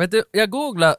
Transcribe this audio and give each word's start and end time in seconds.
vet 0.00 0.10
du, 0.10 0.22
jag 0.32 0.50
googlade 0.50 0.96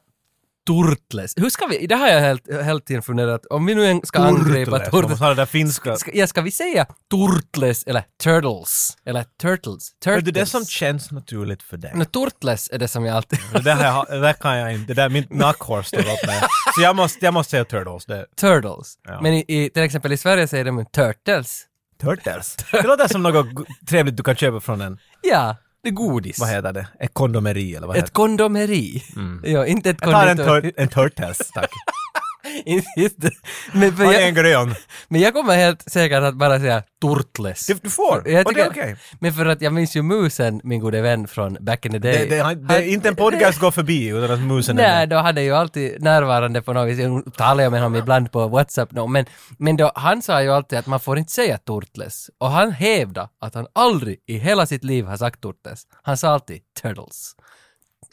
Turtles. 0.67 1.33
Hur 1.37 1.49
ska 1.49 1.65
vi, 1.65 1.87
det 1.87 1.95
har 1.95 2.07
jag 2.07 2.21
helt, 2.21 2.63
helt 2.63 2.85
tiden 2.85 3.01
funderat, 3.01 3.45
om 3.45 3.65
vi 3.65 3.75
nu 3.75 3.85
en 3.85 4.01
ska 4.05 4.19
angripa 4.19 4.79
Turtles. 4.79 4.91
Man 4.93 5.01
Turtles. 5.01 5.19
ha 5.19 5.33
det 5.33 5.45
finska. 5.45 5.95
Ska, 5.95 6.11
ja, 6.13 6.27
ska 6.27 6.41
vi 6.41 6.51
säga 6.51 6.85
Turtles 7.11 7.83
eller 7.83 8.03
Turtles? 8.23 8.97
Eller 9.05 9.23
Turtles? 9.41 9.91
Det 10.03 10.09
är 10.09 10.15
Turtles. 10.15 10.33
det 10.33 10.45
som 10.45 10.65
känns 10.65 11.11
naturligt 11.11 11.63
för 11.63 11.77
dig. 11.77 11.91
No, 11.95 12.05
Turtles 12.05 12.69
är 12.73 12.79
det 12.79 12.87
som 12.87 13.05
jag 13.05 13.15
alltid... 13.15 13.39
Det 13.53 13.59
där, 13.59 13.83
jag, 13.83 14.05
det 14.09 14.19
där 14.19 14.33
kan 14.33 14.57
jag 14.57 14.73
inte, 14.73 14.93
det 14.93 15.01
där, 15.01 15.09
mitt 15.09 15.33
nackhår 15.33 15.81
står 15.81 15.99
upp 15.99 16.27
med. 16.27 16.43
Så 16.75 16.81
jag 16.81 16.95
måste, 16.95 17.25
jag 17.25 17.33
måste 17.33 17.51
säga 17.51 17.65
Turtles. 17.65 18.05
Det, 18.05 18.25
Turtles. 18.35 18.97
Ja. 19.03 19.21
Men 19.21 19.33
i, 19.33 19.45
i, 19.47 19.69
till 19.69 19.83
exempel 19.83 20.11
i 20.11 20.17
Sverige 20.17 20.47
säger 20.47 20.65
de 20.65 20.85
Turtles. 20.85 21.65
Turtles? 22.01 22.55
Det 22.71 22.87
låter 22.87 23.07
som 23.07 23.23
något 23.23 23.67
trevligt 23.89 24.17
du 24.17 24.23
kan 24.23 24.35
köpa 24.35 24.59
från 24.59 24.81
en, 24.81 24.97
Ja, 25.21 25.55
det 25.85 25.89
är 25.89 25.93
godis. 25.93 26.39
vad 26.39 26.49
heter 26.49 26.73
det, 26.73 26.87
ett 26.99 27.13
kondomeri 27.13 27.75
eller 27.75 27.87
vad 27.87 27.95
Ett 27.95 28.01
heter 28.01 28.07
det? 28.07 28.13
kondomeri. 28.13 29.03
Ja, 29.43 29.65
inte 29.65 29.89
ett 29.89 29.97
Jag 30.01 30.11
tar 30.11 30.27
en, 30.27 30.37
tur, 30.37 30.71
en 30.77 30.87
Turtles, 30.87 31.37
tack. 31.53 31.69
Inte- 32.97 33.31
men, 33.73 33.95
för 33.97 34.03
Har 34.03 34.11
ni 34.11 34.17
jag, 34.19 34.27
en 34.27 34.35
grön? 34.35 34.75
men 35.07 35.21
jag 35.21 35.33
kommer 35.33 35.55
helt 35.55 35.91
säkert 35.91 36.23
att 36.23 36.35
bara 36.35 36.59
säga 36.59 36.83
Turtles. 37.01 37.67
Du, 37.67 37.73
du 37.73 37.89
får, 37.89 38.29
Jag 38.29 38.47
och 38.47 38.53
det 38.53 38.61
är 38.61 38.69
okej. 38.69 38.95
Men 39.19 39.33
för 39.33 39.45
att 39.45 39.61
jag 39.61 39.73
minns 39.73 39.95
ju 39.95 40.01
musen, 40.01 40.61
min 40.63 40.79
gode 40.79 41.01
vän 41.01 41.27
från 41.27 41.57
back 41.59 41.85
in 41.85 41.91
the 41.91 41.99
day. 41.99 42.27
Det, 42.29 42.43
det, 42.43 42.55
det, 42.55 42.75
är 42.75 42.81
inte 42.93 43.09
en 43.09 43.15
podcast 43.15 43.59
går 43.59 43.71
förbi 43.71 44.07
utan 44.07 44.31
att 44.31 44.39
musen 44.39 44.79
är 44.79 44.83
Nej, 44.83 44.99
med. 44.99 45.09
då 45.09 45.15
hade 45.17 45.41
ju 45.41 45.51
alltid 45.55 46.01
närvarande 46.01 46.61
på 46.61 46.73
något 46.73 46.89
vis. 46.89 46.99
Jag 46.99 47.33
talade 47.37 47.69
med 47.69 47.81
honom 47.81 47.99
ibland 47.99 48.31
på 48.31 48.47
WhatsApp 48.47 48.91
no, 48.91 49.07
men, 49.07 49.25
men 49.57 49.77
då, 49.77 49.91
han 49.95 50.21
sa 50.21 50.41
ju 50.43 50.51
alltid 50.51 50.79
att 50.79 50.87
man 50.87 50.99
får 50.99 51.17
inte 51.17 51.33
säga 51.33 51.57
Turtles. 51.57 52.29
Och 52.37 52.51
han 52.51 52.71
hävdade 52.71 53.29
att 53.41 53.55
han 53.55 53.67
aldrig 53.73 54.17
i 54.27 54.37
hela 54.37 54.65
sitt 54.65 54.83
liv 54.83 55.05
har 55.05 55.17
sagt 55.17 55.41
Turtles. 55.41 55.83
Han 56.03 56.17
sa 56.17 56.29
alltid 56.29 56.61
Turtles. 56.81 57.35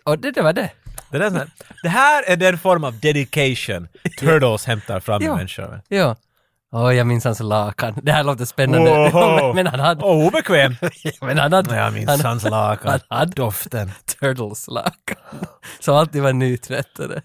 Och 0.04 0.18
det, 0.18 0.30
det 0.30 0.42
var 0.42 0.52
det. 0.52 0.70
Det, 1.10 1.18
där, 1.18 1.26
är 1.26 1.48
det 1.82 1.88
här 1.88 2.22
är 2.26 2.36
den 2.36 2.58
form 2.58 2.84
av 2.84 3.00
dedication 3.00 3.88
Turtles 4.18 4.64
hämtar 4.64 5.00
fram 5.00 5.22
i 5.22 5.28
människor. 5.28 5.80
Ja. 5.88 6.16
Åh, 6.74 6.94
jag 6.94 7.06
minns 7.06 7.24
hans 7.24 7.40
lakan. 7.40 7.94
Det 8.02 8.12
här 8.12 8.24
låter 8.24 8.44
spännande. 8.44 8.90
Woho! 8.90 9.46
men, 9.46 9.54
men 9.54 9.66
han 9.66 9.80
hade... 9.80 10.04
Åh, 10.04 10.26
obekväm! 10.26 10.76
Men 11.20 11.38
han 11.38 11.52
hade... 11.52 11.76
Jag 11.76 11.92
minns 11.92 12.10
han, 12.10 12.20
hans 12.20 12.44
lakan. 12.44 13.00
han 13.08 13.18
hade 13.18 13.32
Doften. 13.32 13.92
Turtles-lakan. 14.20 15.16
Som 15.80 15.96
alltid 15.96 16.22
var 16.22 16.32
nytvättade. 16.32 17.22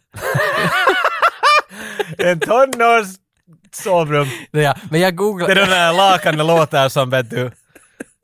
En 2.17 2.39
tonårs 2.39 3.07
sovrum. 3.71 4.27
Ja, 4.51 4.75
men 4.91 5.01
jag 5.01 5.13
Det 5.13 5.15
är 5.15 5.17
googlade... 5.17 5.53
den 5.53 5.69
där 5.69 5.93
lakan 5.93 6.37
det 6.37 6.43
låter 6.43 6.89
som 6.89 7.09
vet 7.09 7.29
du, 7.29 7.51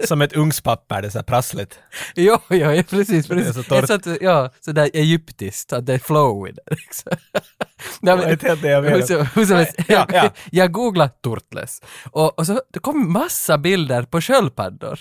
som 0.03 0.21
ett 0.21 0.35
ugnspapper, 0.37 1.01
det 1.01 1.07
är 1.07 1.09
så 1.09 1.17
här 1.17 1.23
prassligt. 1.23 1.79
Jo, 2.15 2.37
jo, 2.49 2.55
ja, 2.71 2.83
precis, 2.89 3.29
är 3.29 3.35
precis. 3.35 3.55
så 3.55 3.63
torrt. 3.63 3.89
Jag 3.89 4.03
satt, 4.03 4.21
ja, 4.21 4.49
sådär 4.59 4.89
egyptiskt, 4.93 5.73
att 5.73 5.85
det 5.85 5.93
är 5.93 5.99
flow 5.99 6.47
i 6.47 6.51
det. 6.51 6.61
Liksom. 6.75 7.11
Nej, 8.01 8.17
Det 8.17 8.23
är 8.23 8.31
inte 8.31 8.47
helt 8.47 8.61
det 8.61 8.69
jag 8.69 8.83
menar. 8.83 8.97
hur 8.97 9.03
som- 9.05 9.27
hur 9.35 9.45
som 9.45 9.55
helst, 9.57 9.75
Ja, 9.87 10.05
ja. 10.13 10.29
jag 10.51 10.71
googlade 10.71 11.11
Turtles 11.23 11.81
och, 12.11 12.39
och 12.39 12.45
så 12.47 12.61
det 12.73 12.79
kom 12.79 13.13
massa 13.13 13.57
bilder 13.57 14.03
på 14.03 14.21
sköldpaddor. 14.21 14.99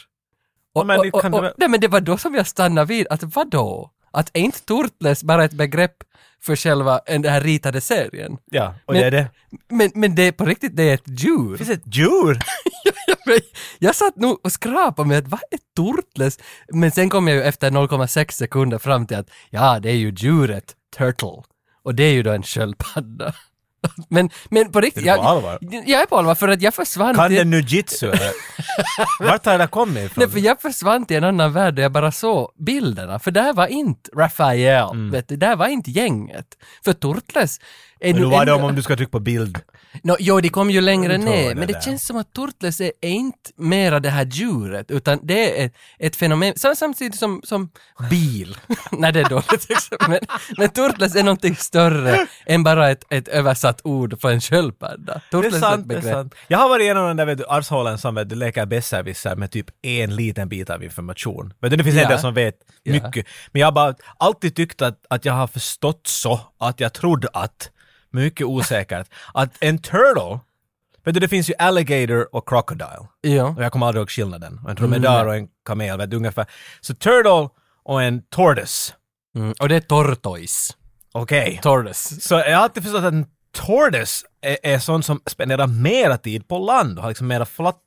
Och, 0.75 0.87
Men 0.87 1.01
det 1.01 1.11
och, 1.11 1.25
och, 1.25 1.34
och, 1.34 1.43
väl- 1.45 1.55
nej, 1.56 1.69
men 1.69 1.81
det 1.81 1.89
var 1.89 2.01
då 2.01 2.17
som 2.17 2.34
jag 2.34 2.47
stannade 2.47 2.87
vid, 2.89 3.06
att 3.11 3.23
vadå? 3.23 3.91
Att 4.15 4.31
är 4.33 4.41
inte 4.41 4.61
Turtles 4.65 5.25
bara 5.25 5.45
ett 5.45 5.53
begrepp 5.53 5.97
för 6.43 6.56
själva 6.56 7.01
den 7.06 7.25
här 7.25 7.41
ritade 7.41 7.81
serien? 7.81 8.37
Ja, 8.51 8.75
och 8.87 8.93
Men- 8.95 9.01
det 9.03 9.06
är 9.06 9.11
det. 9.11 9.27
Men, 9.69 9.91
men 9.95 10.15
det 10.15 10.23
är 10.23 10.33
på 10.33 10.45
riktigt, 10.45 10.77
det 10.77 10.83
är 10.83 10.95
ett 10.95 11.03
djur. 11.21 11.56
Finns 11.56 11.71
ett 11.71 11.97
djur? 11.97 12.39
Jag 13.78 13.95
satt 13.95 14.17
nog 14.17 14.41
och 14.45 14.53
skrapade 14.53 15.08
med 15.08 15.19
att 15.19 15.28
vad 15.28 15.41
är 15.50 15.58
Turtles? 15.77 16.39
Men 16.72 16.91
sen 16.91 17.09
kom 17.11 17.28
jag 17.28 17.36
ju 17.36 17.42
efter 17.42 17.70
0,6 17.70 18.31
sekunder 18.33 18.78
fram 18.78 19.06
till 19.06 19.17
att 19.17 19.31
ja, 19.50 19.78
det 19.81 19.91
är 19.91 19.94
ju 19.94 20.11
djuret 20.17 20.75
Turtle. 20.98 21.42
Och 21.84 21.94
det 21.94 22.03
är 22.03 22.12
ju 22.12 22.22
då 22.22 22.31
en 22.31 22.42
sköldpadda. 22.42 23.34
Men, 24.09 24.31
men 24.50 24.72
på 24.72 24.81
riktigt, 24.81 25.06
Är 25.06 25.12
du 25.12 25.19
på 25.19 25.28
allvar? 25.28 25.59
jag 25.86 26.03
är 26.03 26.06
på 26.06 26.17
allvar 26.19 26.34
för 26.34 26.48
att 26.48 26.62
jag 26.62 26.75
försvann 26.75 27.14
Kan 27.14 27.28
till... 27.28 27.36
den 27.39 27.50
nu 27.50 27.61
jitsu 27.61 28.06
eller? 28.06 28.31
Vart 29.21 29.47
har 29.47 29.59
det 29.59 29.66
kommit 29.66 29.94
Nej, 29.94 30.04
ifrån? 30.06 30.31
för 30.31 30.38
jag 30.38 30.60
försvann 30.60 31.06
till 31.06 31.16
en 31.16 31.25
annan 31.25 31.53
värld 31.53 31.75
där 31.75 31.82
jag 31.82 31.93
bara 31.93 32.12
såg 32.12 32.50
bilderna, 32.59 33.19
för 33.19 33.31
där 33.31 33.53
var 33.53 33.66
inte 33.66 34.10
Raphael, 34.16 34.91
Mm. 34.91 35.10
vet 35.10 35.28
du, 35.28 35.37
där 35.37 35.56
var 35.56 35.66
inte 35.69 35.91
gänget. 35.91 36.47
För 36.84 36.93
Turtles 36.93 37.60
är 38.03 38.13
Men 38.13 38.23
nu 38.23 38.29
var 38.29 38.45
det 38.47 38.53
om, 38.53 38.65
om 38.65 38.75
du 38.75 38.83
ska 38.83 38.97
trycka 38.97 39.11
på 39.11 39.21
bild? 39.21 39.59
No, 40.03 40.17
jo, 40.19 40.41
de 40.41 40.49
kom 40.49 40.71
ju 40.71 40.81
längre 40.81 41.19
ner, 41.19 41.55
men 41.55 41.67
det 41.67 41.73
där. 41.73 41.81
känns 41.81 42.07
som 42.07 42.17
att 42.17 42.33
Turtles 42.33 42.81
är, 42.81 42.93
är 43.01 43.11
inte 43.11 43.51
mera 43.57 44.01
det 44.01 44.11
här 44.11 44.25
djuret, 44.25 44.91
utan 44.91 45.21
det 45.23 45.61
är 45.61 45.67
ett, 45.67 45.75
ett 45.99 46.17
fenomen, 46.17 46.55
sam- 46.57 46.77
samtidigt 46.77 47.19
som, 47.19 47.41
som 47.45 47.71
bil. 48.11 48.57
Nej, 48.93 49.13
det 49.13 49.21
är 49.21 49.29
dåligt. 49.29 49.69
Men, 50.09 50.19
men 50.59 50.69
Turtles 50.69 51.17
är 51.17 51.23
någonting 51.23 51.57
större 51.57 52.27
än 52.47 52.63
bara 52.65 52.91
ett, 52.91 53.05
ett 53.11 53.29
översatt 53.29 53.81
ord 53.85 54.21
på 54.21 54.29
en 54.29 54.41
sköldpadda. 54.41 55.21
Det 55.31 55.37
är 55.37 55.43
Turtles 55.43 55.61
sant, 55.61 55.89
det 55.89 55.95
är 55.95 56.01
sant. 56.01 56.34
Jag 56.49 56.59
har 56.59 56.69
varit 56.69 56.91
en 56.91 56.97
av 56.97 57.09
de 57.09 57.17
där 57.17 57.27
vet 57.27 57.39
du, 57.39 57.45
arshålen 57.49 57.99
som 57.99 58.15
vet 58.15 58.29
du, 58.29 58.34
leker 58.34 58.67
besserwisser 58.67 59.37
med 59.37 59.51
typ 59.51 59.67
en 59.83 60.17
liten 60.17 60.49
bit 60.49 60.71
av 60.71 60.84
information. 60.84 61.53
Du, 61.61 61.69
det 61.69 61.84
finns 61.84 61.97
en 61.97 62.03
Ja. 62.03 62.09
del 62.09 62.19
som 62.19 62.34
vet 62.34 62.55
Ja. 62.83 62.93
mycket. 62.93 63.27
Men 63.53 63.61
jag 63.61 63.67
har 63.67 63.73
bara 63.73 63.95
alltid 64.19 64.57
tyckt 64.57 64.83
att, 64.83 64.99
att 65.11 65.25
jag 65.25 65.33
har 65.33 65.47
förstått 65.47 66.01
så 66.07 66.41
att 66.59 66.81
jag 66.81 66.93
trodde 66.93 67.29
att, 67.33 67.71
mycket 68.12 68.47
osäkert, 68.47 69.09
att 69.34 69.56
en 69.61 69.78
turtle, 69.78 70.41
vet 71.05 71.15
du 71.15 71.21
det 71.21 71.28
finns 71.28 71.50
ju 71.50 71.55
alligator 71.59 72.34
och 72.37 72.49
crocodile. 72.49 73.09
Ja. 73.21 73.45
Och 73.56 73.65
jag 73.65 73.73
kommer 73.73 73.87
aldrig 73.87 74.00
ihåg 74.00 74.11
skillnaden. 74.11 74.61
Och 74.65 74.71
en 74.71 74.77
dromedar 74.77 75.27
och 75.27 75.34
en 75.37 75.49
kamel, 75.65 75.99
vet 75.99 76.11
du, 76.11 76.17
ungefär. 76.17 76.47
Så 76.81 76.95
turtle 76.95 77.49
och 77.83 78.03
en 78.03 78.22
tortoise. 78.22 78.93
Mm, 79.37 79.55
och 79.61 79.69
det 79.69 79.77
är 79.77 79.81
tortoise. 79.81 80.72
Okej. 81.12 81.61
Tortoise. 81.62 82.21
Så 82.21 82.34
jag 82.34 82.56
har 82.56 82.62
alltid 82.62 82.83
förstått 82.83 83.05
att 83.05 83.12
en 83.12 83.27
tortoise 83.53 84.27
är, 84.41 84.59
är 84.62 84.78
sån 84.78 85.03
som 85.03 85.21
spenderar 85.27 85.67
mera 85.67 86.19
tid 86.19 86.49
på 86.49 86.59
land 86.59 86.99
och 86.99 87.03
har 87.03 87.11
liksom 87.11 87.27
mera 87.27 87.45
flat, 87.45 87.78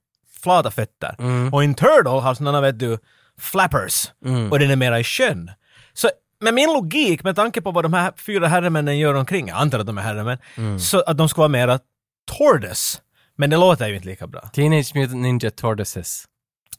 flata 0.42 0.72
fötter. 0.72 1.16
Och 1.52 1.64
en 1.64 1.76
turtle 1.76 2.10
har 2.10 2.34
sådana, 2.34 2.62
vet 2.62 2.80
du, 2.80 2.98
flappers. 3.40 4.12
Och 4.52 4.60
den 4.60 4.72
är 4.72 4.76
mera 4.76 5.00
i 5.00 5.04
sjön. 5.04 5.52
Så 5.94 6.10
med 6.46 6.54
min 6.54 6.74
logik, 6.74 7.24
med 7.24 7.36
tanke 7.36 7.62
på 7.62 7.72
vad 7.72 7.86
de 7.86 7.94
här 7.94 8.14
fyra 8.26 8.48
herremännen 8.48 8.98
gör 9.00 9.14
omkring, 9.14 9.48
jag 9.48 9.58
antar 9.58 9.80
att 9.80 9.86
de 9.88 9.98
är 9.98 10.02
herremän, 10.02 10.38
så 10.80 11.02
att 11.02 11.18
de 11.18 11.30
ska 11.30 11.42
vara 11.42 11.50
mera 11.50 11.80
tortoise. 12.32 13.00
Men 13.38 13.50
det 13.50 13.58
låter 13.58 13.88
ju 13.88 13.96
inte 13.96 14.08
lika 14.08 14.28
bra. 14.28 14.42
Teenage 14.54 14.96
Mutant 14.96 15.22
Ninja 15.22 15.52
Tortoises. 15.52 16.26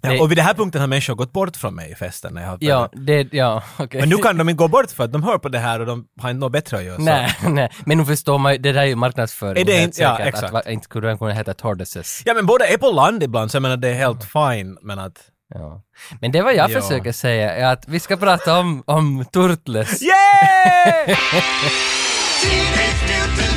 Ja, 0.00 0.10
Det- 0.10 0.20
och 0.20 0.30
vid 0.30 0.38
den 0.38 0.44
här 0.44 0.54
punkten 0.54 0.80
har 0.80 0.88
människor 0.88 1.14
gått 1.14 1.32
bort 1.32 1.56
från 1.56 1.74
mig 1.74 1.90
i 1.90 1.94
festen 1.94 2.34
när 2.34 2.42
jag 2.42 2.48
har 2.48 2.58
Ja, 2.60 2.88
det, 2.92 3.28
ja, 3.32 3.62
okej. 3.78 4.00
Men 4.00 4.08
nu 4.08 4.16
kan 4.16 4.36
de 4.38 4.48
inte 4.48 4.58
gå 4.58 4.68
bort 4.68 4.90
för 4.90 5.04
att 5.04 5.12
de 5.12 5.22
hör 5.22 5.38
på 5.38 5.48
det 5.48 5.58
här 5.58 5.80
och 5.80 5.86
de 5.86 6.06
har 6.20 6.30
inte 6.30 6.40
något 6.40 6.52
bättre 6.52 6.76
att 6.78 6.84
göra. 6.84 6.98
Nej, 6.98 7.34
nej, 7.48 7.70
men 7.84 7.98
nu 7.98 8.04
förstår 8.04 8.38
man 8.38 8.52
det 8.52 8.72
där 8.72 8.74
är 8.74 8.84
ju 8.84 8.94
marknadsföring. 8.96 9.60
Är 9.62 9.64
det 9.64 9.82
inte- 9.82 10.02
ja, 10.02 10.18
exakt. 10.18 10.44
Att, 10.44 10.52
va- 10.52 10.62
inte 10.70 10.84
skulle 10.84 11.08
den 11.08 11.18
kunna 11.18 11.32
heta 11.32 11.54
Tortoises. 11.54 12.22
Ja 12.26 12.34
men 12.34 12.46
båda 12.46 12.66
är 12.66 12.76
på 12.78 12.90
land 12.90 13.22
ibland 13.22 13.50
så 13.50 13.56
jag 13.56 13.62
menar 13.62 13.76
det 13.76 13.88
är 13.88 13.94
helt 13.94 14.24
fine 14.24 14.78
men 14.82 14.98
att... 14.98 15.18
Ja. 15.54 15.82
Men 16.20 16.32
det 16.32 16.42
vad 16.42 16.54
jag 16.54 16.70
Ja. 16.70 16.80
försöker 16.80 17.12
säga 17.12 17.54
är 17.54 17.72
att 17.72 17.88
vi 17.88 18.00
ska 18.00 18.16
prata 18.16 18.58
om, 18.58 18.82
om 18.86 19.24
Turtles. 19.32 20.02
Yeah! 20.02 21.18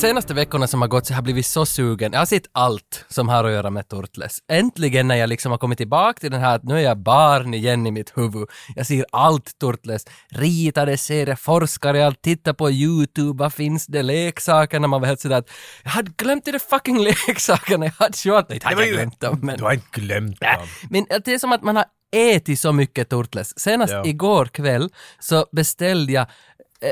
senaste 0.00 0.34
veckorna 0.34 0.66
som 0.66 0.80
har 0.80 0.88
gått 0.88 1.06
så 1.06 1.12
har 1.12 1.16
jag 1.16 1.24
blivit 1.24 1.46
så 1.46 1.66
sugen. 1.66 2.12
Jag 2.12 2.20
har 2.20 2.26
sett 2.26 2.46
allt 2.52 3.04
som 3.08 3.28
har 3.28 3.44
att 3.44 3.52
göra 3.52 3.70
med 3.70 3.88
Turtles. 3.88 4.38
Äntligen 4.52 5.08
när 5.08 5.14
jag 5.14 5.28
liksom 5.28 5.50
har 5.50 5.58
kommit 5.58 5.78
tillbaka 5.78 6.20
till 6.20 6.30
den 6.30 6.40
här 6.40 6.56
att 6.56 6.62
nu 6.62 6.74
är 6.74 6.80
jag 6.80 6.98
barn 6.98 7.54
igen 7.54 7.86
i 7.86 7.90
mitt 7.90 8.18
huvud. 8.18 8.48
Jag 8.76 8.86
ser 8.86 9.04
allt 9.12 9.58
Turtles. 9.60 10.06
Ritade 10.28 10.96
serier, 10.96 11.34
forskar 11.34 11.96
i 11.96 12.02
allt, 12.02 12.22
tittar 12.22 12.52
på 12.52 12.70
YouTube, 12.70 13.38
vad 13.38 13.52
finns 13.52 13.86
det, 13.86 14.02
leksakerna, 14.02 14.86
man 14.86 15.00
var 15.00 15.08
helt 15.08 15.20
sådär 15.20 15.38
att 15.38 15.50
jag 15.82 15.90
hade 15.90 16.10
glömt 16.16 16.44
de 16.44 16.58
fucking 16.58 16.98
leksakerna, 17.04 17.84
jag 17.86 17.92
hade 17.92 18.16
kört, 18.16 18.52
inte 18.52 18.68
hade 18.68 18.86
jag 18.86 18.94
glömt 18.94 19.20
dem 19.20 19.38
men... 19.42 19.58
Du 19.58 19.64
har 19.64 19.72
inte 19.72 20.00
glömt 20.00 20.40
Nej, 20.40 20.56
dem. 20.56 20.66
Men 20.90 21.06
det 21.24 21.34
är 21.34 21.38
som 21.38 21.52
att 21.52 21.62
man 21.62 21.76
har 21.76 21.84
ätit 22.16 22.60
så 22.60 22.72
mycket 22.72 23.08
Turtles. 23.08 23.58
Senast 23.58 23.92
Ja. 23.92 24.04
igår 24.06 24.46
kväll 24.46 24.90
så 25.18 25.46
beställde 25.52 26.12
jag 26.12 26.26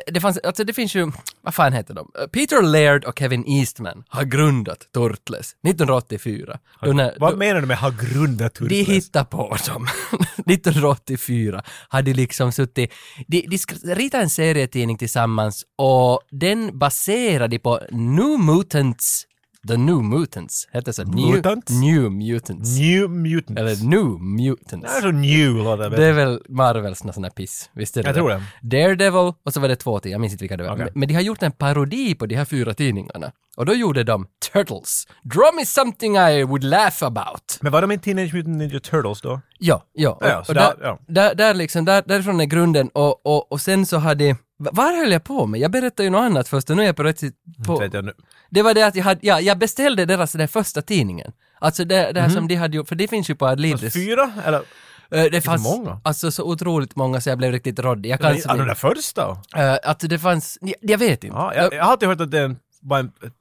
det 0.07 0.21
fanns, 0.21 0.39
alltså 0.39 0.65
det 0.65 0.73
finns 0.73 0.95
ju, 0.95 1.13
vad 1.43 1.55
fan 1.55 1.73
heter 1.73 1.95
de? 1.95 2.11
Eh, 2.21 2.27
Peter 2.27 2.63
Laird 2.63 3.05
och 3.05 3.19
Kevin 3.19 3.45
Eastman 3.49 4.05
har 4.09 4.25
grundat 4.25 4.79
Turtles 4.95 5.57
1984. 5.69 6.59
Då 6.83 6.93
när, 6.93 7.15
Vad 7.21 7.33
då, 7.33 7.37
menar 7.37 7.61
du 7.61 7.67
med 7.67 7.79
ha 7.79 7.91
grundat 7.91 8.55
de 8.55 8.59
Turtles? 8.59 8.89
hittade 8.89 9.25
på 9.25 9.57
dem. 9.67 9.87
1984 10.47 11.63
hade 11.89 12.15
liksom 12.15 12.53
suttit, 12.53 12.93
de, 13.27 13.47
de 13.83 13.95
ritade 13.95 14.23
en 14.23 14.31
serietidning 14.31 14.99
tillsammans 14.99 15.65
och 15.79 16.21
den 16.31 16.79
baserade 16.79 17.59
på 17.59 17.81
New 17.91 18.39
Mutants, 18.41 19.25
The 19.69 19.77
New 19.77 20.03
Mutants, 20.03 20.69
hette 20.73 20.93
så? 20.93 21.05
New, 21.05 21.35
Mutants? 21.35 21.73
New 21.73 22.11
Mutants. 22.13 22.79
New 22.79 23.11
Mutants. 23.11 23.61
Eller 23.61 23.85
New 23.89 24.21
Mutants. 24.21 24.93
Det 24.93 24.99
är 24.99 25.01
så 25.01 25.11
new 25.11 25.53
låter 25.55 25.91
Det 25.91 26.05
är 26.05 26.13
väl 26.13 26.43
Marvels 26.49 27.03
sån 27.15 27.25
här 27.25 27.31
piss, 27.31 27.71
visst 27.73 27.97
är 27.97 28.03
det 28.03 28.09
Jag 28.09 28.17
tror 28.17 28.29
det. 28.31 28.43
Daredevil 28.63 29.33
och 29.45 29.53
så 29.53 29.61
var 29.61 29.69
det 29.69 29.77
två 29.77 30.01
till, 30.01 30.11
jag 30.13 30.21
minns 30.21 30.33
inte 30.33 30.43
vilka 30.43 30.57
det 30.57 30.65
var. 30.65 30.73
Okej. 30.75 30.89
Men, 30.95 31.09
de 31.09 31.15
har 31.15 31.21
gjort 31.21 31.43
en 31.43 31.53
parodi 31.53 32.15
på 32.15 32.27
de 32.27 32.35
här 32.37 32.45
fyra 32.45 32.75
tidningarna. 32.75 33.33
Och 33.57 33.67
då 33.67 33.75
gjorde 33.75 34.05
de 34.05 34.27
Turtles. 34.53 35.05
Draw 35.23 35.57
me 35.57 35.67
something 35.67 36.17
I 36.17 36.45
would 36.45 36.65
laugh 36.65 37.05
about. 37.05 37.59
Men 37.61 37.73
var 37.73 37.81
de 37.83 37.93
i 37.93 37.99
Teenage 37.99 38.35
Mutant 38.35 38.57
Ninja 38.57 38.81
Turtles 38.81 39.21
då? 39.21 39.41
Ja, 39.59 39.85
ja. 39.93 40.11
Och, 40.11 40.27
Ja, 40.27 40.45
och 40.49 40.55
där- 40.55 40.61
där, 40.61 40.77
ja. 40.83 40.99
där, 41.07 41.35
där 41.35 41.55
liksom, 41.55 41.85
där, 41.85 42.03
därifrån 42.07 42.41
är 42.41 42.45
grunden 42.45 42.89
och, 42.89 43.27
och, 43.27 43.53
och 43.53 43.61
sen 43.61 43.87
så 43.87 43.97
hade 43.99 44.37
Va- 44.59 44.71
Vad 44.73 44.97
höll 44.97 45.13
jag 45.13 45.25
på 45.25 45.47
med? 45.47 45.61
Jag 45.61 45.71
berättade 45.71 46.05
ju 46.05 46.11
något 46.11 46.21
annat 46.21 46.49
först 46.49 46.71
och 46.71 46.77
nu 46.77 46.83
är 46.83 46.87
jag 46.87 46.97
på 46.97 47.03
rätt 47.03 47.21
på... 47.21 47.73
Inte 47.73 47.85
vet 47.85 47.95
jag 47.95 48.05
nu. 48.05 48.13
Det 48.51 48.63
var 48.63 48.75
det 48.75 48.83
att 48.87 48.95
jag 48.97 49.05
hade, 49.05 49.21
ja, 49.27 49.41
jag 49.41 49.59
beställde 49.59 50.05
deras 50.05 50.33
den 50.33 50.49
första 50.49 50.83
tidningen. 50.83 51.33
Alltså 51.59 51.85
det, 51.85 52.13
det 52.13 52.21
här 52.21 52.29
som 52.29 52.49
de 52.49 52.55
hade 52.55 52.77
gjort, 52.77 52.89
för 52.89 52.95
det 52.97 53.09
finns 53.09 53.31
ju 53.31 53.35
på 53.35 53.47
Adlibris. 53.47 53.95
Fyra? 53.95 54.33
Eller? 54.45 54.63
Eh, 55.11 55.25
Det 55.33 55.41
fanns 55.41 55.65
många. 55.65 56.01
alltså 56.05 56.31
så 56.31 56.45
otroligt 56.45 56.97
många 56.97 57.21
så 57.21 57.29
jag 57.29 57.39
blev 57.39 57.53
riktigt 57.53 57.79
råddig. 57.79 58.11
Jag 58.11 58.21
kan 58.21 58.37
Ja, 58.45 58.55
de 58.55 58.67
där 58.67 58.75
första? 58.75 59.37
Att 59.85 60.01
det 60.01 60.19
fanns, 60.19 60.59
jag, 60.61 60.75
jag 60.81 60.99
vet 60.99 61.25
inte. 61.25 61.37
Ja, 61.37 61.55
jag, 61.55 61.75
jag 61.75 61.85
har 61.85 61.93
alltid 61.93 62.09
hört 62.09 62.21
att 62.21 62.31
det 62.31 62.39
är 62.39 62.45
en, 62.45 62.57
bara 62.81 63.01
en, 63.01 63.07
ett 63.07 63.33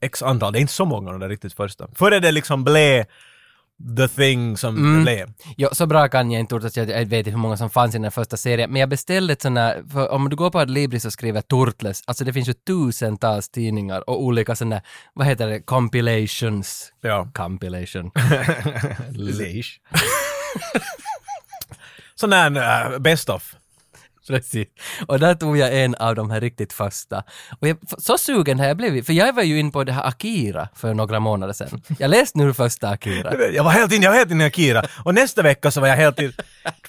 x 0.00 0.22
antal, 0.22 0.52
det 0.52 0.58
är 0.58 0.60
inte 0.60 0.72
så 0.72 0.84
många 0.84 1.10
de 1.10 1.20
där 1.20 1.28
riktigt 1.28 1.52
första. 1.52 1.88
Före 1.94 2.20
det 2.20 2.32
liksom 2.32 2.64
blev 2.64 3.04
the 3.96 4.08
thing 4.08 4.56
som 4.56 4.76
Mm. 4.76 4.96
det 4.96 5.02
blev. 5.02 5.32
Ja, 5.56 5.68
så 5.72 5.86
bra 5.86 6.08
kan 6.08 6.30
jag 6.30 6.40
inte 6.40 6.56
att 6.56 6.76
jag, 6.76 6.90
jag 6.90 7.06
vet 7.06 7.18
inte 7.18 7.30
hur 7.30 7.38
många 7.38 7.56
som 7.56 7.70
fanns 7.70 7.94
i 7.94 7.98
den 7.98 8.10
första 8.10 8.36
serien, 8.36 8.70
men 8.70 8.80
jag 8.80 8.88
beställde 8.88 9.32
ett 9.32 9.42
sånt 9.42 9.58
här, 9.58 9.82
för 9.92 10.10
om 10.10 10.28
du 10.28 10.36
går 10.36 10.50
på 10.50 10.58
Adlibris 10.60 11.04
och 11.04 11.12
skriver 11.12 11.40
Turtles, 11.40 12.02
alltså 12.06 12.24
det 12.24 12.32
finns 12.32 12.48
ju 12.48 12.52
tusentals 12.52 13.48
tidningar 13.48 14.10
och 14.10 14.22
olika 14.22 14.56
sådana, 14.56 14.80
vad 15.14 15.26
heter 15.26 15.46
det, 15.46 15.60
compilations. 15.60 16.92
Ja. 17.00 17.28
Compilation. 17.34 18.10
Leish. 19.10 19.68
Sån 22.14 22.30
där 22.30 22.92
uh, 22.92 22.98
best 22.98 23.28
of. 23.28 23.54
Precis. 24.26 24.68
Och 25.06 25.18
där 25.18 25.34
tog 25.34 25.56
jag 25.56 25.82
en 25.84 25.94
av 25.94 26.14
de 26.14 26.30
här 26.30 26.40
riktigt 26.40 26.72
första. 26.72 27.24
Och 27.60 27.68
jag, 27.68 27.76
så 27.98 28.18
sugen 28.18 28.58
har 28.58 28.66
jag 28.66 28.76
blivit, 28.76 29.06
för 29.06 29.12
jag 29.12 29.32
var 29.32 29.42
ju 29.42 29.58
in 29.58 29.72
på 29.72 29.84
det 29.84 29.92
här 29.92 30.08
Akira 30.08 30.68
för 30.74 30.94
några 30.94 31.20
månader 31.20 31.52
sedan. 31.52 31.82
Jag 31.98 32.10
läste 32.10 32.38
nu 32.38 32.54
första 32.54 32.88
Akira. 32.88 33.32
Jag 33.52 33.64
var 33.64 33.70
helt 33.70 33.92
inne, 33.92 34.04
jag 34.04 34.10
var 34.10 34.18
helt 34.18 34.30
inne 34.30 34.44
i 34.44 34.46
Akira. 34.46 34.84
Och 35.04 35.14
nästa 35.14 35.42
vecka 35.42 35.70
så 35.70 35.80
var 35.80 35.88
jag 35.88 35.96
helt 35.96 36.20
inne... 36.20 36.32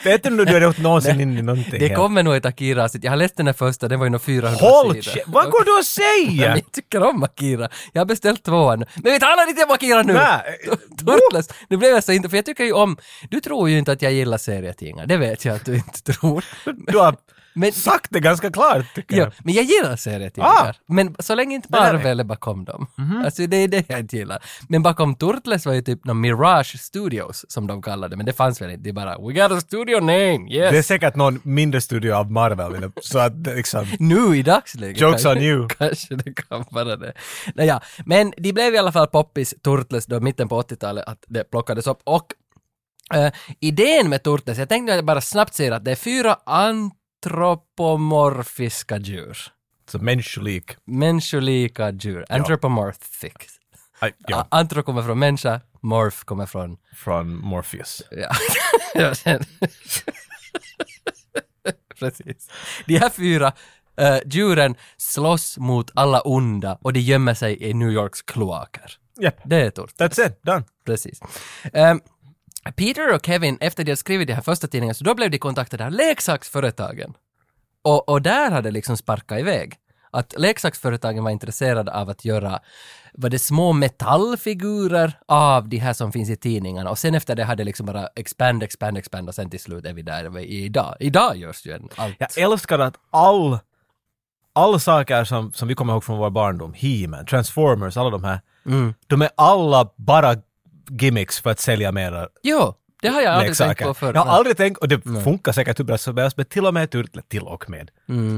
Vet 0.03 0.23
du 0.23 0.29
om 0.29 0.37
du 0.37 0.45
har 0.45 0.61
gjort 0.61 0.77
någonsin 0.77 1.21
in 1.21 1.37
i 1.37 1.41
någonting? 1.41 1.79
Det 1.79 1.89
kommer 1.89 2.23
nog 2.23 2.35
ett 2.35 2.45
Akira, 2.45 2.89
jag 3.01 3.11
har 3.11 3.17
läst 3.17 3.37
den 3.37 3.47
här 3.47 3.53
första, 3.53 3.87
den 3.87 3.99
var 3.99 4.05
ju 4.05 4.09
nog 4.09 4.21
400 4.21 4.59
Håll 4.61 5.03
sidor. 5.03 5.21
Vad 5.25 5.51
går 5.51 5.65
du 5.65 5.79
att 5.79 5.85
säga? 5.85 6.55
Jag 6.55 6.71
tycker 6.71 7.03
om 7.03 7.23
Akira. 7.23 7.69
Jag 7.93 8.01
har 8.01 8.05
beställt 8.05 8.43
tvåan. 8.43 8.85
Men 8.95 9.13
vi 9.13 9.19
talar 9.19 9.49
inte 9.49 9.63
om 9.63 9.71
Akira 9.71 10.03
nu! 10.03 10.13
Turtles! 10.97 11.49
Nu 11.69 11.77
blev 11.77 11.91
jag 11.91 12.03
så 12.03 12.11
inte, 12.11 12.29
för 12.29 12.37
jag 12.37 12.45
tycker 12.45 12.63
ju 12.63 12.73
om... 12.73 12.97
Du 13.29 13.39
tror 13.39 13.69
ju 13.69 13.77
inte 13.77 13.91
att 13.91 14.01
jag 14.01 14.13
gillar 14.13 14.37
serietidningar, 14.37 15.05
det 15.05 15.17
vet 15.17 15.45
jag 15.45 15.55
att 15.55 15.65
du 15.65 15.75
inte 15.75 16.01
tror. 16.01 16.45
Du 16.87 16.97
har 16.97 17.15
Men, 17.57 17.71
sagt 17.71 18.07
det 18.09 18.19
ganska 18.19 18.51
klart 18.51 18.85
tycker 18.95 19.15
ja, 19.15 19.23
jag. 19.23 19.33
men 19.43 19.53
jag 19.53 19.63
gillar 19.63 19.95
serietidningar. 19.95 20.69
Ah. 20.69 20.73
Men 20.87 21.15
så 21.19 21.35
länge 21.35 21.55
inte 21.55 21.67
Marvel 21.71 22.19
är 22.19 22.23
bakom 22.23 22.65
dem. 22.65 22.87
Mhm. 22.95 23.21
Alltså 23.25 23.47
det 23.47 23.57
är 23.57 23.67
det 23.67 23.89
jag 23.89 23.99
inte 23.99 24.17
gillar. 24.17 24.43
Men 24.69 24.83
bakom 24.83 25.15
Turtles 25.15 25.65
var 25.65 25.73
ju 25.73 25.81
typ 25.81 26.05
någon 26.05 26.21
Mirage 26.21 26.79
Studios, 26.79 27.45
som 27.49 27.67
de 27.67 27.81
kallade 27.81 28.15
men 28.15 28.25
det 28.25 28.33
fanns 28.33 28.61
väl 28.61 28.69
inte. 28.69 28.83
Det 28.83 28.89
är 28.89 28.93
bara 28.93 29.17
“We 29.17 29.33
got 29.33 29.51
a 29.51 29.61
studio 29.61 29.99
name, 29.99 30.51
yes!” 30.51 30.71
Det 30.71 30.77
är 30.77 30.81
säkert 30.81 31.15
någon 31.15 31.39
mindre 31.43 31.81
studio 31.81 32.13
av 32.13 32.31
Marvel, 32.31 32.91
så 33.01 33.19
att 33.19 33.33
liksom... 33.37 33.85
Nu 33.99 34.37
i 34.37 34.43
dagsläget. 34.43 35.01
Jokes 35.01 35.25
on 35.25 35.37
you. 35.37 35.67
Kanske 35.77 36.15
det 36.15 36.33
kan 36.33 36.65
vara 36.69 36.95
det. 36.95 37.13
Naja, 37.55 37.81
men 38.05 38.33
de 38.37 38.53
blev 38.53 38.73
i 38.73 38.77
alla 38.77 38.91
fall 38.91 39.07
poppis, 39.07 39.55
Turtles, 39.63 40.05
då 40.05 40.19
mitten 40.19 40.49
på 40.49 40.61
80-talet, 40.61 41.03
att 41.07 41.23
det 41.27 41.43
plockades 41.43 41.87
upp. 41.87 41.99
Och 42.03 42.33
eh, 43.13 43.31
idén 43.59 44.09
med 44.09 44.23
Turtles, 44.23 44.57
jag 44.57 44.69
tänkte 44.69 44.93
att 44.93 44.97
jag 44.97 45.05
bara 45.05 45.21
snabbt 45.21 45.53
säger 45.53 45.71
att 45.71 45.85
det 45.85 45.91
är 45.91 45.95
fyra 45.95 46.37
antropomorfiska 47.31 48.97
djur. 48.97 49.37
Så 49.91 49.99
människolik. 49.99 50.71
Människolika 50.85 51.91
djur. 51.91 52.25
Anthropomorphic. 52.29 53.33
Ja, 54.27 54.37
A- 54.41 54.47
Antro 54.51 54.83
kommer 54.83 55.01
från 55.03 55.19
människa, 55.19 55.61
morph 55.81 56.23
kommer 56.23 56.45
från... 56.45 56.77
från 56.95 57.35
Morpheus. 57.37 58.03
Ja. 58.11 58.31
Ja, 59.23 59.39
Precis. 61.99 62.49
De 62.85 62.97
här 62.97 63.09
fyra 63.09 63.53
eh, 63.97 64.17
djuren 64.25 64.75
slåss 64.97 65.57
mot 65.57 65.91
alla 65.95 66.21
onda 66.21 66.77
och 66.81 66.93
de 66.93 66.99
gömmer 66.99 67.33
sig 67.33 67.63
i 67.63 67.73
New 67.73 67.89
Yorks 67.91 68.21
kloaker. 68.21 68.91
Japp. 69.19 69.37
Det 69.45 69.55
är 69.61 69.69
Turtles. 69.69 70.11
That's 70.11 70.27
it, 70.27 70.39
done. 70.43 70.63
Precis. 70.85 71.19
Ehm, 71.73 72.01
Peter 72.71 73.13
och 73.13 73.25
Kevin, 73.25 73.57
efter 73.61 73.83
de 73.83 73.91
hade 73.91 73.97
skrivit 73.97 74.27
de 74.27 74.33
här 74.33 74.41
första 74.41 74.67
tidningarna, 74.67 74.93
så 74.93 75.03
då 75.03 75.15
blev 75.15 75.31
de 75.31 75.37
kontaktade 75.37 75.85
av 75.85 75.91
leksaksföretagen. 75.91 77.13
Och, 77.81 78.09
och 78.09 78.21
där 78.21 78.51
hade 78.51 78.71
liksom 78.71 78.97
sparkat 78.97 79.39
iväg. 79.39 79.73
Att 80.11 80.33
leksaksföretagen 80.37 81.23
var 81.23 81.31
intresserade 81.31 81.93
av 81.93 82.09
att 82.09 82.25
göra, 82.25 82.59
var 83.13 83.29
det 83.29 83.39
små 83.39 83.73
metallfigurer 83.73 85.19
av 85.25 85.69
de 85.69 85.77
här 85.77 85.93
som 85.93 86.11
finns 86.11 86.29
i 86.29 86.35
tidningarna 86.35 86.89
och 86.89 86.99
sen 86.99 87.15
efter 87.15 87.35
det 87.35 87.43
hade 87.43 87.63
liksom 87.63 87.85
bara 87.85 88.07
expand, 88.15 88.63
expand, 88.63 88.97
expand 88.97 89.29
och 89.29 89.35
sen 89.35 89.49
till 89.49 89.59
slut 89.59 89.85
är 89.85 89.93
vi 89.93 90.01
där 90.01 90.29
vi 90.29 90.41
är 90.41 90.65
idag. 90.65 90.95
Idag 90.99 91.37
görs 91.37 91.65
ju 91.65 91.71
en 91.71 91.89
allt. 91.95 92.15
Jag 92.19 92.37
älskar 92.37 92.79
att 92.79 92.95
all, 93.11 93.59
alla 94.53 94.79
saker 94.79 95.23
som, 95.23 95.53
som 95.53 95.67
vi 95.67 95.75
kommer 95.75 95.93
ihåg 95.93 96.03
från 96.03 96.17
vår 96.17 96.29
barndom, 96.29 96.73
He-Man, 96.73 97.25
Transformers, 97.25 97.97
alla 97.97 98.09
de 98.09 98.23
här, 98.23 98.39
de 99.07 99.21
är 99.21 99.29
alla 99.35 99.89
bara 99.95 100.35
gimmicks 100.89 101.39
för 101.39 101.49
att 101.49 101.59
sälja 101.59 101.91
mera 101.91 102.27
Jo, 102.43 102.73
det 103.01 103.07
har 103.07 103.21
jag 103.21 103.33
aldrig 103.33 103.57
tänkt 103.57 103.69
leksaker. 103.69 103.85
på 103.85 103.93
förr. 103.93 104.13
Jag 104.13 104.21
har 104.25 104.31
aldrig 104.37 104.57
tänkt, 104.57 104.77
och 104.77 104.87
det 104.87 105.01
funkar 105.23 105.51
säkert 105.51 105.79
hur 105.79 105.83
bra 105.85 105.97
som 105.97 106.17
helst, 106.17 106.37
men 106.37 106.45
till 106.45 106.65
och 106.65 106.73
med 106.73 106.91
Turtle, 106.91 107.21
till 107.27 107.43
och 107.43 107.69
med. 107.69 107.89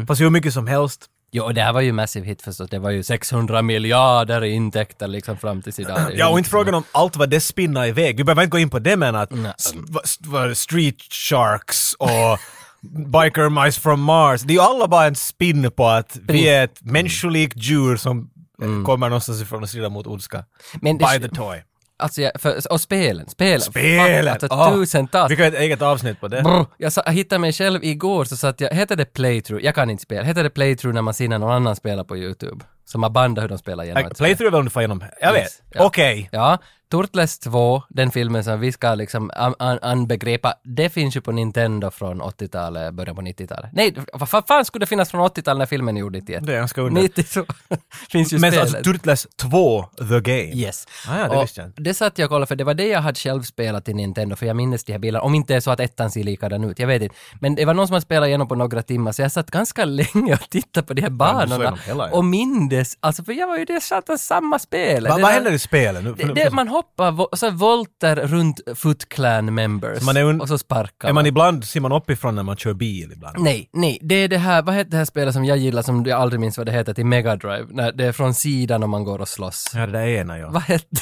Fast 0.07 0.22
hur 0.22 0.30
mycket 0.30 0.54
som 0.54 0.68
helst. 0.68 1.06
Jo, 1.31 1.44
och 1.44 1.54
det 1.54 1.62
här 1.62 1.74
var 1.74 1.81
ju 1.81 1.92
massive 1.92 2.25
hit 2.28 2.42
förstås. 2.42 2.69
Det 2.69 2.80
var 2.80 2.90
ju 2.90 3.04
600 3.04 3.62
miljarder 3.62 4.44
i 4.44 4.51
intäkter 4.51 5.07
liksom 5.07 5.38
fram 5.38 5.62
tills 5.62 5.80
idag. 5.80 6.00
Ja, 6.16 6.30
och 6.30 6.38
inte 6.38 6.50
frågan 6.50 6.74
om 6.75 6.84
allt 6.92 7.16
vad 7.16 7.30
det 7.30 7.42
spinnar 7.42 7.88
iväg. 7.88 8.18
Vi 8.18 8.24
behöver 8.24 8.44
inte 8.44 8.51
gå 8.51 8.60
in 8.60 8.69
på 8.69 8.80
det, 8.80 8.98
men 8.98 9.15
att 9.15 9.32
Nej. 9.32 9.53
s- 9.60 9.74
va- 9.75 10.01
s- 10.03 10.18
va- 10.25 10.56
Street 10.56 10.96
Sharks 11.13 11.94
och 11.94 12.39
Biker 13.06 13.63
Mice 13.65 13.82
from 13.82 14.01
Mars, 14.01 14.41
det 14.41 14.51
är 14.53 14.56
ju 14.56 14.62
alla 14.62 14.88
bara 14.88 15.06
en 15.06 15.15
spinn 15.15 15.72
på 15.72 15.88
att 15.88 16.18
vi 16.27 16.50
är 16.50 16.63
ett 16.63 16.82
människolikt 16.82 17.58
djur 17.58 17.98
som 17.98 18.29
eh, 18.62 18.84
kommer 18.86 19.10
någonstans 19.10 19.41
ifrån 19.41 19.63
och 19.63 19.70
strider 19.70 19.89
mot 19.89 20.08
ondska. 20.08 20.46
Men 20.82 20.98
det- 20.98 21.06
By 21.20 21.27
the 21.29 21.36
toy. 21.36 21.63
Alltså, 22.00 22.22
jag, 22.22 22.32
för, 22.41 22.72
och 22.72 22.82
spelen, 22.82 23.29
spelen. 23.29 23.62
Spelet! 23.62 24.41
Fuck, 24.41 24.51
Ah, 24.51 24.56
Alltså 24.56 24.79
tusentals. 24.79 25.32
Vi 25.32 25.36
kan 25.36 25.46
ett 25.46 25.60
eget 25.60 25.82
avsnitt 25.82 26.20
på 26.20 26.27
det. 26.27 26.41
Brr, 26.41 26.65
jag, 26.77 26.94
sa, 26.94 27.01
jag 27.06 27.13
hittade 27.13 27.39
mig 27.39 27.53
själv 27.53 27.84
igår 27.84 28.25
så 28.25 28.38
satt 28.38 28.62
jag, 28.62 28.74
heter 28.74 28.96
det 28.96 29.06
playthrough? 29.06 29.65
Jag 29.65 29.75
kan 29.75 29.89
inte 29.89 30.03
spela. 30.03 30.24
Heter 30.24 30.44
det 30.44 30.50
playthrough 30.50 30.94
när 30.96 31.01
man 31.01 31.13
ser 31.13 31.27
någon 31.27 31.51
annan 31.51 31.75
spelar 31.75 32.03
på 32.03 32.18
YouTube? 32.18 32.65
Som 32.86 33.03
har 33.03 33.10
bandat 33.10 33.44
hur 33.44 33.50
de 33.50 33.58
spelar 33.58 33.84
genom 33.84 34.03
Äh, 34.03 34.08
ett 34.08 34.18
spel. 34.18 34.25
Playthrough 34.25 34.48
är 34.48 34.51
väl 34.51 34.60
om 34.60 34.65
du 34.65 34.72
får 34.72 34.82
igenom... 34.82 35.03
Jag 35.22 35.34
vet. 35.34 35.41
Yes. 35.41 35.62
Ja. 35.74 35.84
Okej. 35.86 36.29
Ja, 36.32 36.58
Turtles 36.91 37.39
2, 37.39 37.84
den 37.89 38.12
filmen 38.12 38.43
som 38.43 38.60
vi 38.60 38.72
ska 38.72 38.96
liksom 38.96 39.31
an- 39.36 39.55
an- 39.60 39.79
anbegrepa, 39.81 40.53
det 40.63 40.89
finns 40.89 41.17
ju 41.17 41.22
på 41.22 41.31
Nintendo 41.31 41.91
från 41.91 42.22
80-talet, 42.22 42.93
början 42.93 43.15
på 43.15 43.22
90-talet. 43.22 43.69
Nej, 43.74 43.96
vad 44.13 44.29
fa- 44.29 44.43
fan 44.48 44.65
skulle 44.65 44.84
det 44.84 44.88
finnas 44.88 45.12
från 45.12 45.22
80-talet 45.22 45.60
när 45.60 45.65
filmen 45.65 45.98
är 45.98 46.01
gjord 46.01 46.13
91? 46.13 46.46
Det 46.46 46.53
är 46.53 46.58
ganska 46.58 46.81
under. 46.81 47.01
92 47.01 47.46
finns 48.10 48.34
ju 48.34 48.39
Men 48.39 48.51
spelet. 48.51 48.75
alltså 48.75 48.91
Turtles 48.91 49.27
2, 49.41 49.81
The 49.84 50.19
Game. 50.19 50.53
Yes. 50.53 50.88
Ah, 51.08 51.17
ja, 51.19 51.24
det 51.27 51.36
och 51.38 51.43
visste 51.43 51.62
jag 51.62 51.72
det 51.75 51.93
satt 51.93 52.17
jag 52.17 52.25
och 52.25 52.29
kollade 52.29 52.46
för 52.48 52.55
det 52.55 52.63
var 52.63 52.74
det 52.74 52.88
jag 52.88 53.01
hade 53.01 53.15
själv 53.19 53.41
spelat 53.43 53.89
i 53.89 53.93
Nintendo 53.93 54.36
för 54.36 54.46
jag 54.46 54.55
minns 54.55 54.84
de 54.84 54.91
här 54.91 55.00
bilarna. 55.00 55.24
Om 55.24 55.36
inte 55.36 55.53
det 55.53 55.58
är 55.58 55.62
så 55.62 55.72
att 55.72 55.79
ettan 55.79 56.12
ser 56.12 56.24
likadan 56.24 56.63
ut, 56.63 56.79
jag 56.79 56.88
vet 56.88 57.01
inte. 57.01 57.15
Men 57.41 57.55
det 57.55 57.65
var 57.65 57.74
någon 57.74 57.88
som 57.88 57.93
hade 57.93 58.01
spelat 58.05 58.27
igenom 58.27 58.48
på 58.48 58.55
några 58.55 58.81
timmar 58.81 59.12
så 59.12 59.22
jag 59.22 59.31
satt 59.31 59.51
ganska 59.51 59.86
länge 60.00 60.34
och 60.34 60.50
tittade 60.50 60.88
på 60.88 60.93
de 60.93 61.01
här 61.01 61.10
banorna 61.10 61.77
ja. 61.88 62.10
och 62.12 62.25
minde 62.25 62.75
det, 62.75 62.86
alltså 63.00 63.24
för 63.24 63.34
jag 63.34 63.48
var 63.48 63.58
ju 63.58 63.65
det 63.65 63.81
satans 63.81 64.25
samma 64.25 64.60
spel. 64.60 65.08
Va, 65.08 65.15
Det 65.15 65.22
vad 65.22 65.31
händer 65.31 65.51
i 65.51 65.60
spelet? 65.60 66.03
Nu- 66.03 66.13
Det, 66.13 66.34
det, 66.34 66.51
man 66.51 66.67
hoppa 66.79 67.38
så 67.38 67.45
här 67.45 67.53
volter 67.53 68.15
runt 68.15 68.59
Foot 68.75 69.09
Clan 69.09 69.53
members 69.53 70.03
man 70.03 70.17
är 70.17 70.24
un- 70.24 70.41
och 70.41 70.48
så 70.48 70.57
sparkar 70.57 71.07
man. 71.07 71.09
Är 71.09 71.13
man 71.13 71.25
ibland, 71.25 71.65
ser 71.65 71.79
man 71.79 71.91
uppifrån 71.91 72.36
när 72.36 72.43
man 72.43 72.57
kör 72.57 72.74
bil 72.74 73.12
ibland? 73.15 73.39
Nej, 73.39 73.69
nej. 73.74 74.00
Det 74.01 74.15
är 74.15 74.27
det 74.27 74.38
här, 74.38 74.62
vad 74.62 74.75
heter 74.75 74.91
det 74.91 74.98
här 74.98 75.05
spelet 75.05 75.33
som 75.33 75.45
jag 75.45 75.57
gillar 75.57 75.81
som 75.81 76.05
jag 76.05 76.21
aldrig 76.21 76.39
minns 76.39 76.57
vad 76.57 76.65
det 76.65 76.71
heter 76.71 76.93
till 76.93 77.05
Mega 77.05 77.36
Drive? 77.36 77.65
När 77.69 77.91
det 77.91 78.05
är 78.05 78.12
från 78.12 78.33
sidan 78.33 78.83
och 78.83 78.89
man 78.89 79.03
går 79.03 79.19
och 79.19 79.27
slåss. 79.27 79.71
Ja, 79.75 79.86
det 79.86 79.91
där 79.91 80.07
ena 80.07 80.39
ja. 80.39 80.50
Vad 80.50 80.63
heter 80.63 81.00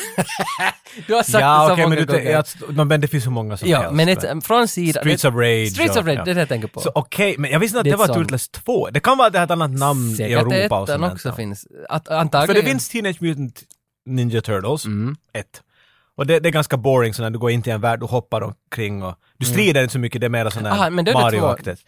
Du 1.08 1.14
har 1.14 1.24
sagt 1.24 1.32
det 1.34 1.38
så 1.38 1.40
Ja, 1.40 1.68
många 1.70 1.88
men, 1.88 2.06
gånger. 2.06 2.32
ja, 2.32 2.44
t- 2.44 2.84
men 2.86 3.02
det 3.02 3.08
finns 3.08 3.24
så 3.24 3.32
många 3.32 3.58
som 3.58 3.70
ja, 3.70 3.78
helst. 3.82 3.94
men 3.94 4.10
ett, 4.10 4.46
från 4.46 4.68
sidan... 4.68 5.02
Streets 5.02 5.26
of 5.26 5.34
Rage. 5.36 5.72
Streets 5.72 5.98
of 5.98 6.06
Rage, 6.06 6.18
ja. 6.18 6.24
det 6.26 6.32
är 6.32 6.36
det 6.36 6.42
jag 6.42 6.50
tänker 6.50 6.68
på. 6.68 6.80
Så 6.82 6.92
okej, 6.96 7.36
men 7.38 7.52
jag 7.52 7.60
visste 7.60 7.78
inte 7.78 7.94
att 7.94 7.98
det, 8.00 8.04
Det 8.06 8.14
var 8.14 8.20
Turtles 8.24 8.50
2. 8.50 8.90
Det 8.90 9.00
kan 9.00 9.18
vara 9.18 9.28
att 9.28 9.34
det 9.34 9.40
här 9.40 9.46
ett 9.46 9.52
annat 9.52 9.72
namn 9.72 10.16
i 10.20 10.24
Europa 10.24 10.80
och 10.80 10.90
ettan 10.90 11.00
sånt. 11.00 11.14
också 11.14 11.32
finns. 11.32 11.68
Antagligen. 11.90 12.48
För 12.48 12.54
det 12.54 12.64
finns 12.70 12.90
Teenage 12.90 13.22
Mutant 13.22 13.62
Ninja 14.06 14.42
Turtles 14.42 14.86
mm. 14.86 15.16
1. 15.34 15.46
Och 16.18 16.28
det, 16.28 16.40
det 16.40 16.50
är 16.50 16.52
ganska 16.52 16.78
boring 16.78 17.14
så 17.14 17.22
när 17.22 17.30
du 17.30 17.40
går 17.40 17.52
in 17.52 17.62
till 17.62 17.74
en 17.74 17.82
värld, 17.82 18.00
du 18.00 18.06
hoppar 18.06 18.42
omkring 18.42 19.04
och 19.04 19.16
du 19.38 19.46
strider 19.46 19.82
inte 19.82 19.94
så 19.94 20.00
mycket, 20.00 20.22
det 20.22 20.28
är 20.28 20.30
mer 20.30 20.50
sån 20.50 20.66
Mm. 20.66 20.78
Här 20.78 20.90
två. 21.14 21.20
Mario-aktigt. 21.20 21.84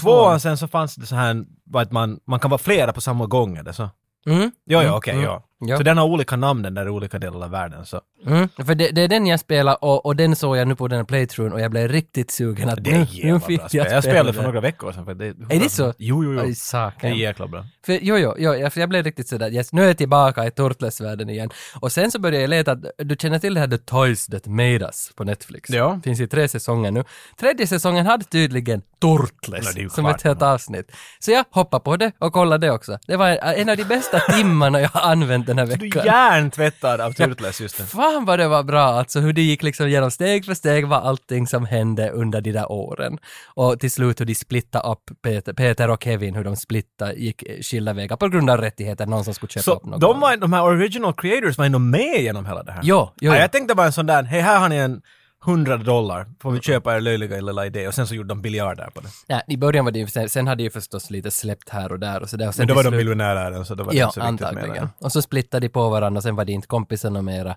Tvåan 0.00 0.40
sen 0.40 0.56
så 0.58 0.68
fanns 0.68 0.94
det 0.94 1.06
så 1.06 1.14
här 1.14 1.44
att 1.74 1.92
man, 1.92 2.20
man 2.26 2.40
kan 2.40 2.50
vara 2.50 2.58
flera 2.58 2.92
på 2.92 3.00
samma 3.00 3.26
gång 3.26 3.56
eller 3.56 3.72
så. 3.72 3.90
Mm. 4.26 4.40
Jo, 4.42 4.50
ja, 4.66 4.82
Mm, 4.82 4.94
okej, 4.94 5.12
mm. 5.14 5.24
ja. 5.24 5.42
Ja. 5.58 5.76
Så 5.76 5.82
den 5.82 5.98
har 5.98 6.04
olika 6.04 6.36
namn 6.36 6.62
den 6.62 6.74
där 6.74 6.86
i 6.86 6.88
olika 6.88 7.18
delar 7.18 7.44
av 7.44 7.50
världen 7.50 7.86
så. 7.86 8.00
Mm, 8.26 8.48
för 8.66 8.74
det, 8.74 8.90
det 8.90 9.02
är 9.02 9.08
den 9.08 9.26
jag 9.26 9.40
spelar 9.40 9.84
och, 9.84 10.06
och 10.06 10.16
den 10.16 10.36
såg 10.36 10.56
jag 10.56 10.68
nu 10.68 10.76
på 10.76 10.88
den 10.88 10.98
här 10.98 11.04
playthroughen 11.04 11.52
och 11.52 11.60
jag 11.60 11.70
blev 11.70 11.88
riktigt 11.88 12.30
sugen 12.30 12.68
att 12.68 12.84
Det 12.84 12.90
är 12.90 13.32
nu 13.32 13.40
fick 13.40 13.60
bra 13.60 13.68
spel. 13.68 13.84
jag 13.84 13.96
Jag 13.96 14.04
spelade 14.04 14.32
för 14.32 14.42
några 14.42 14.60
veckor 14.60 14.92
sedan. 14.92 15.04
För 15.04 15.14
det, 15.14 15.26
Är 15.26 15.60
det 15.60 15.68
så? 15.68 15.94
Jo, 15.98 16.24
jo, 16.24 16.32
jo. 16.32 16.54
Det 17.00 17.06
är 17.08 17.14
jäkla 17.14 17.46
bra. 17.46 17.66
För, 17.86 17.98
jo, 18.02 18.16
jo, 18.16 18.34
jo, 18.38 18.70
för 18.70 18.80
jag 18.80 18.88
blev 18.88 19.04
riktigt 19.04 19.28
sådär, 19.28 19.50
yes, 19.50 19.72
nu 19.72 19.82
är 19.82 19.86
jag 19.86 19.98
tillbaka 19.98 20.46
i 20.46 20.50
Turtles-världen 20.50 21.30
igen. 21.30 21.50
Och 21.80 21.92
sen 21.92 22.10
så 22.10 22.18
började 22.18 22.40
jag 22.40 22.50
leta, 22.50 22.74
du 22.98 23.16
känner 23.18 23.38
till 23.38 23.54
det 23.54 23.60
här 23.60 23.68
The 23.68 23.78
Toys 23.78 24.26
That 24.26 24.46
Made 24.46 24.84
Us 24.84 25.12
på 25.16 25.24
Netflix? 25.24 25.70
Ja. 25.70 26.00
Finns 26.04 26.20
i 26.20 26.26
tre 26.26 26.48
säsonger 26.48 26.90
nu. 26.90 27.04
Tredje 27.40 27.66
säsongen 27.66 28.06
hade 28.06 28.24
tydligen 28.24 28.82
är 29.02 29.78
ju 29.78 29.88
som 29.88 30.06
ett 30.06 30.22
helt 30.22 30.42
avsnitt. 30.42 30.92
Så 31.18 31.30
jag 31.30 31.44
hoppade 31.50 31.84
på 31.84 31.96
det 31.96 32.12
och 32.18 32.32
kollade 32.32 32.66
det 32.66 32.72
också. 32.72 32.98
Det 33.06 33.16
var 33.16 33.28
en, 33.28 33.38
en 33.60 33.68
av 33.68 33.76
de 33.76 33.84
bästa 33.84 34.20
timmarna 34.32 34.80
jag 34.80 34.88
har 34.88 35.10
använt 35.12 35.45
den 35.46 35.58
här 35.58 35.66
Du 35.66 35.72
är 35.72 35.78
veckan. 35.78 36.04
hjärntvättad 36.04 37.00
av 37.00 37.12
Turtles 37.12 37.60
just 37.60 37.78
nu. 37.78 37.84
Fan 37.86 38.24
vad 38.24 38.38
det 38.38 38.48
var 38.48 38.62
bra, 38.62 38.82
alltså 38.84 39.20
hur 39.20 39.32
det 39.32 39.42
gick 39.42 39.62
liksom 39.62 39.90
genom 39.90 40.10
steg 40.10 40.44
för 40.44 40.54
steg 40.54 40.86
var 40.88 41.00
allting 41.00 41.46
som 41.46 41.64
hände 41.66 42.10
under 42.10 42.40
de 42.40 42.52
där 42.52 42.72
åren. 42.72 43.18
Och 43.54 43.80
till 43.80 43.90
slut 43.90 44.20
hur 44.20 44.24
de 44.26 44.34
splittade 44.34 44.88
upp 44.88 45.10
Peter, 45.22 45.52
Peter 45.52 45.90
och 45.90 46.02
Kevin, 46.04 46.34
hur 46.34 46.44
de 46.44 46.56
splittade, 46.56 47.12
gick 47.12 47.42
skilda 47.62 47.92
vägar 47.92 48.16
på 48.16 48.28
grund 48.28 48.50
av 48.50 48.58
rättigheter, 48.58 49.06
någon 49.06 49.24
som 49.24 49.34
skulle 49.34 49.50
köpa 49.50 49.70
upp 49.72 49.82
Så 49.82 49.88
något. 49.88 50.00
de, 50.00 50.20
var, 50.20 50.36
de 50.36 50.52
här 50.52 50.62
original 50.64 51.14
creators 51.14 51.58
var 51.58 51.64
ändå 51.64 51.78
med 51.78 52.20
genom 52.22 52.46
hela 52.46 52.62
det 52.62 52.72
här? 52.72 52.80
Jo, 52.84 53.10
jo, 53.20 53.32
Ja, 53.32 53.38
jag 53.38 53.52
tänkte 53.52 53.74
bara 53.74 53.86
en 53.86 53.92
sån 53.92 54.06
där, 54.06 54.22
hej 54.22 54.40
här 54.40 54.58
har 54.58 54.68
ni 54.68 54.76
en 54.76 55.02
100 55.46 55.76
dollar, 55.76 56.26
får 56.42 56.50
vi 56.50 56.60
köpa 56.60 56.96
er 56.96 57.00
löjliga 57.00 57.40
lilla 57.40 57.66
idé 57.66 57.88
och 57.88 57.94
sen 57.94 58.06
så 58.06 58.14
gjorde 58.14 58.28
de 58.28 58.42
biljarder 58.42 58.90
på 58.94 59.00
det. 59.00 59.08
Ja, 59.26 59.40
I 59.48 59.56
början 59.56 59.84
var 59.84 59.92
det 59.92 59.98
ju, 59.98 60.06
sen, 60.06 60.28
sen 60.28 60.46
hade 60.46 60.62
ju 60.62 60.70
förstås 60.70 61.10
lite 61.10 61.30
släppt 61.30 61.68
här 61.68 61.92
och 61.92 61.98
där 61.98 62.22
och 62.22 62.30
så 62.30 62.36
där. 62.36 62.48
Och 62.48 62.54
sen 62.54 62.62
Men 62.62 62.68
då 62.68 62.74
var 62.74 62.84
de 62.90 62.96
miljonärer 62.96 63.64
så 63.64 63.74
då 63.74 63.84
var 63.84 63.92
det 63.92 63.98
Ja, 63.98 64.04
inte 64.06 64.14
så 64.14 64.20
viktigt 64.30 64.46
antagligen. 64.46 64.84
det. 64.98 65.04
Och 65.04 65.12
så 65.12 65.22
splittade 65.22 65.66
de 65.66 65.68
på 65.72 65.88
varandra 65.88 66.18
och 66.18 66.22
sen 66.22 66.36
var 66.36 66.44
de 66.44 66.52
inte 66.52 66.68
kompisar 66.68 67.10
mera. 67.22 67.56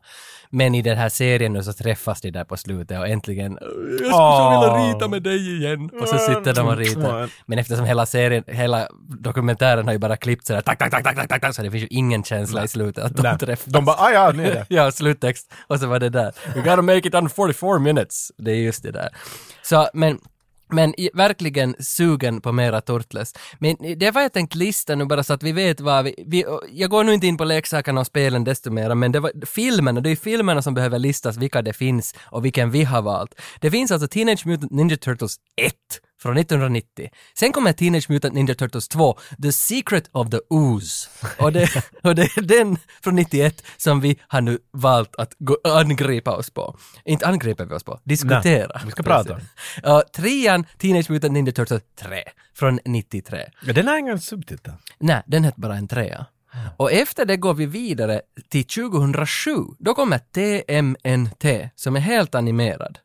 Men 0.50 0.76
i 0.76 0.82
den 0.82 0.98
här 0.98 1.10
serien 1.10 1.54
nu 1.54 1.64
så 1.64 1.74
träffas 1.74 2.22
de 2.22 2.32
där 2.32 2.44
på 2.44 2.58
slutet 2.58 3.00
och 3.00 3.08
äntligen 3.08 3.58
"Jag 3.62 3.98
skulle 3.98 4.10
så 4.10 4.50
vilja 4.50 4.94
rita 4.94 5.08
med 5.08 5.24
dig 5.24 5.56
igen. 5.58 5.90
Och 6.02 6.08
så 6.08 6.18
sitter 6.18 6.54
de 6.54 6.68
och 6.68 6.78
ritar. 6.78 7.30
Men 7.46 7.60
eftersom 7.60 7.86
hela 7.86 8.06
serien, 8.06 8.44
hela 8.48 8.88
dokumentären 9.20 9.86
har 9.86 9.94
ju 9.94 10.00
bara 10.00 10.18
klippt 10.18 10.48
sådär 10.48 10.62
tack, 10.62 10.78
tack, 10.80 10.92
tack, 10.92 11.04
tack, 11.04 11.16
tack, 11.16 11.28
tack, 11.30 11.42
tack, 11.42 11.56
så 11.56 11.62
det 11.62 11.72
finns 11.72 11.84
ju 11.84 11.88
ingen 11.88 12.24
känsla 12.24 12.64
i 12.64 12.68
slutet 12.68 13.04
att 13.04 13.16
de 13.16 13.22
Nej. 13.24 13.38
träffas. 13.38 13.66
De 13.66 13.86
bara, 13.86 13.96
ah 13.96 14.12
ja, 14.12 14.32
nu 14.36 14.46
är 14.48 14.54
det. 14.54 14.66
ja, 14.76 14.92
sluttext. 14.92 15.54
Och 15.68 15.80
så 15.80 15.88
var 15.88 16.00
det 16.00 16.10
där. 16.10 16.32
We 16.56 16.62
gotta 16.62 16.82
make 16.82 17.08
it 17.08 17.14
under 17.16 17.30
44 17.30 17.79
minutes. 17.80 18.32
Det 18.38 18.52
är 18.52 18.56
just 18.56 18.84
det 18.84 18.92
där. 18.92 19.10
Så, 19.64 19.90
men 19.94 20.20
men 20.72 20.94
verkligen 21.14 21.76
sugen 21.80 22.42
på 22.42 22.52
mera 22.52 22.82
Turtles. 22.82 23.34
Men 23.60 23.76
det 23.98 24.12
var 24.12 24.22
jag 24.22 24.34
tänkt 24.34 24.56
lista 24.56 24.96
nu 24.96 25.06
bara 25.06 25.24
så 25.24 25.34
att 25.34 25.44
vi 25.44 25.52
vet 25.52 25.80
vad 25.80 26.04
vi, 26.04 26.16
vi... 26.28 26.46
Jag 26.72 26.90
går 26.90 27.04
nu 27.04 27.14
inte 27.14 27.28
in 27.28 27.38
på 27.38 27.44
leksakerna 27.44 28.02
och 28.02 28.08
spelen 28.08 28.44
desto 28.44 28.72
mera, 28.72 28.96
men 28.96 29.12
det 29.12 29.20
var 29.20 29.46
filmerna, 29.46 30.02
det 30.02 30.10
är 30.10 30.16
filmerna 30.16 30.62
som 30.62 30.74
behöver 30.74 31.00
listas 31.00 31.38
vilka 31.38 31.62
det 31.62 31.74
finns 31.74 32.16
och 32.20 32.46
vilken 32.46 32.72
vi 32.72 32.84
har 32.84 33.02
valt. 33.02 33.36
Det 33.60 33.72
finns 33.72 33.92
alltså 33.92 34.08
Teenage 34.08 34.46
Mutant 34.46 34.72
Ninja 34.72 34.98
Turtles 34.98 35.36
1 35.62 35.74
från 36.22 36.38
1990. 36.38 37.10
Sen 37.40 37.52
kommer 37.52 37.74
Teenage 37.74 38.10
Mutant 38.10 38.34
Ninja 38.34 38.56
Turtles 38.56 38.88
2, 38.88 39.18
The 39.44 39.52
Secret 39.52 40.10
of 40.12 40.30
the 40.30 40.40
Ooze. 40.50 41.10
Och 41.40 41.52
det, 41.52 41.70
och 42.04 42.16
det 42.16 42.24
är 42.24 42.42
den 42.42 42.78
från 43.04 43.16
91 43.16 43.64
som 43.78 44.02
vi 44.02 44.20
har 44.28 44.42
nu 44.42 44.60
valt 44.72 45.16
att 45.16 45.34
gå, 45.40 45.58
angripa 45.64 46.36
oss 46.36 46.50
på. 46.50 46.78
Inte 47.06 47.28
angriper 47.28 47.66
vi 47.66 47.76
oss 47.76 47.84
på, 47.84 48.00
diskutera. 48.04 48.72
Nej, 48.76 48.86
vi 48.86 48.92
ska 48.92 49.04
prata. 49.04 49.34
Uh, 49.34 50.00
trean, 50.16 50.66
Teenage 50.78 51.10
Mutant 51.10 51.34
Ninja 51.34 51.52
Turtles 51.52 51.82
3 52.00 52.24
från 52.54 52.80
93. 52.86 53.50
Ja, 53.62 53.74
den 53.74 53.88
har 53.88 53.98
ingen 53.98 54.20
subtitel. 54.20 54.74
Nej, 55.00 55.24
den 55.26 55.44
hette 55.44 55.60
bara 55.60 55.76
en 55.76 55.88
trea. 55.88 56.26
Och 56.78 56.92
efter 56.92 57.26
det 57.26 57.38
går 57.38 57.54
vi 57.54 57.66
vidare 57.66 58.22
till 58.50 58.66
2007. 58.66 59.52
Då 59.80 59.94
kommer 59.94 60.20
TMNT 60.20 61.72
som 61.76 61.96
är 61.96 62.00
helt 62.00 62.36
animerad. 62.36 63.00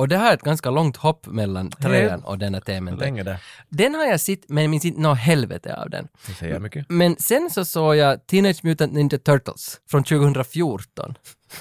Och 0.00 0.08
det 0.08 0.16
här 0.16 0.30
är 0.30 0.34
ett 0.34 0.42
ganska 0.42 0.70
långt 0.70 0.96
hopp 0.96 1.26
mellan 1.26 1.70
trean 1.70 2.20
och 2.24 2.38
denna 2.38 2.60
TMNT. 2.60 3.00
Länge 3.00 3.22
det. 3.22 3.38
Den 3.68 3.94
har 3.94 4.04
jag 4.04 4.20
sett, 4.20 4.40
men 4.48 4.64
jag 4.64 4.70
minns 4.70 4.84
inte 4.84 5.00
något 5.00 5.18
helvete 5.18 5.74
av 5.76 5.90
den. 5.90 6.08
Det 6.26 6.32
säger 6.32 6.52
jag 6.52 6.62
mycket. 6.62 6.86
Men 6.88 7.16
sen 7.16 7.50
så 7.50 7.64
såg 7.64 7.96
jag 7.96 8.26
Teenage 8.26 8.64
Mutant 8.64 8.92
Ninja 8.92 9.18
Turtles 9.18 9.80
från 9.90 10.04
2014. 10.04 11.14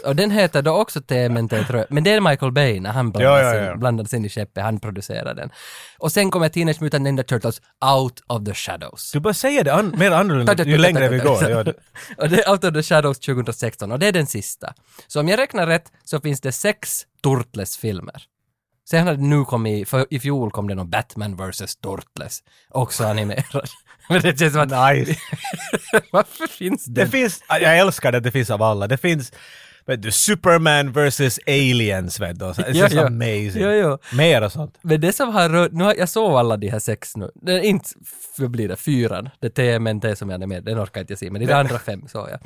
Och 0.06 0.16
den 0.16 0.32
heter 0.32 0.62
då 0.62 0.72
också 0.72 1.02
TMNT 1.02 1.50
tror 1.68 1.80
jag, 1.80 1.86
men 1.90 2.04
det 2.04 2.12
är 2.12 2.22
Michael 2.22 2.52
Bay 2.52 2.80
när 2.80 2.90
han 2.92 3.12
blandades, 3.12 3.44
Ja, 3.44 3.54
ja, 3.56 3.66
ja. 3.66 3.74
In, 3.74 3.80
blandades 3.80 4.14
in 4.14 4.26
i 4.26 4.30
skeppet, 4.30 4.64
han 4.64 4.80
producerade 4.80 5.42
den. 5.42 5.50
Och 5.98 6.12
sen 6.12 6.32
kommer 6.32 6.50
Teenage 6.50 6.82
Mutant 6.82 7.04
Ninja 7.04 7.24
Turtles 7.24 7.62
Out 7.98 8.22
of 8.28 8.46
the 8.46 8.54
Shadows. 8.54 9.12
Du 9.12 9.20
bara 9.20 9.34
säger 9.34 9.64
det 9.64 9.74
an- 9.74 9.94
mer 9.98 10.12
annorlunda 10.12 10.64
ju 10.64 10.78
längre 10.88 11.10
vi 11.10 11.18
går. 11.20 11.50
Ja, 11.50 11.60
och 12.18 12.30
det 12.30 12.44
är 12.44 12.52
Out 12.52 12.64
of 12.64 12.74
the 12.74 12.84
Shadows 12.84 13.20
2016 13.20 13.92
och 13.92 14.00
det 14.00 14.08
är 14.08 14.12
den 14.12 14.28
sista. 14.28 14.74
Så 15.08 15.20
om 15.20 15.28
jag 15.28 15.40
räknar 15.40 15.68
rätt 15.68 15.92
så 16.04 16.22
finns 16.22 16.42
det 16.42 16.52
sex 16.52 17.06
Turtles-filmer. 17.22 18.24
Sen 18.90 19.08
har 19.08 19.14
det 19.14 19.22
nu 19.24 19.46
kommit, 19.46 19.90
för 19.90 20.06
i 20.10 20.20
fjol 20.20 20.52
kom 20.52 20.68
det 20.68 20.76
någon 20.76 20.90
Batman 20.90 21.36
vs. 21.36 21.76
Turtles, 21.76 22.44
också 22.70 23.06
animerad. 23.06 23.70
Men 24.10 24.22
det 24.22 24.40
känns 24.40 24.54
som 24.54 24.62
att, 24.62 24.96
Nice. 24.96 25.16
varför 26.12 26.48
finns 26.48 26.86
det? 26.86 27.04
Det 27.04 27.10
finns, 27.10 27.44
jag 27.50 27.78
älskar 27.78 28.12
det, 28.12 28.20
det 28.20 28.32
finns 28.32 28.50
av 28.50 28.62
alla. 28.62 28.88
Det 28.88 28.98
finns, 28.98 29.32
vet 29.86 30.02
du, 30.02 30.12
Superman 30.12 30.92
versus 30.92 31.40
aliens, 31.48 32.20
vet 32.20 32.40
du. 32.40 32.46
It's 32.46 32.72
Ja, 32.74 32.88
ja. 32.92 33.08
amazing. 33.08 33.64
Ja, 33.64 33.72
ja. 33.74 33.98
Mer 34.14 34.42
och 34.42 34.52
sånt. 34.52 34.78
Men 34.82 35.02
det 35.02 35.14
som 35.14 35.30
har 35.30 35.50
rört, 35.50 35.72
nu 35.72 35.84
har, 35.84 35.96
jag 35.96 36.10
såg 36.10 36.32
alla 36.40 36.58
de 36.58 36.70
här 36.70 36.80
sex 36.80 37.16
nu, 37.16 37.32
det 37.36 37.52
är 37.54 37.60
inte, 37.60 37.90
vad 38.38 38.52
blir 38.52 38.68
det, 38.68 38.76
fyran, 38.76 39.30
det 39.40 39.50
TMNT 39.50 40.18
som 40.18 40.30
jag 40.30 40.42
är 40.44 40.48
med, 40.48 40.64
den 40.64 40.80
orkar 40.84 41.02
inte 41.02 41.14
jag 41.14 41.20
se, 41.20 41.32
men 41.32 41.46
de 41.48 41.54
andra 41.54 41.80
fem 41.80 42.08
såg 42.08 42.30
jag. 42.30 42.40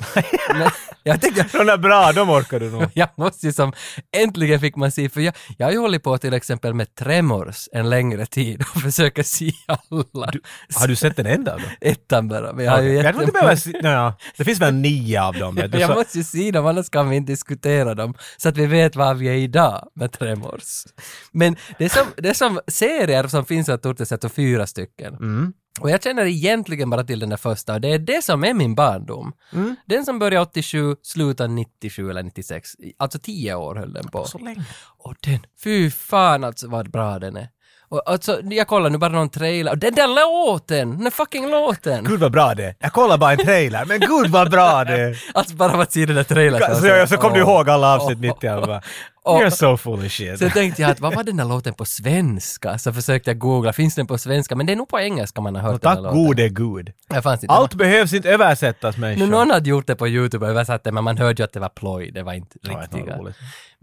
men 0.58 0.68
jag 1.02 1.20
tänkte, 1.20 1.46
De 1.52 1.68
är 1.68 1.76
bra, 1.76 2.12
de 2.12 2.30
orkar 2.30 2.60
du 2.60 2.70
nog. 2.70 2.84
jag 2.94 3.08
måste 3.16 3.46
ju 3.46 3.52
som, 3.52 3.72
äntligen 4.16 4.60
fick 4.60 4.76
man 4.76 4.90
se, 4.92 5.08
för 5.08 5.20
jag, 5.20 5.34
jag 5.58 5.66
har 5.66 5.72
ju 5.72 5.78
hållit 5.78 6.02
på 6.02 6.18
till 6.18 6.34
exempel 6.34 6.74
med 6.74 6.94
Tremors 6.94 7.68
en 7.72 7.90
längre 7.90 8.26
tid 8.26 8.60
och 8.74 8.80
försöker 8.82 9.22
se 9.22 9.50
alla. 9.66 10.32
Har 10.74 10.86
du 10.88 10.96
sett 10.96 11.16
den 11.16 11.26
enda 11.26 11.52
dem? 11.52 11.62
Ettan 11.80 12.28
bara, 12.28 12.52
men 12.52 12.64
jag 12.64 12.72
har 12.72 12.82
ju 12.82 12.92
jag 12.94 13.12
tror 13.12 13.22
inte 13.22 13.32
behöver 13.32 13.56
se, 13.56 13.72
ja, 13.82 14.14
Det 14.36 14.44
finns 14.44 14.60
väl 14.60 14.74
nio 14.74 15.22
av 15.22 15.34
dem. 15.34 15.54
Du, 15.68 15.78
jag 15.78 15.96
måste 15.96 16.18
ju 16.18 16.24
se 16.24 16.50
dem, 16.50 16.66
annars 16.66 16.88
kan 16.90 17.08
vi 17.10 17.16
inte 17.16 17.23
diskutera 17.24 17.94
dem. 17.94 18.14
Så 18.36 18.48
att 18.48 18.56
vi 18.56 18.66
vet 18.66 18.96
var 18.96 19.14
vi 19.14 19.28
är 19.28 19.34
idag 19.34 19.88
med 19.94 20.12
Tremors. 20.12 20.84
Men 21.32 21.56
det 21.78 21.84
är 21.84 21.88
som, 21.88 22.06
det 22.16 22.28
är 22.28 22.34
som 22.34 22.60
serier 22.66 23.28
som 23.28 23.44
finns 23.44 23.66
Turtles, 23.66 24.10
jag 24.10 24.20
tror 24.20 24.30
fyra 24.30 24.66
stycken. 24.66 25.14
Mm. 25.14 25.52
Och 25.80 25.90
jag 25.90 26.02
känner 26.02 26.24
egentligen 26.24 26.90
bara 26.90 27.04
till 27.04 27.18
den 27.18 27.30
där 27.30 27.36
första 27.36 27.74
och 27.74 27.80
det 27.80 27.88
är 27.88 27.98
det 27.98 28.24
som 28.24 28.44
är 28.44 28.54
min 28.54 28.74
barndom. 28.74 29.32
Mm. 29.52 29.76
Den 29.86 30.04
som 30.04 30.18
började 30.18 30.46
87, 30.46 30.96
slutade 31.02 31.54
97 31.54 32.10
eller 32.10 32.22
96. 32.22 32.70
Alltså 32.96 33.18
tio 33.18 33.54
år 33.54 33.74
höll 33.74 33.92
den 33.92 34.08
på. 34.08 34.24
så 34.24 34.38
länge. 34.38 34.64
Och 34.98 35.14
den, 35.20 35.46
fy 35.64 35.90
fan 35.90 36.44
alltså 36.44 36.68
vad 36.68 36.90
bra 36.90 37.18
den 37.18 37.36
är. 37.36 37.48
Och 37.88 38.02
alltså, 38.06 38.40
jag 38.42 38.66
kollar 38.66 38.90
nu 38.90 38.98
bara 38.98 39.12
någon 39.12 39.28
trailer 39.28 39.72
och 39.72 39.78
den 39.78 39.94
där 39.94 40.06
låten, 40.08 40.90
den 40.90 41.04
där 41.04 41.10
fucking 41.10 41.50
låten! 41.50 42.04
Gud 42.04 42.20
vad 42.20 42.32
bra 42.32 42.54
det. 42.54 42.74
Jag 42.80 42.92
kollar 42.92 43.18
bara 43.18 43.32
en 43.32 43.38
trailer, 43.38 43.84
men 43.84 44.00
gud 44.00 44.30
vad 44.30 44.50
bra 44.50 44.84
det. 44.84 45.14
Alltså 45.34 45.54
bara 45.56 45.72
av 45.72 45.80
att 45.80 45.92
se 45.92 46.06
den 46.06 46.16
där 46.16 46.24
trailern. 46.24 46.74
Så, 46.74 46.80
så, 46.80 47.06
så 47.08 47.16
kom 47.16 47.32
du 47.32 47.42
åh, 47.42 47.48
ihåg 47.50 47.70
alla 47.70 47.94
avsnitt 47.94 48.16
åh, 48.16 48.20
mitt 48.20 48.44
i 48.44 48.48
alla. 48.48 48.82
Och- 49.24 49.40
You're 49.42 49.50
so 49.50 49.76
full 49.76 50.06
of 50.06 50.12
shit. 50.12 50.38
Så 50.38 50.50
tänkte 50.50 50.82
jag 50.82 50.90
att 50.90 51.00
vad 51.00 51.14
var 51.14 51.22
den 51.22 51.36
där 51.36 51.44
låten 51.44 51.74
på 51.74 51.84
svenska? 51.84 52.78
Så 52.78 52.92
försökte 52.92 53.30
jag 53.30 53.38
googla, 53.38 53.72
finns 53.72 53.94
den 53.94 54.06
på 54.06 54.18
svenska? 54.18 54.56
Men 54.56 54.66
det 54.66 54.72
är 54.72 54.76
nog 54.76 54.88
på 54.88 55.00
engelska 55.00 55.40
man 55.40 55.54
har 55.54 55.62
hört 55.62 55.72
den 55.82 55.90
Tack 55.90 55.96
där 55.96 56.02
låten. 56.02 56.24
gode 56.24 56.48
gud. 56.48 56.92
Jag. 57.08 57.38
Allt 57.48 57.74
behövs 57.74 58.12
inte 58.12 58.30
översättas 58.30 58.96
människor. 58.96 59.26
någon 59.26 59.50
hade 59.50 59.70
gjort 59.70 59.86
det 59.86 59.96
på 59.96 60.08
YouTube 60.08 60.44
och 60.46 60.50
översatt 60.50 60.84
det, 60.84 60.92
men 60.92 61.04
man 61.04 61.18
hörde 61.18 61.42
ju 61.42 61.44
att 61.44 61.52
det 61.52 61.60
var 61.60 61.68
ploj, 61.68 62.10
det 62.10 62.22
var 62.22 62.32
inte 62.32 62.58
var 62.62 62.80
riktiga. 62.80 63.18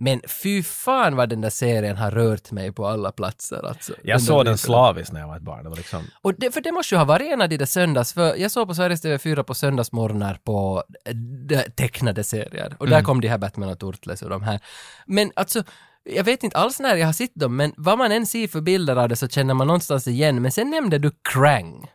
Men 0.03 0.22
fy 0.43 0.63
fan 0.63 1.15
vad 1.15 1.29
den 1.29 1.41
där 1.41 1.50
serien 1.50 1.98
har 1.98 2.12
rört 2.12 2.51
mig 2.51 2.72
på 2.72 2.88
alla 2.88 3.12
platser 3.12 3.67
alltså. 3.67 3.93
Jag 4.03 4.22
såg 4.22 4.46
den 4.46 4.58
slaviskt 4.58 5.13
när 5.13 5.20
jag 5.20 5.27
var 5.27 5.36
ett 5.38 5.41
barn. 5.41 5.63
Det 5.63 5.70
var 5.70 5.77
liksom... 5.77 6.03
Och 6.22 6.34
det, 6.38 6.51
för 6.53 6.62
det 6.62 6.72
måste 6.72 6.96
ju 6.96 7.00
ha 7.00 7.05
varit 7.05 7.31
en 7.34 7.41
av 7.41 7.50
de 7.50 7.58
där 7.58 7.65
söndags, 7.65 8.13
för 8.13 8.36
jag 8.36 8.51
såg 8.51 8.67
på 8.67 8.75
Sveriges 8.75 9.05
TV4 9.05 9.43
på 9.43 9.53
söndagsmorgnar 9.53 10.39
på 10.43 10.84
eh, 11.05 11.15
de 11.48 11.63
tecknade 11.75 12.24
serier. 12.24 12.75
Och 12.79 12.88
där 12.88 12.93
Mm. 12.93 13.05
kom 13.05 13.22
de 13.22 13.27
här 13.27 13.38
Batman 13.38 13.70
och 13.70 13.79
Turtles 13.79 14.22
och 14.22 14.29
de 14.29 14.43
här. 14.43 14.60
Men 15.05 15.31
alltså, 15.36 15.63
jag 16.03 16.24
vet 16.24 16.43
inte 16.43 16.58
alls 16.58 16.79
när 16.79 16.96
jag 16.96 17.05
har 17.05 17.13
sett 17.13 17.36
dem, 17.36 17.55
men 17.55 17.74
vad 17.77 17.98
man 17.98 18.12
än 18.12 18.25
ser 18.25 18.48
för 18.48 18.62
bilder 18.62 18.96
av 18.96 19.10
det 19.10 19.15
så 19.15 19.27
känner 19.27 19.53
man 19.53 19.67
någonstans 19.67 20.08
igen. 20.08 20.41
Men 20.41 20.51
sen 20.51 20.70
nämnde 20.70 20.98
du 20.98 21.12
Krang. 21.34 21.88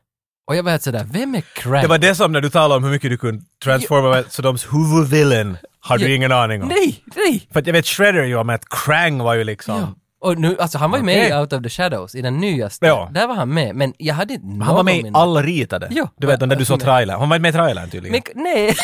Och 0.48 0.56
jag 0.56 0.62
var 0.62 0.70
helt 0.70 0.82
sådär, 0.82 1.06
vem 1.12 1.34
är 1.34 1.40
Krang? 1.40 1.82
Det 1.82 1.88
var 1.88 1.98
det 1.98 2.14
som 2.14 2.32
när 2.32 2.40
du 2.40 2.50
talade 2.50 2.76
om 2.76 2.84
hur 2.84 2.90
mycket 2.90 3.10
du 3.10 3.18
kunde 3.18 3.44
transforma 3.64 4.22
så 4.28 4.42
dems 4.42 4.66
huvudvillain 4.72 5.56
har 5.86 5.98
du 5.98 6.14
ingen 6.14 6.32
aning 6.32 6.62
om. 6.62 6.68
Nej, 6.68 7.02
nej! 7.16 7.48
För 7.52 7.60
att 7.60 7.66
jag 7.66 7.72
vet 7.72 7.86
Shredder 7.86 8.24
ju 8.24 8.44
men 8.44 8.54
att 8.54 8.68
Krang 8.68 9.18
var 9.18 9.34
ju 9.34 9.44
liksom... 9.44 9.80
Ja. 9.80 9.94
Och 10.20 10.38
nu, 10.38 10.56
alltså 10.60 10.78
han 10.78 10.90
var 10.90 10.98
ju 10.98 11.04
med 11.04 11.28
i 11.28 11.32
Out 11.32 11.52
of 11.52 11.62
the 11.62 11.68
Shadows, 11.68 12.14
i 12.14 12.22
den 12.22 12.38
nyaste. 12.38 12.86
Ja. 12.86 13.10
Där 13.14 13.26
var 13.26 13.34
han 13.34 13.54
med, 13.54 13.74
men 13.74 13.94
jag 13.98 14.14
hade 14.14 14.34
inte 14.34 14.64
Han 14.64 14.74
var 14.74 14.82
med 14.82 14.96
i 14.96 15.02
minne. 15.02 15.18
alla 15.18 15.42
ritade. 15.42 15.88
Ja. 15.90 16.08
Du 16.18 16.26
vet, 16.26 16.40
där 16.40 16.56
du 16.56 16.64
såg 16.64 16.80
trailern. 16.80 17.20
Han 17.20 17.28
var 17.28 17.38
med 17.38 17.48
i 17.48 17.52
trailern 17.52 17.90
tydligen. 17.90 18.22
Men 18.34 18.42
nej! 18.42 18.76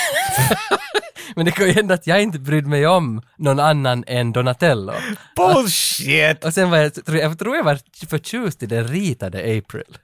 men 1.36 1.44
det 1.44 1.50
kan 1.50 1.66
ju 1.66 1.72
hända 1.72 1.94
att 1.94 2.06
jag 2.06 2.22
inte 2.22 2.38
brydde 2.38 2.68
mig 2.68 2.86
om 2.86 3.22
någon 3.38 3.60
annan 3.60 4.04
än 4.06 4.32
Donatello. 4.32 4.92
Bullshit! 5.36 6.44
Och 6.44 6.54
sen 6.54 6.70
var 6.70 6.78
jag, 6.78 6.92
jag 7.06 7.38
tror 7.38 7.56
jag 7.56 7.64
var 7.64 7.78
förtjust 8.06 8.62
i 8.62 8.66
den 8.66 8.88
ritade 8.88 9.38
April. 9.38 9.98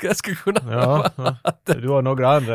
Jag 0.00 0.16
skulle- 0.16 0.36
kunna 0.36 0.60
Ja, 0.72 1.10
ja. 1.16 1.36
du 1.74 1.88
har 1.88 2.02
några 2.02 2.36
andra. 2.36 2.52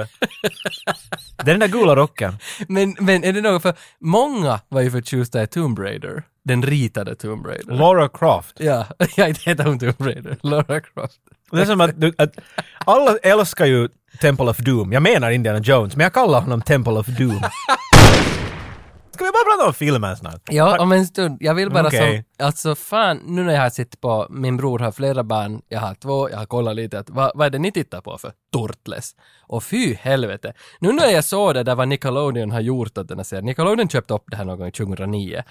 Det 1.38 1.42
är 1.42 1.46
den 1.46 1.60
där 1.60 1.68
gula 1.68 1.96
rocken. 1.96 2.38
Men, 2.68 2.96
men 3.00 3.24
är 3.24 3.34
det 3.34 3.42
något 3.42 3.62
för 3.62 3.74
många 4.00 4.60
var 4.70 4.82
ju 4.82 4.92
förtjusta 4.92 5.44
i 5.44 5.48
Tomb 5.48 5.80
Raider. 5.80 6.24
Den 6.44 6.64
ritade 6.64 7.16
Tomb 7.16 7.46
Raider. 7.46 7.74
Laura 7.76 8.10
Croft. 8.10 8.56
Ja, 8.60 8.86
jag 9.16 9.26
heter 9.40 9.64
hon 9.64 9.80
Tomb 9.80 9.96
Raider. 10.02 10.38
Laura 10.42 10.80
Croft. 10.82 11.20
Det 11.52 11.62
är 11.62 11.66
som 11.66 11.82
att, 11.82 11.92
att 12.18 12.34
alla 12.86 13.18
älskar 13.24 13.66
ju 13.66 13.90
Temple 14.22 14.46
of 14.46 14.58
Doom. 14.58 14.92
Jag 14.94 15.04
menar 15.04 15.32
Indiana 15.32 15.60
Jones, 15.60 15.96
men 15.96 16.04
jag 16.04 16.14
kallar 16.14 16.42
honom 16.42 16.62
Temple 16.62 16.94
of 16.94 17.08
Doom. 17.08 17.42
Ska 19.16 19.24
vi 19.24 19.32
bara 19.32 19.56
prata 19.56 19.68
om 19.68 19.74
filmen 19.74 20.18
snart? 20.18 20.42
Ja, 20.52 20.82
om 20.82 20.92
en 20.92 21.06
stund. 21.06 21.38
Jag 21.40 21.54
vill 21.54 21.72
bara 21.72 21.88
Okej. 21.88 22.26
som, 22.38 22.46
alltså 22.46 22.76
fan, 22.76 23.22
nu 23.26 23.44
när 23.44 23.54
jag 23.54 23.62
har 23.62 23.70
sett 23.70 24.02
på, 24.02 24.28
min 24.30 24.58
bror 24.58 24.80
har 24.80 24.92
flera 24.92 25.24
barn, 25.24 25.62
jag 25.70 25.80
har 25.80 25.96
två, 25.96 26.30
jag 26.30 26.38
har 26.38 26.46
kollat 26.46 26.76
lite 26.76 27.00
att 27.00 27.10
vad, 27.10 27.32
vad 27.36 27.46
är 27.46 27.50
det 27.50 27.60
ni 27.60 27.72
tittar 27.72 28.02
på 28.02 28.18
för 28.18 28.32
Turtles? 28.54 29.16
Och 29.42 29.64
fy 29.64 29.94
helvete. 29.94 30.54
Nu 30.80 30.92
när 30.92 31.10
jag 31.10 31.24
såg 31.24 31.54
det 31.54 31.64
där 31.64 31.76
vad 31.76 31.88
Nickelodeon 31.88 32.52
har 32.52 32.62
gjort 32.62 32.98
åt 32.98 33.08
den 33.08 33.18
här 33.18 33.24
serien, 33.24 33.46
Nickelodeon 33.46 33.90
köpte 33.90 34.14
upp 34.14 34.24
det 34.28 34.38
här 34.38 34.46
någon 34.46 34.60
gång 34.60 34.72
2009. 34.72 35.44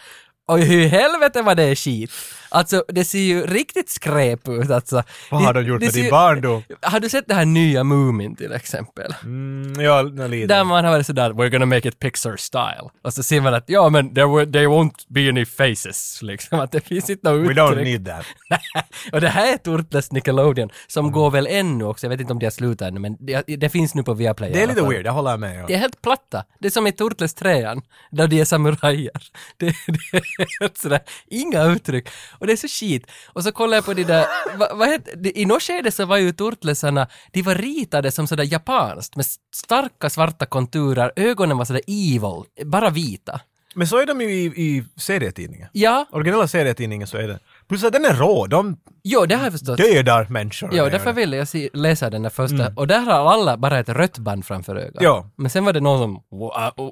Och 0.46 0.58
hur 0.58 0.86
helvete 0.86 1.42
vad 1.42 1.56
det 1.56 1.62
är 1.62 1.74
skit. 1.74 2.10
Alltså 2.48 2.84
det 2.88 3.04
ser 3.04 3.18
ju 3.18 3.46
riktigt 3.46 3.90
skräp 3.90 4.48
ut 4.48 4.70
alltså. 4.70 5.02
Vad 5.30 5.42
har 5.42 5.54
de 5.54 5.62
gjort 5.62 5.80
det 5.80 5.86
med 5.86 5.94
ser 5.94 6.02
din 6.02 6.10
barndom? 6.10 6.62
Har 6.82 7.00
du 7.00 7.08
sett 7.08 7.28
det 7.28 7.34
här 7.34 7.44
nya 7.44 7.84
Moomin 7.84 8.36
till 8.36 8.52
exempel? 8.52 9.14
Mm, 9.22 9.80
ja, 9.80 10.02
lite. 10.02 10.46
Där 10.46 10.64
man 10.64 10.84
har 10.84 10.92
varit 10.92 11.06
sådär, 11.06 11.30
we're 11.30 11.48
gonna 11.48 11.66
make 11.66 11.88
it 11.88 11.98
Pixar 11.98 12.36
style. 12.36 12.90
Och 13.02 13.14
så 13.14 13.22
ser 13.22 13.40
man 13.40 13.54
att, 13.54 13.64
ja 13.66 13.88
men 13.88 14.14
there, 14.14 14.26
were, 14.26 14.46
there 14.46 14.66
won't 14.66 15.04
be 15.08 15.28
any 15.28 15.46
faces, 15.46 16.22
liksom. 16.22 16.60
Att 16.60 16.72
det 16.72 16.80
finns 16.80 17.10
inte 17.10 17.30
något 17.30 17.40
We 17.40 17.44
uttryck. 17.44 17.58
don't 17.58 17.84
need 17.84 18.06
that. 18.06 18.26
och 19.12 19.20
det 19.20 19.28
här 19.28 19.52
är 19.52 19.56
Turtles 19.56 20.12
Nickelodeon, 20.12 20.70
som 20.86 21.12
går 21.12 21.30
väl 21.30 21.46
ännu 21.46 21.84
också, 21.84 22.06
jag 22.06 22.10
vet 22.10 22.20
inte 22.20 22.32
om 22.32 22.38
de 22.38 22.46
har 22.46 22.50
slutat 22.50 22.88
ännu, 22.88 23.00
men 23.00 23.16
det, 23.20 23.42
det 23.56 23.68
finns 23.68 23.94
nu 23.94 24.02
på 24.02 24.14
Viaplay 24.14 24.50
i 24.50 24.52
Det 24.52 24.62
är 24.62 24.66
lite 24.66 24.82
weird, 24.82 25.06
jag 25.06 25.12
håller 25.12 25.36
med. 25.36 25.60
Ja. 25.60 25.66
Det 25.66 25.74
är 25.74 25.78
helt 25.78 26.02
platta. 26.02 26.44
Det 26.60 26.66
är 26.66 26.70
som 26.70 26.86
i 26.86 26.92
Turtles 26.92 27.34
3 27.34 27.74
där 28.10 28.26
de 28.28 28.40
är 28.40 28.44
samurajer. 28.44 29.10
Det, 29.56 29.66
det 29.66 30.22
sådär, 30.74 31.00
inga 31.26 31.64
uttryck. 31.64 32.08
Och 32.38 32.46
det 32.46 32.52
är 32.52 32.56
så 32.56 32.68
skit. 32.68 33.06
Och 33.26 33.44
så 33.44 33.52
kollar 33.52 33.76
jag 33.76 33.84
på 33.84 33.94
de 33.94 34.04
där, 34.04 34.26
vad, 34.58 34.78
vad 34.78 34.88
heter, 34.88 35.38
i 35.38 35.44
något 35.44 35.62
skede 35.62 35.92
så 35.92 36.06
var 36.06 36.16
ju 36.16 36.32
Turtlesarna, 36.32 37.08
de 37.32 37.42
var 37.42 37.54
ritade 37.54 38.10
som 38.10 38.26
sådär 38.26 38.52
japanskt 38.52 39.16
med 39.16 39.26
starka 39.54 40.10
svarta 40.10 40.46
konturer, 40.46 41.12
ögonen 41.16 41.58
var 41.58 41.64
sådär 41.64 41.82
evil, 41.86 42.44
bara 42.64 42.90
vita. 42.90 43.40
Men 43.74 43.86
så 43.86 43.98
är 43.98 44.06
de 44.06 44.20
ju 44.20 44.30
i, 44.30 44.44
i 44.44 44.84
serietidningen. 44.96 45.68
Ja, 45.72 46.06
Originella 46.12 46.48
serietidningen 46.48 47.06
så 47.06 47.16
är 47.16 47.28
det. 47.28 47.38
Plus 47.68 47.84
att 47.84 47.92
den 47.92 48.04
är 48.04 48.14
rå, 48.14 48.46
de 48.46 48.76
jo 49.04 49.26
det 49.26 49.34
har 49.36 49.44
jag 49.44 49.52
förstått. 49.52 49.76
dödar 49.76 50.26
människor. 50.30 50.68
De 50.68 50.76
därför 50.76 51.12
ville 51.12 51.36
jag 51.36 51.48
se, 51.48 51.70
läsa 51.72 52.10
den 52.10 52.22
där 52.22 52.30
första. 52.30 52.72
Och 52.76 52.86
där 52.86 53.00
har 53.00 53.12
alla 53.32 53.56
bara 53.56 53.78
ett 53.78 53.88
rött 53.88 54.18
band 54.18 54.44
framför 54.46 54.76
ögat. 54.76 55.02
Ja. 55.02 55.30
Men 55.36 55.50
sen 55.50 55.64
var 55.64 55.72
det 55.72 55.80
någon 55.80 55.98
som... 55.98 56.22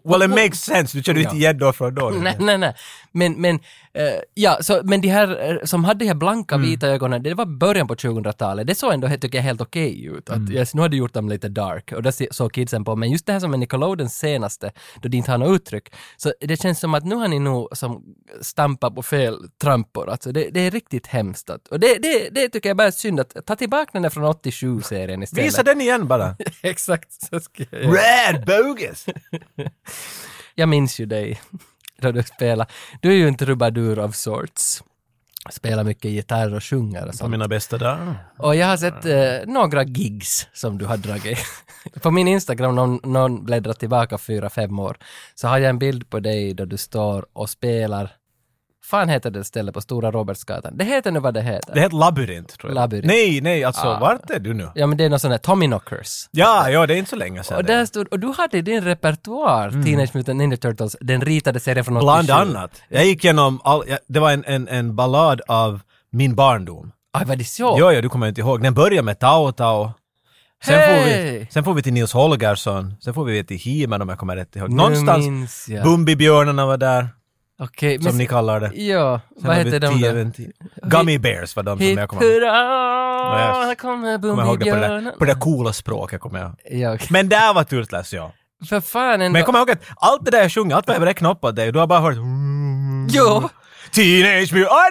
Well, 0.04 0.22
it 0.22 0.30
makes 0.30 0.60
sense. 0.60 0.98
Du 1.00 1.12
ju 1.12 1.20
inte 1.22 1.36
Ja. 1.36 1.42
gäddor 1.42 1.72
från 1.72 1.94
då. 1.94 2.10
Nej, 2.10 2.36
nej, 2.40 2.58
nej. 2.58 2.74
Men, 3.12 3.40
men, 3.40 3.54
eh, 3.94 4.02
ja, 4.34 4.58
så, 4.60 4.80
men 4.84 5.00
de 5.00 5.08
här 5.08 5.50
eh, 5.50 5.56
som 5.64 5.84
hade 5.84 5.98
de 5.98 6.08
här 6.08 6.14
blanka 6.14 6.54
Mm. 6.54 6.66
vita 6.70 6.88
ögonen, 6.88 7.22
det 7.22 7.34
var 7.34 7.46
början 7.46 7.88
på 7.88 7.94
2000-talet. 7.94 8.66
Det 8.66 8.74
såg 8.74 8.92
ändå, 8.92 9.08
tycker 9.08 9.38
jag, 9.38 9.42
helt 9.42 9.60
okej 9.60 10.04
ut. 10.04 10.30
Att, 10.30 10.36
Mm. 10.36 10.52
yes, 10.52 10.74
nu 10.74 10.80
har 10.80 10.88
de 10.88 10.96
gjort 10.96 11.12
dem 11.12 11.28
lite 11.28 11.48
dark 11.48 11.92
och 11.92 12.02
det 12.02 12.12
såg 12.34 12.52
kidsen 12.52 12.84
på. 12.84 12.96
Men 12.96 13.10
just 13.10 13.26
det 13.26 13.32
här 13.32 13.40
som 13.40 13.54
är 13.54 13.58
Nickelodeons 13.58 14.18
senaste, 14.18 14.72
då 15.02 15.08
de 15.08 15.16
inte 15.16 15.30
har 15.30 15.38
något 15.38 15.56
uttryck. 15.60 15.88
Så 16.16 16.32
det 16.40 16.56
känns 16.62 16.80
som 16.80 16.94
att 16.94 17.04
nu 17.04 17.14
har 17.14 17.28
ni 17.28 17.38
nog 17.38 17.68
som 17.72 18.02
stampat 18.40 18.94
på 18.94 19.02
fel 19.02 19.36
trampor. 19.62 20.10
Alltså 20.10 20.32
det, 20.32 20.48
det 20.50 20.60
är 20.60 20.70
riktigt 20.70 21.06
hemskt. 21.06 21.50
Att, 21.50 21.68
och 21.68 21.80
det, 21.80 21.98
det, 22.02 22.28
det 22.30 22.48
tycker 22.48 22.68
jag 22.68 22.76
bara 22.76 22.86
är 22.86 22.90
synd 22.90 23.20
att 23.20 23.36
ta 23.46 23.56
tillbaka 23.56 23.90
den 23.92 24.02
där 24.02 24.10
från 24.10 24.24
87-serien 24.24 25.22
istället. 25.22 25.46
Visa 25.46 25.62
den 25.62 25.80
igen 25.80 26.08
bara. 26.08 26.36
Exakt, 26.62 27.12
så 27.12 27.40
ska 27.40 27.64
jag 27.70 27.82
göra. 27.82 27.92
Rad 28.32 28.44
bogus! 28.46 29.06
Jag 30.54 30.68
minns 30.68 31.00
ju 31.00 31.06
dig 31.06 31.40
då 32.00 32.12
du 32.12 32.22
spelar. 32.22 32.66
Du 33.00 33.10
är 33.10 33.16
ju 33.16 33.28
en 33.28 33.36
trubadur 33.36 33.98
of 33.98 34.14
sorts. 34.14 34.82
Spelar 35.50 35.84
mycket 35.84 36.10
gitarr 36.10 36.54
och 36.54 36.64
sjunger 36.64 37.02
och 37.02 37.10
På 37.10 37.16
sånt. 37.16 37.30
mina 37.30 37.48
bästa 37.48 37.78
dagar. 37.78 38.14
Och 38.38 38.56
jag 38.56 38.66
har 38.66 38.76
sett 38.76 39.04
eh, 39.04 39.52
några 39.52 39.82
gigs 39.84 40.48
som 40.52 40.78
du 40.78 40.84
har 40.84 40.96
dragit. 40.96 41.38
på 42.02 42.10
min 42.10 42.28
Instagram, 42.28 42.74
någon, 42.74 43.00
någon 43.02 43.44
bläddrar 43.44 43.72
tillbaka 43.72 44.18
fyra, 44.18 44.50
fem 44.50 44.78
år, 44.78 44.96
så 45.34 45.48
har 45.48 45.58
jag 45.58 45.70
en 45.70 45.78
bild 45.78 46.10
på 46.10 46.20
dig 46.20 46.54
då 46.54 46.64
du 46.64 46.76
står 46.76 47.26
och 47.32 47.50
spelar 47.50 48.10
fan 48.84 49.08
heter 49.08 49.30
det 49.30 49.44
stället 49.44 49.74
på 49.74 49.80
Stora 49.80 50.10
Robertsgatan? 50.10 50.76
Det 50.76 50.84
heter 50.84 51.10
nu 51.10 51.20
vad 51.20 51.34
det 51.34 51.42
heter. 51.42 51.74
Det 51.74 51.80
heter 51.80 51.96
labyrint, 51.96 52.58
tror 52.58 52.70
jag. 52.70 52.74
Labyrint. 52.74 53.06
Nej, 53.06 53.40
nej, 53.40 53.64
alltså 53.64 53.86
Ah. 53.86 53.98
vart 53.98 54.30
är 54.30 54.38
du 54.38 54.54
nu? 54.54 54.68
Ja 54.74 54.86
men 54.86 54.98
det 54.98 55.04
är 55.04 55.10
någon 55.10 55.20
sån 55.20 55.30
där 55.30 55.38
Tommyknockers. 55.38 56.28
Ja, 56.30 56.70
ja, 56.70 56.86
det 56.86 56.94
är 56.94 56.98
inte 56.98 57.10
så 57.10 57.16
länge 57.16 57.42
sedan. 57.44 57.56
Och 57.56 57.64
där 57.64 57.86
stod, 57.86 58.08
och 58.12 58.20
du 58.20 58.32
hade 58.38 58.58
i 58.58 58.62
din 58.62 58.84
repertoar 58.84 59.70
Teenage 59.84 60.14
Mutant 60.14 60.38
Ninja 60.38 60.56
Turtles, 60.56 60.96
den 61.00 61.20
ritade 61.20 61.60
serien 61.60 61.84
från 61.84 61.96
87. 61.96 62.04
Bland 62.04 62.30
annat. 62.30 62.82
Jag 62.88 63.04
gick 63.04 63.24
igenom 63.24 63.60
all, 63.64 63.82
ja, 63.88 63.98
det 64.08 64.20
var 64.20 64.30
en, 64.32 64.44
en, 64.44 64.68
en 64.68 64.96
ballad 64.96 65.40
av 65.48 65.80
min 66.12 66.34
barndom. 66.34 66.92
Aj, 67.12 67.24
vad 67.26 67.38
det 67.38 67.44
så? 67.44 67.76
Jo, 67.78 67.92
ja, 67.92 68.00
du 68.00 68.08
kommer 68.08 68.28
inte 68.28 68.40
ihåg. 68.40 68.62
Den 68.62 68.74
börjar 68.74 69.02
med 69.02 69.18
Tao 69.18 69.52
Tao. 69.52 69.92
Sen, 70.64 70.74
får 70.88 71.04
vi, 71.04 71.46
sen 71.50 71.64
får 71.64 71.74
vi 71.74 71.82
till 71.82 71.92
Nils 71.92 72.12
Holgersson. 72.12 72.94
Sen 73.00 73.14
får 73.14 73.24
vi 73.24 73.44
till 73.44 73.58
He-Man 73.58 74.02
om 74.02 74.08
jag 74.08 74.18
kommer 74.18 74.36
rätt 74.36 74.56
ihåg. 74.56 74.70
Någonstans. 74.72 75.68
Bumbibjörnarna 75.84 76.66
var 76.66 76.76
där, 76.76 77.08
som 77.56 77.66
Okej, 77.66 77.98
men... 78.02 78.16
ni 78.16 78.26
kallar 78.26 78.60
det. 78.60 78.70
Ja, 78.74 79.20
Sen 79.34 79.46
vad 79.46 79.56
har 79.56 79.64
vi 79.64 79.70
heter 79.70 79.80
de 79.88 79.98
tio- 79.98 80.32
tio- 80.32 80.52
Gummy 80.82 81.18
Bears 81.18 81.56
var 81.56 81.62
de 81.62 81.78
som 81.78 81.86
jag 81.88 82.08
kommer 82.08 82.22
ihåg. 82.22 82.32
hurra, 82.32 82.46
Ja, 82.46 83.62
här 83.66 83.74
kommer 83.74 84.18
Kommer 84.18 84.44
ihåg 84.44 84.58
det 84.60 84.70
på 84.70 84.76
det, 84.76 84.80
där, 84.80 84.88
Bumbibjörnen. 84.88 85.18
på 85.18 85.24
det 85.24 85.32
där 85.34 85.40
coola 85.40 85.72
språket 85.72 86.20
kommer 86.20 86.38
jag. 86.40 86.54
Ja, 86.80 86.94
okej. 86.94 87.06
Men 87.10 87.28
där 87.28 87.54
var 87.54 87.64
Turtles, 87.64 88.12
ja. 88.12 88.32
För 88.68 88.80
fan 88.80 89.12
ändå. 89.12 89.24
Men 89.32 89.34
jag 89.34 89.46
kommer 89.46 89.58
ihåg 89.58 89.70
att 89.70 89.82
allt 89.96 90.24
det 90.24 90.30
där 90.30 90.42
jag 90.42 90.52
sjunger, 90.52 90.76
allt 90.76 90.86
vad 90.86 90.96
jag 90.96 91.06
räknade 91.06 91.34
upp 91.34 91.44
åt 91.44 91.56
dig, 91.56 91.72
du 91.72 91.78
har 91.78 91.86
bara 91.86 92.00
hört 92.00 92.16
Jo! 93.10 93.48
Teenage 93.94 94.52
Mutant... 94.52 94.70
Åh, 94.70 94.84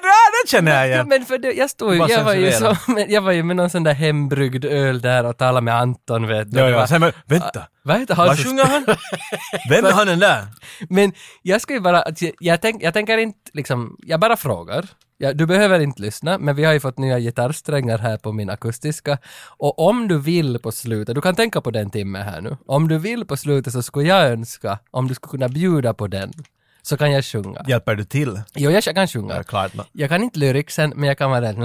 det 0.44 0.50
känner 0.50 0.72
jag 0.72 0.82
Ja, 0.82 0.86
igen! 0.86 1.08
men 1.10 1.26
för 1.26 1.38
det, 1.38 1.54
jag 1.54 1.70
stod 1.70 1.94
ju, 1.94 2.06
jag 2.10 2.24
var 2.24 2.34
ju, 2.34 2.52
som, 2.52 2.76
jag 3.08 3.22
var 3.22 3.32
ju 3.32 3.44
med 3.44 3.56
någon 3.56 3.70
sån 3.70 3.84
där 3.84 3.94
hembryggd 3.94 4.66
öl 4.66 5.02
där 5.02 5.26
och 5.26 5.38
talade 5.38 5.62
med 5.62 5.76
Anton 5.76 6.28
vet 6.28 6.52
du. 6.52 6.60
Ja, 6.60 6.70
ja. 6.70 6.88
Sen, 6.88 7.02
men, 7.02 7.12
vänta, 7.26 7.68
Vad 7.84 8.00
heter 8.00 8.16
han 8.16 8.28
vad 8.28 8.44
sjunger 8.44 8.66
han? 8.66 8.86
Vem 9.70 9.86
är 9.86 9.92
han 9.92 10.08
den 10.08 10.20
där? 10.20 10.48
Men 10.90 11.14
jag 11.42 11.62
ska 11.62 11.74
ju 11.74 11.80
bara, 11.80 12.04
jag, 12.20 12.32
jag, 12.40 12.62
tänk, 12.62 12.84
jag 12.84 12.94
tänker 12.94 13.18
inte 13.18 13.52
liksom, 13.54 13.96
jag 14.00 14.20
bara 14.20 14.38
frågar. 14.38 14.86
Ja, 15.18 15.34
du 15.34 15.46
behöver 15.46 15.80
inte 15.80 16.02
lyssna, 16.02 16.38
men 16.38 16.56
vi 16.56 16.64
har 16.64 16.74
ju 16.74 16.80
fått 16.80 16.98
nya 16.98 17.20
gitarrsträngar 17.20 17.98
här 17.98 18.18
på 18.18 18.32
min 18.32 18.50
akustiska. 18.50 19.18
Och 19.58 19.80
om 19.80 20.08
du 20.08 20.20
vill 20.20 20.60
på 20.60 20.72
slutet, 20.72 21.16
du 21.16 21.22
kan 21.22 21.36
tänka 21.36 21.62
på 21.62 21.72
den 21.72 21.90
timmen 21.90 22.22
här 22.22 22.42
nu. 22.42 22.58
Om 22.66 22.88
du 22.88 22.98
vill 22.98 23.26
på 23.26 23.38
slutet 23.38 23.74
så 23.74 23.82
skulle 23.82 24.10
jag 24.10 24.32
önska, 24.32 24.80
om 24.92 25.08
du 25.08 25.14
skulle 25.14 25.32
kunna 25.32 25.50
bjuda 25.50 25.94
på 25.94 26.08
den, 26.08 26.34
så 26.82 26.98
kan 26.98 27.12
jag 27.12 27.26
sjunga. 27.26 27.62
Hjälper 27.68 27.96
du 27.96 28.04
till? 28.04 28.42
Jo, 28.56 28.72
jag 28.72 28.84
kan 28.84 29.08
sjunga. 29.08 29.36
Ja, 29.36 29.44
klart. 29.44 29.74
no. 29.74 29.84
Jag 29.92 30.10
kan 30.10 30.24
inte 30.24 30.40
lyricsen, 30.40 30.94
men 30.96 31.08
jag 31.08 31.18
kan 31.18 31.32
vara 31.32 31.42
rätt. 31.42 31.58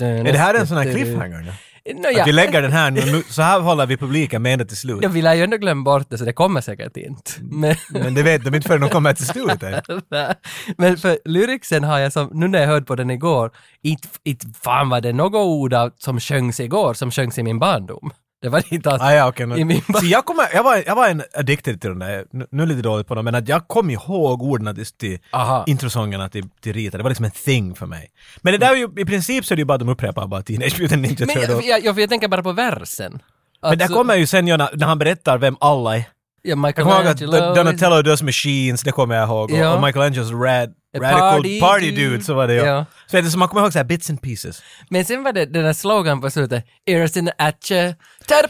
Är 0.00 0.32
det 0.32 0.38
här 0.38 0.54
en 0.54 0.66
sån 0.66 0.76
här 0.76 0.92
cliffhanger 0.92 1.38
nu? 1.38 1.52
Nå, 1.94 2.20
Att 2.20 2.28
vi 2.28 2.32
lägger 2.32 2.62
den 2.62 2.72
här 2.72 2.90
nu, 2.90 3.00
nu, 3.00 3.22
så 3.28 3.42
här 3.42 3.60
håller 3.60 3.86
vi 3.86 3.96
publiken 3.96 4.42
med 4.42 4.52
ända 4.52 4.64
till 4.64 4.76
slut. 4.76 4.98
Jag 5.02 5.08
vill 5.08 5.24
ju 5.24 5.42
ändå 5.42 5.56
glömma 5.56 5.84
bort 5.84 6.10
det 6.10 6.18
så 6.18 6.24
det 6.24 6.32
kommer 6.32 6.60
säkert 6.60 6.96
inte. 6.96 7.30
Men, 7.40 7.76
Men 7.90 8.14
det 8.14 8.22
vet 8.22 8.44
de 8.44 8.54
inte 8.54 8.68
förrän 8.68 8.80
de 8.80 8.90
kommer 8.90 9.12
till 9.12 9.26
slutet. 9.26 9.84
men 10.76 10.96
för 10.96 11.18
lyricsen 11.24 11.84
har 11.84 11.98
jag 11.98 12.12
som, 12.12 12.30
nu 12.32 12.48
när 12.48 12.60
jag 12.60 12.66
hörde 12.66 12.86
på 12.86 12.94
den 12.94 13.10
igår, 13.10 13.50
inte, 13.82 14.08
inte 14.24 14.46
fan 14.62 14.88
var 14.88 15.00
det 15.00 15.12
något 15.12 15.46
ord 15.46 15.74
av, 15.74 15.92
som 15.98 16.20
sjöngs 16.20 16.60
igår 16.60 16.94
som 16.94 17.10
sjöngs 17.10 17.38
i 17.38 17.42
min 17.42 17.58
barndom. 17.58 18.12
Det 18.46 18.50
var 18.50 18.62
inte 18.74 18.90
alls 18.90 19.02
Ah, 19.02 19.12
ja, 19.14 19.28
okej. 19.28 19.42
i 19.60 19.64
min 19.64 19.82
men- 19.88 20.00
Så 20.00 20.06
jag, 20.06 20.24
kommer, 20.24 20.44
jag, 20.54 20.62
var, 20.64 20.82
jag 20.86 20.94
var 20.96 21.08
en 21.08 21.22
addicted 21.34 21.80
till 21.80 21.90
den 21.90 21.98
där, 21.98 22.24
nu, 22.32 22.46
nu 22.50 22.62
är 22.62 22.66
det 22.66 22.72
lite 22.74 22.88
dåligt 22.88 23.06
på 23.06 23.14
dem, 23.14 23.24
men 23.24 23.34
att 23.34 23.48
jag 23.48 23.68
kom 23.68 23.90
ihåg 23.90 24.42
orden 24.42 24.74
till, 24.74 24.86
till 24.86 25.18
introsångerna 25.66 26.28
till, 26.28 26.48
till 26.60 26.72
Rita. 26.72 26.96
Det 26.96 27.02
var 27.02 27.10
liksom 27.10 27.24
en 27.24 27.30
thing 27.30 27.74
för 27.74 27.86
mig. 27.86 28.10
Men 28.42 28.52
det 28.52 28.58
där 28.58 28.72
är 28.72 28.76
ju, 28.76 28.88
i 28.96 29.04
princip 29.04 29.44
så 29.44 29.54
är 29.54 29.56
det 29.56 29.60
ju 29.60 29.64
bara 29.64 29.74
att 29.74 29.80
de 29.80 29.88
upprepar 29.88 30.26
bara 30.26 30.42
Teenage 30.42 30.80
Mutant 30.80 31.02
Ninja 31.02 31.16
Men 31.26 31.28
Turtles. 31.28 31.48
jag, 31.48 31.64
jag, 31.64 31.84
jag, 31.84 31.98
jag 32.00 32.08
tänker 32.08 32.28
bara 32.28 32.42
på 32.42 32.52
versen. 32.52 33.18
Men 33.62 33.78
där 33.78 33.88
kommer 33.88 34.14
ju 34.16 34.26
sen 34.26 34.44
när 34.44 34.84
han 34.86 34.98
berättar 34.98 35.38
vem 35.38 35.56
alla 35.60 35.96
är. 35.96 36.04
Ja, 36.46 36.50
Jag 36.50 36.58
Michael 36.58 36.84
kommer 36.86 36.96
ihåg 36.96 37.06
att 37.06 37.54
Donatello 37.56 38.02
does 38.02 38.22
machines, 38.22 38.82
det 38.82 38.92
kommer 38.92 39.14
jag 39.14 39.28
ihåg. 39.28 39.50
Och, 39.50 39.58
Ja. 39.58 39.74
och 39.74 39.82
Michelangelos 39.82 40.30
rad, 40.30 40.68
A 40.96 40.98
radical 40.98 41.20
party 41.42 41.60
party, 41.60 41.90
dude. 41.90 42.10
dude. 42.10 42.24
så 42.24 42.34
var 42.34 42.46
det 42.46 42.54
ju. 42.54 42.60
Ja. 42.60 42.84
Så, 43.06 43.20
du, 43.20 43.30
så 43.30 43.38
man 43.38 43.48
kommer 43.48 43.62
ihåg 43.62 43.72
så 43.72 43.78
här 43.78 43.84
bits 43.84 44.10
and 44.10 44.22
pieces. 44.22 44.62
Men 44.90 45.04
sen 45.04 45.22
var 45.22 45.32
det 45.32 45.44
den 45.46 45.64
där 45.64 45.72
slogan 45.72 46.20
på 46.20 46.30
slutet, 46.30 46.64
Ears 46.86 47.16
in 47.16 47.30
atche, 47.38 47.94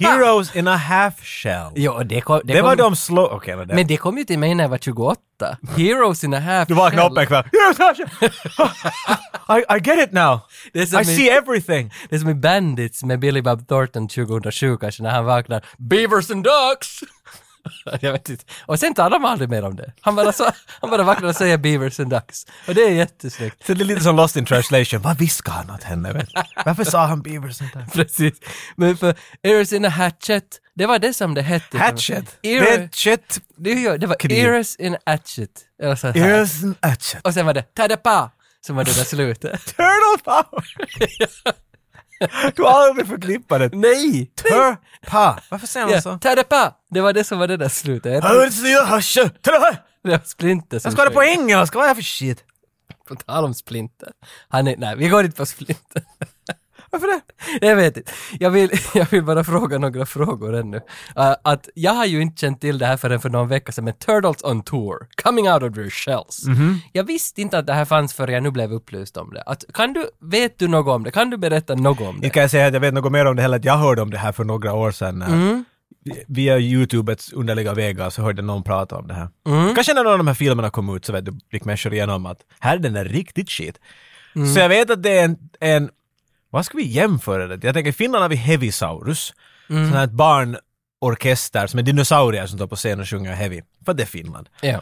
Heroes 0.00 0.56
in 0.56 0.68
a 0.68 0.76
half 0.76 1.14
shell. 1.24 1.70
Jo, 1.74 2.02
det 2.02 2.20
kom, 2.20 2.40
det 2.44 2.52
det 2.52 2.60
kom, 2.60 2.68
var 2.68 2.76
de 2.76 2.96
slå... 2.96 3.26
Okej, 3.26 3.56
men 3.56 3.68
det... 3.68 3.74
Men 3.74 3.86
det 3.86 3.96
kom 3.96 4.18
ju 4.18 4.24
till 4.24 4.38
mig 4.38 4.54
när 4.54 4.64
jag 4.64 4.68
var 4.68 4.78
28. 4.78 5.20
Heroes 5.76 6.24
in 6.24 6.34
a 6.34 6.40
half 6.40 6.68
Du 6.68 6.74
vaknade 6.74 7.08
upp 7.08 7.14
shell. 7.14 7.22
en 7.22 7.26
kväll. 7.26 7.44
Yes, 7.68 7.76
Sasha! 7.76 8.04
I, 9.48 9.76
I 9.76 9.80
get 9.84 10.08
it 10.08 10.12
now! 10.12 10.40
Det 10.72 10.82
i- 10.82 11.04
see 11.04 11.28
everything! 11.30 11.92
Det 12.08 12.14
är 12.16 12.20
som 12.20 12.28
i 12.30 12.34
Bandits 12.34 13.02
med 13.04 13.18
Billy 13.20 13.42
Bob 13.42 13.68
Thornton 13.68 14.08
2007 14.08 14.76
kanske, 14.76 15.02
när 15.02 15.10
han 15.10 15.24
vaknar 15.24 15.64
Beavers 15.78 16.30
and 16.30 16.44
Ducks! 16.44 17.00
jag 18.00 18.12
vet 18.12 18.28
inte. 18.28 18.44
Och 18.66 18.80
sen 18.80 18.94
talar 18.94 19.18
de 19.18 19.24
aldrig 19.24 19.50
mer 19.50 19.62
om 19.62 19.76
det. 19.76 19.92
Han 20.00 20.16
bara, 20.16 20.32
så, 20.32 20.50
han 20.80 20.90
bara 20.90 21.02
vaknar 21.02 21.28
och 21.28 21.36
säger 21.36 21.58
Beavers 21.58 22.00
and 22.00 22.10
Ducks. 22.10 22.46
Och 22.68 22.74
det 22.74 22.82
är 22.82 22.90
jättesnyggt. 22.90 23.66
Så 23.66 23.74
det 23.74 23.82
är 23.82 23.84
lite 23.84 24.00
som 24.00 24.16
Lost 24.16 24.36
in 24.36 24.44
translation. 24.44 25.02
Vad 25.02 25.18
viskade 25.18 25.56
han 25.56 25.70
åt 25.70 25.82
henne? 25.82 26.12
Vet? 26.12 26.28
Varför 26.64 26.84
sa 26.84 27.06
han 27.06 27.22
Beavers 27.22 27.60
and 27.60 27.70
Ducks? 27.74 27.92
Precis. 27.92 28.34
Men 28.76 28.96
för 28.96 29.14
Ears 29.42 29.72
in 29.72 29.84
a 29.84 29.88
Hatchet, 29.88 30.60
det 30.74 30.86
var 30.86 30.98
det 30.98 31.14
som 31.14 31.34
det 31.34 31.42
hette. 31.42 31.78
Hatchet! 31.78 32.38
Shit! 32.92 33.40
det, 33.56 33.96
det, 33.98 34.06
var. 34.06 34.32
Ears 34.32 34.76
in 34.76 34.94
a 34.94 34.98
Hatchet. 35.06 35.50
Här. 35.82 36.16
Ears 36.16 36.62
and 36.62 36.76
hatchet. 36.82 37.26
Och 37.26 37.34
sen 37.34 37.46
var 37.46 37.54
det 37.54 37.62
Tadapa! 37.62 38.30
Som 38.66 38.76
var 38.76 38.84
det 38.84 38.96
där 38.96 39.04
slutet. 39.04 39.64
Turtle 39.76 40.22
power! 40.24 40.64
du 42.56 42.62
har 42.62 42.70
aldrig 42.88 43.06
förknippat 43.06 43.58
det. 43.60 43.76
Nej! 43.76 44.26
Turpa! 44.34 45.40
Varför 45.50 45.66
säger 45.66 45.86
han 45.86 45.94
Ja, 45.94 46.02
så? 46.02 46.18
Tadapa! 46.18 46.74
Det 46.90 47.00
var 47.00 47.12
det 47.12 47.24
som 47.24 47.38
var 47.38 47.46
det 47.48 47.56
där 47.56 47.68
slutet. 47.68 48.22
Det 50.02 50.10
var 50.10 50.20
Splinter 50.24 50.78
som 50.78 50.88
Jag 50.88 50.92
ska 50.92 51.02
ha 51.02 51.08
det 51.08 51.14
på 51.14 51.22
engelska, 51.24 51.78
vad 51.78 51.84
är 51.86 51.88
det 51.88 51.94
för 51.94 52.02
shit? 52.02 52.44
På 53.08 53.14
tal 53.14 53.44
om 53.44 53.54
Splinter. 53.54 54.08
Han 54.48 54.68
är, 54.68 54.76
nej, 54.76 54.96
vi 54.96 55.08
går 55.08 55.24
inte 55.24 55.36
på 55.36 55.46
Splinter. 55.46 56.02
Varför 57.00 57.20
det? 57.60 57.66
Jag 57.66 57.76
vet 57.76 57.96
inte. 57.96 58.12
Jag 58.40 58.50
vill, 58.50 58.70
jag 58.94 59.10
vill 59.10 59.22
bara 59.24 59.44
fråga 59.44 59.78
några 59.78 60.06
frågor 60.06 60.54
ännu. 60.56 60.76
Uh, 60.76 60.82
att 61.44 61.68
jag 61.74 61.92
har 61.92 62.04
ju 62.06 62.20
inte 62.22 62.40
känt 62.40 62.60
till 62.60 62.78
det 62.78 62.86
här 62.86 62.96
förrän 62.96 63.20
för 63.20 63.28
någon 63.30 63.48
vecka 63.48 63.72
sedan 63.72 63.84
med 63.84 63.98
Turtles 63.98 64.42
on 64.44 64.62
Tour, 64.62 64.96
Coming 65.22 65.50
Out 65.52 65.62
of 65.62 65.74
Their 65.74 65.90
Shells. 65.90 66.42
Jag 66.92 67.04
visste 67.04 67.40
inte 67.42 67.58
att 67.58 67.66
det 67.66 67.72
här 67.72 67.84
fanns 67.84 68.14
förrän 68.14 68.34
jag 68.34 68.42
nu 68.42 68.50
blev 68.50 68.72
upplyst 68.72 69.16
om 69.16 69.30
det. 69.34 69.42
Att, 69.46 69.64
kan 69.74 69.92
du, 69.92 70.06
vet 70.22 70.58
du 70.58 70.68
något 70.68 70.94
om 70.94 71.04
det? 71.04 71.10
Kan 71.10 71.30
du 71.30 71.36
berätta 71.36 71.74
något 71.74 72.00
om 72.00 72.06
det? 72.20 72.26
Inte 72.26 72.30
kan 72.30 72.40
jag 72.40 72.50
säga 72.50 72.66
att 72.66 72.72
jag 72.74 72.80
vet 72.80 72.94
något 72.94 73.12
mer 73.12 73.24
om 73.26 73.36
det 73.36 73.42
heller, 73.42 73.56
att 73.56 73.64
jag 73.64 73.76
hörde 73.76 74.02
om 74.02 74.10
det 74.10 74.18
här 74.18 74.32
för 74.32 74.44
några 74.44 74.72
år 74.72 74.90
sedan. 74.90 75.18
när- 75.18 75.64
Via 76.26 76.58
YouTubets 76.58 77.32
underliga 77.32 77.74
vägar 77.74 78.10
så 78.10 78.22
hörde 78.22 78.42
någon 78.42 78.62
prata 78.62 78.96
om 78.96 79.06
det 79.08 79.14
här. 79.14 79.28
Kanske 79.74 79.94
när 79.94 80.02
någon 80.04 80.12
av 80.12 80.18
de 80.18 80.26
här 80.26 80.34
filmerna 80.34 80.70
kom 80.70 80.96
ut 80.96 81.04
så 81.04 81.12
vet 81.12 81.24
du, 81.24 81.32
fick 81.50 81.64
människor 81.64 81.92
igenom 81.94 82.26
att 82.26 82.38
här 82.60 82.74
är 82.76 82.78
den 82.80 82.92
där 82.92 83.04
riktigt 83.04 83.50
shit. 83.50 83.78
Så 84.54 84.60
jag 84.60 84.68
vet 84.68 84.90
att 84.90 85.02
det 85.02 85.18
är 85.18 85.24
en, 85.24 85.36
en 85.60 85.90
vad 86.56 86.66
ska 86.66 86.76
vi 86.76 86.86
jämföra 86.86 87.46
det 87.46 87.58
till? 87.58 87.66
Jag 87.66 87.74
tänker 87.74 87.90
i 87.90 87.92
Finland 87.92 88.22
har 88.22 88.28
vi 88.28 88.36
Heavisaurus, 88.36 89.32
sån 89.68 89.92
här 89.92 90.04
ett 90.04 90.10
barnorkester 90.10 91.66
som 91.66 91.78
är 91.78 91.82
dinosaurier 91.82 92.46
som 92.46 92.58
står 92.58 92.66
på 92.66 92.76
scen 92.76 93.00
och 93.00 93.08
sjunger 93.08 93.34
heavy. 93.34 93.62
För 93.84 93.94
det 93.94 94.02
är 94.02 94.06
Finland. 94.06 94.48
Ja. 94.60 94.80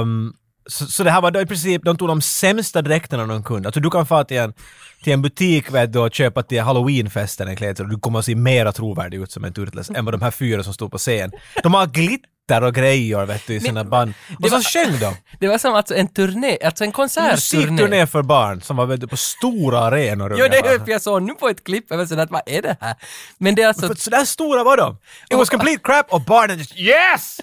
Um, 0.00 0.34
så, 0.66 0.86
så 0.86 1.04
det 1.04 1.10
här 1.10 1.20
var 1.20 1.30
då 1.30 1.40
i 1.40 1.46
princip, 1.46 1.82
de 1.84 1.96
tog 1.96 2.08
de 2.08 2.20
sämsta 2.20 2.82
dräkterna 2.82 3.26
de 3.26 3.42
kunde. 3.42 3.68
Alltså 3.68 3.80
du 3.80 3.90
kan 3.90 4.06
få 4.06 4.24
till 4.24 4.36
en, 4.36 4.54
till 5.02 5.12
en 5.12 5.22
butik 5.22 5.72
vet 5.72 5.92
du, 5.92 5.98
och 5.98 6.14
köpa 6.14 6.42
till 6.42 6.62
halloweenfesten 6.62 7.48
en 7.48 7.56
klädsel 7.56 7.86
och 7.86 7.92
du 7.92 7.98
kommer 7.98 8.18
att 8.18 8.24
se 8.24 8.34
mera 8.34 8.72
trovärdig 8.72 9.22
ut 9.22 9.32
som 9.32 9.44
en 9.44 9.52
Turtles 9.52 9.90
än 9.90 10.04
vad 10.04 10.14
de 10.14 10.22
här 10.22 10.30
fyra 10.30 10.62
som 10.62 10.74
stod 10.74 10.90
på 10.90 10.98
scen. 10.98 11.32
De 11.62 11.74
har 11.74 11.86
glitter 11.86 12.30
och 12.56 12.74
grejer 12.74 13.26
vet 13.26 13.46
du 13.46 13.54
i 13.54 13.60
sina 13.60 13.84
band. 13.84 14.14
Och 14.38 14.48
så 14.48 14.54
var- 14.56 14.62
sjöng 14.62 14.98
de. 14.98 15.14
Det 15.40 15.48
var 15.48 15.58
som 15.58 15.74
alltså 15.74 15.94
en 15.94 16.08
turné, 16.08 16.58
alltså 16.64 16.84
en 16.84 16.92
konsertturné. 16.92 17.32
Musikturné 17.32 18.06
för 18.06 18.22
barn 18.22 18.60
som 18.62 18.76
var 18.76 18.86
vet 18.86 19.00
du, 19.00 19.06
på 19.06 19.16
stora 19.16 19.78
arenor. 19.78 20.36
Jo, 20.38 20.46
det 20.50 20.58
är 20.58 20.80
jag 20.86 21.02
såg 21.02 21.22
nu 21.22 21.34
på 21.34 21.48
ett 21.48 21.64
klipp, 21.64 21.84
jag 21.88 21.96
var 21.96 22.06
sådär 22.06 22.22
att 22.22 22.30
vad 22.30 22.42
är 22.46 22.62
det 22.62 22.76
här? 22.80 22.94
Men 23.38 23.54
det 23.54 23.62
är 23.62 23.68
alltså... 23.68 23.86
För 23.86 23.94
så 23.94 24.10
där 24.10 24.24
stora 24.24 24.64
var 24.64 24.76
de. 24.76 24.96
It 25.30 25.36
was 25.38 25.48
complete 25.50 25.80
crap 25.84 26.12
och 26.12 26.20
barnen 26.20 26.58
just 26.58 26.78
yes! 26.78 27.40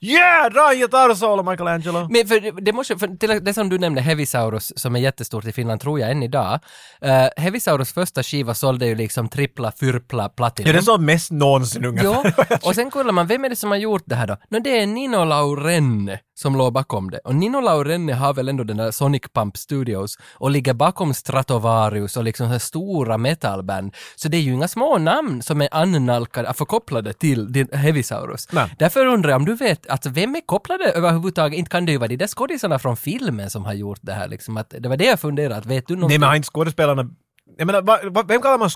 Yeah! 0.00 0.52
Dra 0.52 0.72
en 0.72 0.78
gitarrsolo 0.78 1.42
Michelangelo! 1.50 2.08
Men 2.10 2.26
för 2.28 2.60
det- 2.60 2.72
måste, 2.72 2.98
för 2.98 3.16
till, 3.16 3.44
det 3.44 3.54
som 3.54 3.68
du 3.68 3.78
nämnde, 3.78 4.00
Heavisaurus, 4.00 4.72
som 4.76 4.96
är 4.96 5.00
jättestort 5.00 5.44
i 5.44 5.52
Finland, 5.52 5.80
tror 5.80 6.00
jag 6.00 6.10
än 6.10 6.22
idag. 6.22 6.60
Uh, 7.04 7.10
Heavisaurus 7.36 7.92
första 7.92 8.22
skiva 8.22 8.54
sålde 8.54 8.86
ju 8.86 8.94
liksom 8.94 9.28
trippla, 9.28 9.72
fyrpla, 9.80 10.28
platinum. 10.28 10.66
Ja, 10.66 10.72
det 10.72 10.78
är 10.78 10.82
så 10.82 10.98
mest 10.98 11.30
någonsin 11.30 11.84
ungefär. 11.84 12.34
Jo, 12.50 12.56
och 12.62 12.74
sen 12.74 12.90
kollar 12.90 13.12
man, 13.12 13.26
vem 13.26 13.44
är 13.44 13.48
det 13.48 13.56
som 13.56 13.70
har 13.70 13.78
gjort 13.78 14.02
det 14.06 14.14
här 14.14 14.26
då? 14.26 14.36
No, 14.48 14.58
det 14.58 14.78
är 14.80 14.86
Nino 14.86 15.24
Laurenne 15.24 16.20
som 16.38 16.56
låg 16.56 16.72
bakom 16.72 17.10
det. 17.10 17.18
Och 17.24 17.34
Nino 17.34 17.60
Laurenne 17.60 18.12
har 18.14 18.34
väl 18.34 18.48
ändå 18.48 18.64
den 18.64 18.76
där 18.76 18.90
Sonic 18.90 19.22
Pump 19.34 19.56
Studios 19.56 20.18
och 20.34 20.50
ligger 20.50 20.74
bakom 20.74 21.14
Stratovarius 21.14 22.16
och 22.16 22.24
liksom 22.24 22.52
så 22.52 22.58
stora 22.58 23.18
metalband. 23.18 23.94
Så 24.16 24.28
det 24.28 24.36
är 24.36 24.40
ju 24.40 24.52
inga 24.52 24.68
små 24.68 24.98
namn 24.98 25.42
som 25.42 25.60
är 25.60 25.68
annalkade, 25.72 26.54
förkopplade 26.54 27.12
till 27.12 27.52
din 27.52 27.68
Heavisaurus. 27.72 28.48
Nej. 28.52 28.74
Därför 28.78 29.06
undrar 29.06 29.30
jag 29.30 29.36
om 29.36 29.44
du 29.44 29.54
vet, 29.54 29.90
alltså 29.90 30.10
vem 30.10 30.34
är 30.34 30.40
kopplade 30.46 30.84
överhuvudtaget? 30.84 31.58
Inte 31.58 31.70
kan 31.70 31.86
det 31.86 31.92
ju 31.92 31.98
vara 31.98 32.08
de 32.08 32.16
där 32.16 32.26
skådisarna 32.26 32.78
från 32.78 32.96
filmen 32.96 33.50
som 33.50 33.64
har 33.64 33.74
gjort 33.74 34.00
det 34.02 34.12
här 34.12 34.28
liksom. 34.28 34.56
Att, 34.56 34.74
det 34.78 34.88
var 34.88 34.96
det 34.96 35.04
jag 35.04 35.20
funderade, 35.20 35.56
att 35.56 35.66
vet 35.66 35.86
du 35.86 35.96
något? 35.96 36.08
Nej 36.08 36.18
men 36.18 36.28
har 36.28 36.36
inte 36.36 36.48
skådespelarna... 36.48 37.10
Jag 37.56 37.66
menar, 37.66 37.82
va, 37.82 37.98
va, 38.04 38.24
vem 38.28 38.42
kallar 38.42 38.58
man 38.58 38.70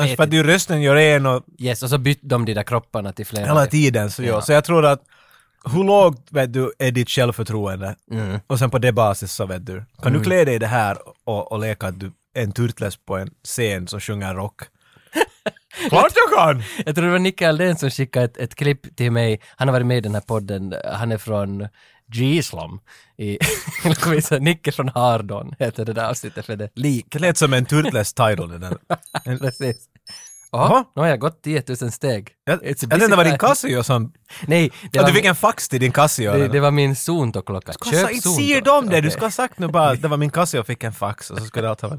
ens 0.00 0.16
för 0.16 0.22
att 0.22 0.30
det 0.30 0.38
är 0.38 0.44
rösten 0.44 0.82
gör 0.82 0.96
en 0.96 1.26
och 1.26 1.42
Yes, 1.58 1.82
och 1.82 1.90
så 1.90 1.98
bytte 1.98 2.26
de 2.26 2.44
de 2.44 2.54
där 2.54 2.62
kropparna 2.62 3.12
till 3.12 3.26
flera. 3.26 3.46
hela 3.46 3.66
tiden. 3.66 4.10
Så, 4.10 4.22
ja. 4.22 4.40
så 4.40 4.52
jag 4.52 4.64
tror 4.64 4.86
att 4.86 5.02
hur 5.64 5.84
lågt 5.84 6.26
vet 6.30 6.52
du, 6.52 6.72
är 6.78 6.90
ditt 6.90 7.10
självförtroende? 7.10 7.96
Mm. 8.10 8.40
Och 8.46 8.58
sen 8.58 8.70
på 8.70 8.78
det 8.78 8.92
basis 8.92 9.32
så 9.32 9.46
vet 9.46 9.66
du, 9.66 9.84
kan 10.02 10.12
du 10.12 10.20
klä 10.20 10.44
dig 10.44 10.54
i 10.54 10.58
det 10.58 10.66
här 10.66 10.98
och, 11.24 11.52
och 11.52 11.58
leka 11.58 11.86
att 11.86 12.00
du 12.00 12.12
är 12.34 12.42
en 12.42 12.52
turtles 12.52 12.96
på 12.96 13.16
en 13.16 13.30
scen 13.44 13.88
som 13.88 14.00
sjunger 14.00 14.34
rock? 14.34 14.62
Klart 15.88 16.12
jag 16.14 16.38
kan! 16.38 16.62
Jag 16.86 16.94
tror 16.94 17.04
det 17.04 17.12
var 17.12 17.18
Nicke 17.18 17.48
Aldén 17.48 17.76
som 17.76 17.90
skickade 17.90 18.24
ett, 18.24 18.36
ett 18.36 18.54
klipp 18.54 18.96
till 18.96 19.12
mig. 19.12 19.40
Han 19.56 19.68
har 19.68 19.72
varit 19.72 19.86
med 19.86 19.96
i 19.96 20.00
den 20.00 20.14
här 20.14 20.20
podden. 20.20 20.74
Han 20.92 21.12
är 21.12 21.18
från 21.18 21.68
Gislom. 22.12 22.80
I, 23.16 23.38
Nicke 24.40 24.72
från 24.72 24.88
Hardon 24.88 25.54
heter 25.58 25.84
det 25.84 25.92
där 25.92 26.10
avsnittet 26.10 26.46
för 26.46 26.56
det. 26.56 26.70
Lik. 26.74 27.06
Det 27.08 27.18
lät 27.18 27.38
som 27.38 27.52
en 27.52 27.64
turtles 27.64 28.14
title 28.14 28.46
det 28.46 28.58
där. 28.58 28.76
Precis. 29.38 29.76
Jaha. 30.52 30.84
Nu 30.96 31.02
har 31.02 31.08
jag 31.08 31.20
gått 31.20 31.42
10 31.42 31.62
000 31.80 31.92
steg. 31.92 32.28
jag 32.44 32.58
It's 32.58 32.62
a 32.62 32.76
jag 32.80 32.90
tänkte 32.90 33.08
det 33.08 33.16
var 33.16 33.24
din. 33.24 33.38
Casio 33.38 33.82
som... 33.82 34.12
Nej, 34.46 34.72
det 34.92 35.00
var, 35.00 35.06
du 35.06 35.12
fick 35.14 35.24
en 35.24 35.34
fax 35.34 35.68
till 35.68 35.80
din 35.80 35.92
Casio. 35.92 36.32
det, 36.32 36.48
det 36.48 36.60
var 36.60 36.70
min 36.70 36.96
Suunto-klocka. 36.96 37.72
Du 37.84 37.96
ska 37.96 38.10
inte 38.10 38.28
säger 38.28 38.60
de 38.60 38.88
det, 38.88 39.00
du 39.00 39.10
ska 39.10 39.20
ha 39.20 39.30
sagt 39.30 39.58
nu 39.58 39.68
bara 39.68 39.90
att 39.90 40.02
det 40.02 40.08
var 40.08 40.16
min 40.16 40.30
Casio 40.30 40.58
och 40.58 40.66
fick 40.66 40.84
en 40.84 40.92
fax 40.92 41.30
och 41.30 41.38
så 41.38 41.44
skulle 41.44 41.68
allt 41.68 41.80
ha. 41.80 41.98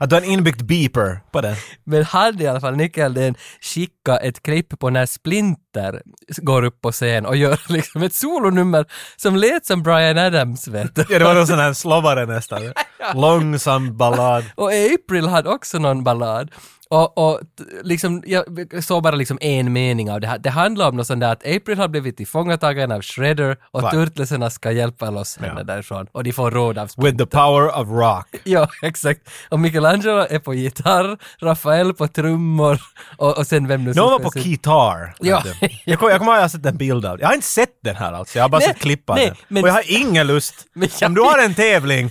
Att 0.00 0.10
du 0.10 0.16
har 0.16 0.22
en 0.22 0.28
inbyggd 0.28 0.64
beeper 0.64 1.20
på 1.32 1.40
den. 1.40 1.56
Men 1.84 2.04
hade 2.04 2.44
i 2.44 2.46
alla 2.46 2.60
fall 2.60 2.76
Nicke 2.76 3.04
Aldén 3.04 3.34
skickat 3.60 4.22
ett 4.22 4.42
klipp 4.42 4.78
på 4.78 4.90
när 4.90 5.06
Splinter 5.06 6.02
går 6.36 6.62
upp 6.64 6.80
på 6.80 6.92
scen 6.92 7.26
och 7.26 7.36
gör 7.36 7.60
liksom 7.72 8.02
ett 8.02 8.14
solonummer 8.14 8.86
som 9.16 9.36
lät 9.36 9.66
som 9.66 9.82
Brian 9.82 10.18
Adams 10.18 10.68
vet 10.68 10.94
du. 10.94 11.04
Ja, 11.08 11.18
det 11.18 11.24
var 11.24 11.34
någon 11.34 11.46
sån 11.46 11.58
här 11.58 11.72
slobbare 11.72 12.26
nästan. 12.26 12.62
Långsam 13.14 13.96
ballad. 13.96 14.44
Och 14.54 14.70
April 14.72 15.28
hade 15.28 15.48
också 15.48 15.78
någon 15.78 16.04
ballad. 16.04 16.50
Och, 16.90 17.18
och 17.18 17.40
liksom, 17.82 18.22
jag 18.26 18.44
såg 18.84 19.02
bara 19.02 19.14
liksom 19.16 19.38
en 19.40 19.72
mening 19.72 20.10
av 20.10 20.20
det 20.20 20.26
här. 20.26 20.38
Det 20.38 20.50
handlar 20.50 20.88
om 20.88 20.96
något 20.96 21.06
sånt 21.06 21.20
där 21.20 21.32
att 21.32 21.46
April 21.46 21.78
har 21.78 21.88
blivit 21.88 22.16
tillfångatagen 22.16 22.92
av 22.92 23.02
Shredder 23.02 23.56
och? 23.70 23.90
Turtlesarna 23.90 24.50
ska 24.50 24.72
hjälpa 24.72 25.10
loss 25.10 25.36
henne 25.36 25.54
Ja. 25.56 25.64
därifrån. 25.64 26.06
Och 26.12 26.24
de 26.24 26.32
får 26.32 26.50
råd 26.50 26.78
av 26.78 26.90
With 26.96 27.16
the 27.18 27.26
power 27.26 27.78
of 27.80 27.88
rock. 27.88 28.26
Ja, 28.44 28.68
exakt. 28.82 29.20
Och 29.48 29.60
Michelangelo 29.60 30.26
är 30.30 30.38
på 30.38 30.54
gitarr, 30.54 31.18
Rafael 31.40 31.94
på 31.94 32.08
trummor 32.08 32.80
och, 33.16 33.38
och 33.38 33.46
sen 33.46 33.68
vem 33.68 33.84
nu 33.84 33.92
Någon 33.94 34.10
var 34.22 34.30
på 34.30 34.38
gitarr. 34.38 35.14
Ja. 35.20 35.42
Jag 35.84 35.98
kommer 35.98 36.12
ihåg 36.12 36.22
att 36.22 36.26
jag 36.36 36.40
har 36.42 36.48
sett 36.48 36.66
en 36.66 36.76
bild 36.76 37.06
av 37.06 37.20
Jag 37.20 37.26
har 37.28 37.34
inte 37.34 37.46
sett 37.46 37.78
den 37.84 37.96
här 37.96 38.12
alltså, 38.12 38.38
jag 38.38 38.44
har 38.44 38.48
bara 38.48 38.58
Nej, 38.58 38.68
sett 38.68 38.78
klipp 38.78 39.10
av 39.10 39.16
den. 39.16 39.34
men- 39.48 39.62
Och 39.62 39.68
jag 39.68 39.74
har 39.74 39.84
ingen 40.00 40.26
lust. 40.26 40.54
Men 40.74 40.88
jag 41.00 41.08
Om 41.08 41.14
du 41.14 41.20
har 41.20 41.38
en 41.38 41.54
tävling 41.54 42.10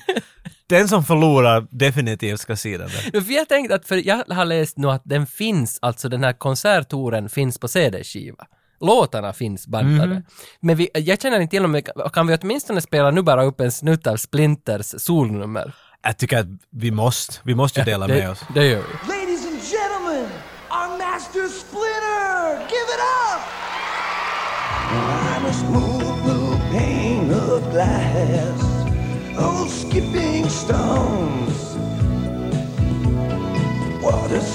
den 0.70 0.88
som 0.88 1.04
förlorar 1.04 1.68
definitivt 1.72 2.40
ska 2.40 2.56
se 2.56 2.78
den 2.78 2.88
där. 2.90 3.10
Ja, 3.14 3.22
För 3.22 3.32
jag 3.34 3.50
tänkte 3.50 3.76
att, 3.76 3.86
för 3.88 4.08
jag 4.08 4.24
har 4.30 4.46
läst 4.46 4.78
nu 4.78 4.90
att 4.92 5.02
den 5.06 5.28
finns, 5.28 5.80
alltså 5.82 6.10
den 6.10 6.24
här 6.24 6.34
konserttouren 6.34 7.30
finns 7.30 7.60
på 7.60 7.68
CD-skiva. 7.68 8.46
Låtarna 8.80 9.34
finns 9.34 9.68
bandade. 9.68 10.14
Mhm. 10.14 10.24
Men 10.60 10.76
vi, 10.76 10.90
jag 10.94 11.22
känner 11.22 11.40
inte 11.40 11.52
till 11.52 11.66
om 11.66 11.74
vi, 11.74 11.84
kan 12.14 12.28
vi 12.28 12.38
åtminstone 12.42 12.82
spela 12.82 13.12
nu 13.12 13.22
bara 13.22 13.44
upp 13.44 13.62
en 13.62 13.72
snutt 13.72 14.08
av 14.08 14.18
Splinters 14.18 14.86
solnummer? 14.98 15.76
Jag 16.04 16.18
tycker 16.18 16.38
att 16.38 16.48
vi 16.72 16.92
måste, 16.92 17.34
vi 17.44 17.56
måste 17.56 17.80
ju 17.80 17.86
dela 17.86 18.08
med 18.08 18.18
det, 18.18 18.30
oss. 18.30 18.44
det 18.54 18.66
gör 18.68 18.78
vi. 19.08 19.17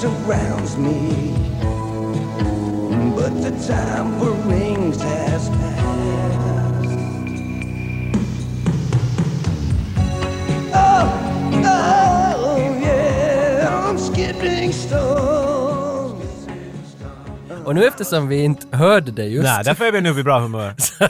Surrounds 0.03 0.77
me, 0.77 1.33
but 3.15 3.31
the 3.41 3.53
time 3.69 4.19
for 4.19 4.33
rings 4.51 5.01
has 5.01 5.49
passed. 5.49 6.89
Oh, 10.75 11.07
oh, 11.65 12.79
yeah, 12.83 13.89
I'm 13.89 13.97
skipping 13.97 14.73
stones. 14.73 15.42
Och 17.65 17.75
nu 17.75 17.85
eftersom 17.87 18.29
vi 18.29 18.43
inte 18.45 18.77
hörde 18.77 19.13
det 19.13 19.25
just. 19.25 19.45
Nej, 19.45 19.65
därför 19.65 19.85
är 19.85 19.93
vi 19.93 20.01
nu 20.01 20.13
vid 20.13 20.25
bra 20.25 20.39
humör. 20.41 20.75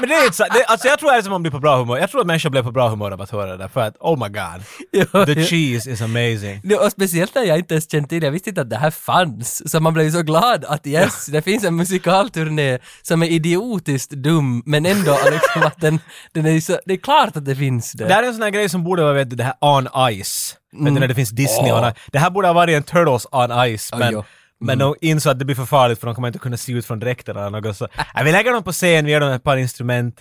Men 0.00 0.08
det 0.08 0.14
är 0.14 0.24
inte 0.24 0.36
så, 0.36 0.44
det, 0.44 0.64
alltså 0.64 0.88
jag 0.88 0.98
tror 0.98 1.14
att 1.14 1.26
man 1.30 1.42
blir 1.42 1.52
på 1.52 1.58
bra 1.58 1.76
humör. 1.78 1.98
Jag 1.98 2.10
tror 2.10 2.20
att 2.20 2.26
människor 2.26 2.50
blir 2.50 2.62
på 2.62 2.70
bra 2.72 2.88
humör 2.88 3.10
av 3.10 3.20
att 3.22 3.30
höra 3.30 3.56
det 3.56 3.68
för 3.68 3.80
att 3.80 3.96
oh 4.00 4.18
my 4.18 4.28
god. 4.28 4.62
Ja, 4.90 5.26
The 5.26 5.32
ja. 5.32 5.46
cheese 5.46 5.90
is 5.90 6.00
amazing. 6.02 6.60
Ja, 6.64 6.84
Och 6.84 6.92
speciellt 6.92 7.34
när 7.34 7.42
jag 7.42 7.58
inte 7.58 7.74
ens 7.74 7.90
kände 7.90 8.08
till 8.08 8.22
jag 8.22 8.30
visste 8.30 8.48
inte 8.48 8.60
att 8.60 8.70
det 8.70 8.76
här 8.76 8.90
fanns. 8.90 9.70
Så 9.70 9.80
man 9.80 9.94
blev 9.94 10.10
så 10.10 10.22
glad 10.22 10.64
att 10.64 10.86
yes, 10.86 11.26
det 11.26 11.42
finns 11.42 11.64
en 11.64 11.76
musikalturné 11.76 12.78
som 13.02 13.22
är 13.22 13.26
idiotiskt 13.26 14.10
dum, 14.10 14.62
men 14.66 14.86
ändå 14.86 15.18
liksom 15.30 15.62
att 15.62 15.80
den, 15.80 15.98
den 16.32 16.46
är 16.46 16.60
så, 16.60 16.78
det 16.86 16.92
är 16.92 16.96
klart 16.98 17.36
att 17.36 17.44
det 17.44 17.56
finns 17.56 17.92
det. 17.92 18.04
Det 18.04 18.14
här 18.14 18.22
är 18.22 18.26
en 18.26 18.34
sån 18.34 18.42
här 18.42 18.50
grej 18.50 18.68
som 18.68 18.84
borde 18.84 19.02
vara, 19.02 19.12
vet 19.12 19.30
du, 19.30 19.36
det 19.36 19.44
här 19.44 19.54
on 19.60 19.88
ice. 20.22 20.56
Vet 20.72 20.80
Mm. 20.80 20.94
du 20.94 21.00
när 21.00 21.08
det 21.08 21.14
finns 21.14 21.30
Disney 21.30 21.72
on 21.72 21.90
ice. 21.90 21.94
Det 22.12 22.18
här 22.18 22.30
borde 22.30 22.48
ha 22.48 22.52
varit 22.52 22.76
en 22.76 22.82
Turtles 22.82 23.26
on 23.32 23.76
ice, 23.78 23.90
men, 23.98 24.12
jo. 24.12 24.24
Men 24.60 24.78
de 24.78 24.94
insåg 25.00 25.30
att 25.30 25.38
det 25.38 25.44
blir 25.44 25.56
för 25.56 25.64
farligt 25.64 26.00
för 26.00 26.06
de 26.06 26.14
kommer 26.14 26.28
inte 26.28 26.38
kunna 26.38 26.56
se 26.56 26.72
ut 26.72 26.86
från 26.86 26.98
dräkterna 27.00 27.46
eller 27.46 27.60
något 27.60 27.76
så. 27.76 27.88
Ja, 28.14 28.22
vi 28.24 28.32
lägger 28.32 28.52
dem 28.52 28.62
på 28.62 28.72
scen, 28.72 29.04
vi 29.04 29.10
ger 29.10 29.20
dem 29.20 29.32
ett 29.32 29.44
par 29.44 29.56
instrument. 29.56 30.16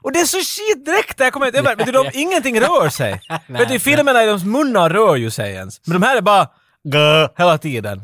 Och 0.00 0.12
det 0.12 0.20
är 0.20 0.24
så 0.24 0.38
skitdräkter, 0.38 1.24
jag 1.24 1.32
kommer 1.32 1.46
inte 1.46 1.58
över, 1.58 1.92
de, 1.92 2.10
ingenting 2.14 2.60
rör 2.60 2.88
sig. 2.88 3.20
vet 3.46 3.68
du, 3.68 3.74
i 3.74 3.78
filmerna, 3.78 4.12
deras 4.12 4.44
munnar 4.44 4.90
rör 4.90 5.16
ju 5.16 5.30
sig 5.30 5.52
ens. 5.54 5.80
Men 5.86 6.00
de 6.00 6.06
här 6.06 6.16
är 6.16 6.20
bara 6.20 6.48
Gah, 6.84 7.30
hela 7.36 7.58
tiden. 7.58 8.02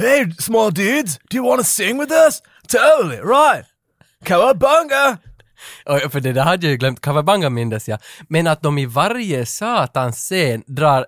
Hey 0.00 0.32
small 0.38 0.74
dudes, 0.74 1.18
do 1.30 1.36
you 1.36 1.46
wanna 1.48 1.62
sing 1.62 2.00
with 2.00 2.12
us? 2.12 2.42
Totally, 2.68 3.16
right! 3.16 3.66
Cowabunga! 4.24 5.18
För 6.10 6.20
det 6.20 6.32
där 6.32 6.42
hade 6.42 6.66
jag 6.66 6.70
ju 6.70 6.76
glömt, 6.76 7.00
Kawabanga 7.00 7.50
mindes 7.50 7.88
jag. 7.88 7.98
Men 8.28 8.46
att 8.46 8.62
de 8.62 8.78
i 8.78 8.86
varje 8.86 9.46
satans 9.46 10.16
scen 10.16 10.62
drar 10.66 11.06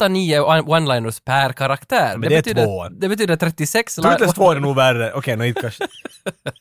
8-9 0.00 0.40
one-liners 0.64 1.20
per 1.24 1.52
karaktär. 1.52 2.16
Men 2.16 2.28
det 2.28 2.34
är 2.36 2.38
betyder, 2.42 2.64
två. 2.64 2.88
Det 2.88 3.08
betyder 3.08 3.36
36 3.36 3.94
Turtles 3.96 4.34
2 4.34 4.50
är 4.50 4.60
nog 4.60 4.76
värre. 4.76 5.12
Okej, 5.12 5.36
nå 5.36 5.44
inte 5.44 5.60
kanske. 5.60 5.84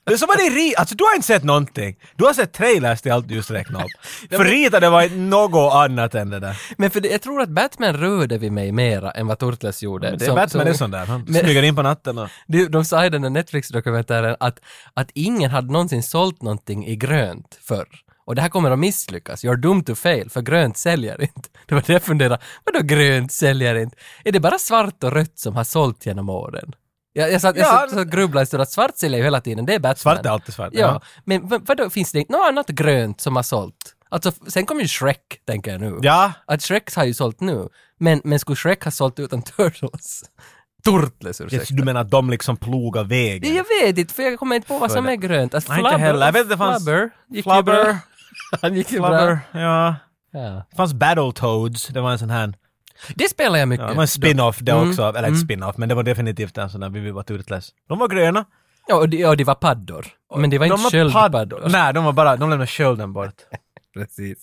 Det 0.05 0.13
är 0.13 0.17
som 0.17 0.29
att 0.29 0.37
det 0.37 0.43
är 0.45 0.51
ri- 0.51 0.73
Alltså 0.77 0.95
du 0.95 1.03
har 1.03 1.15
inte 1.15 1.27
sett 1.27 1.43
någonting. 1.43 1.95
Du 2.15 2.25
har 2.25 2.33
sett 2.33 2.53
trailers 2.53 3.01
till 3.01 3.11
allt 3.11 3.27
du 3.27 3.35
just 3.35 3.51
räknade 3.51 3.85
upp. 3.85 3.91
För 4.31 4.43
ritade 4.45 4.89
var 4.89 5.09
något 5.17 5.73
annat 5.73 6.15
än 6.15 6.29
det 6.29 6.39
där. 6.39 6.57
Men 6.77 6.91
för 6.91 7.01
det, 7.01 7.09
jag 7.09 7.21
tror 7.21 7.41
att 7.41 7.49
Batman 7.49 7.93
rörde 7.97 8.37
vid 8.37 8.51
mig 8.51 8.71
mera 8.71 9.11
än 9.11 9.27
vad 9.27 9.39
Turtles 9.39 9.83
gjorde. 9.83 10.09
Det 10.15 10.25
är 10.25 10.27
Som- 10.27 10.35
Batman 10.35 10.49
som- 10.49 10.69
är 10.69 10.73
sån 10.73 10.91
där. 10.91 11.05
Han 11.05 11.25
Men- 11.27 11.43
smyger 11.43 11.63
in 11.63 11.75
på 11.75 11.81
natten 11.81 12.17
och... 12.17 12.29
De, 12.47 12.65
de 12.67 12.85
sa 12.85 13.05
i 13.05 13.09
den 13.09 13.21
där 13.21 13.29
Netflix-dokumentären 13.29 14.35
att, 14.39 14.59
att 14.93 15.11
ingen 15.13 15.51
hade 15.51 15.71
någonsin 15.71 16.03
sålt 16.03 16.41
någonting 16.41 16.87
i 16.87 16.95
grönt 16.95 17.28
förr. 17.61 17.87
Och 18.25 18.35
det 18.35 18.41
här 18.41 18.49
kommer 18.49 18.71
att 18.71 18.79
misslyckas. 18.79 19.45
You're 19.45 19.55
doomed 19.55 19.85
to 19.85 19.95
fail, 19.95 20.29
för 20.29 20.41
grönt 20.41 20.77
säljer 20.77 21.21
inte. 21.21 21.49
Det 21.67 21.75
var 21.75 21.83
det 21.87 21.93
jag 21.93 22.01
funderade, 22.03 22.39
vadå 22.65 22.79
grönt 22.85 23.31
säljer 23.31 23.75
inte? 23.75 23.97
Är 24.23 24.31
det 24.31 24.39
bara 24.39 24.59
svart 24.59 25.03
och 25.03 25.11
rött 25.11 25.39
som 25.39 25.55
har 25.55 25.63
sålt 25.63 26.05
genom 26.05 26.29
åren? 26.29 26.75
Jag, 27.13 27.31
jag 27.31 27.41
satt, 27.41 27.55
jag 27.57 27.65
Ja, 27.67 27.87
satt 27.89 27.99
och 27.99 28.11
grubblade 28.11 28.41
en 28.43 28.47
stund 28.47 28.61
att 28.63 28.71
svart 28.71 28.97
säljer 28.97 29.17
ju 29.17 29.23
hela 29.23 29.41
tiden, 29.41 29.65
det 29.65 29.73
är 29.73 29.79
Batman. 29.79 29.95
Svart 30.15 30.25
är 30.25 30.29
alltid 30.29 30.55
svart, 30.55 30.69
Ja, 30.73 30.79
ja. 30.79 31.01
men 31.25 31.47
vad- 31.47 31.67
vadå, 31.67 31.89
finns 31.89 32.11
det 32.11 32.19
inte 32.19 32.33
något 32.33 32.47
annat 32.47 32.67
grönt 32.67 33.21
som 33.21 33.35
har 33.35 33.43
sålt? 33.43 33.95
Alltså, 34.09 34.31
sen 34.47 34.65
kom 34.65 34.79
ju 34.79 34.87
Shrek, 34.87 35.41
tänker 35.47 35.71
jag 35.71 35.81
nu. 35.81 35.99
Ja, 36.01 36.31
Att 36.45 36.61
Shrek 36.61 36.95
har 36.95 37.05
ju 37.05 37.13
sålt 37.13 37.39
nu, 37.41 37.69
men, 37.99 38.21
men 38.23 38.39
skulle 38.39 38.55
Shrek 38.55 38.83
ha 38.83 38.91
sålt 38.91 39.19
utan 39.19 39.41
Turtles? 39.57 40.23
Turtles, 40.83 41.41
ursäkta. 41.41 41.73
du 41.75 41.83
menar 41.83 42.01
att 42.01 42.11
de 42.11 42.29
liksom 42.29 42.57
plogar 42.57 43.03
vägen? 43.03 43.55
Jag 43.55 43.65
vet 43.83 43.97
inte, 43.97 44.13
för 44.13 44.23
jag 44.23 44.39
kommer 44.39 44.55
inte 44.55 44.67
på 44.67 44.77
vad 44.77 44.91
som 44.91 45.07
är 45.07 45.15
grönt. 45.15 45.55
Alltså, 45.55 45.71
Nej, 45.71 45.79
inte 45.81 45.97
heller. 45.97 46.25
Jag 46.25 46.33
vet 46.33 46.49
det 46.49 46.57
fanns- 46.57 46.83
Flubber 46.85 47.09
gick 47.29 47.45
bra. 47.45 47.97
Han 48.61 48.75
gick 48.75 48.91
ju 48.91 48.99
bra. 48.99 49.07
Flubber, 49.09 49.39
ja. 49.51 49.95
Ja. 50.31 50.65
Det 50.69 50.75
fanns 50.75 50.93
Battletoads, 50.93 51.87
det 51.87 52.01
var 52.01 52.11
en 52.11 52.19
sån 52.19 52.29
här... 52.29 52.53
Det 53.15 53.29
spelar 53.29 53.59
jag 53.59 53.67
mycket. 53.67 53.83
Ja, 53.83 53.89
det 53.89 53.95
var 53.95 54.01
en 54.03 54.07
spin-off 54.07 54.59
det 54.61 54.71
Mm, 54.71 54.89
också, 54.89 55.03
eller 55.03 55.27
inte 55.27 55.39
spin-off, 55.39 55.77
men 55.77 55.89
det 55.89 55.95
var 55.95 56.03
definitivt 56.03 56.57
en 56.57 56.69
sån 56.69 56.81
där 56.81 56.89
vi 56.89 57.11
var 57.11 57.23
Turtles. 57.23 57.69
De 57.89 57.99
var 57.99 58.07
gröna. 58.07 58.45
Ja, 58.87 58.95
och 58.95 59.09
de, 59.09 59.25
och 59.25 59.37
de 59.37 59.43
var 59.43 59.55
paddor. 59.55 60.05
Men 60.37 60.49
det 60.49 60.57
var 60.57 60.67
de 60.67 60.73
inte 60.73 60.89
sköldpaddor. 60.91 61.59
padd- 61.59 61.71
Nej, 61.71 61.93
de 61.93 62.03
var 62.05 62.13
bara, 62.13 62.35
de 62.35 62.49
lämnade 62.49 62.67
skölden 62.67 63.13
bort. 63.13 63.33
Precis. 63.93 64.37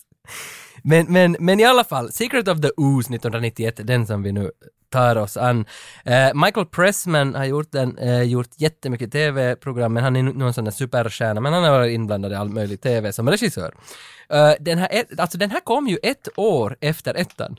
Men, 0.89 1.07
men, 1.13 1.37
men 1.41 1.61
i 1.61 1.65
alla 1.65 1.85
fall, 1.85 2.13
Secret 2.13 2.49
of 2.49 2.61
the 2.61 2.71
Ooze 2.77 3.15
1991, 3.15 3.81
den 3.87 4.07
som 4.07 4.23
vi 4.23 4.33
nu 4.33 4.51
tar 4.91 5.17
oss 5.17 5.37
an. 5.37 5.67
Eh, 6.05 6.35
Michael 6.35 6.67
Pressman 6.67 7.35
har 7.35 7.45
gjort, 7.45 7.73
den, 7.73 7.99
eh, 7.99 8.23
gjort 8.23 8.49
jättemycket 8.57 9.13
tv-program, 9.13 9.93
men 9.93 10.03
han 10.05 10.17
är 10.17 10.23
nu 10.23 10.45
en 10.47 10.53
sån 10.55 10.65
där 10.65 10.73
superstjärna, 10.73 11.41
men 11.41 11.53
han 11.53 11.65
har 11.65 11.71
varit 11.71 11.95
inblandad 11.95 12.33
i 12.33 12.35
all 12.35 12.49
möjlig 12.49 12.81
tv 12.81 13.13
som 13.13 13.31
regissör. 13.31 13.75
Eh, 14.31 14.53
den, 14.61 14.79
här, 14.79 14.89
ett- 14.93 15.21
alltså 15.21 15.39
den 15.39 15.51
här 15.51 15.61
kom 15.61 15.87
ju 15.89 15.99
ett 16.03 16.29
år 16.37 16.77
efter 16.81 17.15
ettan. 17.15 17.57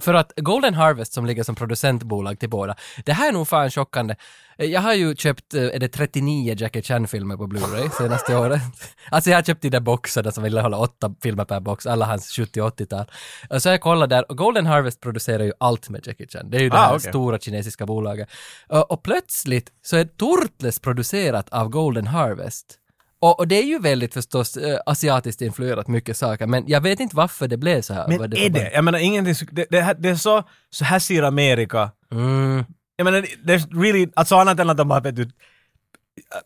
För 0.00 0.14
att 0.14 0.32
Golden 0.36 0.74
Harvest 0.74 1.12
som 1.12 1.26
ligger 1.26 1.42
som 1.42 1.54
producentbolag 1.54 2.38
till 2.38 2.48
båda, 2.50 2.74
det 3.04 3.12
här 3.12 3.28
är 3.28 3.32
nog 3.32 3.48
fan 3.48 3.70
chockande. 3.70 4.14
Jag 4.56 4.80
har 4.80 4.94
ju 4.94 5.16
köpt, 5.16 5.54
eh, 5.54 5.62
är 5.62 5.78
det 5.78 5.88
39 5.88 6.54
Jackie 6.58 6.82
Chan-filmer 6.82 7.36
på 7.36 7.46
Blu-ray 7.46 7.90
senaste 7.90 8.36
året. 8.36 8.60
Alltså 9.10 9.30
jag 9.30 9.36
har 9.36 9.42
köpt 9.42 9.62
de 9.62 9.70
där 9.70 9.80
boxarna 9.80 10.30
som 10.32 10.42
vill 10.44 10.58
hålla 10.58 10.78
åtta 10.78 11.14
filmer 11.22 11.44
per 11.44 11.60
box, 11.60 11.86
alla 11.86 12.06
hans 12.06 12.30
70 12.30 12.60
och 12.62 12.78
80-tal. 12.80 13.10
Och 13.50 13.62
Så 13.62 13.68
jag 13.68 13.80
kollade 13.80 14.14
där, 14.16 14.30
och 14.30 14.38
Golden 14.38 14.66
Harvest 14.66 15.00
producerar 15.00 15.44
ju 15.44 15.52
allt 15.60 15.88
med 15.88 16.06
Jackie 16.06 16.26
Chan. 16.28 16.50
Det 16.50 16.56
är 16.56 16.60
ju 16.60 16.68
det 16.68 16.76
Ah, 16.76 16.80
här 16.80 16.96
okej. 16.96 17.10
stora 17.10 17.38
kinesiska 17.38 17.86
bolaget. 17.86 18.28
Och, 18.68 18.90
och 18.90 19.02
plötsligt 19.02 19.70
så 19.82 19.96
är 19.96 20.04
Turtles 20.04 20.78
producerat 20.80 21.48
av 21.48 21.68
Golden 21.68 22.06
Harvest. 22.06 22.77
Och, 23.20 23.38
och 23.38 23.48
det 23.48 23.58
är 23.58 23.64
ju 23.64 23.78
väldigt 23.78 24.14
förstås 24.14 24.56
eh, 24.56 24.78
asiatiskt 24.86 25.42
influerat 25.42 25.88
mycket 25.88 26.16
saker, 26.16 26.46
men 26.46 26.64
jag 26.66 26.80
vet 26.80 27.00
inte 27.00 27.16
varför 27.16 27.48
det 27.48 27.56
blev 27.56 27.82
så 27.82 27.94
här. 27.94 28.08
Men 28.08 28.18
Vad 28.18 28.34
är 28.38 28.50
det? 28.50 28.70
Jag 28.74 28.84
menar 28.84 28.98
ingenting, 28.98 29.48
det, 29.52 29.66
det, 29.70 29.80
här- 29.80 29.94
det 29.94 30.08
är 30.08 30.14
så, 30.14 30.42
så 30.70 30.84
här 30.84 30.98
ser 30.98 31.22
Amerika. 31.22 31.90
Mm. 32.12 32.64
Jag 32.96 33.04
menar, 33.04 33.26
det 33.44 33.54
är 33.54 33.82
really, 33.82 34.08
alltså 34.16 34.36
annat 34.36 34.60
än 34.60 34.70
att 34.70 34.76
de 34.76 34.90
har, 34.90 35.00
vet 35.00 35.16
du, 35.16 35.30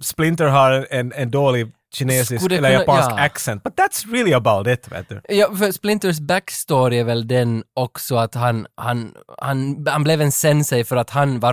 Splinter 0.01 0.47
har 0.47 0.87
en, 0.91 1.13
en 1.13 1.31
dålig 1.31 1.73
kinesisk 1.95 2.51
eller 2.53 2.71
japansk 2.71 3.11
ja. 3.11 3.21
accent, 3.21 3.63
but 3.63 3.75
that's 3.77 4.13
really 4.13 4.33
about 4.33 4.67
it, 4.67 4.93
vet 4.93 5.09
du. 5.09 5.21
Ja, 5.29 5.57
för 5.57 5.73
Splinters 5.73 6.21
backstory 6.21 6.99
är 6.99 7.05
väl 7.05 7.29
den 7.29 7.65
också 7.75 8.17
att 8.17 8.35
han, 8.35 8.67
han, 8.75 9.15
han, 9.39 9.87
han 9.87 10.05
blev 10.05 10.21
en 10.21 10.33
sensei 10.33 10.85
för 10.85 10.97
att 10.97 11.11
han 11.11 11.41
var 11.41 11.53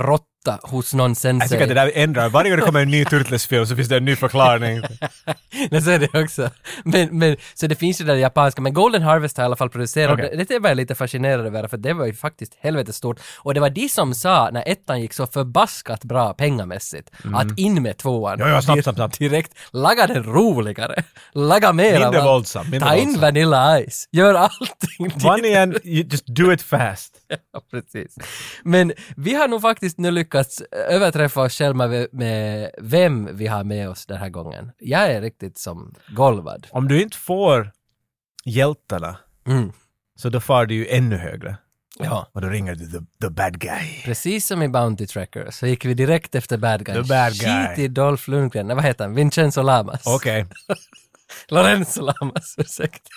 råtta 0.50 0.68
hos 0.68 0.94
någon 0.94 1.16
sensei. 1.16 1.46
Jag 1.46 1.50
tycker 1.50 1.64
att 1.64 1.70
det 1.70 1.74
där 1.74 2.04
ändrar, 2.04 2.30
varje 2.30 2.50
gång 2.50 2.60
det 2.60 2.66
kommer 2.66 2.82
en 2.82 2.92
ny 2.92 3.06
Turtles-film 3.06 3.66
så 3.66 3.76
finns 3.76 3.90
det 3.90 3.98
en 3.98 4.06
ny 4.06 4.16
förklaring. 4.16 4.82
Nej, 5.72 5.82
så 5.82 5.90
är 5.90 6.00
det 6.00 6.24
också. 6.24 6.50
Men, 6.84 7.18
men, 7.20 7.38
så 7.54 7.68
det 7.68 7.76
finns 7.76 8.02
ju 8.02 8.06
det 8.06 8.12
där 8.12 8.20
japanska, 8.20 8.62
men 8.62 8.74
Golden 8.74 9.02
Harvest 9.02 9.38
har 9.38 9.44
i 9.44 9.46
alla 9.46 9.56
fall 9.56 9.70
producerat, 9.70 10.14
Okej. 10.14 10.34
det, 10.38 10.44
det 10.44 10.60
var 10.60 10.70
jag 10.70 10.78
lite 10.78 10.96
fascinerad 10.96 11.46
över, 11.46 11.68
för 11.68 11.78
det 11.78 11.94
var 11.94 12.06
ju 12.06 12.14
faktiskt 12.14 12.58
helvetes 12.60 12.96
stort. 12.96 13.20
Och 13.38 13.54
det 13.54 13.60
var 13.60 13.70
de 13.70 13.90
som 13.90 14.14
sa, 14.14 14.50
när 14.52 14.64
ettan 14.66 15.02
gick 15.02 15.14
så 15.14 15.28
förbaskat 15.28 16.04
bra 16.04 16.34
pengamässigt, 16.34 17.10
att 17.34 17.60
in 17.60 17.84
med 17.84 17.98
tvåan. 17.98 18.34
Mm. 18.34 18.48
Ja, 18.48 18.56
ja, 18.56 18.62
snabbt, 18.62 18.84
snabbt, 18.84 18.98
snabbt. 18.98 19.20
Direkt, 19.20 19.54
laga 19.72 20.08
den 20.08 20.24
roligare. 20.24 21.04
Laga 21.34 21.74
mer 21.74 22.00
Mindre 22.00 22.22
våldsam, 22.22 22.80
Ta 22.80 22.96
in. 22.96 23.20
Vanilla 23.20 23.82
Ice. 23.82 24.08
Gör 24.12 24.34
allting. 24.34 25.20
You 25.84 26.04
just 26.12 26.26
do 26.28 26.54
it 26.54 26.62
fast. 26.62 27.19
Ja, 27.54 27.62
precis. 27.72 28.16
Men 28.64 28.94
vi 29.16 29.34
har 29.34 29.48
nog 29.48 29.62
faktiskt 29.62 29.98
nu 29.98 30.12
lyckats 30.12 30.62
överträffa 30.72 31.42
oss 31.42 31.54
själva 31.58 31.88
med, 32.12 32.72
vem 32.78 33.30
vi 33.38 33.48
har 33.48 33.64
med 33.64 33.90
oss 33.90 34.06
den 34.06 34.18
här 34.18 34.30
gången. 34.30 34.72
Jag 34.80 35.12
är 35.12 35.22
riktigt 35.22 35.58
som 35.58 35.94
golvad. 36.16 36.68
Om 36.72 36.88
du 36.88 37.02
inte 37.02 37.18
får 37.18 37.72
hjältarna, 38.46 39.18
Mm. 39.48 39.72
så 40.16 40.30
då 40.30 40.40
far 40.40 40.66
du 40.66 40.76
ju 40.76 40.88
ännu 40.88 41.18
högre. 41.18 41.58
Ja. 42.00 42.30
Och 42.34 42.42
då 42.42 42.48
ringer 42.48 42.76
du 42.76 42.86
the, 42.88 42.98
the 43.22 43.30
bad 43.30 43.60
guy. 43.60 44.02
Precis 44.06 44.46
som 44.48 44.62
i 44.64 44.70
Bounty 44.70 45.08
Tracker 45.08 45.48
så 45.52 45.68
gick 45.68 45.86
vi 45.86 45.94
direkt 45.94 46.36
efter 46.36 46.58
bad 46.58 46.86
guy. 46.86 46.96
The 46.96 47.02
bad 47.10 47.34
guy. 47.34 47.68
Skit 47.68 47.80
i 47.80 47.88
Dolph 47.88 48.30
Lundgren, 48.30 48.68
nej 48.68 48.76
vad 48.76 48.86
heter 48.86 49.04
han? 49.04 49.16
Vincenzo 49.16 49.62
Lamas. 49.62 50.02
Okej. 50.06 50.46
Lorenzo 51.50 52.02
Lamas, 52.02 52.56
ursäkta. 52.58 53.10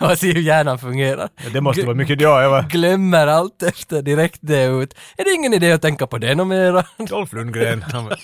Och 0.00 0.18
se 0.18 0.32
hur 0.32 0.40
hjärnan 0.40 0.78
fungerar. 0.78 1.28
Det 1.52 1.60
måste 1.60 1.82
vara 1.82 1.94
mycket 1.96 2.20
ja, 2.20 2.42
jag 2.42 2.50
var 2.50 2.62
Glömmer 2.62 3.26
allt 3.26 3.62
efter 3.62 4.02
direkt 4.02 4.38
det 4.40 4.64
ut. 4.64 4.94
Är 5.16 5.24
det 5.24 5.30
ingen 5.30 5.54
idé 5.54 5.72
att 5.72 5.82
tänka 5.82 6.06
på 6.06 6.18
det 6.18 6.34
något 6.34 6.46
mera? 6.46 6.84
Dolph 6.98 7.34
Lundgren. 7.34 7.84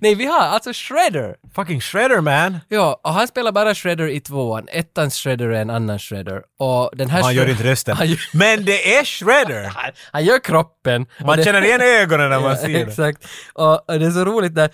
Nej, 0.00 0.14
vi 0.14 0.26
har 0.26 0.40
alltså 0.40 0.70
Shredder. 0.74 1.34
Fucking 1.54 1.80
shredder 1.80 2.20
man! 2.20 2.58
Ja, 2.68 3.00
och 3.04 3.12
han 3.12 3.28
spelar 3.28 3.52
bara 3.52 3.74
Shredder 3.74 4.08
i 4.08 4.20
tvåan. 4.20 4.66
Ettans 4.72 5.14
Shredder 5.16 5.48
är 5.48 5.60
en 5.62 5.70
annan 5.70 5.98
Shredder. 5.98 6.42
Och 6.58 6.90
den 6.96 7.10
här 7.10 7.22
Han 7.22 7.34
gör 7.34 7.48
inte 7.48 7.64
rösten. 7.64 7.96
Gör, 8.00 8.18
Men 8.32 8.64
det 8.64 8.96
är 8.96 9.04
shredder! 9.04 9.72
han, 10.12 10.24
gör 10.24 10.44
kroppen. 10.44 11.06
Man 11.24 11.38
det- 11.38 11.44
känner 11.44 11.64
igen 11.64 11.80
ögonen 11.80 12.30
när 12.30 12.40
man 12.40 12.50
Ja, 12.50 12.56
ser 12.60 12.68
det. 12.68 12.80
Exakt. 12.80 13.24
Och 13.54 13.84
det 13.86 14.06
är 14.06 14.10
så 14.10 14.24
roligt 14.24 14.54
där. 14.54 14.70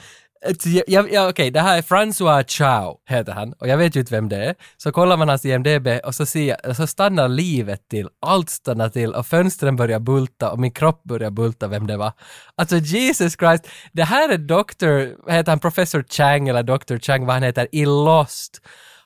Alltså, 0.46 0.68
ja, 0.68 1.04
ja, 1.10 1.28
okej, 1.28 1.50
det 1.50 1.60
här 1.60 1.78
är 1.78 1.82
François 1.82 2.44
Chao, 2.48 2.98
heter 3.08 3.32
han. 3.32 3.52
Och 3.52 3.68
jag 3.68 3.76
vet 3.78 3.96
ju 3.96 4.00
inte 4.00 4.14
vem 4.14 4.28
det 4.28 4.36
är. 4.36 4.54
Så 4.76 4.92
kollar 4.92 5.16
man 5.16 5.28
hans 5.28 5.44
IMDB 5.44 5.88
och 6.04 6.14
så, 6.14 6.26
ser 6.26 6.58
jag, 6.64 6.76
så 6.76 6.86
stannar 6.86 7.28
livet 7.28 7.88
till. 7.88 8.08
Allt 8.26 8.50
stannar 8.50 8.88
till 8.88 9.14
och 9.14 9.26
fönstren 9.26 9.76
börjar 9.76 10.00
bulta 10.00 10.50
och 10.50 10.58
min 10.58 10.70
kropp 10.70 11.02
börjar 11.04 11.30
bulta 11.30 11.68
vem 11.68 11.86
det 11.86 11.96
var. 11.96 12.12
Alltså 12.54 12.76
Jesus 12.76 13.36
Christ, 13.36 13.68
det 13.92 14.04
här 14.04 14.28
är 14.28 14.38
Dr. 14.38 15.24
vad 15.26 15.34
heter 15.34 15.52
han, 15.52 15.58
Professor 15.58 16.04
Chang 16.08 16.48
eller 16.48 16.62
Dr. 16.62 16.98
Chang, 16.98 17.26
vad 17.26 17.34
han 17.34 17.42
heter, 17.42 17.68
i 17.72 17.84
Lost. 17.84 18.60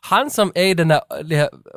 Han 0.09 0.31
som 0.31 0.53
är 0.55 0.65
i 0.65 0.75
den 0.75 0.89
där, 0.89 1.01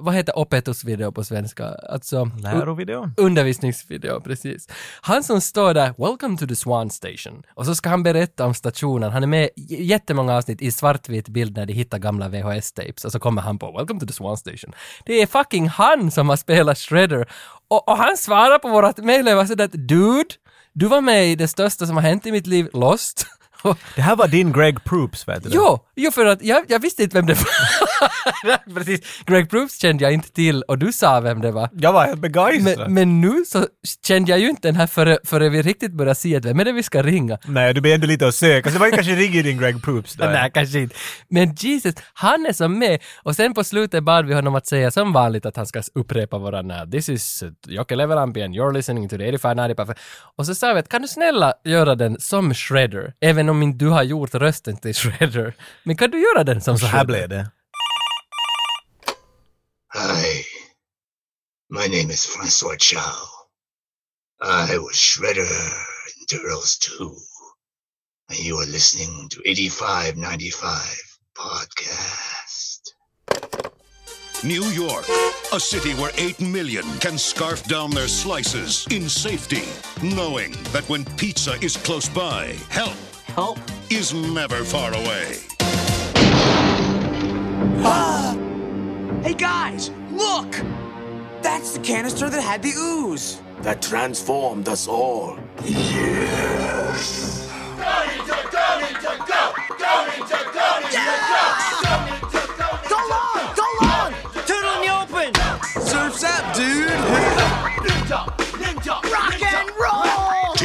vad 0.01 0.13
heter 0.15 0.39
opetusvideo 0.39 1.11
på 1.11 1.23
svenska? 1.23 1.67
Alltså, 1.67 2.31
Lärovideo? 2.43 3.09
Undervisningsvideo, 3.17 4.21
precis. 4.21 4.67
Han 5.01 5.23
som 5.23 5.41
står 5.41 5.73
där, 5.73 5.93
“Welcome 5.97 6.37
to 6.37 6.47
the 6.47 6.55
Swan 6.55 6.89
Station” 6.89 7.43
och 7.53 7.65
så 7.65 7.75
ska 7.75 7.89
han 7.89 8.03
berätta 8.03 8.45
om 8.45 8.53
stationen. 8.53 9.11
Han 9.11 9.23
är 9.23 9.27
med 9.27 9.49
i 9.55 9.83
jättemånga 9.83 10.37
avsnitt 10.37 10.61
i 10.61 10.71
svartvit 10.71 11.29
bild 11.29 11.57
när 11.57 11.65
de 11.65 11.73
hittar 11.73 11.97
gamla 11.99 12.29
VHS-tapes 12.29 13.05
och 13.05 13.11
så 13.11 13.19
kommer 13.19 13.41
han 13.41 13.59
på 13.59 13.77
“Welcome 13.77 13.99
to 13.99 14.05
the 14.05 14.13
Swan 14.13 14.37
Station”. 14.37 14.73
Det 15.05 15.21
är 15.21 15.27
fucking 15.27 15.67
han 15.67 16.11
som 16.11 16.29
har 16.29 16.37
spelat 16.37 16.77
Shredder 16.77 17.29
och, 17.67 17.87
och 17.87 17.97
han 17.97 18.17
svarar 18.17 18.59
på 18.59 18.69
vårat 18.69 18.97
mejl 18.97 19.27
och 19.27 19.35
var 19.35 19.45
sådär 19.45 19.67
“Dude, 19.67 20.35
du 20.73 20.87
var 20.87 21.01
med 21.01 21.27
i 21.27 21.35
det 21.35 21.47
största 21.47 21.85
som 21.85 21.95
har 21.95 22.03
hänt 22.03 22.25
i 22.25 22.31
mitt 22.31 22.47
liv, 22.47 22.69
Lost”. 22.73 23.25
Det 23.95 24.01
här 24.01 24.15
var 24.15 24.27
din 24.27 24.51
Greg 24.51 24.83
Proops, 24.83 25.27
vet 25.27 25.43
du? 25.43 25.49
Jo, 25.53 25.79
jo 25.95 26.11
för 26.11 26.25
att 26.25 26.43
jag, 26.43 26.63
jag 26.67 26.79
visste 26.79 27.03
inte 27.03 27.17
vem 27.17 27.25
det 27.25 27.33
var. 27.33 28.75
Precis, 28.75 29.01
Greg 29.25 29.49
Proops 29.49 29.81
kände 29.81 30.03
jag 30.03 30.13
inte 30.13 30.31
till 30.31 30.63
och 30.63 30.77
du 30.77 30.93
sa 30.93 31.19
vem 31.19 31.41
det 31.41 31.51
var. 31.51 31.69
Jag 31.73 31.93
var 31.93 32.05
helt 32.05 32.19
begeistrad. 32.19 32.77
Men, 32.77 32.93
men 32.93 33.21
nu 33.21 33.45
så 33.45 33.65
kände 34.07 34.31
jag 34.31 34.39
ju 34.39 34.49
inte 34.49 34.67
den 34.67 34.75
här 34.75 34.87
före, 34.87 35.17
före 35.23 35.49
vi 35.49 35.61
riktigt 35.61 35.91
började 35.91 36.15
se 36.15 36.35
att 36.35 36.45
vem 36.45 36.59
är 36.59 36.65
det 36.65 36.71
vi 36.71 36.83
ska 36.83 37.03
ringa? 37.03 37.37
Nej, 37.45 37.73
du 37.73 37.81
blir 37.81 37.93
ändå 37.93 38.07
lite 38.07 38.27
att 38.27 38.35
söka. 38.35 38.69
Så 38.69 38.73
det 38.73 38.79
var 38.79 38.87
ju 38.87 38.91
kanske 38.91 39.15
ringer 39.15 39.43
din 39.43 39.57
Greg 39.57 39.83
Proops 39.83 40.13
där. 40.13 40.33
Nej, 40.33 40.51
kanske 40.53 40.79
inte. 40.79 40.95
Men 41.27 41.55
Jesus, 41.55 41.95
han 42.13 42.45
är 42.45 42.53
som 42.53 42.79
med. 42.79 42.99
Och 43.23 43.35
sen 43.35 43.53
på 43.53 43.63
slutet 43.63 44.03
bad 44.03 44.25
vi 44.25 44.33
honom 44.33 44.55
att 44.55 44.67
säga 44.67 44.91
som 44.91 45.13
vanligt 45.13 45.45
att 45.45 45.55
han 45.55 45.65
ska 45.65 45.81
upprepa 45.95 46.37
våra 46.37 46.61
namn. 46.61 46.91
This 46.91 47.09
is 47.09 47.43
Jocke 47.67 47.95
Levelampi 47.95 48.41
and 48.43 48.55
you're 48.55 48.73
listening 48.73 49.09
to 49.09 49.17
the 49.17 49.29
85 49.29 49.95
Och 50.35 50.45
så 50.45 50.55
sa 50.55 50.73
vi 50.73 50.79
att 50.79 50.89
kan 50.89 51.01
du 51.01 51.07
snälla 51.07 51.53
göra 51.63 51.95
den 51.95 52.19
som 52.19 52.53
Shredder? 52.53 53.13
Även 53.21 53.49
om 53.51 53.63
inte 53.63 53.85
du 53.85 53.89
har 53.89 54.03
gjort 54.03 54.33
rösten 54.35 54.77
till 54.77 54.95
Shredder. 54.95 55.55
Men 55.83 55.97
kan 55.97 56.11
du 56.11 56.19
göra 56.19 56.43
den 56.43 56.61
som 56.61 56.79
Så 56.79 56.85
här 56.85 56.91
Shredder? 56.91 57.05
blev 57.05 57.29
det. 57.29 57.51
Hi, 59.93 60.43
my 61.69 61.87
name 61.97 62.13
is 62.13 62.25
Francois 62.25 62.77
Chow. 62.79 63.27
I 64.43 64.77
was 64.77 64.95
Shredder 64.95 65.41
in 66.19 66.25
Turtles 66.29 66.77
2, 66.79 67.03
and 68.29 68.39
you 68.39 68.57
are 68.59 68.65
listening 68.65 69.29
to 69.29 69.41
8595 69.45 70.71
Podcast. 71.37 72.81
New 74.43 74.63
York, 74.71 75.05
a 75.53 75.59
city 75.59 75.93
where 75.93 76.11
8 76.17 76.39
million 76.41 76.83
can 76.99 77.17
scarf 77.19 77.63
down 77.65 77.91
their 77.91 78.07
slices 78.07 78.87
in 78.89 79.07
safety, 79.09 79.63
knowing 80.01 80.51
that 80.73 80.83
when 80.89 81.05
pizza 81.17 81.53
is 81.61 81.77
close 81.77 82.09
by, 82.09 82.55
help, 82.69 82.95
help 83.31 83.59
is 83.89 84.13
never 84.13 84.63
far 84.63 84.93
away. 84.93 85.37
Ah! 87.83 88.37
Hey 89.23 89.33
guys, 89.33 89.91
look! 90.11 90.51
That's 91.41 91.73
the 91.73 91.79
canister 91.79 92.29
that 92.29 92.41
had 92.41 92.61
the 92.61 92.73
ooze. 92.77 93.41
that 93.61 93.81
transformed 93.81 94.67
us 94.67 94.87
all. 94.87 95.37
Go 95.57 97.40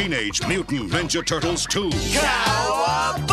Teenage 0.07 0.47
Mutant 0.47 0.89
Ninja 0.89 1.21
Turtles 1.21 1.65
2, 1.65 1.89
Cowabunga! 1.89 3.27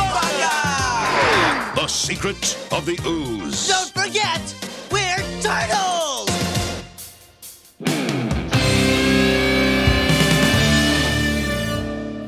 The 1.76 1.86
Secret 1.86 2.58
of 2.72 2.84
the 2.84 2.98
Ooze. 3.06 3.68
Don't 3.68 3.92
forget, 3.94 4.42
we're 4.90 5.22
turtles! 5.40 6.30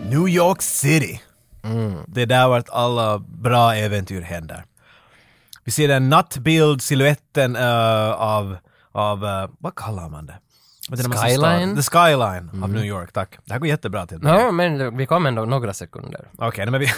New 0.09 0.28
York 0.28 0.62
City. 0.62 1.20
Mm. 1.62 2.04
Det 2.06 2.22
är 2.22 2.26
där 2.26 2.48
vart 2.48 2.68
alla 2.68 3.18
bra 3.18 3.74
äventyr 3.74 4.20
händer. 4.20 4.64
Vi 5.64 5.70
ser 5.70 5.88
en 5.88 6.09
nattbild, 6.09 6.82
siluetten 6.82 7.56
eh, 7.56 8.11
av, 8.12 8.56
av 8.92 9.24
eh, 9.24 9.48
vad 9.59 9.74
kallar 9.74 10.09
man 10.09 10.26
det? 10.26 10.38
Skyline? 10.90 11.77
The 11.77 11.83
skyline 11.83 12.62
av 12.62 12.70
New 12.70 12.85
York, 12.85 13.12
tack. 13.12 13.38
Det 13.44 13.53
här 13.53 13.61
går 13.61 13.68
jättebra 13.68 14.07
till. 14.07 14.18
Ja, 14.22 14.51
men 14.51 14.96
vi 14.96 15.07
kom 15.07 15.27
ändå 15.27 15.44
några 15.44 15.75
sekunder. 15.75 16.29
Okej, 16.38 16.64
nej, 16.64 16.70
men 16.70 16.81
vi... 16.81 16.88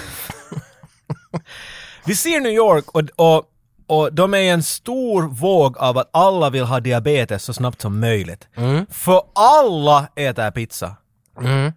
vi 2.06 2.16
ser 2.16 2.40
New 2.40 2.52
York 2.52 2.84
och, 2.90 3.02
och, 3.16 3.44
och 3.86 4.12
de 4.12 4.34
är 4.34 4.38
i 4.38 4.48
en 4.48 4.62
stor 4.62 5.22
våg 5.22 5.78
av 5.78 5.98
att 5.98 6.10
alla 6.12 6.50
vill 6.50 6.64
ha 6.64 6.80
diabetes 6.80 7.44
så 7.44 7.52
snabbt 7.52 7.80
som 7.80 8.00
möjligt. 8.00 8.48
För 8.90 9.22
alla 9.34 10.08
äter 10.14 10.50
pizza. 10.50 10.96
Mm. 11.40 11.72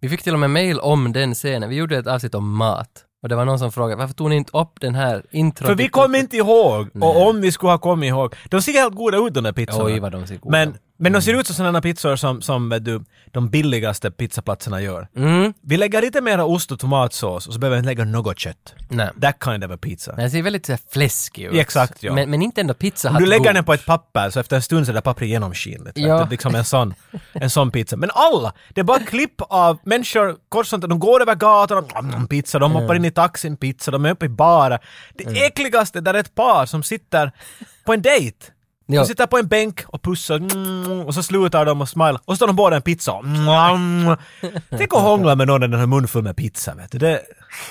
Vi 0.00 0.08
fick 0.08 0.22
till 0.22 0.32
och 0.32 0.40
med 0.40 0.50
mail 0.50 0.80
om 0.80 1.12
den 1.12 1.34
scenen. 1.34 1.68
Vi 1.68 1.76
gjorde 1.76 1.96
ett 1.96 2.06
avsnitt 2.06 2.34
om 2.34 2.56
mat. 2.56 3.04
Och 3.22 3.28
det 3.28 3.36
var 3.36 3.44
någon 3.44 3.58
som 3.58 3.72
frågade 3.72 3.96
varför 3.96 4.14
tog 4.14 4.30
ni 4.30 4.36
inte 4.36 4.58
upp 4.58 4.80
den 4.80 4.94
här 4.94 5.22
intron? 5.30 5.66
För 5.66 5.74
vi 5.74 5.88
kom 5.88 6.14
inte 6.14 6.36
ihåg, 6.36 6.88
och 7.02 7.28
om 7.28 7.40
vi 7.40 7.52
skulle 7.52 7.72
ha 7.72 7.78
kommit 7.78 8.08
ihåg. 8.08 8.34
De 8.50 8.62
ser 8.62 8.72
helt 8.72 8.94
goda 8.94 9.18
ut 9.18 9.34
de 9.34 9.44
där 9.44 9.52
pizzorna. 9.52 9.84
Oj, 9.84 10.00
vad 10.00 10.12
de 10.12 10.26
ser 10.26 10.36
goda 10.36 10.50
Men, 10.50 10.68
ut. 10.68 10.76
Men 10.96 11.12
de 11.12 11.22
ser 11.22 11.34
ut 11.40 11.46
som 11.46 11.54
sådana 11.56 11.80
pizzor 11.80 12.16
som, 12.16 12.42
som 12.42 12.78
du, 12.80 13.04
de 13.32 13.48
billigaste 13.50 14.10
pizzaplatserna 14.10 14.80
gör. 14.80 15.08
Mm. 15.16 15.54
Vi 15.62 15.76
lägger 15.76 16.02
lite 16.02 16.20
mer 16.20 16.40
ost 16.40 16.72
och 16.72 16.78
tomatsås 16.80 17.46
och 17.46 17.52
så 17.52 17.58
behöver 17.58 17.76
vi 17.76 17.78
inte 17.78 17.86
lägga 17.86 18.04
något 18.04 18.38
kött. 18.38 18.74
Nej. 18.88 19.08
That 19.22 19.36
kind 19.44 19.64
of 19.64 19.70
a 19.70 19.76
pizza. 19.80 20.12
Den 20.16 20.30
ser 20.30 20.42
väldigt 20.42 20.66
så 20.66 20.76
fläskig 20.90 21.42
ut. 21.44 21.54
Ja, 21.54 21.60
exakt, 21.60 22.02
ja. 22.02 22.14
Men, 22.14 22.30
men 22.30 22.42
inte 22.42 22.60
ändå 22.60 22.74
pizza 22.74 23.08
Om 23.10 23.14
du 23.16 23.26
lägger 23.26 23.44
god. 23.44 23.54
den 23.54 23.64
på 23.64 23.72
ett 23.74 23.86
papper 23.86 24.30
så 24.30 24.40
efter 24.40 24.56
en 24.56 24.62
stund 24.62 24.86
så 24.86 24.92
är 24.92 24.94
det 24.94 25.00
pappret 25.02 25.28
genomskinligt. 25.28 25.98
Ja. 25.98 26.06
Ja. 26.06 26.28
Liksom 26.30 26.54
en 26.54 26.64
sån, 26.64 26.94
en 27.32 27.50
sån 27.50 27.70
pizza. 27.70 27.96
Men 27.96 28.10
alla! 28.14 28.52
Det 28.74 28.80
är 28.80 28.84
bara 28.84 28.98
klipp 29.00 29.40
av 29.40 29.78
människor, 29.84 30.36
kors 30.48 30.72
och 30.72 30.80
de 30.80 30.98
går 30.98 31.22
över 31.22 31.34
gatan 31.34 31.78
och 31.78 31.96
mm, 31.98 32.14
mm, 32.14 32.28
pizza, 32.28 32.58
de 32.58 32.72
hoppar 32.72 32.94
in 32.94 33.04
i 33.04 33.10
taxin, 33.10 33.56
pizza, 33.56 33.90
de 33.90 34.04
är 34.04 34.10
uppe 34.10 34.26
i 34.26 34.28
baren. 34.28 34.78
Det 35.14 35.24
Mm. 35.24 35.36
äckligaste 35.46 36.00
där 36.00 36.14
är 36.14 36.18
ett 36.18 36.34
par 36.34 36.66
som 36.66 36.82
sitter 36.82 37.32
på 37.84 37.92
en 37.92 38.02
dejt. 38.02 38.36
Ja. 38.86 39.00
De 39.00 39.06
sitter 39.06 39.26
på 39.26 39.38
en 39.38 39.46
bänk 39.48 39.80
och 39.86 40.02
pussar 40.02 40.36
mm, 40.36 41.00
och 41.00 41.14
så 41.14 41.22
slutar 41.22 41.64
de 41.66 41.80
och 41.80 41.88
smilar 41.88 42.14
och 42.24 42.32
så 42.32 42.36
står 42.36 42.46
de 42.46 42.56
båda 42.56 42.76
en 42.76 42.82
pizza 42.82 43.12
och 43.12 43.24
mm, 43.24 44.16
Tänk 44.70 44.94
att 44.94 45.00
hångla 45.00 45.34
med 45.34 45.46
någon 45.46 45.62
i 45.62 45.68
den 45.68 45.80
här 45.80 45.86
mun 45.86 46.08
full 46.08 46.22
med 46.22 46.36
pizza 46.36 46.74
vet 46.74 46.92
du. 46.92 46.98
Det, 46.98 47.20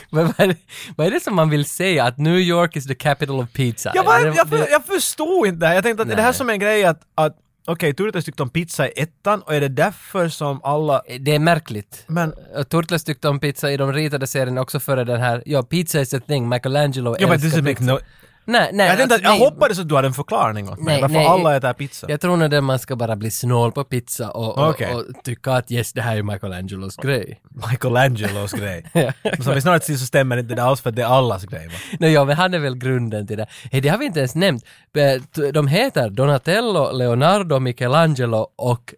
Men 0.09 0.25
vad, 0.25 0.39
är 0.39 0.47
det, 0.47 0.55
vad 0.97 1.07
är 1.07 1.11
det 1.11 1.19
som 1.23 1.35
man 1.35 1.49
vill 1.49 1.65
säga? 1.65 2.03
Att 2.05 2.17
New 2.17 2.37
York 2.39 2.75
is 2.75 2.87
the 2.87 2.95
capital 2.95 3.39
of 3.39 3.51
pizza? 3.53 3.91
Jag, 3.95 4.05
bara, 4.05 4.21
jag, 4.21 4.47
det- 4.47 4.67
jag 4.71 4.85
förstod 4.85 5.47
inte 5.47 5.59
det 5.59 5.67
här. 5.67 5.73
Jag 5.75 5.83
tänkte 5.83 6.03
att 6.03 6.09
är 6.09 6.15
det 6.15 6.21
här 6.21 6.29
Nej. 6.29 6.37
som 6.37 6.49
en 6.49 6.59
grej 6.59 6.85
att, 6.85 7.01
att 7.15 7.35
okej, 7.67 7.93
Turtles 7.93 8.25
tyckte 8.25 8.43
om 8.43 8.49
pizza 8.49 8.87
i 8.87 8.91
ettan 8.95 9.41
och 9.41 9.55
är 9.55 9.61
det 9.61 9.67
därför 9.69 10.29
som 10.29 10.61
alla... 10.63 11.01
Det 11.19 11.35
är 11.35 11.39
märkligt. 11.39 12.03
Men- 12.07 12.33
Turtles 12.69 13.03
tyckte 13.03 13.27
om 13.29 13.39
pizza 13.39 13.71
i 13.71 13.77
de 13.77 13.93
ritade 13.93 14.27
serierna 14.27 14.61
också 14.61 14.79
före 14.79 15.03
den 15.03 15.21
här, 15.21 15.43
ja, 15.45 15.63
pizza 15.63 16.01
is 16.01 16.13
a 16.13 16.19
thing, 16.27 16.49
Michelangelo 16.49 17.15
Ja, 17.19 17.33
älskar 17.33 17.61
pizza. 17.61 17.83
no... 17.83 17.99
Nej, 18.45 18.69
nej. 18.73 18.87
Jag, 18.87 18.97
tänkte 18.97 19.15
alltså, 19.15 19.29
jag 19.29 19.39
nej. 19.39 19.49
hoppades 19.49 19.79
att 19.79 19.89
du 19.89 19.95
hade 19.95 20.07
en 20.07 20.13
förklaring 20.13 20.69
åt 20.69 20.79
mig, 20.79 20.85
Nej, 20.93 21.01
varför 21.01 21.15
nej. 21.15 21.25
alla 21.27 21.55
äter 21.55 21.73
pizza. 21.73 22.07
Jag 22.09 22.21
tror 22.21 22.37
nog 22.37 22.55
att 22.55 22.63
man 22.63 22.79
ska 22.79 22.95
bara 22.95 23.15
bli 23.15 23.31
snål 23.31 23.71
på 23.71 23.83
pizza 23.83 24.29
och, 24.31 24.57
och, 24.57 24.69
Okej. 24.69 24.93
och 24.95 25.03
tycka 25.23 25.51
att 25.51 25.71
yes, 25.71 25.93
det 25.93 26.01
här 26.01 26.17
är 26.17 26.23
Michelangelos 26.23 26.95
grej. 26.95 27.41
Michelangelos 27.71 28.51
grej. 28.51 28.85
Men 29.23 29.43
Som 29.43 29.53
vi 29.55 29.61
snart 29.61 29.83
ser 29.83 29.95
så 29.95 30.05
stämmer 30.05 30.37
inte 30.37 30.55
det 30.55 30.63
alls 30.63 30.81
för 30.81 30.91
det 30.91 31.01
är 31.01 31.05
allas 31.05 31.45
grej 31.45 31.67
va? 31.67 31.73
No, 31.99 32.07
ja, 32.07 32.25
men 32.25 32.37
han 32.37 32.53
är 32.53 32.59
väl 32.59 32.75
grunden 32.75 33.27
till 33.27 33.37
det. 33.37 33.47
Hey, 33.71 33.81
det 33.81 33.89
har 33.89 33.97
vi 33.97 34.05
inte 34.05 34.19
ens 34.19 34.35
nämnt. 34.35 34.65
Eh, 34.97 35.51
De 35.53 35.67
heter 35.67 36.09
Donatello, 36.09 36.91
Leonardo, 36.91 37.59
Michelangelo 37.59 38.47
och 38.55 38.93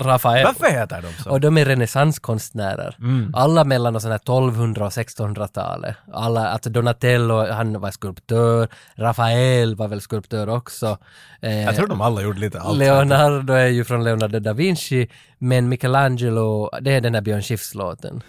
Rafael. 0.00 0.44
Varför 0.44 0.66
heter 0.78 1.02
de 1.02 1.22
så? 1.22 1.30
Och 1.30 1.40
de 1.40 1.58
är 1.58 1.64
renässanskonstnärer. 1.64 2.96
Alla 3.34 3.64
mellan 3.64 3.96
och 3.96 4.02
sån 4.02 4.10
här 4.10 4.16
1200 4.18 4.86
och 4.86 4.90
1600-talet. 4.92 5.96
Alla, 6.12 6.48
alltså 6.48 6.70
Donatello, 6.70 7.52
han 7.52 7.80
var 7.80 7.90
skulptör. 7.90 8.68
Rafael 8.96 9.74
var 9.76 9.88
väl 9.88 10.00
skulptör 10.00 10.48
också. 10.48 10.98
Eh, 11.40 11.62
Jag 11.64 11.76
tror 11.76 11.86
de 11.86 12.00
alla 12.00 12.22
gjorde 12.22 12.38
lite 12.40 12.60
allt. 12.60 12.78
Leonardo 12.78 13.52
är 13.52 13.66
ju 13.66 13.84
från 13.84 14.04
Leonardo 14.04 14.38
da 14.38 14.52
Vinci, 14.52 15.08
men 15.38 15.68
Michelangelo, 15.68 16.70
det 16.80 16.92
är 16.92 17.00
den 17.00 17.12
där 17.12 17.20
Björn 17.20 17.42
Skifs-låten. 17.42 18.22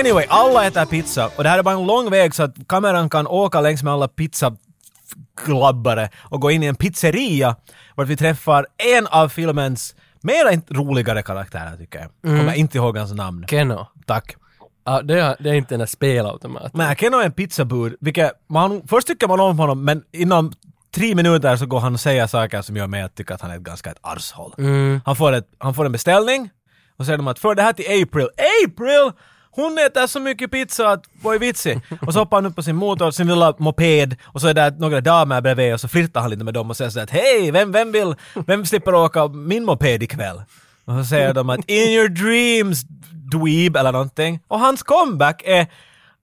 Anyway, 0.00 0.26
alla 0.28 0.66
äter 0.66 0.84
pizza 0.84 1.30
och 1.36 1.42
det 1.42 1.48
här 1.48 1.58
är 1.58 1.62
bara 1.62 1.74
en 1.74 1.86
lång 1.86 2.10
väg 2.10 2.34
så 2.34 2.42
att 2.42 2.54
kameran 2.68 3.10
kan 3.10 3.26
åka 3.26 3.60
längs 3.60 3.82
med 3.82 3.92
alla 3.92 4.08
pizzaglabbare 4.08 6.08
och 6.18 6.40
gå 6.40 6.50
in 6.50 6.62
i 6.62 6.66
en 6.66 6.74
pizzeria 6.74 7.56
vart 7.94 8.08
vi 8.08 8.16
träffar 8.16 8.66
en 8.96 9.06
av 9.06 9.28
filmens 9.28 9.94
mera 10.20 10.62
roligare 10.68 11.22
karaktärer 11.22 11.76
tycker 11.76 11.98
jag. 11.98 12.08
Kommer 12.38 12.54
inte 12.54 12.78
ihåg 12.78 12.96
hans 12.96 13.12
namn. 13.12 13.44
Keno. 13.48 13.86
Tack. 14.06 14.36
Ja, 14.84 15.02
det, 15.02 15.20
är, 15.20 15.36
det 15.40 15.50
är 15.50 15.54
inte 15.54 15.74
den 15.74 15.78
där 15.78 15.86
spelautomaten. 15.86 16.70
Men 16.74 16.96
Keno 16.96 17.18
är 17.18 17.24
en 17.24 17.32
pizzabud, 17.32 17.96
vilket 18.00 18.32
man, 18.48 18.82
först 18.88 19.06
tycker 19.06 19.28
man 19.28 19.40
om 19.40 19.58
honom 19.58 19.84
men 19.84 20.02
inom 20.12 20.52
tre 20.94 21.14
minuter 21.14 21.56
så 21.56 21.66
går 21.66 21.80
han 21.80 21.94
och 21.94 22.00
säger 22.00 22.26
saker 22.26 22.62
som 22.62 22.76
gör 22.76 22.86
mig 22.86 23.02
att 23.02 23.14
tycka 23.14 23.34
att 23.34 23.40
han 23.40 23.50
är 23.50 23.56
ett 23.56 23.62
ganska 23.62 23.90
ett 23.90 23.98
arshåll. 24.00 24.54
Han, 25.04 25.16
får 25.16 25.32
ett, 25.32 25.48
han 25.58 25.74
får 25.74 25.86
en 25.86 25.92
beställning 25.92 26.50
och 26.96 27.04
säger 27.06 27.16
de 27.16 27.28
att 27.28 27.38
för 27.38 27.54
det 27.54 27.62
här 27.62 27.72
till 27.72 28.02
April. 28.02 28.28
April! 28.66 29.12
Hon 29.60 29.78
äter 29.78 30.06
så 30.06 30.20
mycket 30.20 30.50
pizza 30.50 30.88
att 30.88 31.04
vad 31.22 31.34
är 31.34 31.38
vitsi? 31.38 31.80
Och 32.06 32.12
så 32.12 32.18
hoppar 32.18 32.36
han 32.36 32.46
upp 32.46 32.56
på 32.56 32.62
sin 32.62 32.76
motor, 32.76 33.10
sin 33.10 33.26
lilla 33.26 33.54
moped 33.58 34.16
och 34.24 34.40
så 34.40 34.48
är 34.48 34.54
det 34.54 34.70
några 34.78 35.00
damer 35.00 35.40
bredvid 35.40 35.74
och 35.74 35.80
så 35.80 35.88
flirtar 35.88 36.20
han 36.20 36.30
lite 36.30 36.44
med 36.44 36.54
dem 36.54 36.70
och 36.70 36.76
säger 36.76 36.90
så 36.90 37.00
att 37.00 37.10
hej, 37.10 37.50
vem, 37.50 37.72
vem 37.72 37.92
vill, 37.92 38.14
vem 38.46 38.66
slipper 38.66 38.94
åka 38.94 39.28
min 39.28 39.64
moped 39.64 40.02
ikväll? 40.02 40.42
Och 40.84 40.94
så 40.94 41.04
säger 41.04 41.34
de 41.34 41.50
att 41.50 41.70
in 41.70 41.90
your 41.90 42.08
dreams 42.08 42.84
dweeb 43.30 43.76
eller 43.76 43.92
någonting. 43.92 44.40
Och 44.48 44.60
hans 44.60 44.82
comeback 44.82 45.42
är 45.44 45.66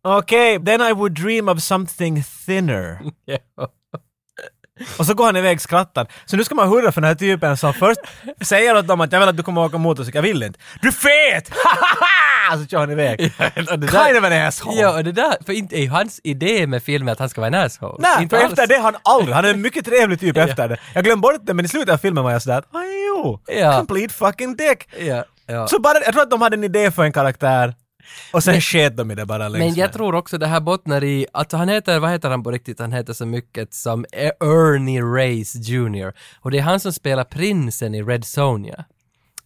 okej, 0.02 0.66
then 0.66 0.82
I 0.82 0.94
would 0.94 1.14
dream 1.14 1.50
of 1.50 1.62
something 1.62 2.24
thinner. 2.46 3.00
Och 4.98 5.06
så 5.06 5.14
går 5.14 5.26
han 5.26 5.36
iväg 5.36 5.62
skrattad. 5.62 6.08
Så 6.26 6.38
nu 6.38 6.44
ska 6.44 6.56
man 6.56 6.70
hurra 6.70 6.92
för 6.92 7.02
den 7.02 7.08
här 7.08 7.16
typen 7.16 7.58
som 7.58 7.74
först 7.74 8.00
säger 8.42 8.78
åt 8.78 8.88
dem 8.88 9.02
att 9.02 9.12
jag 9.12 9.20
vill 9.20 9.30
att 9.30 9.38
du 9.38 9.44
kommer 9.44 9.66
åka 9.66 9.78
motorcykel, 9.78 10.18
jag 10.18 10.34
vill 10.34 10.44
inte. 10.44 10.60
Du 10.82 10.88
är 10.88 10.92
fet! 10.92 11.52
så 12.58 12.68
kör 12.68 12.80
han 12.80 12.92
iväg. 12.92 13.20
kind 13.66 14.18
of 14.18 14.24
an 14.24 14.34
asshole. 14.34 14.82
Ja, 14.82 14.98
och 14.98 15.04
det 15.04 15.12
där, 15.12 15.36
för 15.46 15.54
inte 15.54 15.76
är 15.78 15.82
ju 15.82 15.90
hans 15.90 16.20
idé 16.24 16.68
med 16.68 16.84
filmen 16.84 17.12
att 17.12 17.20
han 17.20 17.30
ska 17.30 17.42
vara 17.42 17.48
en 17.58 17.66
asshole. 17.66 17.96
Nej, 18.00 18.24
inte 18.24 18.38
för 18.38 18.44
alls. 18.44 18.54
efter 18.60 18.68
det 18.76 18.82
han 18.82 18.96
aldrig, 19.04 19.36
han 19.36 19.46
är 19.46 19.50
en 19.50 19.62
mycket 19.62 19.86
trevlig 19.86 20.20
typ 20.20 20.38
efter 20.48 20.70
det. 20.70 20.78
Jag 20.94 21.04
glömde 21.04 21.22
bort 21.22 21.42
det 21.42 21.54
men 21.54 21.66
i 21.66 21.68
slutet 21.68 21.94
av 21.94 21.98
filmen 21.98 22.24
var 22.24 22.32
jag 22.32 22.42
sådär 22.42 22.64
jo, 23.08 23.40
Ja. 23.48 23.78
complete 23.78 24.14
fucking 24.14 24.56
dick. 24.56 24.90
Ja, 25.00 25.24
ja. 25.46 25.68
Så 25.68 25.80
bara, 25.80 25.98
jag 26.06 26.14
tror 26.14 26.22
att 26.24 26.32
de 26.32 26.42
hade 26.42 26.56
en 26.56 26.64
idé 26.64 26.92
för 26.92 27.04
en 27.04 27.12
karaktär 27.14 27.74
och 28.34 28.44
sen 28.44 28.62
sket 28.62 28.98
de 28.98 29.12
i 29.12 29.16
det 29.16 29.26
bara 29.26 29.48
längs 29.48 29.60
Men 29.60 29.68
jag 29.76 29.78
med. 29.88 29.94
tror 29.94 30.16
också 30.16 30.38
det 30.38 30.48
här 30.48 30.60
bottnar 30.60 31.04
i, 31.04 31.28
alltså 31.32 31.58
han 31.58 31.70
heter, 31.70 32.00
vad 32.00 32.12
heter 32.12 32.30
han 32.30 32.44
på 32.44 32.52
riktigt? 32.52 32.80
Han 32.80 32.92
heter 32.92 33.14
så 33.14 33.26
mycket 33.26 33.74
som 33.74 34.06
Ernie 34.14 35.02
Reyes 35.02 35.56
Jr. 35.56 36.14
Och 36.42 36.52
det 36.52 36.58
är 36.58 36.62
han 36.62 36.80
som 36.80 36.94
spelar 36.94 37.24
prinsen 37.24 37.96
i 37.96 38.04
Red 38.04 38.26
Sonja. 38.26 38.86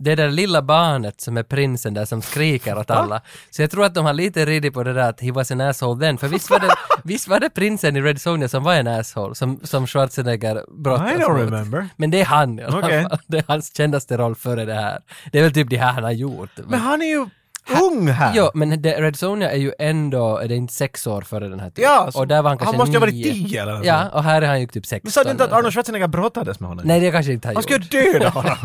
Det 0.03 0.15
där 0.15 0.29
lilla 0.29 0.61
barnet 0.61 1.21
som 1.21 1.37
är 1.37 1.43
prinsen 1.43 1.93
där 1.93 2.05
som 2.05 2.21
skriker 2.21 2.77
åt 2.77 2.91
alla. 2.91 3.21
Så 3.49 3.61
jag 3.61 3.71
tror 3.71 3.85
att 3.85 3.93
de 3.95 4.05
har 4.05 4.13
lite 4.13 4.45
ridit 4.45 4.73
på 4.73 4.83
det 4.83 4.93
där 4.93 5.09
att 5.09 5.21
he 5.21 5.31
was 5.31 5.51
an 5.51 5.61
asshole 5.61 6.05
then. 6.05 6.17
För 6.17 6.27
visst 6.27 6.49
var 6.49 6.59
det, 6.59 6.69
visst 7.03 7.27
var 7.27 7.39
det 7.39 7.49
prinsen 7.49 7.95
i 7.95 8.01
Red 8.01 8.21
Sonja 8.21 8.47
som 8.47 8.63
var 8.63 8.73
en 8.73 8.87
asshole, 8.87 9.35
som, 9.35 9.59
som 9.63 9.87
Schwarzenegger 9.87 10.65
brottas 10.83 11.11
I 11.11 11.15
don't 11.15 11.29
mot. 11.33 11.51
remember. 11.51 11.87
Men 11.95 12.11
det 12.11 12.21
är 12.21 12.25
han 12.25 12.59
i 12.59 12.63
alla 12.63 12.77
Okej. 12.79 13.03
fall. 13.03 13.19
Det 13.27 13.37
är 13.37 13.43
hans 13.47 13.75
kändaste 13.77 14.17
roll 14.17 14.35
före 14.35 14.65
det 14.65 14.73
här. 14.73 14.99
Det 15.31 15.39
är 15.39 15.43
väl 15.43 15.53
typ 15.53 15.69
det 15.69 15.77
här 15.77 15.91
han 15.91 16.03
har 16.03 16.11
gjort. 16.11 16.49
Men 16.67 16.79
han 16.79 17.01
är 17.01 17.05
ju 17.05 17.25
ung 17.69 18.07
här. 18.07 18.31
Ja, 18.35 18.51
men 18.53 18.81
det, 18.81 19.01
Red 19.01 19.15
Sonja 19.15 19.51
är 19.51 19.57
ju 19.57 19.71
ändå, 19.79 20.37
är 20.37 20.47
det 20.47 20.55
inte 20.55 20.73
sex 20.73 21.07
år 21.07 21.21
före 21.21 21.47
den 21.49 21.59
här 21.59 21.69
tiden? 21.69 21.91
Ja, 21.91 22.11
så- 22.11 22.19
och 22.19 22.27
där 22.27 22.41
var 22.41 22.49
han 22.49 22.57
kanske 22.57 22.75
han 22.75 22.77
måste 22.79 22.91
ju 22.91 22.97
ha 22.97 23.05
varit 23.05 23.23
tio 23.23 23.61
eller 23.61 23.73
något 23.73 23.85
Ja, 23.85 24.09
och 24.09 24.23
här 24.23 24.41
är 24.41 24.47
han 24.47 24.61
ju 24.61 24.67
typ 24.67 24.85
16. 24.85 24.99
Men 25.03 25.11
sa 25.11 25.23
du 25.23 25.31
inte 25.31 25.43
att 25.43 25.51
Arnold. 25.51 25.73
Schwarzenegger 25.73 26.07
brottades 26.07 26.59
med 26.59 26.69
honom? 26.69 26.87
Nej, 26.87 26.99
det 26.99 27.11
kanske 27.11 27.31
inte 27.33 27.47
Han 27.47 27.55
gjort. 27.55 27.71
ju 27.71 27.77
döda 27.77 28.29
honom. 28.39 28.55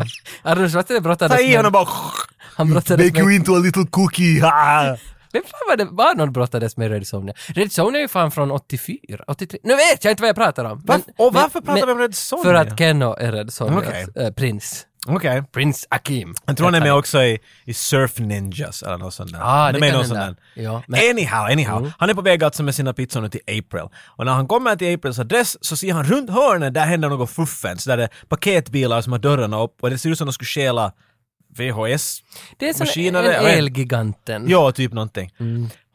Arnold 0.43 0.71
Schwarzenegger 0.71 1.01
brottades 1.03 1.37
Ta 1.37 1.43
i 1.43 1.47
honom 1.55 1.63
med... 1.63 1.71
bara... 1.71 1.87
Han 2.55 2.69
brottades 2.69 3.13
med... 3.13 3.31
into 3.35 3.55
a 3.55 3.59
little 3.59 3.85
cookie. 3.89 4.41
Vem 4.41 5.43
fan 5.51 5.67
var 5.69 5.75
det? 5.77 5.85
Var 5.85 6.11
Arnold 6.11 6.31
brottades 6.31 6.77
med 6.77 6.91
Red 6.91 7.07
Sonja? 7.07 7.33
Red 7.47 7.71
Sonja 7.71 7.99
är 7.99 8.01
ju 8.01 8.07
fan 8.07 8.31
från 8.31 8.51
84, 8.51 9.23
83. 9.27 9.59
Nu 9.63 9.75
vet 9.75 10.03
jag 10.03 10.11
inte 10.11 10.21
vad 10.23 10.29
jag 10.29 10.35
pratar 10.35 10.65
om. 10.65 10.79
Varf- 10.79 11.03
och 11.17 11.33
varför 11.33 11.61
pratar 11.61 11.85
vi 11.85 11.91
om 11.91 11.99
Red 11.99 12.15
Sonja? 12.15 12.43
För 12.43 12.53
att 12.53 12.77
Kenno 12.79 13.15
är 13.19 13.31
Red 13.31 13.53
Sonjas 13.53 13.83
Okej. 13.87 14.25
eh, 14.25 14.31
prins. 14.33 14.85
Okej. 15.07 15.43
Prins 15.51 15.87
Akim. 15.89 16.35
Jag 16.45 16.57
tror 16.57 16.67
han 16.67 16.75
är 16.75 16.81
med 16.81 16.93
också 16.93 17.23
i, 17.23 17.39
i 17.65 17.73
Surf 17.73 18.19
Ninjas 18.19 18.83
eller 18.83 18.97
något 18.97 19.13
sånt 19.13 19.31
där. 19.33 19.39
Ah, 19.41 19.65
Han 19.65 19.75
är 19.75 19.79
med 19.79 19.89
i 19.89 19.91
någon 19.91 20.05
sån 20.05 20.17
där. 20.17 20.35
Ja, 20.55 20.83
men- 20.87 20.99
Anyhow, 21.09 21.45
anyhow. 21.51 21.91
Han 21.97 22.09
är 22.09 22.13
på 22.13 22.21
väg 22.21 22.43
alltså 22.43 22.63
med 22.63 22.75
sina 22.75 22.93
pizzor 22.93 23.21
nu 23.21 23.29
till 23.29 23.41
April. 23.47 23.87
Och 24.05 24.25
när 24.25 24.31
han 24.33 24.47
kommer 24.47 24.75
till 24.75 24.95
Aprils 24.95 25.19
adress 25.19 25.57
så 25.65 25.77
ser 25.77 25.93
han 25.93 26.03
runt 26.03 26.29
hörnet, 26.29 26.73
där 26.73 26.85
händer 26.85 27.09
något 27.09 27.29
fuffens. 27.29 27.85
Där 27.85 27.97
det 27.97 28.03
är 28.03 28.09
paketbilar 28.27 29.01
som 29.01 29.11
har 29.11 29.19
dörrarna 29.19 29.61
upp 29.63 29.77
och 29.81 29.89
det 29.89 29.97
ser 29.97 30.09
ut 30.09 30.17
som 30.17 30.27
de 30.27 30.33
skulle 30.33 30.47
stjäla 30.47 30.91
VHS. 31.57 32.19
Det 32.57 32.69
är 32.69 32.73
som. 32.73 32.85
Elgiganten. 33.49 34.45
Ja, 34.49 34.71
typ 34.71 34.93
någonting. 34.93 35.31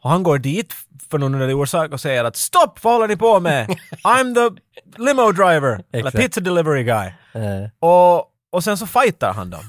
Och 0.03 0.09
han 0.09 0.23
går 0.23 0.37
dit 0.39 0.73
för 1.09 1.17
någon 1.17 1.33
underlig 1.33 1.55
orsak 1.55 1.91
och 1.91 2.01
säger 2.01 2.23
att 2.23 2.35
stopp, 2.35 2.83
vad 2.83 2.93
håller 2.93 3.07
ni 3.07 3.15
på 3.17 3.39
med? 3.39 3.67
I'm 4.03 4.35
the 4.35 4.61
limo 5.03 5.31
driver, 5.31 5.83
eller 5.93 6.11
pizza 6.11 6.41
delivery 6.41 6.83
guy. 6.83 7.07
Eh, 7.33 7.69
Och, 7.79 8.25
och 8.53 8.63
sen 8.63 8.77
så 8.77 8.87
fightar 8.87 9.33
han 9.33 9.49
dem. 9.49 9.63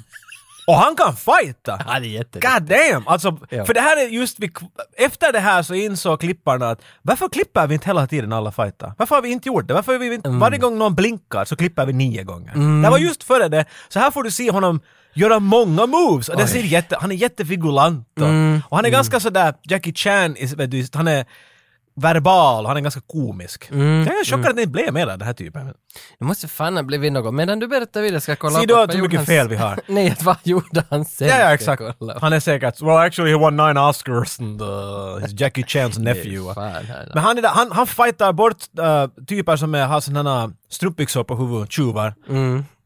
Och 0.67 0.75
han 0.75 0.97
kan 0.97 1.17
fighta! 1.17 1.81
Ja, 1.87 2.01
det 2.01 2.07
är 2.07 2.11
jätte... 2.11 2.41
God 2.41 2.63
damn! 2.63 3.09
Alltså, 3.09 3.39
Ja. 3.51 3.65
för 3.65 3.75
det 3.75 3.81
här 3.81 3.97
är 4.05 4.09
just 4.09 4.39
vid, 4.41 4.57
efter 4.97 5.33
det 5.33 5.41
här 5.41 5.63
så 5.63 5.75
insåg 5.75 6.21
klipparna 6.21 6.71
att 6.71 6.81
varför 7.03 7.29
klipper 7.29 7.67
vi 7.67 7.75
inte 7.75 7.87
hela 7.87 8.07
tiden 8.07 8.33
alla 8.33 8.53
fighter? 8.53 8.93
Varför 8.99 9.15
har 9.15 9.23
vi 9.23 9.29
inte 9.29 9.49
gjort 9.49 9.69
det? 9.69 9.75
Varför 9.75 9.93
har 9.93 9.99
vi 9.99 10.15
inte, 10.15 10.29
varje 10.29 10.59
gång 10.59 10.79
någon 10.79 10.95
blinkar 10.95 11.45
så 11.45 11.57
klipper 11.57 11.87
vi 11.87 11.93
nio 11.93 12.23
gånger. 12.25 12.83
Det 12.83 12.91
var 12.91 12.99
just 12.99 13.25
före 13.25 13.49
det, 13.49 13.65
så 13.89 13.99
här 13.99 14.11
får 14.11 14.23
du 14.23 14.31
se 14.31 14.51
honom 14.51 14.81
göra 15.15 15.39
många 15.39 15.87
moves 15.87 16.29
och 16.29 16.37
det 16.37 16.47
ser 16.47 16.63
jätte, 16.63 16.97
han 17.01 17.13
är 17.13 17.17
jättefigulant 17.17 18.09
och, 18.21 18.27
och 18.71 18.77
han 18.77 18.85
är 18.85 18.91
ganska 18.91 19.21
sådär, 19.21 19.55
Jackie 19.63 19.95
Chan, 19.95 20.37
vet 20.57 20.71
du, 20.71 20.87
han 20.95 21.09
är 21.09 21.27
verbal, 21.97 22.67
han 22.67 22.77
är 22.77 22.81
ganska 22.81 23.01
komisk. 23.01 23.69
Jag 23.71 23.81
är 23.81 24.25
chockad 24.25 24.47
att 24.51 24.57
det 24.57 24.63
inte 24.63 24.73
blev 24.73 24.95
mer 24.95 25.07
av 25.07 25.19
den 25.19 25.27
här 25.27 25.35
typen. 25.35 25.73
Det 26.19 26.25
måste 26.25 26.49
fan 26.49 26.77
ha 26.77 26.83
blivit 26.83 27.13
något. 27.13 27.35
Medan 27.35 27.59
du 27.59 27.69
berättar 27.69 28.03
vidare 28.03 28.21
ska 28.21 28.33
jag 28.33 28.39
kolla 28.39 28.55
Ser 28.55 28.63
upp 28.63 28.69
du 28.69 28.75
att 28.81 28.95
hur 28.95 29.03
mycket 29.03 29.17
han- 29.17 29.27
fel 29.27 29.49
vi 29.49 29.57
har? 29.57 29.81
Nej, 29.89 30.11
att 30.11 30.23
vad 30.23 30.37
gjorde 30.43 30.85
han 30.91 31.05
sen? 31.05 31.29
Ja, 31.29 31.39
ja, 31.39 31.55
exakt. 31.55 31.83
Han 32.21 32.33
är 32.33 32.41
säkert 32.41 32.81
well 32.83 32.97
actually 32.97 33.31
he 33.33 33.39
won 33.39 33.57
nine 33.57 33.79
Oscars 33.79 34.41
and 34.41 34.63
uh, 34.63 34.67
he's 34.69 35.41
Jackie 35.41 35.65
Chans 35.67 35.99
nephew. 36.09 36.55
Fan, 36.55 36.85
Men 37.15 37.23
han, 37.23 37.39
är 37.39 37.43
där, 37.43 37.49
han, 37.49 37.73
han 37.73 37.87
fightar 37.87 38.33
bort 38.33 38.57
uh, 38.81 39.25
typer 39.27 39.57
som 39.57 39.75
är, 39.75 39.87
har 39.87 40.01
sådana 40.01 40.53
strumpbyxor 40.71 41.25
på 41.25 41.37
huvudet, 41.37 41.73
tjuvar. 41.73 42.15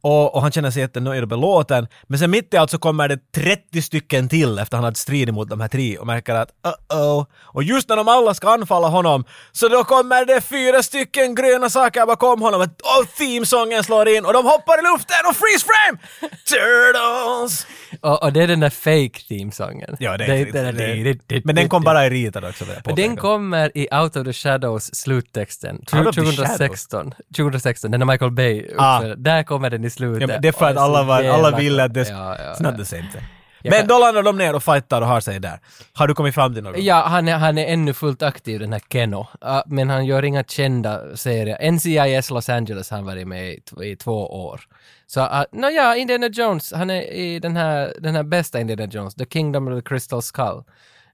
Och, 0.01 0.35
och 0.35 0.43
han 0.43 0.53
känner 0.53 0.71
sig 0.71 0.83
jättenöjd 0.83 1.23
och 1.23 1.29
belåten. 1.29 1.87
Men 2.07 2.19
sen 2.19 2.31
mitt 2.31 2.55
i 2.55 2.57
allt 2.57 2.71
så 2.71 2.79
kommer 2.79 3.09
det 3.09 3.33
30 3.33 3.83
stycken 3.83 4.29
till 4.29 4.59
efter 4.59 4.77
han 4.77 4.85
hade 4.85 4.97
stridit 4.97 5.35
mot 5.35 5.51
de 5.51 5.61
här 5.61 5.69
tre 5.69 5.99
och 5.99 6.07
märker 6.07 6.35
att 6.35 6.51
uh-oh. 6.89 7.27
Och 7.43 7.63
just 7.63 7.89
när 7.89 7.97
de 7.97 8.09
alla 8.09 8.35
ska 8.35 8.51
anfalla 8.51 8.89
honom 8.89 9.25
så 9.53 9.69
då 9.69 9.85
kommer 9.85 10.25
det 10.25 10.41
fyra 10.41 10.83
stycken 10.83 11.35
gröna 11.35 11.71
saker 11.71 12.07
bakom 12.07 12.43
honom 12.43 12.61
och 12.61 13.17
themesången 13.19 13.85
slår 13.85 14.09
in 14.09 14.25
och 14.25 14.33
de 14.33 14.45
hoppar 14.45 14.79
i 14.79 14.83
luften 14.93 15.17
och 15.29 15.37
freeze 15.37 15.67
frame! 15.67 15.99
Turtles! 16.31 17.67
Och, 18.01 18.23
och 18.23 18.33
det 18.33 18.43
är 18.43 18.47
den 18.47 18.61
där 18.61 18.71
fake 18.71 19.21
themesången. 19.29 19.97
Ja, 19.99 20.17
det 20.17 20.25
är 20.25 20.29
det, 20.29 20.73
det, 21.03 21.19
det, 21.27 21.45
Men 21.45 21.55
den 21.55 21.69
kom 21.69 21.83
bara 21.83 22.07
i 22.07 22.11
ritad 22.11 22.45
också. 22.45 22.65
den 22.97 23.17
kommer 23.17 23.79
i 23.79 23.89
Out 23.93 24.17
of 24.17 24.25
the 24.25 24.33
Shadows 24.33 24.95
sluttexten. 24.95 25.77
Out 25.77 26.07
of 26.07 26.15
the 26.15 26.21
2016. 26.21 27.15
2016, 27.37 27.91
den 27.91 28.03
är 28.03 28.07
Michael 28.07 28.31
Bay 28.31 28.67
Ah. 28.79 29.01
Där 29.01 29.43
kommer 29.43 29.71
den 29.71 29.85
i 29.89 29.91
slutet. 29.91 30.31
Ja, 30.31 30.39
det 30.39 30.49
är 30.49 30.53
för 30.53 30.71
att 30.71 30.77
alla, 30.77 31.03
var, 31.03 31.25
alla 31.25 31.57
ville 31.57 31.85
att 31.85 31.95
det... 31.95 32.09
Ja, 32.09 32.37
ja, 32.39 32.45
it's 32.45 32.63
not 32.63 32.73
ja. 32.73 32.79
the 32.79 32.85
same 32.85 33.09
thing. 33.13 33.23
Jag 33.63 33.71
Men 33.71 33.79
kan- 33.81 33.89
då 33.89 33.99
landar 33.99 34.23
de 34.23 34.39
ner 34.39 34.55
och 34.55 34.63
fightar 34.63 35.03
och 35.03 35.09
har 35.09 35.21
sig 35.21 35.41
där. 35.41 35.61
Har 35.93 36.09
du 36.09 36.15
kommit 36.15 36.35
fram 36.35 36.55
till 36.55 36.63
något? 36.63 36.79
Ja, 36.79 37.05
han 37.07 37.29
är, 37.29 37.37
han 37.39 37.59
är 37.59 37.67
ännu 37.67 37.93
fullt 37.93 38.23
aktiv 38.23 38.61
den 38.61 38.73
här 38.73 38.83
Keno. 38.93 39.27
Uh, 39.45 39.63
men 39.67 39.91
han 39.91 40.07
gör 40.07 40.25
inga 40.25 40.45
kända 40.45 41.17
serier. 41.17 41.71
NCIS 41.71 42.31
Los 42.31 42.49
Angeles 42.49 42.91
har 42.91 42.99
han 42.99 43.07
varit 43.07 43.29
med 43.29 43.49
i, 43.49 43.61
i 43.83 43.97
två 43.97 44.47
år. 44.47 44.61
Så, 45.07 45.21
uh, 45.21 45.43
no, 45.53 45.67
ja, 45.67 45.97
Indiana 45.97 46.27
Jones, 46.27 46.73
han 46.73 46.91
är 46.91 47.03
i 47.03 47.39
den 47.39 47.57
här, 47.57 47.95
den 48.01 48.15
här 48.15 48.23
bästa 48.23 48.61
Indiana 48.61 48.85
Jones, 48.85 49.15
The 49.15 49.27
Kingdom 49.27 49.69
of 49.69 49.83
the 49.83 49.89
Crystal 49.89 50.23
Skull. 50.23 50.63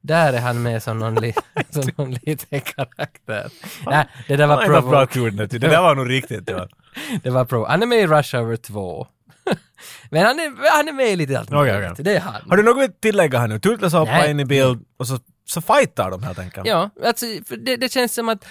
Där 0.01 0.33
är 0.33 0.41
han 0.41 0.63
med 0.63 0.83
som 0.83 0.99
någon, 0.99 1.15
li, 1.15 1.35
som 1.71 1.83
någon 1.97 2.11
liten 2.23 2.61
karaktär. 2.61 3.51
Nej, 3.87 4.07
det 4.29 4.37
där 4.37 4.47
var 4.47 4.55
Han 4.55 4.65
är 4.65 4.77
ändå 4.77 4.89
bra 4.89 5.07
provo. 5.07 5.31
tur 5.31 5.31
nu. 5.31 5.47
Det 5.47 5.59
där 5.59 5.83
var 5.83 5.95
nog 5.95 6.11
riktigt. 6.11 6.51
Ja. 6.51 6.69
Det 7.23 7.31
var 7.31 7.45
provo. 7.45 7.67
Han 7.69 7.83
är 7.83 7.87
med 7.87 7.99
i 7.99 8.07
Rush 8.07 8.37
Hour 8.37 8.57
2. 8.57 9.07
men 10.11 10.25
han 10.25 10.41
är, 10.41 10.77
han 10.77 10.89
är 10.89 10.93
med 10.93 11.07
i 11.07 11.17
lite 11.17 11.39
allt 11.39 11.51
möjligt. 11.51 11.91
okej. 11.91 12.05
Det 12.05 12.17
är 12.17 12.21
han. 12.21 12.43
Har 12.49 12.57
du 12.57 12.63
något 12.63 12.85
att 12.85 13.01
tillägga 13.01 13.39
här 13.39 13.49
nu? 13.49 13.59
Turtles 13.59 13.93
hoppar 13.93 14.31
in 14.31 14.41
i 14.41 14.45
bild 14.45 14.85
och 14.97 15.07
så 15.07 15.19
så 15.45 15.61
fightar 15.61 16.11
de 16.11 16.23
helt 16.23 16.39
enkelt. 16.39 16.67
Ja, 16.67 16.91
alltså 17.05 17.27
det, 17.59 17.77
det 17.77 17.93
känns 17.93 18.15
som 18.15 18.29
att 18.29 18.45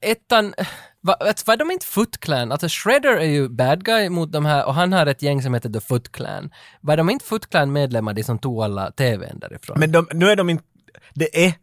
ettan, 0.00 0.54
va, 1.00 1.12
alltså, 1.12 1.44
var 1.46 1.56
de 1.56 1.70
inte 1.70 1.86
Foot 1.86 2.20
Clan? 2.20 2.52
Alltså 2.52 2.66
Shredder 2.70 3.16
är 3.16 3.24
ju 3.24 3.48
bad 3.48 3.84
guy 3.84 4.08
mot 4.08 4.32
de 4.32 4.44
här 4.44 4.66
och 4.66 4.74
han 4.74 4.92
har 4.92 5.06
ett 5.06 5.22
gäng 5.22 5.42
som 5.42 5.54
heter 5.54 5.70
The 5.70 5.80
Foot 5.80 6.12
Clan. 6.12 6.50
Var 6.80 6.96
de 6.96 7.10
inte 7.10 7.24
Foot 7.24 7.50
Clan 7.50 7.72
medlemmar 7.72 8.12
de 8.14 8.24
som 8.24 8.38
tog 8.38 8.62
alla 8.62 8.90
TVn 8.90 9.38
därifrån? 9.38 9.80
Men 9.80 9.92
de, 9.92 10.08
nu 10.12 10.30
är 10.30 10.36
de 10.36 10.50
inte, 10.50 10.64
det 11.14 11.46
är, 11.46 11.54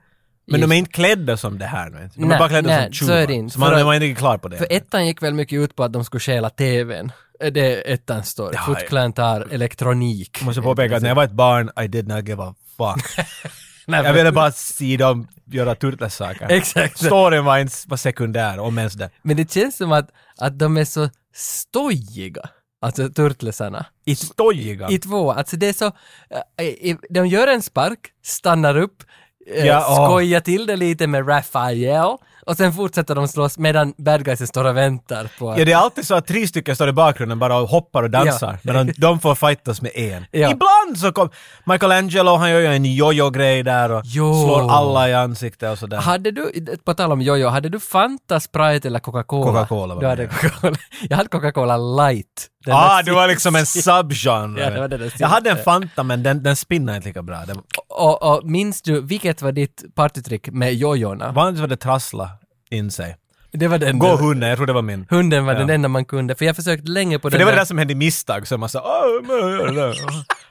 men 0.52 0.62
de 0.62 0.72
är 0.72 0.76
inte 0.76 0.92
klädda 0.92 1.38
som 1.38 1.60
det 1.60 1.66
här 1.66 1.90
nu. 1.90 2.10
De 2.16 2.24
är 2.24 2.28
Nej, 2.28 2.40
bara 2.40 2.50
klädda 2.50 2.68
nej, 2.70 2.94
som 2.94 3.08
så 3.08 3.14
är 3.14 3.18
tjuvar. 3.18 3.28
det 3.28 3.34
inte. 3.34 3.54
Så 3.54 3.60
man, 3.60 3.70
För 3.70 3.84
man 3.84 3.96
är 3.96 4.04
inte 4.04 4.20
klar 4.20 4.38
på 4.38 4.48
det. 4.48 4.58
För 4.58 4.68
ettan 4.70 5.08
gick 5.08 5.24
väl 5.24 5.34
mycket 5.34 5.58
ut 5.60 5.76
på 5.76 5.84
att 5.84 5.94
de 5.94 6.04
skulle 6.06 6.20
stjäla 6.22 6.50
TVn. 6.50 7.12
Det 7.52 7.60
är 7.88 7.94
ettan 7.94 8.24
står. 8.24 8.54
Ja, 8.56 8.62
Foot 8.62 8.88
Clan 8.88 9.14
tar 9.14 9.48
elektronik. 9.52 10.42
Måste 10.44 10.62
påpeka 10.62 10.96
att 10.96 11.02
när 11.02 11.10
jag 11.10 11.16
var 11.16 11.24
ett 11.24 11.32
barn, 11.32 11.70
I 11.84 11.88
did 11.88 12.08
not 12.08 12.28
give 12.28 12.44
a 12.44 12.56
fuck. 12.78 13.26
Nej, 13.88 14.04
jag 14.04 14.14
ville 14.14 14.32
bara 14.32 14.52
se 14.52 14.98
dem 14.98 15.28
göra 15.46 15.76
turtles-saker. 15.76 16.48
Exakt. 16.50 16.98
Storyn 17.06 17.46
var 17.46 17.58
inte 17.58 17.74
var 17.88 17.98
sekundär, 17.98 18.60
om 18.60 18.78
ens 18.78 18.94
det. 18.94 19.10
Men 19.22 19.38
det 19.38 19.52
känns 19.52 19.78
som 19.78 19.92
att, 19.92 20.10
att 20.38 20.60
de 20.60 20.78
är 20.78 20.86
så 20.86 21.10
stojiga. 21.36 22.50
Alltså 22.82 23.10
turtlesarna. 23.10 23.86
I, 24.06 24.16
Stojiga. 24.16 24.90
I 24.90 24.98
två. 25.00 25.32
Alltså 25.32 25.58
det 25.58 25.68
är 25.70 25.74
så, 25.74 25.92
i- 26.64 26.98
de 27.10 27.28
gör 27.28 27.48
en 27.48 27.62
spark, 27.62 28.00
stannar 28.24 28.78
upp, 28.78 29.04
äh, 29.56 29.66
Ja, 29.66 29.86
åh. 29.90 30.06
skojar 30.06 30.40
till 30.40 30.66
det 30.66 30.76
lite 30.76 31.08
med 31.08 31.30
Raphael 31.30 32.18
och 32.46 32.58
sen 32.58 32.74
fortsätter 32.74 33.16
de 33.16 33.28
slåss 33.28 33.58
medan 33.58 33.94
bad 33.98 34.26
guysen 34.26 34.48
står 34.48 34.66
och 34.66 34.78
väntar 34.78 35.30
på. 35.40 35.56
Ja, 35.58 35.66
det 35.66 35.72
är 35.72 35.78
alltid 35.78 36.08
så 36.08 36.16
att 36.16 36.28
tre 36.28 36.48
stycken 36.48 36.76
står 36.76 36.90
i 36.90 36.92
bakgrunden 36.92 37.40
bara 37.40 37.58
och 37.58 37.70
hoppar 37.70 38.04
och 38.04 38.10
dansar. 38.10 38.60
Ja. 38.64 38.74
Men 38.74 38.88
de, 38.88 38.94
de 38.98 39.20
får 39.20 39.36
fightas 39.36 39.82
med 39.82 39.92
en. 39.96 40.26
Ja. 40.32 40.52
Ibland 40.52 40.98
så 40.98 41.12
kom 41.12 41.30
Michelangelo, 41.66 42.36
han 42.36 42.52
gör 42.52 42.60
ju 42.60 42.66
en 42.66 42.86
jojo-grej 42.86 43.64
där 43.64 43.92
och 43.92 44.02
Jo. 44.06 44.34
slår 44.46 44.72
alla 44.72 45.10
i 45.10 45.14
ansiktet 45.14 45.72
och 45.72 45.78
sådär. 45.78 45.98
Hade 45.98 46.32
du, 46.32 46.52
på 46.86 46.94
tal 46.94 47.12
om 47.12 47.22
jojo, 47.22 47.48
hade 47.48 47.70
du 47.70 47.80
Fanta, 47.80 48.40
Sprite 48.40 48.88
eller 48.88 49.00
Coca-Cola? 49.00 49.46
Coca-Cola 49.52 49.96
var 49.96 50.16
det. 50.16 50.30
Jag 51.10 51.18
hade 51.18 51.30
Coca-Cola 51.30 51.78
light. 51.78 52.48
Den 52.66 52.74
ah, 52.78 53.02
du 53.02 53.12
var 53.12 53.28
liksom 53.28 53.56
en 53.56 53.66
subgenre. 53.66 54.62
Ja, 54.64 54.70
det 54.70 54.80
var 54.80 54.88
det 54.88 54.98
där 54.98 55.14
jag 55.20 55.28
hade 55.28 55.50
en. 55.50 55.58
Fanta 55.64 56.04
men 56.04 56.24
den, 56.24 56.44
den 56.44 56.56
spinnar 56.56 56.96
inte 56.96 57.08
lika 57.08 57.22
bra. 57.22 57.46
Den, 57.48 57.62
Och, 57.90 58.24
och 58.36 58.46
minns 58.46 58.82
du, 58.82 59.02
vilket 59.02 59.42
var 59.42 59.52
ditt 59.52 59.84
partytrick 59.96 60.50
med 60.52 60.74
jojorna? 60.76 61.32
vanligtvis 61.32 61.62
var 61.62 61.68
det 61.68 61.78
trassla 61.78 62.30
in 62.70 62.92
sig. 62.92 63.16
Det 63.52 63.68
var 63.68 63.78
den 63.78 64.00
Gå 64.00 64.16
hunden, 64.16 64.50
jag 64.50 64.58
tror 64.58 64.68
det 64.68 64.74
var 64.74 64.82
min. 64.82 65.06
Hunden 65.10 65.46
var 65.46 65.54
Ja. 65.54 65.60
den 65.60 65.70
enda 65.70 65.88
man 65.88 66.06
kunde, 66.06 66.36
för 66.36 66.46
jag 66.46 66.56
försökte 66.56 66.92
länge 66.92 67.20
på 67.20 67.22
För 67.22 67.30
den 67.32 67.40
det 67.40 67.46
var 67.46 67.52
det 67.52 67.56
där- 67.56 67.62
där 67.62 67.66
som 67.66 67.78
hände 67.78 67.94
i 67.94 67.96
misstag, 67.96 68.48
så 68.48 68.58
man 68.58 68.70
sa 68.70 68.80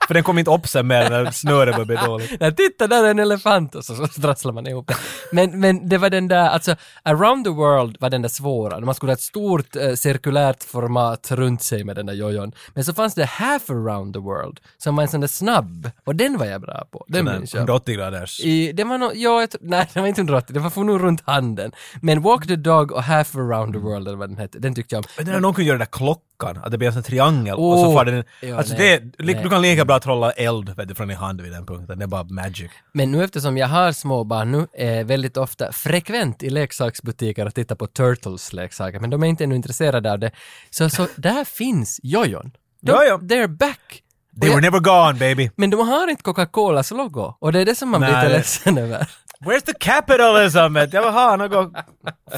åh, 0.09 0.15
men 0.15 0.15
jag 0.15 0.15
gör 0.15 0.15
det 0.15 0.15
där." 0.15 0.15
För 0.15 0.15
den 0.15 0.23
kom 0.23 0.39
inte 0.39 0.51
upp 0.51 0.69
sig 0.69 0.83
mer 0.83 1.11
när 1.11 1.31
snöret 1.31 1.75
började 1.75 1.85
bli 1.85 1.97
dåligt. 2.07 2.41
Nej, 2.41 2.55
titta 2.55 2.87
där 2.87 3.05
är 3.05 3.11
en 3.11 3.19
elefant 3.19 3.75
och 3.75 3.85
så, 3.85 3.95
så 3.95 4.21
trasslar 4.23 4.53
man 4.53 4.67
ihop 4.67 4.87
det. 4.89 4.97
Men, 5.33 5.61
men 5.61 5.89
det 5.89 5.99
var 5.99 6.11
den 6.11 6.29
där, 6.29 6.49
alltså 6.49 6.77
around 7.03 7.45
the 7.45 7.51
world 7.51 7.97
var 8.01 8.11
den 8.11 8.23
där 8.23 8.29
svåra. 8.29 8.81
Man 8.81 8.95
skulle 8.95 9.11
ha 9.11 9.15
ett 9.15 9.21
stort 9.21 9.77
eh, 9.77 9.95
cirkulärt 9.95 10.65
format 10.65 11.31
runt 11.31 11.63
sig 11.63 11.85
med 11.85 11.97
den 11.97 12.07
där 12.07 12.15
jojon. 12.15 12.53
Men 12.75 12.85
så 12.85 12.95
fanns 12.95 13.15
det 13.15 13.25
half 13.25 13.71
around 13.71 14.15
the 14.15 14.21
world 14.21 14.61
som 14.79 14.97
var 14.97 15.03
en 15.03 15.09
sån 15.09 15.21
där 15.21 15.29
snabb 15.29 15.91
och 16.05 16.17
den 16.17 16.39
var 16.39 16.47
jag 16.47 16.61
bra 16.61 16.85
på. 16.91 17.05
Den 17.09 17.25
minns 17.25 17.55
jag. 17.55 17.61
180 17.61 17.95
graders. 17.95 18.41
I, 18.41 18.73
det 18.73 18.85
var 18.85 18.99
nog, 18.99 19.13
ja, 19.15 19.41
jag 19.41 19.49
nej 19.61 19.89
det 19.95 20.01
var 20.01 20.07
inte 20.07 20.21
180, 20.21 20.55
det 20.55 20.61
var 20.61 20.71
för 20.71 20.85
nog 20.85 21.03
runt 21.03 21.23
handen. 21.27 21.73
Men 22.03 22.23
Walk 22.23 22.47
the 22.47 22.57
Dog 22.57 22.93
och 22.93 23.03
Half 23.03 23.37
around 23.37 23.73
the 23.73 23.79
world 23.79 24.09
eller 24.09 24.19
vad 24.19 24.29
den 24.29 24.39
hette, 24.39 24.59
den 24.59 24.75
tyckte 24.75 24.95
jag 24.95 24.99
om. 24.99 25.05
Men 25.17 25.27
när 25.27 25.41
någon 25.41 25.55
kunde 25.55 25.69
göra 25.69 25.79
den 25.79 25.87
där 25.93 25.99
klockan, 25.99 26.28
att 26.45 26.70
det 26.70 26.78
blir 26.78 26.89
en 26.89 26.95
sån 26.95 27.03
triangel 27.03 27.55
och 27.55 27.78
så 27.78 27.93
far 27.93 28.05
den... 28.05 28.24
ja, 28.41 28.57
alltså 28.57 28.74
nej, 28.78 29.01
det, 29.18 29.24
nej. 29.24 29.41
du 29.43 29.49
kan 29.51 29.62
lika 29.62 29.84
bra 29.84 30.01
trolla 30.01 30.30
eld 30.30 30.76
vet 30.76 30.89
du, 30.89 30.95
från 30.95 31.09
din 31.09 31.16
hand 31.16 31.41
vid 31.41 31.53
den 31.53 31.66
punkten, 31.66 31.99
det 31.99 32.05
är 32.05 32.07
bara 32.07 32.24
magic. 32.24 32.70
Men 32.93 33.11
nu 33.12 33.24
eftersom 33.24 33.57
jag 33.59 33.68
har 33.68 33.93
små 33.93 34.24
barn 34.24 34.53
nu 34.53 34.66
är 34.72 35.05
väldigt 35.05 35.36
ofta 35.36 35.72
frekvent 35.72 36.43
i 36.43 36.51
leksaksbutiker 36.51 37.47
att 37.47 37.55
titta 37.55 37.76
på 37.76 37.86
Turtles-leksaker, 37.86 39.01
men 39.01 39.11
de 39.11 39.22
är 39.22 39.26
inte 39.26 39.45
ännu 39.45 39.55
intresserade 39.55 40.12
av 40.12 40.18
det. 40.18 40.30
Så, 40.70 40.91
så 40.91 41.07
där 41.16 41.45
finns 41.45 42.01
jojon. 42.03 42.51
De, 42.80 42.93
ja. 42.93 43.18
They're 43.18 43.57
back! 43.57 44.03
They 44.41 44.51
were 44.51 44.61
never 44.61 44.80
gone 44.80 45.18
baby! 45.18 45.51
Men 45.57 45.70
de 45.70 45.89
har 45.89 46.09
inte 46.11 46.22
Coca-Colas 46.22 46.91
logo 46.91 47.34
och 47.41 47.53
det 47.53 47.61
är 47.61 47.64
det 47.64 47.74
som 47.74 47.89
man 47.89 48.01
blir 48.01 48.11
lite 48.11 48.28
ledsen 48.28 48.78
över. 48.78 49.09
Where's 49.41 49.61
the 49.66 49.72
capitalism? 49.80 50.59
Jag 50.76 51.03
vill 51.03 51.12
ha 51.12 51.36
något 51.36 51.72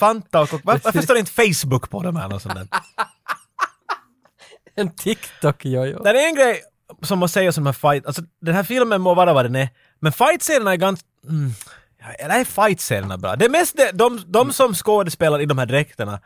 Fanta 0.00 0.40
och 0.40 0.52
Var- 0.64 0.80
Varför 0.84 1.02
står 1.02 1.14
det 1.14 1.20
inte 1.20 1.32
Facebook 1.32 1.90
på 1.90 2.02
dem 2.02 2.16
här 2.16 2.34
och 2.34 2.42
sånt 2.42 2.54
där? 2.54 2.68
En 4.74 4.90
TikTok-jojo. 4.90 6.02
Det 6.02 6.10
är 6.10 6.28
en 6.28 6.34
grej 6.34 6.60
som 7.02 7.18
man 7.18 7.28
säger 7.28 7.50
som 7.50 7.66
en 7.66 7.74
fight, 7.74 8.06
alltså 8.06 8.22
den 8.40 8.54
här 8.54 8.62
filmen 8.62 9.00
må 9.00 9.14
vara 9.14 9.32
vad 9.32 9.44
den 9.44 9.56
är, 9.56 9.68
men 10.00 10.12
fightscenerna 10.12 10.72
är 10.72 10.76
ganska... 10.76 11.06
Mm, 11.28 11.50
eller 12.18 12.40
är 12.40 12.44
fightscenerna 12.44 13.18
bra? 13.18 13.36
Det 13.36 13.44
är 13.44 13.48
mest 13.48 13.76
det, 13.76 13.90
de, 13.94 14.22
de 14.26 14.52
som 14.52 14.74
skådespelar 14.74 15.40
i 15.40 15.46
de 15.46 15.58
här 15.58 15.66
dräkterna 15.66 16.20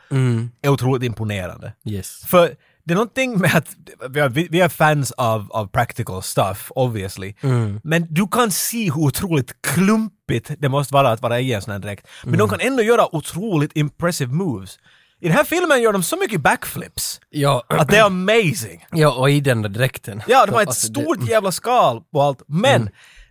är 0.63 0.69
otroligt 0.69 1.03
imponerande. 1.03 1.73
Yes. 1.85 2.27
För 2.27 2.57
det 2.85 2.93
är 2.93 2.95
någonting 2.95 3.39
med 3.41 3.55
att 3.57 3.77
vi 4.11 4.21
är, 4.21 4.29
vi 4.29 4.61
är 4.61 4.69
fans 4.69 5.13
av, 5.13 5.47
av 5.53 5.67
practical 5.67 6.23
stuff, 6.23 6.73
obviously. 6.75 7.35
Men 7.83 8.07
du 8.11 8.29
kan 8.29 8.51
se 8.51 8.85
hur 8.85 8.99
otroligt 8.99 9.63
klumpigt 9.63 10.51
det 10.59 10.69
måste 10.69 10.95
vara 10.95 11.11
att 11.11 11.23
vara 11.23 11.41
i 11.41 11.53
en 11.53 11.63
sån 11.63 11.73
här 11.73 11.79
dräkt. 11.79 12.07
Men 12.25 12.39
de 12.39 12.49
kan 12.49 12.61
ändå 12.61 12.83
göra 12.83 13.15
otroligt 13.15 13.77
impressive 13.77 14.33
moves. 14.33 14.79
I 15.25 15.29
den 15.29 15.37
här 15.37 15.45
filmen 15.45 15.83
gör 15.83 15.93
de 15.93 16.03
så 16.03 16.17
mycket 16.17 16.41
backflips 16.41 17.21
Ja, 17.31 17.65
att 17.69 17.89
det 17.89 17.97
är 17.97 18.05
amazing. 18.05 18.87
ja, 18.93 19.13
och 19.13 19.31
i 19.31 19.41
den 19.41 19.63
där 19.63 19.69
dräkten. 19.69 20.23
Ja, 20.29 20.47
de 20.47 20.53
har 20.53 20.63
ett 20.63 20.69
Alltså, 20.69 20.93
det- 20.93 21.01
stort 21.03 21.29
jävla 21.29 21.53
skal 21.53 22.01
på 22.13 22.23
allt. 22.23 22.43
Men 22.47 22.91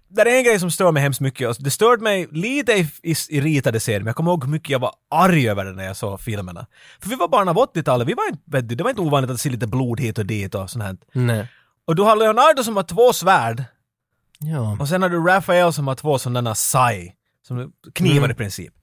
det 0.10 0.22
är 0.22 0.38
en 0.38 0.44
grej 0.44 0.60
som 0.60 0.72
stör 0.72 0.92
mig 0.92 1.04
hemskt 1.04 1.22
mycket. 1.22 1.64
Det 1.64 1.72
störde 1.72 2.04
mig 2.04 2.28
lite 2.32 2.72
i, 2.74 2.88
i, 3.04 3.16
i 3.30 3.42
ritade 3.42 3.80
serier, 3.80 4.00
men 4.00 4.08
jag 4.08 4.16
kommer 4.16 4.32
ihåg 4.32 4.44
hur 4.44 4.52
mycket 4.52 4.70
jag 4.70 4.80
var 4.80 4.92
arg 5.12 5.50
över 5.50 5.66
det 5.66 5.72
när 5.74 5.84
jag 5.86 5.98
såg 5.98 6.22
filmerna. 6.22 6.66
För 7.02 7.10
vi 7.10 7.16
var 7.16 7.28
barn 7.28 7.50
av 7.50 7.56
80-talet, 7.58 8.08
vi 8.08 8.14
var 8.14 8.24
inte, 8.30 8.76
det 8.76 8.84
var 8.84 8.90
inte 8.90 9.02
ovanligt 9.02 9.32
att 9.32 9.40
se 9.40 9.50
lite 9.50 9.68
blod 9.68 10.00
hit 10.00 10.18
och 10.18 10.26
dit 10.26 10.56
och 10.56 10.70
sånt 10.70 10.84
här. 10.84 10.98
Nej. 11.14 11.48
Och 11.88 11.96
du 11.96 12.02
har 12.04 12.16
Leonardo 12.16 12.64
som 12.64 12.76
har 12.76 12.84
två 12.84 13.14
svärd, 13.14 13.64
Ja. 14.40 14.78
och 14.80 14.88
sen 14.90 15.02
har 15.02 15.10
du 15.10 15.18
Raphael 15.28 15.74
som 15.74 15.88
har 15.88 15.96
två 15.96 16.20
sådana 16.20 16.56
sai, 16.56 17.14
som 17.48 17.72
knivar 17.96 18.32
i 18.32 18.34
princip. 18.34 18.74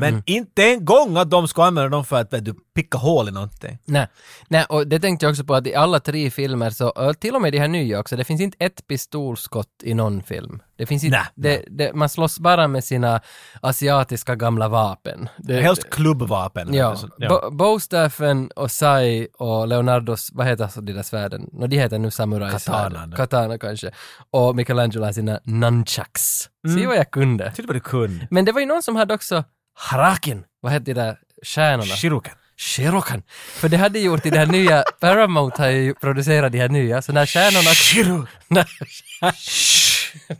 Men 0.00 0.22
inte 0.26 0.64
en 0.64 0.84
gång 0.84 1.16
att 1.16 1.30
de 1.30 1.48
ska 1.48 1.64
använda 1.64 1.88
dem 1.88 2.04
för 2.04 2.20
att 2.20 2.32
vet 2.32 2.44
du, 2.44 2.54
picka 2.74 2.98
hål 2.98 3.28
i 3.28 3.30
någonting. 3.32 3.78
Nej. 3.84 4.06
Nej, 4.48 4.64
och 4.68 4.86
det 4.86 5.00
tänkte 5.00 5.26
jag 5.26 5.30
också 5.30 5.44
på 5.44 5.54
att 5.54 5.66
i 5.66 5.74
alla 5.74 6.00
tre 6.00 6.30
filmer 6.30 6.70
så, 6.70 7.14
till 7.20 7.34
och 7.34 7.42
med 7.42 7.52
de 7.52 7.58
här 7.58 7.68
nya 7.68 8.00
också, 8.00 8.16
det 8.16 8.24
finns 8.24 8.40
inte 8.40 8.56
ett 8.60 8.86
pistolskott 8.86 9.68
i 9.82 9.94
någon 9.94 10.22
film. 10.22 10.62
Det 10.76 10.86
finns 10.86 11.04
inte, 11.04 11.16
Nej, 11.16 11.26
det, 11.34 11.64
det, 11.84 11.92
man 11.94 12.08
slåss 12.08 12.38
bara 12.38 12.68
med 12.68 12.84
sina 12.84 13.20
asiatiska 13.62 14.34
gamla 14.34 14.68
vapen. 14.68 15.28
Det, 15.38 15.60
Helst 15.62 15.90
klubbvapen. 15.90 16.74
Ja, 16.74 16.96
Bo- 17.28 17.50
Bostaffen 17.50 18.50
och 18.56 18.70
Sai 18.70 19.28
och 19.38 19.68
Leonardos, 19.68 20.30
vad 20.32 20.46
heter 20.46 20.64
alltså 20.64 20.80
de 20.80 20.92
där 20.92 21.02
svärden? 21.02 21.50
No, 21.52 21.66
de 21.66 21.76
heter 21.78 21.98
nu 21.98 22.10
samurai 22.10 22.50
Katana. 22.52 23.16
Katana 23.16 23.58
kanske. 23.58 23.90
Och 24.30 24.56
Michelangelo 24.56 25.04
har 25.04 25.12
sina 25.12 25.40
nunchucks. 25.44 26.48
Se 26.76 26.86
vad 26.86 26.96
jag 26.96 27.10
kunde. 27.10 27.44
Tyckte 27.46 27.62
vad 27.66 27.76
du 27.76 27.80
kunde. 27.80 28.28
Men 28.30 28.44
det 28.44 28.52
var 28.52 28.60
ju 28.60 28.66
någon 28.66 28.82
som 28.82 28.96
hade 28.96 29.14
också 29.14 29.44
Harakin. 29.78 30.44
Vad 30.60 30.72
hette 30.72 30.84
de 30.84 30.94
där 30.94 31.18
stjärnorna? 31.42 31.94
Shiruken. 31.96 32.32
Shirokan. 32.56 33.22
För 33.54 33.68
det 33.68 33.76
hade 33.76 33.98
gjort 33.98 34.26
i 34.26 34.30
det 34.30 34.38
här 34.38 34.46
nya, 34.46 34.84
Paramount 35.00 35.62
har 35.62 35.68
ju 35.68 35.94
producerat 35.94 36.52
de 36.52 36.58
här 36.58 36.68
nya, 36.68 37.02
så 37.02 37.12
när 37.12 37.26
stjärnorna... 37.26 37.70
Shiru. 37.70 38.26
när, 38.48 38.66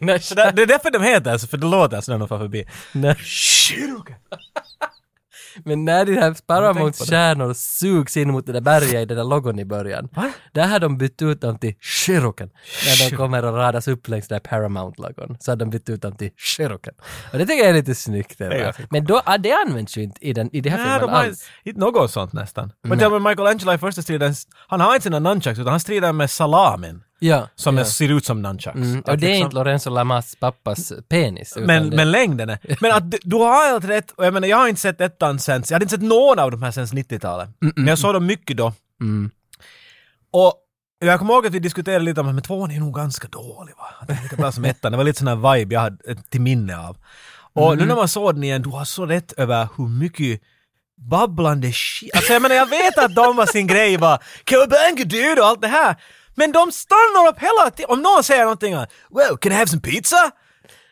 när, 0.04 0.18
Så 0.18 0.34
det, 0.34 0.42
är 0.42 0.66
därför 0.66 0.90
de 0.90 1.02
heter 1.02 1.32
alltså, 1.32 1.46
för 1.46 1.56
det 1.56 1.66
låter 1.66 2.00
så 2.00 2.12
när 2.12 2.18
de 2.18 2.28
far 2.28 2.38
förbi. 2.38 2.64
när, 2.92 3.14
Shiruken. 3.14 4.16
Men 5.64 5.84
när 5.84 6.04
de 6.04 6.14
här 6.16 6.36
Paramounts 6.46 6.98
på 6.98 7.04
det. 7.04 7.10
stjärnor 7.10 7.52
sugs 7.54 8.16
in 8.16 8.30
mot 8.32 8.46
det 8.46 8.52
där 8.52 8.60
berget 8.60 8.92
i 8.94 9.04
den 9.04 9.16
där 9.16 9.24
logon 9.24 9.58
i 9.58 9.64
början, 9.64 10.08
Va? 10.12 10.30
där 10.52 10.66
har 10.68 10.78
de 10.80 10.98
bytt 10.98 11.22
ut 11.22 11.40
dem 11.40 11.58
till 11.58 11.74
Shirokan. 11.80 12.50
När 12.86 13.10
de 13.10 13.16
kommer 13.16 13.44
och 13.44 13.54
radas 13.54 13.88
upp 13.88 14.08
längs 14.08 14.28
den 14.28 14.36
där 14.42 14.50
Paramount-logon, 14.50 15.36
så 15.40 15.50
har 15.50 15.56
de 15.56 15.70
bytt 15.70 15.88
ut 15.88 16.02
dem 16.02 16.16
till 16.16 16.30
Shirokan. 16.36 16.94
Och 17.32 17.38
det 17.38 17.46
tycker 17.46 17.60
jag 17.62 17.68
är 17.70 17.74
lite 17.74 17.94
snyggt. 17.94 18.38
Det 18.38 18.44
är? 18.44 18.74
Men 18.90 19.04
då, 19.04 19.22
ah, 19.24 19.38
det 19.38 19.52
används 19.52 19.96
ju 19.98 20.02
inte 20.02 20.26
i, 20.26 20.32
den, 20.32 20.56
i 20.56 20.60
de 20.60 20.70
här 20.70 20.78
Nej, 20.78 20.86
filmerna 20.86 21.06
de 21.06 21.12
har 21.12 21.24
alls. 21.24 21.48
inte 21.64 21.80
något 21.80 22.10
sånt 22.10 22.32
nästan. 22.32 22.72
Men 22.82 22.98
till 22.98 23.06
och 23.06 23.22
med 23.22 23.30
Michelangelo 23.30 23.72
i 23.74 23.78
första 23.78 24.02
striden, 24.02 24.34
han 24.68 24.80
har 24.80 24.94
inte 24.94 25.02
sina 25.04 25.18
nunchucks 25.18 25.58
utan 25.58 25.70
han 25.70 25.80
strider 25.80 26.12
med 26.12 26.30
salamin. 26.30 27.02
Ja, 27.20 27.48
Som 27.54 27.76
ja. 27.78 27.84
ser 27.84 28.08
ut 28.16 28.24
som 28.24 28.42
nunchucks. 28.42 28.76
Mm, 28.76 28.98
Att 28.98 29.08
och 29.08 29.18
det 29.18 29.26
är 29.26 29.30
liksom- 29.30 29.44
inte 29.44 29.54
Lorenzo 29.56 29.90
Lamas 29.90 30.36
pappas 30.40 30.92
penis. 31.08 31.56
men, 31.60 31.90
det, 31.90 31.96
men 31.96 32.10
längden 32.10 32.50
är... 32.50 32.58
Men 32.80 32.92
att 32.92 33.10
du- 33.22 33.36
har 33.36 33.70
helt 33.72 33.84
rätt, 33.84 34.10
och 34.10 34.26
jag 34.26 34.34
menar 34.34 34.48
jag 34.48 34.56
har 34.56 34.68
inte 34.68 34.80
sett 34.80 35.00
ettan 35.00 35.38
sen, 35.38 35.62
jag 35.68 35.74
hade 35.74 35.82
inte 35.84 35.94
sett 35.94 36.02
någon 36.04 36.38
av 36.38 36.50
de 36.50 36.62
här 36.62 36.70
sen 36.70 36.86
90-talet. 36.86 37.48
Men 37.76 37.86
jag 37.86 37.98
såg 37.98 38.14
dem 38.14 38.26
mycket 38.26 38.56
då. 38.56 38.72
Mm. 39.00 39.30
Och 40.30 40.54
jag 41.00 41.18
kommer 41.18 41.34
ihåg 41.34 41.46
att 41.46 41.52
vi 41.52 41.58
diskuterade 41.58 42.04
lite 42.04 42.20
om 42.20 42.38
att 42.38 42.44
tvåan 42.44 42.70
är 42.70 42.80
nog 42.80 42.94
ganska 42.94 43.28
dålig 43.28 43.74
va? 43.76 43.84
Att 44.00 44.08
det 44.08 44.14
är 44.14 44.22
lika 44.22 44.36
bra 44.36 44.52
som 44.52 44.64
ettan. 44.64 44.92
Det 44.92 44.98
var 44.98 45.04
lite 45.04 45.18
sån 45.18 45.28
här 45.28 45.54
vibe 45.56 45.74
jag 45.74 45.80
hade 45.80 46.12
ett- 46.12 46.30
till 46.30 46.40
minne 46.40 46.78
av. 46.78 46.96
Och 47.52 47.66
Mm. 47.72 47.78
nu 47.78 47.86
när 47.86 47.94
man 47.96 48.08
såg 48.08 48.34
den 48.34 48.44
igen, 48.44 48.62
du 48.62 48.68
har 48.70 48.84
så 48.84 49.06
rätt 49.06 49.32
över 49.32 49.68
hur 49.76 49.88
mycket 49.88 50.40
babblande 51.10 51.72
shit. 51.72 52.16
Alltså 52.16 52.32
jag 52.32 52.42
menar 52.42 52.54
jag 52.56 52.66
vet 52.70 52.98
att 52.98 53.14
de 53.14 53.36
var 53.36 53.46
sin 53.46 53.66
grej 53.66 53.96
var 53.96 54.22
Cowabunga 54.44 55.04
dude 55.04 55.40
och 55.40 55.46
allt 55.46 55.60
det 55.60 55.68
här. 55.68 55.96
Men 56.38 56.52
de 56.52 56.72
stannar 56.72 57.28
upp 57.28 57.38
hela 57.38 57.70
tiden. 57.70 57.90
Om 57.90 58.02
någon 58.02 58.24
säger 58.24 58.42
någonting, 58.42 58.74
well 59.16 59.36
can 59.40 59.52
I 59.52 59.54
have 59.54 59.66
some 59.66 59.82
pizza? 59.82 60.30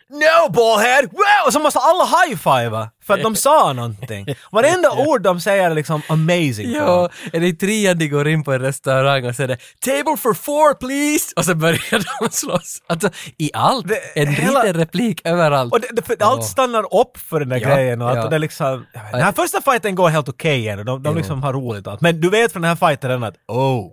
No 0.09 0.49
ballhead! 0.53 1.03
Wow! 1.03 1.47
Och 1.47 1.53
så 1.53 1.61
måste 1.61 1.78
alla 1.78 2.05
high-fivea 2.05 2.90
för 3.07 3.14
att 3.14 3.22
de 3.22 3.36
sa 3.36 3.72
någonting. 3.72 4.26
Varenda 4.52 4.90
ord 5.07 5.22
de 5.22 5.40
säger 5.40 5.70
är 5.70 5.74
liksom 5.74 6.02
amazing. 6.09 6.72
Ja, 6.72 7.09
är 7.32 7.40
det 7.40 7.46
i 7.46 7.52
trean 7.57 7.98
de 7.98 8.09
går 8.09 8.28
in 8.28 8.44
på 8.44 8.52
en 8.52 8.61
restaurang 8.61 9.24
och 9.26 9.34
säger 9.34 9.59
“Table 9.80 10.16
for 10.16 10.34
four 10.34 10.74
please” 10.74 11.32
och 11.36 11.44
så 11.44 11.54
börjar 11.54 12.20
de 12.20 12.28
slåss. 12.30 12.82
Alltså 12.86 13.11
i 13.38 13.50
allt, 13.54 13.88
Det- 13.88 14.20
en 14.20 14.26
hela- 14.28 14.62
liten 14.62 14.80
replik 14.80 15.20
överallt. 15.24 15.72
Och 15.72 15.80
det, 15.80 16.16
det, 16.18 16.24
allt 16.24 16.44
stannar 16.44 16.94
upp 17.00 17.16
för 17.18 17.40
den 17.40 17.48
där 17.48 17.61
Ja, 17.61 17.68
grejen 17.74 18.02
och, 18.02 18.16
ja. 18.16 18.24
och 18.24 18.30
det 18.30 18.36
är 18.36 18.40
liksom... 18.40 18.86
Den 19.12 19.22
här 19.22 19.32
första 19.32 19.61
fighten 19.61 19.94
går 19.94 20.09
helt 20.09 20.28
okej 20.28 20.59
igen 20.59 20.78
och 20.78 20.84
de, 20.84 21.02
de 21.02 21.16
liksom 21.16 21.42
har 21.42 21.52
roligt 21.52 21.86
och 21.86 21.92
allt. 21.92 22.00
Men 22.00 22.20
du 22.20 22.30
vet 22.30 22.52
från 22.52 22.62
den 22.62 22.68
här 22.68 22.88
fighten 22.88 23.22
att 23.24 23.34
oh, 23.48 23.88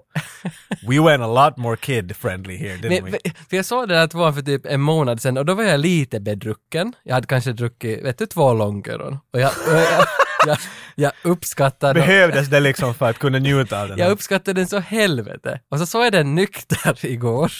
we 0.90 1.00
went 1.00 1.24
a 1.24 1.28
lot 1.48 1.58
more 1.58 1.76
kid-friendly 1.78 2.58
here, 2.58 2.76
didn't 2.78 3.02
Men, 3.04 3.12
we? 3.12 3.18
för, 3.50 3.56
jag 3.58 3.66
såg 3.66 3.90
den 3.90 3.98
här 3.98 4.08
tvåan 4.08 4.34
för 4.34 4.42
typ 4.42 4.66
en 4.66 4.82
månad 4.82 5.22
sedan 5.22 5.38
och 5.38 5.46
då 5.46 5.54
var 5.54 5.64
jag 5.64 5.80
lite 5.80 6.20
bedrucken. 6.20 6.94
Jag 7.04 7.14
hade 7.14 7.28
kanske 7.28 7.52
druckit, 7.54 8.04
vet 8.06 8.18
du, 8.18 8.26
två 8.26 8.54
långöron. 9.04 9.20
Och 9.34 9.40
jag, 9.40 9.52
och 9.68 9.74
jag, 9.74 10.06
jag, 10.48 10.58
jag 10.96 11.12
uppskattar 11.24 11.94
Behövdes 11.94 12.48
det 12.48 12.60
liksom 12.60 12.94
för 12.94 13.10
att 13.10 13.20
kunna 13.20 13.40
njuta 13.40 13.82
av 13.82 13.88
den 13.88 13.98
Jag 13.98 14.12
uppskattar 14.12 14.54
den 14.54 14.68
så 14.68 14.80
helvete. 14.80 15.60
Och 15.70 15.80
så 15.80 15.86
såg 15.86 16.06
jag 16.06 16.12
den 16.12 16.36
nykter 16.36 17.06
igår. 17.06 17.52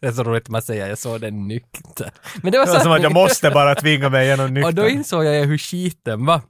Det 0.00 0.06
är 0.06 0.12
så 0.12 0.24
roligt 0.24 0.42
att 0.42 0.48
man 0.48 0.62
säger 0.62 0.88
jag 0.88 0.98
såg 0.98 1.20
den 1.20 1.48
nykter. 1.48 2.10
Men 2.42 2.52
det 2.52 2.58
var, 2.58 2.66
Det 2.66 2.72
var 2.72 2.78
så 2.78 2.82
som 2.82 2.92
att 2.92 3.02
jag 3.02 3.12
måste 3.12 3.50
bara 3.50 3.74
tvinga 3.74 4.08
mig 4.08 4.26
igenom 4.26 4.54
nykter. 4.54 4.68
Och 4.68 4.74
då 4.74 4.88
insåg 4.88 5.24
jag 5.24 5.44
hur 5.44 5.58
skiten 5.58 6.26
var. 6.26 6.40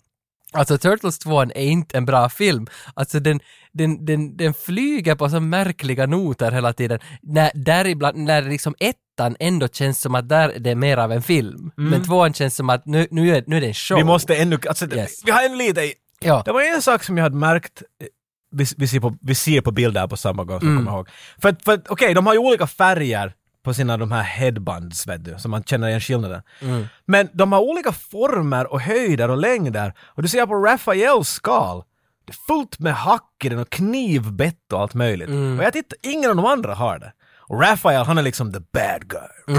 Alltså 0.52 0.78
Turtles 0.78 1.18
2 1.18 1.40
är 1.40 1.56
inte 1.56 1.96
en 1.98 2.06
bra 2.06 2.28
film. 2.28 2.66
Alltså 2.94 3.20
den, 3.20 3.40
den, 3.72 4.04
den, 4.06 4.36
den 4.36 4.54
flyger 4.54 5.14
på 5.14 5.28
så 5.28 5.40
märkliga 5.40 6.06
noter 6.06 6.52
hela 6.52 6.72
tiden. 6.72 6.98
När, 7.22 7.50
däribland, 7.54 8.16
när 8.18 8.42
liksom 8.42 8.74
ettan 8.80 9.36
ändå 9.40 9.68
känns 9.68 10.00
som 10.00 10.14
att 10.14 10.28
där 10.28 10.52
det 10.58 10.70
är 10.70 10.74
mer 10.74 10.96
av 10.96 11.12
en 11.12 11.22
film. 11.22 11.70
Men 11.76 12.04
tvåan 12.04 12.32
känns 12.34 12.56
som 12.56 12.70
att 12.70 12.86
nu, 12.86 13.06
nu, 13.10 13.36
är, 13.36 13.44
nu 13.46 13.56
är 13.56 13.60
det 13.60 13.66
en 13.66 13.74
show. 13.74 13.96
Mm. 13.96 14.06
Vi 14.06 14.12
måste 14.12 14.36
ännu... 14.36 14.58
Alltså, 14.68 14.86
det- 14.86 14.96
Yes. 14.96 15.22
Vi 15.24 15.30
har 15.30 15.44
en 15.44 15.58
lite... 15.58 15.92
Ja. 16.20 16.42
Det 16.44 16.52
var 16.52 16.74
en 16.74 16.82
sak 16.82 17.04
som 17.04 17.16
jag 17.18 17.22
hade 17.24 17.36
märkt 17.36 17.82
eh, 18.00 18.06
vi, 18.52 18.66
vi, 18.76 18.88
ser, 18.88 19.00
på, 19.00 19.16
vi 19.20 19.34
ser 19.34 19.60
på 19.60 19.70
bilder 19.70 20.06
på 20.06 20.16
samma 20.16 20.44
gång, 20.44 20.60
som 20.60 20.68
Mm. 20.68 20.78
jag 20.78 20.86
kommer 20.86 20.98
ihåg. 20.98 21.08
För, 21.42 21.56
för 21.64 21.80
okej, 21.88 22.14
de 22.14 22.26
har 22.26 22.32
ju 22.34 22.38
olika 22.38 22.66
färger 22.66 23.32
på 23.66 23.74
sina 23.74 23.96
de 23.96 24.12
här 24.12 24.22
headbands, 24.22 25.06
vet 25.06 25.24
du, 25.24 25.34
så 25.38 25.48
man 25.48 25.62
känner 25.62 25.88
igen 25.88 26.00
skillnaden. 26.00 26.42
Mm. 26.60 26.86
Men 27.06 27.28
de 27.32 27.52
har 27.52 27.60
olika 27.60 27.92
former 27.92 28.72
och 28.72 28.80
höjder 28.80 29.30
och 29.30 29.36
längder. 29.36 29.94
Och 30.00 30.22
du 30.22 30.28
ser 30.28 30.46
på 30.46 30.54
Raphaels 30.54 31.28
skal, 31.28 31.82
det 32.26 32.32
är 32.32 32.46
fullt 32.46 32.78
med 32.78 32.94
hack 32.94 33.44
i 33.44 33.48
den 33.48 33.58
och 33.58 33.70
knivbett 33.70 34.72
och 34.72 34.80
allt 34.80 34.94
möjligt. 34.94 35.28
Mm. 35.28 35.58
Och 35.58 35.64
jag 35.64 35.72
tittar, 35.72 35.98
ingen 36.02 36.30
av 36.30 36.36
de 36.36 36.44
andra 36.44 36.74
har 36.74 36.98
det. 36.98 37.12
Och 37.38 37.60
Raphael, 37.60 38.06
han 38.06 38.18
är 38.18 38.22
liksom 38.22 38.52
the 38.52 38.60
bad 38.60 39.08
guy. 39.08 39.56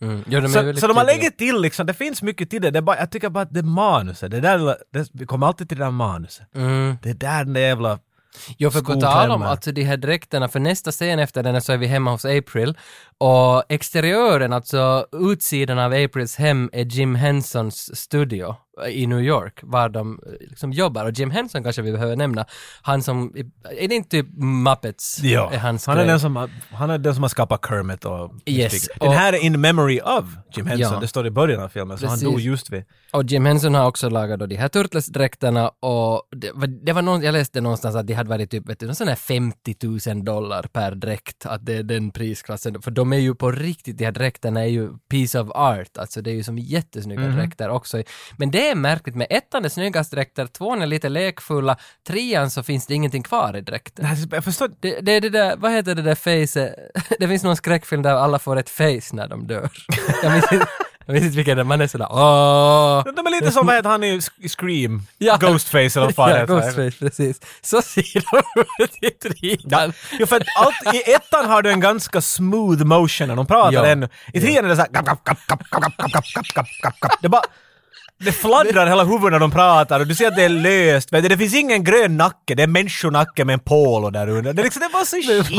Mm. 0.00 0.24
Ja, 0.28 0.40
de 0.40 0.48
Så, 0.48 0.80
så 0.80 0.86
de 0.86 0.96
har 0.96 1.04
lägger 1.04 1.30
till 1.30 1.60
liksom, 1.60 1.86
det 1.86 1.94
finns 1.94 2.22
mycket 2.22 2.50
till 2.50 2.62
det. 2.62 2.70
det 2.70 2.82
bara, 2.82 2.98
jag 2.98 3.10
tycker 3.10 3.28
bara 3.28 3.42
att 3.42 3.54
det 3.54 3.60
är 3.60 3.64
manuset, 3.64 4.30
det 4.30 4.40
där, 4.40 4.76
det, 4.92 5.10
vi 5.12 5.26
kommer 5.26 5.46
alltid 5.46 5.68
till 5.68 5.78
det 5.78 5.84
där 5.84 5.90
manuset. 5.90 6.54
Mm. 6.54 6.96
Det 7.02 7.10
är 7.10 7.14
där 7.14 7.44
den 7.44 7.52
där 7.52 7.60
jävla... 7.60 7.98
Jo, 8.58 8.70
för 8.70 8.80
på 8.80 9.00
tal 9.00 9.30
om 9.30 9.42
alltså 9.42 9.72
de 9.72 9.82
här 9.82 9.96
dräkterna, 9.96 10.48
för 10.48 10.60
nästa 10.60 10.92
scen 10.92 11.18
efter 11.18 11.42
den 11.42 11.62
så 11.62 11.72
är 11.72 11.76
vi 11.76 11.86
hemma 11.86 12.10
hos 12.10 12.24
April. 12.24 12.78
Och 13.18 13.62
exteriören, 13.68 14.52
alltså 14.52 15.06
utsidan 15.12 15.78
av 15.78 15.92
Aprils 15.92 16.36
hem 16.36 16.70
är 16.72 16.84
Jim 16.84 17.14
Hensons 17.14 17.98
studio 17.98 18.56
i 18.88 19.06
New 19.06 19.20
York, 19.20 19.60
var 19.62 19.88
de 19.88 20.20
eh, 20.26 20.32
liksom 20.48 20.72
jobbar. 20.72 21.04
Och 21.04 21.12
Jim 21.12 21.30
Henson 21.30 21.62
kanske 21.62 21.82
vi 21.82 21.92
behöver 21.92 22.16
nämna, 22.16 22.44
han 22.82 23.02
som, 23.02 23.32
är 23.80 23.88
det 23.88 23.94
inte 23.94 24.08
typ 24.08 24.26
Muppets? 24.38 25.24
Är 25.24 25.58
hans 25.58 25.86
han, 25.86 25.96
är 25.96 26.00
grej? 26.00 26.08
den 26.10 26.20
som, 26.20 26.36
har- 26.36 26.50
han 26.72 26.90
är 26.90 26.98
den 26.98 27.14
som 27.14 27.22
har 27.24 27.28
skapat 27.28 27.64
Kermit 27.68 28.04
och... 28.04 28.32
Yes, 28.46 28.88
Den 29.00 29.12
här 29.12 29.32
är 29.32 29.38
in 29.38 29.60
memory 29.60 30.00
of 30.00 30.24
Jim 30.56 30.66
Henson, 30.66 30.92
Ja. 30.94 31.00
det 31.00 31.08
står 31.08 31.26
i 31.26 31.30
början 31.30 31.62
av 31.62 31.68
filmen, 31.68 31.98
så 31.98 32.06
Precis. 32.06 32.22
han 32.22 32.32
dog 32.32 32.40
just 32.40 32.70
vid... 32.72 32.84
Och 33.12 33.24
Jim 33.24 33.46
Henson 33.46 33.74
har 33.74 33.86
också 33.86 34.08
lagat 34.08 34.38
då 34.40 34.46
de 34.46 34.56
här 34.56 34.68
Turtles-dräkterna 34.68 35.70
och 35.80 36.22
det 36.36 36.52
det 36.86 36.92
var 36.92 37.02
någon, 37.02 37.22
jag 37.22 37.32
läste 37.32 37.60
någonstans 37.60 37.96
att 37.96 38.06
de 38.06 38.14
hade 38.14 38.28
varit 38.30 38.50
typ, 38.50 38.68
vet 38.68 38.80
du, 38.80 38.86
någon 38.86 38.94
sån 38.94 39.08
här 39.08 39.14
50 39.14 39.76
000 40.14 40.24
dollar 40.24 40.62
per 40.62 40.94
dräkt, 40.94 41.46
att 41.46 41.66
det 41.66 41.74
är 41.76 41.82
den 41.82 42.10
prisklassen. 42.10 42.82
För 42.82 42.90
de 42.90 43.12
är 43.12 43.16
ju 43.18 43.34
på 43.34 43.50
riktigt, 43.50 43.98
de 43.98 44.04
här 44.04 44.12
dräkterna 44.12 44.60
är 44.60 44.68
ju 44.68 44.90
piece 45.10 45.40
of 45.40 45.50
art, 45.54 45.98
alltså 45.98 46.22
det 46.22 46.30
är 46.30 46.34
ju 46.34 46.42
som 46.42 46.58
jättesnygga 46.58 47.20
Mhm. 47.22 47.36
dräkter 47.36 47.68
också. 47.68 48.02
Men 48.36 48.50
det 48.50 48.65
det 48.66 48.70
är 48.70 48.74
märkligt 48.74 49.16
med 49.16 49.26
ettan 49.30 49.64
är 49.64 49.68
snyggast 49.68 50.10
dräkter, 50.10 50.46
tvåan 50.46 50.82
är 50.82 50.86
lite 50.86 51.08
lekfulla, 51.08 51.76
trean 52.06 52.50
så 52.50 52.62
finns 52.62 52.86
det 52.86 52.94
ingenting 52.94 53.22
kvar 53.22 53.56
i 53.56 53.60
dräkten. 53.60 54.06
Jag 54.30 54.44
förstår. 54.44 54.70
Det, 54.80 55.00
det 55.00 55.12
är 55.12 55.20
det 55.20 55.30
där, 55.30 55.56
vad 55.56 55.72
heter 55.72 55.94
det 55.94 56.02
där 56.02 56.14
face, 56.14 56.74
det 57.18 57.28
finns 57.28 57.42
någon 57.42 57.56
skräckfilm 57.56 58.02
där 58.02 58.14
alla 58.14 58.38
får 58.38 58.56
ett 58.58 58.70
face 58.70 59.12
när 59.12 59.28
de 59.28 59.46
dör. 59.46 59.70
Jag 60.22 60.32
minns 60.32 60.52
inte. 60.52 60.66
Jag 61.06 61.14
vet 61.14 61.22
inte 61.22 61.36
vilken, 61.36 61.66
man 61.66 61.80
är 61.80 61.86
sådär 61.86 62.08
åh. 62.10 63.04
De 63.16 63.26
är 63.26 63.40
lite 63.40 63.52
som, 63.52 63.66
vad 63.66 63.76
heter 63.76 63.90
han 63.90 64.04
i 64.04 64.20
Scream? 64.48 65.02
Ja. 65.18 65.36
Ghostface 65.36 65.78
eller 65.78 66.04
vad 66.04 66.14
fan 66.14 66.30
ja, 66.30 66.36
heter 66.36 66.54
Ghostface, 66.54 66.98
precis. 66.98 67.40
Så 67.62 67.82
ser 67.82 68.24
de 68.30 68.84
ut 68.84 68.90
i 69.00 69.10
trean. 69.10 69.92
Jo 70.12 70.26
för 70.26 70.36
att 70.36 70.46
allt, 70.58 70.94
i 70.94 71.12
ettan 71.12 71.46
har 71.46 71.62
du 71.62 71.70
en 71.70 71.80
ganska 71.80 72.20
smooth 72.20 72.84
motion 72.84 73.28
när 73.28 73.36
de 73.36 73.46
pratar 73.46 73.72
ja. 73.72 73.86
ännu. 73.86 74.08
I 74.32 74.40
trean 74.40 74.64
är 74.64 74.68
det 74.68 74.76
såhär... 74.76 74.88
Det 78.18 78.32
fladdrar 78.32 78.86
hela 78.86 79.04
huvudet 79.04 79.32
när 79.32 79.38
de 79.38 79.50
pratar 79.50 80.00
och 80.00 80.06
du 80.06 80.14
ser 80.14 80.28
att 80.28 80.36
det 80.36 80.44
är 80.44 80.48
löst. 80.48 81.08
Du, 81.10 81.20
det 81.20 81.36
finns 81.38 81.54
ingen 81.54 81.84
grön 81.84 82.16
nacke, 82.16 82.54
det 82.54 82.62
är 82.62 82.66
människonacke 82.66 83.44
med 83.44 83.52
en 83.52 83.60
polo 83.60 84.10
där 84.10 84.28
under. 84.28 84.52
Det 84.52 84.62
är 84.62 84.64
liksom, 84.64 84.80
det 84.80 84.88
var 84.92 85.04
så 85.04 85.16
shit. 85.16 85.50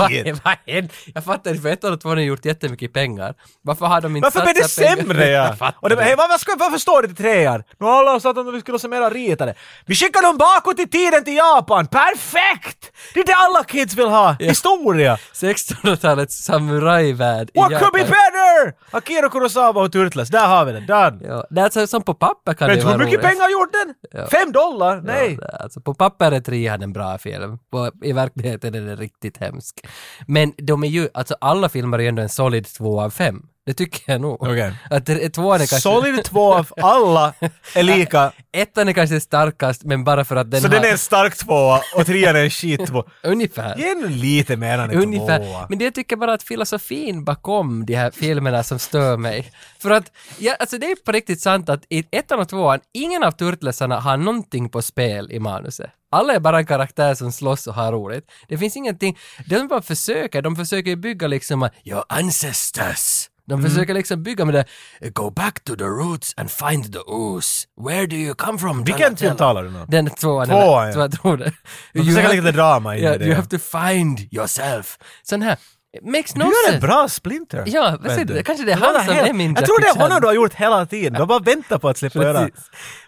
vad 0.44 0.58
händer? 0.66 0.96
Jag 1.14 1.24
fattar 1.24 1.52
inte, 1.52 1.62
för 1.62 1.70
ettan 1.70 1.94
och 1.94 2.02
tvåan 2.02 2.18
har 2.18 2.24
gjort 2.24 2.46
jättemycket 2.46 2.94
pengar. 2.94 3.34
Varför 3.62 3.86
har 3.86 4.02
de 4.02 4.16
inte 4.16 4.26
Varför 4.26 4.42
blev 4.42 4.56
det 4.56 4.68
sämre 4.68 5.28
ja? 5.60 5.74
Och 5.76 5.90
det, 5.90 6.04
hej, 6.04 6.16
varför, 6.18 6.40
ska, 6.40 6.56
varför 6.60 6.78
står 6.78 7.02
det 7.02 7.08
till 7.08 7.18
trean? 7.18 7.64
Nu 7.80 7.86
har 7.86 8.00
alla 8.00 8.20
sagt 8.20 8.38
att 8.38 8.54
vi 8.54 8.60
skulle 8.60 8.80
se 8.80 8.88
mera 8.88 9.10
ritade. 9.10 9.56
Vi 9.86 9.96
skickar 9.96 10.22
dem 10.22 10.38
bakåt 10.38 10.80
i 10.80 10.88
tiden 10.88 11.24
till 11.24 11.36
Japan! 11.36 11.88
Perfekt! 11.88 12.92
Det 13.14 13.20
är 13.20 13.26
det 13.26 13.36
alla 13.36 13.64
kids 13.64 13.96
vill 13.96 14.08
ha! 14.08 14.36
Historia! 14.40 15.18
1600-talets 15.34 16.44
samurajvärld 16.44 17.50
i 17.54 17.60
What 17.60 17.70
could 17.70 17.94
be 17.94 18.00
Japan. 18.00 18.12
better? 18.12 18.98
Akira 18.98 19.30
Kurosawa 19.30 19.82
och 19.82 19.92
Turtles, 19.92 20.30
där 20.30 20.48
har 20.48 20.66
vi 20.66 20.72
det. 20.72 20.80
Done! 20.80 21.20
Ja, 21.28 21.48
det 21.50 21.62
är 21.62 21.66
alltså 21.66 21.88
som 21.88 22.04
på 22.04 22.14
papper 22.14 22.47
kan 22.54 22.68
Vet 22.70 22.80
det 22.80 22.86
du 22.86 22.92
hur 22.92 22.98
mycket 22.98 23.14
roligt. 23.14 23.22
pengar 23.30 23.50
gjorde 23.52 23.72
den? 23.86 23.94
Ja. 24.22 24.28
Fem 24.28 24.52
dollar? 24.52 25.02
Nej! 25.02 25.38
Ja, 25.42 25.48
alltså 25.48 25.82
på 25.82 25.94
papper 25.94 26.32
är 26.32 26.40
trean 26.40 26.82
en 26.82 26.94
bra 26.94 27.18
film. 27.18 27.58
På, 27.72 27.92
I 28.04 28.14
verkligheten 28.14 28.76
är 28.76 28.82
den 28.82 28.98
riktigt 28.98 29.38
hemsk. 29.38 29.88
Men 30.28 30.54
de 30.58 30.84
är 30.84 30.88
ju, 30.88 31.10
alltså 31.14 31.36
alla 31.42 31.70
filmer 31.70 31.98
är 31.98 32.02
ju 32.02 32.08
ändå 32.08 32.22
en 32.22 32.30
solid 32.30 32.66
två 32.66 33.02
av 33.02 33.10
fem. 33.10 33.42
Det 33.68 33.74
tycker 33.74 34.12
jag 34.12 34.22
nog. 34.22 34.44
Okej. 34.44 34.74
Att 34.90 35.06
det- 35.06 35.30
tvåan 35.30 35.56
är 35.56 35.58
kanske... 35.60 35.80
Solid 35.80 36.24
två 36.24 36.54
av 36.54 36.68
alla 36.82 37.34
är 37.76 37.84
lika. 37.84 38.32
Ettan 38.54 38.88
är 38.90 38.94
kanske 38.94 39.20
starkast, 39.20 39.84
men 39.84 40.04
bara 40.04 40.26
för 40.26 40.36
att 40.36 40.52
den 40.52 40.62
Så 40.62 40.68
har... 40.68 40.76
den 40.76 40.84
är 40.84 40.92
en 40.92 40.98
stark 40.98 41.36
tvåa 41.38 41.82
och 41.96 42.06
trean 42.06 42.36
är 42.36 42.44
en 42.44 42.50
skit 42.50 42.86
tvåa. 42.88 43.04
Ungefär. 43.24 43.78
Ge 43.78 43.96
nu 43.96 44.10
lite 44.10 44.58
mer 44.58 44.78
än 44.80 44.90
en 44.90 44.98
Ungefär. 45.04 45.38
tvåa. 45.46 45.66
Men 45.70 45.78
det 45.80 45.86
jag 45.86 45.94
tycker 45.96 46.16
bara 46.16 46.34
att 46.34 46.44
filosofin 46.44 47.24
bakom 47.24 47.86
de 47.86 47.96
här 47.96 48.12
filmerna 48.12 48.64
som 48.64 48.80
stör 48.80 49.18
mig. 49.18 49.52
För 49.80 49.92
att, 49.92 50.12
ja, 50.38 50.56
alltså 50.60 50.78
det 50.78 50.86
är 50.92 50.96
på 50.96 51.12
riktigt 51.12 51.42
sant 51.42 51.70
att 51.70 51.84
i 51.90 52.04
ettan 52.12 52.40
och 52.40 52.50
tvåan, 52.50 52.80
ingen 52.94 53.24
av 53.24 53.32
turtlesarna 53.32 54.00
har 54.00 54.18
någonting 54.18 54.70
på 54.70 54.82
spel 54.82 55.32
i 55.32 55.40
manuset. 55.40 55.90
Alla 56.12 56.34
är 56.34 56.40
bara 56.40 56.58
en 56.58 56.66
karaktär 56.66 57.16
som 57.16 57.32
slåss 57.32 57.68
och 57.68 57.74
har 57.74 57.92
roligt. 57.92 58.32
Det 58.48 58.58
finns 58.58 58.76
ingenting, 58.78 59.18
de 59.50 59.68
bara 59.68 59.82
försöker, 59.82 60.42
de 60.42 60.56
försöker 60.56 60.90
ju 60.90 60.96
bygga 60.96 61.28
liksom 61.28 61.64
att 61.64 61.74
your 61.86 62.04
ancestors. 62.10 63.30
De 63.48 63.64
försöker 63.64 63.94
liksom 63.94 64.24
bygga 64.24 64.46
med 64.46 64.54
det, 64.54 64.66
go 65.10 65.30
back 65.30 65.64
to 65.64 65.76
the 65.76 65.84
roots 65.84 66.34
and 66.38 66.52
find 66.52 66.94
the 66.94 67.00
ooze. 67.00 67.68
Where 67.88 68.08
do 68.08 68.16
you 68.16 68.36
come 68.36 68.60
from? 68.60 68.84
Vilken 68.84 69.00
Donatello?" 69.00 69.30
film 69.30 69.38
talar 69.38 69.64
du 69.64 69.70
om? 69.70 69.86
Den 69.88 70.10
tvåan. 70.10 70.48
Tvåan, 70.48 70.92
ja. 70.92 71.08
Det. 71.08 71.54
De 71.94 72.04
försöker 72.06 72.30
lägga 72.30 72.42
lite 72.42 72.58
drama 72.58 72.96
in 72.96 73.04
ja, 73.04 73.16
i 73.16 73.18
det. 73.18 73.26
You 73.26 73.36
have 73.36 73.48
to 73.48 73.58
find 73.58 74.34
yourself. 74.34 74.98
Sån 75.24 75.42
här, 75.42 75.58
makes 76.02 76.36
no 76.36 76.44
Du 76.44 76.50
gör 76.50 76.74
en 76.74 76.80
bra 76.80 77.10
Splinter. 77.10 77.64
Ja, 77.68 77.98
vad 78.02 78.12
säger 78.12 78.26
du? 78.26 78.44
Kanske 78.44 78.66
det 78.66 78.72
är 78.72 78.76
han 78.76 79.06
som 79.06 79.14
är 79.16 79.34
min 79.34 79.56
Jag 79.56 79.66
tror 79.66 79.82
det 79.82 79.88
är 79.88 80.00
honom 80.00 80.22
du 80.22 80.28
har 80.28 80.34
gjort 80.34 80.54
hela 80.54 80.86
tiden. 80.86 81.14
Du 81.14 81.20
har 81.20 81.26
bara 81.26 81.40
väntat 81.40 81.82
på 81.82 81.90
att 81.90 81.98
slippa 81.98 82.24
göra. 82.24 82.50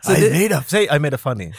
Så 0.01 0.13
I 0.13 0.29
det, 0.29 0.41
made 0.41 0.57
a, 0.57 0.63
säg 0.67 0.83
I 0.95 0.99
made 0.99 1.15
a 1.15 1.19
funny. 1.19 1.53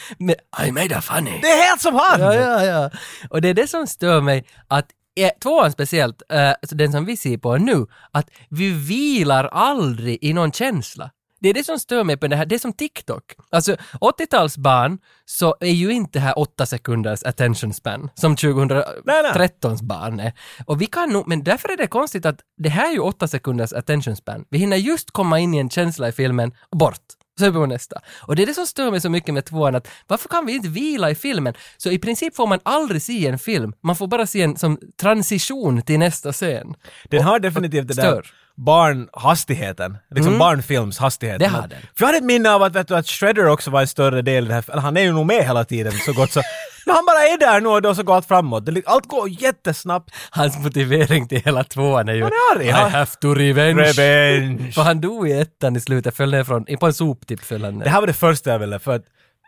I 0.67 0.71
made 0.71 0.97
a 0.97 1.01
funny. 1.01 1.39
Det 1.41 1.47
är 1.47 1.67
helt 1.67 1.81
som 1.81 1.95
han! 1.95 2.21
Ja, 2.21 2.35
ja, 2.35 2.65
ja. 2.65 2.89
Och 3.29 3.41
det 3.41 3.49
är 3.49 3.53
det 3.53 3.67
som 3.67 3.87
stör 3.87 4.21
mig, 4.21 4.45
att 4.67 4.85
är 5.23 5.39
tvåan 5.39 5.71
speciellt, 5.71 6.21
eh, 6.29 6.49
alltså 6.49 6.75
den 6.75 6.91
som 6.91 7.05
vi 7.05 7.17
ser 7.17 7.37
på 7.37 7.57
nu, 7.57 7.85
att 8.11 8.29
vi 8.49 8.69
vilar 8.69 9.45
aldrig 9.45 10.17
i 10.21 10.33
någon 10.33 10.51
känsla. 10.51 11.11
Det 11.41 11.49
är 11.49 11.53
det 11.53 11.63
som 11.63 11.79
stör 11.79 12.03
mig 12.03 12.17
på 12.17 12.27
det 12.27 12.35
här, 12.35 12.45
det 12.45 12.55
är 12.55 12.59
som 12.59 12.73
TikTok. 12.73 13.23
Alltså 13.49 13.75
80-talsbarn 14.01 14.97
så 15.25 15.55
är 15.59 15.71
ju 15.71 15.91
inte 15.91 16.19
det 16.19 16.23
här 16.23 16.39
8 16.39 16.65
sekunders 16.65 17.23
attention 17.23 17.73
span 17.73 18.09
som 18.15 18.35
2013s 18.35 19.83
barn 19.83 20.19
är. 20.19 20.33
Och 20.65 20.81
vi 20.81 20.85
kan 20.85 21.09
nog, 21.09 21.27
men 21.27 21.43
därför 21.43 21.69
är 21.69 21.77
det 21.77 21.87
konstigt 21.87 22.25
att 22.25 22.39
det 22.57 22.69
här 22.69 22.89
är 22.89 22.93
ju 22.93 22.99
8 22.99 23.27
sekunders 23.27 23.73
attention 23.73 24.15
span. 24.15 24.45
Vi 24.49 24.57
hinner 24.57 24.77
just 24.77 25.11
komma 25.11 25.39
in 25.39 25.53
i 25.53 25.57
en 25.57 25.69
känsla 25.69 26.07
i 26.07 26.11
filmen 26.11 26.51
och 26.69 26.77
bort 26.77 27.20
så 27.41 27.53
på 27.53 27.65
nästa. 27.65 28.01
Och 28.19 28.35
det 28.35 28.41
är 28.41 28.47
det 28.47 28.53
som 28.53 28.65
stör 28.67 28.91
mig 28.91 29.01
så 29.01 29.09
mycket 29.09 29.33
med 29.33 29.45
tvåan, 29.45 29.75
att 29.75 29.87
varför 30.07 30.29
kan 30.29 30.45
vi 30.45 30.55
inte 30.55 30.69
vila 30.69 31.09
i 31.09 31.15
filmen? 31.15 31.53
Så 31.77 31.91
i 31.91 31.99
princip 31.99 32.35
får 32.35 32.47
man 32.47 32.59
aldrig 32.63 33.01
se 33.01 33.27
en 33.27 33.39
film, 33.39 33.73
man 33.81 33.95
får 33.95 34.07
bara 34.07 34.27
se 34.27 34.41
en 34.41 34.57
som 34.57 34.79
transition 35.01 35.81
till 35.81 35.99
nästa 35.99 36.33
scen. 36.33 36.75
Den 37.03 37.23
har 37.23 37.39
definitivt 37.39 37.87
det 37.87 37.93
där 37.93 38.21
barnhastigheten, 38.55 39.97
liksom 40.15 40.37
barnfilmshastigheten. 40.37 41.39
Det 41.39 41.47
har 41.47 41.67
den. 41.67 41.79
För 41.81 41.87
jag 41.97 42.05
hade 42.05 42.17
ett 42.17 42.23
minne 42.23 42.51
av 42.51 42.63
att, 42.63 42.75
vet 42.75 42.87
du, 42.87 42.95
att 42.95 43.07
Shredder 43.07 43.47
också 43.47 43.71
var 43.71 43.81
en 43.81 43.87
större 43.87 44.21
del 44.21 44.45
i 44.45 44.47
det 44.47 44.53
här, 44.53 44.63
eller 44.71 44.81
han 44.81 44.97
är 44.97 45.01
ju 45.01 45.11
nog 45.11 45.25
med 45.25 45.45
hela 45.45 45.63
tiden 45.65 45.93
så 46.05 46.13
gott 46.13 46.31
så. 46.31 46.41
Men 46.85 46.95
han 46.95 47.05
bara 47.05 47.19
är 47.27 47.37
där 47.39 47.61
nu 47.61 47.69
och 47.69 47.81
då 47.81 47.95
så 47.95 48.03
går 48.03 48.15
allt 48.15 48.27
framåt. 48.27 48.65
Det, 48.65 48.81
allt 48.85 49.05
går 49.07 49.29
jättesnabbt. 49.29 50.15
Hans 50.29 50.57
motivering 50.59 51.27
till 51.27 51.41
hela 51.45 51.63
tvåan 51.63 52.09
är 52.09 52.13
ju 52.13 52.23
Han 52.23 52.31
är 52.31 52.59
arg, 52.59 52.67
I 52.67 52.71
have 52.71 53.05
to 53.21 53.33
revenge. 53.33 53.83
Revenge. 53.83 54.71
För 54.71 54.81
han 54.81 55.01
dog 55.01 55.29
i 55.29 55.31
ettan 55.39 55.75
i 55.75 55.79
slutet, 55.79 56.15
föll 56.17 56.31
ner 56.31 56.43
från, 56.43 56.65
på 56.79 56.85
en 56.85 56.93
soptipp 56.93 57.39
föll 57.43 57.63
han 57.63 57.77
ner. 57.77 57.83
Det 57.83 57.89
här 57.89 57.99
var 57.99 58.07
det 58.07 58.13
första 58.13 58.49
jag 58.51 58.59
ville, 58.59 58.79
för 58.79 58.95
att 58.95 59.03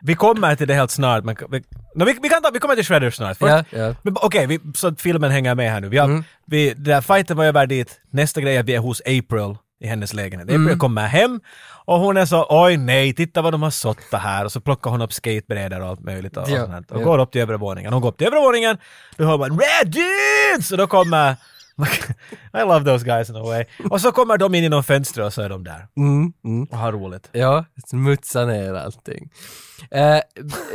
vi 0.05 0.15
kommer 0.15 0.55
till 0.55 0.67
det 0.67 0.73
helt 0.73 0.91
snart, 0.91 1.23
men 1.23 1.35
vi, 1.51 1.63
no, 1.95 2.05
vi, 2.05 2.17
vi, 2.21 2.29
kan 2.29 2.41
ta, 2.41 2.49
vi 2.53 2.59
kommer 2.59 2.75
till 2.75 2.85
Shredder 2.85 3.11
snart. 3.11 3.37
Först, 3.37 3.65
Ja, 3.71 3.79
ja. 3.79 3.95
men 4.01 4.15
Okej, 4.21 4.47
vi- 4.47 4.59
så 4.75 4.87
att 4.87 5.01
filmen 5.01 5.31
hänger 5.31 5.55
med 5.55 5.71
här 5.71 5.81
nu. 5.81 5.89
Vi 5.89 5.97
har, 5.97 6.23
vi, 6.47 6.73
den 6.73 6.83
där 6.83 7.01
fighten 7.01 7.37
var 7.37 7.45
över 7.45 7.65
dit, 7.67 7.99
nästa 8.11 8.41
grej 8.41 8.55
är 8.55 8.59
att 8.59 8.65
vi 8.65 8.75
är 8.75 8.79
hos 8.79 9.01
April 9.01 9.55
i 9.79 9.87
hennes 9.87 10.13
lägenhet. 10.13 10.49
April 10.49 10.77
kommer 10.77 11.07
hem 11.07 11.39
och 11.85 11.99
hon 11.99 12.17
är 12.17 12.25
så 12.25 12.45
oj 12.49 12.77
nej, 12.77 13.13
titta 13.13 13.41
vad 13.41 13.53
de 13.53 13.63
har 13.63 13.69
såttat 13.69 14.21
här 14.21 14.45
och 14.45 14.51
så 14.51 14.61
plockar 14.61 14.91
hon 14.91 15.01
upp 15.01 15.13
skatebrädor 15.13 15.81
och 15.81 15.87
allt 15.87 16.03
möjligt 16.03 16.37
och, 16.37 16.49
Ja, 16.49 16.63
och, 16.63 16.91
och 16.95 17.01
ja. 17.01 17.05
går 17.05 17.19
upp 17.19 17.31
till 17.31 17.41
övre 17.41 17.57
våningen. 17.57 17.93
Hon 17.93 18.01
går 18.01 18.09
upp 18.09 18.17
till 18.17 18.27
övre 18.27 18.39
våningen, 18.39 18.77
då 19.17 19.25
hör 19.25 19.37
man 19.37 19.49
Red 19.59 19.91
Dudes! 19.91 20.71
Och 20.71 20.77
då 20.77 20.87
kommer 20.87 21.35
I 22.53 22.61
love 22.61 22.85
those 22.85 23.05
guys 23.05 23.29
in 23.29 23.35
a 23.35 23.43
way. 23.43 23.65
Och 23.89 24.01
så 24.01 24.11
kommer 24.11 24.37
de 24.37 24.55
in 24.55 24.63
genom 24.63 24.83
fönstret 24.83 25.25
och 25.25 25.33
så 25.33 25.41
är 25.41 25.49
de 25.49 25.63
där. 25.63 25.87
Mm, 25.97 26.33
mm. 26.45 26.63
Och 26.71 26.77
har 26.77 26.91
roligt. 26.91 27.29
Ja, 27.31 27.65
smutsa 27.87 28.45
ner 28.45 28.73
allting. 28.73 29.29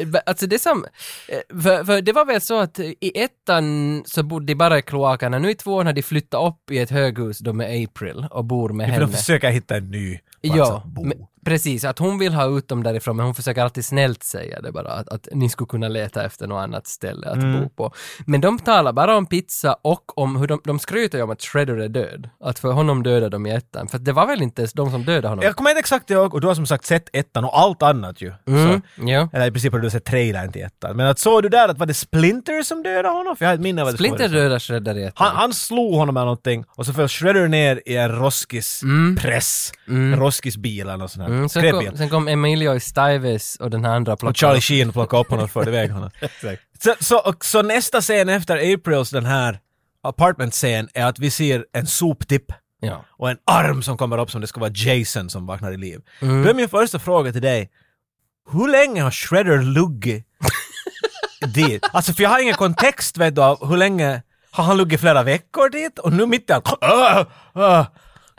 B- 0.06 0.18
alltså 0.26 0.46
det 0.46 0.58
som, 0.58 0.84
eh, 1.28 1.60
för, 1.62 1.84
för 1.84 2.00
det 2.02 2.12
var 2.12 2.24
väl 2.24 2.40
så 2.40 2.60
att 2.60 2.78
i 2.78 3.12
ettan 3.22 4.02
så 4.06 4.22
bodde 4.22 4.46
de 4.46 4.54
bara 4.54 4.78
i 4.78 4.82
kloakerna, 4.82 5.38
nu 5.38 5.50
i 5.50 5.54
tvåan 5.54 5.86
har 5.86 5.92
de 5.92 6.02
flyttat 6.02 6.48
upp 6.52 6.70
i 6.70 6.78
ett 6.78 6.90
höghus 6.90 7.38
då 7.38 7.52
med 7.52 7.84
April 7.84 8.26
och 8.30 8.44
bor 8.44 8.68
med 8.68 8.86
henne. 8.86 9.06
de 9.06 9.12
försöker 9.12 9.50
hitta 9.50 9.76
en 9.76 9.90
ny 9.90 10.18
plats 10.42 10.56
Ja, 10.58 10.76
att 10.78 10.84
bo. 10.84 11.04
men, 11.04 11.18
precis. 11.48 11.84
Att 11.84 11.98
hon 11.98 12.18
vill 12.18 12.34
ha 12.34 12.58
ut 12.58 12.68
dem 12.68 12.82
därifrån, 12.82 13.16
men 13.16 13.26
hon 13.26 13.34
försöker 13.34 13.62
alltid 13.62 13.84
snällt 13.84 14.22
säga 14.22 14.60
det 14.60 14.72
bara, 14.72 14.88
att, 14.92 15.08
att 15.08 15.28
ni 15.32 15.48
skulle 15.48 15.68
kunna 15.68 15.88
leta 15.88 16.24
efter 16.24 16.46
något 16.46 16.62
annat 16.62 16.86
ställe 16.86 17.26
att 17.26 17.36
Mm. 17.36 17.60
bo 17.62 17.68
på. 17.68 17.92
Men 18.26 18.40
de 18.40 18.58
talar 18.58 18.92
bara 18.92 19.16
om 19.16 19.26
pizza 19.26 19.76
och 19.82 20.18
om 20.18 20.36
hur 20.36 20.46
de, 20.46 20.60
de 20.64 20.78
skryter 20.78 21.18
ju 21.18 21.24
om 21.24 21.30
att 21.30 21.42
Shredder 21.42 21.76
är 21.76 21.88
död. 21.88 22.28
Att 22.44 22.58
för 22.58 22.72
honom 22.72 23.02
dödade 23.02 23.28
de 23.28 23.46
i 23.46 23.50
ettan. 23.50 23.88
För 23.88 23.98
det 23.98 24.12
var 24.12 24.26
väl 24.26 24.42
inte 24.42 24.62
ens 24.62 24.72
de 24.72 24.90
som 24.90 25.04
dödade 25.04 25.28
honom? 25.28 25.44
Jag 25.44 25.56
kommer 25.56 25.70
inte 25.70 25.78
exakt 25.80 26.10
ihåg, 26.10 26.34
och 26.34 26.40
du 26.40 26.46
har 26.46 26.54
som 26.54 26.66
sagt 26.66 26.84
sett 26.84 27.08
ettan 27.12 27.44
och 27.44 27.58
allt 27.58 27.82
annat 27.82 28.20
ju. 28.22 28.32
Mm, 28.48 28.66
Så, 28.80 28.80
ja. 29.08 29.28
eller 29.32 29.46
i 29.46 29.50
princip 29.50 29.72
har 29.72 29.80
du 29.80 29.90
sett 29.90 30.04
trailern 30.04 30.52
till 30.52 30.62
ettan. 30.62 30.96
Men 30.96 31.06
att 31.06 31.18
såg 31.18 31.42
du 31.42 31.48
där 31.48 31.68
att 31.68 31.78
var 31.78 31.86
det 31.86 31.94
Splinter 31.94 32.62
som 32.62 32.82
dödade 32.82 33.08
honom? 33.08 33.36
För 33.36 33.44
jag 33.44 33.50
har 33.50 33.54
ett 33.54 33.60
minne 33.60 33.82
av 33.82 33.88
att 33.88 33.94
Splinter 33.94 34.28
dödar 34.28 34.58
Shredder 34.58 34.98
i 34.98 35.04
ettan. 35.04 35.26
han, 35.26 35.36
han 35.36 35.52
slog 35.52 35.94
honom 35.94 36.14
med 36.14 36.22
någonting 36.24 36.64
och 36.68 36.86
så 36.86 36.92
föll 36.92 37.08
Shredder 37.08 37.48
ner 37.48 37.82
i 37.86 37.96
en 37.96 38.08
roskispress. 38.12 39.72
En 39.88 40.16
roskisbil 40.16 40.80
eller 40.80 40.96
något 40.96 41.10
sånt 41.10 41.28
här. 41.28 41.37
Mm, 41.38 41.48
sen, 41.48 41.72
kom, 41.72 41.96
sen 41.96 42.08
kom 42.08 42.28
Emilio 42.28 42.74
Estevez 42.76 43.56
och 43.56 43.70
den 43.70 43.84
här 43.84 43.94
andra 43.96 44.12
Och 44.12 44.18
plockade 44.18 44.38
Charlie 44.38 44.58
upp- 44.58 44.64
Sheen 44.64 44.92
plockade 44.92 45.20
upp 45.20 45.30
honom 45.30 45.44
och 45.44 45.50
förde 45.50 45.70
iväg 45.70 45.90
honom. 45.90 46.10
så, 46.82 46.94
så, 47.00 47.18
och, 47.18 47.44
så 47.44 47.62
nästa 47.62 48.00
scen 48.00 48.28
efter 48.28 48.74
Aprils 48.74 49.10
den 49.10 49.26
här 49.26 49.58
apartment-scen 50.02 50.88
är 50.94 51.04
att 51.06 51.18
vi 51.18 51.30
ser 51.30 51.64
en 51.72 51.86
soptipp 51.86 52.44
Ja. 52.80 53.04
och 53.10 53.30
en 53.30 53.36
arm 53.46 53.82
som 53.82 53.96
kommer 53.98 54.18
upp 54.18 54.30
som 54.30 54.40
det 54.40 54.46
ska 54.46 54.60
vara 54.60 54.70
Jason 54.74 55.30
som 55.30 55.46
vaknar 55.46 55.72
i 55.72 55.76
liv. 55.76 56.00
Mm. 56.22 56.42
Då 56.44 56.50
är 56.50 56.54
min 56.54 56.68
första 56.68 56.98
fråga 56.98 57.32
till 57.32 57.42
dig. 57.42 57.70
Hur 58.52 58.68
länge 58.68 59.02
har 59.02 59.10
Shredder 59.10 59.58
luggit 59.62 60.26
dit? 61.54 61.84
Alltså 61.92 62.12
för 62.12 62.22
jag 62.22 62.30
har 62.30 62.42
ingen 62.42 62.54
kontext 62.54 63.16
vet 63.18 63.34
du 63.34 63.42
av 63.42 63.68
hur 63.68 63.76
länge 63.76 64.22
har 64.50 64.64
han 64.64 64.76
luggit 64.76 65.00
flera 65.00 65.22
veckor 65.22 65.70
dit? 65.70 65.98
Och 65.98 66.12
nu 66.12 66.26
mitt 66.26 66.50
i 66.50 66.52
allt, 66.52 66.68
uh, 66.84 67.26
uh, 67.62 67.86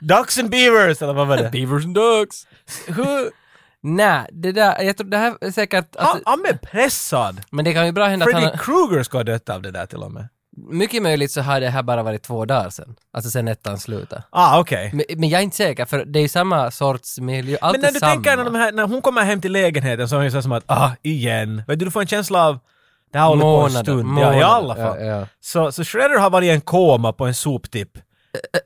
Ducks 0.02 0.38
and 0.38 0.50
Beavers 0.50 1.02
eller 1.02 1.14
vad 1.14 1.28
var 1.28 1.38
det? 1.38 1.50
Beavers 1.52 1.86
and 1.86 1.96
Ducks! 1.96 2.48
Hur, 2.88 3.32
Nej, 3.82 4.26
det 4.32 4.52
där, 4.52 4.82
jag 4.82 4.98
tror 4.98 5.08
det 5.08 5.18
här 5.18 5.36
är 5.42 5.52
säkert... 5.52 5.86
han, 5.98 6.08
Alltså, 6.08 6.24
han 6.26 6.46
är 6.46 6.54
pressad. 6.54 7.42
men 7.52 7.66
det 7.66 7.74
kan 7.74 7.86
ju 7.86 7.92
bra 7.92 8.06
hända 8.06 8.26
att 8.26 8.32
Freddy 8.32 8.46
han... 8.48 8.58
Krueger 8.58 9.04
ska 9.04 9.18
ha 9.18 9.24
dött 9.24 9.50
av 9.50 9.62
det 9.62 9.72
där 9.72 9.86
till 9.86 9.98
och 10.04 10.12
med. 10.12 10.28
Mycket 10.72 11.04
möjligt 11.04 11.32
så 11.32 11.42
har 11.42 11.60
det 11.60 11.70
här 11.70 11.84
bara 11.84 12.04
varit 12.04 12.24
två 12.24 12.46
dagar 12.46 12.70
sedan. 12.70 12.96
Alltså 13.14 13.32
sen 13.32 13.48
ettan 13.48 13.80
slutade. 13.80 14.24
Ah, 14.30 14.60
okej. 14.60 14.90
Men, 14.94 15.06
men 15.20 15.30
jag 15.30 15.40
är 15.40 15.44
inte 15.44 15.58
säker, 15.58 15.86
för 15.86 16.06
det 16.06 16.20
är 16.20 16.22
ju 16.22 16.28
samma 16.28 16.72
sorts 16.72 17.20
miljö, 17.20 17.58
allt 17.62 17.74
Men 17.74 17.82
när 17.82 17.88
är 17.88 17.94
du 17.94 18.00
samma. 18.00 18.14
tänker 18.14 18.38
när, 18.38 18.44
de 18.46 18.56
här, 18.56 18.72
när 18.72 18.88
hon 18.88 19.02
kommer 19.02 19.22
hem 19.22 19.42
till 19.42 19.52
lägenheten 19.52 20.10
så 20.10 20.16
är 20.16 20.18
hon 20.18 20.26
ju 20.26 20.32
så 20.32 20.42
som 20.42 20.52
att 20.52 20.64
ah, 20.68 20.92
igen. 21.02 21.64
Vet 21.68 21.80
du, 21.80 21.86
du 21.86 21.92
får 21.92 22.02
en 22.02 22.08
känsla 22.08 22.48
av 22.48 22.60
det 23.14 23.20
här 23.20 23.26
håller 23.28 23.42
på 23.42 23.48
en 23.48 23.54
Månader, 23.54 23.84
stund. 23.84 24.00
Ja, 24.00 24.04
månader, 24.14 24.40
i 24.40 24.44
alla 24.44 24.76
fall. 24.76 24.98
ja, 25.00 25.06
ja. 25.06 25.26
Så, 25.42 25.72
så 25.72 25.84
Shredder 25.84 26.20
har 26.20 26.30
varit 26.30 26.46
i 26.46 26.50
en 26.50 26.62
koma 26.62 27.14
på 27.14 27.26
en 27.26 27.34
soptipp 27.34 27.98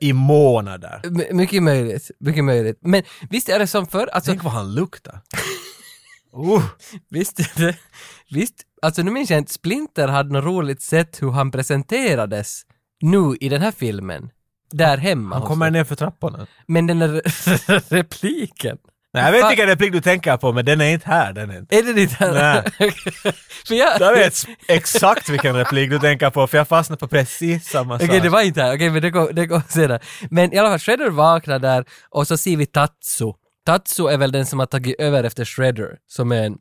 i 0.00 0.12
månader. 0.12 1.00
My- 1.10 1.32
mycket 1.32 1.62
möjligt, 1.62 2.10
mycket 2.20 2.44
möjligt. 2.44 2.78
Men 2.80 3.02
visst 3.30 3.48
är 3.48 3.58
det 3.58 3.66
som 3.66 3.86
förr, 3.86 4.06
alltså 4.12 4.30
Tänk 4.30 4.44
vad 4.44 4.52
han 4.52 4.74
luktar. 4.74 5.20
Uh, 6.36 6.64
visst 7.10 7.40
är 7.40 7.50
det, 7.56 7.78
visst, 8.30 8.54
alltså 8.82 9.02
nu 9.02 9.10
minns 9.10 9.30
jag 9.30 9.38
inte, 9.38 9.52
Splinter 9.52 10.08
hade 10.08 10.32
något 10.32 10.44
roligt 10.44 10.82
sätt 10.82 11.22
hur 11.22 11.30
han 11.30 11.50
presenterades 11.50 12.62
nu 13.00 13.36
i 13.40 13.48
den 13.48 13.62
här 13.62 13.70
filmen. 13.70 14.30
Där 14.70 14.96
hemma. 14.96 15.36
han 15.36 15.46
kommer 15.46 15.70
ner 15.70 15.84
för 15.84 15.94
trapporna. 15.96 16.46
Men 16.66 16.86
den 16.86 16.98
där 16.98 17.22
repliken. 17.94 18.78
Nej, 19.14 19.24
jag 19.24 19.32
vet 19.32 19.38
inte 19.38 19.48
vilken 19.48 19.66
replik 19.66 19.92
du 19.92 20.00
tänker 20.00 20.36
på, 20.36 20.52
men 20.52 20.64
den 20.64 20.80
är 20.80 20.92
inte 20.92 21.08
här. 21.08 21.32
Den 21.32 21.50
är 21.50 21.58
inte. 21.58 21.78
Är 21.78 21.82
det 21.82 21.92
ditt 21.92 22.12
här? 22.12 22.62
för 23.66 23.74
jag... 23.74 24.00
Jag 24.00 24.12
vet 24.12 24.46
exakt 24.68 25.28
vilken 25.28 25.56
replik 25.56 25.90
du 25.90 25.98
tänker 25.98 26.30
på, 26.30 26.46
för 26.46 26.58
jag 26.58 26.68
fastnade 26.68 27.00
på 27.00 27.08
precis 27.08 27.68
samma 27.68 27.98
sak. 27.98 28.08
Okej, 28.08 28.20
det 28.20 28.28
var 28.28 28.40
inte 28.40 28.62
här. 28.62 28.74
Okej, 28.74 28.90
men 28.90 29.02
det 29.02 29.10
går, 29.10 29.32
det 29.32 29.46
går 29.46 29.62
senare. 29.68 30.00
Men 30.30 30.54
i 30.54 30.58
alla 30.58 30.68
fall, 30.68 30.78
Shredder 30.78 31.10
vaknar 31.10 31.58
där 31.58 31.84
och 32.10 32.26
så 32.28 32.36
ser 32.36 32.56
vi 32.56 32.66
Tatsu. 32.66 33.32
Tatsu 33.66 34.08
är 34.08 34.18
väl 34.18 34.32
den 34.32 34.46
som 34.46 34.58
har 34.58 34.66
tagit 34.66 35.00
över 35.00 35.24
efter 35.24 35.44
Shredder, 35.44 35.96
som 36.06 36.32
är 36.32 36.42
en, 36.42 36.54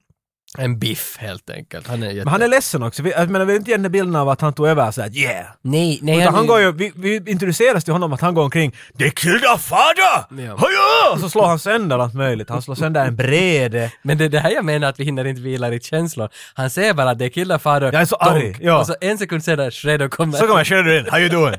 en 0.57 0.79
biff 0.79 1.17
helt 1.19 1.49
enkelt. 1.49 1.87
Han 1.87 2.03
är 2.03 2.07
jätte... 2.07 2.23
Men 2.25 2.27
han 2.27 2.41
är 2.41 2.47
ledsen 2.47 2.83
också. 2.83 3.03
Vi, 3.03 3.11
jag 3.11 3.29
menar, 3.29 3.45
vi 3.45 3.51
har 3.51 3.59
inte 3.59 3.71
igen 3.71 3.83
den 3.83 3.91
bilden 3.91 4.15
av 4.15 4.29
att 4.29 4.41
han 4.41 4.53
tog 4.53 4.67
över 4.67 4.91
såhär 4.91 5.17
yeah. 5.17 5.45
Nej, 5.61 5.99
nej. 6.01 6.17
Utan 6.21 6.33
han 6.33 6.43
är- 6.43 6.47
går 6.47 6.59
ju, 6.59 6.71
vi, 6.71 6.91
vi 6.95 7.31
introduceras 7.31 7.83
till 7.83 7.93
honom 7.93 8.13
att 8.13 8.21
han 8.21 8.33
går 8.33 8.43
omkring 8.43 8.75
They 8.99 9.11
killed 9.11 9.43
our 9.45 9.57
father! 9.57 10.43
Ja. 10.45 10.57
Haja! 10.57 11.13
Och 11.13 11.19
så 11.19 11.29
slår 11.29 11.45
han 11.45 11.59
sönder 11.59 11.99
allt 11.99 12.13
möjligt. 12.13 12.49
Han 12.49 12.61
slår 12.61 12.75
sönder 12.75 13.05
en 13.05 13.15
brede. 13.15 13.91
Men 14.01 14.17
det 14.17 14.25
är 14.25 14.29
det 14.29 14.39
här 14.39 14.51
jag 14.51 14.65
menar 14.65 14.89
att 14.89 14.99
vi 14.99 15.03
hinner 15.03 15.25
inte 15.25 15.41
vila 15.41 15.73
i 15.73 15.79
känslor. 15.79 16.29
Han 16.53 16.69
säger 16.69 16.93
bara 16.93 17.09
att 17.09 17.19
det 17.19 17.25
är 17.25 17.29
killar 17.29 17.57
fader. 17.57 17.91
Jag 17.93 18.01
är 18.01 18.05
så 18.05 18.15
arg, 18.15 18.57
ja. 18.61 18.79
Och 18.79 18.87
så 18.87 18.95
en 19.01 19.17
sekund 19.17 19.43
senare 19.43 19.71
Shredder 19.71 20.07
kommer. 20.07 20.37
Så 20.37 20.47
kommer 20.47 20.63
Shredder 20.63 20.99
in, 20.99 21.05
how 21.11 21.19
you 21.19 21.29
doing? 21.29 21.55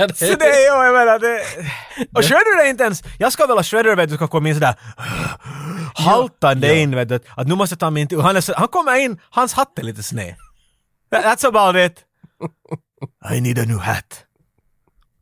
Ja, 0.00 0.06
det 0.06 0.14
Så 0.16 0.24
det 0.34 0.44
är 0.44 0.66
jag, 0.66 0.86
jag 0.86 0.92
menar 0.94 1.18
det... 1.18 1.42
Och 2.14 2.24
Shredder 2.24 2.64
är 2.64 2.70
inte 2.70 2.84
ens... 2.84 3.02
Jag 3.18 3.32
ska 3.32 3.46
väl 3.46 3.56
ha 3.56 3.62
Shredder 3.62 3.96
vet 3.96 4.08
du 4.10 4.16
ska 4.16 4.28
komma 4.28 4.48
in 4.48 4.54
sådär 4.54 4.74
haltande 5.94 6.78
in 6.78 6.94
vet 6.96 7.08
du. 7.08 7.20
Att 7.36 7.46
nu 7.48 7.54
måste 7.54 7.72
jag 7.72 7.80
ta 7.80 7.90
min 7.90 8.08
tur. 8.08 8.20
Han, 8.20 8.42
så, 8.42 8.54
han 8.56 8.68
kommer 8.68 8.96
in, 8.96 9.20
hans 9.30 9.52
hatt 9.52 9.78
är 9.78 9.82
lite 9.82 10.02
sned. 10.02 10.34
That- 11.14 11.22
That's 11.24 11.46
about 11.46 11.76
it. 11.76 12.04
I 13.34 13.40
need 13.40 13.58
a 13.58 13.62
new 13.66 13.78
hat. 13.78 14.24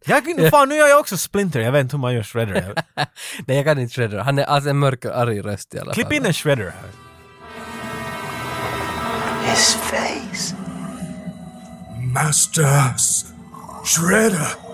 Jag, 0.07 0.51
fan, 0.51 0.69
nu 0.69 0.75
gör 0.75 0.89
jag 0.89 1.01
också 1.01 1.17
Splinter. 1.17 1.61
Jag 1.61 1.73
vet 1.73 1.81
inte 1.81 1.97
hur 1.97 2.01
man 2.01 2.15
gör 2.15 2.23
Shredder. 2.23 2.75
Nej, 3.47 3.57
jag 3.57 3.65
kan 3.67 3.79
inte 3.79 3.95
Shredder. 3.95 4.19
Han 4.19 4.39
är 4.39 4.45
alltså 4.45 4.71
en 4.71 4.79
mörk 4.79 5.05
och 5.05 5.17
arg 5.19 5.41
röst 5.41 5.75
i 5.75 5.79
alla 5.79 5.93
Klipp 5.95 6.07
fall. 6.07 6.15
in 6.17 6.27
en 6.27 6.33
Shredder 6.33 6.65
här. 6.65 6.91
His 9.51 9.75
face. 9.75 10.55
Master 12.15 12.93
S- 12.97 13.25
Shredder. 13.85 14.68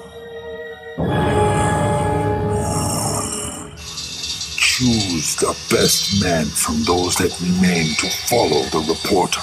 Choose 4.57 5.35
the 5.37 5.57
best 5.69 6.23
man 6.23 6.45
from 6.47 6.85
those 6.85 7.17
that 7.17 7.37
remain 7.41 7.97
to 7.97 8.09
follow 8.29 8.63
the 8.71 8.79
reporter. 8.89 9.41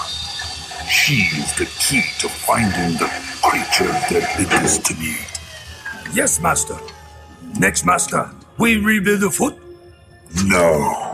She 0.90 1.16
is 1.38 1.54
the 1.58 1.66
key 1.78 2.04
to 2.20 2.30
finding 2.30 2.98
the 2.98 3.10
creature 3.42 3.92
that 3.92 4.40
it 4.40 4.64
is 4.64 4.78
to 4.80 4.94
be. 4.94 5.18
Yes, 6.14 6.40
Master. 6.40 6.78
Next, 7.60 7.86
Master, 7.86 8.30
we 8.58 8.78
rebuild 8.78 9.20
the 9.20 9.30
foot. 9.30 9.58
No. 10.46 11.12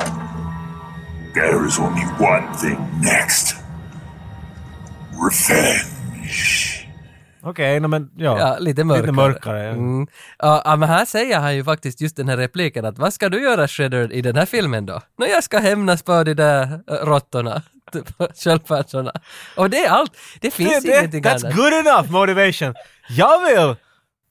There 1.34 1.66
is 1.66 1.80
only 1.80 2.04
one 2.20 2.54
thing 2.54 2.78
next. 3.02 3.56
Revenge. 5.16 6.77
Okej, 7.50 7.80
no, 7.80 7.88
men 7.88 8.10
ja. 8.18 8.40
Ja, 8.40 8.58
lite 8.60 8.84
mörkare. 8.84 9.02
Lite 9.02 9.12
mörkare. 9.14 9.64
ja. 9.64 9.70
Mm. 9.70 10.08
Ja, 10.40 10.76
men 10.80 10.90
här 10.90 11.06
säger 11.06 11.40
han 11.40 11.56
ju 11.56 11.64
faktiskt 11.64 12.02
just 12.02 12.16
den 12.16 12.30
här 12.30 12.38
repliken 12.38 12.86
att 12.86 12.98
vad 12.98 13.14
ska 13.14 13.30
du 13.30 13.42
göra 13.44 13.68
Shredder 13.68 14.14
i 14.14 14.22
den 14.22 14.36
här 14.36 14.46
filmen 14.46 14.86
då? 14.86 15.02
Nå, 15.18 15.26
jag 15.26 15.44
ska 15.44 15.60
hämnas 15.60 16.04
på 16.04 16.24
de 16.24 16.34
där 16.34 16.80
råttorna, 17.06 17.62
typ, 17.92 18.08
sköldpaddorna. 18.44 19.12
Och 19.56 19.70
det 19.70 19.86
är 19.86 19.90
allt. 19.90 20.12
Det 20.42 20.52
finns 20.52 20.84
Det, 20.84 20.90
det, 20.92 20.98
ingenting 21.00 21.24
that's 21.24 21.46
annat. 21.46 21.56
good 21.56 21.74
enough 21.74 22.12
motivation. 22.12 22.74
Jag 23.10 23.46
vill 23.46 23.76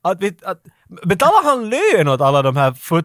att 0.02 0.20
vi... 0.20 0.36
Att, 0.44 0.62
Betalar 1.04 1.44
han 1.44 1.70
lön 1.70 2.08
åt 2.08 2.20
alla 2.20 2.42
de 2.42 2.56
här 2.56 2.72
Foot 2.72 3.04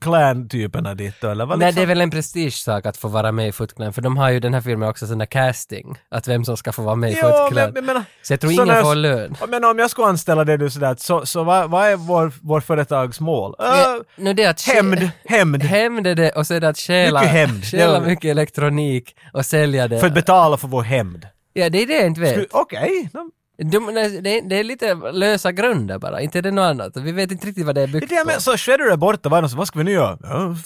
Clan-typerna 0.00 0.94
dit 0.94 1.24
eller? 1.24 1.46
Vad 1.46 1.58
Nej, 1.58 1.66
liksom? 1.68 1.80
det 1.80 1.84
är 1.84 1.86
väl 1.86 2.00
en 2.00 2.10
prestigesak 2.10 2.86
att 2.86 2.96
få 2.96 3.08
vara 3.08 3.32
med 3.32 3.48
i 3.48 3.52
Foot 3.52 3.74
Clan, 3.74 3.92
för 3.92 4.02
de 4.02 4.16
har 4.16 4.30
ju 4.30 4.40
den 4.40 4.54
här 4.54 4.60
filmen 4.60 4.88
också 4.88 5.06
sån 5.06 5.18
där 5.18 5.26
casting, 5.26 5.96
att 6.10 6.28
vem 6.28 6.44
som 6.44 6.56
ska 6.56 6.72
få 6.72 6.82
vara 6.82 6.94
med 6.94 7.10
i 7.10 7.18
Jo, 7.22 7.28
Foot 7.28 7.38
men, 7.40 7.48
Clan. 7.50 7.70
men, 7.74 7.84
men, 7.84 8.04
så 8.22 8.32
jag 8.32 8.40
tror 8.40 8.52
ingen 8.52 8.82
får 8.82 8.94
lön. 8.94 9.36
Menar 9.48 9.70
om 9.70 9.78
jag 9.78 9.90
skulle 9.90 10.06
anställa 10.06 10.44
dig 10.44 10.58
du 10.58 10.70
sådär, 10.70 10.96
så, 10.98 11.26
så 11.26 11.44
vad, 11.44 11.70
vad 11.70 11.86
är 11.86 11.96
vår, 11.96 12.32
vår 12.42 12.60
företags 12.60 13.20
mål? 13.20 13.54
Ja, 13.58 14.00
nu 14.16 14.34
det 14.34 14.42
är 14.44 14.50
att 14.50 14.62
hämnd, 14.62 15.10
hämnd. 15.24 15.62
Hämnd 15.62 16.06
är 16.06 16.14
det 16.14 16.30
och 16.30 16.46
så 16.46 16.54
är 16.54 16.60
det 16.60 16.68
att 16.68 16.78
stjäla, 16.78 17.20
Mycket 17.20 17.32
hämnd. 17.34 17.64
stjäla 17.64 18.00
mycket 18.00 18.30
elektronik 18.30 19.16
och 19.32 19.46
sälja 19.46 19.88
det. 19.88 19.98
För 20.00 20.06
att 20.06 20.14
betala 20.14 20.56
för 20.56 20.68
vår 20.68 20.82
hämnd. 20.82 21.26
ja, 21.52 21.68
det 21.70 21.82
är 21.82 21.86
det 21.86 21.94
jag 21.94 22.06
inte 22.06 22.20
vet. 22.20 22.46
Okej. 22.50 23.10
no. 23.14 23.30
De, 23.62 23.86
det, 24.22 24.40
det 24.40 24.56
är 24.56 24.64
lite 24.64 24.94
lösa 24.94 25.52
grunder 25.52 25.98
bara, 25.98 26.20
inte 26.20 26.40
det 26.40 26.50
något 26.50 26.62
annat. 26.62 26.96
Vi 26.96 27.12
vet 27.12 27.32
inte 27.32 27.46
riktigt 27.46 27.66
vad 27.66 27.74
det 27.74 27.80
är 27.80 27.86
Det 27.86 27.90
är 27.96 28.00
byggt 28.00 28.10
det 28.10 28.16
på. 28.20 28.26
menar, 28.26 28.40
så 28.40 28.56
Shredder 28.56 28.92
är 28.92 28.96
borta, 28.96 29.28
vad, 29.28 29.44
det 29.44 29.56
vad 29.56 29.68
ska 29.68 29.78
vi 29.78 29.84
nu 29.84 29.90
göra? 29.90 30.18
Ja, 30.22 30.56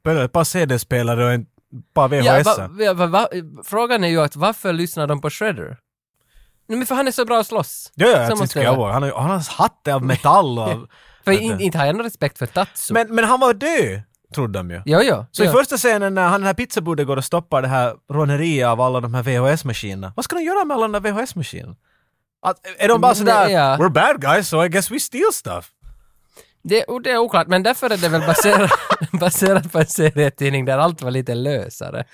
spela 0.00 0.24
ett 0.24 0.32
par 0.32 0.44
CD-spelare 0.44 1.24
och 1.24 1.32
en 1.32 1.46
par 1.94 2.08
VHS. 2.08 2.58
Ja, 2.58 2.68
va, 2.68 2.92
va, 2.92 3.06
va, 3.06 3.28
frågan 3.64 4.04
är 4.04 4.08
ju 4.08 4.20
att 4.20 4.36
varför 4.36 4.72
lyssnar 4.72 5.06
de 5.06 5.20
på 5.20 5.30
Shredder? 5.30 5.78
Nej, 6.68 6.78
men 6.78 6.86
för 6.86 6.94
han 6.94 7.08
är 7.08 7.12
så 7.12 7.24
bra 7.24 7.40
att 7.40 7.46
slåss. 7.46 7.92
ja, 7.94 8.06
ja, 8.08 8.28
måste 8.30 8.46
tycker 8.46 8.60
det 8.60 8.64
jag 8.64 8.76
vara. 8.76 8.86
var. 8.86 8.92
Han 8.92 9.02
har, 9.02 9.12
han 9.20 9.30
har 9.30 9.52
hatt 9.62 9.88
av 9.88 10.04
metall 10.04 10.58
och... 10.58 10.68
För 11.24 11.32
in, 11.32 11.60
inte 11.60 11.78
har 11.78 11.86
jag 11.86 11.96
någon 11.96 12.04
respekt 12.04 12.38
för 12.38 12.46
Tatsu. 12.46 12.94
men, 12.94 13.14
men 13.14 13.24
han 13.24 13.40
var 13.40 13.54
död, 13.54 14.02
trodde 14.34 14.58
de 14.58 14.70
ju. 14.70 14.82
jo, 14.84 15.00
jo. 15.02 15.24
Så 15.30 15.44
jo. 15.44 15.50
i 15.50 15.52
första 15.52 15.76
scenen 15.76 16.14
när 16.14 16.28
han 16.28 16.40
den 16.40 16.46
här 16.46 16.54
pizzabuden 16.54 17.06
går 17.06 17.16
och 17.16 17.24
stoppar 17.24 17.62
det 17.62 17.68
här 17.68 17.94
råneriet 18.12 18.66
av 18.66 18.80
alla 18.80 19.00
de 19.00 19.14
här 19.14 19.22
VHS-maskinerna. 19.22 20.12
Vad 20.16 20.24
ska 20.24 20.36
de 20.36 20.42
göra 20.42 20.64
med 20.64 20.74
alla 20.74 20.88
de 20.88 20.92
där 20.92 21.12
VHS-maskinerna? 21.12 21.76
Att, 22.42 22.66
är 22.78 22.88
de 22.88 23.00
bara 23.00 23.08
Men, 23.08 23.16
sådär 23.16 23.48
ja. 23.48 23.76
“We're 23.76 23.88
bad 23.88 24.20
guys 24.20 24.48
so 24.48 24.64
I 24.64 24.68
guess 24.68 24.90
we 24.90 25.00
steal 25.00 25.32
stuff”? 25.32 25.70
Det, 26.62 26.84
det 27.04 27.10
är 27.10 27.18
oklart, 27.18 27.46
men 27.46 27.62
därför 27.62 27.90
är 27.90 27.96
det 27.96 28.08
väl 28.08 28.20
baserat, 28.20 28.70
baserat 29.20 29.72
på 29.72 29.78
en 29.78 29.86
serietidning 29.86 30.64
där 30.64 30.78
allt 30.78 31.02
var 31.02 31.10
lite 31.10 31.34
lösare. 31.34 32.04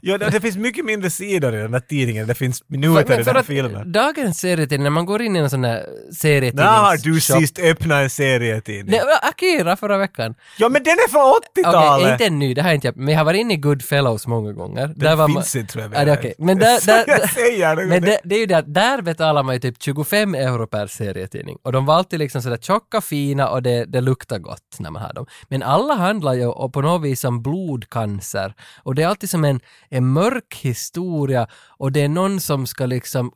Ja, 0.00 0.18
det, 0.18 0.30
det 0.30 0.40
finns 0.40 0.56
mycket 0.56 0.84
mindre 0.84 1.10
sidor 1.10 1.54
i 1.54 1.58
den 1.58 1.70
där 1.72 1.80
tidningen. 1.80 2.26
Det 2.26 2.34
finns 2.34 2.62
minuter 2.68 3.00
i 3.02 3.16
Men 3.16 3.24
den 3.24 3.36
här 3.36 3.42
filmen. 3.42 3.92
dagens 3.92 4.38
serietidning, 4.40 4.82
när 4.82 4.90
man 4.90 5.06
går 5.06 5.22
in 5.22 5.36
i 5.36 5.38
en 5.38 5.50
sån 5.50 5.64
här 5.64 5.86
serietidnings... 6.12 6.54
När 6.70 6.78
har 6.78 6.96
du 6.96 7.12
shop- 7.20 7.38
sist 7.40 7.58
öppnat 7.58 8.02
en 8.02 8.10
serietidning? 8.10 8.90
Nej, 9.06 9.16
Akira 9.22 9.76
förra 9.76 9.98
veckan. 9.98 10.34
Ja 10.58 10.68
men 10.68 10.82
den 10.82 10.92
är 10.92 11.08
från 11.10 11.22
Okej, 11.36 11.64
80-talet! 11.64 12.12
inte 12.20 12.30
ny, 12.30 12.54
det 12.54 12.62
har 12.62 12.68
jag 12.68 12.74
inte 12.76 12.92
men 12.96 13.08
jag 13.08 13.18
har 13.20 13.24
varit 13.24 13.40
inne 13.40 13.54
i 13.54 13.56
Goodfellows 13.56 14.26
många 14.26 14.52
gånger. 14.52 14.92
Den 14.96 15.18
var 15.18 15.26
finns 15.28 15.54
man, 15.54 15.60
inte, 15.60 15.72
tror 15.72 15.84
jag, 15.84 15.94
Ja, 15.94 16.04
det 16.04 16.12
okej. 16.18 16.34
Men 16.38 16.58
där, 16.58 16.86
där, 16.86 17.04
jag 17.06 17.30
säger 17.30 17.76
det. 17.76 17.86
men 17.86 18.02
det, 18.02 18.18
det 18.24 18.34
är 18.34 18.38
ju 18.38 18.46
det 18.46 18.58
att 18.58 18.74
där 18.74 19.02
betalar 19.02 19.42
man 19.42 19.54
ju 19.54 19.60
typ 19.60 19.82
25 19.82 20.34
euro 20.34 20.66
per 20.66 20.86
serietidning. 20.86 21.58
Och 21.62 21.72
de 21.72 21.86
var 21.86 21.94
alltid 21.94 22.18
liksom 22.18 22.42
sådär 22.42 22.56
tjocka, 22.56 23.00
fina 23.00 23.48
och 23.48 23.62
det, 23.62 23.83
det 23.86 24.00
luktar 24.00 24.38
gott 24.38 24.76
när 24.78 24.90
man 24.90 25.02
har 25.02 25.12
dem. 25.12 25.26
Men 25.48 25.62
alla 25.62 25.94
handlar 25.94 26.34
ju 26.34 26.52
på 26.68 26.80
något 26.80 27.02
vis 27.02 27.24
om 27.24 27.42
blodcancer. 27.42 28.54
Och 28.82 28.94
det 28.94 29.02
är 29.02 29.08
alltid 29.08 29.30
som 29.30 29.44
en, 29.44 29.60
en 29.88 30.06
mörk 30.06 30.54
historia 30.62 31.46
och 31.78 31.92
det 31.92 32.00
är 32.00 32.08
någon 32.08 32.40
som 32.40 32.66
ska 32.66 32.86
liksom 32.86 33.32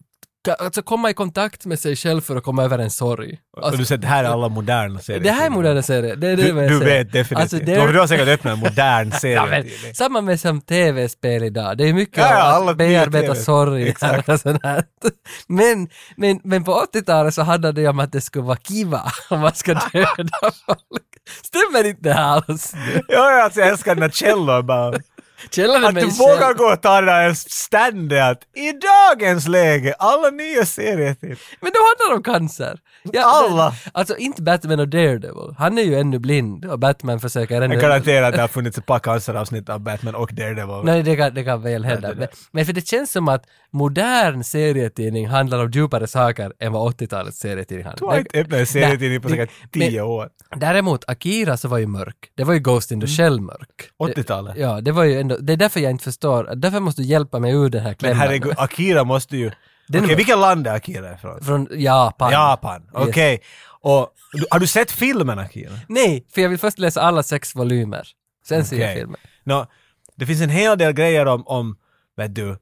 Alltså 0.58 0.82
komma 0.82 1.10
i 1.10 1.14
kontakt 1.14 1.66
med 1.66 1.78
sig 1.80 1.96
själv 1.96 2.20
för 2.20 2.36
att 2.36 2.42
komma 2.44 2.64
över 2.64 2.78
en 2.78 2.90
sorg. 2.90 3.38
Och 3.56 3.64
Alltså, 3.64 3.78
du 3.78 3.84
säger 3.84 4.00
det 4.02 4.06
här 4.06 4.24
är 4.24 4.28
alla 4.28 4.48
moderna 4.48 4.98
serier. 5.00 5.20
det 5.22 5.30
här 5.30 5.46
är 5.46 5.50
moderna 5.50 5.82
serier. 5.82 6.16
Det 6.16 6.28
är 6.28 6.36
det 6.36 6.42
Du, 6.52 6.68
du 6.68 6.78
vet 6.78 7.12
definitivt. 7.12 7.40
Alltså, 7.40 7.56
det 7.56 7.74
är, 7.74 7.92
du 7.92 7.98
har 7.98 8.06
säkert 8.06 8.28
öppnat 8.28 8.52
en 8.52 8.58
modern 8.58 9.12
Ja, 9.22 9.46
men, 9.46 9.62
serie. 9.62 9.94
samma 9.94 10.20
med 10.20 10.40
som 10.40 10.60
tv-spel 10.60 11.42
idag. 11.42 11.78
Det 11.78 11.88
är 11.88 11.92
mycket 11.92 12.18
Ja, 12.18 12.32
ja, 12.64 12.70
att 12.70 12.76
bearbeta 12.76 13.34
sorg 13.34 13.88
Exakt. 13.88 14.28
och 14.28 14.40
sånt 14.40 14.60
här. 14.64 14.84
Men, 15.48 15.88
men, 16.16 16.40
men 16.44 16.64
på 16.64 16.84
80-talet 16.94 17.34
så 17.34 17.42
handlade 17.42 17.82
det 17.82 17.88
om 17.88 17.98
att 18.00 18.12
det 18.12 18.20
skulle 18.20 18.44
vara 18.44 18.56
kiva 18.68 19.12
om 19.30 19.40
man 19.40 19.54
ska 19.54 19.74
döda 19.74 20.38
folk. 20.66 21.02
Stämmer 21.44 21.88
inte 21.88 22.00
det 22.02 22.12
här 22.12 22.42
alls? 22.48 22.72
Ja, 23.08 23.42
alltså 23.44 23.60
jag 23.60 23.68
älskar 23.68 23.94
den 23.94 24.00
där 24.02 24.10
källor 24.10 24.62
bara. 24.62 24.98
Att 25.44 25.94
du 25.94 26.06
vågar 26.06 26.54
gå 26.54 26.72
och 26.72 26.82
ta 26.82 27.00
det 27.00 27.06
där 27.06 27.34
ständigt 27.34 28.18
att 28.22 28.42
i 28.54 28.72
dagens 28.72 29.48
läge, 29.48 29.94
alla 29.98 30.30
nya 30.30 30.64
serier 30.66 31.14
till. 31.14 31.36
Men 31.60 31.72
de 31.72 31.78
handlar 31.88 32.16
om 32.16 32.22
cancer. 32.22 32.78
Ja, 33.12 33.22
Alla. 33.24 33.64
men- 33.70 33.90
Alltså 33.92 34.16
inte 34.16 34.42
Batman 34.42 34.80
och 34.80 34.88
Daredevil. 34.88 35.54
Han 35.58 35.78
är 35.78 35.82
ju 35.82 35.94
ännu 35.98 36.18
blind 36.18 36.64
och 36.64 36.78
Batman 36.78 37.20
försöker 37.20 37.62
ännu... 37.62 37.74
Jag 37.74 37.82
garanterar 37.82 38.28
att 38.28 38.34
det 38.34 38.40
har 38.40 38.48
funnits 38.48 38.78
ett 38.78 38.86
par 38.86 38.98
canceravsnitt 38.98 39.68
av 39.68 39.80
Batman 39.80 40.14
och 40.14 40.34
Daredevil. 40.34 40.84
Nej, 40.84 41.02
det 41.02 41.16
kan, 41.16 41.34
det 41.34 41.44
kan 41.44 41.62
väl 41.62 41.84
hända. 41.84 42.08
det. 42.08 42.14
Men, 42.16 42.28
men 42.52 42.66
för 42.66 42.72
det 42.72 42.86
känns 42.88 43.12
som 43.12 43.28
att 43.28 43.44
modern 43.70 44.44
serietidning 44.44 45.28
handlar 45.28 45.64
om 45.64 45.70
djupare 45.70 46.06
saker 46.06 46.52
än 46.60 46.72
vad 46.72 46.94
80-talets 46.94 47.38
serietidning 47.38 47.84
Du 47.84 47.88
handlar 47.88 48.08
har 48.08 48.18
inte 48.18 48.38
öppnat 48.40 48.60
en 48.60 48.66
serietidning 48.66 49.20
på 49.20 49.28
säkert 49.28 49.50
tio 49.72 50.02
år. 50.02 50.28
Däremot, 50.56 51.04
Akira 51.08 51.56
så 51.56 51.68
var 51.68 51.78
ju 51.78 51.86
mörk. 51.86 52.16
Det 52.36 52.44
var 52.44 52.54
ju 52.54 52.60
Ghost 52.60 52.90
in 52.90 53.00
the 53.00 53.06
Shell 53.06 53.40
mörk. 53.40 53.90
80-talet. 54.02 54.54
Det- 54.54 54.60
Ja, 54.60 54.80
det 54.80 54.92
var 54.92 55.04
ju 55.04 55.18
ändå, 55.32 55.36
det 55.42 55.52
är 55.52 55.56
därför 55.56 55.80
jag 55.80 55.90
inte 55.90 56.04
förstår, 56.04 56.54
därför 56.56 56.80
måste 56.80 57.02
du 57.02 57.08
hjälpa 57.08 57.38
mig 57.38 57.52
ur 57.52 57.68
den 57.68 57.80
här 57.80 57.88
Men 57.88 57.94
klämman. 57.96 58.18
herregud, 58.18 58.54
Akira 58.58 59.04
måste 59.04 59.36
ju... 59.36 59.46
Okej, 59.88 60.00
var- 60.00 60.16
vilket 60.16 60.38
land 60.38 60.66
är 60.66 60.74
Akira 60.74 61.14
ifrån? 61.14 61.40
Från 61.44 61.68
Japan. 61.70 62.32
Japan, 62.32 62.82
okej. 62.92 63.40
Och 63.80 64.08
du- 64.32 64.46
har 64.50 64.58
du 64.60 64.66
sett 64.66 64.90
filmen 64.90 65.38
Akira? 65.38 65.72
Nej, 65.88 66.26
för 66.34 66.40
jag 66.42 66.48
vill 66.48 66.58
först 66.58 66.78
läsa 66.78 67.00
alla 67.02 67.22
sex 67.22 67.56
volymer. 67.56 68.08
Sen 68.48 68.64
ser 68.64 68.76
jag 68.76 68.84
Okej. 68.84 68.96
filmen. 68.96 69.20
Nå, 69.44 69.66
det 70.16 70.26
finns 70.26 70.40
en 70.40 70.50
hel 70.50 70.78
del 70.78 70.92
grejer 70.92 71.26
om, 71.26 71.46
om 71.46 71.76
vet 72.16 72.34
du, 72.34 72.56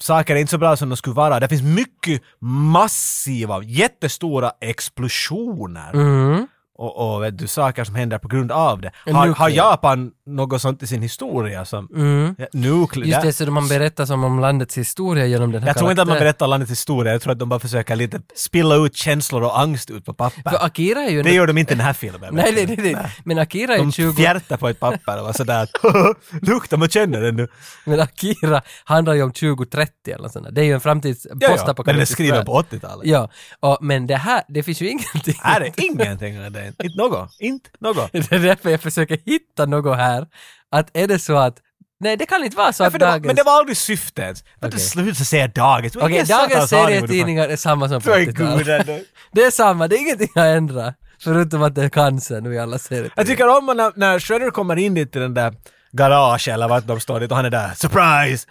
saker 0.00 0.36
är 0.36 0.40
inte 0.40 0.50
så 0.50 0.58
bra 0.58 0.76
som 0.76 0.88
de 0.88 0.96
skulle 0.96 1.14
vara. 1.14 1.40
Det 1.40 1.48
finns 1.48 1.62
mycket 1.62 2.22
massiva, 2.40 3.62
jättestora 3.62 4.52
explosioner. 4.60 5.90
Mm. 5.94 6.46
Och, 6.74 7.14
och 7.14 7.22
vet 7.22 7.38
du, 7.38 7.46
saker 7.46 7.84
som 7.84 7.94
händer 7.94 8.18
på 8.18 8.28
grund 8.28 8.52
av 8.52 8.80
det. 8.80 8.90
Har, 9.12 9.28
har. 9.28 9.48
Japan 9.48 10.12
något 10.26 10.62
sånt 10.62 10.82
i 10.82 10.86
sin 10.86 11.02
historia 11.02 11.64
som... 11.64 11.88
Mm. 11.94 12.34
Ja, 12.38 12.46
nuclear. 12.52 13.06
Just 13.06 13.38
det, 13.38 13.46
så 13.46 13.50
man 13.50 13.68
berättar 13.68 14.06
som 14.06 14.24
om 14.24 14.40
landets 14.40 14.78
historia 14.78 15.26
genom 15.26 15.52
den 15.52 15.62
här 15.62 15.68
Jag 15.68 15.78
tror 15.78 15.90
inte 15.90 16.02
att 16.02 16.08
man 16.08 16.18
berättar 16.18 16.46
landets 16.46 16.70
historia, 16.70 17.12
jag 17.12 17.22
tror 17.22 17.32
att 17.32 17.38
de 17.38 17.48
bara 17.48 17.60
försöker 17.60 17.96
lite 17.96 18.20
spilla 18.34 18.74
ut 18.74 18.96
känslor 18.96 19.42
och 19.42 19.60
angst 19.60 19.90
ut 19.90 20.04
på 20.04 20.14
papper. 20.14 20.50
För 20.50 20.64
Akira 20.64 21.00
är 21.00 21.10
ju... 21.10 21.22
det 21.22 21.34
gör 21.34 21.46
de 21.46 21.58
inte 21.58 21.72
i 21.72 21.76
den 21.76 21.86
här 21.86 21.92
filmen. 21.92 22.34
Nej, 22.34 22.52
nej, 22.54 22.66
nej, 22.66 22.92
nej. 22.92 22.96
Men 23.24 23.38
Akira 23.38 23.74
är 23.74 23.78
De 23.78 23.92
20... 23.92 24.12
fjärtar 24.12 24.56
på 24.56 24.68
ett 24.68 24.80
papper 24.80 25.28
och 25.28 25.34
sådär 25.34 25.68
lukta, 26.46 26.76
man 26.76 26.88
känner 26.88 27.20
den 27.20 27.36
nu. 27.36 27.48
Men 27.84 28.00
Akira 28.00 28.62
handlar 28.84 29.14
ju 29.14 29.22
om 29.22 29.32
2030 29.32 29.92
eller 30.06 30.22
något 30.22 30.32
sånt 30.32 30.44
där. 30.44 30.52
Det 30.52 30.60
är 30.60 30.64
ju 30.64 30.72
en 30.72 30.80
framtids... 30.80 31.26
Ja, 31.40 31.56
ja, 31.66 31.74
men 31.76 31.84
den 31.84 32.00
är 32.00 32.04
skriven 32.04 32.44
på 32.44 32.62
80-talet. 32.62 33.06
Ja, 33.06 33.30
och, 33.60 33.78
men 33.80 34.06
det 34.06 34.16
här, 34.16 34.42
det 34.48 34.62
finns 34.62 34.82
ju 34.82 34.88
ingenting. 34.90 35.34
Här 35.38 35.60
är 35.60 35.72
ingenting 35.76 36.44
av 36.44 36.52
det. 36.52 36.61
Inte 36.66 36.88
något. 36.96 37.36
Inte 37.40 37.70
något. 37.80 38.12
Det 38.12 38.32
är 38.32 38.38
därför 38.38 38.70
jag 38.70 38.80
försöker 38.80 39.18
hitta 39.26 39.66
något 39.66 39.96
här. 39.96 40.26
Att 40.70 40.96
är 40.96 41.08
det 41.08 41.18
så 41.18 41.36
att 41.36 41.58
Nej, 42.00 42.16
det 42.16 42.26
kan 42.26 42.44
inte 42.44 42.56
vara 42.56 42.72
så 42.72 42.82
Ja, 42.82 42.86
att 42.86 42.92
för 42.92 42.98
det 42.98 43.04
var, 43.04 43.12
dagens... 43.12 43.26
men 43.26 43.36
det 43.36 43.42
var 43.42 43.58
aldrig 43.58 43.76
syftet. 43.76 44.44
Okay. 44.56 44.68
Okej. 44.68 44.80
Sluta 44.80 45.24
säga 45.24 45.48
dagens. 45.48 45.96
Okej, 45.96 46.24
dagens 46.24 46.70
serietidningar 46.70 47.48
är 47.48 47.56
samma 47.56 47.88
som 47.88 48.00
på 48.00 48.10
För 48.10 48.18
80-talet. 48.18 48.66
gudan. 48.66 49.00
Det 49.32 49.42
är 49.44 49.50
samma, 49.50 49.88
det 49.88 49.96
är 49.96 50.00
ingenting 50.00 50.28
jag 50.34 50.56
ändrar. 50.56 50.94
Förutom 51.24 51.62
att 51.62 51.74
det 51.74 51.84
är 51.84 51.88
cancer 51.88 52.40
nu 52.40 52.54
i 52.54 52.58
alla 52.58 52.78
serietidningar. 52.78 53.12
Jag 53.16 53.26
tycker 53.26 53.48
om 53.58 53.76
när, 53.76 53.92
när 53.96 54.18
Shredder 54.18 54.50
kommer 54.50 54.76
in 54.76 54.94
dit 54.94 55.12
till 55.12 55.20
den 55.20 55.34
där 55.34 55.54
garage 55.92 56.48
eller 56.48 56.68
vart 56.68 56.86
de 56.86 57.00
står 57.00 57.20
dit 57.20 57.30
och 57.30 57.36
han 57.36 57.46
är 57.46 57.50
där 57.50 57.72
“surprise” 57.74 58.46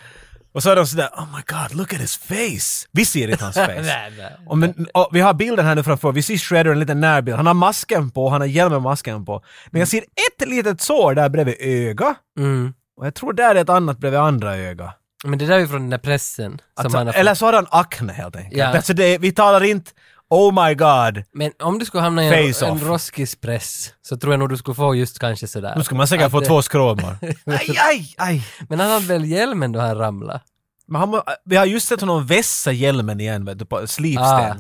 och 0.54 0.64
så 0.64 0.70
är 0.70 0.76
de 0.76 0.88
sådär 0.88 1.10
“oh 1.18 1.26
my 1.36 1.42
god, 1.48 1.78
look 1.78 1.94
at 1.94 2.00
his 2.00 2.18
face”. 2.18 2.88
Vi 2.92 3.06
ser 3.06 3.28
inte 3.28 3.44
hans 3.44 3.56
face. 3.68 3.82
Nej, 3.82 4.14
nej. 4.18 4.38
Och, 4.48 4.58
men, 4.58 4.88
och 4.94 5.10
vi 5.12 5.20
har 5.20 5.34
bilden 5.34 5.66
här 5.66 5.76
nu 5.76 5.84
framför, 5.84 6.12
vi 6.12 6.22
ser 6.22 6.38
Shredder 6.38 6.72
en 6.72 6.80
liten 6.80 7.00
närbild. 7.00 7.38
Han 7.38 7.48
har 7.48 7.54
masken 7.54 8.12
på, 8.12 8.30
han 8.30 8.42
har 8.42 8.48
hjälmen 8.48 8.74
med 8.74 8.82
masken 8.82 9.26
på. 9.26 9.44
Men 9.70 9.80
jag 9.80 9.88
ser 9.88 10.00
ett 10.02 10.48
litet 10.48 10.82
sår 10.82 11.14
där 11.16 11.30
bredvid 11.30 11.56
öga. 11.60 12.16
Mm. 12.38 12.74
Och 12.98 13.06
jag 13.06 13.16
tror 13.16 13.34
där 13.34 13.56
är 13.56 13.62
ett 13.62 13.70
annat 13.70 13.98
bredvid 13.98 14.20
andra 14.20 14.56
öga. 14.56 14.94
Men 15.24 15.40
det 15.40 15.46
där 15.46 15.56
är 15.56 15.60
ju 15.60 15.68
från 15.68 15.82
den 15.82 15.90
där 15.90 15.98
pressen. 15.98 16.62
Alltså, 16.76 16.98
eller 16.98 17.34
så 17.34 17.46
har 17.46 17.54
han 17.54 17.68
akne 17.70 18.14
helt 18.14 18.36
enkelt. 18.36 18.58
Ja. 18.58 18.68
Alltså 18.68 18.94
det, 18.94 19.18
vi 19.18 19.32
talar 19.32 19.64
inte 19.64 19.92
“oh 20.32 20.66
my 20.68 20.76
god”. 20.76 21.24
Men 21.34 21.52
om 21.60 21.80
du 21.80 21.86
skulle 21.86 22.04
hamna 22.04 22.24
i 22.24 22.54
en, 22.62 22.70
en 22.70 22.80
roskispress 22.80 23.94
så 24.02 24.18
tror 24.18 24.34
jag 24.34 24.40
nog 24.40 24.50
du 24.50 24.58
skulle 24.58 24.76
få 24.76 24.96
just 24.96 25.20
kanske 25.20 25.48
sådär. 25.48 25.74
Nu 25.78 25.84
ska 25.84 25.96
man 25.96 26.08
säkert 26.08 26.26
Att 26.26 26.32
få 26.32 26.40
det- 26.40 26.46
två 26.46 26.62
skråmar. 26.62 27.18
aj, 27.46 27.78
aj, 27.90 28.16
aj. 28.18 28.48
Men 28.70 28.80
han 28.80 28.90
hade 28.92 29.06
väl 29.06 29.26
hjälmen 29.26 29.72
då 29.72 29.80
han 29.80 29.98
ramlade? 29.98 30.42
Men 30.88 31.02
han, 31.02 31.22
vi 31.46 31.56
har 31.56 31.66
just 31.66 31.88
sett 31.88 32.02
honom 32.02 32.26
vässa 32.26 32.72
hjälmen 32.72 33.20
igen 33.20 33.46
vet 33.46 33.60
du, 33.60 33.66
på 33.66 33.88
slipsten. 33.88 34.26
Ah. 34.26 34.56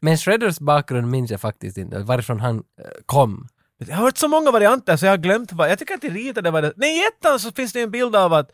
Men 0.00 0.16
Shredders 0.16 0.58
bakgrund 0.58 1.08
minns 1.10 1.30
jag 1.30 1.40
faktiskt 1.40 1.76
inte, 1.78 1.98
varifrån 1.98 2.40
han 2.40 2.56
eh, 2.56 2.62
kom. 3.06 3.48
Jag 3.78 3.96
har 3.96 4.04
hört 4.04 4.18
så 4.18 4.28
många 4.28 4.50
varianter 4.50 4.96
så 4.96 5.06
jag 5.06 5.12
har 5.12 5.16
glömt 5.18 5.52
vad, 5.52 5.70
jag 5.70 5.78
tycker 5.78 5.94
att 5.94 6.04
i 6.04 6.10
ritade 6.10 6.50
var 6.50 6.62
det, 6.62 6.72
nej 6.76 6.98
i 6.98 7.02
ettan 7.06 7.38
så 7.40 7.52
finns 7.52 7.72
det 7.72 7.80
en 7.82 7.90
bild 7.90 8.16
av 8.16 8.32
att 8.32 8.50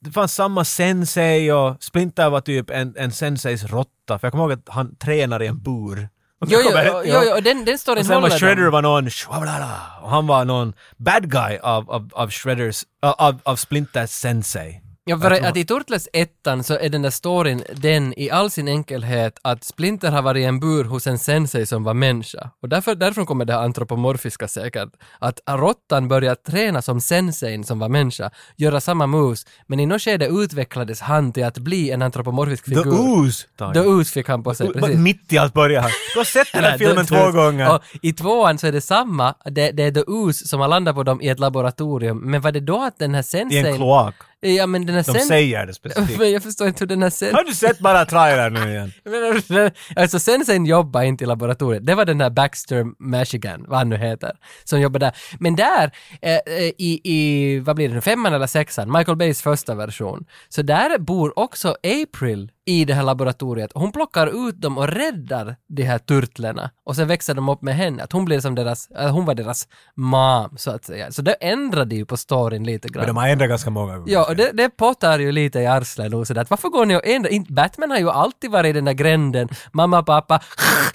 det 0.00 0.10
fanns 0.10 0.34
samma 0.34 0.64
sensei 0.64 1.50
och 1.52 1.82
Splinter 1.82 2.30
var 2.30 2.40
typ 2.40 2.70
en, 2.70 2.94
en 2.96 3.12
senseis 3.12 3.64
råtta, 3.64 4.18
för 4.18 4.26
jag 4.26 4.32
kommer 4.32 4.44
ihåg 4.44 4.52
att 4.52 4.68
han 4.68 4.96
tränar 4.96 5.42
i 5.42 5.46
en 5.46 5.62
bur. 5.62 6.08
Jo, 6.46 6.58
jo, 6.64 6.70
jo, 6.86 7.02
jo, 7.04 7.22
jo, 7.34 7.40
den, 7.40 7.64
den 7.64 7.78
storyn 7.78 8.00
Och 8.00 8.06
sen 8.06 8.14
var 8.14 8.20
håller 8.22 8.38
Shredder 8.38 8.64
de. 8.64 8.70
var 8.70 8.82
någon 8.82 9.10
shwablala, 9.10 9.80
och 10.02 10.10
han 10.10 10.26
var 10.26 10.44
någon 10.44 10.72
bad 10.96 11.30
guy 11.30 11.58
av, 11.62 11.90
av, 11.90 12.10
av 12.12 12.30
Shredders, 12.30 12.84
av, 13.02 13.40
av 13.42 13.56
Splinters 13.56 14.10
sensei. 14.10 14.80
Ja, 15.04 15.18
för 15.18 15.30
att 15.30 15.56
i 15.56 15.64
Turtles 15.64 16.08
ettan 16.12 16.64
så 16.64 16.74
är 16.78 16.88
den 16.88 17.02
där 17.02 17.10
storyn 17.10 17.62
den 17.74 18.14
i 18.16 18.30
all 18.30 18.50
sin 18.50 18.68
enkelhet 18.68 19.38
att 19.42 19.64
Splinter 19.64 20.10
har 20.10 20.22
varit 20.22 20.40
i 20.40 20.44
en 20.44 20.60
bur 20.60 20.84
hos 20.84 21.06
en 21.06 21.18
sensei 21.18 21.66
som 21.66 21.84
var 21.84 21.94
människa. 21.94 22.50
Och 22.62 22.68
därför, 22.68 22.94
därifrån 22.94 23.26
kommer 23.26 23.44
det 23.44 23.52
här 23.52 23.60
antropomorfiska 23.60 24.48
säkert. 24.48 24.88
Att 25.18 25.40
råttan 25.50 26.08
börjar 26.08 26.34
träna 26.34 26.82
som 26.82 27.00
sensein 27.00 27.64
som 27.64 27.78
var 27.78 27.88
människa, 27.88 28.30
göra 28.56 28.80
samma 28.80 29.06
moves, 29.06 29.46
men 29.66 29.80
i 29.80 29.86
något 29.86 30.02
skede 30.02 30.26
utvecklades 30.26 31.00
han 31.00 31.32
till 31.32 31.44
att 31.44 31.58
bli 31.58 31.90
en 31.90 32.02
antropomorfisk 32.02 32.64
The 32.64 32.74
figur. 32.74 32.90
Ooze! 33.00 33.46
Tage. 33.58 33.74
The 33.74 33.80
Ooze 33.80 34.12
fick 34.12 34.28
han 34.28 34.42
på 34.42 34.54
sig, 34.54 34.72
precis. 34.72 34.96
Mitt 34.98 35.32
i 35.32 35.38
allt 35.38 35.54
börjar 35.54 35.82
han. 35.82 35.90
Du 36.14 36.20
har 36.20 36.24
sett 36.24 36.52
den 36.52 36.64
här 36.64 36.78
filmen 36.78 37.06
The- 37.06 37.08
två 37.08 37.16
The- 37.16 37.32
gånger. 37.32 37.74
Och 37.74 37.82
I 38.02 38.12
tvåan 38.12 38.58
så 38.58 38.66
är 38.66 38.72
det 38.72 38.80
samma, 38.80 39.34
det, 39.44 39.70
det 39.70 39.82
är 39.82 39.90
The 39.92 40.02
Ooze 40.06 40.48
som 40.48 40.60
har 40.60 40.68
landat 40.68 40.94
på 40.94 41.02
dem 41.02 41.20
i 41.20 41.28
ett 41.28 41.38
laboratorium, 41.38 42.18
men 42.30 42.40
var 42.40 42.52
det 42.52 42.60
då 42.60 42.82
att 42.82 42.98
den 42.98 43.14
här 43.14 43.20
I 43.20 43.24
sensein... 43.24 43.66
en 43.66 43.76
kloak. 43.76 44.14
Ja 44.42 44.66
men 44.66 44.86
den 44.86 44.94
här 44.96 45.02
De 45.02 45.12
sen... 45.12 45.26
säger 45.26 45.66
det 45.66 45.74
specifikt. 45.74 46.18
Men 46.18 46.30
jag 46.32 46.42
förstår 46.42 46.68
inte 46.68 46.80
hur 46.80 46.86
den 46.86 47.02
här 47.02 47.10
sen... 47.10 47.34
Har 47.34 47.44
du 47.44 47.54
sett 47.54 47.78
bara 47.78 48.04
trailern 48.04 48.54
nu 48.54 48.70
igen? 48.70 48.92
Menar, 49.04 49.72
Alltså 49.96 50.18
sensein 50.18 50.66
jobbar 50.66 51.02
inte 51.02 51.24
i 51.24 51.26
laboratoriet. 51.26 51.86
Det 51.86 51.94
var 51.94 52.04
den 52.04 52.18
där 52.18 52.30
Baxter 52.30 52.86
Michigan, 52.98 53.64
vad 53.68 53.78
han 53.78 53.88
nu 53.88 53.96
heter, 53.96 54.32
som 54.64 54.80
jobbar 54.80 55.00
där. 55.00 55.16
Men 55.40 55.56
där, 55.56 55.90
eh, 56.22 56.32
eh, 56.32 56.62
i, 56.78 57.00
i, 57.04 57.58
vad 57.58 57.76
blir 57.76 57.88
det 57.88 57.94
nu, 57.94 58.00
femman 58.00 58.34
eller 58.34 58.46
sexan, 58.46 58.92
Michael 58.92 59.16
Bays 59.16 59.42
första 59.42 59.74
version, 59.74 60.24
så 60.48 60.62
där 60.62 60.98
bor 60.98 61.38
också 61.38 61.76
April 61.82 62.50
i 62.70 62.84
det 62.84 62.94
här 62.94 63.02
laboratoriet. 63.02 63.70
Hon 63.74 63.92
plockar 63.92 64.48
ut 64.48 64.60
dem 64.60 64.78
och 64.78 64.88
räddar 64.88 65.56
de 65.68 65.82
här 65.82 65.98
turtlarna 65.98 66.70
och 66.84 66.96
sen 66.96 67.08
växer 67.08 67.34
de 67.34 67.48
upp 67.48 67.62
med 67.62 67.76
henne. 67.76 68.02
Att 68.02 68.12
hon 68.12 68.24
blir 68.24 68.40
som 68.40 68.54
deras, 68.54 68.90
äh, 68.90 69.10
hon 69.12 69.24
var 69.24 69.34
deras 69.34 69.68
mom, 69.96 70.56
så 70.56 70.70
att 70.70 70.84
säga. 70.84 71.12
Så 71.12 71.22
det 71.22 71.32
ändrade 71.32 71.94
ju 71.94 72.04
på 72.06 72.16
storyn 72.16 72.64
lite 72.64 72.88
grann. 72.88 73.00
Men 73.00 73.14
de 73.14 73.16
har 73.16 73.28
ändrat 73.28 73.48
ganska 73.48 73.70
många 73.70 73.98
gånger. 73.98 74.12
Ja, 74.12 74.24
och 74.28 74.36
det, 74.36 74.50
det 74.52 74.70
pottar 74.70 75.18
ju 75.18 75.32
lite 75.32 75.58
i 75.58 75.66
arslet 75.66 76.10
nog 76.10 76.26
sådär. 76.26 76.46
Varför 76.50 76.68
går 76.68 76.86
ni 76.86 76.96
och 76.96 77.06
ändrar? 77.06 77.52
Batman 77.54 77.90
har 77.90 77.98
ju 77.98 78.10
alltid 78.10 78.50
varit 78.50 78.70
i 78.70 78.72
den 78.72 78.84
där 78.84 78.92
gränden. 78.92 79.48
Mamma, 79.72 80.02
pappa, 80.02 80.40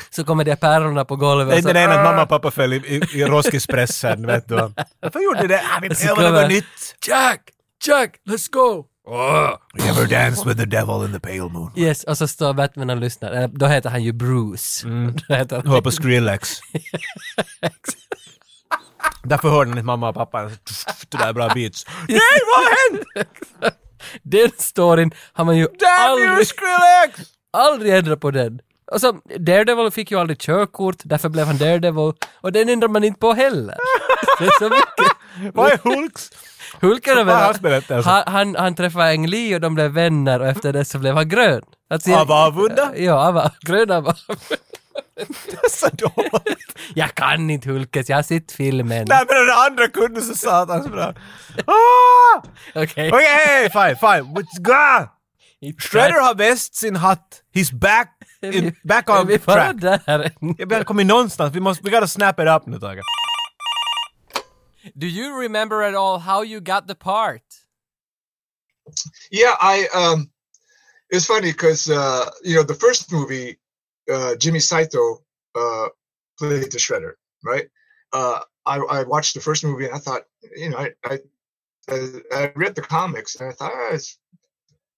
så 0.09 0.23
kommer 0.23 0.43
de 0.43 0.55
pärlorna 0.55 1.05
på 1.05 1.15
golvet. 1.15 1.47
Det 1.47 1.53
är 1.53 1.55
och 1.55 1.59
inte 1.59 1.73
det 1.73 1.79
ena 1.79 1.93
att 1.93 2.03
mamma 2.05 2.23
och 2.23 2.29
pappa 2.29 2.51
föll 2.51 2.73
i, 2.73 2.75
i, 2.77 3.19
i 3.21 3.25
roskispressen, 3.25 4.27
vet 4.27 4.47
du. 4.47 4.55
Varför 5.01 5.19
gjorde 5.19 5.41
ni 5.41 5.47
det? 5.47 5.59
Ah, 5.59 5.79
vi 5.81 5.89
kommer- 5.89 6.31
något 6.41 6.49
nytt. 6.49 6.65
Jack! 7.07 7.41
Jack, 7.87 8.15
let's 8.29 8.51
go! 8.51 8.85
You 9.07 9.89
ever 9.89 10.07
dance 10.07 10.45
with 10.49 10.57
the 10.59 10.65
devil 10.65 11.05
in 11.05 11.13
the 11.13 11.19
pale 11.19 11.49
moon? 11.49 11.71
Yes, 11.75 12.03
och 12.03 12.17
så 12.17 12.27
står 12.27 12.53
Batman 12.53 12.89
och 12.89 12.97
lyssnar. 12.97 13.31
Eh, 13.41 13.47
Då 13.47 13.65
heter 13.65 13.89
han 13.89 14.03
ju 14.03 14.11
Bruce. 14.11 14.87
Då 15.27 15.35
heter 15.35 15.55
han... 15.55 15.67
Hör 15.67 15.81
på 15.81 15.91
Skrillex. 15.91 16.49
Därför 19.23 19.49
hörde 19.49 19.71
ni 19.71 19.83
mamma 19.83 20.09
och 20.09 20.15
pappa 20.15 20.43
det 20.43 21.17
där 21.17 21.33
bra 21.33 21.49
beats. 21.55 21.85
Nej, 22.07 22.19
vad 22.47 22.65
har 22.65 22.75
hänt? 22.91 23.75
Den 24.23 24.49
storyn 24.57 25.11
har 25.33 25.45
man 25.45 25.57
ju 25.57 25.63
Damn 25.65 26.19
you 26.19 26.27
aldrig, 26.29 26.47
Skrillex! 26.47 27.29
aldrig 27.53 27.95
ändrat 27.95 28.19
på 28.19 28.31
den. 28.31 28.59
Och 28.91 29.01
så 29.01 29.11
Daredevil 29.39 29.91
fick 29.91 30.11
ju 30.11 30.19
aldrig 30.19 30.39
körkort, 30.39 30.95
därför 31.03 31.29
blev 31.29 31.45
han 31.47 31.57
Daredevil. 31.57 32.13
Och 32.41 32.51
den 32.51 32.69
ändrar 32.69 32.87
man 32.87 33.03
inte 33.03 33.19
på 33.19 33.33
heller. 33.33 33.75
Det 34.39 34.45
är 34.45 34.59
så 34.59 34.69
mycket. 34.69 35.15
Vad 35.53 35.71
är 35.71 35.77
Hulks? 35.83 36.29
Hulken 36.81 37.17
är 37.17 37.23
väl... 37.23 38.03
Han, 38.03 38.23
han, 38.27 38.55
han 38.55 38.75
träffade 38.75 39.05
Ang 39.09 39.27
Lee 39.27 39.55
och 39.55 39.61
de 39.61 39.75
blev 39.75 39.91
vänner 39.91 40.39
och 40.39 40.47
efter 40.47 40.73
det 40.73 40.85
så 40.85 40.99
blev 40.99 41.15
han 41.15 41.29
grön. 41.29 41.61
Alltså, 41.89 42.13
Av 42.15 42.31
avunda? 42.31 42.91
Ja, 42.97 43.27
av, 43.27 43.49
grön 43.61 43.91
av 43.91 44.07
avund. 44.07 44.39
Så 45.71 45.87
dåligt. 45.87 46.75
Jag 46.95 47.15
kan 47.15 47.49
inte 47.49 47.69
Hulkes, 47.69 48.09
jag 48.09 48.17
har 48.17 48.23
sett 48.23 48.51
filmen. 48.51 49.05
Nej 49.09 49.25
men 49.29 49.45
den 49.47 49.55
andra 49.67 49.87
kunde 49.87 50.21
så 50.21 50.35
satans 50.35 50.87
bra. 50.87 51.13
Ah! 51.65 52.41
Okej. 52.75 53.09
Okej, 53.13 53.69
fine, 53.71 53.95
fine. 53.95 54.35
What's 54.35 54.57
gone? 54.59 55.09
Shredder 55.79 56.21
har 56.21 56.35
väst 56.35 56.75
sin 56.75 56.95
hatt. 56.95 57.41
He's 57.55 57.73
back, 57.75 58.09
in, 58.41 58.75
back 58.83 59.09
Är 59.09 59.19
on 59.21 59.27
vi 59.27 59.37
bara 59.37 59.55
track. 59.73 59.75
där? 59.81 59.99
Ja, 60.05 60.23
Vi 60.67 60.75
har 60.75 60.83
kommit 60.83 61.07
någonstans. 61.07 61.55
Vi 61.55 61.59
måste, 61.59 61.83
we 61.83 61.89
gotta 61.91 62.07
snap 62.07 62.39
it 62.39 62.47
up 62.47 62.65
nu 62.65 62.79
Tage. 62.79 62.99
Do 64.97 65.07
you 65.07 65.35
remember 65.35 65.81
at 65.81 65.95
all 65.95 66.19
how 66.19 66.41
you 66.41 66.61
got 66.61 66.87
the 66.87 66.95
part? 66.95 67.41
Yeah, 69.31 69.55
I 69.59 69.87
um 69.93 70.29
it's 71.09 71.25
funny 71.25 71.51
because 71.51 71.89
uh 71.89 72.29
you 72.43 72.55
know 72.55 72.63
the 72.63 72.75
first 72.75 73.11
movie 73.11 73.57
uh 74.11 74.35
Jimmy 74.35 74.59
Saito 74.59 75.23
uh 75.55 75.87
played 76.37 76.71
the 76.71 76.77
shredder, 76.77 77.13
right? 77.43 77.67
Uh 78.13 78.41
I, 78.67 78.77
I 78.77 79.03
watched 79.03 79.35
the 79.35 79.41
first 79.41 79.63
movie 79.63 79.85
and 79.85 79.93
I 79.93 79.99
thought, 79.99 80.23
you 80.55 80.69
know, 80.69 80.77
I 80.77 80.91
I 81.05 81.19
I, 82.33 82.51
read 82.55 82.73
the 82.73 82.81
comics 82.81 83.35
and 83.35 83.49
I 83.49 83.53
thought 83.53 83.71
ah, 83.73 83.93
it's 83.93 84.17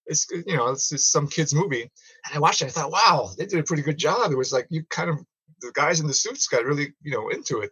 it's 0.06 0.28
you 0.32 0.56
know, 0.56 0.70
it's 0.70 0.90
just 0.90 1.12
some 1.12 1.28
kid's 1.28 1.54
movie. 1.54 1.82
And 1.82 2.34
I 2.34 2.40
watched 2.40 2.62
it, 2.62 2.66
I 2.66 2.70
thought, 2.70 2.92
wow, 2.92 3.30
they 3.38 3.46
did 3.46 3.60
a 3.60 3.64
pretty 3.64 3.84
good 3.84 3.98
job. 3.98 4.32
It 4.32 4.38
was 4.38 4.54
like 4.54 4.68
you 4.70 4.84
kind 4.90 5.10
of 5.10 5.20
the 5.62 5.72
guys 5.74 6.00
in 6.00 6.08
the 6.08 6.14
suits 6.14 6.48
got 6.48 6.66
really, 6.66 6.94
you 7.02 7.12
know, 7.12 7.30
into 7.30 7.60
it. 7.60 7.72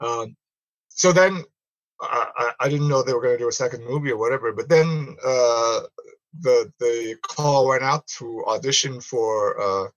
Um 0.00 0.36
so 0.98 1.12
then 1.12 1.44
I, 2.00 2.28
I- 2.38 2.54
didn't 2.70 2.88
know 2.88 3.02
they 3.02 3.14
were 3.14 3.22
going 3.22 3.34
to 3.38 3.44
do 3.44 3.48
a 3.50 3.52
second 3.52 3.84
movie 3.86 4.12
or 4.12 4.18
whatever. 4.18 4.52
But 4.54 4.70
then 4.70 5.16
uh, 5.24 5.82
the 6.40 6.72
the 6.80 7.16
call 7.26 7.68
went 7.68 7.84
out 7.84 8.06
to 8.18 8.44
audition 8.46 9.00
for 9.02 9.60
uh, 9.60 9.88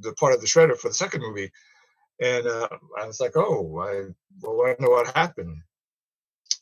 the 0.00 0.12
part 0.14 0.34
of 0.34 0.40
the 0.40 0.48
shredder 0.48 0.76
for 0.78 0.88
the 0.88 0.94
second 0.94 1.22
movie, 1.22 1.52
and 2.20 2.46
uh, 2.46 2.68
I 3.00 3.06
was 3.06 3.20
like, 3.20 3.32
oh, 3.36 3.78
I 3.80 4.12
well, 4.42 4.66
I 4.68 4.74
wonder 4.78 4.90
what 4.90 5.16
happened. 5.16 5.58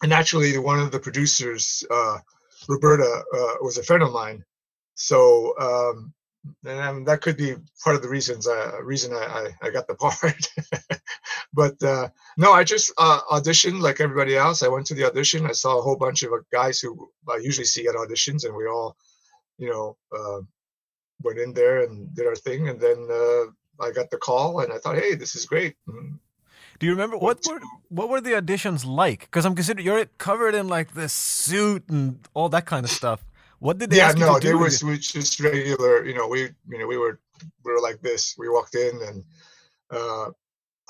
And 0.03 0.12
actually, 0.12 0.59
one 0.59 0.80
of 0.80 0.93
the 0.93 1.01
producers, 1.01 1.84
uh, 1.91 2.18
Roberta, 2.68 3.05
uh, 3.34 3.55
was 3.62 3.78
a 3.78 3.82
friend 3.84 4.03
of 4.03 4.12
mine, 4.12 4.45
so 4.95 5.55
um, 5.61 6.12
and 6.66 7.07
that 7.09 7.22
could 7.22 7.36
be 7.36 7.57
part 7.84 7.97
of 7.97 8.03
the 8.03 8.09
reasons 8.11 8.49
I, 8.49 8.78
reason 8.82 9.14
I, 9.14 9.51
I, 9.62 9.68
I 9.68 9.70
got 9.70 9.86
the 9.88 9.95
part. 9.97 10.49
But 11.53 11.83
uh, 11.83 12.09
no, 12.37 12.53
I 12.53 12.65
just 12.65 12.93
uh, 12.99 13.21
auditioned 13.31 13.81
like 13.81 14.01
everybody 14.01 14.37
else. 14.37 14.63
I 14.63 14.69
went 14.69 14.87
to 14.87 14.95
the 14.95 15.05
audition. 15.05 15.47
I 15.47 15.53
saw 15.53 15.79
a 15.79 15.83
whole 15.83 15.97
bunch 15.97 16.23
of 16.23 16.33
uh, 16.33 16.39
guys 16.53 16.81
who 16.81 17.11
I 17.29 17.37
usually 17.37 17.65
see 17.65 17.87
at 17.89 17.95
auditions, 17.95 18.45
and 18.45 18.55
we 18.55 18.67
all, 18.67 18.97
you 19.59 19.71
know, 19.71 19.97
uh, 20.17 20.41
went 21.23 21.39
in 21.39 21.53
there 21.53 21.83
and 21.83 22.15
did 22.15 22.27
our 22.27 22.37
thing. 22.37 22.69
And 22.69 22.81
then 22.81 23.09
uh, 23.11 23.85
I 23.85 23.91
got 23.93 24.11
the 24.11 24.19
call, 24.19 24.61
and 24.61 24.73
I 24.73 24.79
thought, 24.79 24.97
hey, 24.97 25.15
this 25.15 25.35
is 25.35 25.47
great. 25.47 25.75
Mm. 25.89 26.19
Do 26.79 26.87
you 26.87 26.93
remember 26.93 27.19
what 27.19 27.41
were 27.47 27.61
what 27.89 28.09
were 28.09 28.23
the 28.23 28.33
auditions 28.33 28.87
like? 28.87 29.21
Because 29.21 29.45
I'm 29.45 29.55
considering 29.55 29.85
you're 29.85 30.07
covered 30.17 30.55
in 30.55 30.67
like 30.67 30.95
this 30.95 31.13
suit 31.13 31.87
and 31.89 32.27
all 32.33 32.49
that 32.49 32.65
kind 32.65 32.85
of 32.85 32.91
stuff. 32.91 33.23
What 33.59 33.77
did 33.77 33.91
they 33.91 33.99
yeah, 33.99 34.09
ask 34.09 34.19
you 34.19 34.25
no, 34.25 34.39
they 34.39 34.55
was 34.55 34.81
just 34.81 35.39
regular. 35.41 36.07
You 36.07 36.15
know, 36.15 36.27
we 36.27 36.49
you 36.71 36.79
know 36.79 36.87
we 36.87 36.97
were 36.97 37.21
we 37.63 37.73
were 37.73 37.83
like 37.83 38.01
this. 38.01 38.35
We 38.39 38.49
walked 38.49 38.75
in, 38.75 38.99
and 39.03 39.25
uh, 39.91 40.31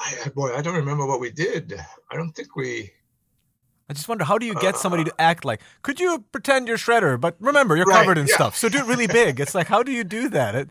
I, 0.00 0.14
I- 0.26 0.28
boy, 0.30 0.54
I 0.56 0.62
don't 0.62 0.74
remember 0.76 1.06
what 1.06 1.20
we 1.20 1.30
did. 1.30 1.78
I 2.10 2.16
don't 2.16 2.32
think 2.32 2.56
we. 2.56 2.90
I 3.88 3.92
just 3.92 4.08
wonder 4.08 4.24
how 4.24 4.38
do 4.38 4.46
you 4.46 4.54
get 4.54 4.76
somebody 4.76 5.02
to 5.04 5.20
act 5.20 5.44
like? 5.44 5.60
Could 5.82 5.98
you 5.98 6.24
pretend 6.30 6.68
you're 6.68 6.76
Shredder, 6.76 7.20
but 7.20 7.36
remember 7.40 7.76
you're 7.76 7.86
Right, 7.86 7.98
covered 8.00 8.18
in 8.18 8.28
yeah. 8.28 8.34
stuff, 8.36 8.56
so 8.56 8.68
do 8.68 8.78
it 8.78 8.86
really 8.86 9.08
big. 9.08 9.40
It's 9.40 9.54
like 9.54 9.66
how 9.66 9.82
do 9.82 9.90
you 9.90 10.04
do 10.04 10.28
that? 10.28 10.54
It, 10.54 10.70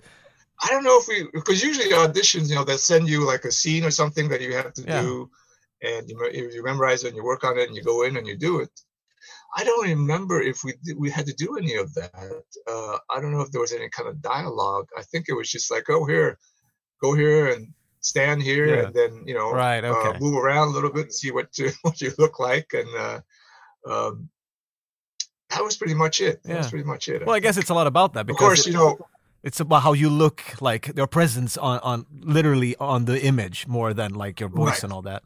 I 0.64 0.70
don't 0.70 0.84
know 0.86 0.98
if 1.00 1.08
we 1.08 1.28
because 1.34 1.62
usually 1.62 1.90
auditions, 1.90 2.50
you 2.50 2.56
know, 2.56 2.64
they'll 2.64 2.78
send 2.78 3.10
you 3.10 3.26
like 3.28 3.44
a 3.44 3.52
scene 3.52 3.84
or 3.84 3.92
something 3.92 4.30
that 4.30 4.40
you 4.42 4.54
have 4.56 4.74
to 4.74 4.84
Yeah. 4.84 5.02
do, 5.02 5.30
and 5.84 6.10
you, 6.10 6.16
you 6.34 6.50
you 6.56 6.64
memorize 6.64 7.04
it 7.04 7.10
and 7.10 7.18
you 7.18 7.24
work 7.26 7.44
on 7.44 7.58
it 7.60 7.68
and 7.68 7.76
you 7.76 7.84
go 7.84 8.04
in 8.04 8.16
and 8.18 8.26
you 8.26 8.38
do 8.38 8.60
it. 8.62 8.72
I 9.58 9.64
don't 9.66 9.86
remember 9.90 10.42
if 10.42 10.64
we 10.64 10.74
we 10.98 11.10
had 11.10 11.26
to 11.26 11.34
do 11.34 11.58
any 11.58 11.76
of 11.76 11.94
that. 11.96 12.14
Uh, 12.68 12.98
I 13.14 13.20
don't 13.20 13.34
know 13.34 13.42
if 13.42 13.52
there 13.52 13.62
was 13.62 13.74
any 13.74 13.90
kind 13.90 14.08
of 14.08 14.22
dialogue. 14.22 14.88
I 14.98 15.04
think 15.04 15.26
it 15.28 15.34
was 15.34 15.50
just 15.52 15.70
like, 15.72 15.90
oh 15.90 16.06
here, 16.06 16.38
go 17.02 17.14
here 17.14 17.48
and 17.52 17.74
stand 18.02 18.42
here, 18.42 18.66
Yeah. 18.68 18.86
and 18.86 18.94
then 18.94 19.24
you 19.28 19.34
know, 19.34 19.52
Right, 19.52 19.84
uh, 19.84 20.14
move 20.20 20.36
around 20.44 20.68
a 20.70 20.72
little 20.72 20.92
bit 20.92 21.04
and 21.06 21.14
see 21.14 21.32
what 21.32 21.58
you, 21.58 21.72
what 21.82 22.00
you 22.02 22.12
look 22.18 22.40
like, 22.40 22.74
and 22.74 22.90
uh, 22.98 23.20
um, 23.90 24.30
that 25.50 25.64
was 25.64 25.76
pretty 25.78 25.96
much 25.96 26.22
it. 26.22 26.42
That 26.44 26.58
was 26.58 26.70
pretty 26.70 26.86
much 26.86 27.08
it. 27.10 27.26
well, 27.26 27.36
I 27.36 27.40
guess 27.40 27.58
it's 27.58 27.70
a 27.70 27.74
lot 27.74 27.88
about 27.88 28.14
that 28.14 28.22
of 28.22 28.28
because 28.28 28.40
course, 28.40 28.60
it- 28.68 28.72
you 28.72 28.78
know, 28.78 28.98
it's 29.44 29.60
about 29.62 29.84
how 29.84 29.94
you 29.94 30.10
look, 30.10 30.42
like 30.62 30.92
your 30.96 31.08
presence 31.08 31.58
on 31.58 31.80
on 31.80 32.06
literally 32.20 32.76
on 32.78 33.06
the 33.06 33.24
image 33.24 33.68
more 33.68 33.94
than 33.94 34.14
like 34.14 34.40
your 34.40 34.50
voice 34.50 34.68
Right. 34.70 34.84
and 34.84 34.94
all 34.94 35.02
that. 35.04 35.24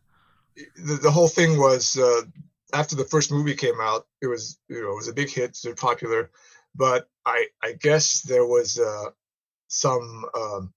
the, 0.76 0.99
the 1.01 1.11
whole 1.11 1.28
thing 1.28 1.57
was 1.57 1.97
uh, 1.97 2.21
after 2.74 2.95
the 2.95 3.05
first 3.05 3.32
movie 3.32 3.55
came 3.55 3.80
out, 3.82 4.05
it 4.21 4.28
was 4.28 4.59
you 4.69 4.82
know 4.82 4.91
it 4.91 4.95
was 4.95 5.07
a 5.07 5.13
big 5.13 5.30
hit, 5.30 5.55
so 5.55 5.74
popular, 5.74 6.30
but 6.76 7.07
I 7.26 7.47
I 7.63 7.74
guess 7.74 8.21
there 8.21 8.45
was 8.45 8.78
uh, 8.80 9.09
some 9.67 10.26
um, 10.36 10.74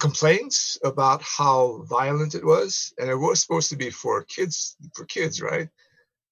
complaints 0.00 0.78
about 0.84 1.22
how 1.22 1.82
violent 1.88 2.34
it 2.34 2.44
was, 2.44 2.92
and 2.98 3.08
it 3.10 3.14
was 3.16 3.40
supposed 3.40 3.70
to 3.70 3.76
be 3.76 3.90
for 3.90 4.24
kids 4.24 4.76
for 4.94 5.04
kids, 5.06 5.40
right? 5.42 5.68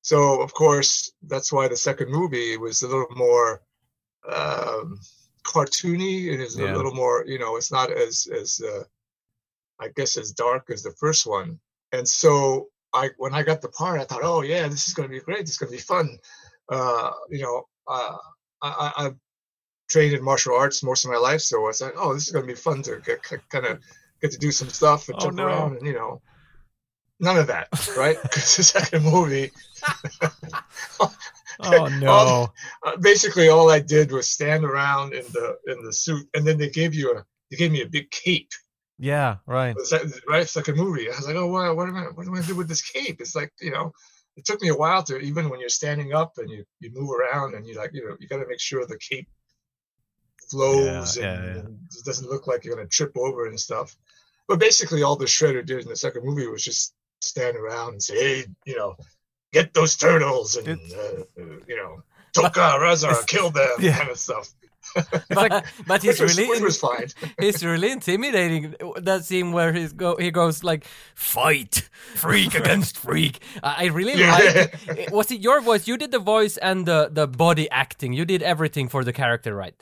So 0.02 0.40
of 0.42 0.52
course 0.54 1.12
that's 1.22 1.52
why 1.52 1.68
the 1.68 1.76
second 1.76 2.10
movie 2.10 2.56
was 2.56 2.82
a 2.82 2.88
little 2.88 3.14
more 3.16 3.62
um, 4.30 4.98
cartoony. 5.44 6.32
It 6.32 6.40
is 6.40 6.56
Yeah. 6.58 6.72
a 6.72 6.76
little 6.76 6.94
more 6.94 7.24
you 7.26 7.38
know 7.38 7.56
it's 7.56 7.72
not 7.72 7.90
as 7.92 8.26
as 8.32 8.60
uh, 8.60 8.84
I 9.80 9.88
guess 9.96 10.16
as 10.16 10.32
dark 10.32 10.70
as 10.70 10.82
the 10.82 10.92
first 10.92 11.26
one 11.26 11.58
and 11.92 12.06
so 12.08 12.68
I 12.92 13.10
when 13.18 13.34
I 13.34 13.42
got 13.42 13.60
the 13.62 13.68
part, 13.68 14.00
I 14.00 14.04
thought, 14.04 14.24
oh 14.24 14.42
yeah, 14.42 14.66
this 14.68 14.88
is 14.88 14.94
going 14.94 15.08
to 15.08 15.12
be 15.12 15.20
great. 15.20 15.40
This 15.40 15.50
is 15.50 15.58
going 15.58 15.70
to 15.70 15.76
be 15.76 15.82
fun. 15.82 16.18
uh, 16.70 17.10
you 17.30 17.42
know, 17.42 17.64
uh, 17.88 18.16
I, 18.62 18.92
I, 18.96 19.10
trained 19.90 20.14
in 20.14 20.22
martial 20.24 20.54
arts 20.54 20.82
most 20.82 21.04
of 21.04 21.10
my 21.10 21.16
life, 21.18 21.40
so 21.40 21.58
I 21.62 21.66
was 21.66 21.80
like, 21.80 21.94
oh, 21.96 22.14
this 22.14 22.26
is 22.26 22.32
going 22.32 22.46
to 22.46 22.52
be 22.52 22.56
fun 22.58 22.82
to 22.82 23.00
get, 23.04 23.22
kind 23.48 23.66
of 23.66 23.80
get 24.22 24.30
to 24.32 24.38
do 24.38 24.52
some 24.52 24.68
stuff 24.68 25.08
and 25.08 25.16
Oh, 25.18 25.24
jump 25.24 25.36
no. 25.36 25.46
around, 25.46 25.76
and 25.76 25.86
you 25.86 25.92
know, 25.94 26.22
none 27.18 27.36
of 27.36 27.46
that, 27.48 27.68
right? 27.96 28.16
Because 28.22 28.56
the 28.56 28.62
second 28.62 29.02
movie, 29.04 29.50
Oh 31.62 31.88
no. 31.88 32.08
all- 32.10 32.54
uh, 32.86 32.96
basically 32.96 33.48
all 33.48 33.70
I 33.70 33.80
did 33.80 34.12
was 34.12 34.28
stand 34.28 34.64
around 34.64 35.12
in 35.12 35.24
the 35.32 35.56
in 35.66 35.84
the 35.84 35.92
suit, 35.92 36.26
and 36.34 36.46
then 36.46 36.56
they 36.58 36.70
gave 36.70 36.94
you 36.94 37.12
a 37.16 37.24
they 37.50 37.56
gave 37.56 37.72
me 37.72 37.82
a 37.82 37.86
big 37.88 38.10
cape. 38.10 38.50
Yeah, 38.98 39.36
right. 39.46 39.74
The 39.76 39.84
sec- 39.84 40.28
right 40.28 40.48
second 40.48 40.76
movie. 40.76 41.10
I 41.10 41.16
was 41.16 41.26
like, 41.26 41.36
oh, 41.36 41.48
what, 41.48 41.74
what 41.76 41.88
am 41.88 41.96
I 41.96 42.04
what 42.14 42.26
am 42.26 42.32
I 42.32 42.36
gonna 42.36 42.46
do 42.46 42.56
with 42.56 42.68
this 42.68 42.82
cape? 42.82 43.20
It's 43.20 43.34
like 43.34 43.52
you 43.60 43.70
know, 43.72 43.92
it 44.36 44.44
took 44.46 44.62
me 44.62 44.68
a 44.68 44.74
while 44.76 45.02
to 45.04 45.18
even 45.18 45.48
when 45.50 45.60
you're 45.60 45.68
standing 45.68 46.14
up 46.14 46.32
and 46.38 46.48
you 46.48 46.64
you 46.80 46.90
move 46.94 47.10
around 47.10 47.54
and 47.54 47.66
you 47.66 47.74
like 47.76 47.90
you 47.92 48.06
know 48.08 48.16
you 48.20 48.28
got 48.28 48.38
to 48.38 48.46
make 48.48 48.60
sure 48.60 48.86
the 48.86 48.98
cape 48.98 49.28
flows 50.50 51.16
Yeah, 51.16 51.32
and, 51.34 51.44
yeah, 51.44 51.60
and 51.60 51.78
it 51.96 52.04
doesn't 52.04 52.28
look 52.28 52.46
like 52.46 52.64
you're 52.64 52.74
gonna 52.76 52.88
trip 52.88 53.12
over 53.16 53.46
and 53.46 53.58
stuff. 53.58 53.96
But 54.48 54.58
basically, 54.58 55.02
all 55.02 55.16
the 55.16 55.26
Shredder 55.26 55.64
did 55.64 55.82
in 55.82 55.88
the 55.88 55.96
second 55.96 56.24
movie 56.24 56.46
was 56.46 56.64
just 56.64 56.94
stand 57.20 57.56
around 57.56 57.92
and 57.92 58.02
say, 58.02 58.14
hey, 58.18 58.44
you 58.64 58.76
know, 58.76 58.96
get 59.52 59.74
those 59.74 59.96
turtles 59.96 60.56
and 60.56 60.68
uh, 60.68 61.20
uh, 61.40 61.56
you 61.68 61.76
know, 61.76 62.02
Toka 62.34 62.60
Raza, 62.80 63.26
kill 63.26 63.50
them, 63.50 63.68
Yeah. 63.78 63.96
kind 63.98 64.10
of 64.10 64.18
stuff. 64.18 64.48
but, 65.28 65.64
but 65.86 66.02
he's 66.02 66.18
was, 66.18 66.36
really 66.36 66.60
was 66.60 66.78
fine. 66.80 67.06
He's 67.40 67.62
really 67.64 67.92
intimidating. 67.92 68.74
That 68.96 69.24
scene 69.24 69.52
where 69.52 69.72
he's 69.72 69.92
go, 69.92 70.16
he 70.16 70.30
goes 70.32 70.64
like, 70.64 70.84
"Fight, 71.14 71.88
freak 72.16 72.54
against 72.62 72.96
freak." 72.96 73.38
I 73.62 73.84
I 73.84 73.86
really 73.88 74.14
Yeah. 74.18 74.32
like. 74.88 75.10
Was 75.12 75.30
it 75.30 75.40
your 75.42 75.60
voice? 75.60 75.86
You 75.86 75.96
did 75.96 76.10
the 76.10 76.18
voice 76.18 76.56
and 76.56 76.86
the 76.86 77.08
the 77.12 77.28
body 77.28 77.70
acting. 77.70 78.14
You 78.14 78.24
did 78.24 78.42
everything 78.42 78.88
for 78.88 79.04
the 79.04 79.12
character, 79.12 79.54
right? 79.54 79.74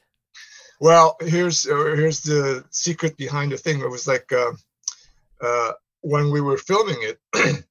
Well, 0.80 1.16
here's 1.20 1.66
uh, 1.66 1.94
here's 1.96 2.20
the 2.20 2.64
secret 2.70 3.16
behind 3.16 3.52
the 3.52 3.56
thing. 3.56 3.80
It 3.80 3.90
was 3.90 4.06
like 4.06 4.32
uh, 4.32 4.52
uh, 5.40 5.72
when 6.02 6.30
we 6.30 6.40
were 6.40 6.56
filming 6.56 6.98
it, 7.00 7.18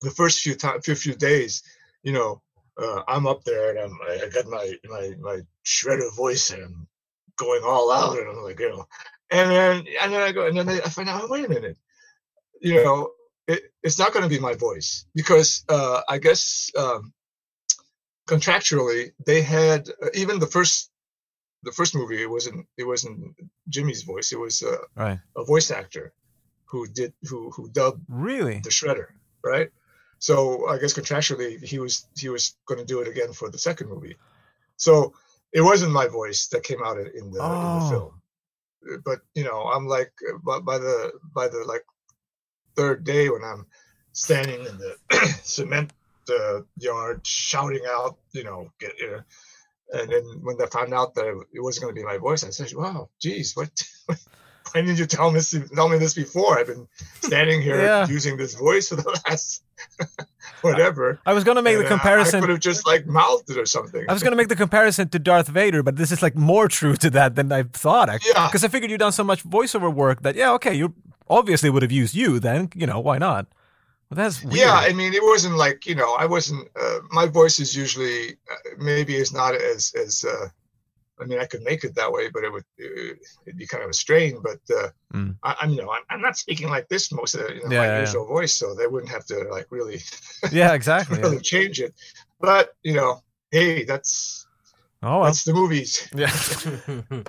the 0.00 0.10
first 0.10 0.40
few 0.40 0.54
time, 0.54 0.80
few 0.80 0.94
few 0.94 1.14
days, 1.14 1.62
you 2.02 2.12
know, 2.12 2.40
uh, 2.80 3.02
I'm 3.08 3.26
up 3.26 3.44
there 3.44 3.70
and 3.70 3.78
I'm 3.78 3.98
I 4.02 4.28
got 4.28 4.46
my 4.46 4.74
my 4.84 5.14
my 5.20 5.40
shredder 5.64 6.14
voice 6.14 6.50
and 6.50 6.62
I'm 6.62 6.88
going 7.36 7.62
all 7.64 7.90
out 7.90 8.18
and 8.18 8.28
I'm 8.28 8.42
like, 8.42 8.60
you 8.60 8.70
know, 8.70 8.86
and 9.30 9.50
then 9.50 9.86
and 10.00 10.12
then 10.12 10.22
I 10.22 10.32
go 10.32 10.46
and 10.46 10.56
then 10.56 10.68
I 10.68 10.88
find 10.88 11.08
out, 11.08 11.22
oh, 11.24 11.28
wait 11.28 11.46
a 11.46 11.48
minute, 11.48 11.76
you 12.60 12.76
know, 12.76 13.10
it, 13.48 13.72
it's 13.82 13.98
not 13.98 14.12
going 14.12 14.22
to 14.22 14.28
be 14.28 14.38
my 14.38 14.54
voice 14.54 15.06
because 15.14 15.64
uh, 15.68 16.02
I 16.08 16.18
guess 16.18 16.70
um, 16.78 17.12
contractually 18.28 19.12
they 19.26 19.42
had 19.42 19.88
uh, 20.02 20.08
even 20.14 20.38
the 20.38 20.46
first 20.46 20.90
the 21.64 21.72
first 21.72 21.94
movie 21.94 22.22
it 22.22 22.30
wasn't 22.30 22.66
it 22.76 22.86
wasn't 22.92 23.18
Jimmy's 23.68 24.02
voice 24.02 24.32
it 24.32 24.38
was 24.46 24.62
uh, 24.62 24.76
Right. 24.96 25.18
a 25.36 25.44
voice 25.44 25.70
actor 25.70 26.12
who 26.70 26.86
did 26.86 27.12
who 27.28 27.50
who 27.54 27.68
dubbed 27.70 28.02
Really? 28.08 28.58
the 28.64 28.70
shredder 28.78 29.08
right 29.52 29.70
so 30.18 30.34
i 30.72 30.78
guess 30.78 30.94
contractually 30.94 31.62
he 31.62 31.78
was 31.84 31.94
he 32.22 32.28
was 32.28 32.44
going 32.68 32.80
to 32.80 32.86
do 32.92 33.00
it 33.02 33.08
again 33.08 33.32
for 33.32 33.48
the 33.50 33.58
second 33.68 33.88
movie 33.88 34.16
so 34.76 35.12
it 35.52 35.60
wasn't 35.70 35.92
my 36.00 36.06
voice 36.20 36.40
that 36.48 36.62
came 36.68 36.82
out 36.84 36.98
in 37.02 37.06
in 37.20 37.30
the, 37.34 37.40
in 37.40 37.70
Oh. 37.70 37.74
the 37.78 37.86
film 37.92 38.12
but 39.04 39.18
you 39.34 39.44
know 39.48 39.60
i'm 39.74 39.86
like 39.96 40.12
by, 40.46 40.58
by 40.60 40.78
the 40.78 41.12
by 41.34 41.46
the 41.48 41.62
like 41.72 41.84
third 42.76 43.04
day 43.04 43.28
when 43.28 43.44
i'm 43.50 43.66
standing 44.12 44.60
in 44.70 44.76
the 44.84 44.92
cement 45.56 45.92
uh, 46.38 46.60
yard 46.78 47.20
shouting 47.26 47.84
out 47.96 48.16
you 48.32 48.44
know 48.44 48.60
get 48.80 48.92
uh, 49.08 49.20
and 49.94 50.10
then 50.10 50.22
when 50.42 50.56
they 50.58 50.66
found 50.66 50.92
out 50.92 51.14
that 51.14 51.26
it 51.52 51.60
wasn't 51.62 51.82
going 51.84 51.94
to 51.94 52.00
be 52.00 52.04
my 52.04 52.18
voice 52.18 52.44
i 52.44 52.50
said 52.50 52.70
wow 52.74 53.08
geez 53.20 53.54
what 53.54 53.70
why 54.08 54.80
didn't 54.80 54.98
you 54.98 55.06
tell 55.06 55.30
me 55.30 55.38
this, 55.38 55.54
tell 55.74 55.88
me 55.88 55.98
this 55.98 56.14
before 56.14 56.58
i've 56.58 56.66
been 56.66 56.86
standing 57.22 57.62
here 57.62 57.80
Yeah. 57.80 58.06
using 58.08 58.36
this 58.36 58.54
voice 58.54 58.88
for 58.88 58.96
the 58.96 59.20
last 59.26 59.62
whatever 60.62 61.20
I 61.26 61.32
was 61.32 61.44
gonna 61.44 61.62
make 61.62 61.78
the 61.78 61.84
uh, 61.84 61.88
comparison. 61.88 62.38
i 62.38 62.40
could 62.40 62.50
have 62.50 62.60
just 62.60 62.86
like 62.86 63.06
mouthed 63.06 63.50
it 63.50 63.58
or 63.58 63.66
something 63.66 64.04
I 64.08 64.12
was 64.12 64.22
gonna 64.22 64.36
make 64.36 64.48
the 64.48 64.56
comparison 64.56 65.08
to 65.10 65.18
Darth 65.18 65.48
Vader, 65.48 65.82
but 65.82 65.96
this 65.96 66.10
is 66.12 66.22
like 66.22 66.34
more 66.36 66.68
true 66.68 66.96
to 66.96 67.10
that 67.10 67.34
than 67.34 67.52
I 67.52 67.64
thought. 67.64 68.08
Yeah. 68.24 68.46
Because 68.48 68.64
I 68.64 68.68
figured 68.68 68.90
you'd 68.90 68.98
done 69.00 69.12
so 69.12 69.24
much 69.24 69.44
voiceover 69.44 69.92
work 69.92 70.22
that 70.22 70.34
yeah, 70.36 70.52
okay, 70.52 70.74
you 70.74 70.94
obviously 71.28 71.70
would 71.70 71.82
have 71.82 71.92
used 71.92 72.14
you 72.14 72.38
then. 72.40 72.70
You 72.74 72.86
know 72.86 73.00
why 73.00 73.18
not? 73.18 73.46
But 74.08 74.16
that's 74.18 74.42
weird. 74.42 74.56
Yeah, 74.56 74.72
I 74.88 74.92
mean, 74.92 75.14
it 75.14 75.22
wasn't 75.22 75.56
like 75.56 75.86
you 75.86 75.94
know, 75.94 76.14
I 76.14 76.26
wasn't. 76.26 76.68
Uh, 76.80 76.98
my 77.10 77.26
voice 77.26 77.58
is 77.62 77.74
usually 77.76 78.36
uh, 78.52 78.56
maybe 78.78 79.14
is 79.16 79.32
not 79.32 79.54
as 79.54 79.92
as. 80.04 80.24
Uh, 80.24 80.48
I 81.22 81.26
mean, 81.26 81.38
I 81.38 81.46
could 81.46 81.62
make 81.62 81.84
it 81.84 81.94
that 81.94 82.10
way, 82.12 82.28
but 82.34 82.42
it 82.44 82.52
would 82.52 82.64
uh, 82.80 83.14
it'd 83.46 83.56
be 83.58 83.66
kind 83.66 83.84
of 83.84 83.90
a 83.90 83.94
strain. 83.94 84.40
But 84.42 84.60
uh, 84.76 84.88
Mm. 85.14 85.36
I, 85.44 85.54
I'm 85.60 85.70
you 85.70 85.76
know, 85.82 85.90
I'm, 85.92 86.02
I'm 86.10 86.20
not 86.20 86.36
speaking 86.36 86.68
like 86.74 86.88
this 86.88 87.12
most 87.12 87.34
of 87.36 87.40
the, 87.46 87.54
you 87.54 87.62
know, 87.62 87.70
Yeah, 87.74 87.78
my 87.80 87.86
yeah, 87.86 87.94
yeah. 87.94 88.00
usual 88.06 88.26
voice, 88.26 88.52
so 88.58 88.74
they 88.74 88.86
wouldn't 88.88 89.12
have 89.12 89.24
to 89.26 89.36
like 89.56 89.66
really 89.70 90.00
yeah, 90.52 90.74
exactly. 90.74 91.18
really 91.20 91.36
yeah. 91.36 91.42
change 91.42 91.80
it. 91.80 91.94
But 92.40 92.66
you 92.82 92.94
know, 92.94 93.22
hey, 93.50 93.84
that's 93.84 94.46
Oh 95.02 95.08
well. 95.18 95.24
that's 95.24 95.44
the 95.44 95.52
movies. 95.52 96.08
Yeah. 96.14 96.32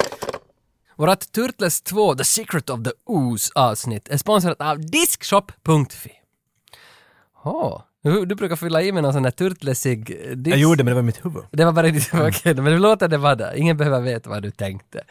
Vårat 0.97 1.31
Turtles 1.31 1.81
2 1.81 2.15
The 2.15 2.23
Secret 2.23 2.69
of 2.69 2.83
the 2.83 2.93
Ooze 3.09 3.51
avsnitt 3.55 4.07
är 4.09 4.17
sponsrat 4.17 4.61
av 4.61 4.79
Diskshop.fi. 4.81 6.11
Åh, 7.45 7.81
du, 8.03 8.35
brukar 8.35 8.55
fylla 8.55 8.81
i 8.81 8.91
med 8.91 9.03
någon 9.03 9.13
sån 9.13 9.23
där 9.23 9.31
turtlesig 9.31 10.11
eh, 10.11 10.31
disk. 10.31 10.53
Jag 10.53 10.61
gjorde 10.61 10.83
men 10.83 10.91
det 10.91 10.95
var 10.95 11.01
mitt 11.01 11.25
huvud. 11.25 11.43
Det 11.51 11.65
var 11.65 11.71
bara 11.71 11.87
ditt 11.87 12.09
okej, 12.13 12.55
men 12.55 12.65
du 12.65 12.77
låter 12.79 13.07
det 13.07 13.17
vara 13.17 13.35
där. 13.35 13.53
Ingen 13.55 13.77
behöver 13.77 14.01
veta 14.01 14.29
vad 14.29 14.43
du 14.43 14.51
tänkte. 14.51 15.01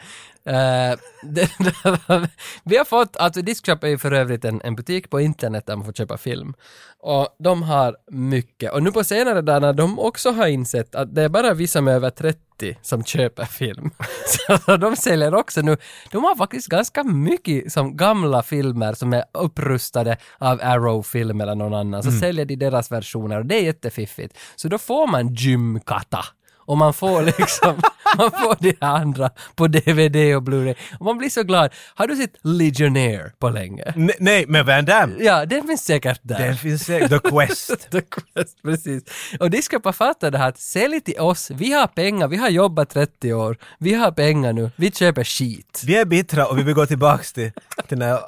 Eh, 0.45 0.97
det, 1.23 1.51
det 1.59 1.73
var, 2.07 2.27
vi 2.63 2.77
har 2.77 2.85
fått, 2.85 3.17
alltså 3.17 3.41
Diskshop 3.41 3.83
är 3.83 3.87
ju 3.87 3.97
för 3.97 4.11
övrigt 4.11 4.45
en, 4.45 4.61
en 4.63 4.75
butik 4.75 5.09
på 5.09 5.21
internet 5.21 5.65
där 5.65 5.75
man 5.75 5.85
får 5.85 5.93
köpa 5.93 6.17
film. 6.17 6.53
Och 6.99 7.35
de 7.39 7.63
har 7.63 7.97
mycket. 8.11 8.71
Och 8.71 8.83
nu 8.83 8.91
på 8.91 9.03
senare 9.03 9.41
där 9.41 9.59
när 9.59 9.73
de 9.73 9.99
också 9.99 10.31
har 10.31 10.47
insett 10.47 10.95
att 10.95 11.15
det 11.15 11.21
är 11.21 11.29
bara 11.29 11.53
vi 11.53 11.67
som 11.67 11.87
är 11.87 11.91
över 11.91 12.09
30 12.09 12.39
som 12.81 13.03
köper 13.03 13.45
film. 13.45 13.91
Så 14.67 14.77
de 14.77 14.95
säljer 14.95 15.35
också 15.35 15.61
nu, 15.61 15.77
de 16.11 16.23
har 16.23 16.35
faktiskt 16.35 16.67
ganska 16.67 17.03
mycket 17.03 17.71
som 17.71 17.97
gamla 17.97 18.43
filmer 18.43 18.93
som 18.93 19.13
är 19.13 19.23
upprustade 19.33 20.17
av 20.37 20.59
Arrow-film 20.63 21.41
eller 21.41 21.55
någon 21.55 21.73
annan. 21.73 22.03
Så 22.03 22.11
säljer 22.11 22.45
de 22.45 22.55
deras 22.55 22.91
versioner 22.91 23.39
och 23.39 23.45
det 23.45 23.55
är 23.55 23.63
jättefiffigt. 23.63 24.37
Så 24.55 24.67
då 24.67 24.77
får 24.77 25.07
man 25.07 25.33
gymkata. 25.33 26.25
Och 26.65 26.77
man 26.77 26.93
får 26.93 27.21
liksom, 27.21 27.81
man 28.17 28.31
får 28.31 28.57
det 28.59 28.75
andra 28.83 29.29
på 29.55 29.67
DVD 29.67 30.15
och 30.35 30.43
Blu-ray. 30.43 30.75
Och 30.99 31.05
man 31.05 31.17
blir 31.17 31.29
så 31.29 31.43
glad. 31.43 31.73
Har 31.95 32.07
du 32.07 32.15
sett 32.15 32.33
Legionnaire 32.41 33.31
på 33.39 33.49
länge? 33.49 33.83
Ne- 33.95 34.15
nej, 34.19 34.45
men 34.47 34.65
Van 34.65 34.85
Damme. 34.85 35.15
Ja, 35.19 35.45
den 35.45 35.67
finns 35.67 35.85
säkert 35.85 36.19
där. 36.21 36.39
Den 36.39 36.57
finns 36.57 36.83
säkert. 36.85 37.09
The 37.09 37.29
Quest. 37.29 37.89
The 37.91 38.01
Quest, 38.01 38.61
precis. 38.63 39.03
Och 39.39 39.49
de 39.49 39.61
ska 39.61 39.79
bara 39.79 39.93
fatta 39.93 40.31
det 40.31 40.37
här 40.37 40.49
att 40.49 40.59
sälj 40.59 41.01
till 41.01 41.19
oss, 41.19 41.51
vi 41.51 41.71
har 41.73 41.87
pengar, 41.87 42.27
vi 42.27 42.37
har 42.37 42.49
jobbat 42.49 42.89
30 42.89 43.33
år, 43.33 43.57
vi 43.79 43.93
har 43.93 44.11
pengar 44.11 44.53
nu, 44.53 44.71
vi 44.75 44.91
köper 44.91 45.23
skit. 45.23 45.83
Vi 45.85 45.95
är 45.95 46.05
bittra 46.05 46.47
och 46.47 46.57
vi 46.57 46.63
vill 46.63 46.73
gå 46.73 46.85
tillbaks 46.85 47.33
till, 47.33 47.51
till 47.87 47.97
när 47.97 48.19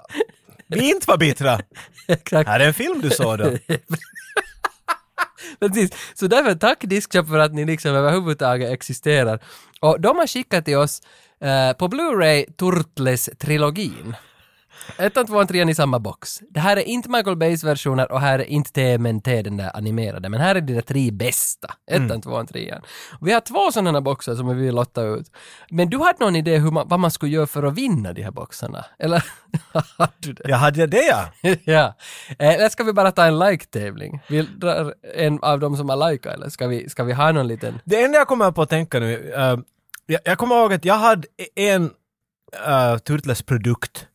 vi 0.68 0.90
inte 0.90 1.08
var 1.08 1.18
bittra. 1.18 1.60
Exakt. 2.08 2.50
Här 2.50 2.60
är 2.60 2.68
en 2.68 2.74
film 2.74 3.02
du 3.02 3.10
såg 3.10 3.38
då. 3.38 3.52
Precis. 5.60 5.92
Så 6.14 6.28
därför 6.28 6.56
tack 6.56 6.78
Diskshop 6.82 7.28
för 7.28 7.40
att 7.40 7.54
ni 7.54 7.66
liksom 7.66 7.96
överhuvudtaget 7.96 8.72
existerar. 8.72 9.40
Och 9.82 10.02
de 10.02 10.18
har 10.18 10.28
skickat 10.28 10.66
till 10.66 10.78
oss 10.78 11.02
eh, 11.42 11.74
på 11.78 11.88
Blu-ray 11.88 12.46
Turtles-trilogin. 12.56 14.16
Ettan, 14.98 15.26
tvåan, 15.28 15.48
trean 15.48 15.70
i 15.70 15.76
samma 15.76 16.00
box. 16.00 16.42
Det 16.50 16.60
här 16.60 16.78
är 16.78 16.82
inte 16.82 17.10
Michael 17.10 17.36
Bays 17.36 17.64
versioner 17.64 18.12
och 18.12 18.22
här 18.22 18.40
är 18.40 18.44
inte 18.44 18.72
TMNT 18.72 19.42
den 19.42 19.58
där 19.58 19.78
animerade, 19.78 20.30
men 20.30 20.40
här 20.42 20.56
är 20.56 20.62
de 20.62 20.74
där 20.74 20.82
tre 20.82 21.12
bästa. 21.12 21.74
Ettan, 21.92 22.22
tvåan, 22.22 22.48
trean. 22.48 22.82
Vi 23.22 23.34
har 23.34 23.42
två 23.42 23.72
sådana 23.72 24.02
boxar 24.02 24.36
som 24.36 24.48
vi 24.48 24.54
vill 24.54 24.76
lotta 24.76 25.02
ut. 25.02 25.32
Men 25.70 25.90
du 25.90 25.98
hade 25.98 26.18
någon 26.20 26.36
idé 26.36 26.58
hur 26.58 26.72
man, 26.72 26.88
vad 26.88 27.00
man 27.00 27.12
skulle 27.12 27.32
göra 27.32 27.48
för 27.48 27.64
att 27.64 27.74
vinna 27.74 28.14
de 28.14 28.24
här 28.24 28.32
boxarna? 28.32 28.86
Eller 29.00 29.24
har 29.98 30.10
du 30.18 30.34
det? 30.34 30.50
Jag 30.50 30.58
hade 30.58 30.88
det 30.88 31.04
ja. 31.04 31.32
ja. 31.64 31.94
Eh, 32.40 32.54
Eller 32.54 32.70
ska 32.70 32.84
vi 32.84 32.94
bara 32.94 33.12
ta 33.12 33.26
en 33.26 33.40
like-tävling? 33.40 34.20
Vi 34.30 34.42
drar 34.42 34.94
en 35.16 35.40
av 35.42 35.60
dem 35.60 35.78
som 35.78 35.90
har 35.90 36.12
likat 36.12 36.34
eller 36.34 36.50
ska 36.50 36.68
vi, 36.68 36.90
ska 36.90 37.04
vi 37.04 37.14
ha 37.14 37.32
någon 37.32 37.48
liten? 37.48 37.80
Det 37.86 38.04
enda 38.04 38.18
jag 38.18 38.28
kommer 38.28 38.52
på 38.52 38.62
att 38.62 38.70
tänka 38.70 39.00
nu, 39.00 39.34
eh, 39.36 39.58
jag, 40.06 40.22
jag 40.24 40.38
kommer 40.38 40.56
ihåg 40.56 40.74
att 40.74 40.86
jag 40.86 40.96
hade 40.96 41.28
en 41.56 41.84
uh, 42.68 42.98
Turtles-produkt 42.98 44.08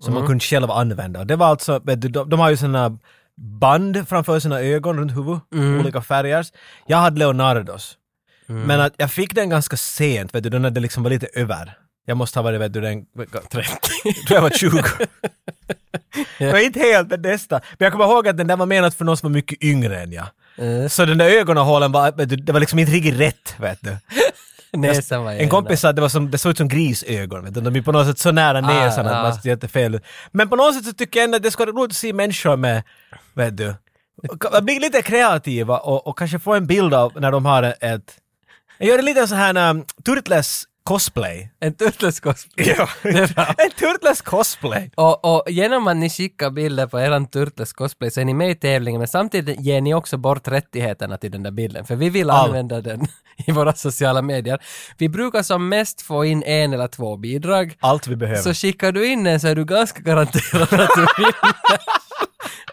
som 0.00 0.14
man 0.14 0.26
kunde 0.26 0.44
själv 0.44 0.70
använda. 0.70 1.24
Det 1.24 1.36
var 1.36 1.46
alltså, 1.46 1.78
de, 1.78 2.08
de 2.08 2.40
har 2.40 2.50
ju 2.50 2.56
såna 2.56 2.98
band 3.36 4.08
framför 4.08 4.40
sina 4.40 4.60
ögon 4.60 4.98
runt 4.98 5.16
huvudet, 5.16 5.42
olika 5.80 6.02
färger. 6.02 6.46
Jag 6.86 6.96
hade 6.98 7.18
Leonardos. 7.18 7.98
Men 8.46 8.80
att 8.80 8.94
jag 8.96 9.10
fick 9.10 9.34
den 9.34 9.50
ganska 9.50 9.76
sent, 9.76 10.34
vet 10.34 10.42
du, 10.42 10.50
då 10.50 10.58
när 10.58 10.70
det 10.70 10.80
liksom 10.80 11.02
var 11.02 11.10
lite 11.10 11.26
över. 11.34 11.78
Jag 12.06 12.16
måste 12.16 12.38
ha 12.38 12.42
varit, 12.44 12.60
vet 12.60 12.72
du, 12.72 12.80
den... 12.80 13.06
30. 13.50 13.52
tror 14.26 14.36
jag 14.36 14.42
var 14.42 14.50
20. 14.50 14.82
Det 16.38 16.52
var 16.52 16.58
inte 16.58 16.80
helt 16.80 17.10
men 17.10 17.22
nästan. 17.22 17.60
Men 17.78 17.86
jag 17.86 17.92
kommer 17.92 18.04
ihåg 18.04 18.28
att 18.28 18.36
den 18.36 18.46
där 18.46 18.56
var 18.56 18.66
menad 18.66 18.94
för 18.94 19.04
någon 19.04 19.16
som 19.16 19.32
var 19.32 19.34
mycket 19.34 19.62
yngre 19.62 20.00
än 20.00 20.12
jag. 20.12 20.26
Eh. 20.56 20.88
Så 20.88 21.04
den 21.04 21.18
där 21.18 21.26
ögonhålen 21.30 21.92
var, 21.92 22.12
vet 22.12 22.28
du, 22.28 22.36
det 22.36 22.52
var 22.52 22.60
liksom 22.60 22.78
inte 22.78 22.92
riktigt 22.92 23.20
rätt, 23.20 23.54
vet 23.58 23.78
du. 23.80 23.96
Näsan 24.76 25.24
var 25.24 25.32
En 25.32 25.48
kompis 25.48 25.80
sa 25.80 25.88
att 25.88 25.96
det, 25.96 26.02
var 26.02 26.08
som, 26.08 26.30
det 26.30 26.38
såg 26.38 26.50
ut 26.50 26.58
som 26.58 26.68
grisögon, 26.68 27.44
vet 27.44 27.54
du. 27.54 27.60
De 27.60 27.76
är 27.76 27.82
på 27.82 27.92
något 27.92 28.06
sätt 28.06 28.18
så 28.18 28.32
nära 28.32 28.60
näsan 28.60 29.06
ah. 29.06 29.10
att 29.10 29.22
man 29.22 29.34
ser 29.34 29.48
jättefel. 29.48 30.00
Men 30.32 30.48
på 30.48 30.56
något 30.56 30.74
sätt 30.74 30.84
så 30.84 30.92
tycker 30.92 31.20
jag 31.20 31.24
ändå 31.24 31.36
att 31.36 31.42
det 31.42 31.50
ska 31.50 31.64
vara 31.64 31.76
roligt 31.76 31.90
att 31.90 31.96
se 31.96 32.12
människor 32.12 32.56
med, 32.56 32.82
vet 33.34 33.56
du, 33.56 33.74
bli 34.62 34.78
lite 34.78 35.02
kreativa 35.02 35.78
och, 35.78 36.06
och 36.06 36.18
kanske 36.18 36.38
få 36.38 36.54
en 36.54 36.66
bild 36.66 36.94
av 36.94 37.12
när 37.20 37.32
de 37.32 37.46
har 37.46 37.74
ett... 37.80 38.16
Jag 38.78 38.88
gör 38.88 38.96
det 38.96 39.02
lite 39.02 39.26
så 39.26 39.34
här 39.34 39.70
um, 39.70 39.84
Turtles 40.04 40.64
cosplay. 40.84 41.50
En 41.60 41.74
Turtles 41.74 42.20
cosplay. 42.20 42.74
Ja, 42.78 42.88
en 43.58 43.70
Turtles 43.78 44.22
cosplay. 44.22 44.90
Och, 44.94 45.24
och 45.24 45.50
genom 45.50 45.88
att 45.88 45.96
ni 45.96 46.10
skickar 46.10 46.50
bilder 46.50 46.86
på 46.86 47.00
eran 47.00 47.26
Turtles 47.26 47.72
cosplay 47.72 48.10
så 48.10 48.20
är 48.20 48.24
ni 48.24 48.34
med 48.34 48.50
i 48.50 48.54
tävlingen 48.54 48.98
men 48.98 49.08
samtidigt 49.08 49.60
ger 49.60 49.80
ni 49.80 49.94
också 49.94 50.16
bort 50.16 50.48
rättigheterna 50.48 51.16
till 51.16 51.30
den 51.30 51.42
där 51.42 51.50
bilden 51.50 51.84
för 51.84 51.96
vi 52.04 52.10
vill 52.10 52.30
All. 52.30 52.46
använda 52.46 52.80
den 52.80 53.06
i 53.46 53.52
våra 53.52 53.72
sociala 53.72 54.22
medier. 54.22 54.58
Vi 54.98 55.08
brukar 55.08 55.42
som 55.42 55.68
mest 55.68 56.02
få 56.02 56.24
in 56.24 56.42
en 56.42 56.72
eller 56.72 56.88
två 56.88 57.16
bidrag. 57.16 57.76
Allt 57.80 58.06
vi 58.06 58.16
behöver. 58.16 58.42
Så 58.42 58.54
skickar 58.54 58.92
du 58.92 59.06
in 59.06 59.24
den 59.24 59.40
så 59.40 59.48
är 59.48 59.54
du 59.54 59.64
ganska 59.64 60.00
garanterad 60.02 60.62
att 60.62 60.90
du 60.96 61.06
vinner. 61.16 61.80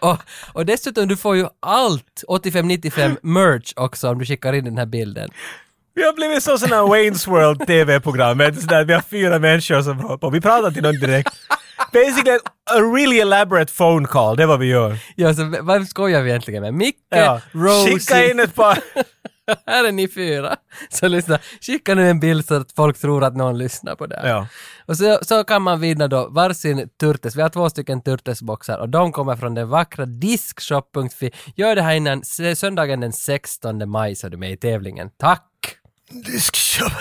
och, 0.00 0.18
och 0.52 0.66
dessutom 0.66 1.08
du 1.08 1.16
får 1.16 1.36
ju 1.36 1.46
allt 1.60 2.24
85-95 2.28 3.16
merch 3.22 3.72
också 3.76 4.08
om 4.10 4.18
du 4.18 4.24
skickar 4.24 4.52
in 4.52 4.64
den 4.64 4.78
här 4.78 4.86
bilden. 4.86 5.30
Vi 5.94 6.02
har 6.02 6.12
blivit 6.12 6.42
så 6.42 6.58
sådana 6.58 6.82
Wayne's 6.82 7.30
World 7.30 7.66
TV-program, 7.66 8.38
vi 8.86 8.92
har 8.92 9.00
fyra 9.00 9.38
människor 9.38 9.82
som 9.82 9.98
håller 9.98 10.16
på. 10.18 10.30
Vi 10.30 10.40
pratar 10.40 10.70
till 10.70 10.82
någon 10.82 10.94
direkt. 11.00 11.34
Basically 11.92 12.38
a 12.70 12.80
really 12.94 13.18
elaborate 13.20 13.72
phone 13.72 14.06
call, 14.06 14.36
det 14.36 14.42
är 14.42 14.46
vad 14.46 14.58
vi 14.58 14.66
gör. 14.66 14.98
Ja, 15.16 15.34
så 15.34 15.56
vad 15.60 15.88
skojar 15.88 16.22
vi 16.22 16.30
egentligen 16.30 16.62
med? 16.62 16.74
Micke, 16.74 16.96
Ja. 17.08 17.40
Rosie, 17.52 17.98
Skicka 17.98 18.30
in 18.30 18.40
ett 18.40 18.54
par... 18.54 18.78
här 19.66 19.84
är 19.84 19.92
ni 19.92 20.08
fyra. 20.08 20.56
Så 20.90 21.08
lyssna, 21.08 21.38
skicka 21.60 21.94
nu 21.94 22.10
en 22.10 22.20
bild 22.20 22.46
så 22.46 22.54
att 22.54 22.72
folk 22.72 22.98
tror 22.98 23.24
att 23.24 23.36
någon 23.36 23.58
lyssnar 23.58 23.94
på 23.94 24.06
det 24.06 24.16
här. 24.16 24.28
Ja. 24.28 24.46
Och 24.86 24.96
så, 24.96 25.18
så 25.22 25.44
kan 25.44 25.62
man 25.62 25.80
vinna 25.80 26.08
då 26.08 26.28
varsin 26.28 26.88
Turtes. 27.00 27.36
Vi 27.36 27.42
har 27.42 27.48
två 27.48 27.70
stycken 27.70 28.02
Turtesboxar 28.02 28.78
och 28.78 28.88
de 28.88 29.12
kommer 29.12 29.36
från 29.36 29.54
den 29.54 29.68
vackra 29.68 30.06
diskshop.fi. 30.06 31.30
Gör 31.56 31.74
det 31.74 31.82
här 31.82 31.94
innan 31.94 32.22
söndagen 32.56 33.00
den 33.00 33.12
16 33.12 33.90
maj 33.90 34.14
så 34.14 34.26
är 34.26 34.30
du 34.30 34.36
med 34.36 34.52
i 34.52 34.56
tävlingen. 34.56 35.10
Tack! 35.18 35.42
Diskshop. 36.12 36.92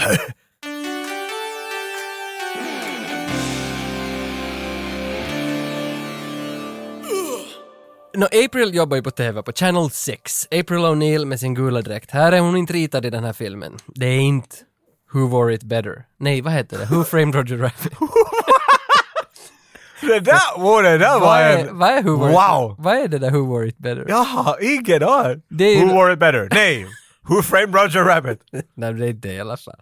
Nå, 8.14 8.26
April 8.26 8.76
jobbar 8.76 8.98
ju 8.98 9.04
på 9.04 9.12
TV 9.12 9.44
på 9.44 9.52
Channel 9.52 9.90
6. 9.90 10.48
April 10.52 10.80
O'Neil 10.80 11.26
med 11.26 11.40
sin 11.40 11.54
gula 11.54 11.82
dräkt. 11.82 12.12
Här 12.12 12.32
är 12.32 12.40
hon 12.40 12.58
inte 12.58 12.74
ritad 12.74 13.06
i 13.06 13.10
den 13.10 13.24
här 13.24 13.34
filmen. 13.34 13.78
Det 13.88 14.06
är 14.06 14.20
inte 14.20 14.56
Who 15.14 15.28
Wore 15.28 15.54
It 15.54 15.64
Better. 15.64 16.06
Nej, 16.20 16.42
vad 16.42 16.54
heter 16.54 16.78
det? 16.78 16.86
Who 16.86 17.04
Framed 17.04 17.36
Roger 17.36 17.58
Rabbit? 17.58 17.94
Det 20.02 20.20
där, 20.20 20.60
wow, 20.60 20.84
det 20.84 20.98
där 20.98 21.20
var 21.20 21.42
en... 21.42 21.78
vad 21.78 21.90
är 21.90 22.04
Who 22.04 22.16
Wore 22.18 22.32
Wow! 22.32 22.72
It 22.72 22.78
Vad 22.80 22.98
är 22.98 23.08
det 23.08 23.18
där 23.18 23.32
Who 23.32 23.46
Wore 23.46 23.68
It 23.68 23.78
Better? 23.78 24.06
Jag 24.10 24.24
har 24.24 24.58
ingen 24.62 25.04
aning. 25.04 25.88
Who 25.88 25.94
wore 25.96 26.14
it 26.14 26.20
better? 26.20 26.48
Nej. 26.52 26.88
Who 27.32 27.42
framed 27.42 27.76
Roger 27.76 28.04
Rabbit? 28.04 28.40
Nej, 28.76 28.94
det 28.94 29.06
är 29.06 29.10
inte 29.10 29.28
det 29.28 29.34
i 29.34 29.40
alla 29.40 29.58
fall. 29.58 29.76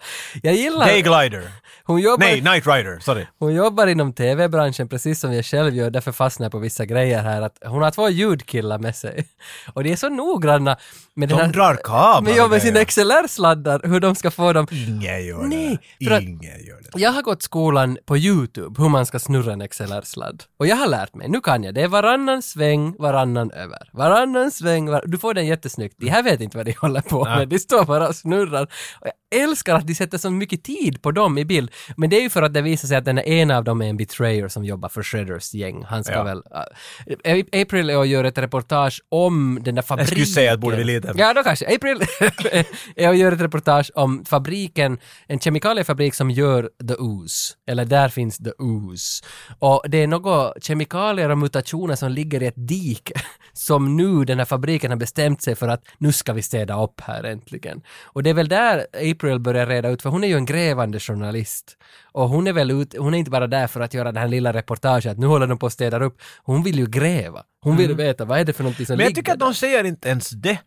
Jag 0.43 0.53
gillar... 0.55 0.85
Day 0.85 1.01
Glider. 1.01 1.51
hon 1.83 2.01
jobbar... 2.01 2.25
Nej, 2.25 2.41
Knight 2.41 2.67
Rider. 2.67 2.99
Sorry. 2.99 3.25
Hon 3.39 3.53
jobbar 3.53 3.87
inom 3.87 4.13
TV-branschen 4.13 4.87
precis 4.87 5.19
som 5.19 5.33
jag 5.33 5.45
själv 5.45 5.75
gör, 5.75 5.89
därför 5.89 6.11
fastnar 6.11 6.45
jag 6.45 6.51
på 6.51 6.59
vissa 6.59 6.85
grejer 6.85 7.21
här. 7.21 7.41
Att 7.41 7.57
hon 7.65 7.81
har 7.81 7.91
två 7.91 8.09
ljudkillar 8.09 8.79
med 8.79 8.95
sig. 8.95 9.27
Och 9.73 9.83
de 9.83 9.91
är 9.91 9.95
så 9.95 10.09
noggranna 10.09 10.77
med 11.13 11.29
De 11.29 11.35
den 11.35 11.45
här... 11.45 11.53
drar 11.53 11.75
kablar 11.75 12.21
med, 12.21 12.35
ja, 12.35 12.47
med 12.47 12.61
sina. 12.61 12.79
XLR-sladdar, 12.79 13.81
hur 13.83 13.99
de 13.99 14.15
ska 14.15 14.31
få 14.31 14.53
dem... 14.53 14.67
Ingen 14.71 15.25
gör 15.25 15.43
Nej, 15.43 15.79
det. 15.99 16.05
för 16.05 16.21
Ingen 16.21 16.65
gör 16.65 16.81
det. 16.81 16.99
Jag 16.99 17.11
har 17.11 17.21
gått 17.21 17.41
skolan 17.43 17.97
på 18.05 18.17
YouTube, 18.17 18.81
hur 18.81 18.89
man 18.89 19.05
ska 19.05 19.19
snurra 19.19 19.53
en 19.53 19.61
XLR-sladd. 19.67 20.43
Och 20.59 20.67
jag 20.67 20.75
har 20.75 20.87
lärt 20.87 21.15
mig, 21.15 21.29
nu 21.29 21.41
kan 21.41 21.63
jag, 21.63 21.75
det 21.75 21.81
är 21.81 21.87
varannan 21.87 22.41
sväng, 22.41 22.95
varannan 22.99 23.51
över. 23.51 23.89
Varannan 23.93 24.51
sväng, 24.51 24.89
var... 24.89 25.03
du 25.05 25.17
får 25.17 25.33
den 25.33 25.45
jättesnyggt. 25.47 25.95
De 25.97 26.09
här 26.09 26.23
vet 26.23 26.41
inte 26.41 26.57
vad 26.57 26.65
de 26.65 26.73
håller 26.73 27.01
på 27.01 27.25
med, 27.25 27.38
det 27.49 27.59
står 27.59 27.85
bara 27.85 28.07
och 28.07 28.15
snurrar. 28.15 28.63
Och 29.01 29.07
jag 29.07 29.13
älskar 29.35 29.75
att 29.75 29.87
de 29.87 29.95
sätter 29.95 30.17
så 30.17 30.29
mycket 30.29 30.63
tid 30.63 31.01
på 31.01 31.11
dem 31.11 31.37
i 31.37 31.45
bild. 31.45 31.71
Men 31.97 32.09
det 32.09 32.17
är 32.17 32.21
ju 32.21 32.29
för 32.29 32.41
att 32.41 32.53
det 32.53 32.61
visar 32.61 32.87
sig 32.87 32.97
att 32.97 33.05
den 33.05 33.17
är 33.17 33.27
en 33.27 33.51
av 33.51 33.63
dem 33.63 33.81
är 33.81 33.85
en 33.89 33.97
betrayer 33.97 34.47
som 34.47 34.65
jobbar 34.65 34.89
för 34.89 35.03
Shredders 35.03 35.53
gäng. 35.53 35.83
Han 35.83 36.03
ska 36.03 36.13
Ja. 36.13 36.23
väl... 36.23 36.37
Uh, 36.37 37.61
April 37.61 37.89
är 37.89 37.97
och 37.97 38.07
gör 38.07 38.23
ett 38.23 38.37
reportage 38.37 39.01
om 39.09 39.59
den 39.61 39.75
där 39.75 39.81
fabriken. 39.81 40.07
skulle 40.07 40.25
säga 40.25 40.53
att 40.53 40.59
borde 40.59 40.77
vi 40.77 40.83
lita 40.83 41.13
på. 41.13 41.19
Ja, 41.19 41.33
då 41.33 41.43
kanske. 41.43 41.75
April 41.75 42.01
är 42.95 43.09
och 43.09 43.15
gör 43.15 43.31
ett 43.31 43.41
reportage 43.41 43.91
om 43.95 44.25
fabriken, 44.25 44.97
en 45.27 45.39
kemikaliefabrik 45.39 46.15
som 46.15 46.31
gör 46.31 46.69
the 46.87 46.95
ooze. 46.95 47.53
Eller 47.67 47.85
där 47.85 48.09
finns 48.09 48.37
the 48.37 48.51
ooze. 48.57 49.23
Och 49.59 49.83
det 49.87 49.97
är 50.03 50.07
några 50.07 50.53
kemikalier 50.61 51.29
och 51.29 51.37
mutationer 51.37 51.95
som 51.95 52.11
ligger 52.11 52.43
i 52.43 52.45
ett 52.45 52.67
dike 52.67 53.13
som 53.53 53.97
nu 53.97 54.25
den 54.25 54.37
här 54.37 54.45
fabriken 54.45 54.91
har 54.91 54.97
bestämt 54.97 55.41
sig 55.41 55.55
för 55.55 55.67
att 55.67 55.83
nu 55.97 56.11
ska 56.11 56.33
vi 56.33 56.41
städa 56.41 56.83
upp 56.83 57.01
här 57.01 57.23
äntligen. 57.23 57.81
Och 58.03 58.23
det 58.23 58.29
är 58.29 58.33
väl 58.33 58.49
där 58.49 58.85
April 58.93 59.18
börjar 59.39 59.67
reda 59.67 59.89
ut, 59.89 60.01
för 60.01 60.09
hon 60.09 60.23
är 60.23 60.27
ju 60.27 60.35
en 60.35 60.45
grävande 60.45 60.99
journalist. 60.99 61.77
Och 62.11 62.29
hon 62.29 62.47
är 62.47 62.53
väl 62.53 62.71
ut, 62.71 62.95
hon 62.97 63.13
är 63.13 63.17
inte 63.17 63.31
bara 63.31 63.47
där 63.47 63.67
för 63.67 63.79
att 63.81 63.93
göra 63.93 64.11
det 64.11 64.19
här 64.19 64.27
lilla 64.27 64.53
reportaget 64.53 65.11
att 65.11 65.17
nu 65.17 65.27
håller 65.27 65.47
de 65.47 65.57
på 65.57 65.65
att 65.65 65.73
städa 65.73 66.03
upp. 66.03 66.21
Hon 66.43 66.63
vill 66.63 66.79
ju 66.79 66.85
gräva. 66.85 67.43
Hon 67.61 67.77
vill 67.77 67.95
veta 67.95 68.25
vad 68.25 68.39
är 68.39 68.45
det 68.45 68.53
för 68.53 68.63
någonting 68.63 68.85
som 68.85 68.93
Men 68.97 69.03
jag 69.03 69.09
ligger 69.09 69.21
tycker 69.21 69.33
att 69.33 69.39
de 69.39 69.53
säger 69.53 69.83
inte 69.83 70.09
ens 70.09 70.29
det. 70.29 70.59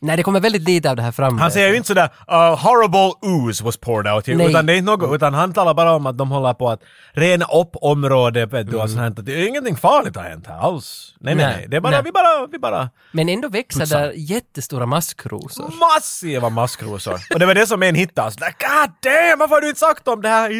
Nej, 0.00 0.16
det 0.16 0.22
kommer 0.22 0.40
väldigt 0.40 0.62
lite 0.62 0.90
av 0.90 0.96
det 0.96 1.02
här 1.02 1.12
fram. 1.12 1.38
Han 1.38 1.50
säger 1.50 1.68
ju 1.70 1.76
inte 1.76 1.86
sådär 1.86 2.04
uh, 2.32 2.56
“horrible 2.56 3.12
ooze 3.22 3.64
was 3.64 3.76
poured 3.76 4.12
out 4.14 4.26
here” 4.26 4.36
Nej. 4.36 4.50
utan 4.50 4.66
det 4.66 4.78
är 4.78 4.82
något, 4.82 5.14
utan 5.14 5.34
han 5.34 5.52
talar 5.52 5.74
bara 5.74 5.92
om 5.92 6.06
att 6.06 6.18
de 6.18 6.30
håller 6.30 6.54
på 6.54 6.70
att 6.70 6.80
rena 7.12 7.44
upp 7.44 7.70
området 7.74 8.52
vet 8.52 8.70
du, 8.70 8.76
och 8.76 8.90
sånt 8.90 9.00
här. 9.00 9.06
Att 9.06 9.26
Det 9.26 9.32
är 9.32 9.48
ingenting 9.48 9.76
farligt 9.76 10.16
har 10.16 10.22
hänt 10.22 10.46
här 10.46 10.58
alls. 10.58 11.14
Nej, 11.20 11.34
nej, 11.34 11.46
Nej. 11.46 11.66
Det 11.68 11.76
är 11.76 11.80
bara, 11.80 11.90
nej. 11.90 12.00
vi 12.04 12.12
bara, 12.12 12.46
vi 12.46 12.58
bara 12.58 12.90
Men 13.12 13.28
ändå 13.28 13.48
växer 13.48 13.80
Putsar. 13.80 14.00
där 14.00 14.12
jättestora 14.16 14.86
maskrosor. 14.86 15.72
massiva 15.94 16.48
maskrosor. 16.50 17.20
och 17.34 17.38
det 17.40 17.46
var 17.46 17.54
det 17.54 17.66
som 17.66 17.82
en 17.82 17.94
hittade. 17.94 18.30
Så 18.30 18.38
där, 18.40 18.54
God 18.60 18.90
damn, 19.02 19.38
varför 19.38 19.54
har 19.54 19.60
du 19.60 19.68
inte 19.68 19.80
sagt 19.80 20.08
om 20.08 20.22
det 20.22 20.28
här? 20.28 20.50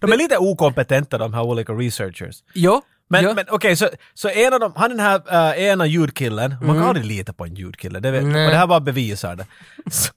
De 0.00 0.12
är 0.12 0.16
lite 0.16 0.38
okompetenta 0.38 1.18
de 1.18 1.34
här 1.34 1.42
olika 1.42 1.72
researchers. 1.72 2.36
Jo, 2.54 2.82
Men, 3.08 3.24
jo. 3.24 3.34
men 3.34 3.44
okej, 3.48 3.76
så, 3.76 3.88
så 4.14 4.28
en 4.28 4.54
av 4.54 4.60
dem, 4.60 4.72
han 4.76 4.90
den 4.90 5.00
här 5.00 5.16
uh, 5.16 5.62
ena 5.62 5.86
ljudkillen, 5.86 6.56
man 6.62 6.76
kan 6.76 6.84
aldrig 6.84 7.06
lita 7.06 7.32
på 7.32 7.44
en 7.44 7.54
ljudkille, 7.54 8.00
det 8.00 8.10
vet, 8.10 8.24
och 8.24 8.30
det 8.30 8.56
här 8.56 8.66
bara 8.66 8.80
bevisar 8.80 9.36
det. 9.36 9.46
Så, 9.90 10.10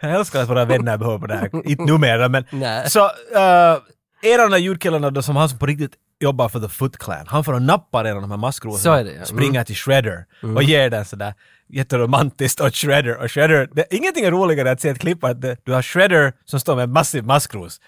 jag 0.00 0.10
älskar 0.10 0.42
att 0.42 0.48
våra 0.48 0.64
vänner 0.64 0.98
behöver 0.98 1.18
på 1.18 1.26
det 1.26 1.36
här, 1.36 1.50
inte 1.68 1.84
numera 1.84 2.28
men. 2.28 2.44
Nej. 2.50 2.90
Så 2.90 3.04
uh, 3.04 3.80
en 4.22 4.40
av 4.40 4.50
de 4.50 4.52
här 4.52 4.58
ljudkillarna 4.58 5.10
då, 5.10 5.22
som 5.22 5.36
han 5.36 5.48
som 5.48 5.58
på 5.58 5.66
riktigt 5.66 5.92
jobbar 6.20 6.48
för 6.48 6.60
The 6.60 6.68
Foot 6.68 6.98
Clan, 6.98 7.26
han 7.26 7.44
får 7.44 7.52
och 7.52 7.62
nappar 7.62 8.04
en 8.04 8.16
av 8.16 8.22
de 8.22 8.30
här 8.30 8.38
maskrosorna, 8.38 9.02
ja. 9.02 9.24
springer 9.24 9.64
till 9.64 9.76
Shredder 9.76 10.24
och 10.56 10.62
ger 10.62 10.90
den 10.90 11.04
sådär 11.04 11.34
jätteromantiskt 11.68 12.60
åt 12.60 12.74
Shredder 12.74 13.16
och 13.16 13.30
Shredder, 13.30 13.68
det, 13.72 13.86
ingenting 13.90 14.24
är 14.24 14.30
roligare 14.30 14.68
än 14.68 14.72
att 14.72 14.80
se 14.80 14.88
ett 14.88 14.98
klipp 14.98 15.24
att 15.24 15.40
det, 15.40 15.56
du 15.64 15.72
har 15.72 15.82
Shredder 15.82 16.32
som 16.44 16.60
står 16.60 16.76
med 16.76 16.82
en 16.82 16.92
massiv 16.92 17.24
maskros 17.24 17.80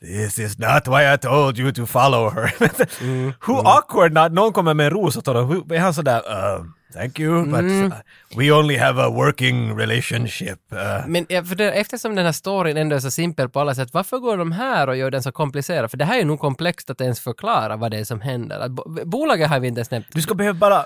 This 0.00 0.38
is 0.38 0.58
not 0.58 0.88
why 0.88 1.14
I 1.14 1.16
told 1.16 1.58
you 1.58 1.72
to 1.72 1.86
follow 1.86 2.30
her. 2.30 2.52
Hur 3.46 3.58
awkward 3.78 4.12
när 4.12 4.28
någon 4.30 4.52
kommer 4.52 4.74
med 4.74 4.86
en 4.86 4.90
ros 4.92 5.16
åt 5.16 5.26
honom. 5.26 5.70
Är 5.70 5.78
han 5.78 5.94
sådär 5.94 6.22
um, 6.58 6.74
“Thank 6.94 7.20
you, 7.20 7.44
but 7.46 7.62
uh, 7.62 7.92
we 8.36 8.52
only 8.52 8.76
have 8.76 9.02
a 9.02 9.10
working 9.10 9.78
relationship”. 9.78 10.58
Uh, 10.72 11.08
Men 11.08 11.26
ja, 11.28 11.44
för 11.44 11.54
det, 11.54 11.72
eftersom 11.72 12.14
den 12.14 12.24
här 12.24 12.32
storyn 12.32 12.76
ändå 12.76 12.96
är 12.96 13.00
så 13.00 13.10
simpel 13.10 13.48
på 13.48 13.60
alla 13.60 13.74
sätt, 13.74 13.88
varför 13.92 14.18
går 14.18 14.36
de 14.36 14.52
här 14.52 14.88
och 14.88 14.96
gör 14.96 15.10
den 15.10 15.22
så 15.22 15.32
komplicerad? 15.32 15.90
För 15.90 15.98
det 15.98 16.04
här 16.04 16.20
är 16.20 16.24
nog 16.24 16.40
komplext 16.40 16.90
att 16.90 17.00
ens 17.00 17.20
förklara 17.20 17.76
vad 17.76 17.90
det 17.90 17.98
är 17.98 18.04
som 18.04 18.20
händer. 18.20 18.58
Att 18.60 18.70
bo, 18.70 19.04
bolaget 19.04 19.48
har 19.48 19.60
vi 19.60 19.68
inte 19.68 19.78
ens 19.78 19.90
nämnt. 19.90 20.06
du 20.12 20.22
ska 20.22 20.34
behöva 20.34 20.58
bara... 20.58 20.84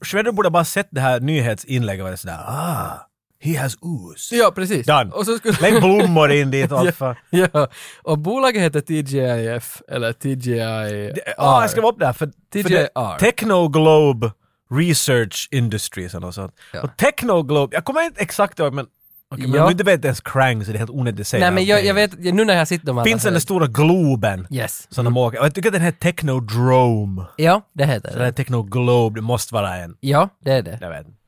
Shredder 0.00 0.32
borde 0.32 0.50
bara 0.50 0.64
sett 0.64 0.88
det 0.90 1.00
här 1.00 1.20
nyhetsinlägget 1.20 2.02
och 2.02 2.08
varit 2.08 2.20
sådär 2.20 2.38
“Ah, 2.46 3.06
he 3.40 3.56
has 3.58 3.76
ooze”. 3.80 4.36
Ja, 4.36 4.52
precis. 4.54 4.86
Done. 4.86 5.10
Och 5.10 5.26
så 5.26 5.36
skulle... 5.38 5.56
Lägg 5.60 5.80
blommor 5.82 6.30
in 6.32 6.50
dit 6.50 6.72
och 6.72 6.94
fan. 6.94 7.14
ja, 7.30 7.68
och 8.02 8.18
bolaget 8.18 8.62
heter 8.62 8.80
TGIF, 8.80 9.82
eller 9.88 10.12
TGI... 10.12 11.12
Ja, 11.36 11.60
jag 11.60 11.70
ska 11.70 11.80
vara 11.80 11.92
upp 11.92 11.98
där 12.00 12.12
för, 12.12 12.30
för 12.52 12.68
det, 12.68 12.86
TJR. 12.86 13.18
Technoglobe 13.18 14.30
Research 14.74 15.48
Industries 15.50 16.14
eller 16.14 16.26
något 16.26 16.34
sånt. 16.34 16.54
Ja. 16.72 16.80
Och 16.82 16.96
Technoglobe, 16.96 17.76
jag 17.76 17.84
kommer 17.84 18.02
inte 18.02 18.20
exakt 18.20 18.58
ihåg 18.58 18.72
men 18.74 18.86
Okej, 19.34 19.46
men 19.46 19.54
Ja. 19.56 19.62
om 19.62 19.66
du 19.68 19.72
inte 19.72 19.84
vet 19.84 20.04
ens 20.04 20.20
Krang 20.20 20.64
så 20.64 20.70
är 20.70 20.72
det 20.72 20.78
helt 20.78 20.90
onödigt 20.90 21.20
att 21.20 21.26
säga. 21.26 21.44
Nej 21.44 21.50
men 21.54 21.64
jag, 21.64 21.84
jag 21.84 21.94
vet, 21.94 22.18
nu 22.18 22.44
när 22.44 22.56
jag 22.56 22.68
sitter 22.68 22.86
de 22.86 22.98
alla 22.98 23.04
Finns 23.04 23.22
den 23.22 23.32
där 23.32 23.40
stora 23.40 23.66
Globen 23.66 24.46
Yes. 24.50 24.86
som 24.90 25.04
de 25.04 25.16
åker. 25.16 25.38
Och 25.38 25.44
jag 25.44 25.54
tycker 25.54 25.68
att 25.68 25.72
den 25.72 25.82
här 25.82 25.92
Technodrome. 25.92 27.24
Ja, 27.36 27.62
det 27.72 27.86
heter 27.86 28.08
Så 28.08 28.14
den 28.14 28.24
här 28.24 28.30
det. 28.32 28.36
Technoglobe, 28.36 29.18
det 29.18 29.22
måste 29.22 29.54
vara 29.54 29.76
en. 29.76 29.96
Ja, 30.00 30.28
det 30.44 30.52
är 30.52 30.62
det. 30.62 30.78
Jag 30.80 30.90
vet 30.90 31.06
inte. 31.06 31.18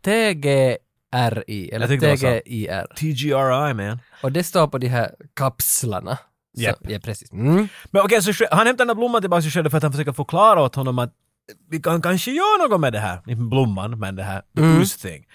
TGRI, 1.12 1.70
eller 1.70 1.80
Jag 1.80 1.88
tyckte 1.90 2.06
det 2.06 2.10
var 2.12 2.16
så. 2.16 2.40
TGIR. 2.44 2.86
TGRI 2.96 3.74
man. 3.74 3.98
Och 4.22 4.32
det 4.32 4.44
står 4.44 4.66
på 4.66 4.78
de 4.78 4.88
här 4.88 5.10
kapslarna. 5.34 6.18
Så- 6.56 6.62
Japp. 6.62 6.76
Ja, 6.80 6.98
precis. 7.04 7.32
Mm. 7.32 7.68
Men 7.90 8.02
okej, 8.02 8.22
så 8.22 8.30
Shred- 8.32 8.48
han 8.50 8.66
hämtar 8.66 8.78
den 8.84 8.88
där 8.88 8.94
blomman 8.94 9.20
tillbaka 9.20 9.42
till 9.42 9.50
Shredder 9.50 9.70
för 9.70 9.76
att 9.76 9.82
han 9.82 9.92
försöker 9.92 10.12
förklara 10.12 10.62
åt 10.62 10.74
honom 10.74 10.98
att 10.98 11.12
vi 11.70 11.80
kan 11.80 12.02
kanske 12.02 12.30
göra 12.30 12.68
något 12.68 12.80
med 12.80 12.92
det 12.92 12.98
här, 12.98 13.18
inte 13.26 13.42
blomman, 13.42 13.98
men 13.98 14.16
det 14.16 14.22
här 14.22 14.42
the 14.56 14.62
Mm. 14.62 14.78
ooze 14.78 14.98
thing. 15.08 15.26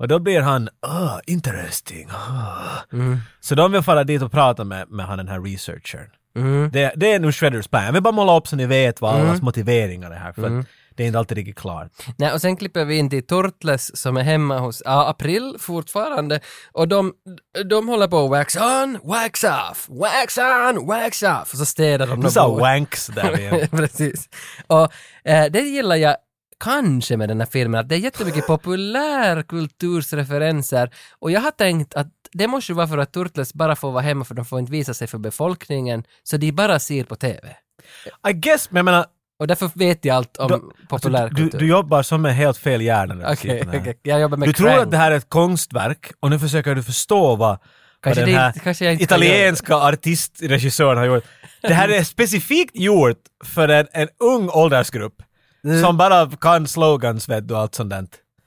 Och 0.00 0.08
då 0.08 0.18
blir 0.18 0.40
han, 0.40 0.68
oh, 0.86 1.18
interesting. 1.26 2.08
ah." 2.10 2.82
Mm. 2.92 3.18
Så 3.40 3.54
de 3.54 3.72
vill 3.72 3.82
fara 3.82 4.04
dit 4.04 4.22
och 4.22 4.32
prata 4.32 4.64
med, 4.64 4.90
med 4.90 5.06
han 5.06 5.18
den 5.18 5.28
här 5.28 5.40
researchern. 5.40 6.10
Mm. 6.36 6.70
Det, 6.72 6.92
det 6.96 7.12
är 7.12 7.18
nu 7.20 7.32
Shredders 7.32 7.68
plan. 7.68 7.84
Jag 7.84 7.92
vill 7.92 8.02
bara 8.02 8.12
måla 8.14 8.36
upp 8.36 8.46
så 8.48 8.56
ni 8.56 8.66
vet 8.66 9.00
vad 9.00 9.14
allas 9.20 9.42
motiveringar 9.42 10.10
är 10.10 10.16
här, 10.18 10.32
för 10.32 10.46
Mm. 10.46 10.60
att 10.60 10.66
det 10.96 11.02
är 11.02 11.06
inte 11.06 11.18
alltid 11.18 11.38
riktigt 11.38 11.58
klart. 11.58 11.92
Nej, 12.16 12.32
och 12.32 12.40
sen 12.40 12.56
klipper 12.56 12.84
vi 12.84 12.96
in 12.96 13.10
till 13.10 13.26
Turtles 13.26 13.96
som 13.96 14.16
är 14.16 14.22
hemma 14.22 14.58
hos 14.58 14.82
ja, 14.84 15.08
April 15.08 15.56
fortfarande 15.58 16.40
och 16.72 16.88
de, 16.88 17.12
de 17.64 17.88
håller 17.88 18.08
på 18.08 18.24
att 18.24 18.30
wax 18.30 18.56
on, 18.56 18.98
wax 19.02 19.44
off, 19.44 19.86
wax 19.88 20.38
on, 20.38 20.86
wax 20.86 21.22
off 21.22 21.52
och 21.52 21.58
så 21.58 21.66
städar 21.66 22.06
de. 22.06 22.20
Du 22.20 22.30
sa 22.30 22.48
wanks 22.48 23.06
där 23.06 23.40
igen. 23.40 23.68
Precis. 23.70 24.28
Och 24.66 24.92
eh, 25.24 25.44
det 25.50 25.60
gillar 25.60 25.96
jag 25.96 26.16
kanske 26.64 27.16
med 27.16 27.28
den 27.28 27.40
här 27.40 27.46
filmen, 27.46 27.80
att 27.80 27.88
det 27.88 27.94
är 27.94 27.98
jättemycket 27.98 28.46
populärkultursreferenser 28.46 30.90
och 31.18 31.30
jag 31.30 31.40
har 31.40 31.50
tänkt 31.50 31.94
att 31.94 32.06
det 32.32 32.48
måste 32.48 32.72
ju 32.72 32.76
vara 32.76 32.88
för 32.88 32.98
att 32.98 33.12
Turtles 33.12 33.54
bara 33.54 33.76
får 33.76 33.92
vara 33.92 34.02
hemma 34.02 34.24
för 34.24 34.34
de 34.34 34.44
får 34.44 34.58
inte 34.58 34.72
visa 34.72 34.94
sig 34.94 35.06
för 35.06 35.18
befolkningen, 35.18 36.04
så 36.22 36.36
de 36.36 36.52
bara 36.52 36.78
ser 36.78 37.04
på 37.04 37.16
TV. 37.16 37.56
I 38.28 38.32
guess, 38.32 38.70
men 38.70 38.78
jag 38.78 38.84
menar, 38.84 39.06
Och 39.38 39.46
därför 39.46 39.70
vet 39.74 40.04
jag 40.04 40.16
allt 40.16 40.36
om 40.36 40.52
alltså, 40.52 40.58
du, 40.80 40.86
populärkultur. 40.86 41.58
du 41.58 41.66
jobbar 41.66 42.02
som 42.02 42.24
en 42.26 42.34
helt 42.34 42.58
fel 42.58 42.82
hjärna 42.82 43.14
när 43.14 43.30
du 43.30 43.36
sitter 43.36 43.64
här. 43.64 43.80
okej. 43.80 43.98
jag 44.02 44.20
jobbar 44.20 44.36
med 44.36 44.48
Du 44.48 44.52
tror 44.52 44.68
Krang. 44.68 44.78
att 44.82 44.90
det 44.90 44.96
här 44.96 45.10
är 45.10 45.16
ett 45.16 45.28
konstverk 45.28 46.12
och 46.20 46.30
nu 46.30 46.38
försöker 46.38 46.74
du 46.74 46.82
förstå 46.82 47.36
vad, 47.36 47.58
Kanske 48.02 48.20
vad 48.20 48.28
den 48.28 48.36
här 48.38 48.46
inte- 48.48 48.60
kanske 48.60 48.84
jag 48.84 48.92
inte 48.94 49.06
kan 49.06 49.18
italienska 49.22 49.74
artistregissören 49.76 50.98
har 50.98 51.04
gjort. 51.04 51.24
Det 51.62 51.74
här 51.74 51.88
är 51.88 52.04
specifikt 52.04 52.76
gjort 52.76 53.18
för 53.44 53.68
en, 53.68 53.86
en 53.92 54.08
ung 54.20 54.48
åldersgrupp 54.50 55.22
Mm. 55.64 55.82
som 55.82 55.96
bara 55.96 56.30
kan 56.40 56.66
slogans 56.68 57.28
vet 57.28 57.48
du 57.48 57.54
och 57.54 57.60
allt 57.60 57.74
sånt 57.74 57.90
där. 57.90 58.06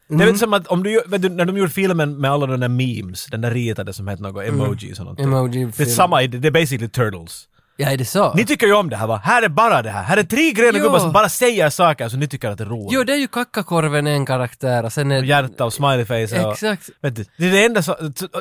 Det 0.10 0.14
är 0.24 0.26
väl 0.26 0.38
som 0.40 0.54
att 0.54 0.68
om 0.68 0.84
du, 0.84 1.02
du, 1.18 1.30
när 1.30 1.46
de 1.46 1.58
gjorde 1.58 1.72
filmen 1.72 2.18
med 2.18 2.32
alla 2.32 2.46
de 2.48 2.60
där 2.60 2.68
memes, 2.68 3.26
den 3.26 3.42
där 3.42 3.52
ritade 3.52 3.94
som 3.94 4.08
hette 4.08 4.24
något 4.24 4.44
emojis 4.46 5.00
och 5.00 5.06
någonting. 5.06 5.26
Mm. 5.26 5.38
Emoji 5.40 5.66
Det 5.78 5.84
är 5.84 5.86
samma, 5.86 6.22
det 6.22 6.48
är 6.48 6.52
basically 6.52 6.90
turtles. 6.90 7.44
Ja, 7.82 7.90
är 7.92 7.98
det 7.98 8.06
så? 8.06 8.34
Ni 8.34 8.46
tycker 8.46 8.68
ju 8.68 8.74
om 8.74 8.90
det 8.90 8.96
här 8.98 9.08
va? 9.08 9.22
Här 9.24 9.42
är 9.44 9.50
bara 9.50 9.82
det 9.82 9.90
här. 9.90 10.04
Här 10.04 10.18
är 10.18 10.24
tre 10.24 10.52
gröna 10.52 10.78
Jo. 10.78 10.84
gubbar 10.84 11.00
som 11.00 11.12
bara 11.12 11.30
säger 11.30 11.70
saker 11.70 12.10
som 12.10 12.20
ni 12.20 12.28
tycker 12.28 12.50
att 12.50 12.58
det 12.58 12.64
är 12.64 12.66
roligt. 12.66 12.88
Jo, 12.92 13.04
det 13.04 13.14
är 13.14 13.18
ju 13.18 13.28
kackakorven 13.28 14.08
en 14.08 14.26
karaktär 14.26 14.84
och 14.86 14.94
sen 14.94 15.12
är... 15.12 15.20
Och 15.20 15.26
hjärta 15.26 15.66
och 15.66 15.74
smileyface 15.74 16.46
och... 16.46 16.54
Exakt. 16.54 16.90
Vet 17.02 17.16
du, 17.16 17.26
det 17.38 17.48
är 17.48 17.52
det 17.52 17.66
enda 17.66 17.82
som... 17.84 17.96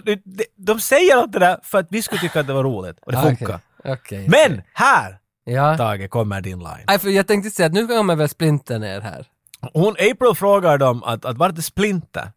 de- 0.05 0.15
de- 0.24 0.44
De 0.56 0.81
säger 0.81 1.16
allt 1.16 1.32
det 1.32 1.39
där 1.39 1.59
för 1.62 1.78
att 1.78 1.86
vi 1.90 2.02
skulle 2.02 2.20
tycka 2.20 2.40
att 2.40 2.47
det 2.47 2.52
var 2.52 2.65
roligt. 2.65 2.98
Och 3.06 3.12
det 3.12 3.23
funkar. 3.23 3.60
Okej. 3.78 3.93
okej, 3.93 4.28
Men 4.28 4.62
här, 4.74 5.19
Ja. 5.44 5.77
Tage, 5.77 6.10
kommer 6.10 6.40
din 6.40 6.59
line. 6.59 6.85
Nej, 6.86 6.98
för 6.98 7.09
jag 7.09 7.27
tänkte 7.27 7.51
säga 7.51 7.66
att 7.66 7.73
nu 7.73 7.86
kommer 7.86 8.16
väl 8.16 8.28
Splinter 8.28 8.78
ner 8.78 9.01
här. 9.01 9.27
Hon, 9.73 9.93
April 9.93 10.35
frågar 10.36 10.78
dem 10.78 11.02
att, 11.02 11.24
att 11.24 11.36
vart 11.39 11.59
är 11.59 11.62
Splinter? 11.62 12.32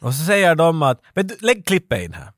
Och 0.00 0.14
så 0.14 0.24
säger 0.24 0.54
de 0.54 0.82
att... 0.82 1.00
Vet 1.14 1.28
du, 1.28 1.36
lägg 1.40 1.66
klippet 1.66 2.00
in 2.02 2.12
här. 2.14 2.28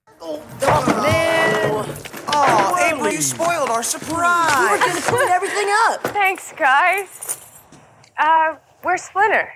Oh, 2.43 2.77
April, 2.91 3.13
you 3.13 3.21
spoiled 3.23 3.71
our 3.71 3.83
surprise. 3.83 4.59
We 4.61 4.71
were 4.71 4.85
just 4.85 5.07
cleaning 5.09 5.33
everything 5.35 5.69
up. 5.89 6.03
Thanks, 6.03 6.53
guys. 6.57 7.39
Uh, 8.19 8.57
where's 8.83 9.03
Splinter? 9.03 9.49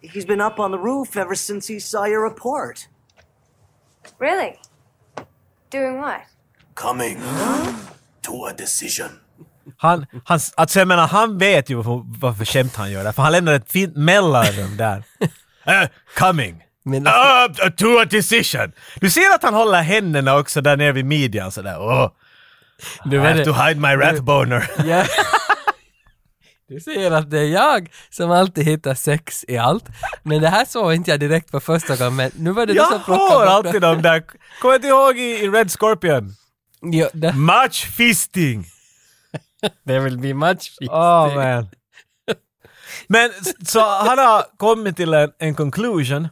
He's 0.00 0.24
been 0.24 0.40
up 0.40 0.58
on 0.58 0.70
the 0.70 0.78
roof 0.78 1.16
ever 1.16 1.34
since 1.34 1.66
he 1.72 1.80
saw 1.80 2.04
your 2.04 2.22
report. 2.22 2.88
Really? 4.18 4.56
Doing 5.70 5.98
what? 6.00 6.20
Coming 6.74 7.18
to 8.22 8.44
a 8.44 8.52
decision. 8.52 9.10
Han, 9.76 10.06
han, 10.24 10.40
alltså 10.56 10.78
jag 10.78 10.88
menar, 10.88 11.06
han 11.08 11.38
vet 11.38 11.70
ju 11.70 11.74
varför, 11.74 12.02
varför 12.20 12.44
skämt 12.44 12.76
han 12.76 12.90
gör 12.90 13.04
det, 13.04 13.12
för 13.12 13.22
han 13.22 13.32
lämnar 13.32 13.52
ett 13.52 13.70
fint 13.72 13.96
mellanrum 13.96 14.76
där. 14.76 15.04
Eh, 15.64 15.88
coming. 16.16 16.64
Men- 16.84 17.06
Uh, 17.06 17.70
to 17.76 17.98
a 18.00 18.04
decision. 18.04 18.72
Du 19.00 19.10
ser 19.10 19.34
att 19.34 19.42
han 19.42 19.54
håller 19.54 19.82
händerna 19.82 20.36
också 20.36 20.60
där 20.60 20.76
nere 20.76 20.92
vid 20.92 21.04
midjan 21.04 21.52
sådär. 21.52 21.76
Oh, 21.78 22.10
Du 23.04 23.16
I 23.16 23.20
have 23.20 23.34
det. 23.34 23.44
to 23.44 23.52
hide 23.52 23.80
my 23.80 23.94
rat 23.96 24.20
boner. 24.20 24.70
Ja. 24.86 25.04
Du 26.68 26.80
ser 26.80 27.10
att 27.10 27.30
det 27.30 27.38
är 27.38 27.44
jag 27.48 27.90
som 28.10 28.30
alltid 28.30 28.64
hittar 28.64 28.94
sex 28.94 29.44
i 29.48 29.58
allt. 29.58 29.84
Men 30.22 30.40
det 30.42 30.48
här 30.48 30.64
såg 30.64 30.94
inte 30.94 31.10
jag 31.10 31.20
direkt 31.20 31.50
på 31.50 31.60
första 31.60 31.96
gången, 31.96 32.16
men 32.16 32.30
nu 32.36 32.50
var 32.52 32.66
det 32.66 32.72
du 32.72 32.76
Jag 32.76 32.88
som 32.92 33.02
plockade 33.04 33.30
har 33.30 33.38
bort 33.46 33.66
alltid 33.66 33.80
det. 33.82 33.86
de 33.86 34.02
där. 34.02 34.22
Kommer 34.60 34.78
du 34.78 34.88
ihåg 34.88 35.18
i, 35.18 35.22
i 35.22 35.48
Red 35.48 35.70
Scorpion? 35.70 36.34
Jo, 36.82 37.08
det, 37.12 37.32
Much 37.32 37.86
fisting. 37.96 38.64
there 39.86 40.00
will 40.00 40.18
be 40.18 40.34
much 40.34 40.58
feasting. 40.58 40.88
Oh 40.90 41.34
man. 41.34 41.68
Men 43.08 43.30
så 43.66 43.80
han 43.80 44.18
har 44.18 44.44
kommit 44.56 44.96
till 44.96 45.14
en, 45.14 45.30
en 45.38 45.54
conclusion 45.54 46.28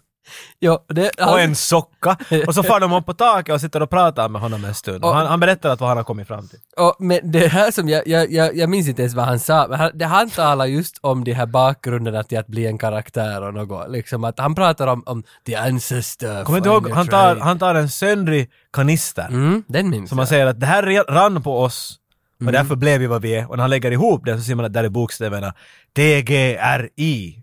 Jo, 0.61 0.79
det, 0.89 1.11
och 1.21 1.41
en 1.41 1.55
socka 1.55 2.17
och 2.47 2.55
så 2.55 2.63
far 2.63 2.81
de 2.81 2.93
upp 2.93 3.07
på 3.07 3.15
taket 3.15 3.55
och 3.55 3.61
sitter 3.61 3.83
och 3.83 3.91
pratar 3.91 4.29
med 4.29 4.41
honom 4.41 4.65
en 4.65 4.75
stund. 4.75 5.05
Och 5.05 5.15
han, 5.15 5.27
han 5.27 5.41
berättar 5.41 5.71
att 5.71 5.81
vad 5.81 5.89
han 5.89 5.97
har 5.97 6.05
kommit 6.05 6.29
fram 6.29 6.49
till. 6.49 6.59
Och, 6.77 6.97
men 6.99 7.31
det 7.33 7.49
här 7.49 7.71
som 7.71 7.89
jag, 7.89 8.09
jag, 8.09 8.33
jag, 8.33 8.57
jag 8.57 8.71
minns 8.71 8.89
inte 8.89 9.03
ens 9.03 9.15
vad 9.15 9.25
han 9.25 9.41
sa, 9.41 9.67
men 9.69 9.79
han, 9.79 9.91
det, 9.95 10.05
han 10.05 10.31
talar 10.31 10.67
just 10.67 10.99
om 11.01 11.25
de 11.25 11.33
här 11.33 11.47
bakgrunderna 11.47 12.23
till 12.23 12.39
att 12.39 12.47
bli 12.47 12.67
en 12.67 12.79
karaktär 12.79 13.43
och 13.43 13.55
något, 13.55 13.91
liksom 13.91 14.25
att 14.25 14.39
han 14.39 14.55
pratar 14.55 14.87
om, 14.87 15.03
om 15.07 15.23
the 15.47 15.55
ancestor. 15.57 16.45
Kommer 16.45 16.61
du 16.61 16.71
ihåg, 16.71 16.91
han 16.91 17.07
tar, 17.07 17.37
han 17.37 17.59
tar 17.59 17.75
en 17.75 17.89
söndrig 17.89 18.51
kanister 18.73 19.27
Mm, 19.31 19.65
den 19.69 19.91
minns 19.91 20.09
som 20.09 20.19
han 20.19 20.27
säger 20.27 20.47
att 20.47 20.61
det 20.61 20.67
här 20.67 21.05
rann 21.09 21.43
på 21.43 21.61
oss 21.63 21.97
och 22.37 22.43
Mm. 22.43 22.53
därför 22.55 22.77
blev 22.77 23.01
vi 23.01 23.07
vad 23.07 23.23
vi 23.23 23.35
är. 23.35 23.51
Och 23.51 23.57
när 23.57 23.63
han 23.63 23.71
lägger 23.71 23.91
ihop 23.91 24.25
det 24.25 24.39
så 24.39 24.45
ser 24.45 24.55
man 24.55 24.65
att 24.65 24.73
där 24.73 24.85
är 24.85 24.89
bokstäverna 24.89 25.55
DGRI. 25.97 27.43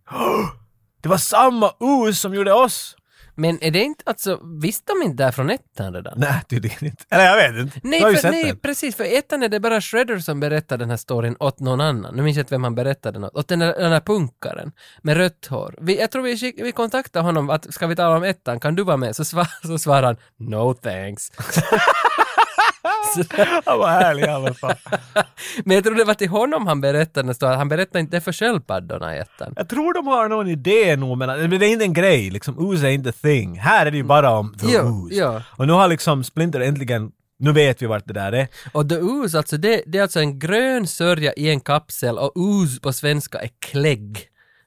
Det 1.08 1.10
var 1.10 1.18
samma 1.18 1.72
us 1.82 2.20
som 2.20 2.34
gjorde 2.34 2.54
oss! 2.54 2.96
Men 3.36 3.64
är 3.64 3.72
det 3.72 3.84
inte, 3.84 4.04
alltså, 4.06 4.40
visste 4.62 4.94
de 4.94 5.06
inte 5.06 5.18
det 5.18 5.24
här 5.24 5.32
från 5.32 5.50
ettan 5.50 5.94
redan? 5.94 6.14
Nej, 6.20 6.42
tydligen 6.50 6.86
inte. 6.86 7.04
Eller 7.10 7.26
jag 7.26 7.36
vet 7.36 7.62
inte. 7.62 7.80
Nej, 7.84 8.12
ju 8.12 8.18
för, 8.18 8.32
nej 8.32 8.44
den. 8.44 8.58
precis, 8.58 8.96
för 8.96 9.04
ettan 9.04 9.44
är 9.44 9.50
det 9.50 9.60
bara 9.60 9.82
Shredder 9.82 10.20
som 10.20 10.40
berättar 10.40 10.78
den 10.78 10.90
här 10.90 10.98
storyn 10.98 11.36
åt 11.40 11.60
någon 11.60 11.82
annan. 11.82 12.16
Nu 12.16 12.24
minns 12.24 12.38
jag 12.38 12.44
inte 12.44 12.54
vem 12.54 12.64
han 12.64 12.76
berättade 12.76 13.20
den 13.20 13.24
åt. 13.24 13.36
Åt 13.36 13.48
den 13.48 13.60
där, 13.60 13.74
den 13.74 13.92
där 13.92 14.00
punkaren 14.00 14.72
med 15.02 15.18
rött 15.18 15.46
hår. 15.50 15.76
Vi, 15.82 16.00
jag 16.00 16.12
tror 16.12 16.24
vi, 16.24 16.54
vi 16.64 16.72
kontaktade 16.72 17.26
honom 17.26 17.50
att 17.50 17.74
ska 17.74 17.88
vi 17.88 17.96
tala 17.96 18.18
om 18.18 18.24
ettan, 18.24 18.60
kan 18.60 18.76
du 18.76 18.84
vara 18.84 18.98
med? 18.98 19.16
Så, 19.16 19.26
svar, 19.26 19.48
så 19.68 19.78
svarar 19.78 20.04
han 20.04 20.18
no 20.38 20.74
thanks. 20.74 21.32
Han 23.66 23.80
var 23.80 23.88
härlig 23.90 24.24
i 24.24 24.28
alla 24.28 24.54
fall. 24.54 24.76
Men 25.66 25.76
jag 25.76 25.84
tror 25.84 25.96
det 25.96 26.04
var 26.04 26.14
till 26.14 26.30
honom 26.30 26.68
han 26.68 26.82
berättade 26.82 27.34
storyn. 27.34 27.58
Han 27.58 27.70
berättade 27.70 28.00
inte 28.00 28.18
det 28.18 28.22
för 28.22 28.32
sköldpaddorna 28.32 29.16
i 29.16 29.20
ettan. 29.20 29.54
Jag 29.56 29.70
tror 29.70 29.94
de 29.94 30.08
har 30.08 30.30
någon 30.30 30.48
idé 30.48 30.96
nog, 30.96 31.18
men 31.18 31.50
det 31.50 31.66
är 31.66 31.70
inte 31.72 31.86
en 31.86 31.94
grej. 31.94 32.30
Liksom, 32.30 32.58
ooze 32.60 32.88
är 32.88 32.92
inte 32.92 33.12
thing. 33.12 33.60
Här 33.60 33.86
är 33.86 33.92
det 33.92 33.98
ju 33.98 34.04
bara 34.04 34.32
om 34.32 34.54
the 34.60 34.66
Jo, 34.70 34.80
ooze. 34.80 35.16
ja. 35.16 35.42
Och 35.50 35.68
nu 35.68 35.74
har 35.74 35.88
liksom 35.88 36.24
Splinter 36.24 36.60
äntligen, 36.60 37.12
nu 37.40 37.52
vet 37.52 37.82
vi 37.82 37.86
vart 37.86 38.08
det 38.08 38.14
där 38.14 38.32
är. 38.32 38.48
Och 38.74 38.90
the 38.90 38.96
ooze, 38.98 39.38
alltså 39.38 39.58
det, 39.58 39.84
det 39.88 39.98
är 39.98 40.02
alltså 40.02 40.20
en 40.20 40.40
grön 40.40 40.88
sörja 40.88 41.34
i 41.34 41.50
en 41.50 41.60
kapsel 41.60 42.18
och 42.18 42.38
ooze 42.38 42.80
på 42.82 42.94
svenska 42.94 43.40
är 43.42 43.50
klägg. 43.60 44.20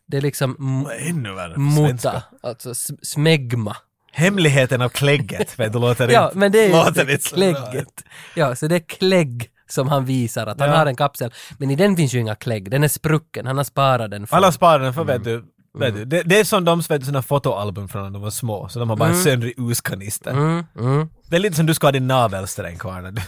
Det 0.06 0.16
är 0.16 0.20
liksom 0.20 0.86
Ännu 1.08 1.32
värre 1.34 1.54
på 1.54 1.86
svenska. 1.86 2.22
alltså 2.42 2.74
smegma. 3.02 3.76
Hemligheten 4.12 4.82
av 4.82 4.88
klägget, 4.88 5.58
vet 5.58 5.72
du, 5.72 5.78
låter 5.78 6.08
Ja, 6.08 6.24
inte, 6.26 6.38
men 6.38 6.52
det 6.52 6.58
är 6.64 6.66
ju 6.66 6.72
låter 6.72 7.04
det 7.04 7.12
inte 7.12 7.28
så 7.28 7.34
klägget. 7.34 8.04
Ja, 8.34 8.56
så 8.56 8.66
det 8.66 8.74
är 8.76 8.80
klägg 8.88 9.50
som 9.68 9.88
han 9.88 10.04
visar 10.04 10.46
att 10.46 10.60
han 10.60 10.68
Ja. 10.68 10.76
har 10.76 10.86
en 10.86 10.96
kapsel. 10.96 11.32
Men 11.58 11.70
i 11.70 11.76
den 11.76 11.96
finns 11.96 12.12
ju 12.14 12.18
inga 12.18 12.34
klägg, 12.34 12.70
den 12.70 12.84
är 12.84 12.88
sprucken, 12.88 13.46
han 13.46 13.56
har 13.56 13.64
sparat 13.64 14.10
den 14.10 14.26
för... 14.26 14.36
Alla 14.36 14.52
sparar 14.52 14.78
den 14.78 14.94
för, 14.94 15.04
vet 15.04 15.24
du, 15.24 15.44
Mm. 15.74 15.80
vet 15.80 15.94
du 15.94 16.04
det, 16.04 16.22
det 16.22 16.40
är 16.40 16.44
som 16.44 16.64
de 16.64 16.80
vet, 16.80 17.00
du, 17.00 17.06
såna 17.06 17.22
fotoalbum 17.22 17.88
från 17.88 18.02
när 18.02 18.10
de 18.10 18.22
var 18.22 18.30
små, 18.30 18.68
så 18.68 18.78
de 18.78 18.90
har 18.90 18.96
bara 18.96 19.08
en 19.08 19.22
söndrig 19.22 19.54
ooze-kanister. 19.58 20.30
Mm, 20.30 20.64
mm, 20.78 21.08
Det 21.28 21.36
är 21.36 21.40
lite 21.40 21.56
som 21.56 21.66
du 21.66 21.74
ska 21.74 21.86
ha 21.86 21.92
din 21.92 22.06
navelsträng 22.06 22.78
kvar. 22.78 23.00
när 23.00 23.10
du- 23.10 23.22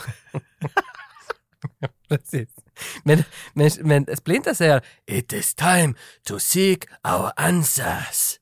precis. 2.09 2.49
Men, 3.05 3.25
men, 3.53 3.71
men 3.81 4.07
Splinter 4.17 4.55
säger 4.55 4.83
“It 5.11 5.33
is 5.33 5.55
time 5.55 5.95
to 6.29 6.39
seek 6.39 6.85
our 7.13 7.31
answers”. 7.37 8.37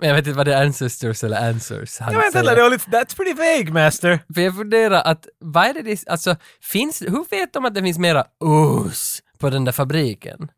Men 0.00 0.08
jag 0.08 0.16
vet 0.16 0.26
inte 0.26 0.36
vad 0.36 0.46
det 0.46 0.54
är 0.54 0.64
ancestors 0.64 1.24
eller 1.24 1.48
answers 1.48 1.98
han 2.00 2.12
Jag 2.12 2.20
vet 2.20 2.34
inte, 2.34 2.54
det 2.54 2.62
var 2.62 2.70
lite, 2.70 2.90
that's 2.90 3.16
pretty 3.16 3.34
vague 3.34 3.84
master. 3.84 4.18
För 4.34 4.40
jag 4.40 4.56
funderar 4.56 5.02
att, 5.02 5.26
vad 5.38 5.64
är 5.66 5.74
det, 5.74 5.82
det 5.82 6.08
alltså, 6.08 6.36
finns, 6.62 7.02
hur 7.02 7.30
vet 7.30 7.52
de 7.52 7.64
att 7.64 7.74
det 7.74 7.82
finns 7.82 7.98
mera 7.98 8.24
ooze 8.40 9.22
på 9.38 9.50
den 9.50 9.64
där 9.64 9.72
fabriken? 9.72 10.48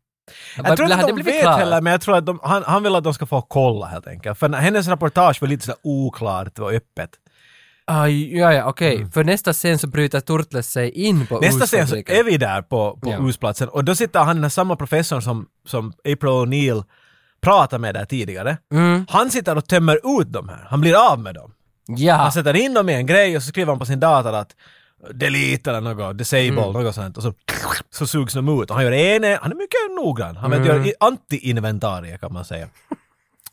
Jag 0.55 0.77
tror 0.77 0.87
Har 0.87 0.93
inte 0.93 1.07
de 1.15 1.21
vet 1.23 1.41
klart? 1.41 1.59
heller, 1.59 1.81
men 1.81 1.91
jag 1.91 2.01
tror 2.01 2.17
att 2.17 2.25
de, 2.25 2.39
han, 2.43 2.63
han 2.63 2.83
vill 2.83 2.95
att 2.95 3.03
de 3.03 3.13
ska 3.13 3.25
få 3.25 3.41
kolla 3.41 3.85
helt 3.85 4.07
enkelt. 4.07 4.39
För 4.39 4.49
hennes 4.49 4.87
reportage 4.87 5.41
var 5.41 5.47
lite 5.47 5.65
så 5.65 5.73
oklart 5.83 6.59
och 6.59 6.71
öppet. 6.71 7.09
Aj, 7.85 8.37
ja, 8.37 8.53
ja, 8.53 8.65
okej. 8.65 9.07
För 9.13 9.23
nästa 9.23 9.53
scen 9.53 9.79
så 9.79 9.87
bryter 9.87 10.19
Turtles 10.19 10.71
sig 10.71 10.89
in 10.91 11.27
på 11.27 11.37
Mm. 11.37 11.47
Nästa 11.47 11.65
scen 11.65 11.87
så 11.87 11.95
är 11.95 12.23
vi 12.23 12.37
där 12.37 12.61
på, 12.61 12.99
på 13.01 13.09
Ja. 13.09 13.17
ooze-platsen 13.17 13.69
och 13.69 13.83
då 13.85 13.95
sitter 13.95 14.19
han 14.19 14.41
den 14.41 14.51
samma 14.51 14.75
professorn 14.75 15.21
som, 15.21 15.47
som 15.67 15.93
April 15.97 16.29
O'Neil 16.31 16.83
pratade 17.41 17.81
med 17.81 17.95
där 17.95 18.05
tidigare. 18.05 18.57
Mm. 18.71 19.05
Han 19.09 19.31
sitter 19.31 19.57
och 19.57 19.67
tömmer 19.67 20.19
ut 20.21 20.33
de 20.33 20.49
här. 20.49 20.67
Han 20.69 20.81
blir 20.81 21.11
av 21.11 21.19
med 21.19 21.35
dem. 21.35 21.53
Ja. 21.87 22.15
Han 22.15 22.31
sätter 22.31 22.55
in 22.55 22.73
dem 22.73 22.89
i 22.89 22.93
en 22.93 23.05
grej 23.05 23.37
och 23.37 23.43
så 23.43 23.47
skriver 23.47 23.71
han 23.71 23.79
på 23.79 23.85
sin 23.85 23.99
dator 23.99 24.33
att 24.35 24.55
delete 25.13 25.69
eller 25.69 25.81
något, 25.81 26.17
disable, 26.17 26.61
Mm. 26.63 26.73
något 26.73 26.95
sånt 26.95 27.17
och 27.17 27.23
så, 27.23 27.33
så 27.91 28.07
sugs 28.07 28.33
de 28.33 28.61
ut. 28.61 28.69
Och 28.69 28.75
han 28.75 28.85
gör 28.85 28.91
ene, 28.91 29.39
han 29.41 29.51
är 29.51 29.55
mycket 29.55 29.95
noggrann. 29.95 30.37
Han 30.37 30.53
mm. 30.53 30.67
gör 30.67 30.93
anti-inventarie 30.99 32.17
kan 32.17 32.33
man 32.33 32.45
säga. 32.45 32.67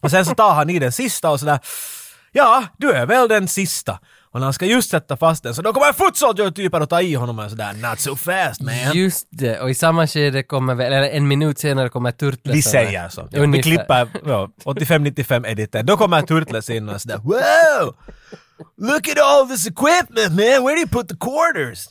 Och 0.01 0.11
sen 0.11 0.25
så 0.25 0.35
tar 0.35 0.55
han 0.55 0.71
i 0.71 0.79
den 0.79 0.93
sista 0.93 1.31
och 1.31 1.41
sådär 1.41 1.59
Ja, 2.33 2.65
du 2.77 2.93
är 2.93 3.07
väl 3.07 3.29
den 3.29 3.49
sista. 3.49 3.99
Och 4.31 4.41
när 4.41 4.47
han 4.47 4.53
ska 4.53 4.67
just 4.67 4.91
sätta 4.91 5.17
fast 5.17 5.43
den 5.43 5.55
så 5.55 5.63
då 5.63 5.73
kommer 5.73 5.93
foot 5.93 6.17
soldier-typer 6.17 6.81
och 6.81 6.89
ta 6.89 7.01
i 7.03 7.15
honom 7.15 7.39
och 7.39 7.51
sådär 7.51 7.73
“Not 7.73 8.01
so 8.01 8.17
fast 8.17 8.61
man”. 8.61 8.75
Just 8.95 9.27
det, 9.31 9.61
och 9.61 9.71
i 9.71 9.75
samma 9.75 10.07
skede 10.07 10.43
kommer 10.43 10.75
väl, 10.75 10.93
eller 10.93 11.09
en 11.11 11.29
minut 11.29 11.59
senare 11.59 11.89
kommer 11.89 12.11
Turtles. 12.13 12.57
Vi 12.57 12.63
säger 12.63 13.09
så. 13.09 13.29
Ja, 13.31 13.47
vi 13.47 13.63
klipper 13.63 14.09
ja, 14.27 14.51
85-95 14.65 15.47
editen. 15.47 15.87
Då 15.87 15.97
kommer 15.97 16.23
Turtles 16.23 16.71
in 16.71 16.89
och 16.89 17.01
sådär 17.01 17.17
“Wow! 17.19 17.95
Look 18.77 19.09
at 19.09 19.19
all 19.19 19.49
this 19.49 19.67
equipment 19.67 20.29
man! 20.31 20.65
Where 20.65 20.75
do 20.75 20.81
you 20.81 20.89
put 20.89 21.09
the 21.09 21.17
quarters?” 21.17 21.89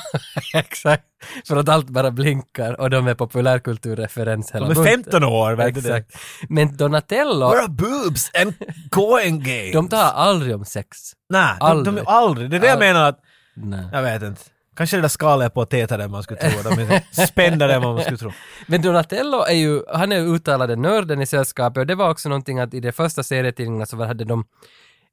Exakt. 0.54 1.04
För 1.48 1.56
att 1.56 1.68
allt 1.68 1.88
bara 1.88 2.10
blinkar 2.10 2.80
och 2.80 2.90
de 2.90 3.06
är 3.06 3.14
populärkulturreferens 3.14 4.50
hela 4.50 4.66
De 4.66 4.70
är 4.70 4.74
bunten. 4.74 5.04
15 5.04 5.24
år, 5.24 5.56
det? 5.56 5.64
Exakt. 5.64 6.16
Men 6.48 6.76
Donatello, 6.76 7.50
“Where 7.50 7.60
are 7.60 7.68
boobs 7.68 8.30
and 8.42 8.54
coin 8.90 9.40
games?” 9.42 9.72
de 9.72 9.88
talar 9.88 10.12
aldrig 10.12 10.54
om 10.54 10.64
sex. 10.64 10.98
Nej, 11.28 11.56
de, 11.60 11.66
de, 11.66 11.88
aldrig. 11.88 12.04
aldrig. 12.06 12.50
Det 12.50 12.56
är 12.56 12.60
det 12.60 12.66
jag 12.66 12.78
menar 12.78 13.08
att 13.08 13.20
Nej. 13.54 13.84
Jag 13.92 14.02
vet 14.02 14.22
inte. 14.22 14.42
Kanske 14.76 14.96
det 14.96 15.00
där 15.00 15.08
skalet 15.08 15.54
på 15.54 15.66
tätare 15.66 16.04
än 16.04 16.10
man 16.10 16.22
skulle 16.22 16.40
tro. 16.40 16.70
De 16.70 16.82
är 16.82 17.26
spändare 17.26 17.74
än 17.74 17.82
man 17.82 18.00
skulle 18.00 18.16
tro. 18.16 18.32
Men 18.66 18.82
Donatello 18.82 19.42
är 19.42 19.54
ju, 19.54 19.82
han 19.88 20.12
är 20.12 20.16
ju 20.16 20.34
uttalade 20.34 20.76
nörden 20.76 21.22
i 21.22 21.26
sällskapet 21.26 21.80
och 21.80 21.86
det 21.86 21.94
var 21.94 22.10
också 22.10 22.28
någonting 22.28 22.58
att 22.58 22.74
i 22.74 22.80
de 22.80 22.92
första 22.92 23.22
serietidningarna 23.22 23.86
så 23.86 24.04
hade 24.04 24.24
de 24.24 24.44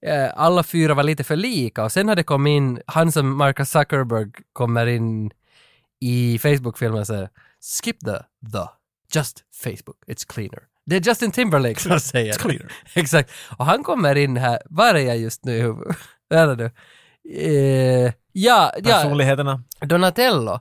eh, 0.06 0.30
alla 0.36 0.64
fyra 0.64 0.94
var 0.94 1.04
lite 1.04 1.24
för 1.24 1.36
lika 1.36 1.84
och 1.84 1.92
sen 1.92 2.10
hade 2.10 2.20
det 2.20 2.24
kommit 2.24 2.52
in, 2.52 2.82
han 2.86 3.12
som 3.12 3.38
Marcus 3.38 3.70
Zuckerberg 3.70 4.32
kommer 4.54 4.86
in 4.86 5.32
i 6.02 6.40
Facebook-filmen 6.40 7.06
säger 7.06 7.30
skip 7.84 8.00
the 8.00 8.18
the, 8.52 8.68
just 9.14 9.44
Facebook, 9.64 9.98
it's 10.08 10.26
cleaner. 10.34 10.64
Det 10.86 10.96
är 10.96 11.02
Justin 11.02 11.32
Timberlake 11.32 11.80
som 11.80 12.00
säger 12.00 12.34
It's 12.34 12.40
cleaner. 12.40 12.72
Exakt. 12.94 13.32
Och 13.58 13.66
han 13.66 13.84
kommer 13.84 14.16
in 14.16 14.38
här, 14.38 14.60
var 14.66 14.96
är 14.96 15.00
jag 15.00 15.18
just 15.18 15.46
nu 15.46 15.58
i 15.58 15.62
huvudet? 15.62 15.98
Där 16.30 16.48
är 16.48 16.56
du. 16.56 16.66
Eh, 17.30 18.14
ja, 18.32 18.72
ja, 18.78 18.84
Personligheterna. 18.84 19.64
Donatello, 19.82 20.60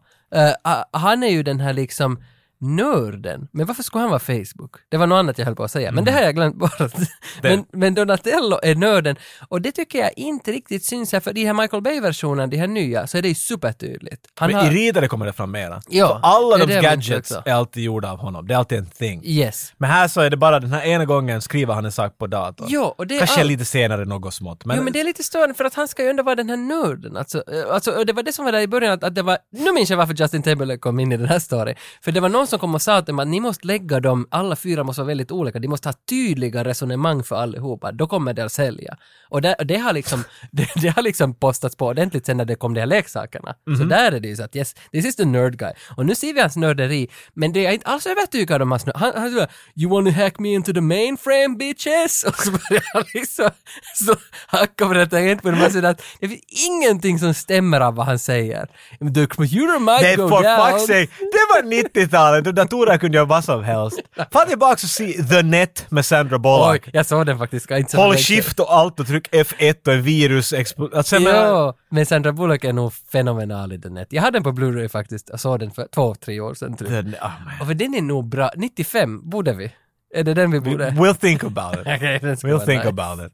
ah, 0.62 0.84
han 0.92 1.22
är 1.22 1.28
ju 1.28 1.42
den 1.42 1.60
här 1.60 1.72
liksom 1.72 2.22
nörden. 2.60 3.48
Men 3.52 3.66
varför 3.66 3.82
skulle 3.82 4.02
han 4.02 4.10
vara 4.10 4.18
Facebook? 4.20 4.76
Det 4.88 4.96
var 4.96 5.06
något 5.06 5.16
annat 5.16 5.38
jag 5.38 5.44
höll 5.46 5.56
på 5.56 5.64
att 5.64 5.70
säga, 5.70 5.92
men 5.92 6.04
det 6.04 6.12
har 6.12 6.20
jag 6.20 6.34
glömt 6.34 6.56
bort. 6.56 6.72
men, 7.42 7.64
men 7.72 7.94
Donatello 7.94 8.58
är 8.62 8.74
nörden 8.74 9.16
och 9.48 9.62
det 9.62 9.72
tycker 9.72 9.98
jag 9.98 10.10
inte 10.16 10.52
riktigt 10.52 10.84
syns 10.84 11.12
här, 11.12 11.20
för 11.20 11.32
de 11.32 11.44
här 11.44 11.52
Michael 11.54 11.82
Bay-versionerna, 11.82 12.46
de 12.46 12.56
här 12.56 12.66
nya, 12.66 13.06
så 13.06 13.18
är 13.18 13.22
det 13.22 13.28
ju 13.28 13.34
supertydligt. 13.34 14.26
Han 14.34 14.50
Men 14.50 14.60
har, 14.60 14.66
i 14.72 14.74
Ridare 14.74 15.08
kommer 15.08 15.26
det 15.26 15.32
fram 15.32 15.50
mera. 15.50 15.82
Ja, 15.88 16.08
Så 16.08 16.14
alla 16.14 16.62
är 16.62 16.66
de 16.66 16.80
gadgets 16.80 17.32
är 17.44 17.52
alltid 17.52 17.82
gjorda 17.82 18.10
av 18.12 18.18
honom. 18.18 18.46
Det 18.46 18.54
är 18.54 18.58
alltid 18.58 18.78
en 18.78 18.86
thing. 18.86 19.22
Yes. 19.24 19.72
Men 19.76 19.90
här 19.90 20.08
så 20.08 20.20
är 20.20 20.30
det 20.30 20.36
bara 20.36 20.60
den 20.60 20.72
här 20.72 20.82
ena 20.86 21.04
gången 21.04 21.42
skriver 21.42 21.74
han 21.74 21.84
en 21.84 21.92
sak 21.92 22.18
på 22.18 22.26
datorn. 22.26 22.66
Jo, 22.70 22.94
och 22.98 23.06
det 23.06 23.18
Kanske 23.18 23.40
all- 23.40 23.46
lite 23.46 23.64
senare 23.64 24.04
något 24.04 24.34
smått. 24.34 24.64
Men, 24.64 24.76
jo 24.76 24.82
men 24.82 24.92
det 24.92 25.00
är 25.00 25.04
lite 25.04 25.22
störande 25.22 25.54
för 25.54 25.64
att 25.64 25.74
han 25.74 25.88
ska 25.88 26.02
ju 26.02 26.10
ändå 26.10 26.22
vara 26.22 26.34
den 26.34 26.48
här 26.50 26.56
nörden. 26.56 27.16
Alltså, 27.16 27.42
eh, 27.52 27.74
alltså, 27.74 28.04
det 28.04 28.12
var 28.12 28.22
det 28.22 28.32
som 28.32 28.44
var 28.44 28.52
där 28.52 28.60
i 28.60 28.66
början, 28.68 28.92
att, 28.92 29.04
att 29.04 29.14
det 29.14 29.22
var, 29.22 29.38
nu 29.52 29.72
minns 29.72 29.90
jag 29.90 29.96
varför 29.96 30.14
Justin 30.14 30.42
Timberlake 30.42 30.78
kom 30.78 31.00
in 31.00 31.12
i 31.12 31.16
den 31.16 31.26
här 31.28 31.38
storyn. 31.38 31.74
För 32.02 32.12
det 32.12 32.20
var 32.20 32.28
någon 32.28 32.45
som 32.46 32.58
kom 32.58 32.74
och 32.74 32.82
sa 32.82 33.02
till 33.02 33.06
dem 33.12 33.18
att 33.18 33.28
ni 33.28 33.40
måste 33.40 33.66
lägga 33.66 34.00
dem, 34.00 34.26
alla 34.30 34.56
fyra 34.56 34.84
måste 34.84 35.02
vara 35.02 35.08
väldigt 35.08 35.32
olika, 35.32 35.58
de 35.58 35.68
måste 35.68 35.88
ha 35.88 35.94
tydliga 36.08 36.64
resonemang 36.64 37.22
för 37.22 37.36
allihopa, 37.36 37.92
då 37.92 38.06
kommer 38.06 38.34
det 38.34 38.44
att 38.44 38.52
sälja. 38.52 38.96
Och 39.28 39.42
det, 39.42 39.56
det 39.64 39.76
har 39.76 39.92
liksom, 39.92 40.24
det, 40.52 40.68
det 40.74 40.88
har 40.88 41.02
liksom 41.02 41.34
postats 41.34 41.76
på 41.76 41.86
ordentligt 41.86 42.26
sen 42.26 42.36
när 42.36 42.44
det 42.44 42.54
kom 42.54 42.74
de 42.74 42.80
här 42.80 42.86
leksakerna. 42.86 43.54
Så 43.78 43.84
där 43.84 44.12
är 44.12 44.20
det 44.20 44.28
ju 44.28 44.36
så 44.36 44.42
att 44.42 44.56
yes, 44.56 44.74
this 44.92 45.04
is 45.06 45.16
the 45.16 45.24
nerd 45.24 45.58
guy. 45.58 45.72
Och 45.96 46.06
nu 46.06 46.14
ser 46.14 46.34
vi 46.34 46.40
hans 46.40 46.56
nörderi, 46.56 47.08
men 47.34 47.52
det 47.52 47.66
är 47.66 47.72
inte 47.72 47.86
alls 47.86 48.06
övertygad 48.06 48.62
om 48.62 48.70
hans 48.70 48.86
nörd. 48.86 48.96
Han, 48.96 49.12
han 49.16 49.30
säger 49.30 49.48
“You 49.74 49.90
wanna 49.90 50.10
hack 50.10 50.38
me 50.38 50.54
into 50.54 50.72
the 50.72 50.80
mainframe 50.80 51.56
bitches?” 51.58 52.24
och 52.28 52.36
så 52.36 52.50
börjar 52.50 52.84
han 52.94 53.04
liksom 53.14 53.50
så 53.94 54.14
hacka 54.46 54.86
på 54.86 54.92
det 54.92 55.06
tangentbordet. 55.06 55.60
Man 55.60 55.70
ser 55.70 55.82
att 55.82 56.02
det 56.20 56.28
finns 56.28 56.42
ingenting 56.68 57.18
som 57.18 57.34
stämmer 57.34 57.80
av 57.80 57.94
vad 57.94 58.06
han 58.06 58.18
säger. 58.18 58.66
The 59.14 59.26
computer 59.26 59.78
might 59.78 60.02
Nej, 60.02 60.16
go 60.16 60.28
for 60.28 60.42
down. 60.42 60.58
fuck's 60.58 60.78
sake! 60.78 61.08
Det 61.18 61.44
var 61.54 61.62
90-talet 61.62 62.35
och 62.46 62.54
datorer 62.54 62.98
kunde 62.98 63.16
göra 63.16 63.26
vad 63.26 63.44
som 63.44 63.64
helst. 63.64 64.00
Fan 64.32 64.48
tillbaka 64.48 64.72
och 64.72 64.78
se 64.80 65.22
The 65.22 65.42
Net 65.42 65.86
med 65.90 66.06
Sandra 66.06 66.36
Oj, 66.36 66.40
Bullock. 66.42 66.88
jag 66.92 67.06
såg 67.06 67.26
den 67.26 67.38
faktiskt. 67.38 67.70
Inte 67.70 67.90
så 67.90 67.96
Håll 67.96 68.16
shift 68.16 68.60
och 68.60 68.74
allt 68.74 69.00
och 69.00 69.06
tryck 69.06 69.28
F1 69.32 69.74
och 69.86 69.92
en 69.92 70.02
virus. 70.02 70.52
Alltså, 70.52 71.16
jag 71.16 71.22
menar- 71.22 71.46
Ja, 71.46 71.74
men 71.90 72.06
Sandra 72.06 72.32
Bullock 72.32 72.64
är 72.64 72.72
nog 72.72 72.92
fenomenal 73.12 73.72
i 73.72 73.76
den 73.76 73.94
net. 73.94 74.08
Jag 74.10 74.22
hade 74.22 74.36
den 74.36 74.42
på 74.42 74.52
Blu-ray 74.52 74.88
faktiskt. 74.88 75.28
Jag 75.30 75.40
såg 75.40 75.60
den 75.60 75.70
för 75.70 75.86
två, 75.94 76.14
tre 76.14 76.40
år 76.40 76.54
sedan 76.54 76.76
tror 76.76 76.92
jag. 76.92 77.04
Den- 77.04 77.14
man. 77.22 77.32
Och 77.60 77.66
för 77.66 77.74
den 77.74 77.94
är 77.94 78.02
nog 78.02 78.28
bra. 78.28 78.50
95 78.56 79.30
borde 79.30 79.52
vi. 79.52 79.72
Är 80.16 80.24
det 80.24 80.34
den 80.34 80.50
vi 80.50 80.60
borde? 80.60 80.90
We'll 80.90 81.14
think 81.14 81.44
about 81.44 81.74
it. 81.74 81.80
okay, 81.96 82.18
we'll 82.18 82.64
think 82.64 82.84
nice. 82.84 82.88
about 82.88 83.26
it. 83.26 83.32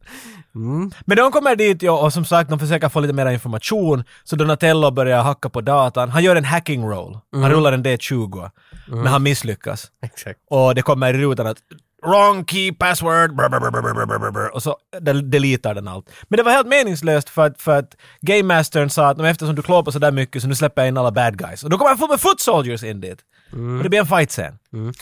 Mm. 0.54 0.90
Men 1.04 1.16
de 1.16 1.32
kommer 1.32 1.56
dit 1.56 1.82
ja, 1.82 1.92
och 1.92 2.12
som 2.12 2.24
sagt, 2.24 2.50
de 2.50 2.58
försöker 2.58 2.88
få 2.88 3.00
lite 3.00 3.14
mer 3.14 3.26
information. 3.26 4.04
Så 4.24 4.36
Donatello 4.36 4.90
börjar 4.90 5.22
hacka 5.22 5.48
på 5.48 5.60
datan. 5.60 6.10
Han 6.10 6.22
gör 6.22 6.36
en 6.36 6.44
hacking 6.44 6.84
roll. 6.84 7.18
Mm. 7.32 7.42
Han 7.42 7.52
rullar 7.52 7.72
en 7.72 7.84
D20. 7.84 8.50
Mm. 8.88 8.98
Men 8.98 9.06
han 9.06 9.22
misslyckas. 9.22 9.90
Exakt. 10.02 10.40
Och 10.50 10.74
det 10.74 10.82
kommer 10.82 11.14
i 11.14 11.18
rutan 11.18 11.46
att 11.46 11.58
wrong 12.06 12.44
key 12.44 12.72
password, 12.72 13.36
brr, 13.36 13.48
brr, 13.48 14.30
brr, 14.30 14.54
och 14.54 14.62
så 14.62 14.76
deletar 15.22 15.74
den 15.74 15.88
allt. 15.88 16.10
Men 16.28 16.36
det 16.36 16.42
var 16.42 16.52
helt 16.52 16.66
meningslöst 16.66 17.28
för 17.28 17.46
att, 17.46 17.60
för 17.60 17.78
att 17.78 17.96
Game 18.20 18.42
Mastern 18.42 18.90
sa 18.90 19.08
att 19.08 19.20
eftersom 19.20 19.54
du 19.54 19.62
klår 19.62 19.82
på 19.82 19.92
sådär 19.92 20.12
mycket 20.12 20.42
så 20.42 20.48
nu 20.48 20.54
släpper 20.54 20.82
jag 20.82 20.88
in 20.88 20.98
alla 20.98 21.10
bad 21.10 21.38
guys. 21.38 21.64
Och 21.64 21.70
då 21.70 21.78
kommer 21.78 21.90
jag 21.90 21.98
få 21.98 22.08
med 22.08 22.20
foot 22.20 22.40
soldiers 22.40 22.82
in 22.82 23.00
dit. 23.00 23.18
Mm. 23.52 23.76
Och 23.76 23.82
det 23.82 23.88
blir 23.88 24.00
en 24.00 24.06
fight 24.06 24.30
sen. 24.30 24.58
Mm. 24.72 24.92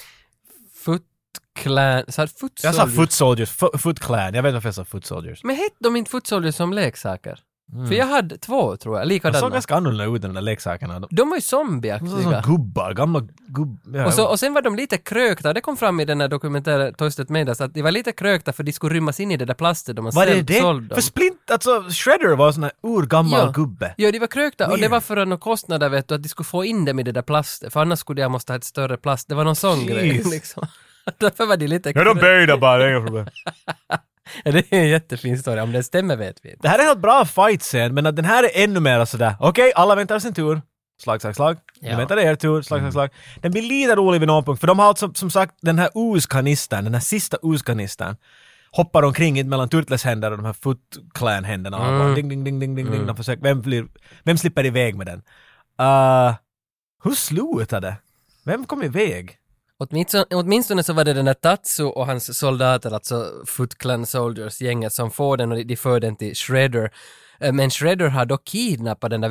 Clan, 1.55 2.02
så 2.09 2.22
här, 2.22 2.27
foot 2.39 2.60
Jag 2.62 2.74
sa 2.74 2.81
soldiers. 2.81 2.97
foot 2.97 3.12
soldiers, 3.12 3.51
fo- 3.51 3.78
foot 3.78 4.01
clan. 4.01 4.35
Jag 4.35 4.43
vet 4.43 4.51
inte 4.51 4.52
varför 4.52 4.68
jag 4.68 4.74
sa 4.74 4.85
foot 4.85 5.06
soldiers. 5.06 5.44
Men 5.44 5.56
hette 5.56 5.77
de 5.81 5.97
inte 5.97 6.10
foot 6.10 6.27
soldiers 6.27 6.55
som 6.55 6.72
leksaker? 6.72 7.39
För 7.89 7.94
jag 7.94 8.06
hade 8.06 8.39
två 8.39 8.77
tror 8.77 8.98
jag, 8.98 9.02
De 9.09 9.09
såg 9.09 9.12
likadana. 9.12 9.51
ganska 9.51 9.74
annorlunda 9.74 10.16
ut 10.16 10.22
de 10.22 10.35
där 10.35 10.40
leksakerna. 10.43 11.01
De 11.01 11.06
De 11.10 11.28
var 11.28 11.36
ju 11.36 11.40
de 11.40 11.47
såg 11.47 11.60
som 11.60 11.68
zombieaktiga. 11.68 12.40
gubbar, 12.47 12.93
gamla 12.94 13.20
gubbar. 13.48 13.98
Ja, 14.01 14.06
Och, 14.06 14.14
så, 14.14 14.27
och 14.27 14.40
sen 14.40 14.55
var 14.55 14.62
de 14.62 14.77
lite 14.77 14.97
krökta, 14.98 15.52
det 15.52 15.60
kom 15.60 15.77
fram 15.77 16.01
i 16.01 16.05
den 16.05 16.20
här 16.20 16.28
dokumentären 16.28 16.94
Toasted 16.94 17.31
Medas, 17.31 17.60
att 17.60 17.74
de 17.74 17.82
var 17.82 17.90
lite 17.90 18.12
krökta 18.12 18.52
för 18.52 18.62
de 18.62 18.72
skulle 18.72 18.94
rymmas 18.94 19.20
in 19.20 19.31
i 19.31 19.36
det 19.36 19.44
där 19.44 19.55
plastet 19.55 19.97
de 19.97 20.05
Var 20.05 20.27
det 20.27 20.32
såld- 20.32 20.47
det? 20.47 20.60
sålde 20.60 20.89
dem. 20.89 20.94
För 20.94 21.02
Splint, 21.02 21.51
alltså 21.51 21.82
Shredder 21.90 22.36
var 22.36 22.47
en 22.47 22.52
sån 22.55 22.62
här 22.62 22.72
urgammal 22.82 23.40
Ja. 23.40 23.51
gubbe. 23.55 23.94
Ja, 23.97 24.12
de 24.12 24.18
var 24.18 24.27
krökta 24.27 24.64
och 24.66 24.72
det 24.77 24.81
Weird. 24.81 24.90
var 24.90 25.01
för 25.01 25.16
några 25.27 25.39
kostnader 25.40 25.89
vet 25.89 26.09
du, 26.09 26.14
att 26.14 26.22
de 26.22 26.28
skulle 26.28 26.44
få 26.44 26.64
in 26.64 26.85
dem 26.85 26.98
i 26.98 27.02
det 27.02 27.12
där 27.12 27.22
plastet, 27.22 27.72
för 27.72 27.81
annars 27.81 27.98
skulle 27.98 28.20
jag 28.20 28.31
måste 28.31 28.52
ha 28.52 28.56
ett 28.59 28.64
större 28.64 28.97
plast. 28.97 29.28
Det 29.28 29.35
var 29.35 29.44
någon 29.44 29.56
sån 29.56 29.86
grej 29.86 30.06
Jeez. 30.09 30.31
liksom. 30.31 30.66
Därför 31.18 31.47
var 31.47 31.56
de 31.56 31.66
lite 31.66 31.89
Ja, 31.89 31.93
de 31.93 32.05
krökta. 32.05 32.20
böjda 32.20 32.56
bara, 32.56 32.78
det 32.78 32.85
är 32.85 32.90
inga 32.90 33.01
problem. 33.01 33.27
Det 34.44 34.72
är 34.72 34.81
en 34.81 34.89
jättefin 34.89 35.39
story, 35.39 35.60
om 35.60 35.72
det 35.72 35.82
stämmer 35.82 36.16
vet 36.16 36.36
vi 36.43 36.51
inte. 36.51 36.62
Det 36.62 36.68
här 36.68 36.78
är 36.78 36.82
en 36.82 36.89
helt 36.89 37.01
bra 37.01 37.24
fight-scen, 37.24 37.94
men 37.94 38.06
att 38.06 38.16
den 38.16 38.24
här 38.24 38.44
är 38.44 38.64
ännu 38.64 38.81
mer 38.81 39.05
sådär, 39.05 39.35
okej, 39.40 39.72
alla 39.74 39.94
väntar 39.94 40.18
sin 40.18 40.35
tur. 40.35 40.62
Slag, 41.02 41.20
slag, 41.20 41.36
slag. 41.36 41.56
Ja. 41.81 41.97
väntar 41.97 42.18
er 42.18 42.35
tur, 42.35 42.62
slag, 42.62 42.81
slag, 42.81 42.93
slag. 42.93 43.10
Den 43.40 43.52
blir 43.52 43.62
lite 43.62 43.97
rolig 43.97 44.18
vid 44.20 44.27
någon 44.27 44.44
punkt, 44.44 44.60
för 44.60 44.66
de 44.66 44.78
har 44.78 44.86
alltså 44.86 45.14
som 45.14 45.31
sagt 45.31 45.55
den 45.62 45.78
här 45.78 45.90
ooskanistern, 45.94 46.85
den 46.85 46.94
här 46.94 47.01
sista 47.01 47.36
ooskanistern 47.43 48.16
hoppar 48.72 49.02
omkring 49.02 49.48
mellan 49.48 49.68
Turtles 49.68 50.05
händer 50.05 50.31
och 50.31 50.36
de 50.36 50.47
här 50.47 50.52
Foot 50.52 50.98
Clan-händerna. 51.14 51.77
Och 51.77 51.98
bara 51.98 52.14
Ding, 52.14 52.28
ding, 52.28 52.44
ding, 52.44 52.60
ding, 52.60 52.74
ding, 52.74 52.90
ding. 52.90 53.06
De 53.06 53.16
försöker, 53.16 53.43
vem, 53.43 53.60
blir, 53.60 53.86
vem 54.24 54.39
slipper 54.39 54.66
iväg 54.66 54.97
med 54.97 55.06
den? 55.06 55.22
Uh, 55.81 56.35
hur 57.05 57.10
slutade 57.14 57.86
det? 57.86 57.97
Vem 58.44 58.64
kom 58.64 58.82
iväg? 58.82 59.36
Åtminstone, 59.82 60.24
åtminstone 60.31 60.82
så 60.82 60.93
var 60.93 61.05
det 61.05 61.12
den 61.12 61.24
där 61.24 61.35
Tatsu 61.35 61.85
och 61.85 62.07
hans 62.07 62.39
soldater, 62.39 62.90
alltså 62.90 63.32
Foot 63.47 63.78
Clan 63.78 64.07
Soldiers, 64.07 64.61
gänget 64.61 64.93
som 64.93 65.11
får 65.11 65.36
den 65.36 65.52
och 65.52 65.66
de, 65.66 65.77
för 65.77 66.01
den 66.01 66.16
till 66.16 66.35
Shredder. 66.35 66.90
Eh, 67.40 67.52
men 67.52 67.70
Shredder 67.70 68.09
har 68.09 68.27
då 68.27 68.36
kidnappat 68.36 69.11
den 69.11 69.20
där 69.20 69.28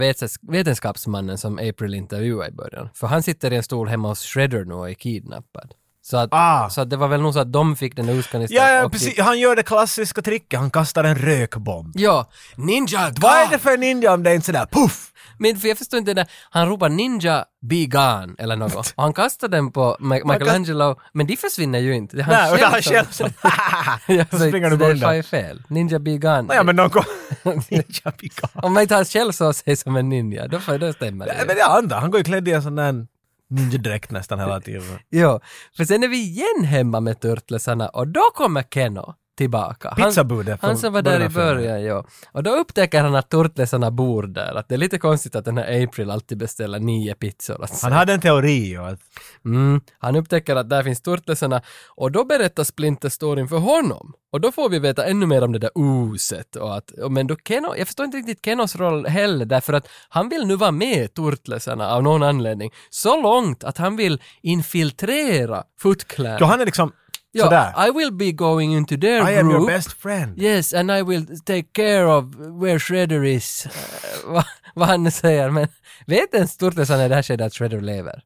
vetenskapsmannen 0.52 1.38
som 1.38 1.60
April 1.60 1.94
intervjuade 1.94 2.50
i 2.50 2.52
början. 2.52 2.90
För 2.94 3.08
han 3.08 3.24
sitter 3.24 3.54
i 3.54 3.56
en 3.56 3.64
stol 3.64 3.88
hemma 3.88 4.08
hos 4.08 4.24
Shredder 4.24 4.66
nu 4.66 4.74
och 4.74 4.90
är 4.90 4.94
kidnappad. 4.94 5.74
Så 6.10 6.18
att, 6.18 6.30
Ah. 6.32 6.70
så 6.70 6.82
att 6.82 6.90
det 6.90 6.98
var 6.98 7.08
väl 7.08 7.22
nog 7.22 7.34
så 7.34 7.40
att 7.40 7.54
de 7.54 7.76
fick 7.76 7.96
den 7.96 8.06
där. 8.06 8.48
Ja, 8.50 8.70
ja 8.72 8.90
precis. 8.90 9.16
de- 9.16 9.22
Han 9.22 9.40
gör 9.40 9.56
det 9.56 9.64
klassiska 9.64 10.22
tricket, 10.22 10.60
han 10.60 10.72
kastar 10.72 11.04
en 11.04 11.16
rökbomb. 11.16 11.92
Ja, 11.96 12.30
Ninja 12.56 13.12
Vad 13.20 13.32
är 13.32 13.44
gone! 13.46 13.52
det 13.52 13.60
för 13.60 13.78
ninja 13.78 14.14
om 14.14 14.24
det 14.24 14.30
är 14.30 14.34
inte 14.36 14.46
sådär 14.46 14.66
puff? 14.72 15.06
Men 15.38 15.58
för 15.60 15.68
jag 15.68 15.78
förstår 15.78 15.98
inte 16.00 16.14
det 16.14 16.22
där, 16.22 16.32
han 16.50 16.70
ropar 16.70 16.90
Ninja 16.90 17.46
be 17.62 17.86
gone 17.86 18.34
eller 18.40 18.56
något. 18.56 18.94
Och 18.96 19.04
han 19.04 19.14
kastar 19.14 19.48
den 19.48 19.72
på 19.72 19.98
Ma- 20.00 20.34
Michelangelo, 20.34 20.96
men 21.14 21.28
de 21.28 21.38
försvinner 21.38 21.80
ju 21.80 21.96
inte. 21.96 22.16
Det 22.16 22.22
är 22.22 22.26
han 22.26 22.34
Nej, 22.36 22.56
utan 22.56 22.72
han 22.72 22.82
själv 22.82 23.08
som... 23.12 23.28
Ja, 24.08 24.26
Så 24.32 24.38
så 24.38 24.48
springer 24.48 24.70
du 24.70 24.78
det 24.78 24.86
är 24.86 24.92
undan. 24.92 25.24
fel. 25.24 25.62
Ninja 25.68 26.00
be 26.00 26.18
gone. 26.18 26.56
Ja 26.56 26.64
men 26.64 26.76
kom... 26.90 27.04
Ninja 27.44 28.12
Pika. 28.20 28.48
Om 28.54 28.74
man 28.74 28.82
inte 28.84 28.96
har 28.96 29.04
själv 29.06 29.32
så 29.32 29.54
sig 29.54 29.76
som 29.76 29.96
en 29.96 30.10
ninja, 30.10 30.48
då, 30.48 30.60
får, 30.60 30.78
då 30.78 30.94
stämmer 30.94 31.26
det. 31.26 31.44
men 31.48 31.56
det 31.56 31.62
är 31.62 31.78
andra, 31.78 32.00
han 32.00 32.12
går 32.12 32.18
ju 32.20 32.24
klädd 32.24 32.48
i 32.48 32.52
en 32.52 32.64
sån 32.64 32.76
där 32.76 33.08
ninja-dräkt 33.50 34.12
nästan 34.12 34.40
hela 34.40 34.62
tiden. 34.62 34.84
Jo, 35.10 35.40
för 35.78 35.86
sen 35.86 36.04
är 36.04 36.08
vi 36.08 36.18
igen 36.18 36.66
hemma 36.66 37.00
med 37.00 37.20
turtlesarna 37.20 37.90
och 37.90 38.08
då 38.08 38.22
kommer 38.36 38.64
Keno 38.64 39.16
tillbaka. 39.40 39.94
Han, 39.98 40.10
Pizzabudet 40.10 40.60
från 40.60 40.68
han 40.70 40.78
som 40.78 40.94
var 40.94 41.02
där 41.02 41.22
i 41.26 41.30
början, 41.30 41.84
ja. 41.84 42.06
Och 42.32 42.44
då 42.44 42.52
upptäcker 42.52 43.02
han 43.02 43.16
att 43.16 43.30
turtlesarna 43.30 43.92
bor 43.92 44.24
där. 44.24 44.56
Att 44.56 44.70
det 44.70 44.76
är 44.76 44.78
lite 44.78 44.98
konstigt 44.98 45.36
att 45.36 45.46
den 45.46 45.58
här 45.58 45.84
April 45.84 46.12
alltid 46.12 46.38
beställer 46.38 46.80
nio 46.80 47.16
pizzor. 47.16 47.62
Alltså. 47.62 47.86
Han 47.86 47.94
hade 47.94 48.14
en 48.14 48.22
teori 48.22 48.78
och 48.78 48.88
att 48.88 49.00
Mm, 49.46 49.82
han 50.00 50.16
upptäcker 50.16 50.56
att 50.56 50.70
där 50.70 50.84
finns 50.84 51.02
turtlesarna 51.02 51.62
och 51.96 52.12
då 52.12 52.26
berättar 52.26 52.64
Splinter 52.64 53.10
storyn 53.10 53.48
för 53.48 53.58
honom. 53.58 54.14
Och 54.32 54.42
då 54.42 54.52
får 54.52 54.70
vi 54.70 54.80
veta 54.80 55.06
ännu 55.06 55.26
mer 55.26 55.44
om 55.44 55.52
det 55.52 55.60
där 55.60 55.72
oset 55.76 56.56
och 56.56 56.78
att, 56.78 56.92
men 57.10 57.28
då 57.28 57.36
Keno, 57.48 57.76
jag 57.78 57.88
förstår 57.88 58.06
inte 58.06 58.18
riktigt 58.18 58.46
Kenos 58.46 58.76
roll 58.76 59.06
heller 59.06 59.46
därför 59.46 59.74
att 59.74 59.88
han 60.10 60.30
vill 60.30 60.48
nu 60.48 60.56
vara 60.56 60.72
med 60.72 61.14
turtlesarna 61.14 61.90
av 61.92 62.04
någon 62.04 62.24
anledning. 62.24 62.72
Så 62.90 63.22
långt 63.22 63.64
att 63.64 63.78
han 63.78 63.96
vill 63.96 64.22
infiltrera 64.42 65.64
Foot 65.80 66.08
Clan. 66.08 66.38
Ja, 66.40 66.46
han 66.46 66.62
är 66.62 66.66
liksom 66.66 66.92
Ja, 67.32 67.44
sådär. 67.44 67.88
I 67.88 67.92
will 67.92 68.12
be 68.14 68.32
going 68.32 68.76
into 68.78 68.98
their 68.98 69.22
I 69.22 69.36
group. 69.36 69.40
am 69.40 69.52
your 69.52 69.68
best 69.68 69.94
friend. 69.94 70.42
Yes, 70.42 70.74
and 70.74 70.92
I 70.92 71.04
will 71.04 71.40
take 71.46 71.68
care 71.74 72.06
of 72.06 72.26
where 72.62 72.80
Shredder 72.80 73.24
is. 73.26 73.66
Eh, 73.66 73.72
vad, 74.34 74.46
vad 74.76 74.88
han 74.88 75.04
nu 75.04 75.12
säger, 75.12 75.50
men 75.50 75.68
vet 76.06 76.34
ens 76.34 76.58
turtlesarna 76.58 77.06
i 77.06 77.10
det 77.10 77.16
här 77.16 77.24
skedet 77.24 77.48
att 77.48 77.54
Shredder 77.54 77.82
lever? 77.82 78.24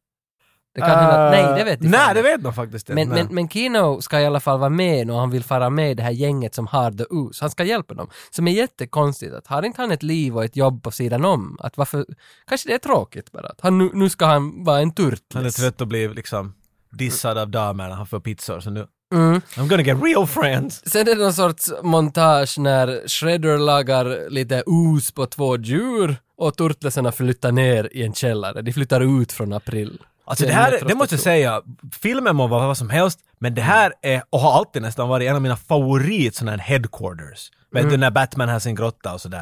Det 0.75 0.81
kan 0.81 0.89
hända, 0.89 1.29
nej 1.31 1.43
det 1.57 1.63
vet 1.63 1.81
Uh, 1.83 1.89
Nej, 1.89 2.13
det 2.13 2.19
inte. 2.19 2.31
vet 2.31 2.43
de 2.43 2.53
faktiskt 2.53 2.89
inte. 2.89 3.05
Men, 3.05 3.09
men, 3.09 3.35
men 3.35 3.49
Kino 3.49 4.01
ska 4.01 4.19
i 4.19 4.25
alla 4.25 4.39
fall 4.39 4.59
vara 4.59 4.69
med 4.69 5.11
och 5.11 5.19
han 5.19 5.29
vill 5.29 5.43
fara 5.43 5.69
med 5.69 5.91
i 5.91 5.93
det 5.93 6.03
här 6.03 6.11
gänget 6.11 6.55
som 6.55 6.67
har 6.67 6.91
The 6.91 7.03
Ooze. 7.03 7.43
Han 7.43 7.49
ska 7.51 7.63
hjälpa 7.63 7.93
dem. 7.93 8.09
Som 8.31 8.47
är 8.47 8.51
jättekonstigt. 8.51 9.33
Att 9.33 9.47
har 9.47 9.63
inte 9.63 9.81
han 9.81 9.91
ett 9.91 10.03
liv 10.03 10.35
och 10.37 10.43
ett 10.43 10.55
jobb 10.55 10.83
på 10.83 10.91
sidan 10.91 11.25
om? 11.25 11.57
Att 11.59 11.77
varför... 11.77 12.05
Kanske 12.47 12.69
det 12.69 12.73
är 12.73 12.77
tråkigt 12.79 13.31
bara. 13.31 13.47
Att 13.47 13.61
han, 13.61 13.77
nu, 13.77 13.89
nu 13.93 14.09
ska 14.09 14.25
han 14.25 14.63
vara 14.63 14.79
en 14.79 14.93
turtles. 14.93 15.21
Han 15.33 15.45
är 15.45 15.49
trött 15.49 15.81
och 15.81 15.87
blir 15.87 16.09
liksom 16.09 16.53
dissad 16.97 17.37
av 17.37 17.49
damerna, 17.49 17.95
han 17.95 18.07
får 18.07 18.19
pizzor 18.19 18.59
så 18.59 18.69
nu... 18.69 18.87
Mm. 19.13 19.41
I'm 19.55 19.67
gonna 19.67 19.83
get 19.83 20.03
real 20.03 20.27
friends. 20.27 20.81
Sen 20.85 21.01
är 21.01 21.05
det 21.15 21.21
någon 21.21 21.33
sorts 21.33 21.71
montage 21.83 22.57
när 22.57 23.07
Shredder 23.07 23.57
lagar 23.57 24.29
lite 24.29 24.63
os 24.65 25.11
på 25.11 25.25
två 25.25 25.57
djur 25.57 26.15
och 26.37 26.57
turtlesarna 26.57 27.11
flyttar 27.11 27.51
ner 27.51 27.89
i 27.91 28.03
en 28.03 28.13
källare. 28.13 28.61
De 28.61 28.73
flyttar 28.73 29.21
ut 29.21 29.31
från 29.31 29.53
april. 29.53 30.01
Alltså 30.25 30.45
det 30.45 30.51
en 30.51 30.55
här, 30.55 30.79
det 30.87 30.95
måste 30.95 31.15
jag 31.15 31.21
säga, 31.21 31.61
filmen 32.01 32.35
må 32.35 32.47
vara 32.47 32.67
vad 32.67 32.77
som 32.77 32.89
helst, 32.89 33.19
men 33.39 33.55
det 33.55 33.61
här 33.61 33.93
är, 34.01 34.23
och 34.29 34.39
har 34.39 34.51
alltid 34.57 34.81
nästan 34.81 35.09
varit 35.09 35.29
en 35.29 35.35
av 35.35 35.41
mina 35.41 35.57
favorit 35.57 36.35
sådana 36.35 36.51
här 36.51 36.59
headquarters. 36.59 37.51
Vet 37.73 37.89
du 37.89 37.97
när 37.97 38.11
Batman 38.11 38.49
har 38.49 38.59
sin 38.59 38.75
grotta 38.75 39.13
och 39.13 39.21
sådär. 39.21 39.39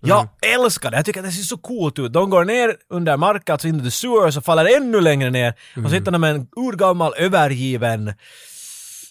Jag 0.00 0.28
älskar 0.54 0.90
det, 0.90 0.96
jag 0.96 1.06
tycker 1.06 1.20
att 1.20 1.26
det 1.26 1.32
ser 1.32 1.42
så 1.42 1.56
coolt 1.56 1.98
ut. 1.98 2.12
De 2.12 2.30
går 2.30 2.44
ner 2.44 2.76
under 2.90 3.16
marken, 3.16 3.52
alltså 3.52 3.68
in 3.68 3.80
i 3.80 3.84
the 3.84 3.90
sewers 3.90 4.36
och 4.36 4.44
faller 4.44 4.76
ännu 4.76 5.00
längre 5.00 5.30
ner. 5.30 5.54
Och 5.84 5.90
så 5.90 5.94
hittar 5.96 6.12
de 6.12 6.24
en 6.24 6.46
urgammal 6.56 7.12
övergiven 7.16 8.12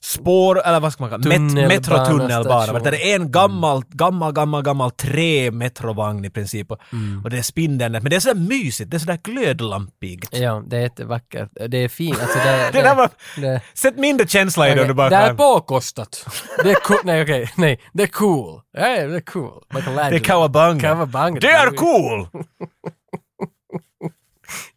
spår, 0.03 0.61
eller 0.67 0.79
vad 0.79 0.93
ska 0.93 1.03
man 1.03 1.09
kalla 1.09 1.23
det? 1.23 1.29
Met, 1.29 1.37
Tunnelbana 1.49 1.67
metrotunnel 1.67 2.43
bara. 2.43 2.61
station. 2.63 2.75
Vet 2.75 2.83
du, 2.83 2.91
Det 2.91 3.11
är 3.11 3.15
en 3.15 3.31
gammal, 3.31 3.83
gammal, 3.89 4.33
gammal, 4.33 4.61
gammal 4.63 4.91
trä-metrovagn 4.91 6.25
i 6.25 6.29
princip. 6.29 6.71
Och, 6.71 6.79
och 7.23 7.29
det 7.29 7.37
är 7.37 7.41
spindelnät. 7.41 8.03
Men 8.03 8.09
det 8.09 8.15
är 8.15 8.19
sådär 8.19 8.39
mysigt, 8.39 8.91
det 8.91 8.97
är 8.97 8.99
sådär 8.99 9.19
glödlampigt. 9.23 10.37
Ja, 10.37 10.63
det 10.67 10.77
är 10.77 10.81
jättevackert. 10.81 11.49
Det 11.67 11.77
är 11.77 11.87
fint. 11.89 12.19
Alltså 12.21 12.37
det, 12.39 12.69
Det 12.73 12.81
där 12.81 12.95
var... 12.95 13.09
det, 13.37 13.61
Sätt 13.73 13.97
mindre 13.97 14.27
känsla 14.27 14.67
i 14.67 14.69
det 14.69 14.73
Okej, 14.73 14.81
om 14.81 14.87
du 14.87 14.93
bara 14.93 15.09
det 15.09 15.15
är 15.15 15.33
påkostat. 15.33 16.25
Det 16.63 16.71
är 16.71 16.75
cool. 16.75 16.97
Nej 17.03 17.21
okej, 17.23 17.51
nej. 17.55 17.79
Det 17.93 18.03
är 18.03 18.07
cool. 18.07 18.61
Ja, 18.77 18.87
ja, 18.87 19.07
det 19.07 19.15
är 19.15 19.21
cool. 19.21 19.63
Michelangelo. 19.73 20.09
Det 20.09 20.15
är 20.15 20.19
Kawabanga. 20.19 20.81
Kawabanga. 20.81 21.39
Det 21.39 21.51
är 21.51 21.69
cool! 21.71 22.27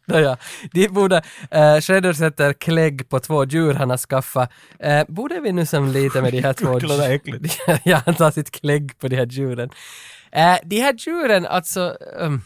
Ja, 0.07 0.19
ja. 0.19 0.37
De 0.71 0.87
borde, 0.87 1.15
uh, 1.55 1.81
Shredder 1.81 2.13
sätter 2.13 2.53
klägg 2.53 3.09
på 3.09 3.19
två 3.19 3.45
djur 3.45 3.73
han 3.73 3.89
har 3.89 3.97
skaffat. 3.97 4.51
Uh, 4.85 5.03
borde 5.07 5.39
vi 5.39 5.51
nu 5.51 5.65
som 5.65 5.91
lite 5.91 6.21
med 6.21 6.31
de 6.31 6.41
här 6.41 6.53
två 6.61 6.79
Det 6.79 7.79
ja, 7.83 8.01
han 8.05 8.15
tar 8.15 8.31
sitt 8.31 8.51
klägg 8.51 8.99
på 8.99 9.07
de 9.07 9.15
här 9.15 9.25
djuren. 9.25 9.69
Uh, 10.35 10.55
de 10.63 10.79
här 10.81 10.93
djuren, 10.97 11.45
alltså, 11.45 11.97
um, 12.19 12.41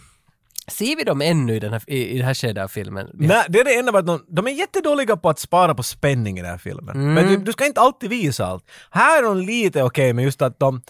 ser 0.68 0.96
vi 0.96 1.04
dem 1.04 1.22
ännu 1.22 1.56
i, 1.56 1.60
den 1.60 1.74
här, 1.74 1.84
i, 1.88 2.10
i 2.10 2.18
det 2.18 2.24
här 2.24 2.34
skedet 2.34 2.64
av 2.64 2.68
filmen? 2.68 3.10
Nej, 3.14 3.46
det 3.50 3.60
är 3.60 3.64
det 3.64 3.80
enda 3.80 3.92
med 3.92 4.00
att 4.00 4.06
de, 4.06 4.26
de 4.28 4.48
är 4.48 4.52
jättedåliga 4.52 5.18
på 5.18 5.30
att 5.30 5.40
spara 5.40 5.76
på 5.76 5.84
spänning 5.84 6.38
i 6.38 6.42
den 6.42 6.52
här 6.52 6.58
filmen. 6.58 6.96
Mm. 6.96 7.14
Men 7.14 7.28
du, 7.28 7.38
du 7.38 7.52
ska 7.52 7.66
inte 7.66 7.82
alltid 7.82 8.10
visa 8.10 8.46
allt. 8.46 8.64
Här 8.90 9.20
är 9.20 9.24
de 9.24 9.38
lite 9.38 9.84
okej 9.84 10.14
med 10.14 10.26
just 10.26 10.42
att 10.42 10.60
de 10.60 10.82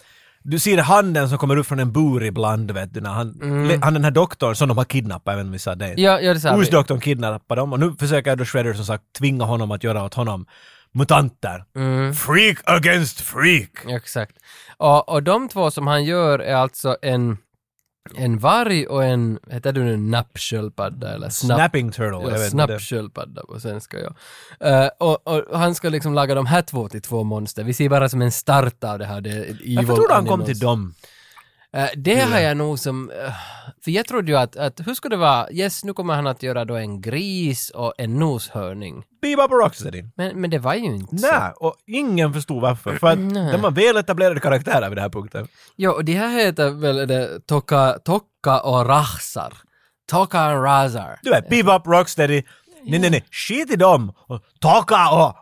du 0.44 0.58
ser 0.58 0.78
handen 0.78 1.28
som 1.28 1.38
kommer 1.38 1.56
upp 1.56 1.66
från 1.66 1.78
en 1.78 1.92
bur 1.92 2.24
ibland, 2.24 2.70
vet 2.70 2.94
du, 2.94 3.00
när 3.00 3.10
han, 3.10 3.28
le, 3.68 3.78
han 3.82 3.94
den 3.94 4.04
här 4.04 4.10
doktorn 4.10 4.54
som 4.54 4.68
de 4.68 4.78
har 4.78 4.84
kidnappat, 4.84 5.34
inte 5.34 5.44
om 5.44 5.52
vi 5.52 5.58
sa 5.58 5.74
det. 5.74 5.84
Mm. 5.84 6.02
Ja, 6.02 6.20
ja, 6.20 6.34
det 6.34 6.40
sa. 6.40 6.56
Husdoktorn 6.56 7.00
kidnappar 7.00 7.56
dem 7.56 7.72
och 7.72 7.80
nu 7.80 7.94
försöker 7.98 8.36
då 8.36 8.44
Shredder 8.44 8.74
som 8.74 8.84
sagt 8.84 9.04
tvinga 9.18 9.44
honom 9.44 9.70
att 9.70 9.84
göra 9.84 10.04
åt 10.04 10.14
honom 10.14 10.46
mutanter. 10.92 11.64
Mm. 11.76 12.14
Freak 12.14 12.58
against 12.64 13.20
freak! 13.20 13.70
Exakt. 13.88 14.36
Och, 14.76 15.08
och 15.08 15.22
de 15.22 15.48
två 15.48 15.70
som 15.70 15.86
han 15.86 16.04
gör 16.04 16.38
är 16.38 16.54
alltså 16.54 16.96
en, 17.02 17.38
en 18.16 18.38
varg 18.38 18.86
och 18.86 19.04
en, 19.04 19.38
heter 19.50 19.72
det 19.72 19.80
nu 19.80 19.96
nappsköldpadda 19.96 21.14
eller 21.14 21.28
snapp? 21.28 21.58
Snapping 21.58 21.90
turtle, 21.90 22.30
Ja, 22.30 22.50
snappsköldpadda 22.50 23.42
på 23.46 23.60
svenska 23.60 23.96
ja. 24.00 24.14
Eh, 24.68 24.90
och, 24.98 25.28
och 25.28 25.58
han 25.58 25.74
ska 25.74 25.88
liksom 25.88 26.14
laga 26.14 26.34
de 26.34 26.46
här 26.46 26.62
två 26.62 26.88
till 26.88 27.02
två 27.02 27.24
monster. 27.24 27.64
Vi 27.64 27.74
ser 27.74 27.88
bara 27.88 28.08
som 28.08 28.22
en 28.22 28.32
start 28.32 28.84
av 28.84 28.98
det 28.98 29.06
här. 29.06 29.20
Det 29.20 29.56
Varför 29.76 29.94
tror 29.94 30.08
du 30.08 30.14
han 30.14 30.26
kom 30.26 30.44
till 30.44 30.58
dem? 30.58 30.94
Eh, 31.76 31.88
det 31.96 32.20
har 32.20 32.40
jag 32.40 32.56
nog 32.56 32.78
som... 32.78 33.10
eh, 33.10 33.32
för 33.84 33.90
jag 33.90 34.06
trodde 34.06 34.30
ju 34.32 34.38
att, 34.38 34.56
att, 34.56 34.80
hur 34.86 34.94
skulle 34.94 35.16
det 35.16 35.20
vara? 35.20 35.50
Yes, 35.50 35.84
nu 35.84 35.92
kommer 35.94 36.14
han 36.14 36.26
att 36.26 36.42
göra 36.42 36.64
då 36.64 36.74
en 36.74 37.00
gris 37.00 37.70
och 37.70 37.92
en 37.98 38.18
noshörning. 38.18 39.04
Bebop 39.22 39.50
och 39.50 39.58
Rocksteady. 39.58 40.02
Men, 40.16 40.40
men 40.40 40.50
det 40.50 40.58
var 40.58 40.74
ju 40.74 40.84
inte 40.84 41.18
så. 41.18 41.26
Nej, 41.26 41.52
och 41.56 41.74
ingen 41.86 42.32
förstod 42.32 42.62
varför. 42.62 42.96
För 42.96 43.06
att 43.06 43.18
Nej. 43.18 43.52
de 43.52 43.60
var 43.60 43.70
väletablerade 43.70 44.40
karaktärer 44.40 44.88
vid 44.88 44.96
den 44.98 45.02
här 45.02 45.10
punkten. 45.10 45.48
Jo, 45.76 45.90
och 45.90 46.04
de 46.04 46.14
här 46.14 46.30
heter 46.44 46.70
väl 46.70 47.08
det 47.08 47.46
Tokka, 47.46 47.92
Tokka 47.92 48.60
och 48.60 48.86
Rahsar. 48.86 49.54
Tokka 50.10 50.52
och 50.52 50.62
Razar. 50.62 51.18
Du 51.22 51.30
vet, 51.30 51.48
Bebop, 51.48 51.86
Rocksteady. 51.86 52.42
Nej, 52.84 52.98
nej, 52.98 53.10
nej. 53.10 53.24
Skit 53.30 53.70
i 53.70 53.76
dem! 53.76 54.12
Och 54.16 54.40
Taka 54.60 55.10
och... 55.10 55.36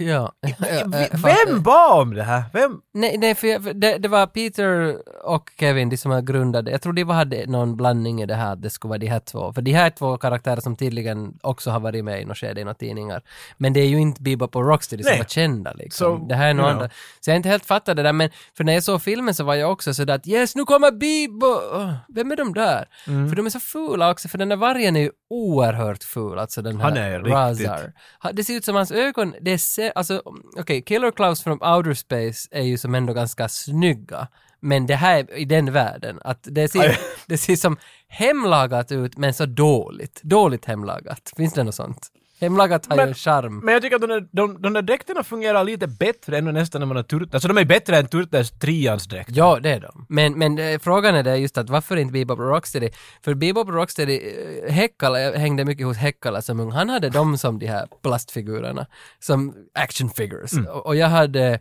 Ja. 0.00 0.32
vem 1.12 1.62
bad 1.62 2.00
om 2.00 2.14
det 2.14 2.22
här? 2.22 2.42
Vem? 2.52 2.80
Nej, 2.94 3.18
nej 3.18 3.34
för, 3.34 3.46
jag, 3.48 3.64
för 3.64 3.72
det, 3.74 3.98
det 3.98 4.08
var 4.08 4.26
Peter 4.26 4.96
och 5.24 5.50
Kevin, 5.60 5.88
de 5.88 5.96
som 5.96 6.10
har 6.10 6.22
grundat 6.22 6.64
det. 6.64 6.70
Jag 6.70 6.82
tror 6.82 6.92
de 6.92 7.04
var- 7.04 7.14
hade 7.14 7.46
någon 7.46 7.76
blandning 7.76 8.22
i 8.22 8.26
det 8.26 8.34
här, 8.34 8.56
det 8.56 8.70
skulle 8.70 8.88
vara 8.88 8.98
de 8.98 9.06
här 9.06 9.20
två. 9.20 9.52
För 9.52 9.62
de 9.62 9.72
här 9.72 9.90
två 9.90 10.16
karaktärer 10.18 10.60
som 10.60 10.76
tydligen 10.76 11.38
också 11.42 11.70
har 11.70 11.80
varit 11.80 12.04
med 12.04 12.22
i 12.22 12.24
något 12.24 12.36
skede 12.38 12.60
i 12.60 12.64
några 12.64 12.74
tidningar. 12.74 13.22
Men 13.56 13.72
det 13.72 13.80
är 13.80 13.86
ju 13.86 14.00
inte 14.00 14.22
Bebop 14.22 14.56
och 14.56 14.66
Rocksteady 14.68 15.02
som 15.02 15.10
Nej. 15.10 15.18
var 15.18 15.24
kända 15.26 15.72
liksom. 15.72 16.18
Så, 16.18 16.26
det 16.26 16.34
här 16.34 16.48
är 16.48 16.54
något 16.54 16.66
andra. 16.70 16.88
Så 17.20 17.30
jag 17.30 17.32
har 17.34 17.36
inte 17.36 17.48
helt 17.48 17.64
fattat 17.66 17.96
det 17.96 18.02
där, 18.02 18.12
men 18.12 18.30
för 18.56 18.64
när 18.64 18.72
jag 18.72 18.82
såg 18.82 19.02
filmen 19.02 19.34
så 19.34 19.44
var 19.44 19.54
jag 19.54 19.72
också 19.72 19.94
sådär 19.94 20.14
att 20.14 20.26
yes, 20.28 20.56
nu 20.56 20.64
kommer 20.64 20.90
Bebop! 20.90 21.62
Vem 22.08 22.32
är 22.32 22.36
de 22.36 22.54
där? 22.54 22.88
Mm. 23.06 23.28
För 23.28 23.36
de 23.36 23.46
är 23.46 23.50
så 23.50 23.60
fula 23.60 24.10
också, 24.10 24.28
för 24.28 24.38
den 24.38 24.48
där 24.48 24.56
vargen 24.56 24.96
är 24.96 25.00
ju 25.00 25.10
oerhört 25.30 26.04
ful, 26.04 26.38
alltså 26.38 26.62
den 26.62 26.76
här 26.76 26.84
Han 26.84 26.96
är 26.96 27.18
riktigt- 27.18 27.32
Razar. 27.34 27.92
Det 28.32 28.44
ser 28.44 28.54
ut 28.54 28.64
som 28.64 28.74
hans 28.76 28.90
ögon, 28.92 29.34
det 29.40 29.50
är 29.50 29.58
alltså 29.94 30.22
okej, 30.56 30.82
Killer 30.82 31.10
Clowns 31.10 31.42
from 31.42 31.62
Outer 31.62 31.94
Space 31.94 32.48
är 32.50 32.62
ju 32.62 32.78
som 32.78 32.94
ändå 32.94 33.12
ganska 33.12 33.48
snygga. 33.48 34.28
Men 34.60 34.86
det 34.86 34.94
här 34.94 35.18
är 35.18 35.36
i 35.36 35.44
den 35.44 35.72
världen, 35.72 36.18
att 36.24 36.38
det 36.42 36.68
ser, 36.68 36.80
Aj. 36.80 36.98
det 37.26 37.38
ser 37.38 37.56
som 37.56 37.76
hemlagat 38.08 38.92
ut 38.92 39.16
men 39.16 39.34
så 39.34 39.46
dåligt. 39.46 40.20
Dåligt 40.22 40.64
hemlagat. 40.64 41.32
Finns 41.36 41.52
det 41.52 41.64
något 41.64 41.74
sånt? 41.74 42.08
Hemlagat 42.40 42.86
har 42.86 42.96
ju 42.96 43.00
Men- 43.02 43.08
en 43.08 43.14
charm. 43.14 43.60
Men 43.64 43.74
jag 43.74 43.82
tycker 43.82 43.96
att 43.96 44.02
de 44.02 44.06
där, 44.10 44.28
de, 44.32 44.62
de 44.62 44.72
där 44.72 44.82
dräkterna 44.82 45.22
fungerar 45.24 45.64
lite 45.64 45.86
bättre 45.86 46.38
än 46.38 46.44
nästan 46.44 46.80
när 46.80 46.86
man 46.86 46.96
har 46.96 47.02
Turtles. 47.02 47.34
Alltså 47.34 47.48
de 47.48 47.58
är 47.58 47.64
bättre 47.64 47.96
än 47.96 48.06
Turtles 48.06 48.50
trians 48.50 49.06
dräkt. 49.06 49.30
Ja, 49.32 49.58
det 49.62 49.70
är 49.70 49.80
de. 49.80 50.06
Men, 50.08 50.38
men 50.38 50.58
eh, 50.58 50.78
frågan 50.78 51.14
är 51.14 51.22
det 51.22 51.36
just 51.36 51.58
att 51.58 51.70
varför 51.70 51.96
inte 51.96 52.12
Bebop 52.12 52.38
och 52.38 52.48
Rocksteady? 52.48 52.90
För 53.24 53.34
Bebop 53.34 53.68
Rocksteady, 53.68 54.16
eh, 54.16 54.72
Häckala, 54.72 55.20
jag 55.20 55.32
hängde 55.32 55.64
mycket 55.64 55.86
hos 55.86 55.96
Häckala 55.96 56.42
som 56.42 56.60
ung, 56.60 56.70
han 56.70 56.88
hade 56.88 57.10
dem 57.10 57.38
som 57.38 57.58
de 57.58 57.66
här 57.66 57.88
plastfigurerna, 58.02 58.86
som 59.18 59.54
action 59.74 60.10
figures. 60.10 60.52
Och, 60.68 60.86
och 60.86 60.96
jag 60.96 61.08
hade 61.08 61.60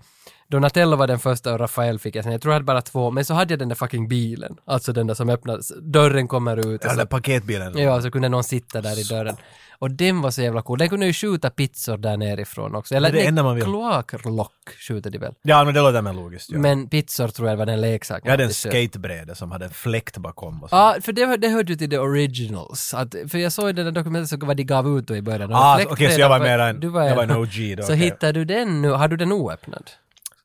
Donatello 0.50 0.96
var 0.96 1.08
den 1.08 1.20
första 1.20 1.54
och 1.54 1.60
Rafael 1.60 2.00
fick 2.00 2.16
jag 2.16 2.24
sen. 2.24 2.32
Jag 2.32 2.42
tror 2.42 2.52
jag 2.52 2.56
hade 2.56 2.66
bara 2.66 2.82
två, 2.82 3.12
men 3.12 3.26
så 3.26 3.34
hade 3.34 3.52
jag 3.54 3.60
den 3.60 3.70
där 3.70 3.76
fucking 3.76 4.08
bilen. 4.08 4.56
Alltså 4.66 4.94
den 4.94 5.08
där 5.08 5.14
som 5.14 5.30
öppnas, 5.30 5.72
dörren 5.82 6.28
kommer 6.28 6.58
ut 6.58 6.66
och 6.66 6.74
Ja, 6.86 6.90
den 6.90 6.98
där 6.98 7.06
paketbilen. 7.06 7.78
ja, 7.78 8.02
så 8.02 8.12
kunde 8.12 8.30
någon 8.30 8.44
sitta 8.44 8.82
där 8.82 9.00
i 9.00 9.04
dörren. 9.04 9.36
Och 9.80 9.92
den 9.92 10.22
var 10.22 10.32
så 10.32 10.42
jävla 10.42 10.62
cool. 10.62 10.78
Den 10.80 10.90
kunde 10.90 11.06
ju 11.06 11.14
skjuta 11.14 11.50
pizzor 11.50 11.98
där 11.98 12.18
nerifrån 12.18 12.76
också. 12.76 12.96
Eller 12.96 13.12
Det 13.12 13.18
är 13.18 13.22
det 13.22 13.28
enda 13.28 13.44
man 13.44 13.56
vill. 13.56 13.64
kloaklock 13.64 14.52
skjuter 14.88 15.10
de 15.10 15.18
väl. 15.18 15.34
Ja, 15.42 15.64
men 15.64 15.74
det 15.74 15.82
låter 15.82 16.02
mer 16.02 16.14
logiskt. 16.14 16.50
Ja. 16.52 16.58
Men 16.60 16.90
pizzor 16.90 17.28
tror 17.28 17.50
jag 17.50 17.58
var 17.58 17.66
den 17.66 17.82
leksaken. 17.82 18.22
jag 18.26 18.32
hade 18.32 18.44
en 18.44 18.54
skatebräda 18.54 19.36
som 19.36 19.52
hade 19.52 19.66
en 19.66 19.72
fläkt 19.72 20.18
bakom. 20.18 20.64
Och 20.64 20.70
så. 20.70 20.76
Ja, 20.76 20.96
för 21.02 21.12
det, 21.14 21.38
det 21.38 21.50
hörde 21.50 21.72
ju 21.74 21.78
till 21.78 21.90
the 21.90 21.98
originals. 21.98 22.94
Att, 22.94 23.16
för 23.30 23.38
jag 23.38 23.52
såg 23.52 23.70
i 23.70 23.74
den 23.74 23.86
där 23.86 23.92
dokumentet 23.92 24.30
så 24.40 24.46
vad 24.46 24.58
de 24.58 24.64
gav 24.64 24.98
ut 24.98 25.08
då 25.08 25.16
i 25.16 25.22
början. 25.22 25.54
Ah, 25.54 25.80
okej, 25.90 26.12
så 26.12 26.20
jag 26.22 26.30
var 26.30 26.40
mer 26.40 26.60
en- 26.60 26.80
du 26.80 26.88
var 26.88 27.04
jag 27.04 27.16
var 27.16 27.24
en- 27.24 27.32
OG 27.32 27.76
då, 27.78 27.84
Så 27.84 27.94
okej. 27.94 27.98
hittar 28.06 28.34
du 28.34 28.46
den 28.46 28.82
nu, 28.82 28.90
har 28.90 29.08
du 29.08 29.18
den 29.18 29.32
oöppnad? 29.32 29.84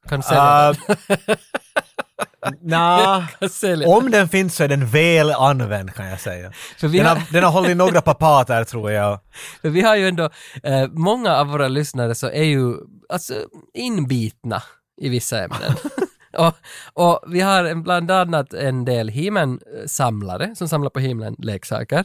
Kan 0.09 0.21
du 0.21 0.27
sälja 0.27 0.75
den? 1.27 1.37
Nja, 2.61 3.29
om 3.87 4.11
den 4.11 4.29
finns 4.29 4.57
så 4.57 4.65
är 4.65 4.69
den 4.69 4.87
väl 4.87 5.31
använd 5.31 5.95
kan 5.95 6.07
jag 6.07 6.21
säga. 6.21 6.53
För 6.79 6.89
vi 6.89 6.99
Den 6.99 7.07
har- 7.07 7.17
har, 7.17 7.33
den 7.33 7.45
har 7.45 7.51
hållit 7.51 7.77
några 7.77 8.01
papater 8.01 8.65
tror 8.65 8.91
jag. 8.93 9.21
För 9.63 9.69
vi 9.71 9.81
har 9.83 9.97
ju 9.97 10.09
ändå, 10.09 10.31
eh, 10.63 10.89
många 10.91 11.37
av 11.37 11.47
våra 11.47 11.69
lyssnare 11.69 12.15
så 12.15 12.27
är 12.31 12.43
ju 12.45 12.75
alltså 13.09 13.35
inbitna 13.75 14.63
i 15.01 15.09
vissa 15.09 15.45
ämnen. 15.45 15.75
och, 16.37 16.55
och 16.93 17.21
vi 17.35 17.41
har 17.41 17.65
en- 17.65 17.83
bland 17.83 18.11
annat 18.11 18.55
en 18.55 18.85
del 18.85 19.09
He-Man-samlare 19.09 20.55
som 20.57 20.69
samlar 20.69 20.91
på 20.91 21.01
He-Man-leksaker 21.01 22.05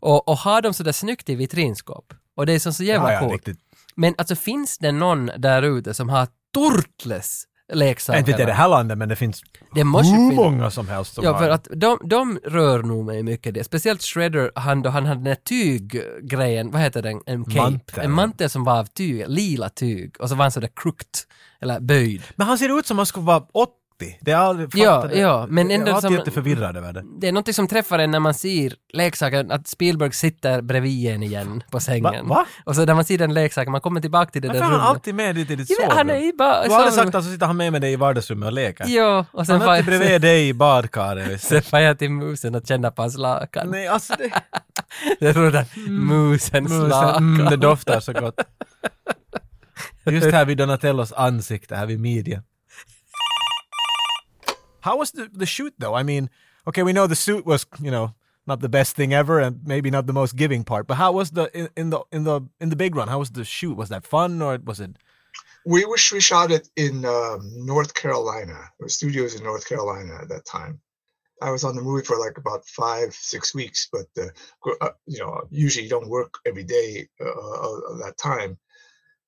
och, 0.00 0.28
och 0.28 0.36
har 0.38 0.62
dem 0.62 0.74
sådär 0.74 0.92
snyggt 0.92 1.28
i 1.28 1.34
vitrinskåp. 1.34 2.14
Och 2.36 2.46
det 2.46 2.52
är 2.52 2.58
så, 2.58 2.72
så 2.72 2.84
jävla 2.84 3.12
Ja, 3.12 3.22
ja, 3.22 3.28
coolt. 3.28 3.48
Men 3.94 4.14
alltså 4.18 4.36
finns 4.36 4.78
det 4.78 4.92
någon 4.92 5.30
där 5.36 5.62
ute 5.62 5.94
som 5.94 6.08
har 6.08 6.28
Turtles 6.54 7.44
leksaker? 7.72 8.18
Inte 8.18 8.42
i 8.42 8.44
det 8.44 8.52
här 8.52 8.68
landet, 8.68 8.98
men 8.98 9.08
det 9.08 9.16
finns 9.16 9.42
Det 9.74 9.80
hur 9.80 10.34
många 10.34 10.70
som 10.70 10.88
helst 10.88 11.14
som 11.14 11.24
Ja, 11.24 11.38
för 11.38 11.50
att 11.50 11.68
de, 11.70 11.98
de 12.04 12.38
rör 12.44 12.82
nog 12.82 13.04
mig 13.04 13.22
mycket 13.22 13.54
det. 13.54 13.64
Speciellt 13.64 14.02
Shredder, 14.02 14.50
han 14.54 14.82
då 14.82 14.90
han 14.90 15.06
hade 15.06 15.20
den 15.20 15.26
här 15.26 15.38
tyggrejen, 15.44 16.70
vad 16.70 16.80
heter 16.80 17.02
den? 17.02 17.20
En 17.26 17.44
cape. 17.44 17.60
Mantel. 17.60 18.04
En 18.04 18.10
mantel 18.10 18.50
som 18.50 18.64
var 18.64 18.78
av 18.78 18.84
tyg, 18.84 19.24
lila 19.28 19.68
tyg. 19.68 20.20
Och 20.20 20.28
så 20.28 20.34
var 20.34 20.44
han 20.44 20.52
sådär 20.52 20.70
crooked, 20.76 21.08
eller 21.60 21.80
böjd. 21.80 22.22
Men 22.36 22.46
han 22.46 22.58
ser 22.58 22.78
ut 22.78 22.86
som 22.86 22.98
han 22.98 23.06
skulle 23.06 23.26
vara 23.26 23.46
80. 23.98 24.18
Det 24.20 24.30
är 24.32 24.36
aldrig 24.36 24.68
Ja, 24.74 25.10
ja, 25.12 25.46
men 25.50 25.70
Jag 25.70 25.78
ändå 25.78 25.90
är 25.90 25.94
alltid 25.94 26.08
som- 26.08 26.14
jätteförvirrad 26.18 26.76
över 26.76 26.92
det. 26.92 27.04
Det 27.20 27.28
är 27.28 27.32
något 27.32 27.54
som 27.54 27.68
träffar 27.68 27.98
en 27.98 28.10
när 28.10 28.20
man 28.20 28.34
ser 28.34 28.72
leksaken, 28.92 29.50
att 29.50 29.68
Spielberg 29.68 30.12
sitter 30.12 30.62
bredvid 30.62 31.10
en 31.10 31.22
igen 31.22 31.62
på 31.70 31.80
sängen. 31.80 32.28
Va? 32.28 32.34
Va? 32.34 32.46
Och 32.64 32.76
så 32.76 32.84
när 32.84 32.94
man 32.94 33.04
ser 33.04 33.18
den 33.18 33.34
leksaken, 33.34 33.72
man 33.72 33.80
kommer 33.80 34.00
tillbaka 34.00 34.30
till 34.30 34.42
det 34.42 34.48
Varför 34.48 34.60
där 34.60 34.66
är 34.66 34.70
han 34.70 34.78
rummet. 34.80 34.88
alltid 34.96 35.14
med 35.14 35.34
dit 35.34 35.50
i 35.50 35.56
ditt 35.56 35.70
men 35.80 35.90
han 35.90 36.10
är 36.10 36.14
sovrum? 36.14 36.36
bara... 36.38 36.64
Du 36.64 36.70
har 36.70 36.76
aldrig 36.78 36.94
sagt 36.94 37.14
att 37.14 37.24
så 37.24 37.30
sitter 37.30 37.46
han 37.46 37.56
med 37.56 37.72
med 37.72 37.80
dig 37.80 37.92
i 37.92 37.96
vardagsrummet 37.96 38.46
och 38.46 38.52
leker? 38.52 38.84
Ja, 38.88 39.24
och 39.32 39.46
sen 39.46 39.60
Han 39.60 39.68
är 39.68 39.72
alltid 39.72 39.86
bredvid 39.86 40.20
dig 40.20 40.48
i 40.48 40.54
badkaret. 40.54 41.42
Sen 41.42 41.62
får 41.62 41.78
jag 41.78 41.98
till 41.98 42.10
musen 42.10 42.54
och 42.54 42.66
känna 42.66 42.90
på 42.90 43.02
hans 43.02 43.16
lakan. 43.18 43.68
Nej, 43.70 43.86
alltså 43.88 44.14
det... 44.18 44.30
Det 45.20 45.32
rullar 45.32 45.64
musens 45.90 46.70
Musen, 46.70 46.88
lakan. 46.88 47.34
mm, 47.34 47.46
det 47.50 47.56
doftar 47.56 48.00
så 48.00 48.12
gott. 48.12 48.40
Just 50.06 50.32
här 50.32 50.44
vid 50.44 50.58
Donatellos 50.58 51.12
ansikte, 51.12 51.76
här 51.76 51.86
vid 51.86 52.00
midjan. 52.00 52.42
How 54.88 54.96
was 54.96 55.10
the, 55.10 55.28
the 55.30 55.44
shoot 55.44 55.74
though? 55.78 55.92
I 55.92 56.02
mean, 56.02 56.30
okay, 56.66 56.82
we 56.82 56.94
know 56.94 57.06
the 57.06 57.14
suit 57.14 57.44
was, 57.44 57.66
you 57.78 57.90
know, 57.90 58.14
not 58.46 58.60
the 58.60 58.70
best 58.70 58.96
thing 58.96 59.12
ever 59.12 59.38
and 59.38 59.60
maybe 59.66 59.90
not 59.90 60.06
the 60.06 60.14
most 60.14 60.34
giving 60.34 60.64
part, 60.64 60.86
but 60.86 60.94
how 60.94 61.12
was 61.12 61.32
the, 61.32 61.44
in, 61.52 61.68
in 61.76 61.90
the, 61.90 62.00
in 62.10 62.24
the, 62.24 62.40
in 62.58 62.70
the 62.70 62.76
big 62.76 62.96
run, 62.96 63.08
how 63.08 63.18
was 63.18 63.32
the 63.32 63.44
shoot? 63.44 63.76
Was 63.76 63.90
that 63.90 64.06
fun 64.06 64.40
or 64.40 64.58
was 64.64 64.80
it? 64.80 64.92
We 65.66 65.84
wish 65.84 66.10
we 66.10 66.20
shot 66.20 66.50
it 66.50 66.70
in 66.76 67.04
um, 67.04 67.40
North 67.54 67.92
Carolina. 67.92 68.54
There 68.54 68.86
were 68.86 68.88
studios 68.88 69.34
in 69.34 69.44
North 69.44 69.68
Carolina 69.68 70.14
at 70.22 70.30
that 70.30 70.46
time. 70.46 70.80
I 71.42 71.50
was 71.50 71.64
on 71.64 71.76
the 71.76 71.82
movie 71.82 72.06
for 72.06 72.18
like 72.18 72.38
about 72.38 72.64
five, 72.64 73.12
six 73.12 73.54
weeks, 73.54 73.90
but 73.92 74.06
uh, 74.18 74.30
uh, 74.80 74.92
you 75.04 75.18
know, 75.18 75.42
usually 75.50 75.84
you 75.84 75.90
don't 75.90 76.08
work 76.08 76.32
every 76.46 76.64
day 76.64 77.08
uh, 77.20 77.90
of 77.90 77.98
that 77.98 78.16
time. 78.16 78.56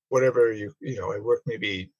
Whatever 0.09 0.55
you, 0.55 0.73
you 0.81 0.99
know, 0.99 1.13
I 1.13 1.19
worked 1.19 1.47
maybe 1.47 1.91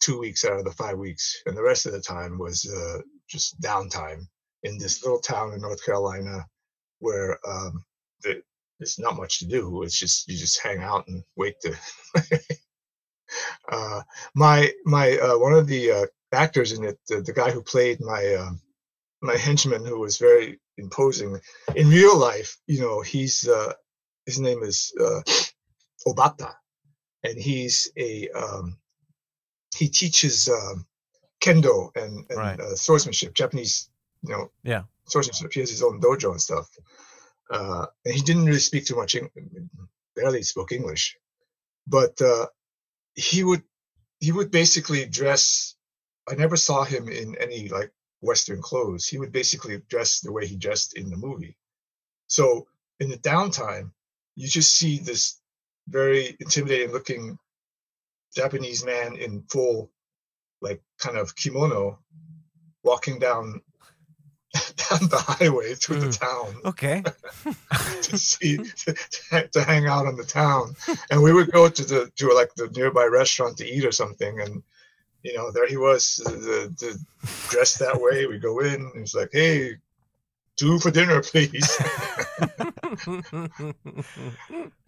two 0.00 0.18
weeks 0.18 0.44
out 0.44 0.58
of 0.58 0.64
the 0.64 0.72
five 0.72 0.98
weeks, 0.98 1.42
and 1.46 1.56
the 1.56 1.62
rest 1.62 1.86
of 1.86 1.92
the 1.92 2.00
time 2.00 2.38
was 2.38 2.64
uh, 2.66 3.00
just 3.28 3.60
downtime 3.60 4.26
in 4.62 4.78
this 4.78 5.04
little 5.04 5.20
town 5.20 5.52
in 5.52 5.60
North 5.60 5.84
Carolina, 5.84 6.46
where 6.98 7.38
um, 7.46 7.84
the, 8.22 8.42
there's 8.78 8.98
not 8.98 9.16
much 9.16 9.38
to 9.40 9.46
do. 9.46 9.82
It's 9.82 9.98
just 9.98 10.28
you 10.28 10.36
just 10.36 10.62
hang 10.62 10.82
out 10.82 11.06
and 11.08 11.22
wait 11.36 11.56
to 11.62 11.76
uh, 13.72 14.02
my 14.34 14.70
my 14.84 15.16
uh, 15.18 15.38
one 15.38 15.52
of 15.52 15.66
the 15.66 15.90
uh, 15.90 16.06
actors 16.32 16.72
in 16.72 16.84
it, 16.84 16.98
the, 17.08 17.20
the 17.20 17.32
guy 17.32 17.50
who 17.50 17.62
played 17.62 18.00
my 18.00 18.34
um, 18.34 18.60
my 19.20 19.36
henchman, 19.36 19.84
who 19.84 19.98
was 19.98 20.18
very 20.18 20.60
imposing 20.76 21.38
in 21.74 21.88
real 21.88 22.16
life. 22.16 22.56
You 22.66 22.80
know, 22.80 23.00
he's 23.00 23.48
uh, 23.48 23.72
his 24.26 24.38
name 24.38 24.62
is 24.62 24.92
uh, 25.00 25.20
Obata, 26.06 26.54
and 27.24 27.38
he's 27.38 27.90
a 27.96 28.28
um, 28.30 28.78
he 29.78 29.88
teaches 29.88 30.48
um, 30.48 30.86
kendo 31.40 31.94
and, 31.96 32.24
and 32.30 32.38
Right. 32.38 32.60
uh, 32.60 32.74
swordsmanship, 32.74 33.34
Japanese, 33.34 33.90
you 34.22 34.30
know, 34.32 34.50
Yeah. 34.62 34.82
swordsmanship. 35.06 35.52
He 35.52 35.60
has 35.60 35.70
his 35.70 35.82
own 35.82 36.00
dojo 36.00 36.30
and 36.32 36.40
stuff. 36.40 36.68
Uh, 37.50 37.86
and 38.04 38.14
he 38.14 38.20
didn't 38.22 38.44
really 38.44 38.58
speak 38.58 38.84
too 38.86 38.96
much, 38.96 39.14
Eng- 39.16 39.30
barely 40.14 40.42
spoke 40.42 40.72
English, 40.72 41.16
but 41.86 42.20
uh, 42.20 42.46
he 43.14 43.42
would 43.42 43.62
he 44.20 44.32
would 44.32 44.50
basically 44.50 45.06
dress. 45.06 45.74
I 46.30 46.34
never 46.34 46.56
saw 46.56 46.84
him 46.84 47.08
in 47.08 47.36
any 47.40 47.68
like 47.68 47.90
Western 48.20 48.60
clothes. 48.60 49.06
He 49.06 49.16
would 49.18 49.32
basically 49.32 49.80
dress 49.88 50.20
the 50.20 50.32
way 50.32 50.46
he 50.46 50.56
dressed 50.56 50.94
in 50.98 51.08
the 51.08 51.16
movie. 51.16 51.56
So 52.26 52.66
in 53.00 53.08
the 53.08 53.16
downtime, 53.18 53.92
you 54.34 54.46
just 54.48 54.74
see 54.74 54.98
this 54.98 55.40
very 55.88 56.36
intimidating 56.40 56.92
looking 56.92 57.38
Japanese 58.34 58.84
man 58.84 59.16
in 59.16 59.42
full, 59.50 59.90
like 60.60 60.82
kind 60.98 61.16
of 61.16 61.34
kimono, 61.36 61.98
walking 62.82 63.18
down 63.18 63.60
down 64.54 65.08
the 65.08 65.18
highway 65.18 65.74
through 65.74 66.00
the 66.00 66.06
hmm. 66.06 66.10
town 66.10 66.60
Okay. 66.64 67.02
to 68.02 68.18
see 68.32 68.56
to, 68.56 68.94
to 69.52 69.62
hang 69.62 69.86
out 69.86 70.06
in 70.06 70.16
the 70.16 70.24
town. 70.24 70.74
And 71.10 71.22
we 71.22 71.32
would 71.32 71.50
go 71.50 71.68
to 71.68 71.84
the 71.84 72.10
to 72.16 72.32
like 72.32 72.54
the 72.54 72.68
nearby 72.68 73.04
restaurant 73.04 73.58
to 73.58 73.66
eat 73.66 73.84
or 73.84 73.92
something. 73.92 74.40
And 74.40 74.62
you 75.22 75.36
know 75.36 75.50
there 75.50 75.66
he 75.66 75.76
was 75.76 76.16
the, 76.24 76.74
the 76.78 76.98
dressed 77.50 77.78
that 77.80 78.00
way. 78.00 78.26
We 78.26 78.38
go 78.38 78.60
in. 78.60 78.74
And 78.74 78.98
he's 78.98 79.14
like 79.14 79.30
hey 79.32 79.76
two 80.56 80.78
for 80.80 80.90
dinner 80.90 81.22
please 81.22 81.80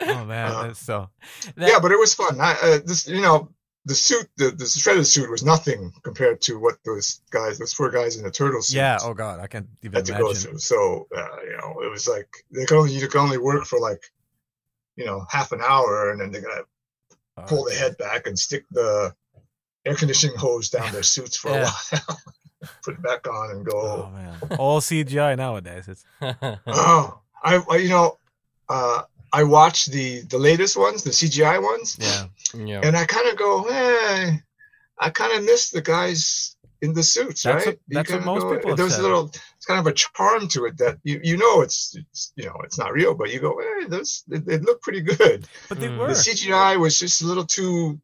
Oh 0.02 0.24
man, 0.24 0.50
Uh, 0.52 0.62
that's 0.62 0.80
so. 0.80 1.10
yeah 1.56 1.78
but 1.80 1.92
it 1.92 1.98
was 1.98 2.14
fun 2.14 2.40
I, 2.40 2.52
uh, 2.62 2.78
this 2.84 3.06
you 3.06 3.20
know 3.20 3.50
the 3.84 3.94
suit 3.94 4.28
the, 4.36 4.50
the 4.50 4.66
shredded 4.66 5.06
suit 5.06 5.30
was 5.30 5.42
nothing 5.44 5.92
compared 6.02 6.40
to 6.42 6.58
what 6.58 6.76
those 6.84 7.20
guys 7.30 7.58
those 7.58 7.72
four 7.72 7.90
guys 7.90 8.16
in 8.16 8.24
the 8.24 8.30
turtle 8.30 8.60
suits 8.62 8.74
Yeah. 8.74 8.98
Oh 9.02 9.14
god, 9.14 9.40
I 9.40 9.46
can't 9.46 9.68
even 9.82 9.96
had 9.96 10.06
to 10.06 10.12
go 10.12 10.30
imagine. 10.30 10.50
through. 10.50 10.58
So 10.58 11.06
uh, 11.16 11.36
you 11.44 11.56
know, 11.56 11.80
it 11.82 11.90
was 11.90 12.06
like 12.08 12.28
they 12.54 12.64
could 12.66 12.78
only 12.78 12.92
you 12.92 13.06
could 13.08 13.20
only 13.20 13.38
work 13.38 13.64
for 13.64 13.78
like 13.80 14.02
you 14.96 15.04
know 15.06 15.24
half 15.30 15.52
an 15.52 15.60
hour, 15.62 16.10
and 16.10 16.20
then 16.20 16.30
they're 16.32 16.42
gonna 16.42 16.62
Oh, 17.36 17.42
pull 17.46 17.64
the 17.64 17.74
head 17.74 17.96
back 17.96 18.26
and 18.26 18.36
stick 18.38 18.64
the 18.72 19.14
air 19.86 19.94
conditioning 19.94 20.36
hose 20.36 20.68
down 20.68 20.92
their 20.92 21.02
suits 21.14 21.36
for 21.36 21.50
Yeah. 21.50 21.70
a 21.92 21.96
while, 21.96 22.18
put 22.84 22.94
it 22.94 23.02
back 23.02 23.26
on, 23.28 23.50
and 23.52 23.64
go, 23.64 23.80
Oh 24.08 24.10
man, 24.10 24.56
all 24.58 24.80
CGI 24.80 25.36
nowadays. 25.36 25.88
It's 25.88 26.04
Oh, 26.66 27.20
I, 27.42 27.62
I 27.70 27.76
you 27.76 27.88
know, 27.88 28.18
uh, 28.68 29.02
I 29.32 29.44
watched 29.44 29.92
the 29.92 30.22
the 30.22 30.38
latest 30.38 30.76
ones, 30.76 31.02
the 31.02 31.10
CGI 31.10 31.62
ones, 31.62 31.96
yeah. 32.00 32.26
yeah. 32.54 32.80
and 32.82 32.96
I 32.96 33.04
kind 33.04 33.28
of 33.28 33.36
go, 33.36 33.68
hey, 33.68 34.40
I 34.98 35.10
kind 35.10 35.32
of 35.38 35.44
miss 35.44 35.70
the 35.70 35.80
guys 35.82 36.56
in 36.82 36.94
the 36.94 37.02
suits, 37.02 37.42
That's 37.42 37.66
right? 37.66 37.74
what- 37.74 37.78
You 37.88 37.94
that's 37.94 38.10
what 38.12 38.24
most 38.24 38.42
go- 38.42 38.54
people 38.54 38.70
have 38.70 38.78
There's 38.78 38.92
said. 38.94 39.00
a 39.00 39.02
little, 39.02 39.26
it's 39.56 39.66
kind 39.66 39.78
of 39.80 39.86
a 39.86 39.92
charm 39.92 40.48
to 40.48 40.64
it 40.64 40.78
that 40.78 40.98
you 41.04 41.20
you 41.22 41.36
know 41.36 41.60
it's, 41.60 41.94
it's 41.96 42.32
you 42.36 42.46
know 42.46 42.56
it's 42.64 42.78
not 42.78 42.92
real, 42.92 43.14
but 43.14 43.30
you 43.32 43.38
go, 43.40 43.52
hey, 43.60 43.86
those 43.86 44.24
they, 44.28 44.38
they 44.38 44.58
look 44.58 44.80
pretty 44.82 45.02
good. 45.02 45.46
But 45.68 45.78
they 45.80 45.88
Mm. 45.88 45.98
were. 45.98 46.08
The 46.08 46.14
CGI 46.14 46.78
was 46.80 46.98
just 46.98 47.22
a 47.22 47.26
little 47.26 47.44
too 47.44 48.00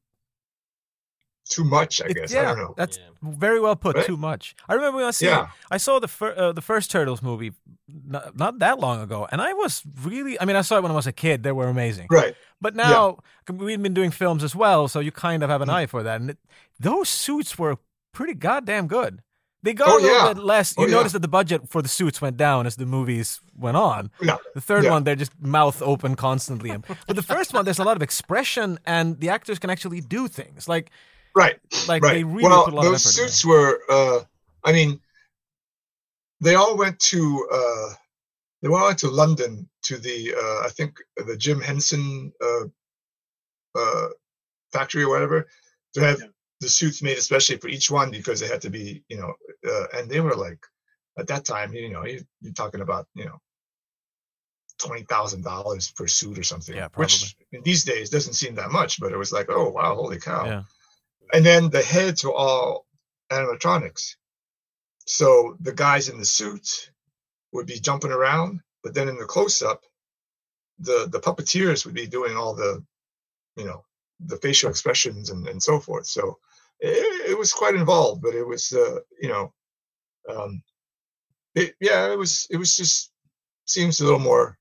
too 1.49 1.65
much, 1.65 2.01
I 2.03 2.07
It- 2.07 2.15
guess. 2.15 2.33
yeah, 2.33 2.41
I 2.41 2.45
don't 2.47 2.59
know. 2.59 2.75
that's 2.77 2.99
Yeah. 2.99 3.05
very 3.23 3.61
well 3.61 3.77
put. 3.77 3.97
Right? 3.97 4.05
Too 4.07 4.17
much. 4.17 4.55
I 4.69 4.75
remember 4.75 4.99
when 4.99 5.07
I 5.07 5.11
see. 5.13 5.27
Yeah. 5.27 5.49
I 5.71 5.77
saw 5.79 5.99
the 6.01 6.09
fir- 6.09 6.35
uh, 6.37 6.53
the 6.53 6.61
first 6.63 6.91
Turtles 6.91 7.23
movie 7.23 7.53
not, 7.89 8.37
not 8.37 8.59
that 8.59 8.79
long 8.81 9.01
ago, 9.01 9.27
and 9.31 9.41
I 9.41 9.53
was 9.53 9.83
really. 10.03 10.39
I 10.41 10.45
mean, 10.45 10.57
I 10.57 10.63
saw 10.63 10.77
it 10.79 10.83
when 10.83 10.93
I 10.93 10.95
was 10.97 11.07
a 11.07 11.13
kid. 11.13 11.43
They 11.43 11.53
were 11.53 11.69
amazing. 11.69 12.09
Right. 12.11 12.35
But 12.61 12.75
now 12.75 13.19
we've 13.53 13.83
been 13.83 13.95
doing 13.95 14.11
films 14.11 14.43
as 14.43 14.55
well, 14.57 14.89
so 14.89 14.99
you 15.01 15.13
kind 15.13 15.43
of 15.43 15.51
have 15.51 15.63
an 15.63 15.71
eye 15.71 15.87
for 15.87 16.03
that. 16.03 16.21
And 16.21 16.31
it, 16.31 16.39
those 16.81 17.09
suits 17.09 17.59
were 17.59 17.77
pretty 18.13 18.35
goddamn 18.35 18.87
good. 18.89 19.23
They 19.63 19.75
got 19.75 19.89
Oh, 19.89 19.99
a 19.99 20.01
little 20.01 20.17
yeah. 20.29 20.33
bit 20.35 20.43
less. 20.43 20.75
Oh, 20.79 20.83
You 20.83 20.89
yeah. 20.89 20.95
noticed 20.97 21.13
that 21.15 21.23
the 21.23 21.29
budget 21.29 21.69
for 21.69 21.83
the 21.83 21.89
suits 21.89 22.21
went 22.23 22.37
down 22.37 22.67
as 22.67 22.77
the 22.77 22.87
movies 22.87 23.41
went 23.57 23.77
on. 23.77 24.11
Yeah. 24.21 24.37
The 24.55 24.61
third 24.61 24.85
Yeah. 24.85 24.91
one, 24.93 25.03
they're 25.05 25.17
just 25.17 25.33
mouth 25.41 25.83
open 25.83 26.15
constantly. 26.15 26.71
But 27.07 27.17
the 27.17 27.23
first 27.23 27.53
one, 27.53 27.65
there's 27.65 27.79
a 27.81 27.85
lot 27.85 27.97
of 27.97 28.03
expression, 28.03 28.79
and 28.87 29.19
the 29.19 29.29
actors 29.29 29.59
can 29.59 29.71
actually 29.71 30.01
do 30.01 30.29
things. 30.29 30.69
Like 30.69 30.91
Right. 31.37 31.59
Like, 31.87 32.03
right. 32.03 32.15
they 32.15 32.25
really 32.25 32.45
well, 32.45 32.65
put 32.65 32.73
a 32.73 32.77
lot 32.77 32.87
of 32.87 32.93
those 32.93 33.07
effort 33.07 33.23
in 33.23 33.29
suits 33.29 33.45
were. 33.45 33.81
Uh, 33.91 34.21
I 34.65 34.73
mean, 34.73 34.99
they 36.41 36.55
all 36.55 36.77
went 36.77 36.99
to. 37.01 37.49
Uh, 37.53 37.95
they 38.63 38.69
all 38.69 38.87
went 38.87 38.99
to 39.01 39.11
London 39.11 39.69
to 39.83 39.99
the. 39.99 40.35
Uh, 40.35 40.67
I 40.67 40.71
think 40.71 40.97
the 41.17 41.37
Jim 41.37 41.61
Henson 41.61 42.33
uh, 42.43 42.65
uh, 43.79 44.09
factory 44.73 45.03
or 45.03 45.11
whatever 45.11 45.47
to 45.95 46.01
have 46.01 46.23
the 46.61 46.69
suits 46.69 47.03
made 47.03 47.19
especially 47.19 47.57
for 47.59 47.69
each 47.69 47.91
one 47.91 48.11
because 48.11 48.41
they 48.41 48.49
had 48.49 48.61
to 48.63 48.71
be 48.71 49.03
you 49.09 49.17
know 49.19 49.35
uh, 49.69 49.87
and 49.95 50.09
they 50.11 50.21
were 50.21 50.35
like 50.35 50.59
at 51.19 51.27
that 51.27 51.45
time 51.45 51.73
you 51.75 51.91
know 51.91 52.05
you, 52.05 52.21
you're 52.41 52.53
talking 52.53 52.81
about 52.81 53.07
you 53.15 53.25
know 53.25 53.39
twenty 54.79 55.03
thousand 55.03 55.43
dollars 55.43 55.91
per 55.93 56.07
suit 56.07 56.39
or 56.39 56.43
something 56.43 56.75
Yeah, 56.75 56.89
probably. 56.89 57.05
which 57.05 57.37
in 57.53 57.63
these 57.63 57.85
days 57.85 58.11
doesn't 58.11 58.35
seem 58.35 58.55
that 58.55 58.71
much 58.71 59.01
but 59.01 59.13
it 59.13 59.17
was 59.17 59.33
like 59.33 59.47
oh 59.51 59.69
wow 59.71 59.95
holy 59.95 60.19
cow 60.19 60.45
Yeah. 60.45 60.63
And 61.33 61.45
then 61.45 61.71
the 61.71 61.83
heads 61.83 62.25
were 62.25 62.35
all 62.35 62.87
animatronics. 63.31 64.17
So 65.07 65.57
the 65.61 65.73
guys 65.73 66.09
in 66.09 66.19
the 66.19 66.25
suits 66.25 66.91
would 67.53 67.67
be 67.67 67.81
jumping 67.81 68.13
around 68.13 68.61
but 68.83 68.95
then 68.95 69.09
in 69.09 69.17
the 69.17 69.25
close-up 69.25 69.83
the 70.79 71.09
the 71.11 71.21
puppeteers 71.21 71.85
would 71.85 71.95
be 71.95 72.07
doing 72.07 72.37
all 72.37 72.55
the 72.55 72.85
you 73.57 73.65
know 73.65 73.85
the 74.21 74.37
facial 74.37 74.71
expressions 74.71 75.31
and, 75.31 75.47
and 75.49 75.63
so 75.63 75.79
forth. 75.79 76.07
So 76.07 76.39
it, 76.81 77.31
it 77.31 77.39
was 77.39 77.53
quite 77.53 77.75
involved, 77.75 78.23
but 78.23 78.35
it 78.35 78.47
was, 78.47 78.73
uh, 78.73 79.01
you 79.21 79.29
know, 79.29 79.53
um, 80.29 80.63
it, 81.55 81.75
yeah, 81.81 82.11
it 82.13 82.19
was, 82.19 82.47
it 82.51 82.57
was 82.57 82.77
just 82.77 83.13
seems 83.67 84.01
a 84.01 84.05
little 84.05 84.19
more 84.19 84.59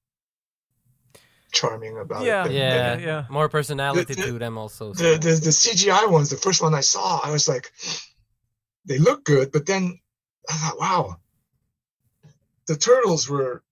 charming 1.59 1.97
about 1.97 2.23
Yeah, 2.23 2.41
it. 2.43 2.47
than- 2.49 2.55
Yeah, 2.57 2.95
than 2.95 2.99
yeah. 3.09 3.25
More 3.29 3.49
personality 3.49 4.13
The- 4.13 4.21
the- 4.21 4.27
to 4.33 4.39
them 4.39 4.57
also. 4.57 4.93
so- 4.93 5.01
the, 5.03 5.11
the 5.25 5.33
the 5.47 5.53
CGI 5.61 6.05
ones. 6.17 6.29
The 6.29 6.37
first 6.47 6.61
one 6.61 6.73
I 6.81 6.83
saw, 6.93 7.07
I 7.27 7.31
was 7.31 7.47
like, 7.53 7.71
they 8.89 8.99
look 8.99 9.23
good, 9.25 9.47
but 9.51 9.65
then 9.65 9.83
I 10.51 10.53
thought, 10.61 10.77
wow, 10.79 11.03
the 12.67 12.75
turtles 12.75 13.29
were 13.29 13.63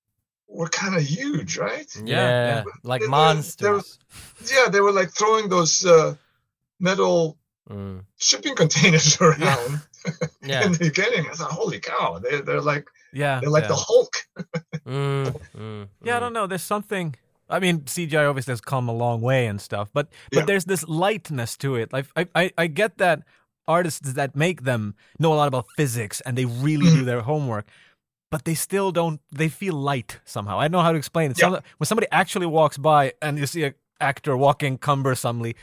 were 0.47 0.69
kind 0.69 0.95
of 0.95 1.01
huge, 1.01 1.57
right? 1.57 1.89
yeah, 2.05 2.63
like 2.83 3.01
There- 3.01 3.09
there- 3.09 3.09
monsters. 3.09 3.97
Yeah, 4.53 4.69
they 4.69 4.81
were 4.81 4.91
like 4.99 5.09
throwing 5.11 5.49
those 5.49 5.85
uh, 5.85 6.15
metal 6.79 7.37
Mm. 7.69 8.03
shipping 8.17 8.55
containers 8.55 9.17
around 9.21 9.81
Yeah. 10.43 10.65
in 10.65 10.73
the 10.73 10.79
beginning. 10.89 11.25
I 11.31 11.33
thought, 11.33 11.51
holy 11.51 11.79
cow, 11.79 12.19
they 12.23 12.41
they're 12.41 12.61
like 12.73 12.85
Yeah. 13.13 13.39
they're 13.39 13.49
like 13.57 13.63
yeah. 13.69 13.75
the 13.75 13.81
Hulk. 13.87 14.13
Mm, 14.85 15.31
mm, 15.57 15.87
Yeah, 16.03 16.15
I 16.15 16.17
mm. 16.17 16.23
don't 16.23 16.33
know. 16.33 16.45
There's 16.45 16.67
something. 16.75 17.15
I 17.53 17.59
mean, 17.59 17.81
CGI 17.85 18.27
obviously 18.29 18.51
has 18.51 18.61
come 18.61 18.89
a 18.89 18.93
long 18.93 19.21
way 19.21 19.47
and 19.47 19.61
stuff, 19.61 19.87
but 19.93 20.07
but 20.31 20.39
Yeah. 20.39 20.45
there's 20.45 20.65
this 20.65 20.83
lightness 20.87 21.57
to 21.57 21.75
it. 21.75 21.93
Like 21.93 22.07
I, 22.15 22.27
I 22.35 22.51
I 22.57 22.67
get 22.67 22.97
that 22.97 23.21
artists 23.67 24.13
that 24.13 24.35
make 24.35 24.63
them 24.63 24.93
know 25.19 25.33
a 25.33 25.37
lot 25.41 25.47
about 25.47 25.65
physics 25.77 26.21
and 26.25 26.37
they 26.37 26.45
really 26.45 26.87
Mm-hmm. 26.87 26.99
do 26.99 27.05
their 27.05 27.21
homework, 27.21 27.65
but 28.31 28.43
they 28.45 28.55
still 28.55 28.91
don't. 28.91 29.19
They 29.31 29.49
feel 29.49 29.75
light 29.75 30.19
somehow. 30.25 30.59
I 30.59 30.63
don't 30.67 30.73
know 30.73 30.81
how 30.83 30.91
to 30.91 30.97
explain 30.97 31.31
it. 31.31 31.37
Yeah. 31.39 31.49
Some- 31.51 31.63
when 31.77 31.85
somebody 31.87 32.07
actually 32.11 32.47
walks 32.47 32.77
by 32.77 33.13
and 33.21 33.37
you 33.37 33.45
see 33.47 33.63
an 33.63 33.73
actor 33.99 34.35
walking 34.35 34.77
cumbersomely. 34.77 35.55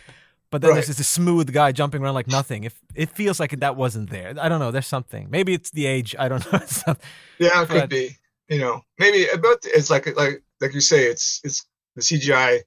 But 0.53 0.63
then 0.63 0.71
Right. 0.71 0.85
there's 0.85 0.97
this 0.97 1.07
smooth 1.07 1.53
guy 1.53 1.71
jumping 1.73 2.03
around 2.03 2.15
like 2.15 2.27
nothing. 2.27 2.65
If 2.65 2.75
it 2.97 3.11
feels 3.11 3.39
like 3.39 3.61
that 3.61 3.77
wasn't 3.77 4.11
there, 4.11 4.35
I 4.45 4.49
don't 4.49 4.59
know. 4.59 4.73
There's 4.73 4.87
something. 4.89 5.29
Maybe 5.31 5.53
it's 5.55 5.71
the 5.71 5.87
age. 5.87 6.17
I 6.19 6.27
don't 6.29 6.45
know. 6.53 6.97
Yeah, 7.39 7.63
it 7.63 7.69
could 7.69 7.89
be. 7.89 8.17
You 8.49 8.59
know, 8.59 8.83
maybe, 8.99 9.27
but 9.41 9.59
it's 9.65 9.91
like 9.91 10.07
like 10.17 10.43
like 10.61 10.75
you 10.75 10.81
say, 10.81 11.05
it's 11.07 11.41
it's 11.45 11.65
the 11.97 12.03
CGI 12.03 12.61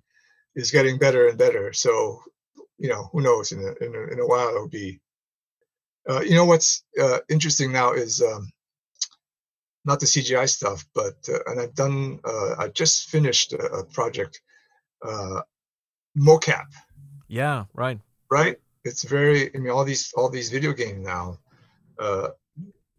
is 0.55 0.71
getting 0.71 0.97
better 0.97 1.27
and 1.27 1.37
better. 1.37 1.73
So 1.73 2.21
you 2.77 2.89
know, 2.89 3.09
who 3.11 3.21
knows? 3.21 3.51
In 3.51 3.59
a 3.59 3.85
in 3.85 3.95
a, 3.95 4.13
in 4.13 4.19
a 4.19 4.27
while, 4.27 4.49
it'll 4.49 4.67
be. 4.67 4.99
Uh, 6.09 6.19
you 6.19 6.35
know 6.35 6.43
what's 6.43 6.83
uh, 7.01 7.19
interesting 7.29 7.71
now 7.71 7.93
is 7.93 8.21
um, 8.21 8.51
not 9.85 10.01
the 10.01 10.05
CGI 10.05 10.49
stuff, 10.49 10.85
but 10.93 11.15
uh, 11.29 11.39
and 11.47 11.61
I've 11.61 11.75
done. 11.75 12.19
Uh, 12.25 12.55
I 12.59 12.67
just 12.69 13.09
finished 13.09 13.53
a, 13.53 13.63
a 13.65 13.85
project, 13.85 14.41
uh, 15.05 15.41
mocap. 16.17 16.65
yeah, 17.27 17.65
right. 17.73 17.99
right? 18.29 18.57
It's 18.83 19.03
very. 19.03 19.55
I 19.55 19.59
mean, 19.59 19.71
all 19.71 19.85
these 19.85 20.11
all 20.17 20.29
these 20.29 20.49
video 20.49 20.73
games 20.73 21.05
now, 21.05 21.39
uh, 21.99 22.29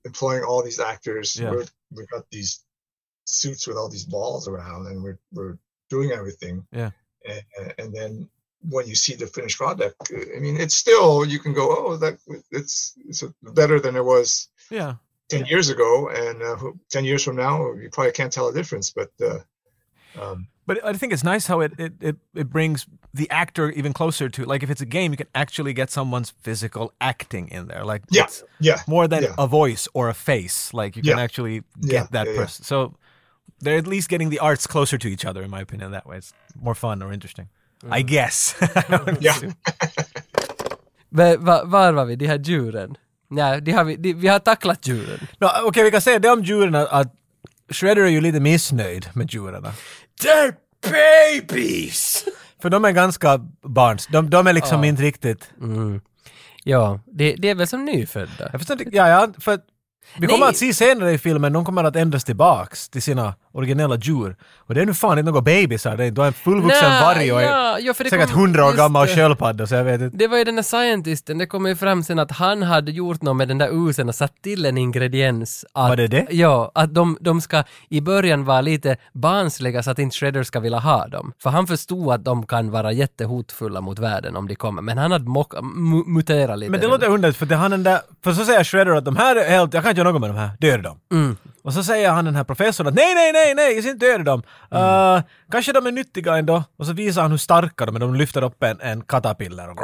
employing 0.07 0.45
all 0.45 0.63
these 0.63 0.81
actors. 0.81 1.39
Yeah. 1.39 1.51
We're, 1.51 1.67
we've 1.91 2.09
got 2.09 2.25
these 2.31 2.65
suits 3.27 3.67
with 3.67 3.77
all 3.77 3.91
these 3.91 4.05
balls 4.05 4.49
around, 4.49 4.87
and 4.87 5.03
we're 5.03 5.19
we're 5.31 5.59
doing 5.91 6.11
everything. 6.13 6.67
Yeah. 6.73 6.91
And, 7.29 7.75
and 7.79 7.95
then 7.95 8.29
when 8.69 8.87
you 8.87 8.95
see 8.95 9.15
the 9.15 9.27
finished 9.27 9.59
product, 9.59 10.11
uh, 10.13 10.37
I 10.37 10.41
mean, 10.41 10.57
it's 10.57 10.75
still 10.75 11.25
you 11.25 11.39
can 11.39 11.53
go, 11.55 11.69
oh, 11.77 11.97
that 11.97 12.19
it's 12.51 12.95
it's 13.09 13.23
better 13.43 13.81
than 13.81 13.97
it 13.97 14.05
was 14.05 14.49
Yeah. 14.71 14.95
ten 15.29 15.47
years 15.47 15.69
ago, 15.71 16.09
and 16.09 16.43
uh, 16.43 16.57
ten 16.91 17.05
years 17.05 17.23
from 17.25 17.37
now, 17.37 17.73
you 17.75 17.89
probably 17.91 18.13
can't 18.13 18.33
tell 18.33 18.49
a 18.49 18.53
difference. 18.53 18.91
But 18.91 19.11
uh, 19.21 19.39
um, 20.21 20.49
But 20.67 20.85
I 20.85 20.93
think 20.95 21.13
it's 21.13 21.25
nice 21.25 21.47
how 21.47 21.61
it, 21.61 21.73
it, 21.79 21.93
it, 22.01 22.17
it 22.35 22.51
brings 22.51 22.87
the 23.13 23.29
actor 23.31 23.71
even 23.71 23.93
closer 23.93 24.29
to 24.29 24.45
like 24.45 24.63
if 24.63 24.71
it's 24.71 24.81
a 24.81 24.87
game, 24.87 25.13
you 25.13 25.17
can 25.17 25.29
actually 25.35 25.73
get 25.73 25.91
someone's 25.91 26.33
physical 26.43 26.93
acting 27.01 27.49
in 27.49 27.69
there. 27.69 27.85
Like 27.85 28.03
yeah, 28.11 28.27
yeah, 28.61 28.81
more 28.87 29.09
than 29.09 29.23
yeah. 29.23 29.35
a 29.39 29.47
voice 29.47 29.89
or 29.95 30.09
a 30.09 30.15
face. 30.15 30.73
Like 30.73 30.97
you 30.97 31.03
can 31.03 31.19
actually 31.19 31.63
get 31.81 31.93
Yeah, 31.93 32.07
that 32.11 32.27
yeah, 32.27 32.33
yeah. 32.33 32.41
person. 32.41 32.65
So 32.65 32.95
they're 33.65 33.79
at 33.79 33.87
least 33.87 34.11
getting 34.13 34.31
the 34.31 34.39
arts 34.41 34.67
closer 34.67 34.99
to 34.99 35.09
each 35.09 35.25
other, 35.25 35.43
in 35.43 35.51
my 35.51 35.61
opinion. 35.63 35.93
That 35.93 36.07
way, 36.07 36.19
it's 36.19 36.33
more 36.55 36.75
fun 36.75 37.03
or 37.03 37.13
interesting. 37.13 37.49
I 37.99 38.03
guess. 38.03 38.55
yeah. 39.21 39.37
Men 41.11 41.45
va, 41.45 41.65
var 41.65 41.93
var 41.93 42.05
vi? 42.05 42.17
De 42.17 42.27
här 42.27 42.39
djuren? 42.39 42.97
Nej, 43.31 43.61
de 43.61 43.73
har 43.73 43.85
vi, 43.85 43.97
de, 43.97 44.15
vi 44.15 44.29
har 44.29 44.39
tacklat 44.39 44.87
djuren. 44.87 45.27
no, 45.41 45.49
Okej, 45.65 45.85
vi 45.85 45.91
kan 45.91 46.01
säga 46.01 46.19
det 46.19 46.31
om 46.31 46.43
djuren 46.43 46.75
att- 46.75 46.89
att 46.93 47.13
Shredder 47.69 48.03
är 48.03 48.09
ju 48.09 48.21
lite 48.21 48.41
missnöjd 48.41 49.09
med 49.15 49.33
djuren. 49.35 49.67
They're 50.23 50.55
babies! 50.83 52.25
För 52.63 52.71
de 52.71 52.85
är 52.85 52.91
ganska 52.93 53.39
barns. 53.63 54.07
De, 54.07 54.31
de 54.31 54.47
är 54.47 54.53
liksom 54.53 54.85
inte 54.85 55.03
riktigt... 55.03 55.51
Ja, 56.65 57.01
de, 57.07 57.37
de 57.37 57.49
är 57.51 57.55
väl 57.55 57.67
som 57.67 57.85
nyfödda. 57.85 58.49
Jag 58.53 58.61
förstår 58.61 58.83
inte, 58.83 58.97
ja, 58.97 59.09
ja, 59.09 59.29
för 59.39 59.59
vi 60.19 60.27
kommer 60.27 60.41
Nej. 60.41 60.49
att 60.49 60.57
se 60.57 60.75
senare 60.75 61.13
i 61.13 61.19
filmen, 61.19 61.53
de 61.53 61.65
kommer 61.65 61.85
att 61.85 61.97
ändras 61.97 62.25
tillbaks 62.25 62.89
till 62.89 63.03
sina 63.03 63.35
originella 63.53 63.97
djur. 63.97 64.37
Och 64.57 64.75
det 64.75 64.83
är 64.83 64.87
nu 64.87 64.95
fan 64.95 65.19
inte 65.19 65.31
några 65.31 65.43
bebisar, 65.43 65.97
det 65.97 66.05
är, 66.05 66.11
de 66.11 66.23
är 66.23 66.27
en 66.27 66.33
fullvuxen 66.33 66.91
Nej, 66.91 67.03
varg 67.03 67.33
och 67.33 67.43
är 67.43 67.79
ja, 67.81 67.95
säkert 67.95 68.31
hundra 68.31 68.67
år 68.67 68.73
gammal 68.73 69.07
sköldpadda, 69.07 69.67
så 69.67 69.75
jag 69.75 69.85
vet 69.85 70.01
inte. 70.01 70.17
Det 70.17 70.27
var 70.27 70.39
ju 70.39 70.45
den 70.45 70.57
där 70.57 70.63
scientisten, 70.63 71.39
det 71.39 71.47
kom 71.47 71.67
ju 71.67 71.77
fram 71.77 72.03
sen 72.03 72.19
att 72.19 72.31
han 72.31 72.63
hade 72.63 72.93
gjort 72.93 73.23
något 73.23 73.37
med 73.37 73.49
den 73.49 73.59
där 73.59 73.89
usen 73.89 74.09
och 74.09 74.15
satt 74.15 74.43
till 74.43 74.67
en 74.67 74.79
ingrediens. 74.79 75.65
Att, 75.73 75.89
Var 75.89 75.97
det 75.97 76.07
det? 76.07 76.27
Ja, 76.31 76.71
att 76.75 76.95
de, 76.95 77.19
de 77.21 77.41
ska 77.41 77.63
i 77.89 78.01
början 78.01 78.45
vara 78.45 78.61
lite 78.61 78.97
barnsliga 79.13 79.83
så 79.83 79.91
att 79.91 79.99
inte 79.99 80.17
Shredder 80.17 80.43
ska 80.43 80.61
vilja 80.61 80.79
ha 80.79 81.07
dem. 81.07 81.33
För 81.43 81.51
han 81.51 81.67
förstod 81.67 82.13
att 82.13 82.25
de 82.25 82.47
kan 82.47 82.71
vara 82.71 82.93
jättehotfulla 82.93 83.81
mot 83.81 83.99
världen 83.99 84.37
om 84.37 84.49
de 84.49 84.55
kommer, 84.55 84.83
men 84.83 84.99
han 84.99 85.13
hade 85.13 85.25
muterat 86.07 86.59
lite. 86.59 86.71
Men 86.71 86.81
det 86.81 86.87
låter 86.87 87.09
underligt 87.09 87.39
för 87.39 87.47
det 87.47 87.57
han 87.57 87.71
den 87.71 87.83
där, 87.83 88.01
för 88.25 88.33
så 88.33 88.45
säger 88.45 88.65
Shredder 88.65 88.93
att 88.93 89.05
de 89.05 89.17
här 89.17 89.37
är 89.37 89.51
helt, 89.51 89.75
jag 89.75 89.85
kan 89.85 89.94
inte 89.95 90.01
göra 90.01 90.13
något 90.13 90.21
med 90.21 90.31
de 90.31 90.37
här, 90.37 90.51
döda 90.61 90.83
dem. 90.83 90.99
Mm. 91.13 91.37
Och 91.63 91.73
så 91.73 91.85
säger 91.85 92.11
han 92.11 92.25
den 92.25 92.37
här 92.37 92.45
professorn 92.45 92.87
att 92.87 92.95
nej, 92.95 93.15
nej, 93.15 93.33
nej, 93.33 93.55
nej, 93.55 93.75
jag 93.75 93.83
ska 93.85 93.91
inte 93.93 94.07
döda 94.07 94.25
dem. 94.25 94.43
Mm. 94.71 95.17
Uh, 95.17 95.23
kanske 95.51 95.73
de 95.73 95.87
är 95.87 95.93
nyttiga 95.93 96.37
ändå. 96.37 96.65
Och 96.77 96.87
så 96.87 96.93
visar 96.93 97.23
han 97.23 97.31
hur 97.31 97.39
starka 97.39 97.87
de 97.87 97.97
är, 97.97 98.01
de 98.01 98.15
lyfter 98.15 98.45
upp 98.45 98.63
en, 98.63 98.81
en 98.81 99.03
caterpillar 99.03 99.69
och 99.69 99.79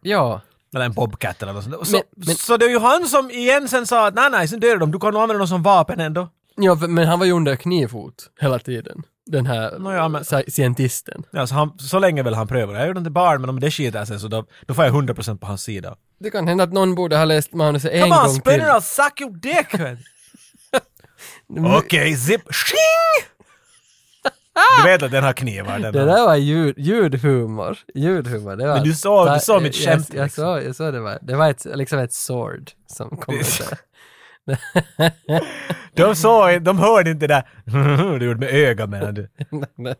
Ja, 0.00 0.40
eller 0.74 0.84
en 0.84 0.92
bobcat 0.92 1.42
eller 1.42 1.52
något 1.52 1.64
sånt. 1.64 1.86
Så, 1.86 1.92
Men- 1.92 2.02
men- 2.26 2.34
så 2.36 2.56
det 2.56 2.64
är 2.64 2.70
ju 2.70 2.78
han 2.80 3.06
som 3.06 3.30
igen 3.30 3.68
sen 3.68 3.86
sa 3.86 4.06
att 4.06 4.14
nej, 4.14 4.30
nej, 4.30 4.48
sen 4.48 4.60
dödar 4.60 4.76
de, 4.76 4.90
du 4.92 4.98
kan 4.98 5.12
nog 5.12 5.22
använda 5.22 5.38
dem 5.38 5.48
som 5.48 5.62
vapen 5.62 6.00
ändå. 6.00 6.28
ja 6.56 6.74
men 6.74 7.08
han 7.08 7.18
var 7.18 7.26
ju 7.26 7.32
under 7.32 7.56
knivhot 7.56 8.14
hela 8.40 8.58
tiden. 8.58 9.02
Den 9.26 9.46
här 9.46 9.94
ja, 9.96 10.08
men- 10.08 10.22
sci- 10.22 10.50
scientisten. 10.50 11.22
Ja, 11.30 11.46
så, 11.46 11.54
han, 11.54 11.78
så 11.78 11.98
länge 11.98 12.22
väl 12.22 12.34
han 12.34 12.48
prövar. 12.48 12.74
Jag 12.74 12.86
gjorde 12.86 12.98
inte 12.98 13.10
barn, 13.10 13.40
men 13.40 13.50
om 13.50 13.60
det 13.60 13.70
skiter 13.70 14.04
sig 14.04 14.18
så 14.20 14.28
då, 14.28 14.44
då 14.66 14.74
får 14.74 14.84
jag 14.84 14.94
100% 14.94 15.38
på 15.38 15.46
hans 15.46 15.62
sida. 15.62 15.96
Det 16.20 16.30
kan 16.30 16.48
hända 16.48 16.64
att 16.64 16.72
någon 16.72 16.94
borde 16.94 17.16
ha 17.16 17.24
läst 17.24 17.52
manuset 17.52 17.92
en 17.92 18.02
Come 18.02 18.14
on, 18.14 18.22
gång 18.24 18.32
till. 18.34 18.40
spinner, 18.40 18.68
I'll 18.70 18.80
suck 18.80 19.20
your 19.20 19.32
dick! 19.36 19.96
Okej, 21.78 22.16
zip, 22.16 22.42
shing! 22.54 23.26
Du 24.78 24.82
vet 24.88 25.02
att 25.02 25.10
den 25.10 25.24
har 25.24 25.32
knivar. 25.32 25.78
Den 25.78 25.92
Det 25.92 26.04
där 26.04 26.26
var 26.26 26.36
ljud, 26.36 26.74
ljudhumor. 26.78 27.78
Ljudhumor. 27.94 28.56
Det 28.56 28.66
var, 28.66 28.74
Men 28.74 28.84
du 28.84 28.94
såg- 28.94 29.34
du 29.34 29.40
såg 29.40 29.62
mitt 29.62 29.76
jag- 29.80 29.92
skämt, 29.94 30.06
Jag, 30.10 30.18
jag, 30.18 30.24
liksom. 30.24 30.42
såg, 30.44 30.62
jag 30.64 30.76
såg 30.76 30.92
det 30.92 31.00
var, 31.00 31.18
det 31.22 31.36
var 31.36 31.50
ett, 31.50 31.64
liksom 31.74 31.98
ett 31.98 32.12
sword 32.12 32.70
som 32.86 33.16
kom 33.16 33.34
ut 33.34 33.58
där. 33.58 33.78
De 35.94 36.14
såg 36.16 36.62
de 36.62 36.78
hörde 36.78 37.10
inte 37.10 37.26
det 37.26 37.34
där 37.34 38.18
du 38.18 38.26
gjorde 38.26 38.40
med 38.40 38.54
ögat 38.54 38.90
menar 38.90 39.12
du. 39.12 39.28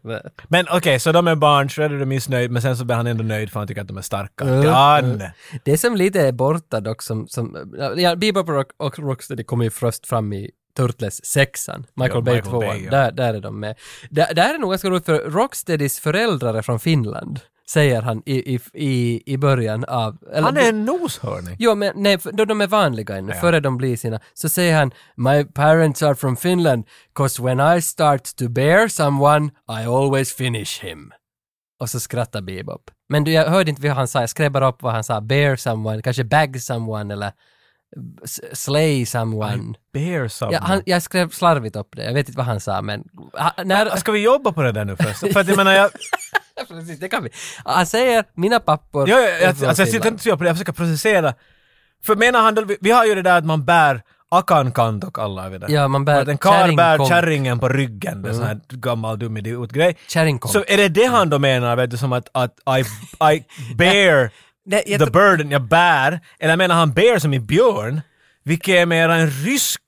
Men 0.49 0.67
okej, 0.71 1.01
så 1.01 1.13
de 1.13 1.29
är 1.29 1.35
barn, 1.35 1.69
Shredder 1.69 1.97
är 2.01 2.05
missnöjd, 2.05 2.51
men 2.51 2.63
sen 2.63 2.77
så 2.77 2.85
blir 2.85 2.97
han 2.97 3.07
ändå 3.07 3.25
nöjd 3.25 3.51
för 3.51 3.61
han 3.61 3.69
tycker 3.69 3.81
att 3.81 3.89
de 3.89 3.97
är 3.97 4.03
starka. 4.03 4.45
Gan! 4.45 5.23
Det 5.65 5.79
som 5.79 5.97
lite 5.97 6.21
är 6.21 6.33
borta 6.33 6.81
dock 6.81 7.03
som, 7.03 7.29
som 7.29 7.75
ja, 7.97 8.17
Bebop 8.17 8.49
och, 8.49 8.55
Rock, 8.55 8.71
och 8.77 8.99
Rocksteady 8.99 9.45
kommer 9.45 9.65
ju 9.65 9.71
först 9.71 10.07
fram 10.07 10.33
i 10.33 10.51
Turtles 10.77 11.25
sexan, 11.25 11.87
Michael 11.95 12.15
Ja, 12.15 12.21
Bay 12.21 12.35
Michael 12.35 12.51
2, 12.51 12.61
Bay, 12.61 12.85
ja. 12.85 12.91
där, 12.91 13.13
där 13.13 13.35
är 13.35 13.41
de 13.41 13.61
med. 13.61 13.79
Där, 14.11 14.35
där 14.35 14.55
är 14.55 14.59
nog 14.59 14.71
ganska 14.71 14.91
roligt 14.91 15.07
för 15.07 15.31
Rocksteadys 15.31 16.01
föräldrar 16.01 16.55
är 16.55 16.63
från 16.63 16.81
Finland, 16.81 17.41
säger 17.73 18.03
han 18.03 18.23
i, 18.27 18.55
i, 18.55 18.61
i, 18.75 19.23
i 19.33 19.37
början 19.37 19.85
av... 19.85 20.19
eller- 20.33 20.43
Han 20.43 20.57
är 20.57 20.69
en 20.69 20.85
noshörning. 20.85 21.57
Jo, 21.59 21.75
men 21.75 21.93
nej, 21.97 22.19
då 22.33 22.45
de 22.45 22.61
är 22.61 22.67
vanliga 22.67 23.17
ännu, 23.17 23.33
före 23.33 23.61
de 23.61 23.77
blir 23.77 23.97
sina, 23.97 24.21
så 24.35 24.49
säger 24.49 24.77
han 24.79 24.91
“My 25.17 25.45
parents 25.45 26.03
are 26.03 26.15
from 26.15 26.37
Finland, 26.37 26.85
cause 27.15 27.43
when 27.43 27.77
I 27.79 27.83
start 27.83 28.37
to 28.37 28.49
bear 28.49 28.89
someone, 28.89 29.47
I 29.83 29.87
always 29.87 30.35
finish 30.35 30.83
him”. 30.83 31.13
Och 31.81 31.91
så 31.91 32.01
skrattar 32.01 32.41
Bebop. 32.41 32.91
Men 33.09 33.25
du, 33.25 33.33
jag 33.33 33.51
hörde 33.51 33.71
inte 33.71 33.83
vad 33.83 33.91
han 33.97 34.09
sa, 34.09 34.21
jag 34.21 34.31
skrev 34.31 34.53
bara 34.53 34.69
upp 34.69 34.83
vad 34.83 34.93
han 34.93 35.05
sa, 35.05 35.21
“bear 35.21 35.57
someone”, 35.57 36.03
kanske 36.03 36.25
“bag 36.25 36.63
someone” 36.63 37.15
eller 37.15 37.33
“slay 38.53 39.07
someone”. 39.07 39.75
Bear 39.93 40.29
someone. 40.29 40.57
Ja, 40.57 40.63
han, 40.63 40.83
jag 40.87 41.03
skrev 41.03 41.31
slarvigt 41.31 41.77
upp 41.77 41.89
det, 41.97 42.05
jag 42.05 42.15
vet 42.15 42.29
inte 42.29 42.37
vad 42.39 42.47
han 42.47 42.61
sa, 42.61 42.83
men... 42.83 43.05
Han, 43.35 43.53
när, 43.69 43.97
Ska 43.97 44.13
vi 44.13 44.23
jobba 44.25 44.53
på 44.53 44.63
det 44.63 44.73
där 44.73 44.85
nu 44.85 44.97
först? 44.97 45.19
För 45.33 45.41
att 45.41 45.49
jag 45.49 45.57
menar, 45.57 45.73
jag, 45.73 45.91
Precis, 46.69 47.01
det 47.01 47.09
kan 47.09 47.25
vi. 47.25 47.31
Han 47.65 47.87
säger 47.87 48.25
“mina 48.35 48.61
pappor 48.61 49.09
jag, 49.09 49.21
jag, 49.23 49.29
är 49.31 49.33
jag, 49.33 49.39
från 49.41 49.49
alltså 49.49 49.65
jag 49.67 49.77
sitter 49.77 49.91
Finland." 49.91 50.07
inte 50.07 50.15
och 50.21 50.23
tror 50.23 50.37
på 50.37 50.43
det, 50.45 50.49
jag 50.49 50.57
försöker 50.57 50.73
processera. 50.73 51.35
För 52.05 52.17
menar 52.17 52.41
han, 52.43 52.55
då- 52.55 52.65
vi, 52.65 52.77
vi 52.81 52.91
har 52.91 53.05
ju 53.07 53.15
det 53.15 53.23
där 53.23 53.39
att 53.39 53.45
man 53.47 53.65
bär 53.65 54.03
akankanto 54.31 55.11
kallar 55.11 55.51
vi 55.51 55.59
det. 55.59 55.73
Ja, 55.73 55.89
man 55.89 56.05
bär 56.05 56.23
Att 56.23 56.29
en 56.29 56.39
karl 56.39 56.77
bär 56.77 57.09
kärringen 57.09 57.59
på 57.59 57.69
ryggen, 57.69 58.23
det 58.23 58.29
är 58.29 58.33
sån 58.33 58.45
här 58.45 58.61
gammal 58.69 59.19
dum 59.19 59.37
idiot-grej. 59.37 59.97
Kärringkonk. 60.09 60.53
Så 60.53 60.65
är 60.67 60.77
det 60.77 60.89
det 60.89 61.05
han 61.05 61.31
då 61.31 61.39
menar, 61.39 61.77
vet 61.77 61.91
du, 61.91 61.97
som 61.97 62.13
att, 62.13 62.29
att 62.33 62.59
I, 62.79 62.81
I 63.35 63.45
bear 63.77 64.31
Nej, 64.67 64.83
jag 64.87 65.01
The 65.01 65.07
tror- 65.07 65.13
Burden, 65.13 65.51
ja 65.51 65.59
bär, 65.59 66.21
eller 66.39 66.57
menar 66.57 66.75
han 66.75 66.93
Bear 66.93 67.19
som 67.19 67.35
i 67.35 67.41
björn, 67.41 68.01
vilket 68.45 68.75
är 68.75 68.87
mer 68.87 69.09
en 69.09 69.31
rysk, 69.31 69.83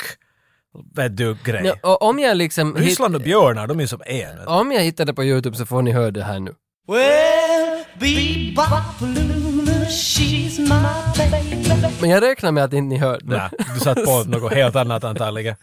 vet 0.94 1.16
du, 1.16 1.36
grej. 1.44 1.62
Ja, 1.64 1.74
och 1.82 2.02
om 2.02 2.18
jag 2.18 2.36
liksom... 2.36 2.76
hit- 2.76 2.84
Ryssland 2.84 3.14
och 3.16 3.20
björnar, 3.22 3.66
de 3.66 3.80
är 3.80 3.86
som 3.86 4.02
en. 4.06 4.38
Om 4.46 4.72
jag 4.72 4.80
hittar 4.80 5.04
det 5.04 5.14
på 5.14 5.24
YouTube 5.24 5.56
så 5.56 5.66
får 5.66 5.82
ni 5.82 5.92
höra 5.92 6.10
det 6.10 6.22
här 6.24 6.40
nu. 6.40 6.54
Well, 6.88 7.84
Bebop-Lula, 8.00 9.86
she's 9.88 10.58
my 10.58 10.92
baby. 11.16 11.68
Men 12.00 12.10
jag 12.10 12.22
räknar 12.22 12.52
med 12.52 12.64
att 12.64 12.72
inte 12.72 12.88
ni 12.94 12.98
hörde. 12.98 13.24
Nej, 13.26 13.50
du 13.74 13.80
satt 13.80 14.04
på 14.04 14.24
något 14.26 14.52
helt 14.52 14.76
annat 14.76 15.04
antagligen. 15.04 15.56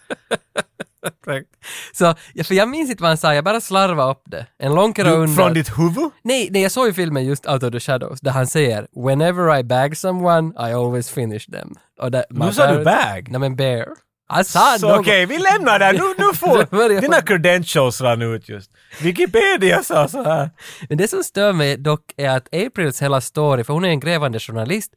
Så, 1.94 2.16
för 2.44 2.54
jag 2.56 2.70
minns 2.70 2.90
inte 2.92 3.04
vad 3.04 3.10
han 3.10 3.18
sa, 3.18 3.36
jag 3.36 3.44
bara 3.44 3.62
slarvade 3.62 4.12
upp 4.12 4.22
det. 4.26 4.46
En 4.60 4.76
långkera 4.76 5.10
Du, 5.10 5.16
under... 5.16 5.36
från 5.36 5.54
ditt 5.54 5.80
huvud? 5.80 6.10
Nej, 6.24 6.48
nej, 6.52 6.62
jag 6.62 6.72
såg 6.72 6.88
ju 6.88 6.94
filmen 6.94 7.26
just 7.26 7.46
Out 7.48 7.64
of 7.64 7.72
the 7.72 7.80
Shadows, 7.80 8.20
där 8.22 8.32
han 8.32 8.48
säger 8.48 8.88
“Whenever 9.06 9.60
I 9.60 9.64
bag 9.64 9.98
someone, 9.98 10.70
I 10.70 10.74
always 10.74 11.10
finish 11.10 11.52
them”. 11.52 11.76
Och 12.02 12.12
där, 12.12 12.26
Nu 12.30 12.54
sa 12.54 12.72
du 12.72 12.84
bag. 12.84 13.28
Nej 13.30 13.40
men 13.40 13.56
bear. 13.56 13.88
Han 14.32 14.46
sa 14.46 14.76
Så 14.80 14.88
något. 14.90 15.00
okej, 15.00 15.26
vi 15.26 15.38
lämnar 15.38 15.80
det. 15.80 15.92
Nu, 15.92 16.14
nu 16.18 16.34
får 16.34 17.02
dina 17.02 17.22
credentials 17.22 18.02
rann 18.02 18.22
ut 18.22 18.50
just. 18.50 18.72
Wikipedia 19.02 19.84
sa 19.84 20.08
så 20.08 20.24
här. 20.24 20.50
Men 20.90 20.98
det 20.98 21.08
som 21.08 21.24
stör 21.24 21.54
mig 21.54 21.78
dock 21.78 22.02
är 22.18 22.30
att 22.30 22.48
Aprils 22.56 23.02
hela 23.02 23.22
story, 23.22 23.64
för 23.64 23.74
hon 23.74 23.86
är 23.86 23.90
en 23.90 24.00
grävande 24.00 24.40
journalist, 24.40 24.94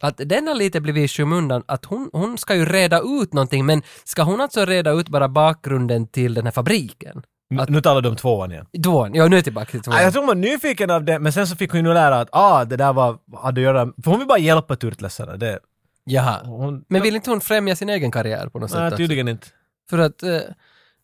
att 0.00 0.14
den 0.24 0.46
har 0.48 0.54
lite 0.54 0.80
blivit 0.80 1.04
i 1.04 1.08
skymundan, 1.08 1.62
att 1.66 1.84
hon, 1.84 2.10
hon 2.12 2.38
ska 2.38 2.54
ju 2.54 2.64
reda 2.64 3.00
ut 3.00 3.32
någonting, 3.32 3.66
men 3.66 3.82
ska 4.04 4.22
hon 4.22 4.40
alltså 4.40 4.64
reda 4.64 4.90
ut 4.90 5.08
bara 5.08 5.28
bakgrunden 5.28 6.06
till 6.06 6.34
den 6.34 6.44
här 6.44 6.52
fabriken? 6.52 7.22
Att, 7.58 7.68
nu 7.68 7.80
talar 7.80 8.00
du 8.00 8.08
om 8.08 8.16
tvåan 8.16 8.52
igen. 8.52 8.66
Tvåan, 8.84 9.14
ja 9.14 9.26
nu 9.26 9.36
är 9.36 9.38
jag 9.38 9.44
tillbaka 9.44 9.70
till 9.70 9.80
tvåan. 9.82 9.98
Ah, 9.98 10.02
jag 10.02 10.12
tror 10.12 10.22
hon 10.22 10.26
var 10.28 10.34
nyfiken 10.34 10.90
av 10.90 11.04
det, 11.04 11.18
men 11.18 11.32
sen 11.32 11.46
så 11.46 11.56
fick 11.56 11.70
hon 11.72 11.84
ju 11.84 11.94
lära 11.94 12.20
att 12.20 12.28
ah, 12.32 12.64
det 12.64 12.76
där 12.76 12.92
var, 12.92 13.18
hade 13.42 13.60
att 13.60 13.64
göra, 13.64 13.86
för 14.04 14.10
hon 14.10 14.18
vill 14.18 14.28
bara 14.28 14.38
hjälpa 14.38 14.76
turtlesarna. 14.76 15.36
Det, 15.36 15.58
Jaha. 16.04 16.40
hon, 16.44 16.84
Men 16.88 17.02
vill 17.02 17.14
inte 17.16 17.30
hon 17.30 17.40
främja 17.40 17.76
sin 17.76 17.88
egen 17.88 18.10
karriär 18.10 18.48
på 18.48 18.58
något 18.58 18.70
sätt? 18.70 18.80
nej, 18.80 18.96
tydligen 18.96 19.28
inte. 19.28 19.46
För 19.90 19.98
att, 19.98 20.22
eh, 20.22 20.38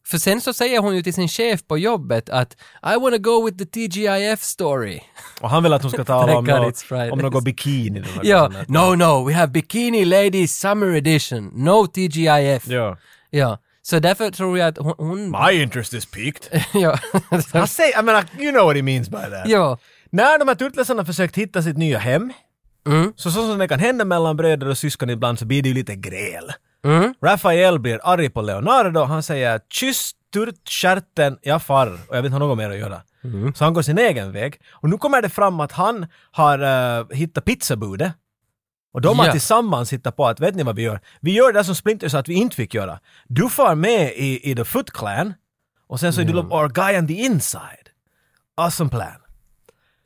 för 0.07 0.19
sen 0.19 0.41
så 0.41 0.53
säger 0.53 0.79
hon 0.81 0.97
ju 0.97 1.03
till 1.03 1.15
sin 1.15 1.29
chef 1.29 1.67
på 1.67 1.79
jobbet 1.79 2.29
att 2.31 2.53
I 2.97 3.01
wanna 3.01 3.19
go 3.19 3.45
with 3.45 3.59
the 3.59 3.65
TGIF 3.67 4.43
story. 4.43 5.01
Och 5.41 5.51
han 5.51 5.63
vill 5.63 5.73
att 5.73 5.83
hon 5.83 5.91
ska 5.91 6.05
tala 6.05 6.37
om, 6.39 6.47
Fridays. 6.47 7.13
om 7.13 7.19
något 7.19 7.45
bikini. 7.45 8.05
Ja, 8.23 8.53
no 8.69 8.95
no, 8.95 9.29
we 9.29 9.35
have 9.35 9.53
Bikini 9.53 10.05
Ladies 10.05 10.59
Summer 10.61 10.97
Edition, 10.97 11.51
no 11.55 11.87
TGIF. 11.87 12.67
Ja. 12.69 12.97
Ja, 13.31 13.59
så 13.83 13.99
därför 13.99 14.31
tror 14.31 14.59
jag 14.59 14.69
att 14.69 14.79
hon... 14.79 14.95
hon 14.99 15.31
My 15.31 15.63
interest 15.63 15.95
is 15.95 16.07
peaked. 16.07 16.63
ja. 16.83 16.99
Han 17.53 17.69
säger, 17.69 17.93
jag 17.95 18.05
menar, 18.05 18.25
you 18.39 18.53
know 18.53 18.65
what 18.65 18.77
he 18.77 18.83
means 18.83 19.09
by 19.09 19.17
that. 19.17 19.47
ja. 19.49 19.79
När 20.11 20.39
de 20.39 20.49
här 20.49 20.55
turtlesarna 20.55 21.05
försökt 21.05 21.37
hitta 21.39 21.63
sitt 21.63 21.77
nya 21.79 21.99
hem, 21.99 22.33
Mm. 22.86 23.12
så 23.16 23.31
så 23.31 23.47
som 23.47 23.59
det 23.59 23.69
kan 23.69 23.78
hända 23.78 24.05
mellan 24.05 24.36
bröder 24.36 24.69
och 24.69 24.78
syskon 24.78 25.11
ibland 25.11 25.39
så 25.39 25.44
blir 25.44 25.62
det 25.62 25.69
ju 25.69 25.74
lite 25.74 25.94
gräl. 25.94 26.52
Mm. 26.85 27.15
Rafael 27.23 27.78
blir 27.78 28.01
arg 28.02 28.31
på 28.31 28.43
Leonardo, 28.43 29.01
han 29.01 29.23
säger 29.23 29.61
kyss 29.69 30.12
turtstjärten, 30.32 31.39
jag 31.43 31.62
far 31.62 31.98
och 32.09 32.16
jag 32.16 32.23
vill 32.23 32.32
inte 32.32 32.35
ha 32.35 32.48
något 32.48 32.59
mer 32.59 32.70
att 32.70 32.78
göra. 32.78 33.02
Mm. 33.24 33.55
Så 33.55 33.65
han 33.65 33.74
går 33.74 33.82
sin 33.82 33.98
egen 33.98 34.32
väg. 34.32 34.61
Och 34.70 34.90
nu 34.90 34.98
kommer 34.98 35.23
det 35.23 35.28
fram 35.28 35.61
att 35.61 35.73
han 35.73 36.07
har 36.31 36.62
uh, 36.62 37.07
hittat 37.11 37.44
pizzabudet. 37.44 38.12
Och 38.93 39.01
de 39.01 39.19
har 39.19 39.31
tillsammans 39.31 39.93
hittat 39.93 40.16
på 40.16 40.27
att, 40.27 40.40
vet 40.40 40.55
ni 40.55 40.62
vad 40.62 40.77
vi 40.77 40.82
gör? 40.82 41.01
Vi 41.20 41.32
gör 41.32 41.52
det 41.52 41.65
som 41.65 41.74
Splinter 41.74 42.09
sa 42.09 42.19
att 42.19 42.28
vi 42.28 42.35
inte 42.35 42.57
fick 42.57 42.74
göra. 42.74 43.01
Du 43.28 43.48
far 43.48 43.74
med 43.74 44.12
i, 44.16 44.51
i 44.51 44.55
The 44.55 44.65
Foot 44.65 44.90
Clan 44.90 45.35
och 45.89 46.01
sen 46.01 46.12
så 46.12 46.20
är 46.20 46.24
du 46.24 46.39
our 46.39 46.69
guy 46.69 46.98
on 46.98 47.07
the 47.07 47.15
inside. 47.15 47.89
Awesome 48.57 48.90
plan. 48.90 49.30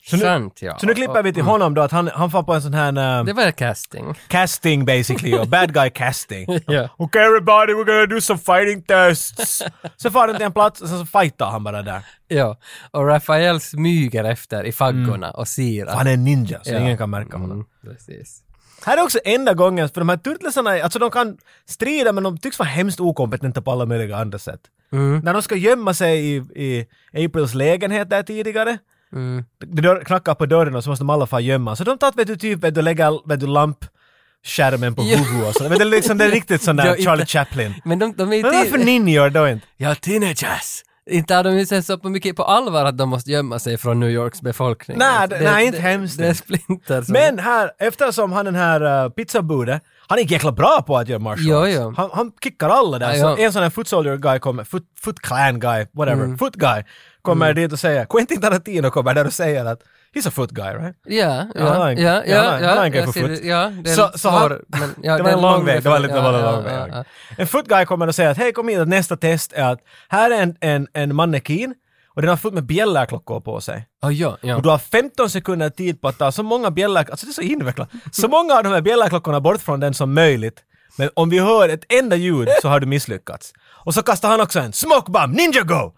Så 0.06 0.16
nu, 0.16 0.22
Sant 0.22 0.62
ja. 0.62 0.78
så 0.78 0.86
nu 0.86 0.94
klipper 0.94 1.22
vi 1.22 1.32
till 1.32 1.43
honom 1.43 1.74
då 1.74 1.82
att 1.82 1.90
han, 1.93 2.09
han 2.14 2.31
får 2.31 2.43
på 2.43 2.55
en 2.55 2.62
sån 2.62 2.74
här 2.74 3.18
uh, 3.18 3.24
Det 3.24 3.32
var 3.32 3.51
casting. 3.51 4.14
casting 4.28 4.85
basically, 4.85 5.35
och 5.39 5.48
bad 5.56 5.74
guy 5.74 5.90
casting. 5.90 6.47
Ja. 6.66 6.89
Okay 6.98 7.22
everybody, 7.22 7.72
we're 7.72 7.85
gonna 7.85 8.06
do 8.06 8.20
some 8.20 8.39
fighting 8.39 8.82
tests. 8.82 9.62
så 9.97 10.10
far 10.10 10.26
han 10.28 10.36
till 10.36 10.47
en 10.47 10.52
plats 10.52 10.81
och 10.81 10.89
så 10.89 11.06
fightar 11.06 11.51
han 11.51 11.64
bara 11.64 11.82
där. 11.82 12.06
Ja, 12.28 12.56
och 12.90 13.06
Rafael 13.06 13.60
smyger 13.60 14.24
efter 14.24 14.64
i 14.64 14.72
faggorna 14.72 15.31
och 15.31 15.48
ser 15.48 15.86
att... 15.86 15.94
Han 15.94 16.06
är 16.06 16.12
en 16.14 16.24
ninja, 16.24 16.60
så 16.62 16.72
Ja. 16.72 16.78
ingen 16.78 16.97
kan 16.98 17.10
märka 17.10 17.36
honom. 17.36 17.66
Mm, 17.82 17.97
precis. 17.97 18.40
Här 18.86 18.97
är 18.98 19.02
också 19.02 19.18
enda 19.24 19.55
gången, 19.55 19.89
för 19.89 20.01
de 20.01 20.09
här 20.09 20.16
turtlesarna, 20.16 20.70
alltså 20.70 20.98
de 20.98 21.10
kan 21.10 21.36
strida 21.68 22.12
men 22.12 22.24
de 22.24 22.39
tycks 22.39 22.59
vara 22.59 22.68
hemskt 22.68 23.01
okompetenta 23.01 23.62
på 23.62 23.70
alla 23.72 23.86
möjliga 23.86 24.16
andra 24.16 24.39
sätt. 24.39 24.60
Mm. 24.93 25.18
När 25.20 25.32
de 25.32 25.43
ska 25.43 25.55
gömma 25.56 25.94
sig 25.94 26.36
i, 26.36 26.36
i 26.55 26.86
Aprils 27.26 27.55
lägenhet 27.55 28.10
där 28.10 28.22
tidigare, 28.22 28.78
Mm. 29.15 29.45
det 29.66 30.05
knackar 30.05 30.35
på 30.35 30.47
dörren 30.47 30.74
och 30.74 30.85
så 30.85 30.91
måste 30.91 31.03
de 31.05 31.11
alla 31.11 31.27
få 31.27 31.41
gömma. 31.41 31.77
Så 31.77 31.85
de 31.85 31.99
tar 31.99 32.12
vet 32.12 32.27
du 32.27 32.36
typ, 32.36 32.65
vet 32.65 32.74
du, 32.74 32.82
lägger 32.82 33.28
vet 33.28 33.41
du, 33.41 33.47
lampskärmen 33.47 34.95
på 34.95 35.03
Ja. 35.03 35.16
huvudet 35.19 35.49
och 35.49 35.55
så. 35.55 35.69
Vet 35.69 35.78
du, 35.78 35.85
liksom, 35.85 36.19
det 36.19 36.24
är 36.24 36.31
riktigt 36.31 36.62
sån 36.62 36.77
där 36.77 36.91
inte- 36.91 37.03
Charlie 37.03 37.27
Chaplin. 37.27 37.74
Men 37.85 37.99
de, 37.99 38.12
de 38.16 38.32
är 38.32 38.43
Men 38.43 38.53
varför 38.53 38.65
inte... 38.65 38.85
ninjor 38.85 39.31
då 39.31 39.49
inte? 39.49 39.66
Ja, 39.77 39.95
teenagers! 39.95 40.82
Inte 41.11 41.35
har 41.35 41.45
de 41.45 41.59
ju 41.59 41.66
sett 41.66 41.86
så 41.86 41.99
på 41.99 42.09
mycket 42.09 42.36
på 42.36 42.45
allvar 42.45 42.85
att 42.85 42.99
de 42.99 43.09
måste 43.09 43.31
gömma 43.31 43.59
sig 43.59 43.78
från 43.78 44.01
New 44.01 44.11
Yorks 44.11 44.43
befolkning. 44.43 44.99
Nej, 44.99 45.28
det- 45.28 45.41
nej, 45.41 45.66
inte 45.66 45.78
hemskt. 45.81 46.19
Det 46.19 46.27
är 46.27 46.35
Splinter 46.35 47.03
som... 47.03 47.12
Men 47.12 47.39
här, 47.39 47.70
eftersom 47.78 48.32
han 48.32 48.45
den 48.45 48.55
här 48.55 49.05
uh, 49.05 49.11
pizzabudet, 49.11 49.82
han 50.09 50.19
är 50.19 50.32
jäkla 50.32 50.53
bra 50.53 50.82
på 50.86 50.97
att 50.97 51.09
göra 51.09 51.19
martial 51.19 51.47
Jo, 51.47 51.66
jo. 51.82 51.95
Han, 51.97 52.11
han 52.12 52.32
kickar 52.45 52.69
alla 52.69 52.99
där. 52.99 53.12
Ja, 53.15 53.20
så. 53.20 53.28
Mm. 53.28 53.45
en 53.45 53.53
sån 53.53 53.62
här 53.62 53.70
foot 53.70 53.89
soldier 53.89 54.16
guy 54.16 54.39
kommer, 54.39 54.65
foot, 54.65 54.85
foot 55.01 55.20
clan 55.20 55.61
guy, 55.61 55.86
whatever, 55.93 56.36
foot 56.36 56.55
guy, 56.55 56.82
kommer 57.24 57.55
dit 57.55 57.72
och 57.72 57.78
säger, 57.78 58.05
Quentin 58.06 58.40
Tarantino 58.40 58.90
kommer 58.90 59.14
där 59.14 59.26
och 59.26 59.32
säger 59.32 59.64
att 59.64 59.80
he's 60.14 60.28
a 60.28 60.30
foot 60.30 60.51
guy 60.51 60.72
right? 60.74 60.96
Ja, 61.05 61.46
Ja, 61.55 61.92
ja, 61.92 62.22
ja, 62.26 62.60
ja, 62.60 62.74
han 62.80 62.92
ser 62.92 63.05
foot. 63.06 63.14
det. 63.42 63.48
Ja, 63.48 63.72
det 63.84 63.90
är 63.90 63.94
Så- 63.94 64.18
svår, 64.18 64.62
han-. 64.72 64.94
Ja, 65.02 65.16
det 65.16 65.22
var 65.22 65.30
en 65.30 65.40
lång 65.40 65.64
väg, 65.64 65.82
det 65.82 65.88
var 65.88 65.98
lite, 65.98 66.14
ja, 66.14 66.30
lång 66.30 66.40
ja, 66.40 66.60
väg. 66.60 66.92
ja, 66.94 67.05
En 67.38 67.46
foot 67.46 67.68
guy 67.68 67.84
kommer 67.86 68.06
och 68.06 68.14
säger 68.14 68.30
att 68.30 68.36
hej 68.36 68.52
kom 68.52 68.68
hit, 68.68 68.88
nästa 68.88 69.16
test 69.16 69.52
är 69.52 69.72
att 69.72 69.78
här 70.09 70.30
är 70.30 70.42
en, 70.42 70.56
en, 70.60 70.88
en 70.92 71.14
mannekin 71.14 71.74
och 72.14 72.22
den 72.22 72.28
har 72.28 72.36
fullt 72.36 72.55
med 72.55 72.64
bjällerklockor 72.64 73.40
på 73.40 73.60
sig. 73.60 73.86
ja. 74.02 74.10
ja, 74.12 74.36
ja. 74.42 74.56
Och 74.56 74.62
du 74.62 74.68
har 74.68 74.78
15 74.78 75.30
sekunder 75.30 75.70
tid 75.70 76.01
på 76.01 76.09
att 76.09 76.18
ta 76.18 76.32
så 76.32 76.42
många 76.42 76.70
bjällar... 76.70 77.06
Alltså 77.10 77.26
det 77.26 77.30
är 77.30 77.34
så 77.34 77.40
invecklat. 77.42 77.90
Så 78.12 78.28
många 78.28 78.55
av 78.55 78.62
de 78.64 78.72
här 78.72 78.80
bjällerklockorna 78.80 79.40
bort 79.40 79.60
från 79.60 79.80
den 79.80 79.94
som 79.94 80.14
möjligt. 80.14 80.60
Men 80.98 81.10
om 81.14 81.30
vi 81.30 81.38
hör 81.38 81.68
ett 81.68 81.92
enda 81.92 82.16
ljud 82.16 82.48
så 82.62 82.68
har 82.68 82.80
du 82.80 82.86
misslyckats. 82.86 83.52
Och 83.85 83.94
så 83.94 84.02
kastar 84.02 84.28
han 84.28 84.40
också 84.40 84.61
en 84.61 84.73
smoke 84.73 85.11
bomb, 85.11 85.35
ninja 85.35 85.62
go! 85.62 85.93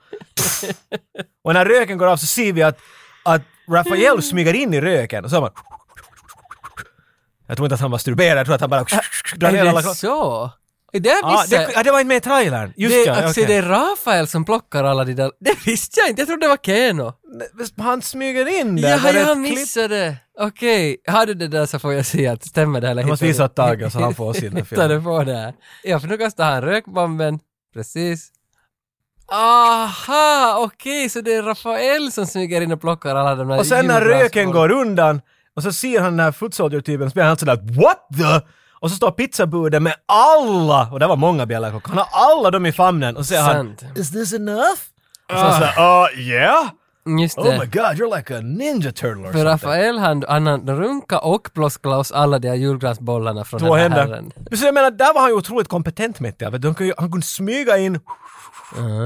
och 1.45 1.55
när 1.55 1.65
röken 1.65 1.99
går 1.99 2.07
av 2.07 2.17
så 2.17 2.27
ser 2.27 2.53
vi 2.53 2.63
att, 2.63 2.79
att 3.25 3.43
Rafael 3.71 4.23
smyger 4.23 4.55
in 4.55 4.75
i 4.75 4.81
röken 4.81 5.25
och 5.25 5.31
så 5.31 5.41
man... 5.41 5.51
Jag 7.47 7.57
tror 7.57 7.67
inte 7.67 7.75
att 7.75 7.81
han 7.81 7.91
masturberar, 7.91 8.37
jag 8.37 8.47
tror 8.47 8.55
att 8.55 8.61
han 8.61 8.71
bara 8.71 8.85
drar 9.37 9.53
ner 9.53 9.59
är 9.59 9.69
alla 9.69 9.73
det 9.73 9.83
klockor. 9.83 9.95
så? 9.95 10.51
Det 10.93 11.09
här 11.09 11.41
visste 11.41 11.57
det, 11.59 11.73
ja, 11.75 11.83
det 11.83 11.91
var 11.91 12.01
inte 12.01 12.09
med 12.09 12.17
i 12.17 12.21
trailern. 12.21 12.73
Just 12.77 12.95
det, 12.95 13.05
ja, 13.05 13.15
alltså, 13.15 13.41
det 13.47 13.55
är 13.55 13.63
Rafael 13.63 14.27
som 14.27 14.45
plockar 14.45 14.85
alla 14.85 15.05
de 15.05 15.15
där... 15.15 15.33
Det 15.41 15.67
visste 15.67 16.01
jag 16.01 16.09
inte, 16.09 16.21
jag 16.21 16.29
trodde 16.29 16.47
det 16.47 16.49
var 16.49 16.57
Keno. 16.57 17.13
Han 17.79 18.03
smyger 18.03 18.61
in 18.61 18.77
där. 18.77 18.89
Jaha, 18.89 19.13
det 19.13 19.21
jag 19.21 19.39
missade. 19.39 20.17
Okej, 20.39 20.97
har 21.07 21.27
du 21.27 21.35
det 21.35 21.49
där 21.49 21.67
så 21.67 21.79
får 21.79 21.93
jag 21.93 22.07
se 22.07 22.27
att 22.27 22.45
stämmer 22.45 22.81
det 22.81 22.89
eller 22.89 23.03
Jag 23.03 23.09
måste 23.09 23.25
visa 23.27 23.45
ett 23.45 23.55
tag 23.55 23.93
så 23.93 24.01
han 24.01 24.15
får 24.15 24.35
här 24.35 24.41
Hittar 24.43 24.65
filmen. 24.65 24.89
du 24.89 25.03
på 25.03 25.25
det 25.25 25.37
här? 25.37 25.55
Ja, 25.83 26.01
för 26.01 26.09
nu 26.09 26.19
kastar 26.19 26.53
han 26.53 26.63
rökbomben. 26.63 27.39
Precis. 27.77 28.29
Aha, 29.33 30.57
okej, 30.59 31.09
så 31.09 31.21
det 31.21 31.35
är 31.35 31.43
Rafael 31.43 32.13
som 32.13 32.27
smyger 32.27 32.61
in 32.61 32.73
och 32.73 32.81
plockar 32.81 33.17
alla 33.17 33.35
de 33.35 33.49
där 33.49 33.59
Och 33.59 33.67
sen 33.67 33.87
när 33.87 34.01
röken 34.01 34.51
går 34.51 34.71
undan 34.71 35.21
och 35.57 35.63
så 35.63 35.73
ser 35.73 36.01
han 36.01 36.17
den 36.17 36.25
här 36.25 36.33
foot 36.33 36.55
soldier-typen 36.55 37.11
spelar 37.11 37.29
han 37.29 37.39
sådär 37.39 37.83
What 37.83 38.09
the? 38.19 38.47
Och 38.73 38.91
så 38.91 38.97
står 38.97 39.11
pizzabudet 39.11 39.83
med 39.83 39.95
alla, 40.07 40.89
och 40.93 41.01
det 41.01 41.07
var 41.07 41.17
många 41.17 41.47
bjällerklockor, 41.47 41.89
han 41.89 41.99
har 41.99 42.31
alla 42.31 42.51
dem 42.51 42.67
i 42.67 42.73
famnen 42.73 43.17
och 43.17 43.27
så 43.27 43.29
säger 43.29 43.43
han 43.43 43.55
Sant. 43.55 43.99
Is 43.99 44.13
this 44.13 44.33
enough? 44.33 44.81
Och 45.33 45.39
så 45.39 45.53
sådär 45.53 45.75
uh 45.79 46.21
yeah? 46.21 46.67
Just 47.21 47.39
Oh 47.39 47.45
det. 47.45 47.59
my 47.59 47.67
god, 47.67 47.99
you're 47.99 48.17
like 48.17 48.35
a 48.35 48.41
ninja 48.41 48.93
turtle 48.93 49.09
or 49.23 49.33
För 49.33 49.39
something. 49.39 49.45
Rafael 49.45 49.99
han, 49.99 50.25
han, 50.29 50.47
han 50.47 50.67
runka 50.69 51.19
och 51.19 51.53
ploskla 51.55 51.97
oss 51.99 52.13
alla 52.13 52.39
de 52.39 52.49
här 52.49 52.55
julglasbollarna 52.55 53.45
från 53.45 53.61
Två 53.61 53.77
den 53.77 53.93
här 53.93 53.99
händer. 54.01 54.15
herren. 54.17 54.33
Så 54.59 54.65
jag 54.65 54.75
menar, 54.75 54.91
där 54.91 55.15
var 55.15 55.21
han 55.21 55.31
ju 55.31 55.37
otroligt 55.37 55.69
kompetent 55.69 56.21
det. 56.39 56.51
vet 56.51 56.63
du. 56.63 56.69
Han 56.69 56.75
kunde, 56.75 56.95
han 56.99 57.11
kunde 57.13 57.27
smyga 57.27 57.79
in, 57.79 58.01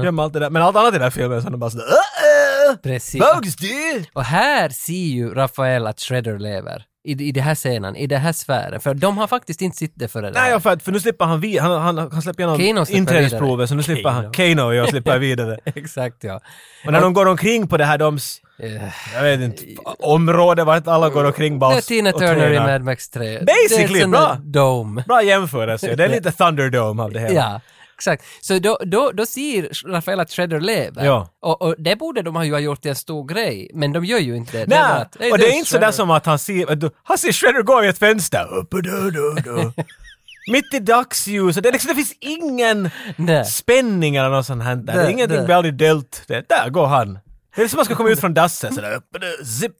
gömma 0.03 0.23
allt 0.23 0.33
det 0.33 0.39
där. 0.39 0.49
Men 0.49 0.61
allt 0.61 0.75
annat 0.75 0.89
i 0.93 0.97
den 0.97 1.01
här 1.03 1.09
filmen 1.09 1.41
så 1.41 1.49
han 1.49 1.59
bara 1.59 1.69
sådär 1.69 1.85
uh, 1.85 2.71
uh, 2.71 2.77
Precis. 2.77 3.21
Bugs 3.21 3.55
dude! 3.55 4.05
Och 4.13 4.23
här 4.23 4.69
ser 4.69 4.93
ju 4.93 5.33
Rafael 5.33 5.87
att 5.87 5.99
Shredder 5.99 6.39
lever. 6.39 6.85
I, 7.03 7.11
I 7.27 7.31
den 7.31 7.43
här 7.43 7.55
scenen, 7.55 7.95
i 7.95 8.07
den 8.07 8.21
här 8.21 8.33
sfären. 8.33 8.81
För 8.81 8.93
de 8.93 9.17
har 9.17 9.27
faktiskt 9.27 9.61
inte 9.61 9.77
sitt 9.77 9.93
det 9.95 10.07
före 10.07 10.25
det 10.25 10.31
Nej, 10.31 10.41
här. 10.41 10.51
ja, 10.51 10.59
för, 10.59 10.77
för 10.77 10.91
nu 10.91 10.99
slipper 10.99 11.25
han 11.25 11.39
vid, 11.39 11.59
han, 11.59 11.81
han, 11.81 11.97
han 12.11 12.21
släpper 12.21 12.59
igenom 12.59 12.85
inträdesprovet 12.89 13.69
så 13.69 13.75
nu 13.75 13.83
slipper 13.83 14.09
han, 14.09 14.31
Kano 14.31 14.73
ja, 14.73 14.87
slipper 14.87 15.19
vidare. 15.19 15.57
Exakt 15.65 16.23
ja. 16.23 16.39
Och 16.85 16.91
när 16.91 17.01
de 17.01 17.13
går 17.13 17.25
omkring 17.25 17.67
på 17.67 17.77
det 17.77 17.85
här 17.85 17.97
doms, 17.97 18.41
Eh, 18.63 18.81
jag 19.15 19.23
vet 19.23 19.41
inte, 19.41 19.63
område 19.99 20.63
vart 20.63 20.87
alla 20.87 21.09
går 21.09 21.23
omkring 21.25 21.59
bara 21.59 21.69
Det 21.71 21.75
är 21.75 21.77
och- 21.77 21.83
Tina 21.83 22.09
och 22.09 22.19
Turner 22.19 22.51
i. 22.53 22.59
Mad 22.59 22.83
Max 22.83 23.09
3. 23.09 23.39
Basically, 23.39 24.05
bra. 24.05 24.19
där 24.19 24.35
Dome. 24.43 25.03
Bra 25.07 25.23
jämförelse, 25.23 25.95
det 25.95 26.03
är 26.03 26.09
lite 26.09 26.31
Thunderdome 26.31 27.03
av 27.03 27.11
det 27.11 27.19
hela. 27.19 27.33
Ja. 27.33 27.61
Exakt. 28.01 28.23
Så 28.41 28.59
då, 28.59 28.77
då, 28.85 29.11
då 29.11 29.25
ser 29.25 29.87
Rafael 29.91 30.19
att 30.19 30.31
Shredder 30.31 30.59
lever. 30.59 31.05
Ja. 31.05 31.29
Och, 31.41 31.61
och 31.61 31.75
det 31.77 31.95
borde 31.95 32.21
de 32.21 32.45
ju 32.45 32.51
ha 32.51 32.59
gjort 32.59 32.81
till 32.81 32.89
en 32.89 32.95
stor 32.95 33.27
grej, 33.27 33.71
men 33.73 33.93
de 33.93 34.05
gör 34.05 34.19
ju 34.19 34.35
inte 34.35 34.57
det. 34.57 34.65
Det 34.65 34.69
Nej, 34.69 35.01
att, 35.01 35.17
"Hej, 35.19 35.31
och 35.31 35.37
det 35.37 35.45
är 35.47 35.57
inte 35.57 35.69
sådär 35.69 35.81
Shredder." 35.81 35.91
som 35.97 36.11
att 36.11 36.25
han 36.25 36.39
ser, 36.39 36.91
han 37.03 37.17
ser 37.17 37.31
Shredder 37.31 37.61
gå 37.61 37.83
i 37.83 37.87
ett 37.87 37.97
fönster. 37.97 38.47
Mitt 40.51 40.73
i 40.73 40.79
dagsljus. 40.79 41.55
Det, 41.55 41.71
liksom, 41.71 41.87
det 41.89 41.95
finns 41.95 42.13
ingen 42.19 42.89
Nej. 43.15 43.45
spänning 43.45 44.15
eller 44.15 44.29
något 44.29 44.45
sånt 44.45 44.63
här. 44.63 44.75
där. 44.75 44.93
Det 44.93 45.01
är 45.01 45.09
ingenting 45.09 45.45
väldigt 45.45 45.77
delt. 45.77 46.23
Det, 46.27 46.49
där 46.49 46.69
går 46.69 46.87
han. 46.87 47.19
Det 47.55 47.61
är 47.61 47.67
som 47.67 47.75
att 47.75 47.77
man 47.79 47.85
ska 47.85 47.95
komma 47.95 48.09
ut 48.09 48.19
från 48.19 48.33
dasset 48.33 48.73
sådär. 48.75 49.01
Zip. 49.45 49.71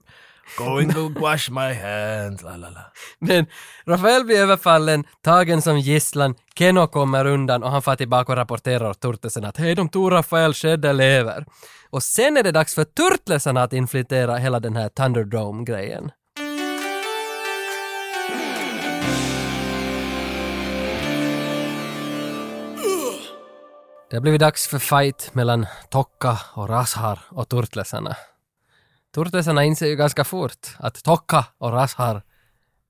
Going 0.57 0.93
to 0.93 1.09
wash 1.19 1.49
my 1.49 1.73
hands. 1.73 2.43
La, 2.43 2.55
la, 2.55 2.69
la. 2.69 2.91
Men 3.19 3.45
Rafael 3.85 4.25
blir 4.25 4.39
överfallen, 4.39 5.03
tagen 5.21 5.61
som 5.61 5.79
gisslan, 5.79 6.35
Keno 6.55 6.87
kommer 6.87 7.25
undan 7.25 7.63
och 7.63 7.71
han 7.71 7.81
far 7.81 7.95
tillbaka 7.95 8.31
och 8.31 8.37
rapporterar 8.37 8.89
åt 8.89 8.99
Turtlesen 8.99 9.45
att 9.45 9.57
hej, 9.57 9.75
de 9.75 9.89
tog 9.89 10.11
Rafael, 10.11 10.53
Shedder 10.53 10.93
lever. 10.93 11.45
Och 11.89 12.03
sen 12.03 12.37
är 12.37 12.43
det 12.43 12.51
dags 12.51 12.75
för 12.75 12.83
Turtlesarna 12.83 13.63
att 13.63 13.73
infiltrera 13.73 14.37
hela 14.37 14.59
den 14.59 14.75
här 14.75 14.89
Thunderdome-grejen. 14.89 16.11
Det 24.09 24.17
har 24.17 24.21
blivit 24.21 24.41
dags 24.41 24.67
för 24.67 24.79
fight 24.79 25.29
mellan 25.33 25.65
Tokka 25.89 26.37
och 26.53 26.69
Rashar 26.69 27.19
och 27.29 27.49
Turtlesarna. 27.49 28.15
Turtlesarna 29.15 29.63
inser 29.63 29.87
ju 29.87 29.95
ganska 29.95 30.23
fort 30.23 30.67
att 30.79 31.03
Tokka 31.03 31.45
och 31.57 31.71
Rashar 31.71 32.21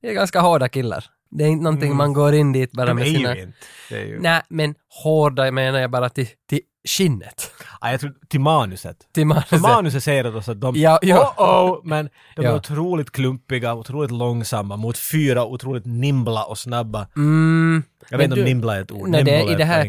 är 0.04 0.14
ganska 0.14 0.40
hårda 0.40 0.70
killar. 0.70 1.06
Det 1.30 1.44
är 1.44 1.48
inte 1.48 1.64
någonting 1.64 1.96
man 1.96 2.14
går 2.14 2.34
in 2.34 2.52
dit 2.52 2.72
bara 2.72 2.86
De 2.88 2.94
med 2.96 3.08
är 3.08 3.12
sina... 3.12 3.36
ju 3.36 3.42
inte. 3.42 3.58
Det 3.90 3.96
är 4.02 4.06
ju... 4.06 4.20
Nej, 4.20 4.42
men 4.50 4.76
hårda 5.04 5.52
menar 5.52 5.80
jag 5.80 5.92
bara 5.92 6.10
till, 6.10 6.28
till 6.50 6.60
skinnet. 6.88 7.52
Ja, 7.82 7.92
jag 7.92 8.00
tror 8.00 8.14
till 8.30 8.40
manuset. 8.40 8.98
Till 9.14 9.22
För 9.22 9.28
manuset. 9.28 9.62
manuset 9.62 10.04
säger 10.04 10.24
det 10.24 10.36
också 10.36 10.52
att 10.52 10.62
de 10.62 10.76
Ja, 10.76 11.00
ja. 11.02 11.34
oh, 11.38 11.72
oh, 11.72 11.80
men 11.84 12.10
de 12.36 12.42
är 12.42 12.46
Ja. 12.50 12.56
otroligt 12.56 13.12
klumpiga, 13.12 13.74
otroligt 13.74 14.12
långsamma 14.12 14.76
mot 14.78 14.98
fyra 14.98 15.46
otroligt 15.46 15.86
nimbla 15.86 16.44
och 16.44 16.58
snabba. 16.58 17.08
Mm, 17.16 17.84
Jag 18.00 18.12
men 18.12 18.18
vet 18.18 18.26
inte 18.26 18.36
du- 18.36 18.42
om 18.42 18.46
nimbla 18.46 18.78
är 18.78 18.82
ett 18.82 18.92
ord. 18.92 19.10
Nej, 19.10 19.24
det, 19.24 19.32
är- 19.42 19.52
i 19.52 19.56
det 19.56 19.66
här 19.66 19.84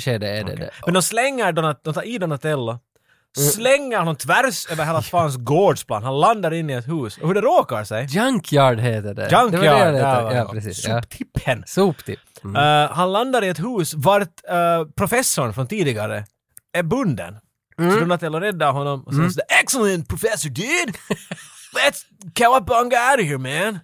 skedet 0.00 0.28
är 0.40 0.44
det 0.44 0.56
det. 0.56 0.70
Men 0.84 0.94
de 0.94 1.02
slänger 1.02 1.52
Donat, 1.52 1.84
de 1.84 1.94
tar 1.94 2.06
i 2.08 2.18
Donatello, 2.18 2.70
Mm. 2.70 2.78
Slänger 3.36 3.98
honom 3.98 4.16
tvärs 4.16 4.66
över 4.70 4.84
hela 4.84 5.02
fans 5.02 5.36
gårdsplan. 5.36 6.02
Han 6.02 6.20
landar 6.20 6.54
in 6.54 6.70
i 6.70 6.72
ett 6.72 6.88
hus. 6.88 7.18
Och 7.18 7.28
hur 7.28 7.34
det 7.34 7.40
råkar 7.40 7.84
sig. 7.84 8.06
Junkyard 8.10 8.80
heter 8.80 9.14
det. 9.14 9.22
Junkyard, 9.30 9.52
Det 9.52 10.02
var 10.02 10.22
det 10.22 10.22
var 10.22 10.32
Ja, 10.32 10.48
precis. 10.52 10.82
Soptippen. 10.82 11.64
Soptipp. 11.66 12.20
Mm. 12.44 12.56
Eh, 12.56 12.90
han 12.90 13.12
landar 13.12 13.44
i 13.44 13.48
ett 13.48 13.60
hus 13.60 13.94
vart 13.94 14.40
uh, 14.50 14.90
professorn 14.96 15.54
från 15.54 15.66
tidigare 15.66 16.24
är 16.72 16.82
bunden. 16.82 17.36
Mm. 17.78 17.92
Så 17.92 18.00
Donatello 18.00 18.40
räddar 18.40 18.72
honom 18.72 19.02
och 19.02 19.14
säger 19.14 19.28
sådär 19.28 19.46
“Excellent 19.60 20.08
professor 20.08 20.50
dude! 20.50 20.92
Let's 21.74 22.02
cowabunga 22.34 23.10
out 23.10 23.20
of 23.20 23.26
here 23.26 23.38
man!” 23.38 23.78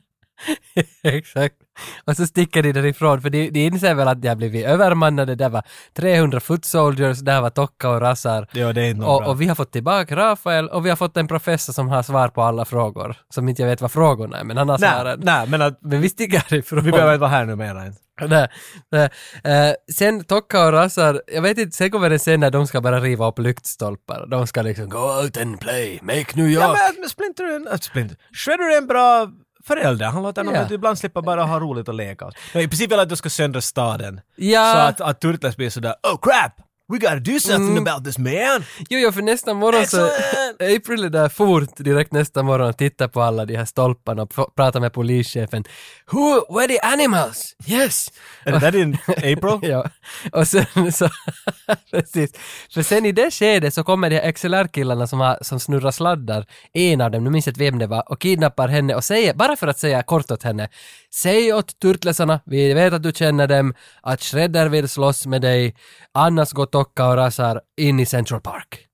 Exakt. 1.03 1.57
Och 2.05 2.17
så 2.17 2.27
sticker 2.27 2.63
de 2.63 2.73
därifrån, 2.73 3.23
för 3.23 3.31
de, 3.31 3.51
de 3.51 3.61
inser 3.67 3.95
väl 3.95 4.09
att 4.09 4.23
de 4.23 4.29
har 4.29 4.37
blivit 4.37 4.67
övermannade. 4.67 5.35
Det 5.35 5.49
var 5.49 5.63
300 5.97 6.41
foot 6.41 6.65
soldiers, 6.65 7.19
där 7.19 7.41
var 7.41 7.51
Tokka 7.51 7.89
och 7.91 8.01
Rassar. 8.01 8.47
Ja, 8.53 8.73
det 8.73 8.83
är 8.83 8.91
inte 8.91 9.07
Och, 9.07 9.21
bra. 9.23 9.29
och 9.31 9.41
vi 9.41 9.47
har 9.47 9.55
fått 9.55 9.73
tillbaka 9.73 10.17
Rafael 10.17 10.69
och 10.69 10.85
vi 10.87 10.89
har 10.89 10.97
fått 10.97 11.17
en 11.17 11.29
professor 11.29 11.73
som 11.73 11.89
har 11.89 12.03
svar 12.03 12.29
på 12.29 12.43
alla 12.43 12.65
frågor. 12.65 13.17
Som 13.35 13.49
inte 13.49 13.63
jag 13.63 13.69
vet 13.69 13.81
vad 13.81 13.93
frågorna 13.93 14.39
är, 14.41 14.45
men 14.45 14.57
han 14.57 14.69
har 14.69 14.79
svaren. 14.79 15.21
nej, 15.23 15.47
men 15.49 15.63
att 15.63 15.79
Men 15.83 16.01
vi 16.01 16.09
sticker 16.09 16.39
härifrån. 16.51 16.85
vi 16.85 16.91
behöver 16.91 17.13
inte 17.15 17.21
vara 17.21 17.31
här 17.31 17.45
nu 17.45 17.57
mera 17.57 17.87
inte. 17.87 17.99
Nej, 18.29 18.49
nej. 18.93 19.11
Eh, 19.45 19.75
sen 19.95 20.25
Tokka 20.25 20.67
och 20.67 20.73
Rassar, 20.73 21.23
jag 21.27 21.43
vet 21.43 21.59
inte, 21.59 21.77
sen 21.77 21.91
kommer 21.91 22.11
det 22.11 22.19
sen 22.19 22.41
när 22.41 22.51
de 22.51 22.67
ska 22.67 22.81
bara 22.81 23.01
riva 23.01 23.29
upp 23.29 23.39
lyktstolpar. 23.39 24.27
De 24.31 24.47
ska 24.47 24.63
liksom 24.63 24.89
go 24.89 24.99
out 25.23 25.37
and 25.37 25.61
play, 25.61 25.99
make 26.03 26.27
New 26.35 26.47
York. 26.49 26.65
Ja, 26.65 26.77
men, 27.01 27.09
Splinter. 27.11 27.73
Äh, 27.73 27.79
Splinter. 27.79 28.17
Shredder 28.33 28.75
är 28.75 28.79
en 28.79 28.87
bra 28.87 29.29
förälder. 29.69 30.07
Han 30.07 30.23
låter 30.23 30.45
dem 30.45 30.67
du, 30.69 30.75
ibland 30.75 30.99
slippa 30.99 31.23
bara 31.23 31.43
ha 31.45 31.61
roligt 31.61 31.89
och 31.89 31.95
leka. 31.95 32.31
Men 32.55 32.63
I 32.63 32.69
princip 32.69 32.93
vill 32.93 33.01
att 33.01 33.09
du 33.09 33.17
ska 33.17 33.31
söndra 33.31 33.61
staden. 33.61 34.21
Ja. 34.37 34.73
Så 34.73 34.79
att, 34.79 35.11
att 35.11 35.21
Turtles 35.21 35.57
blir 35.57 35.71
sådär 35.71 35.95
“Oh 36.03 36.19
crap! 36.23 36.68
We 36.93 36.99
gotta 36.99 37.19
do 37.21 37.39
something 37.41 37.77
Mm. 37.77 37.87
about 37.87 38.05
this 38.05 38.19
man!” 38.19 38.65
Jo, 38.91 38.99
jo, 38.99 39.13
för 39.13 39.23
nästa 39.23 39.55
morgon 39.55 39.87
så... 39.87 40.07
April 40.77 41.05
är 41.05 41.09
där 41.11 41.29
fort 41.29 41.77
direkt 41.77 42.13
nästa 42.13 42.43
morgon 42.43 42.69
och 42.69 42.77
tittar 42.77 43.09
på 43.09 43.23
alla 43.23 43.45
de 43.45 43.57
här 43.57 43.65
stolparna 43.65 44.23
och 44.23 44.55
pratar 44.57 44.81
med 44.81 44.93
polischefen. 44.93 45.65
Who 46.13 46.55
were 46.59 46.69
the 46.69 46.79
animals? 46.81 47.57
Yes! 47.67 48.09
Det 48.45 48.59
där 48.59 48.73
din 48.73 48.99
April? 49.09 49.59
Ja, 49.71 49.91
och 50.33 50.49
sen 50.49 50.93
så... 50.93 51.09
precis. 51.91 52.31
För 52.75 52.83
sen 52.83 53.07
i 53.07 53.13
det 53.13 53.31
skedet 53.31 53.75
så 53.75 53.85
kommer 53.85 54.11
de 54.11 54.17
här 54.17 54.33
XLR-killarna 54.33 55.07
som, 55.07 55.21
har, 55.21 55.39
som 55.43 55.61
snurrar 55.61 55.91
sladdar, 55.91 56.47
en 56.73 57.01
av 57.01 57.11
dem, 57.11 57.25
nu 57.25 57.31
minns 57.31 57.47
jag 57.47 57.51
inte 57.53 57.65
vem 57.65 57.79
det 57.79 57.87
var, 57.87 58.13
och 58.13 58.21
kidnappar 58.21 58.69
henne 58.69 58.95
och 58.95 59.05
säger, 59.05 59.35
bara 59.35 59.57
för 59.57 59.67
att 59.67 59.79
säga 59.79 60.03
kort 60.03 60.31
åt 60.31 60.43
henne, 60.43 60.69
säg 61.15 61.53
åt 61.53 61.79
turtlesarna, 61.81 62.41
vi 62.47 62.75
vet 62.75 62.93
att 62.93 63.03
du 63.03 63.13
känner 63.13 63.47
dem, 63.47 63.75
att 64.03 64.23
Shredder 64.23 64.69
vill 64.69 64.89
slåss 64.89 65.27
med 65.27 65.43
dig, 65.43 65.75
annars 66.13 66.53
går 66.53 66.67
Tokka 66.79 67.09
och 67.09 67.17
Rasar 67.17 67.61
in 67.79 68.01
i 68.01 68.07
Central 68.07 68.41
Park. 68.41 68.85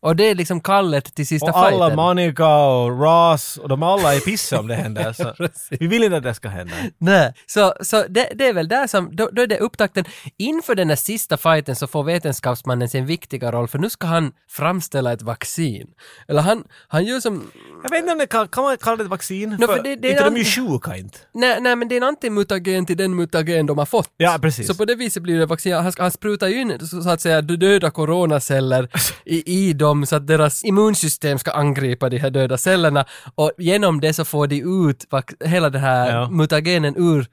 Och 0.00 0.16
det 0.16 0.24
är 0.24 0.34
liksom 0.34 0.60
kallet 0.60 1.14
till 1.14 1.26
sista 1.26 1.46
Mm. 1.50 1.60
Och 1.60 1.66
alla, 1.66 1.86
fighten. 1.86 1.96
Monica 1.96 2.56
och 2.56 3.00
Ross, 3.00 3.56
och 3.56 3.68
de 3.68 3.82
alla 3.82 4.14
är 4.14 4.20
pissa 4.20 4.60
om 4.60 4.66
det 4.66 4.74
händer. 4.74 5.12
Så 5.12 5.34
vi 5.80 5.86
vill 5.86 6.02
inte 6.02 6.16
att 6.16 6.22
det 6.22 6.34
ska 6.34 6.48
hända. 6.48 6.74
Nej, 6.98 7.32
så, 7.46 7.74
så 7.80 8.04
det, 8.08 8.28
det 8.34 8.46
är 8.48 8.52
väl 8.52 8.68
där 8.68 8.86
som, 8.86 9.16
då, 9.16 9.28
då 9.32 9.42
är 9.42 9.46
det 9.46 9.58
upptakten. 9.58 10.04
Inför 10.38 10.74
den 10.74 10.88
här 10.88 10.96
sista 10.96 11.36
fighten 11.36 11.76
så 11.76 11.86
får 11.86 12.02
vetenskapsmannen 12.04 12.88
sin 12.88 13.06
viktiga 13.06 13.52
roll 13.52 13.68
för 13.68 13.78
nu 13.78 13.90
ska 13.90 14.06
han 14.06 14.32
framställa 14.50 15.12
ett 15.12 15.22
vaccin. 15.22 15.86
Eller 16.28 16.42
han, 16.42 16.64
han 16.88 17.04
gör 17.04 17.20
som, 17.20 17.50
Jag 17.82 17.90
vet 17.90 17.98
inte 18.00 18.12
om 18.12 18.18
det 18.18 18.26
kan, 18.26 18.48
kan 18.48 18.64
man 18.64 18.76
kalla 18.76 18.96
det 18.96 19.02
ett 19.02 19.10
vaccin? 19.10 19.50
No, 19.50 19.66
för 19.66 19.76
för 19.76 19.82
det- 19.82 19.96
det 19.96 20.10
inte 20.10 20.24
de 20.24 20.34
är 20.34 20.38
ju 20.38 20.44
sjuka 20.44 20.96
inte. 20.96 21.18
nej, 21.34 21.60
nej 21.60 21.76
men 21.76 21.88
det 21.88 21.94
är 21.94 21.96
en 21.96 22.02
antimutagen 22.08 22.86
till 22.86 22.96
den 22.96 23.14
mutagen 23.16 23.66
de 23.66 23.78
har 23.78 23.86
fått. 23.86 24.10
Ja, 24.16 24.38
precis. 24.42 24.66
Så 24.66 24.74
på 24.74 24.84
det 24.84 24.94
viset 24.94 25.22
blir 25.22 25.38
det 25.38 25.46
vaccin. 25.46 25.72
Han, 25.74 25.92
han 25.98 26.10
sprutar 26.10 26.48
ju 26.48 26.60
in 26.60 26.86
så, 26.88 27.08
att 27.10 27.20
säga 27.20 27.42
döda 27.42 27.90
coronaceller 28.30 28.88
i, 29.24 29.68
i 29.68 29.72
dem 29.72 30.06
så 30.06 30.16
att 30.16 30.26
deras 30.26 30.64
immunsystem 30.64 31.38
ska 31.38 31.50
angripa 31.50 32.08
de 32.08 32.18
här 32.18 32.30
döda 32.30 32.58
cellerna 32.58 33.04
och 33.34 33.52
genom 33.58 34.00
det 34.00 34.12
så 34.12 34.24
får 34.24 34.46
de 34.46 34.62
ut 34.88 35.04
hela 35.44 35.70
den 35.70 35.80
här 35.80 36.12
Ja. 36.14 36.30
mutagenen 36.30 36.94
ur 36.96 37.26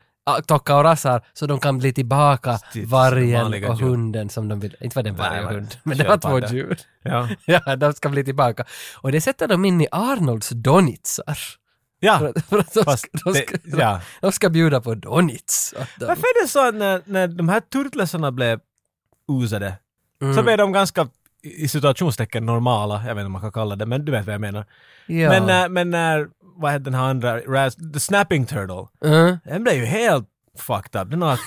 Tokka 0.48 0.76
och 0.76 0.84
Rassar 0.84 1.22
så 1.34 1.46
de 1.48 1.60
kan 1.60 1.78
bli 1.78 1.94
tillbaka 1.94 2.58
Till 2.74 2.86
vargen 2.86 3.64
och 3.66 3.80
hunden 3.80 4.30
som 4.30 4.48
de 4.48 4.60
vill. 4.60 4.76
Inte 4.82 4.96
var 4.96 5.04
det 5.04 5.10
en 5.10 5.16
varg 5.16 5.46
och 5.46 5.52
hund, 5.52 5.76
men 5.84 5.98
det 5.98 6.04
var 6.08 6.18
två 6.18 6.40
djur. 6.40 6.78
Ja. 7.04 7.28
Ja, 7.46 7.76
de 7.76 7.94
ska 7.94 8.10
bli 8.10 8.24
tillbaka. 8.24 8.66
Och 9.02 9.12
det 9.12 9.22
sätter 9.22 9.48
de 9.48 9.66
in 9.66 9.82
i 9.82 9.88
Arnolds 9.92 10.50
donitsar. 10.50 11.38
Ja. 12.00 12.20
För 12.20 12.28
att, 12.30 12.46
för 12.46 12.60
att 12.60 12.74
de, 12.74 12.84
Fast 12.84 13.04
ska, 13.04 13.32
de, 13.32 13.34
ska, 13.40 13.58
det- 13.64 13.78
ja. 13.82 14.02
de 14.22 14.32
ska 14.32 14.50
bjuda 14.50 14.82
på 14.82 14.96
donits. 14.96 15.74
Varför 16.00 16.24
är 16.24 16.44
det 16.44 16.48
så 16.50 16.68
att 16.68 16.76
när, 16.76 17.02
när 17.06 17.28
de 17.28 17.50
här 17.50 17.60
turtlesarna 17.60 18.32
blev 18.32 18.60
usade 19.44 19.74
Mm. 20.22 20.36
så 20.36 20.44
blev 20.44 20.58
de 20.58 20.72
ganska 20.72 21.08
i 21.44 21.68
situationstecken 21.68 22.46
normala, 22.46 22.94
jag 22.96 23.16
vet 23.16 23.22
inte 23.22 23.26
om 23.26 23.32
man 23.32 23.42
kan 23.42 23.52
kalla 23.52 23.76
det, 23.76 23.86
men 23.86 24.06
du 24.06 24.12
vet 24.12 24.26
vad 24.26 24.34
jag 24.34 24.42
menar. 24.42 24.66
Ja. 25.08 25.30
Men, 25.30 25.46
när, 25.46 25.70
men 25.70 25.90
när, 25.90 26.28
vad 26.56 26.72
hette 26.72 26.84
den 26.84 26.94
här 26.94 27.04
andra, 27.04 27.40
Raz, 27.40 27.76
The 27.94 28.00
Snapping 28.00 28.46
Turtle, 28.46 28.88
Mm. 29.06 29.38
den 29.46 29.64
blev 29.64 29.76
ju 29.76 29.86
helt 29.86 30.28
fucked 30.60 31.02
up. 31.02 31.10
Den 31.12 31.22
har 31.22 31.40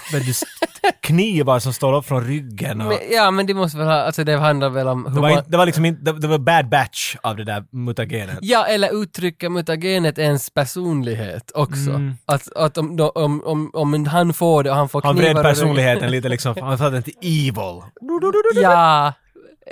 knivar 1.03 1.59
som 1.59 1.73
står 1.73 1.97
upp 1.97 2.07
från 2.07 2.25
ryggen 2.25 2.81
och... 2.81 2.87
Men, 2.87 2.99
ja, 3.11 3.31
men 3.31 3.47
det 3.47 3.55
måste 3.55 3.79
väl 3.79 3.87
ha, 3.87 3.95
alltså 3.95 4.25
det 4.25 4.37
handlar 4.37 4.69
väl 4.71 4.89
om 4.89 5.07
hur 5.07 5.15
Det 5.15 5.21
var, 5.21 5.31
man, 5.31 5.43
det 5.47 5.57
var 5.57 5.67
liksom 5.67 5.85
inte, 5.85 6.13
det, 6.13 6.21
det 6.21 6.27
var 6.29 6.39
bad 6.39 6.69
batch 6.69 7.17
av 7.23 7.37
det 7.37 7.45
där 7.45 7.65
mutagenen. 7.71 8.37
Ja, 8.41 8.67
eller 8.67 9.03
uttrycka 9.03 9.51
mutagenet 9.51 10.19
ens 10.19 10.51
personlighet 10.51 11.51
också. 11.55 11.91
Mm. 11.91 12.15
Att, 12.27 12.53
att 12.57 12.79
om, 12.79 13.11
om, 13.15 13.45
om, 13.45 13.71
om 13.75 14.07
han 14.07 14.33
får 14.35 14.63
det 14.65 14.71
och 14.71 14.77
han 14.77 14.89
får 14.89 15.03
Han 15.03 15.17
knivar 15.17 15.29
vred 15.35 15.37
i 15.37 15.41
ryggen- 15.41 15.55
personligheten 15.55 16.11
lite 16.11 16.29
liksom, 16.29 16.55
han 16.61 16.79
satte 16.79 16.91
den 16.91 17.03
till 17.03 17.17
evil. 17.23 17.83
Ja, 18.63 19.13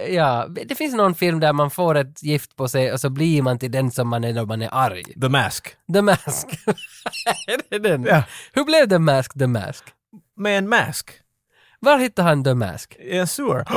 ja. 0.08 0.46
Det 0.66 0.74
finns 0.74 0.94
någon 0.94 1.14
film 1.14 1.40
där 1.40 1.52
man 1.52 1.70
får 1.70 1.94
ett 1.94 2.22
gift 2.22 2.56
på 2.56 2.68
sig 2.68 2.92
och 2.92 3.00
så 3.00 3.10
blir 3.10 3.42
man 3.42 3.58
till 3.58 3.70
den 3.70 3.90
som 3.90 4.08
man 4.08 4.24
är 4.24 4.32
när 4.32 4.44
man 4.44 4.62
är 4.62 4.68
arg. 4.72 5.04
The 5.20 5.28
Mask. 5.28 5.68
The 5.92 6.02
Mask. 6.02 6.46
är 7.46 7.60
det 7.70 7.88
den? 7.88 8.04
Ja. 8.04 8.22
Hur 8.52 8.64
blev 8.64 8.88
The 8.88 8.98
Mask 8.98 9.38
The 9.38 9.46
Mask? 9.46 9.84
Med 10.38 10.58
en 10.58 10.68
mask. 10.68 11.10
Var 11.80 11.98
hittade 11.98 12.28
han 12.28 12.44
The 12.44 12.54
Mask? 12.54 12.96
I 13.00 13.18
en 13.18 13.26
sewer. 13.26 13.64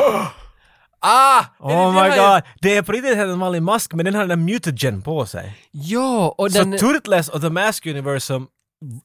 Ah! 1.04 1.46
Oh 1.60 2.04
my 2.04 2.10
god! 2.10 2.42
Det 2.62 2.78
är 2.78 2.82
på 2.82 2.92
riktigt 2.92 3.18
en 3.18 3.40
vanlig 3.40 3.62
mask 3.62 3.94
men 3.94 4.06
den 4.06 4.14
har 4.16 4.22
den 4.22 4.30
där 4.30 4.54
mutagen 4.54 5.02
på 5.02 5.26
sig. 5.26 5.58
Ja, 5.72 6.36
och 6.38 6.52
Så 6.52 6.64
den... 6.64 6.78
Turtles 6.78 7.30
och 7.30 7.42
The 7.42 7.50
Mask 7.50 7.86
Universum 7.86 8.48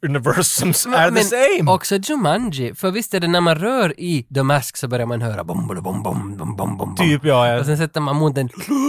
universums 0.07 0.87
are 0.87 1.09
the 1.09 1.11
Men 1.11 1.25
same! 1.25 1.71
också 1.73 1.97
Jumanji, 1.97 2.75
för 2.75 2.91
visst 2.91 3.15
är 3.15 3.21
det 3.21 3.29
när 3.29 3.41
man 3.41 3.55
rör 3.55 4.01
i 4.01 4.27
The 4.35 4.43
Mask 4.43 4.77
så 4.77 4.89
börjar 4.89 5.07
man 5.07 5.23
höra 5.23 5.45
bom, 5.45 5.67
bom, 5.67 5.83
bom, 5.83 6.03
bom, 6.03 6.37
bom, 6.37 6.57
bom, 6.57 6.77
bom. 6.77 6.97
Typ 6.97 7.25
ja, 7.25 7.49
ja. 7.49 7.61
Och 7.61 7.67
sen 7.67 7.77
sätter 7.77 8.01
man 8.01 8.19
munnen 8.19 8.49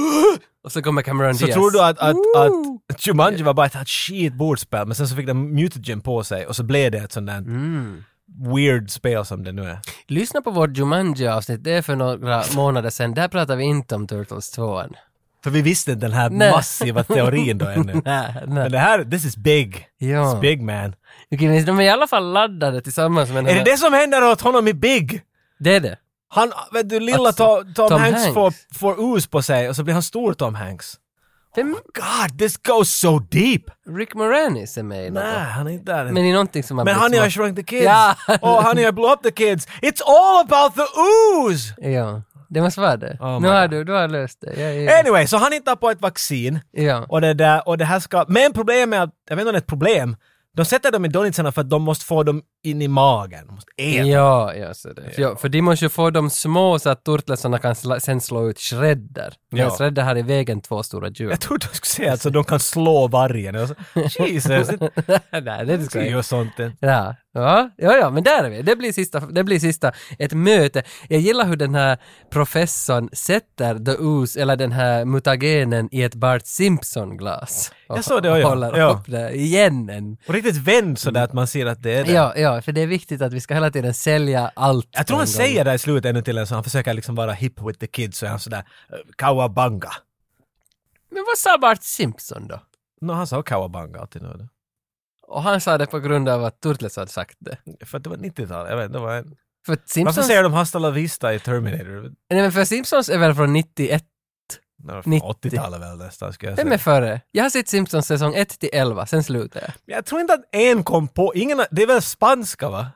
och 0.63 0.71
så 0.71 0.81
kommer 0.81 1.01
Cameron 1.01 1.35
Så 1.35 1.45
Diaz. 1.45 1.55
tror 1.55 1.71
du 1.71 1.81
att, 1.81 1.99
att, 1.99 2.15
att 2.93 3.07
Jumanji 3.07 3.43
var 3.43 3.53
bara 3.53 3.65
ett 3.65 3.75
ett 3.75 3.89
skit 3.89 4.33
bordspel 4.33 4.85
men 4.85 4.95
sen 4.95 5.07
så 5.07 5.15
fick 5.15 5.25
den 5.27 5.55
mutagen 5.55 6.01
på 6.01 6.23
sig 6.23 6.45
och 6.45 6.55
så 6.55 6.63
blev 6.63 6.91
det 6.91 6.97
ett 6.97 7.11
sånt 7.11 7.27
där... 7.27 7.37
Mm. 7.37 8.03
Weird 8.55 8.91
spel 8.91 9.25
som 9.25 9.43
det 9.43 9.51
nu 9.51 9.63
är. 9.69 9.79
Lyssna 10.07 10.41
på 10.41 10.51
vårt 10.51 10.77
Jumanji-avsnitt, 10.77 11.63
det 11.63 11.71
är 11.71 11.81
för 11.81 11.95
några 11.95 12.43
månader 12.55 12.89
sedan. 12.89 13.13
Där 13.13 13.27
pratar 13.27 13.55
vi 13.55 13.63
inte 13.63 13.95
om 13.95 14.07
Turtles 14.07 14.51
2 14.51 14.79
än. 14.79 14.93
För 15.43 15.49
vi 15.51 15.61
visste 15.61 15.91
inte 15.91 16.05
den 16.05 16.15
här 16.15 16.29
Nej. 16.29 16.51
massiva 16.51 17.03
teorin 17.03 17.57
då 17.57 17.65
ännu. 17.75 17.93
Nej, 18.05 18.33
nej. 18.35 18.43
Men 18.47 18.71
det 18.71 18.77
här, 18.79 19.03
this 19.03 19.25
is 19.25 19.37
big. 19.37 19.87
Ja. 19.97 20.07
It's 20.07 20.39
big 20.41 20.61
man. 20.61 20.95
Okej, 21.31 21.47
men 21.47 21.65
de 21.65 21.79
är 21.79 21.83
i 21.83 21.89
alla 21.89 22.07
fall 22.07 22.33
laddade 22.33 22.81
tillsammans 22.81 23.29
med 23.29 23.37
Är 23.37 23.43
det 23.43 23.53
här- 23.53 23.65
det 23.65 23.77
som 23.77 23.93
händer 23.93 24.31
åt 24.31 24.41
honom 24.41 24.67
i 24.67 24.73
Big? 24.73 25.21
Det 25.59 25.75
är 25.75 25.79
det. 25.79 25.97
Han, 26.29 26.51
vet 26.73 26.89
du, 26.89 26.99
lilla 26.99 27.17
Alltså, 27.17 27.45
Tom, 27.63 27.73
Tom, 27.73 27.89
Tom 27.89 27.99
Hanks, 28.01 28.19
Hanks. 28.21 28.33
Får, 28.33 28.53
får 28.79 29.15
us 29.15 29.27
på 29.27 29.41
sig 29.41 29.69
och 29.69 29.75
så 29.75 29.83
blir 29.83 29.93
han 29.93 30.03
stor 30.03 30.33
Tom 30.33 30.55
Hanks. 30.55 30.93
Vem? 31.57 31.75
God, 31.93 32.39
this 32.39 32.57
goes 32.57 32.89
so 32.89 33.19
deep! 33.19 33.71
Rick 33.89 34.13
Moranis 34.13 34.77
är 34.77 34.83
med 34.83 35.05
i 35.05 35.09
något. 35.09 35.23
Nej, 35.23 35.43
han 35.43 35.67
är 35.67 35.71
inte 35.71 35.91
där. 35.91 36.05
Men 36.05 36.25
i 36.25 36.31
någonting 36.31 36.63
som 36.63 36.77
har 36.77 36.85
Men 36.85 36.95
Honey 36.95 37.27
I 37.27 37.29
shrunk 37.29 37.55
the 37.55 37.63
kids! 37.63 37.85
Ja. 37.85 38.15
oh, 38.41 38.63
Honey 38.67 38.87
I 38.87 38.91
blew 38.91 39.13
up 39.13 39.23
the 39.23 39.31
kids! 39.31 39.67
It's 39.81 40.01
all 40.05 40.45
about 40.45 40.75
the 40.75 40.85
ooze! 40.99 41.73
Ja, 41.77 42.21
det 42.49 42.61
måste 42.61 42.81
vara 42.81 42.97
det. 42.97 43.17
Oh 43.19 43.41
nu 43.41 43.47
har 43.47 43.67
du, 43.67 43.83
du 43.83 43.93
har 43.93 44.07
löst 44.07 44.41
det. 44.41 44.61
Ja, 44.61 44.69
ja. 44.69 44.99
Anyway, 44.99 45.27
så 45.27 45.37
han 45.37 45.51
hittar 45.51 45.75
på 45.75 45.89
ett 45.89 46.01
vaccin 46.01 46.59
ja. 46.71 47.05
och 47.09 47.21
det, 47.21 47.33
där, 47.33 47.67
och 47.67 47.77
det 47.77 47.85
här 47.85 47.99
ska... 47.99 48.25
Men 48.27 48.53
problemet 48.53 48.99
är 48.99 49.03
att, 49.03 49.13
jag 49.29 49.35
vet 49.35 49.41
inte 49.41 49.49
om 49.49 49.53
det 49.53 49.57
är 49.57 49.61
ett 49.61 49.67
problem, 49.67 50.15
de 50.57 50.65
sätter 50.65 50.91
dem 50.91 51.05
i 51.05 51.07
donitsarna 51.07 51.51
för 51.51 51.61
att 51.61 51.69
de 51.69 51.81
måste 51.81 52.05
få 52.05 52.23
dem 52.23 52.41
in 52.63 52.81
i 52.81 52.87
magen. 52.87 53.47
De 53.47 53.53
måste 53.55 53.71
äta. 53.77 54.07
Ja, 54.07 54.53
ja, 54.55 54.73
så 54.73 54.93
det. 54.93 55.13
Ja. 55.17 55.35
för 55.35 55.49
de 55.49 55.61
måste 55.61 55.85
ju 55.85 55.89
få 55.89 56.09
dem 56.09 56.29
små 56.29 56.79
så 56.79 56.89
att 56.89 57.03
turtlesarna 57.03 57.57
kan 57.59 57.75
sla, 57.75 57.99
sen 57.99 58.21
slå 58.21 58.49
ut 58.49 58.59
shredder. 58.59 59.33
Men 59.51 59.59
Ja. 59.61 59.69
shredder 59.77 60.03
har 60.03 60.15
i 60.17 60.21
vägen 60.21 60.61
två 60.61 60.83
stora 60.83 61.09
djur. 61.09 61.29
Jag 61.29 61.39
trodde 61.41 61.65
du 61.71 61.75
skulle 61.75 61.87
säga 62.05 62.13
att 62.13 62.21
så 62.21 62.29
de 62.29 62.43
kan 62.43 62.59
slå 62.59 63.07
vargen. 63.07 63.55
Jesus, 64.19 64.51
Nej, 65.43 65.65
det 65.65 65.83
ska 65.83 66.01
är 66.01 66.11
jag 66.11 66.25
sånt. 66.25 66.53
Ja, 66.79 67.15
ja, 67.33 67.69
ja, 67.77 67.97
ja, 67.97 68.09
men 68.09 68.23
där 68.23 68.43
är 68.43 68.49
vi. 68.49 68.61
Det 68.61 68.75
blir 68.75 68.91
sista, 68.93 69.19
det 69.19 69.43
blir 69.43 69.59
sista, 69.59 69.91
ett 70.19 70.33
möte. 70.33 70.83
Jag 71.09 71.19
gillar 71.21 71.45
hur 71.45 71.55
den 71.55 71.75
här 71.75 71.97
professorn 72.29 73.09
sätter 73.13 73.79
the 73.85 73.91
ooze, 73.91 74.41
eller 74.41 74.55
den 74.55 74.71
här 74.71 75.05
mutagenen 75.05 75.89
i 75.91 76.03
ett 76.03 76.15
Bart 76.15 76.45
Simpson-glas. 76.45 77.71
Jag 77.87 78.03
såg 78.03 78.23
det, 78.23 78.39
ja. 78.39 78.49
Håller 78.49 78.77
Ja. 78.77 78.89
upp 78.89 79.05
det 79.11 79.31
igen. 79.35 79.89
En. 79.89 80.17
Och 80.27 80.33
riktigt 80.33 80.57
vänd 80.57 80.99
sådär 80.99 81.23
att 81.23 81.33
man 81.33 81.47
ser 81.47 81.65
att 81.65 81.83
det 81.83 81.93
är 81.93 82.03
det. 82.05 82.11
Ja, 82.11 82.33
ja, 82.37 82.61
för 82.61 82.71
det 82.71 82.81
är 82.81 82.87
viktigt 82.87 83.21
att 83.21 83.33
vi 83.33 83.39
ska 83.41 83.53
hela 83.53 83.71
tiden 83.71 83.93
sälja 83.93 84.51
allt. 84.55 84.87
Jag 84.91 85.07
tror 85.07 85.17
han 85.17 85.27
säger 85.27 85.65
det 85.65 85.73
i 85.73 85.77
slutet 85.77 86.09
ännu 86.09 86.21
till 86.21 86.37
en 86.37 86.47
så 86.47 86.53
han 86.55 86.63
försöker 86.63 86.93
liksom 86.93 87.15
vara 87.15 87.31
hip 87.31 87.61
with 87.61 87.79
the 87.79 87.87
kids 87.87 88.17
så 88.17 88.25
är 88.25 88.29
han 88.29 88.39
sådär 88.39 88.63
eh, 88.89 88.95
kawabanga. 89.17 89.91
Men 91.11 91.23
vad 91.27 91.37
sa 91.37 91.57
Bart 91.57 91.83
Simpson 91.83 92.47
då? 92.47 92.59
No, 93.01 93.11
han 93.11 93.27
sa 93.27 93.41
kawabanga 93.41 93.99
alltid 93.99 94.21
nu. 94.21 94.47
Och 95.27 95.43
han 95.43 95.61
sa 95.61 95.77
det 95.77 95.85
på 95.85 95.99
grund 95.99 96.29
av 96.29 96.43
att 96.43 96.61
Turtles 96.61 96.95
hade 96.95 97.11
sagt 97.11 97.37
det. 97.39 97.57
För 97.85 97.97
att 97.97 98.03
det 98.03 98.09
var 98.09 98.17
90-talet, 98.17 98.71
jag 98.71 98.77
vet 98.77 98.93
det 98.93 98.99
var 98.99 99.13
en... 99.15 99.35
För 99.65 99.71
Varför 99.71 99.83
Simpsons, 99.87 100.27
säger 100.27 100.43
de 100.43 100.53
hasta 100.53 100.79
la 100.79 100.89
vista 100.89 101.33
i 101.33 101.39
Terminator? 101.39 102.01
nej, 102.29 102.41
men 102.41 102.51
för 102.51 102.65
Simpsons 102.65 103.09
är 103.09 103.17
väl 103.17 103.35
från 103.35 103.53
91? 103.53 104.03
Det 104.77 104.93
var 104.93 105.03
90. 105.05 105.27
80-talet 105.27 105.81
väl 105.81 105.97
nästan 105.97 106.33
ska 106.33 106.47
jag 106.47 106.55
Vem 106.55 106.67
är 106.67 106.71
säga. 106.71 106.77
före? 106.77 107.21
Jag 107.31 107.43
har 107.43 107.49
sett 107.49 107.67
Simpsons 107.67 108.07
säsong 108.07 108.35
1 108.35 108.59
till 108.59 108.69
11, 108.73 109.05
sen 109.05 109.23
slutar 109.23 109.61
jag. 109.61 109.71
Jag 109.95 110.05
tror 110.05 110.21
inte 110.21 110.33
att 110.33 110.43
en 110.51 110.83
kom 110.83 111.07
på, 111.07 111.35
ingen, 111.35 111.61
det 111.71 111.83
är 111.83 111.87
väl 111.87 112.01
spanska 112.01 112.69
va? 112.69 112.87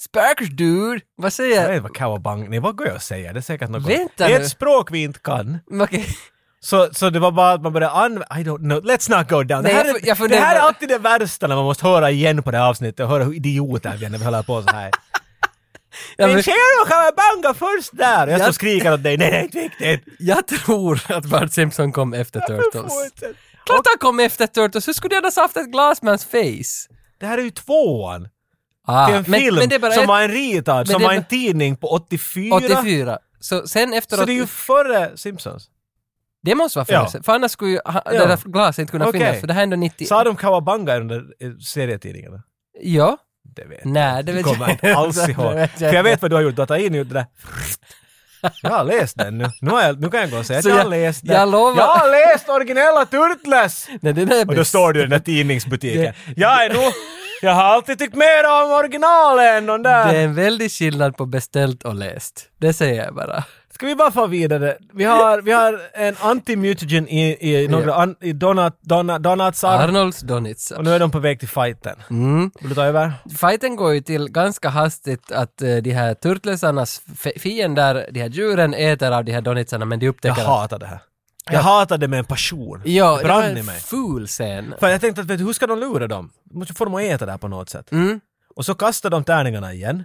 Sparkers 0.00 0.50
dude! 0.50 1.00
Vad 1.16 1.32
säger 1.32 1.56
Jag 1.56 1.62
vet 1.62 1.70
inte 1.70 1.82
vad 1.82 1.96
kawabanga, 1.96 2.48
nej 2.48 2.58
vad 2.58 2.76
går 2.76 2.86
jag 2.86 2.96
att 2.96 3.02
säga? 3.02 3.32
Det 3.32 3.38
är 3.38 3.42
säkert 3.42 3.70
något. 3.70 3.82
Vänta 3.88 4.12
det 4.16 4.24
är 4.34 4.38
nu. 4.38 4.44
ett 4.44 4.50
språk 4.50 4.90
vi 4.92 5.02
inte 5.02 5.20
kan. 5.20 5.58
Okej. 5.80 6.06
Så, 6.60 6.88
så 6.92 7.10
det 7.10 7.18
var 7.18 7.30
bara 7.30 7.52
att 7.52 7.62
man 7.62 7.72
började 7.72 7.92
använda, 7.92 8.26
I 8.38 8.44
don't 8.44 8.58
know, 8.58 8.82
let's 8.84 9.18
not 9.18 9.28
go 9.28 9.42
down. 9.42 9.62
Nej, 9.62 9.72
det, 9.72 9.78
här 9.78 9.84
är, 9.84 9.98
jag 10.20 10.30
det 10.30 10.36
här 10.36 10.56
är 10.56 10.60
alltid 10.60 10.88
det 10.88 10.98
värsta 10.98 11.46
när 11.46 11.56
man 11.56 11.64
måste 11.64 11.86
höra 11.86 12.10
igen 12.10 12.42
på 12.42 12.50
det 12.50 12.58
här 12.58 12.68
avsnittet 12.68 13.00
och 13.00 13.08
höra 13.08 13.24
hur 13.24 13.34
idioter 13.34 13.96
vi 13.96 14.04
är 14.06 14.10
när 14.10 14.18
vi 14.18 14.24
håller 14.24 14.42
på 14.42 14.62
så 14.62 14.70
här. 14.70 14.90
Ja, 16.16 16.26
Men 16.26 16.34
men, 16.34 16.42
ser 16.42 16.84
du 16.84 16.88
kawabanga 16.90 17.54
först 17.54 17.90
där? 17.92 18.26
Jag 18.28 18.40
står 18.40 18.48
och 18.48 18.54
skriker 18.54 18.92
åt 18.92 19.02
dig, 19.02 19.16
nej 19.16 19.30
det 19.30 19.36
är 19.38 19.42
inte 19.42 19.58
viktigt. 19.58 20.14
jag 20.18 20.46
tror 20.46 21.00
att 21.08 21.24
Bart 21.24 21.52
Simpson 21.52 21.92
kom 21.92 22.14
efter 22.14 22.40
Turtles. 22.40 22.92
Klart 23.66 23.86
han 23.86 23.98
kom 24.00 24.20
efter 24.20 24.46
Turtles, 24.46 24.88
hur 24.88 24.92
skulle 24.92 25.14
jag 25.14 25.24
annars 25.24 25.36
haft 25.36 25.56
ett 25.56 25.66
glas 25.72 26.02
med 26.02 26.10
hans 26.10 26.24
face? 26.24 26.94
Det 27.20 27.26
här 27.26 27.38
är 27.38 27.42
ju 27.42 27.50
tvåan. 27.50 28.28
Ah, 28.86 29.06
Det 29.06 29.12
är 29.12 29.16
en 29.16 29.24
film 29.24 29.56
det 29.68 29.74
är 29.74 29.90
som 29.90 30.02
ett- 30.02 30.08
var 30.08 30.22
en 30.22 30.30
ritad, 30.30 30.76
men 30.76 30.86
som 30.86 31.02
var 31.02 31.12
en 31.12 31.24
tidning 31.24 31.76
på 31.76 31.88
84. 31.92 32.54
84. 32.56 33.18
Så 33.40 33.66
sen 33.66 33.92
efteråt... 33.92 34.20
Så 34.20 34.26
det 34.26 34.32
är 34.32 34.34
ju 34.34 34.46
före 34.46 35.16
Simpsons. 35.16 35.68
Det 36.42 36.54
måste 36.54 36.78
vara 36.78 36.86
Ja. 36.88 37.08
före, 37.08 37.22
för 37.22 37.32
annars 37.32 37.50
skulle 37.50 37.70
ju 37.70 37.80
ha, 37.84 38.02
Ja. 38.04 38.10
det 38.12 38.18
där 38.26 38.38
glaset 38.44 38.78
inte 38.78 38.90
kunna 38.90 39.08
Okej. 39.08 39.20
finnas, 39.20 39.40
för 39.40 39.46
det 39.46 39.52
här 39.52 39.60
är 39.60 39.62
ändå 39.62 39.76
90... 39.76 40.06
Sa 40.06 40.24
de 40.24 40.36
kawabanga 40.36 40.96
under 40.96 41.16
eh, 41.40 41.50
serietidningarna? 41.58 42.42
Ja. 42.80 43.18
Det 43.56 43.64
vet 43.64 43.84
Nej, 43.84 44.22
det 44.24 44.32
vet 44.32 44.44
kommer 44.44 44.60
jag 44.60 44.70
inte 44.70 44.94
alls 44.96 45.28
ihåg. 45.28 45.54
vet 45.54 45.70
För 45.78 45.92
jag 45.92 46.02
vet 46.02 46.22
vad 46.22 46.30
du 46.30 46.34
har 46.34 46.42
gjort, 46.42 46.56
du 46.56 46.62
har 46.62 46.66
tagit 46.66 46.86
in 46.86 46.92
det 46.92 47.04
där. 47.04 47.26
Jag 48.62 48.70
har 48.70 48.84
läst 48.84 49.18
den 49.18 49.38
nu. 49.38 49.44
Nu, 49.60 49.70
jag, 49.70 50.00
nu 50.00 50.10
kan 50.10 50.20
jag 50.20 50.30
gå 50.30 50.38
och 50.38 50.46
säga 50.46 50.58
att 50.58 50.64
jag 50.64 50.72
har 50.72 50.78
jag- 50.80 50.90
läst 50.90 51.26
den. 51.26 51.36
jag 51.36 51.48
lovar- 51.48 51.76
Jag 51.78 51.86
har 51.86 52.10
läst 52.10 52.48
originella 52.48 53.06
Turtles! 53.06 53.88
Nej, 54.00 54.12
det 54.12 54.24
där 54.24 54.40
är 54.40 54.48
Och 54.48 54.54
då 54.54 54.64
står 54.64 54.92
du 54.92 54.98
i 55.00 55.02
den 55.02 55.10
där 55.10 55.18
tidningsbutiken. 55.18 56.14
Jag 56.36 56.64
är 56.64 56.74
nog... 56.74 56.92
Jag 57.42 57.54
har 57.54 57.62
alltid 57.62 57.98
tyckt 57.98 58.14
mer 58.14 58.62
om 58.62 58.72
originalen 58.72 59.56
än 59.56 59.66
de 59.66 59.82
där. 59.82 60.12
Det 60.12 60.18
är 60.18 60.24
en 60.24 60.34
väldig 60.34 60.70
skillnad 60.70 61.16
på 61.16 61.26
beställt 61.26 61.82
och 61.82 61.94
läst. 61.94 62.48
Det 62.58 62.72
säger 62.72 63.04
jag 63.04 63.14
bara. 63.14 63.44
Ska 63.78 63.86
vi 63.86 63.94
bara 63.94 64.10
få 64.10 64.26
vidare? 64.26 64.76
Vi 64.92 65.04
har, 65.04 65.42
vi 65.42 65.52
har 65.52 65.80
en 65.92 66.14
anti-mutagen 66.14 67.08
i, 67.08 67.36
i 67.40 67.68
några 67.68 67.94
an, 67.94 68.16
i 68.20 68.32
donut, 68.32 68.72
donut, 68.80 69.22
donutsar. 69.22 69.78
Arnolds 69.78 70.20
Donitsa. 70.20 70.76
Och 70.76 70.84
nu 70.84 70.90
är 70.90 70.98
de 70.98 71.10
på 71.10 71.18
väg 71.18 71.38
till 71.38 71.48
fighten. 71.48 71.96
Mm. 72.10 72.50
Vill 72.60 72.68
du 72.68 72.74
ta 72.74 72.84
över? 72.84 73.12
Fighten 73.40 73.76
går 73.76 73.94
ju 73.94 74.00
till 74.00 74.28
ganska 74.28 74.68
hastigt 74.68 75.32
att 75.32 75.62
eh, 75.62 75.76
de 75.76 75.90
här 75.90 76.14
turtlesarnas 76.14 77.02
fiender, 77.36 78.08
de 78.10 78.20
här 78.20 78.28
djuren, 78.28 78.74
äter 78.74 79.10
av 79.10 79.24
de 79.24 79.32
här 79.32 79.40
donitsarna 79.40 79.84
men 79.84 79.98
de 79.98 80.06
Jag 80.06 80.10
upptäcker 80.10 80.40
att... 80.40 80.46
hatar 80.46 80.78
det 80.78 80.86
här. 80.86 81.00
Jag 81.50 81.60
hatar 81.60 81.98
det 81.98 82.08
med 82.08 82.18
en 82.18 82.24
passion. 82.24 82.82
Ja, 82.84 83.16
det 83.16 83.22
det 83.22 83.28
var 83.28 83.40
brann 83.42 83.56
i 83.56 83.60
en 83.60 83.66
mig. 83.66 83.80
ful 83.80 84.26
scen. 84.26 84.74
För 84.80 84.88
jag 84.88 85.00
tänkte 85.00 85.20
att 85.20 85.26
vet 85.26 85.38
du, 85.38 85.44
hur 85.44 85.52
ska 85.52 85.66
de 85.66 85.78
lura 85.78 86.06
dem? 86.06 86.30
De 86.44 86.58
måste 86.58 86.74
få 86.74 86.84
dem 86.84 86.94
att 86.94 87.02
äta 87.02 87.26
det 87.26 87.32
här 87.32 87.38
på 87.38 87.48
något 87.48 87.70
sätt. 87.70 87.92
Mm. 87.92 88.20
Och 88.56 88.64
så 88.64 88.74
kastade 88.74 89.16
de 89.16 89.24
tärningarna 89.24 89.72
igen. 89.72 90.04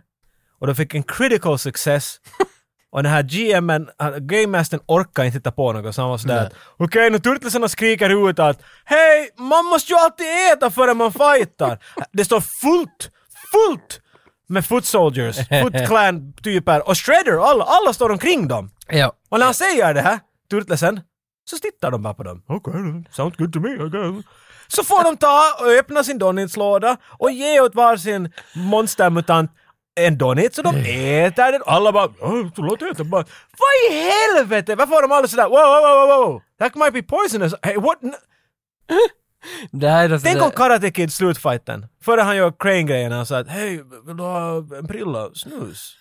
Och 0.60 0.68
de 0.68 0.76
fick 0.76 0.94
en 0.94 1.04
critical 1.04 1.60
success. 1.60 2.16
Och 2.92 3.04
den 3.04 3.12
här 3.12 3.24
GMen, 3.24 3.90
Game 4.20 4.48
Mastern 4.48 4.80
orkar 4.88 5.24
inte 5.24 5.38
titta 5.38 5.52
på 5.52 5.74
något 5.74 5.96
så 5.96 6.02
han 6.02 6.10
var 6.10 6.18
sådär 6.18 6.46
att 6.46 6.54
okej 6.78 7.10
nu 7.10 7.20
turtlesarna 7.20 7.68
skriker 7.68 8.30
ut 8.30 8.40
att 8.40 8.62
hej, 8.86 9.30
man 9.38 9.66
måste 9.66 9.94
ju 9.94 10.00
alltid 10.00 10.26
äta 10.54 10.72
före 10.72 10.94
man 10.94 11.12
fightar. 11.12 11.80
Det 12.12 12.26
står 12.26 12.42
fullt, 12.42 13.12
fullt 13.52 14.02
med 14.48 14.66
foot 14.66 14.86
soldiers, 14.86 15.38
foot 15.38 15.74
clan 15.88 16.34
typer 16.34 16.88
och 16.90 16.98
shredder, 16.98 17.50
alla, 17.50 17.64
alla 17.64 17.94
står 17.94 18.10
omkring 18.10 18.48
dem. 18.48 18.72
Ja. 18.88 19.14
Och 19.30 19.40
när 19.40 19.46
han 19.46 19.54
säger 19.54 19.94
det 19.94 20.02
här, 20.02 20.20
turtlesen, 20.50 21.02
så 21.46 21.58
tittar 21.58 21.92
de 21.92 22.02
bara 22.04 22.14
på 22.14 22.24
dem. 22.24 22.44
Okej, 22.48 22.74
sounds 23.12 23.38
good 23.38 23.54
to 23.54 23.60
me, 23.60 23.70
guess. 23.70 24.26
Så 24.68 24.84
får 24.84 25.04
de 25.04 25.18
ta 25.18 25.42
och 25.60 25.68
öppna 25.72 26.04
sin 26.04 26.18
donitslåda 26.20 26.98
och 27.20 27.32
ge 27.32 27.60
åt 27.60 27.76
varsin 27.76 28.34
monstermutant 28.56 29.52
en 29.96 30.18
donit 30.18 30.56
så 30.56 30.62
de 30.62 30.76
äter 30.76 31.52
den. 31.52 31.62
Alla 31.66 31.92
bara 31.92 32.10
"Åh, 32.22 32.48
så 32.56 32.62
låt 32.62 32.82
äta 32.82 33.04
bara. 33.04 33.26
Vad 33.60 33.92
i 33.92 33.96
helvete? 34.12 34.76
Varför 34.76 34.96
har 34.96 35.02
de 35.02 35.12
alla 35.12 35.28
sådär 35.28 35.44
wow, 35.44 35.52
wow, 35.52 36.08
wow, 36.18 36.28
wow, 36.32 36.42
that 36.60 36.76
might 36.76 36.94
be 36.94 37.04
poisonous. 37.04 37.54
Hey, 37.62 37.76
what? 37.78 37.98
Det 39.72 39.90
här 39.90 40.06
är 40.06 40.10
då 40.10 40.20
Tänk 40.20 40.42
om 40.42 40.52
Karate 40.52 40.92
Kid 40.92 41.14
slutfighten. 41.14 41.86
Före 42.04 42.22
han 42.22 42.36
gör 42.38 42.54
Crane-grejerna 42.60 43.22
och 43.22 43.28
sa 43.28 43.38
att 43.40 43.48
hej, 43.48 43.84
vill 44.06 44.18
du 44.18 44.24
ha 44.24 44.58
en 44.58 44.88
prilla? 44.88 45.30
Snus? 45.36 45.96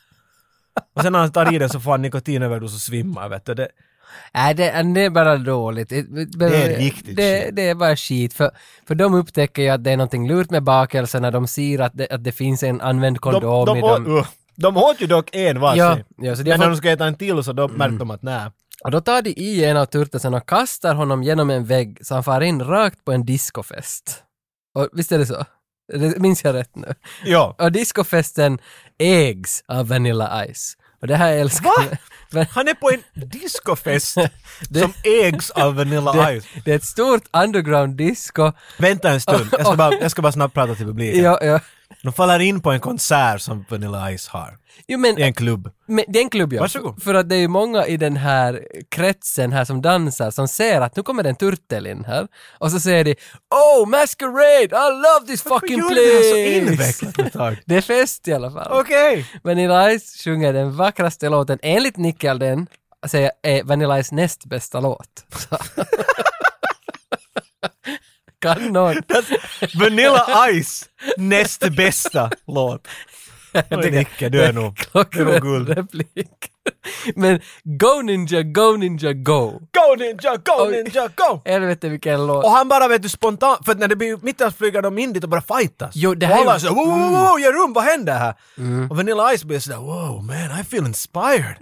Och 0.97 1.03
sen 1.03 1.13
när 1.13 1.19
han 1.19 1.33
tar 1.33 1.55
i 1.55 1.59
den 1.59 1.69
så 1.69 1.81
får 1.81 1.91
han 1.91 2.03
nikotinöverdos 2.03 2.75
och 2.75 2.81
svimmar 2.81 3.29
vet 3.29 3.47
du. 3.47 3.55
Det, 3.55 3.69
Nej, 4.35 4.55
det, 4.55 4.83
det 4.95 5.01
är 5.01 5.11
bara 5.11 5.37
dåligt. 5.37 5.89
Det, 5.89 6.03
Det 6.03 6.45
är 6.45 6.79
riktigt 6.79 7.17
det, 7.17 7.51
det 7.51 7.69
är 7.69 7.75
bara 7.75 7.97
skit. 7.97 8.35
För, 8.35 8.51
för 8.89 8.95
de 8.95 9.15
upptäcker 9.15 9.63
ju 9.63 9.69
att 9.69 9.85
det 9.85 9.91
är 9.91 9.97
någonting 9.97 10.29
lurt 10.29 10.51
med 10.51 10.63
bakelsen 10.63 11.23
när 11.23 11.31
de 11.31 11.47
ser 11.47 11.79
att 11.79 11.93
det, 11.95 12.09
att 12.11 12.25
det 12.25 12.33
finns 12.33 12.63
en 12.63 12.81
använd 12.81 13.17
de, 13.17 13.21
kondom 13.21 13.67
de, 13.67 13.79
i 13.79 13.81
dem. 13.81 14.17
uh, 14.17 14.27
de 14.57 14.77
åt 14.77 15.01
ju 15.01 15.07
dock 15.07 15.35
en 15.35 15.61
varsin. 15.61 15.79
Ja, 15.79 15.99
ja, 16.17 16.37
så 16.37 16.43
de 16.43 16.51
Men 16.51 16.61
när 16.61 16.69
de 16.69 16.77
ska 16.77 16.91
äta 16.91 17.07
en 17.07 17.15
till 17.15 17.45
så 17.45 17.53
då 17.53 17.69
märkte 17.69 17.99
de 17.99 18.11
att 18.11 18.23
nej. 18.23 18.51
Och 18.85 18.91
då 18.91 19.01
tar 19.01 19.23
de 19.23 19.31
i 19.31 19.65
en 19.65 19.77
av 19.77 19.87
turtlesen 19.87 20.35
och 20.35 20.49
kastar 20.49 20.95
honom 20.95 21.23
genom 21.23 21.51
en 21.51 21.65
vägg 21.65 21.99
så 22.03 22.15
han 22.15 22.25
far 22.25 22.41
in 22.41 22.63
rakt 22.63 23.05
på 23.05 23.13
en 23.13 23.27
discofest. 23.27 24.23
Och 24.75 24.89
visst 24.93 25.13
är 25.13 25.19
det 25.19 25.27
så? 25.27 25.45
Det 25.93 26.19
minns 26.19 26.45
jag 26.45 26.55
rätt 26.55 26.77
nu? 26.77 26.95
Ja. 27.25 27.57
Och 27.59 27.73
discofesten 27.73 28.59
ägs 28.99 29.65
av 29.69 29.89
Vanilla 29.89 30.47
Ice. 30.47 30.77
Och 31.03 31.09
det 31.09 31.17
här 31.17 31.33
älskar 31.33 31.65
Va? 31.69 31.75
jag. 31.91 31.99
Men 32.31 32.47
Han 32.51 32.69
är 32.69 32.75
på 32.75 32.91
en 32.91 33.03
discofest 33.29 34.15
Det- 34.69 34.81
som 34.81 34.93
ägs 35.23 35.51
av 35.51 35.75
Vanilla 35.75 36.13
det, 36.13 36.41
Ice. 36.41 36.47
det 36.65 36.73
är 36.73 36.77
ett 36.77 36.85
stort 36.85 37.23
underground 37.33 37.97
disco. 37.97 38.53
Vänta 38.79 39.11
en 39.11 39.21
stund, 39.21 39.49
jag 39.53 39.61
ska 39.67 39.77
bara, 39.77 39.95
jag 40.01 40.11
ska 40.11 40.23
bara 40.23 40.33
snabbt 40.33 40.55
prata 40.55 40.75
till 40.75 40.87
publiken. 40.87 41.23
Ja, 41.25 41.39
ja. 41.43 41.61
De 42.03 42.13
faller 42.13 42.41
in 42.41 42.61
på 42.61 42.71
en 42.71 42.81
konsert 42.81 43.41
som 43.41 43.65
Vanilla 43.69 44.19
Ice 44.19 44.29
har. 44.29 44.59
Jo, 44.87 44.99
men, 44.99 45.19
I 45.19 45.23
en 45.23 45.35
klubb. 45.35 45.71
men 45.87 46.05
det 46.09 46.19
är 46.19 46.23
en 46.23 46.31
klubb 46.31 46.53
ja. 46.53 46.61
Varsågod. 46.61 47.03
För 47.03 47.15
att 47.15 47.29
det 47.29 47.35
är 47.35 47.41
ju 47.41 47.49
många 47.49 47.87
i 47.87 47.97
den 47.97 48.17
här 48.17 48.67
kretsen 48.89 49.53
här 49.53 49.65
som 49.65 49.83
dansar 49.83 50.31
som 50.31 50.49
ser 50.49 50.81
att 50.81 50.97
nu 50.97 51.03
kommer 51.03 51.25
en 51.25 51.37
turtel 51.37 51.87
in 51.87 52.05
här. 52.05 52.29
Och 52.59 52.71
så 52.71 52.81
säger 52.81 53.05
de 53.05 53.15
Oh 53.51 53.89
masquerade! 53.89 54.65
I 54.65 54.91
love 54.91 55.27
this 55.27 55.43
fucking 55.43 55.79
gjorde 55.79 55.95
place! 55.95 56.35
det 56.75 57.39
här 57.39 57.55
så 57.55 57.61
det 57.67 57.77
är 57.77 57.81
fest 57.81 58.29
i 58.29 58.33
alla 58.33 58.51
fall. 58.51 58.69
Okej! 58.81 59.27
Vanilla 59.43 59.99
Ice 59.99 60.25
sjunger 60.25 60.53
den 60.53 60.77
vackraste 60.77 61.29
låten, 61.29 61.59
enligt 61.63 61.97
Nickel 61.97 62.39
den, 62.39 62.67
säger 63.07 63.31
är 63.43 63.63
Vanilla 63.63 64.03
Ice 64.03 64.13
näst 64.13 64.45
bästa 64.45 64.81
låt. 64.81 65.27
Så. 68.43 68.49
kan 68.55 68.73
någon? 68.73 68.95
Vanilla 69.81 70.27
Ice, 70.63 70.85
näst 71.17 71.69
bästa 71.77 72.31
låt. 72.47 72.89
Oj, 73.71 73.91
Nicke, 73.91 74.29
du 74.29 74.43
är 74.43 74.53
nog, 74.53 74.63
du 74.75 75.21
är 75.21 75.25
nog 75.25 75.37
Klockren 75.37 75.41
guld. 75.41 75.69
replik. 75.69 76.29
Men 77.17 77.41
Go 77.65 78.03
Ninja, 78.03 78.43
Go 78.43 78.77
Ninja, 78.77 79.13
Go! 79.13 79.51
Go 79.51 79.95
Ninja, 79.99 80.37
go 80.37 80.53
Oj. 80.59 80.71
Ninja, 80.73 81.09
go! 81.17 81.41
Helvete 81.45 81.89
vilken 81.89 82.27
låt. 82.27 82.45
Och 82.45 82.51
han 82.51 82.69
bara 82.69 82.89
vet 82.89 83.03
du 83.03 83.09
spontant, 83.09 83.65
för 83.65 83.75
när 83.75 83.89
det 83.89 83.97
blir 83.97 84.19
mitt 84.23 84.41
i 84.41 84.45
allt 84.45 84.59
flyger 84.59 84.83
de 84.83 84.99
in 84.99 85.13
dit 85.13 85.25
och 85.25 85.31
bara 85.31 85.59
fightas. 85.59 85.91
Jo, 85.95 86.15
det 86.15 86.27
och 86.27 86.33
här 86.33 86.41
alla 86.41 86.51
är 86.51 86.55
är 86.55 86.59
ju- 86.59 86.61
såhär 86.61 86.75
wow, 86.75 86.99
wow, 86.99 87.11
wow, 87.29 87.41
ge 87.41 87.53
rum, 87.53 87.73
vad 87.73 87.85
händer 87.85 88.19
här? 88.19 88.35
Och 88.91 88.97
Vanilla 88.97 89.37
Ice 89.39 89.45
blir 89.45 89.59
sådär 89.61 89.77
wow 89.79 90.25
man, 90.25 90.61
I 90.61 90.65
feel 90.65 90.87
inspired. 90.87 91.55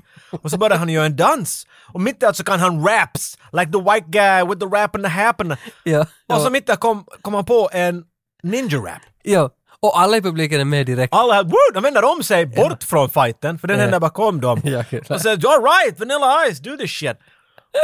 Och 0.42 0.50
så 0.50 0.56
börjar 0.58 0.78
han 0.78 0.88
göra 0.88 1.06
en 1.06 1.16
dans. 1.16 1.66
Och 1.92 2.00
mitt 2.00 2.22
i 2.22 2.26
allt 2.26 2.36
så 2.36 2.44
kan 2.44 2.60
han 2.60 2.86
raps, 2.88 3.38
like 3.52 3.72
the 3.72 3.78
white 3.78 4.06
guy 4.08 4.44
with 4.44 4.58
the 4.60 4.76
rap 4.76 4.94
and 4.94 5.04
the 5.04 5.10
happen. 5.10 5.56
Ja, 5.84 6.00
Och 6.28 6.40
så 6.40 6.46
ja, 6.46 6.50
mitt 6.50 6.68
i 6.70 6.76
kom, 6.76 7.04
kom 7.22 7.34
han 7.34 7.44
på 7.44 7.68
en 7.72 8.04
ninja-rap. 8.42 9.00
ja. 9.22 9.50
Och 9.82 10.00
alla 10.00 10.16
i 10.16 10.22
publiken 10.22 10.60
är 10.60 10.64
med 10.64 10.86
direkt. 10.86 11.14
Alla 11.14 11.42
woo, 11.42 11.56
de 11.74 11.82
vänder 11.82 12.04
om 12.04 12.22
sig 12.22 12.46
bort 12.46 12.84
från 12.84 13.10
fighten, 13.10 13.58
för 13.58 13.68
den 13.68 13.76
Ja. 13.76 13.82
händer 13.82 14.00
bakom 14.00 14.40
dem. 14.40 14.60
Ja, 14.64 14.78
och 15.08 15.20
säger 15.20 15.36
“You're 15.36 15.62
right, 15.62 15.98
Vanilla 15.98 16.50
Ice, 16.52 16.60
do 16.60 16.76
this 16.76 16.90
shit”. 16.90 17.16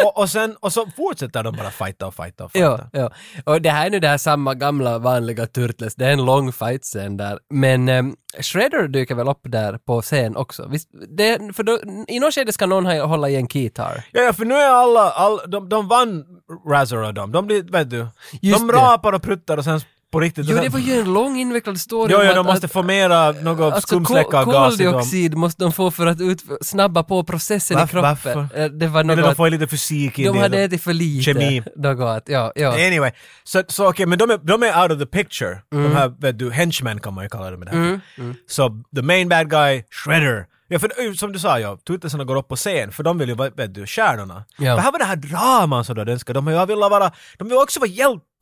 Och, 0.05 0.19
och, 0.19 0.31
sen, 0.31 0.57
och 0.61 0.73
så 0.73 0.87
fortsätter 0.97 1.43
de 1.43 1.57
bara 1.57 1.71
fighta 1.71 2.07
och 2.07 2.15
fighta 2.15 2.45
och 2.45 2.53
fighta. 2.53 2.89
Ja, 2.93 3.01
ja. 3.01 3.11
Och 3.45 3.63
det 3.63 3.71
här 3.71 3.87
är 3.87 3.91
nu 3.91 4.01
det 4.01 4.09
här 4.09 4.19
samma 4.19 4.55
gamla 4.55 4.99
vanliga 4.99 5.47
Turtles, 5.47 5.95
det 5.95 6.07
är 6.07 6.11
en 6.13 6.25
lång 6.25 6.53
fight-scen 6.53 7.17
där. 7.17 7.39
Men 7.51 7.89
um, 7.89 8.17
Shredder 8.41 8.89
dyker 8.89 9.15
väl 9.15 9.29
upp 9.29 9.41
där 9.43 9.79
på 9.79 10.03
scen 10.03 10.37
också? 10.37 10.69
Visst, 10.69 10.89
det, 11.17 11.57
för 11.57 11.63
då, 11.63 11.79
I 12.09 12.21
något 12.21 12.35
skede 12.35 12.53
ska 12.53 12.67
någon 12.67 12.87
hålla 12.87 13.29
i 13.29 13.37
en 13.37 13.49
keytar. 13.49 14.05
Ja, 14.13 14.23
ja, 14.23 14.33
för 14.33 14.45
nu 14.45 14.55
är 14.55 14.69
alla, 14.71 15.11
all, 15.11 15.41
de, 15.47 15.69
de 15.69 15.89
vann 15.89 16.25
Razor 16.69 17.03
och 17.03 17.15
dem. 17.15 17.33
De 17.33 17.47
blir, 17.47 17.63
vet 17.63 17.91
du, 17.91 18.07
Just 18.43 18.59
de 18.61 18.67
det. 18.67 18.73
rapar 18.73 19.13
och 19.13 19.23
pruttar 19.23 19.57
och 19.57 19.65
sen 19.65 19.81
på 20.16 20.20
riktigt... 20.20 20.47
Jo, 20.48 20.56
det 20.56 20.68
var 20.68 20.78
ju 20.80 21.01
en 21.01 21.12
lång 21.12 21.38
invecklad 21.38 21.80
story 21.80 22.12
jo, 22.12 22.18
jo, 22.24 22.34
de 22.34 22.47
måste 22.47 22.68
få 22.68 22.82
mera 22.82 23.32
något 23.32 23.72
Alltså 23.74 23.86
skumsläckargas 23.86 24.74
i 24.80 24.84
koldioxid 24.84 25.34
måste 25.36 25.64
de 25.64 25.72
få 25.72 25.90
för 25.90 26.06
att 26.06 26.20
ut, 26.20 26.43
snabba 26.60 27.02
på 27.02 27.24
processen 27.24 27.76
Varför- 27.78 27.98
i 27.98 28.02
kroppen. 28.02 28.38
varför? 28.51 28.60
Eh, 28.62 28.68
Det 28.70 28.86
var 28.86 29.01
Eller 29.01 29.16
något 29.16 29.24
de 29.24 29.30
att 29.30 29.36
får 29.36 29.51
lite 29.51 29.66
fysik 29.66 30.18
in 30.18 30.26
de 30.26 30.36
i 30.38 30.40
hade 30.40 30.56
det. 30.56 30.62
ätit 30.64 30.82
för 30.82 30.93
lite. 30.93 31.22
Kemi. 31.22 31.62
Något, 31.76 32.22
ja, 32.28 32.52
ja. 32.55 32.72
Anyway, 32.86 33.10
så, 33.44 33.62
så 33.68 33.88
okej, 33.88 34.06
men 34.06 34.18
de 34.18 34.30
är, 34.30 34.38
de 34.38 34.62
är 34.62 34.82
out 34.82 34.93
of 34.93 34.98
the 34.98 35.06
picture. 35.06 35.59
Mm. 35.72 35.84
De 35.84 35.97
här, 35.97 36.12
vet 36.20 36.38
du, 36.38 36.51
henchmen 36.51 37.01
kan 37.01 37.14
man 37.14 37.24
ju 37.24 37.28
kalla 37.30 37.51
dem 37.51 37.62
i 37.62 37.66
det 37.66 37.76
här. 37.76 38.01
Så 38.48 38.82
the 38.97 39.02
main 39.02 39.28
bad 39.28 39.51
guy, 39.51 39.82
Shredder. 39.90 40.47
Ja, 40.68 40.78
för 40.78 40.90
eh, 41.06 41.12
som 41.12 41.32
du 41.32 41.38
sa, 41.38 41.59
ja, 41.60 41.78
Turtlesarna 41.86 42.24
går 42.24 42.36
upp 42.36 42.48
på 42.48 42.56
scen, 42.56 42.93
för 42.93 43.02
de 43.02 43.18
vill 43.18 43.28
ju 43.28 43.34
vara, 43.34 43.51
vet 43.51 43.74
du, 43.74 43.86
stjärnorna. 43.86 44.44
Ja. 44.59 44.74
Det 44.74 44.80
här 44.80 44.93
var 44.93 44.98
det 44.98 45.05
här 45.05 45.16
draman 45.16 45.84
som 45.84 45.94
de 45.97 46.09
önskade. 46.12 46.36
De 46.36 46.47
har 46.47 46.52
ju 46.60 46.66
velat 46.66 46.90
vara, 46.90 47.12
de 47.38 47.48
vill 47.48 47.56
också 47.59 47.80
vara 47.80 47.90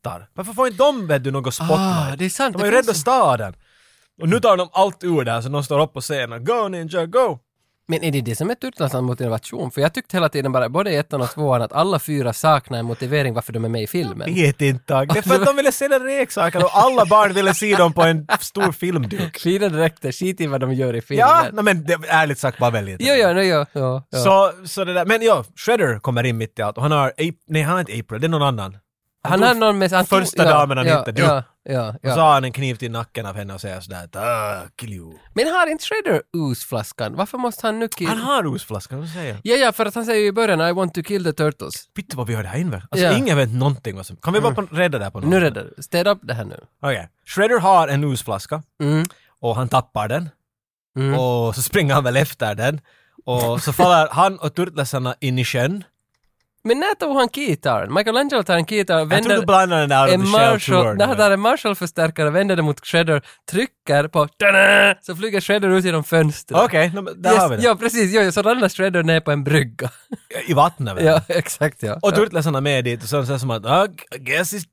hjältar. 0.05 0.29
Varför 0.33 0.53
får 0.53 0.67
inte 0.67 0.83
de, 0.83 1.07
vet 1.07 1.23
du, 1.23 1.31
något 1.31 1.53
spotlight? 1.53 1.79
Ah, 1.79 2.15
det 2.17 2.25
är 2.25 2.29
sant, 2.29 2.53
De 2.57 2.61
har 2.63 2.71
ju 2.71 2.77
en- 2.77 2.83
staden. 2.95 3.53
Och 4.21 4.29
nu 4.29 4.39
tar 4.39 4.57
de 4.57 4.69
allt 4.73 5.03
ur 5.03 5.23
det 5.25 5.31
här, 5.31 5.41
så 5.41 5.49
de 5.49 5.63
står 5.63 5.81
upp 5.81 5.93
på 5.93 6.01
scenen. 6.01 6.45
Go 6.45 6.67
Ninja, 6.67 7.05
go! 7.05 7.39
Men 7.87 8.03
är 8.03 8.11
det 8.11 8.21
det 8.21 8.35
som 8.35 8.49
är 8.49 8.55
Turtles 8.55 8.93
motivation? 8.93 9.71
För 9.71 9.81
jag 9.81 9.93
tyckte 9.93 10.17
hela 10.17 10.29
tiden 10.29 10.51
bara, 10.51 10.69
både 10.69 10.91
i 10.91 10.95
ettan 10.95 11.21
och 11.21 11.29
tvåan, 11.29 11.61
att 11.61 11.73
alla 11.73 11.99
fyra 11.99 12.33
saknar 12.33 12.79
en 12.79 12.85
motivering 12.85 13.33
varför 13.33 13.53
de 13.53 13.65
är 13.65 13.69
med 13.69 13.83
i 13.83 13.87
filmen. 13.87 14.33
Vet 14.33 14.61
inte. 14.61 15.05
Det 15.05 15.17
är 15.17 15.21
för 15.21 15.35
att 15.35 15.45
de 15.45 15.55
ville 15.55 15.71
se 15.71 15.87
den 15.87 16.05
leksaken 16.05 16.63
och 16.63 16.69
alla 16.77 17.05
barn 17.05 17.33
ville 17.33 17.53
se 17.53 17.75
dem 17.75 17.93
på 17.93 18.01
en 18.01 18.27
stor 18.39 18.71
filmduk. 18.71 19.37
Fina 19.43 19.69
dräkter, 19.69 20.11
skit 20.11 20.41
i 20.41 20.47
vad 20.47 20.61
de 20.61 20.73
gör 20.73 20.95
i 20.95 21.01
filmen. 21.01 21.27
Ja, 21.29 21.45
nej, 21.53 21.63
men 21.63 21.83
det, 21.85 21.97
ärligt 22.07 22.39
sagt 22.39 22.59
bara 22.59 22.69
väldigt. 22.71 22.97
Jo, 22.99 23.13
ja, 23.13 23.33
nej, 23.33 23.47
ja, 23.47 23.65
ja, 23.73 24.03
ja. 24.09 24.17
Så, 24.17 24.51
så 24.67 24.83
det 24.83 24.93
där, 24.93 25.05
men 25.05 25.21
ja, 25.21 25.43
Shredder 25.55 25.99
kommer 25.99 26.23
in 26.23 26.37
mitt 26.37 26.59
i 26.59 26.61
allt 26.61 26.77
och 26.77 26.83
han 26.83 26.91
har, 26.91 27.13
nej 27.47 27.61
han 27.61 27.73
har 27.73 27.79
inte 27.79 27.99
April, 27.99 28.21
det 28.21 28.27
är 28.27 28.29
någon 28.29 28.41
annan. 28.41 28.77
Han 29.29 29.43
har 29.43 29.53
någon 29.53 29.77
med... 29.77 29.91
Han 29.91 30.05
tog- 30.05 30.19
Första 30.19 30.43
ja, 30.45 30.49
damen 30.49 30.77
han 30.77 30.87
ja, 30.87 30.99
hittade. 30.99 31.21
Ja, 31.21 31.43
ja, 31.63 31.87
Och 31.89 31.93
så 32.01 32.19
ja. 32.19 32.23
har 32.23 32.33
han 32.33 32.43
en 32.43 32.51
kniv 32.51 32.75
till 32.75 32.91
nacken 32.91 33.25
av 33.25 33.35
henne 33.35 33.53
och 33.53 33.61
säger 33.61 33.79
sådär 33.79 34.03
att 34.03 34.15
ah, 34.15 34.61
kill 34.75 34.93
you. 34.93 35.13
Men 35.33 35.47
har 35.47 35.67
inte 35.67 35.83
Shredder 35.85 36.21
oozflaskan? 36.33 37.15
Varför 37.15 37.37
måste 37.37 37.67
han 37.67 37.79
nu 37.79 37.87
kill... 37.87 38.07
Han 38.07 38.17
har 38.17 38.47
osflaskan, 38.47 38.99
vad 38.99 39.09
säger? 39.09 39.37
Ja, 39.43 39.55
ja, 39.55 39.71
för 39.71 39.85
att 39.85 39.95
han 39.95 40.05
säger 40.05 40.21
ju 40.21 40.27
i 40.27 40.31
början 40.31 40.61
I 40.69 40.71
want 40.71 40.93
to 40.93 41.03
kill 41.03 41.23
the 41.23 41.33
turtles. 41.33 41.87
Pitta 41.95 42.17
vad 42.17 42.27
vi 42.27 42.35
har 42.35 42.43
det 42.43 42.49
här 42.49 42.59
inne. 42.59 42.83
Alltså 42.91 43.05
Ja. 43.07 43.17
ingen 43.17 43.37
vet 43.37 43.49
någonting 43.53 43.95
vad 43.95 44.05
som... 44.05 44.15
Kan 44.17 44.33
vi 44.33 44.41
bara 44.41 44.53
på, 44.55 44.61
rädda 44.61 44.97
det 44.97 45.03
här 45.03 45.11
på 45.11 45.19
något 45.19 45.29
Nu 45.29 45.39
räddar 45.39 45.67
du. 45.77 45.83
Städa 45.83 46.11
upp 46.11 46.19
det 46.21 46.33
här 46.33 46.45
nu. 46.45 46.59
Okej. 46.81 47.09
Shredder 47.25 47.59
har 47.59 47.87
en 47.87 48.03
osflaska 48.03 48.63
Mm. 48.81 49.05
och 49.41 49.55
han 49.55 49.69
tappar 49.69 50.07
den 50.07 50.29
Mm. 50.97 51.19
och 51.19 51.55
så 51.55 51.61
springer 51.61 51.93
han 51.93 52.03
väl 52.03 52.17
efter 52.17 52.55
den 52.55 52.81
och 53.25 53.61
så 53.61 53.73
faller 53.73 54.07
han 54.11 54.37
och 54.39 54.55
turtlesarna 54.55 55.15
in 55.19 55.39
i 55.39 55.45
sjön. 55.45 55.83
Men 56.67 56.79
när 56.79 56.95
tog 56.95 57.15
han 57.17 57.29
keytaren? 57.29 57.93
Michelangelo 57.93 58.43
tar 58.43 58.55
en 58.55 58.65
keytar 58.65 58.95
och 58.95 59.01
Jag 59.01 59.09
tror 59.09 59.17
vänder... 59.19 59.35
du 59.39 59.45
blandar 59.45 59.87
den 59.87 59.91
out 59.91 60.07
of 60.07 60.13
en 60.13 60.21
the 60.21 60.27
shell 60.27 60.51
Marshall, 60.51 60.83
tour. 60.83 60.93
när 60.93 61.07
han 61.07 61.17
tar 61.17 61.31
en 61.31 61.39
Marshall-förstärkare, 61.39 62.29
vänder 62.29 62.55
den 62.55 62.65
mot 62.65 62.85
Shredder, 62.85 63.21
trycker 63.51 64.07
på 64.07 64.27
tada, 64.27 64.95
så 65.01 65.15
flyger 65.15 65.41
Shredder 65.41 65.69
ut 65.69 65.85
genom 65.85 66.03
fönstret. 66.03 66.61
Okej, 66.63 66.91
no, 66.95 67.01
men 67.01 67.21
där 67.21 67.37
har 67.37 67.49
vi 67.49 67.55
det. 67.55 67.61
Ja, 67.63 67.75
precis. 67.75 68.13
Ja, 68.13 68.31
så 68.31 68.41
ramlar 68.41 68.69
Shredder 68.69 69.03
ner 69.03 69.19
på 69.19 69.31
en 69.31 69.43
brygga. 69.43 69.89
I 70.47 70.53
vattnet 70.53 70.97
väl? 70.97 71.05
ja, 71.05 71.21
exakt 71.27 71.83
ja. 71.83 71.99
Och 72.01 72.15
turtlesarna 72.15 72.61
med 72.61 72.83
dit 72.83 73.03
och 73.03 73.09
så 73.09 73.25
säger 73.25 73.39
som 73.39 73.49
att 73.51 73.65
ah, 73.65 73.85
I 74.15 74.19
guess 74.19 74.53
he's 74.53 74.65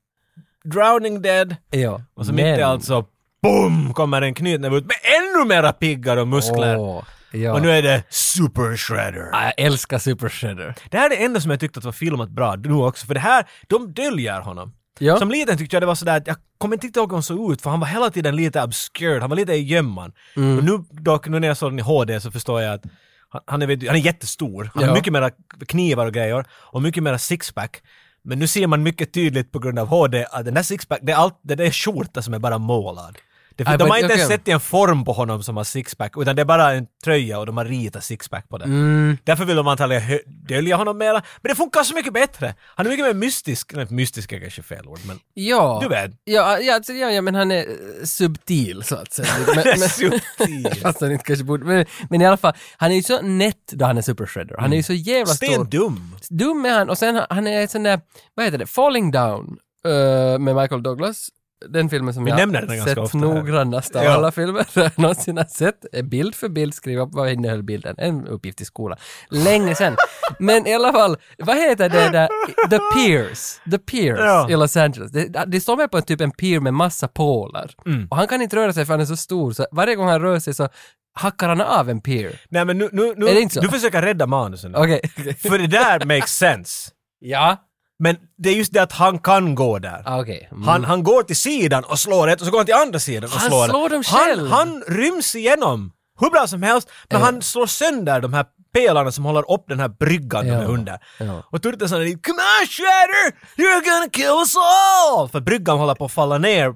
drowning 0.63 1.21
dead. 1.21 1.55
ja. 1.71 2.01
Och 2.15 2.25
så 2.25 2.33
mitt 2.33 2.45
i 2.45 2.61
allt 2.61 2.83
så 2.83 3.05
BOOM! 3.41 3.93
kommer 3.93 4.21
en 4.21 4.33
knytnäve 4.33 4.77
ut 4.77 4.85
med 4.85 4.95
ännu 5.03 5.45
mera 5.47 5.73
piggar 5.73 6.17
och 6.17 6.27
muskler. 6.27 6.77
Åh, 6.77 7.03
ja. 7.33 7.53
Och 7.53 7.61
nu 7.61 7.71
är 7.71 7.81
det 7.81 8.03
Super 8.09 8.77
Shredder. 8.77 9.29
Ah, 9.33 9.43
jag 9.43 9.53
älskar 9.65 9.99
Super 9.99 10.29
Shredder. 10.29 10.75
Det 10.89 10.97
här 10.97 11.05
är 11.05 11.09
det 11.09 11.23
enda 11.23 11.41
som 11.41 11.51
jag 11.51 11.59
tyckte 11.59 11.79
att 11.79 11.85
var 11.85 11.91
filmat 11.91 12.29
bra 12.29 12.55
nu 12.55 12.73
också, 12.73 13.05
för 13.07 13.13
det 13.13 13.19
här, 13.19 13.45
de 13.67 13.93
döljer 13.93 14.41
honom. 14.41 14.73
Ja. 14.99 15.17
Som 15.17 15.31
liten 15.31 15.57
tyckte 15.57 15.75
jag 15.75 15.83
det 15.83 15.87
var 15.87 15.95
sådär 15.95 16.17
att 16.17 16.27
jag 16.27 16.35
kommer 16.57 16.85
inte 16.85 16.99
ihåg 16.99 17.09
hur 17.09 17.15
han 17.15 17.23
såg 17.23 17.51
ut 17.53 17.61
för 17.61 17.69
han 17.69 17.79
var 17.79 17.87
hela 17.87 18.09
tiden 18.09 18.35
lite 18.35 18.63
obscured, 18.63 19.21
han 19.21 19.29
var 19.29 19.37
lite 19.37 19.53
i 19.53 19.63
gömman. 19.63 20.11
Mm. 20.35 20.57
Och 20.57 20.63
nu 20.63 20.83
dock, 20.91 21.27
nu 21.27 21.39
när 21.39 21.47
jag 21.47 21.57
såg 21.57 21.71
den 21.71 21.79
i 21.79 21.81
HD 21.81 22.19
så 22.21 22.31
förstår 22.31 22.61
jag 22.61 22.73
att 22.73 22.83
han, 23.29 23.41
han, 23.47 23.61
är, 23.61 23.67
han 23.67 23.95
är 23.95 23.99
jättestor, 23.99 24.71
han 24.73 24.83
Ja. 24.83 24.89
har 24.89 24.95
mycket 24.95 25.13
mera 25.13 25.31
knivar 25.67 26.05
och 26.05 26.13
grejer 26.13 26.45
och 26.51 26.81
mycket 26.81 27.03
mera 27.03 27.17
sixpack. 27.17 27.81
Men 28.23 28.39
nu 28.39 28.47
ser 28.47 28.67
man 28.67 28.83
mycket 28.83 29.13
tydligt 29.13 29.51
på 29.51 29.59
grund 29.59 29.79
av 29.79 29.87
HD 29.87 30.25
att 30.31 30.45
den 30.45 30.53
där 30.53 30.63
sixpack, 30.63 30.99
det 31.01 31.11
är, 31.11 31.15
allt, 31.15 31.39
det 31.43 31.53
är 31.65 31.71
skjorta 31.71 32.21
som 32.21 32.33
är 32.33 32.39
bara 32.39 32.57
målad. 32.57 33.17
Det, 33.55 33.63
de 33.77 33.89
har 33.89 33.97
inte 33.97 34.13
ens 34.13 34.25
okej. 34.25 34.37
sett 34.37 34.47
en 34.47 34.59
form 34.59 35.05
på 35.05 35.13
honom 35.13 35.43
som 35.43 35.57
har 35.57 35.63
sixpack, 35.63 36.13
utan 36.17 36.35
det 36.35 36.41
är 36.41 36.45
bara 36.45 36.71
en 36.73 36.87
tröja 37.03 37.39
och 37.39 37.45
de 37.45 37.57
har 37.57 37.65
ritat 37.65 38.03
sixpack 38.03 38.49
på 38.49 38.57
den. 38.57 38.69
Mm. 38.69 39.17
Därför 39.23 39.45
vill 39.45 39.55
de 39.55 39.67
antagligen 39.67 40.19
dölja 40.25 40.75
honom 40.75 40.97
mera. 40.97 41.13
Men 41.41 41.49
det 41.49 41.55
funkar 41.55 41.83
så 41.83 41.95
mycket 41.95 42.13
bättre. 42.13 42.55
Han 42.61 42.85
är 42.85 42.89
mycket 42.89 43.05
mer 43.05 43.13
mystisk. 43.13 43.73
Nej, 43.73 43.87
mystisk 43.89 44.31
är 44.31 44.39
kanske 44.39 44.63
fel 44.63 44.87
ord, 44.87 44.99
men... 45.07 45.19
Ja. 45.33 45.79
Du 45.81 45.89
vet. 45.89 46.11
Ja, 46.23 46.59
ja, 46.59 46.75
alltså, 46.75 46.93
ja, 46.93 47.11
ja, 47.11 47.21
men 47.21 47.35
han 47.35 47.51
är 47.51 47.57
eh, 47.59 48.05
subtil 48.05 48.83
så 48.83 48.95
att 48.95 49.13
säga. 49.13 49.27
Men, 49.55 49.63
men, 49.65 49.89
Subtil. 49.89 50.73
Fast 50.81 51.01
han 51.01 51.11
inte 51.11 51.23
kanske 51.23 51.45
borde, 51.45 51.65
men, 51.65 51.85
men 52.09 52.21
i 52.21 52.25
alla 52.25 52.37
fall, 52.37 52.53
han 52.77 52.91
är 52.91 52.95
ju 52.95 53.03
så 53.03 53.21
nätt 53.21 53.67
då 53.71 53.85
han 53.85 53.97
är 53.97 54.01
Super 54.01 54.25
Shredder. 54.25 54.55
Han 54.59 54.73
är 54.73 54.77
ju 54.77 54.83
så 54.83 54.93
jävla 54.93 55.33
stor. 55.33 55.47
Stendum. 55.47 56.15
Dum 56.29 56.65
är 56.65 56.73
han 56.79 56.89
och 56.89 56.97
sen 56.97 57.21
han- 57.29 57.47
är 57.47 57.67
sån 57.67 57.83
där, 57.83 58.01
vad 58.33 58.45
heter 58.45 58.57
det, 58.57 58.65
Falling 58.65 59.11
Down 59.11 59.57
eh, 59.85 60.39
med 60.39 60.55
Michael 60.55 60.83
Douglas. 60.83 61.29
Den 61.69 61.89
filmen 61.89 62.13
som 62.13 62.23
Vi 62.23 62.31
jag 62.31 62.39
ganska 62.53 62.85
sett 62.85 62.97
ofta 62.97 63.17
noggrannast 63.17 63.95
av 63.95 64.03
Ja. 64.03 64.11
alla 64.11 64.31
filmer 64.31 64.65
jag 64.73 64.99
någonsin 64.99 65.37
har 65.37 65.45
sett. 65.45 65.85
Eh, 65.93 66.03
Bild 66.03 66.35
för 66.35 66.49
bild, 66.49 66.73
skriva 66.73 67.01
upp 67.03 67.09
vad 67.13 67.31
innehöll 67.31 67.63
bilden. 67.63 67.95
En 67.97 68.27
uppgift 68.27 68.61
i 68.61 68.65
skolan. 68.65 68.97
Länge 69.29 69.75
sedan. 69.75 69.95
Men 70.39 70.67
i 70.67 70.73
alla 70.73 70.91
fall, 70.91 71.17
vad 71.37 71.57
heter 71.57 71.89
det 71.89 72.09
där? 72.09 72.27
The 72.69 72.79
Piers. 72.95 73.59
The 73.71 73.77
Piers 73.77 74.19
Ja. 74.19 74.49
i 74.49 74.55
Los 74.55 74.77
Angeles. 74.77 75.11
Det, 75.11 75.43
det 75.47 75.61
står 75.61 75.77
med 75.77 75.91
på 75.91 75.97
en 75.97 76.03
typ 76.03 76.21
en 76.21 76.31
pier 76.31 76.59
med 76.59 76.73
massa 76.73 77.07
pålar. 77.07 77.71
Mm. 77.85 78.07
Och 78.11 78.17
han 78.17 78.27
kan 78.27 78.41
inte 78.41 78.55
röra 78.55 78.73
sig 78.73 78.85
för 78.85 78.93
han 78.93 79.01
är 79.01 79.05
så 79.05 79.17
stor, 79.17 79.51
så 79.51 79.65
varje 79.71 79.95
gång 79.95 80.07
han 80.07 80.21
rör 80.21 80.39
sig 80.39 80.53
så 80.53 80.69
hackar 81.15 81.49
han 81.49 81.61
av 81.61 81.89
en 81.89 82.01
pier. 82.01 82.41
Nej 82.49 82.65
men 82.65 82.77
nu, 82.77 82.89
nu, 82.91 83.13
nu 83.17 83.45
du 83.61 83.67
försöker 83.69 84.01
rädda 84.01 84.27
manusen. 84.27 84.71
nu. 84.71 84.77
Okej. 84.77 84.99
okej. 85.19 85.33
För 85.33 85.57
det 85.57 85.67
där 85.67 86.05
makes 86.05 86.37
sense. 86.37 86.89
Ja. 87.25 87.57
Men 88.03 88.15
det 88.37 88.49
är 88.49 88.53
just 88.53 88.73
det 88.73 88.81
att 88.83 88.91
han 88.91 89.19
kan 89.19 89.55
gå 89.55 89.79
där. 89.79 90.01
Ah, 90.05 90.19
Okej. 90.21 90.49
Mm. 90.51 90.63
Han, 90.67 90.83
han 90.83 91.03
går 91.03 91.23
till 91.23 91.35
sidan 91.35 91.83
och 91.83 91.99
slår 91.99 92.27
ett 92.27 92.39
och 92.41 92.45
så 92.45 92.51
går 92.51 92.59
han 92.59 92.65
till 92.65 92.75
andra 92.75 92.99
sidan 92.99 93.23
och 93.23 93.29
Han 93.39 93.49
slår 93.49 93.67
slår 93.67 93.85
ett. 93.85 93.91
dem 93.91 94.03
han, 94.07 94.19
själv. 94.25 94.49
han 94.49 94.83
ryms 94.87 95.35
igenom 95.35 95.91
hur 96.19 96.29
bra 96.29 96.47
som 96.47 96.63
helst, 96.63 96.89
men 97.09 97.19
Ja. 97.19 97.25
han 97.25 97.41
slår 97.41 97.65
sönder 97.65 98.21
de 98.21 98.33
här 98.33 98.45
pelarna 98.73 99.11
som 99.11 99.25
håller 99.25 99.51
upp 99.51 99.63
den 99.67 99.79
här 99.79 99.87
bryggan 99.87 100.45
de 100.45 100.51
Ja. 100.51 100.59
är 100.61 100.65
under. 100.65 100.99
Ja. 101.19 101.43
Och 101.51 101.61
Turtles 101.63 101.91
är 101.91 101.97
Come 101.97 102.41
on 102.61 102.67
Shredder! 102.67 103.31
You're 103.57 103.83
gonna 103.85 104.09
kill 104.11 104.39
us 104.39 104.53
all! 104.55 105.29
För 105.29 105.39
bryggan 105.39 105.77
håller 105.77 105.95
på 105.95 106.05
att 106.05 106.11
falla 106.11 106.37
ner 106.37 106.75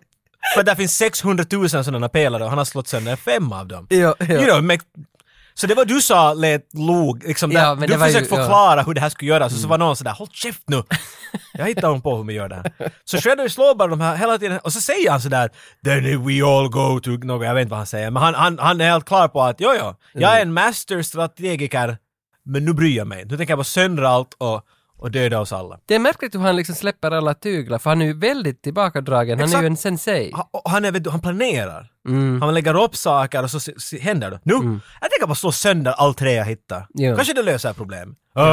För 0.55 0.63
där 0.63 0.75
finns 0.75 0.97
600 0.97 1.45
000 1.51 1.69
sådana 1.69 2.09
pelare 2.09 2.43
och 2.43 2.49
han 2.49 2.57
har 2.57 2.65
slått 2.65 2.87
sönder 2.87 3.15
fem 3.15 3.51
av 3.53 3.67
dem. 3.67 3.87
Ja, 3.89 4.15
ja. 4.19 4.25
You 4.25 4.45
know, 4.45 4.63
make, 4.63 4.83
så 5.59 5.67
det 5.67 5.75
var 5.75 5.85
du 5.85 6.01
sa 6.01 6.34
lät 6.34 6.73
log, 6.73 7.23
liksom 7.23 7.51
Ja, 7.51 7.75
där, 7.75 7.88
du 7.88 7.93
ju- 7.93 7.99
försökte 7.99 8.35
ja. 8.35 8.41
förklara 8.41 8.81
hur 8.84 8.93
det 8.93 9.01
här 9.01 9.09
skulle 9.09 9.31
göras 9.31 9.53
och 9.53 9.59
så 9.59 9.67
var 9.67 9.77
någon 9.77 9.95
sådär 9.95 10.11
“Håll 10.11 10.27
käft 10.31 10.61
nu!” 10.67 10.84
Jag 11.53 11.65
hittar 11.65 11.88
hon 11.89 12.01
på 12.01 12.15
hur 12.17 12.23
man 12.23 12.35
gör 12.35 12.49
det 12.49 12.55
här. 12.55 12.91
Så 13.05 13.17
Shredder 13.17 13.47
slår 13.47 13.75
bara 13.75 13.88
de 13.88 14.01
här 14.01 14.15
hela 14.15 14.38
tiden 14.38 14.59
och 14.59 14.73
så 14.73 14.81
säger 14.81 15.11
han 15.11 15.21
sådär 15.21 15.49
“Then 15.85 16.03
we 16.27 16.45
all 16.45 16.69
go 16.69 16.99
to...” 16.99 17.11
något, 17.11 17.45
jag 17.45 17.53
vet 17.53 17.61
inte 17.61 17.69
vad 17.71 17.79
han 17.79 17.88
säger, 17.88 18.11
men 18.11 18.23
han, 18.23 18.35
han, 18.35 18.59
han 18.59 18.81
är 18.81 18.89
helt 18.89 19.05
klar 19.05 19.27
på 19.27 19.41
att 19.41 19.55
jo, 19.59 19.69
jo, 19.79 19.95
jag 20.13 20.38
är 20.38 20.41
en 20.41 20.53
masterstrategiker 20.53 21.97
men 22.45 22.65
nu 22.65 22.73
bryr 22.73 22.97
jag 22.97 23.07
mig. 23.07 23.25
Nu 23.25 23.38
tänker 23.38 23.51
jag 23.51 23.59
bara 23.59 23.63
söndra 23.63 24.09
allt 24.09 24.34
och, 24.38 24.61
och 24.98 25.11
döda 25.11 25.40
oss 25.40 25.53
alla. 25.53 25.80
Det 25.86 25.95
är 25.95 25.99
märkligt 25.99 26.36
hur 26.36 26.40
han 26.40 26.56
liksom 26.56 26.76
släpper 26.76 27.11
alla 27.11 27.34
tyglar, 27.34 27.78
för 27.78 27.90
han 27.90 28.02
är 28.02 28.06
ju 28.06 28.14
väldigt 28.14 28.61
tillbakadragen. 28.61 29.40
Han 29.40 29.44
är 29.44 29.48
Exakt. 29.48 29.64
ju 29.64 29.68
en 29.68 29.78
sensei. 29.78 30.32
Han, 30.34 30.45
han, 30.65 30.86
är, 30.86 30.91
du, 30.91 31.10
han 31.10 31.19
planerar. 31.19 31.91
Mm. 32.07 32.41
Han 32.41 32.53
lägger 32.53 32.84
upp 32.84 32.95
saker 32.95 33.44
och 33.44 33.52
så 33.52 33.72
händer 34.02 34.32
det. 34.32 34.40
Nu, 34.44 34.53
jag 35.02 35.11
tänker 35.11 35.28
bara 35.28 35.36
slå 35.36 35.52
sönder 35.52 35.91
allt 35.91 36.18
trä 36.18 36.34
jag 36.34 36.45
hittar. 36.45 36.88
Jo. 36.94 37.15
Kanske 37.15 37.34
det 37.34 37.44
löser 37.44 37.74
problem. 37.74 38.10
Uh, 38.10 38.44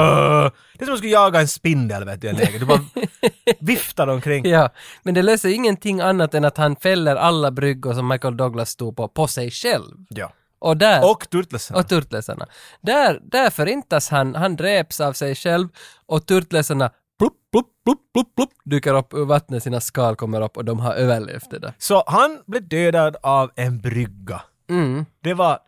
det 0.74 0.82
är 0.82 0.84
som 0.84 0.94
att 0.94 0.98
skulle 0.98 1.12
jaga 1.12 1.40
en 1.40 1.48
spindel 1.48 2.04
vet 2.04 2.20
du, 2.20 2.28
en 2.28 2.36
läge. 2.36 2.58
Du 2.58 2.66
bara 2.66 2.80
viftar 3.60 4.06
omkring. 4.06 4.46
Ja, 4.46 4.68
men 5.02 5.14
det 5.14 5.22
löser 5.22 5.48
ingenting 5.48 6.00
annat 6.00 6.34
än 6.34 6.44
att 6.44 6.56
han 6.56 6.76
fäller 6.76 7.16
alla 7.16 7.50
bryggor 7.50 7.92
som 7.92 8.08
Michael 8.08 8.36
Douglas 8.36 8.70
stod 8.70 8.96
på, 8.96 9.08
på 9.08 9.26
sig 9.26 9.50
själv. 9.50 9.94
Ja. 10.08 10.32
Och 10.64 10.76
där... 10.76 11.10
Och 11.10 11.30
turtlesarna. 11.30 11.80
Och 11.80 11.88
turtlesarna. 11.88 12.46
Där, 12.80 13.20
där 13.22 13.50
förintas 13.50 14.08
han, 14.08 14.34
han 14.34 14.56
dräps 14.56 15.00
av 15.00 15.12
sig 15.12 15.34
själv 15.34 15.68
och 16.06 16.26
turtlesarna 16.26 16.90
plupp, 17.18 17.32
plupp, 17.52 17.66
plupp, 17.84 18.12
plupp, 18.12 18.34
plupp, 18.36 18.50
dyker 18.64 18.94
upp 18.94 19.14
ur 19.14 19.24
vattnet, 19.24 19.62
sina 19.62 19.80
skal 19.80 20.16
kommer 20.16 20.40
upp 20.40 20.56
och 20.56 20.64
de 20.64 20.80
har 20.80 20.94
överlevt 20.94 21.50
det 21.50 21.58
där. 21.58 21.72
Så 21.78 22.04
han 22.06 22.42
blev 22.46 22.68
dödad 22.68 23.16
av 23.22 23.50
en 23.56 23.80
brygga. 23.80 24.42
Mm. 24.70 25.06
Det 25.20 25.34
var... 25.34 25.58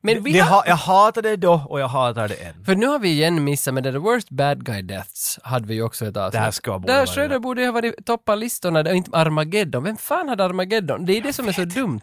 Men 0.00 0.22
vi 0.22 0.38
har- 0.38 0.50
ha, 0.50 0.66
jag 0.66 0.76
hatade 0.76 1.28
det 1.30 1.36
då 1.36 1.66
och 1.68 1.80
jag 1.80 1.88
hatar 1.88 2.28
det 2.28 2.34
än. 2.34 2.64
För 2.64 2.74
nu 2.74 2.86
har 2.86 2.98
vi 2.98 3.08
igen 3.08 3.44
missat, 3.44 3.74
men 3.74 3.82
det 3.82 3.92
The 3.92 3.98
Worst 3.98 4.30
Bad 4.30 4.64
Guy 4.64 4.82
Deaths 4.82 5.38
hade 5.42 5.66
vi 5.66 5.74
ju 5.74 5.82
också 5.82 6.06
ett 6.06 6.16
avsnitt. 6.16 6.32
Det 6.32 6.38
här 6.38 6.50
ska 6.50 6.78
borde 6.78 6.92
Där 6.92 7.28
det. 7.28 7.38
borde 7.40 7.64
ha 7.64 7.72
varit 7.72 8.06
toppa 8.06 8.34
listorna, 8.34 8.82
det 8.82 8.94
inte 8.94 9.10
Armageddon. 9.16 9.84
Vem 9.84 9.96
fan 9.96 10.28
hade 10.28 10.44
Armageddon? 10.44 11.04
Det 11.06 11.12
är 11.16 11.22
det 11.22 11.32
som 11.32 11.48
är 11.48 11.52
så 11.52 11.64
dumt. 11.64 12.00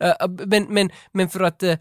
Eh, 0.00 0.12
men, 0.46 0.66
men, 0.68 0.90
men 1.12 1.28
för 1.28 1.40
att... 1.40 1.62
eh, 1.62 1.76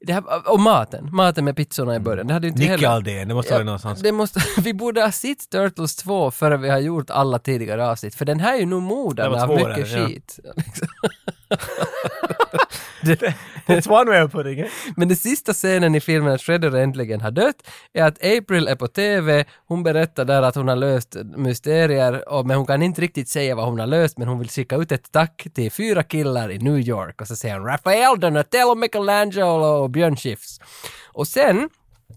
det 0.00 0.12
här, 0.12 0.52
och 0.52 0.60
maten, 0.60 1.08
maten 1.12 1.44
med 1.44 1.56
pizzorna 1.56 1.96
i 1.96 1.98
början. 1.98 2.26
Det 2.26 2.32
hade 2.32 2.46
ju 2.46 2.50
inte 2.50 2.60
Nicke 2.60 2.72
heller... 2.72 2.88
Aldén, 2.88 3.28
det 3.28 3.34
måste 3.34 3.52
vara 3.52 3.64
någonstans. 3.64 4.00
Det 4.00 4.12
måste, 4.12 4.40
vi 4.62 4.74
borde 4.74 5.02
ha 5.02 5.12
sett 5.12 5.50
Turtles 5.50 5.96
2 5.96 6.30
före 6.30 6.56
vi 6.56 6.68
har 6.68 6.78
gjort 6.78 7.10
alla 7.10 7.38
tidigare 7.38 7.88
avsnitt, 7.90 8.14
för 8.14 8.24
den 8.24 8.40
här 8.40 8.54
är 8.54 8.58
ju 8.58 8.66
nog 8.66 9.16
Det 9.16 9.28
var 9.28 9.42
av 9.42 9.48
mycket 9.48 9.90
där, 9.90 9.98
ja. 9.98 10.06
skit. 10.06 10.38
Liksom. 13.06 13.32
It's 13.66 13.88
one 13.88 14.10
way 14.10 14.22
of 14.22 14.32
putting 14.32 14.60
it. 14.60 14.66
Men 14.96 15.08
den 15.08 15.16
sista 15.16 15.52
scenen 15.52 15.94
i 15.94 16.00
filmen 16.00 16.32
att 16.32 16.40
Shredder 16.40 16.76
äntligen 16.76 17.20
har 17.20 17.30
dött 17.30 17.56
är 17.92 18.04
att 18.04 18.24
April 18.24 18.68
är 18.68 18.76
på 18.76 18.88
TV, 18.88 19.44
hon 19.66 19.82
berättar 19.82 20.24
där 20.24 20.42
att 20.42 20.54
hon 20.54 20.68
har 20.68 20.76
löst 20.76 21.16
mysterier, 21.36 22.28
och, 22.28 22.46
men 22.46 22.56
hon 22.56 22.66
kan 22.66 22.82
inte 22.82 23.00
riktigt 23.00 23.28
säga 23.28 23.54
vad 23.54 23.66
hon 23.66 23.78
har 23.78 23.86
löst, 23.86 24.18
men 24.18 24.28
hon 24.28 24.38
vill 24.38 24.48
skicka 24.48 24.76
ut 24.76 24.92
ett 24.92 25.12
tack 25.12 25.46
till 25.54 25.72
fyra 25.72 26.02
killar 26.02 26.50
i 26.50 26.58
New 26.58 26.78
York 26.78 27.20
och 27.20 27.28
så 27.28 27.36
säger 27.36 27.58
hon 27.58 27.66
Raphael, 27.66 28.20
Donatello, 28.20 28.74
Michelangelo 28.74 29.85
och 29.86 29.90
Björn 29.90 30.16
Skifs. 30.16 30.60
Och 31.12 31.28
sen, 31.28 31.68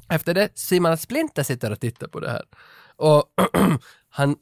efter 0.10 0.34
det, 0.34 0.60
ser 0.60 0.80
man 0.80 0.91
att 0.91 1.02
Splinter 1.02 1.44
sitter 1.44 1.72
och 1.72 1.80
tittar 1.80 2.08
på 2.08 2.20
det 2.20 2.32
här. 2.32 2.44
Och 2.98 3.24
han 4.10 4.36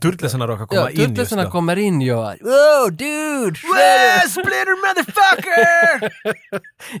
Turtlesarna 0.00 0.46
råkar 0.46 0.66
komma 0.66 0.80
Ja, 0.80 1.04
in 1.04 1.14
just 1.14 1.32
då. 1.32 1.50
kommer 1.50 1.76
in 1.76 2.00
ju. 2.00 2.14
Wow, 2.14 2.90
dude! 2.90 3.56
Shredder! 3.58 4.28
Splitter 4.28 4.76
motherfucker! 4.86 6.12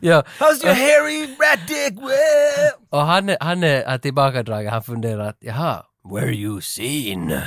ja, 0.00 0.24
How's 0.38 0.64
your 0.64 0.74
hairy 0.74 1.26
rat 1.26 1.68
dick? 1.68 2.00
Wow! 2.00 2.88
och 2.90 3.06
han 3.06 3.28
är, 3.28 3.36
han 3.40 3.62
är, 3.64 3.82
är 3.82 3.98
tillbakadragen, 3.98 4.72
han 4.72 4.82
funderar 4.82 5.28
att 5.28 5.36
jaha, 5.40 5.82
were 6.12 6.32
you 6.32 6.60
seen? 6.60 7.40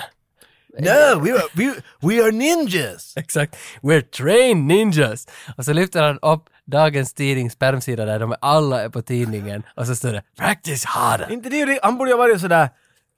No, 0.80 1.20
we 1.24 1.32
are, 1.34 1.48
we, 1.54 1.74
we 2.02 2.24
are 2.24 2.32
ninjas! 2.32 3.14
Exakt. 3.18 3.58
We're 3.82 4.02
trained 4.02 4.64
ninjas! 4.68 5.28
Och 5.58 5.66
så 5.66 5.74
lyfter 5.74 6.04
han 6.04 6.20
upp 6.20 6.44
dagens 6.70 7.14
tidnings 7.14 7.54
spermsida 7.54 8.06
där 8.06 8.20
de 8.20 8.36
alla 8.42 8.82
är 8.84 8.90
på 8.90 9.02
tidningen 9.02 9.64
och 9.76 9.88
så 9.88 9.96
står 9.96 10.14
det 10.14 10.24
“Practice 10.38 10.86
harder”. 10.86 11.32
Inte 11.32 11.50
det, 11.50 11.80
han 11.84 11.98
borde 11.98 12.12
ju 12.12 12.18
ha 12.18 12.24
varit 12.24 12.42
sådär 12.42 12.70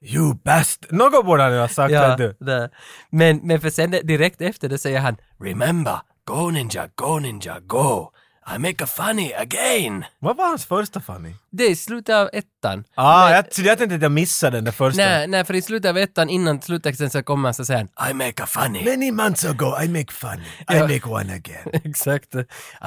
You 0.03 0.35
best... 0.43 0.85
Något 0.91 1.25
borde 1.25 1.43
han 1.43 1.53
ju 1.53 1.59
ha 1.59 1.67
sagt, 1.67 1.91
Ja, 1.93 2.15
du. 2.15 2.35
det. 2.39 2.69
Men, 3.09 3.37
men 3.43 3.61
för 3.61 3.69
sen 3.69 3.91
direkt 3.91 4.41
efter 4.41 4.69
det 4.69 4.77
säger 4.77 4.99
han 4.99 5.17
“Remember, 5.39 5.99
go 6.25 6.49
ninja, 6.49 6.87
go 6.95 7.19
ninja, 7.19 7.59
go! 7.59 8.11
I 8.55 8.57
make 8.57 8.83
a 8.83 8.87
funny 8.87 9.33
again!” 9.33 10.05
Vad 10.19 10.37
var 10.37 10.47
hans 10.47 10.65
första 10.65 10.99
funny? 11.01 11.33
Det 11.49 11.63
är 11.63 11.71
i 11.71 11.75
slutet 11.75 12.15
av 12.15 12.29
ettan. 12.33 12.83
Ah, 12.95 13.25
Men- 13.25 13.33
jag, 13.35 13.45
jag 13.65 13.77
tänkte 13.77 13.95
att 13.95 14.01
jag 14.01 14.11
missade 14.11 14.57
den 14.57 14.63
där 14.63 14.71
första. 14.71 15.01
Nej, 15.05 15.27
nej, 15.27 15.45
för 15.45 15.53
i 15.53 15.61
slutet 15.61 15.89
av 15.89 15.97
ettan, 15.97 16.29
innan 16.29 16.61
sluttexten 16.61 17.09
så 17.09 17.23
kommer 17.23 17.47
han 17.47 17.53
så 17.53 17.65
säger 17.65 17.87
han 17.95 18.11
I 18.11 18.13
make 18.13 18.43
a 18.43 18.45
funny. 18.45 18.85
Many 18.85 19.11
months 19.11 19.45
ago 19.45 19.81
I 19.83 19.87
make 19.87 20.11
funny. 20.11 20.43
I 20.43 20.63
Ja. 20.67 20.87
make 20.87 21.09
one 21.09 21.33
again. 21.33 21.69
Exakt. 21.83 22.35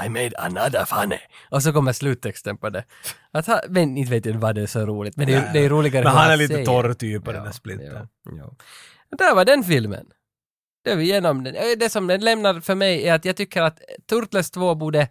I 0.04 0.08
made 0.08 0.30
another 0.38 0.84
funny. 0.84 1.18
Och 1.50 1.62
så 1.62 1.72
kommer 1.72 1.92
sluttexten 1.92 2.56
på 2.56 2.70
det. 2.70 2.84
Att 3.32 3.46
han, 3.46 3.58
men 3.68 3.96
inte 3.96 4.10
vet 4.10 4.26
jag 4.26 4.34
vad 4.34 4.54
det 4.54 4.62
är 4.62 4.66
så 4.66 4.86
roligt, 4.86 5.16
men 5.16 5.26
det 5.26 5.34
är, 5.34 5.52
det 5.52 5.58
är 5.58 5.68
roligare 5.68 6.04
Men 6.04 6.12
han 6.12 6.30
är 6.30 6.36
lite 6.36 6.64
torr 6.64 6.94
typ 6.94 7.24
på 7.24 7.32
den 7.32 7.44
där 7.44 7.52
Splinter. 7.52 8.06
Ja, 8.24 8.32
ja. 8.38 8.54
Där 9.18 9.34
var 9.34 9.44
den 9.44 9.64
filmen. 9.64 10.06
Det 10.84 10.90
är 10.90 10.96
vi 10.96 11.04
igenom 11.04 11.44
den. 11.44 11.54
Eh, 11.54 11.62
Det 11.78 11.88
som 11.90 12.06
den 12.06 12.20
lämnar 12.20 12.60
för 12.60 12.74
mig 12.74 13.08
är 13.08 13.14
att 13.14 13.24
jag 13.24 13.36
tycker 13.36 13.62
att 13.62 13.78
Turtles 14.10 14.50
2 14.50 14.74
borde 14.74 15.08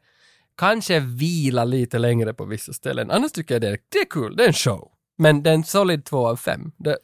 kanske 0.57 0.99
vila 0.99 1.63
lite 1.63 1.99
längre 1.99 2.33
på 2.33 2.45
vissa 2.45 2.73
ställen. 2.73 3.11
Annars 3.11 3.31
tycker 3.31 3.55
jag 3.55 3.61
det 3.61 3.67
är, 3.69 3.77
det 3.91 3.97
är 3.99 4.09
kul, 4.09 4.35
det 4.35 4.43
är 4.43 4.47
en 4.47 4.53
show. 4.53 4.89
Men 5.17 5.43
det 5.43 5.49
är 5.49 5.53
en 5.53 5.63
solid 5.63 6.05
2 6.05 6.27
av 6.27 6.35
5. 6.35 6.61
Det, 6.77 6.97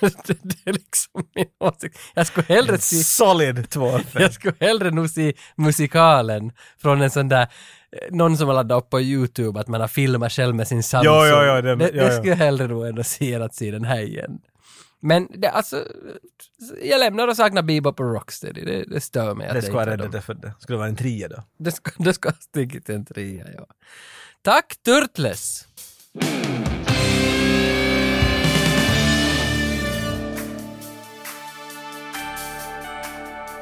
det, 0.00 0.38
det 0.42 0.70
är 0.70 0.72
liksom 0.72 1.24
min 1.34 1.46
åsikt. 1.60 1.98
Jag 2.14 2.26
skulle 2.26 2.46
hellre 2.48 2.78
se... 2.78 2.96
Solid 2.96 3.70
2 3.70 3.90
Jag 4.12 4.32
skulle 4.32 4.54
hellre 4.60 4.90
nog 4.90 5.10
se 5.10 5.32
musikalen 5.56 6.52
från 6.82 7.02
en 7.02 7.10
sån 7.10 7.28
där, 7.28 7.42
eh, 7.42 7.48
någon 8.16 8.36
som 8.36 8.48
har 8.48 8.54
laddat 8.54 8.84
upp 8.84 8.90
på 8.90 9.00
YouTube, 9.00 9.60
att 9.60 9.68
man 9.68 9.80
har 9.80 9.88
filmat 9.88 10.32
själv 10.32 10.54
med 10.54 10.68
sin 10.68 10.82
Samsung. 10.82 11.12
Jo, 11.14 11.26
jo, 11.26 11.42
jo, 11.56 11.62
det- 11.62 11.76
det, 11.76 11.90
jo, 11.92 12.00
det 12.00 12.06
jo. 12.06 12.10
skulle 12.16 12.28
jag 12.30 12.36
hellre 12.36 12.66
nog 12.68 12.86
ändå 12.86 13.02
se 13.02 13.32
än 13.34 13.42
att 13.42 13.54
se 13.54 13.70
den 13.70 13.84
här 13.84 14.00
igen. 14.00 14.38
Men 15.06 15.28
det, 15.34 15.48
alltså, 15.48 15.84
jag 16.82 16.98
lämnar 16.98 17.28
och 17.28 17.36
saknar 17.36 17.62
Bebop 17.62 18.00
och 18.00 18.12
Rocksteady. 18.12 18.64
Det, 18.64 18.84
det 18.84 19.00
stör 19.00 19.34
mig 19.34 19.48
att 19.48 19.54
Det 19.54 19.62
skulle 19.62 19.78
har 19.78 19.86
räddat 19.86 20.12
det 20.12 20.20
för 20.20 20.34
det. 20.34 20.52
Skulle 20.60 20.78
vara 20.78 20.88
en 20.88 20.96
trea 20.96 21.28
då. 21.28 21.42
Det 21.58 21.72
ska, 21.72 21.90
det 21.98 22.14
ska 22.14 22.28
ha 22.28 22.36
stigit 22.40 22.88
en 22.88 23.04
trea, 23.04 23.46
ja. 23.56 23.66
Tack 24.42 24.76
Turtles! 24.84 25.68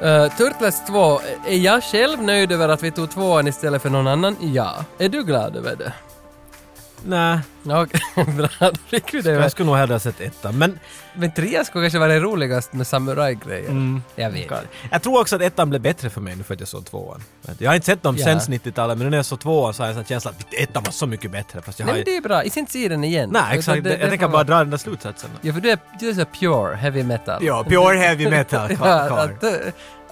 Uh, 0.03 0.37
Turtles 0.37 0.85
2, 0.87 1.19
är 1.47 1.57
jag 1.57 1.83
själv 1.83 2.23
nöjd 2.23 2.51
över 2.51 2.69
att 2.69 2.83
vi 2.83 2.91
tog 2.91 3.11
tvåan 3.11 3.47
istället 3.47 3.81
för 3.81 3.89
någon 3.89 4.07
annan? 4.07 4.37
Ja. 4.41 4.85
Är 4.97 5.09
du 5.09 5.23
glad 5.23 5.55
över 5.55 5.75
det? 5.75 5.93
Nej, 7.05 7.39
Okej, 7.65 8.01
bra. 8.37 8.47
Då 8.59 8.71
fick 8.87 9.13
vi 9.13 9.21
det. 9.21 9.31
jag 9.31 9.51
skulle 9.51 9.65
nog 9.65 9.75
hellre 9.77 9.93
ha 9.93 9.99
sett 9.99 10.21
ettan. 10.21 10.57
Men 10.57 10.79
Men 11.13 11.31
trean 11.31 11.65
skulle 11.65 11.83
kanske 11.83 11.99
vara 11.99 12.19
roligast 12.19 12.73
med 12.73 12.87
samurajgrejer. 12.87 14.01
Jag 14.15 14.29
vet. 14.29 14.51
jag 14.91 15.01
tror 15.03 15.19
också 15.21 15.35
att 15.35 15.41
ettan 15.41 15.69
blev 15.69 15.81
bättre 15.81 16.09
för 16.09 16.21
mig 16.21 16.35
nu 16.35 16.43
för 16.43 16.53
att 16.53 16.59
jag 16.59 16.69
såg 16.69 16.85
tvåan. 16.85 17.23
Jag 17.57 17.69
har 17.69 17.75
inte 17.75 17.85
sett 17.85 18.03
dem 18.03 18.15
Ja. 18.17 18.39
sen 18.39 18.53
90-talet 18.53 18.97
men 18.97 19.05
nu 19.05 19.09
när 19.11 19.17
jag 19.17 19.25
såg 19.25 19.39
tvåan 19.39 19.73
så 19.73 19.83
har 19.83 19.89
jag 19.89 19.97
en 19.97 20.05
känsla 20.05 20.31
att 20.31 20.53
ettan 20.53 20.83
var 20.83 20.91
så 20.91 21.07
mycket 21.07 21.31
bättre. 21.31 21.61
Fast 21.61 21.79
jag 21.79 21.85
Nej 21.85 21.93
har 21.93 21.97
men 21.97 22.05
det 22.05 22.17
är 22.17 22.21
bra, 22.21 22.43
jag 22.43 22.51
ska 22.51 22.59
inte 22.59 22.71
se 22.71 22.87
den 22.87 23.03
igen. 23.03 23.29
Nej 23.33 23.57
exakt, 23.57 23.83
det- 23.83 23.89
jag 23.89 23.99
det 23.99 24.09
tänker 24.09 24.27
bara 24.27 24.43
dra 24.43 24.57
den 24.57 24.69
där 24.69 24.77
slutsatsen. 24.77 25.29
Ja 25.41 25.53
för 25.53 25.61
du 25.61 25.69
är, 25.71 25.79
du 25.99 26.09
är 26.09 26.13
så 26.13 26.25
pure 26.25 26.75
heavy 26.75 27.03
metal. 27.03 27.45
Ja, 27.45 27.63
pure 27.63 27.97
heavy 27.97 28.29
metal 28.29 28.69
Ja, 28.79 29.05
karl. 29.09 29.29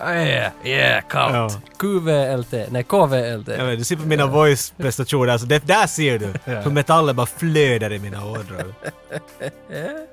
Att, 0.01 0.15
uh, 0.15 0.27
yeah, 0.27 0.51
yeah, 0.63 1.03
kallt. 1.09 1.33
Ja. 1.33 1.49
QVLT, 1.77 2.71
nej 2.71 2.83
KVLT. 2.83 3.47
Jag 3.47 3.65
vet, 3.65 3.77
du 3.77 3.83
ser 3.83 3.95
på 3.95 4.07
mina 4.07 4.27
voice-prestationer, 4.27 5.31
alltså 5.31 5.47
det, 5.47 5.67
där 5.67 5.87
ser 5.87 6.19
du 6.19 6.33
hur 6.45 6.71
metallen 6.71 7.15
bara 7.15 7.25
flödar 7.25 7.93
i 7.93 7.99
mina 7.99 8.25
ådror. 8.25 8.73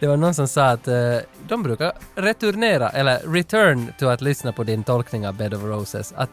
Det 0.00 0.06
var 0.06 0.16
någon 0.16 0.34
som 0.34 0.48
sa 0.48 0.66
att 0.66 0.88
eh, 0.88 1.16
de 1.48 1.62
brukar 1.62 1.92
returnera, 2.14 2.88
eller 2.88 3.32
return 3.32 3.92
to 3.98 4.06
att 4.06 4.20
lyssna 4.20 4.52
på 4.52 4.64
din 4.64 4.84
tolkning 4.84 5.28
av 5.28 5.34
Bed 5.34 5.54
of 5.54 5.62
Roses. 5.62 6.14
Att 6.16 6.30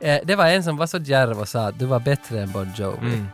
eh, 0.00 0.18
det 0.24 0.36
var 0.36 0.46
en 0.46 0.64
som 0.64 0.76
var 0.76 0.86
så 0.86 0.98
djärv 0.98 1.40
och 1.40 1.48
sa 1.48 1.60
att 1.60 1.78
du 1.78 1.86
var 1.86 2.00
bättre 2.00 2.40
än 2.40 2.52
Bon 2.52 2.72
Jovi. 2.76 2.98
Mm. 2.98 3.28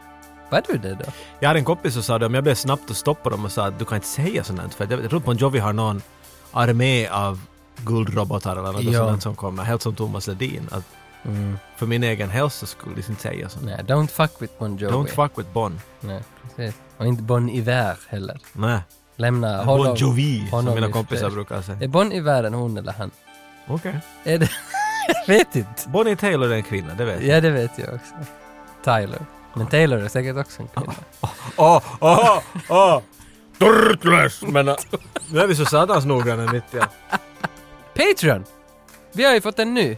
Var 0.50 0.62
du 0.68 0.78
det 0.78 0.94
då? 0.94 1.04
Jag 1.40 1.48
hade 1.48 1.58
en 1.58 1.64
kompis 1.64 1.94
som 1.94 2.02
sa 2.02 2.18
det, 2.18 2.26
om 2.26 2.34
jag 2.34 2.44
blev 2.44 2.54
snabbt 2.54 2.90
och 2.90 2.96
stoppade 2.96 3.36
dem 3.36 3.44
och 3.44 3.52
sa 3.52 3.66
att 3.66 3.78
du 3.78 3.84
kan 3.84 3.96
inte 3.96 4.08
säga 4.08 4.44
sånt 4.44 4.74
för 4.74 4.86
jag, 4.90 5.02
jag 5.02 5.10
tror 5.10 5.20
Bon 5.20 5.36
Jovi 5.36 5.58
har 5.58 5.72
någon 5.72 6.02
armé 6.52 7.08
av 7.08 7.40
guldrobotar 7.84 8.52
eller 8.56 8.72
något 8.72 8.82
Ja. 8.82 9.08
sånt 9.08 9.22
som 9.22 9.36
kommer, 9.36 9.62
helt 9.62 9.82
som 9.82 9.94
Thomas 9.94 10.26
Ledin. 10.26 10.68
Att 10.70 10.84
För 11.76 11.86
min 11.86 12.02
egen 12.04 12.30
hälsa 12.30 12.66
skulle 12.66 12.94
jag 13.00 13.08
inte 13.10 13.22
säga 13.22 13.48
sånt. 13.48 13.64
Nej, 13.64 13.80
don't 13.86 14.08
fuck 14.08 14.30
with 14.42 14.52
Bon 14.58 14.76
Jovi. 14.76 14.92
Don't 14.94 15.06
fuck 15.14 15.38
with 15.38 15.50
Bon. 15.52 15.80
Nej, 16.00 16.22
precis. 16.56 16.80
Och 16.96 17.06
inte 17.06 17.22
Bon 17.22 17.48
Iver 17.48 17.96
heller. 18.08 18.38
Nej. 18.52 18.80
Lämna 19.16 19.64
Bon 19.64 19.78
honom. 19.80 19.96
Jovi, 19.96 20.38
som 20.38 20.48
honom 20.50 20.74
mina 20.74 20.88
i 20.88 20.92
kompisar 20.92 21.20
fred. 21.20 21.32
brukar 21.32 21.62
säga. 21.62 21.78
Är 21.80 21.88
Bon 21.88 22.12
Iver 22.12 22.44
en 22.44 22.54
hon 22.54 22.78
eller 22.78 22.92
han? 22.92 23.10
Okej. 23.68 24.00
Är 24.24 24.38
det, 24.38 24.50
Jag 25.26 25.34
vet 25.34 25.56
inte. 25.56 25.88
Bonnie 25.88 26.16
Taylor 26.16 26.52
är 26.52 26.56
en 26.56 26.62
kvinna, 26.62 26.94
det 26.94 27.04
vet 27.04 27.22
jag. 27.22 27.36
Ja, 27.36 27.40
det 27.40 27.50
vet 27.50 27.78
jag 27.78 27.94
också. 27.94 28.14
Tyler. 28.84 29.18
Men 29.54 29.66
Taylor 29.66 29.98
är 29.98 30.08
säkert 30.08 30.36
också 30.36 30.62
en 30.62 30.68
kvinna. 30.68 30.92
Åh, 31.56 31.82
åh, 32.00 32.38
åh! 32.68 33.00
Turtles! 33.58 34.42
Men 34.42 34.66
nu 35.30 35.40
är 35.40 35.46
vi 35.46 35.56
så 35.56 35.64
satans 35.64 36.04
noggranna 36.04 36.52
mitt 36.52 36.74
i. 36.74 36.78
Patreon! 37.96 38.44
Vi 39.12 39.24
har 39.24 39.34
ju 39.34 39.40
fått 39.40 39.58
en 39.58 39.74
ny. 39.74 39.96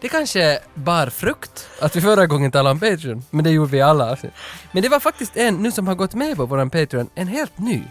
Det 0.00 0.08
kanske 0.08 0.58
bar 0.74 1.06
frukt 1.06 1.68
att 1.80 1.96
vi 1.96 2.00
förra 2.00 2.26
gången 2.26 2.50
talade 2.50 2.70
om 2.70 2.80
Patreon, 2.80 3.24
men 3.30 3.44
det 3.44 3.50
gjorde 3.50 3.70
vi 3.70 3.78
i 3.78 3.82
alla 3.82 4.12
avsnitt. 4.12 4.32
Men 4.72 4.82
det 4.82 4.88
var 4.88 5.00
faktiskt 5.00 5.36
en 5.36 5.56
nu 5.56 5.72
som 5.72 5.86
har 5.86 5.94
gått 5.94 6.14
med 6.14 6.36
på 6.36 6.46
våran 6.46 6.70
Patreon, 6.70 7.10
en 7.14 7.28
helt 7.28 7.58
ny. 7.58 7.82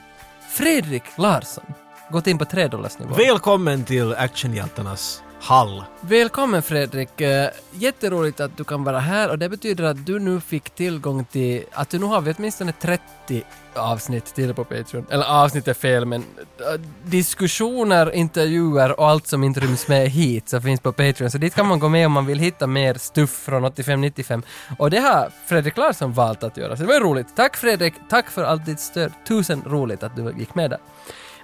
Fredrik 0.52 1.04
Larsson. 1.18 1.66
Gått 2.12 2.28
in 2.28 2.38
på 2.38 2.46
3 2.46 2.68
nivå. 2.68 3.16
Välkommen 3.18 3.84
till 3.84 4.14
actionhjältarnas 4.14 5.24
hall. 5.46 5.84
Välkommen 6.02 6.62
Fredrik! 6.62 7.22
Eh, 7.22 7.50
jätteroligt 7.72 8.40
att 8.40 8.58
du 8.58 8.64
kan 8.64 8.84
vara 8.84 9.00
här 9.00 9.30
och 9.30 9.40
det 9.40 9.50
betyder 9.50 9.84
att 9.84 10.06
du 10.06 10.20
nu 10.20 10.42
fick 10.42 10.70
tillgång 10.70 11.26
till, 11.26 11.64
att 11.72 11.90
du 11.90 12.00
nu 12.00 12.06
har 12.06 12.22
vi 12.22 12.34
åtminstone 12.38 12.72
30 12.72 13.44
avsnitt 13.76 14.26
till 14.26 14.54
på 14.54 14.64
Patreon. 14.64 15.06
Eller 15.10 15.44
avsnitt 15.44 15.68
är 15.68 15.74
fel 15.74 16.06
men 16.06 16.22
eh, 16.22 16.82
diskussioner, 17.04 18.16
intervjuer 18.16 19.00
och 19.00 19.10
allt 19.10 19.28
som 19.28 19.44
inte 19.44 19.60
ryms 19.60 19.88
med 19.88 20.10
hit 20.10 20.50
så 20.50 20.62
finns 20.62 20.80
på 20.80 20.92
Patreon. 20.92 21.32
Så 21.32 21.38
dit 21.38 21.56
kan 21.56 21.68
man 21.68 21.80
gå 21.80 21.90
med 21.90 22.06
om 22.06 22.12
man 22.12 22.26
vill 22.26 22.40
hitta 22.40 22.68
mer 22.68 22.94
stuff 22.94 23.44
från 23.46 23.66
85-95. 23.66 24.44
Och 24.80 24.90
det 24.90 25.00
har 25.00 25.32
Fredrik 25.48 25.78
Larsson 25.78 26.14
valt 26.14 26.44
att 26.44 26.58
göra. 26.58 26.76
Så 26.76 26.82
det 26.84 26.88
var 26.88 26.96
ju 26.96 27.00
roligt. 27.00 27.28
Tack 27.36 27.58
Fredrik! 27.58 27.94
Tack 28.10 28.30
för 28.30 28.44
allt 28.44 28.66
ditt 28.66 28.80
stöd. 28.80 29.12
Tusen 29.28 29.64
roligt 29.66 30.04
att 30.04 30.16
du 30.16 30.34
gick 30.38 30.56
med 30.56 30.70
där. 30.70 30.80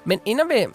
Men 0.04 0.20
innan 0.24 0.48
vi 0.48 0.68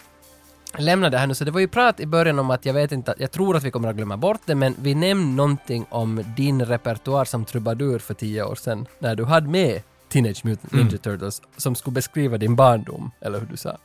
lämna 0.78 1.10
det 1.10 1.18
här 1.18 1.26
nu, 1.26 1.34
så 1.34 1.44
det 1.44 1.50
var 1.50 1.60
ju 1.60 1.68
prat 1.68 2.00
i 2.00 2.06
början 2.06 2.38
om 2.38 2.50
att 2.50 2.66
jag 2.66 2.74
vet 2.74 2.92
inte, 2.92 3.14
jag 3.18 3.30
tror 3.32 3.56
att 3.56 3.62
vi 3.64 3.70
kommer 3.70 3.88
att 3.88 3.96
glömma 3.96 4.16
bort 4.16 4.40
det, 4.44 4.54
men 4.54 4.74
vi 4.82 4.94
nämnde 4.94 5.36
någonting 5.36 5.86
om 5.88 6.24
din 6.36 6.64
repertoar 6.64 7.24
som 7.24 7.44
trubadur 7.44 7.98
för 7.98 8.14
tio 8.14 8.42
år 8.42 8.54
sedan, 8.54 8.86
när 8.98 9.14
du 9.14 9.24
hade 9.24 9.48
med 9.48 9.82
Teenage 10.08 10.44
Mutant 10.44 10.72
Ninja 10.72 10.98
Turtles, 10.98 11.42
som 11.56 11.74
skulle 11.74 11.94
beskriva 11.94 12.38
din 12.38 12.56
barndom, 12.56 13.10
eller 13.20 13.40
hur 13.40 13.46
du 13.46 13.56
sa. 13.56 13.78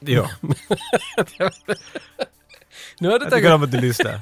Ja, 0.00 0.28
Nu 3.00 3.08
har 3.08 3.18
du 3.18 3.24
jag 3.24 3.30
tagit, 3.30 3.34
tycker 3.34 3.54
om 3.54 3.62
att 3.62 3.70
du 3.72 3.80
lyssnar. 3.80 4.18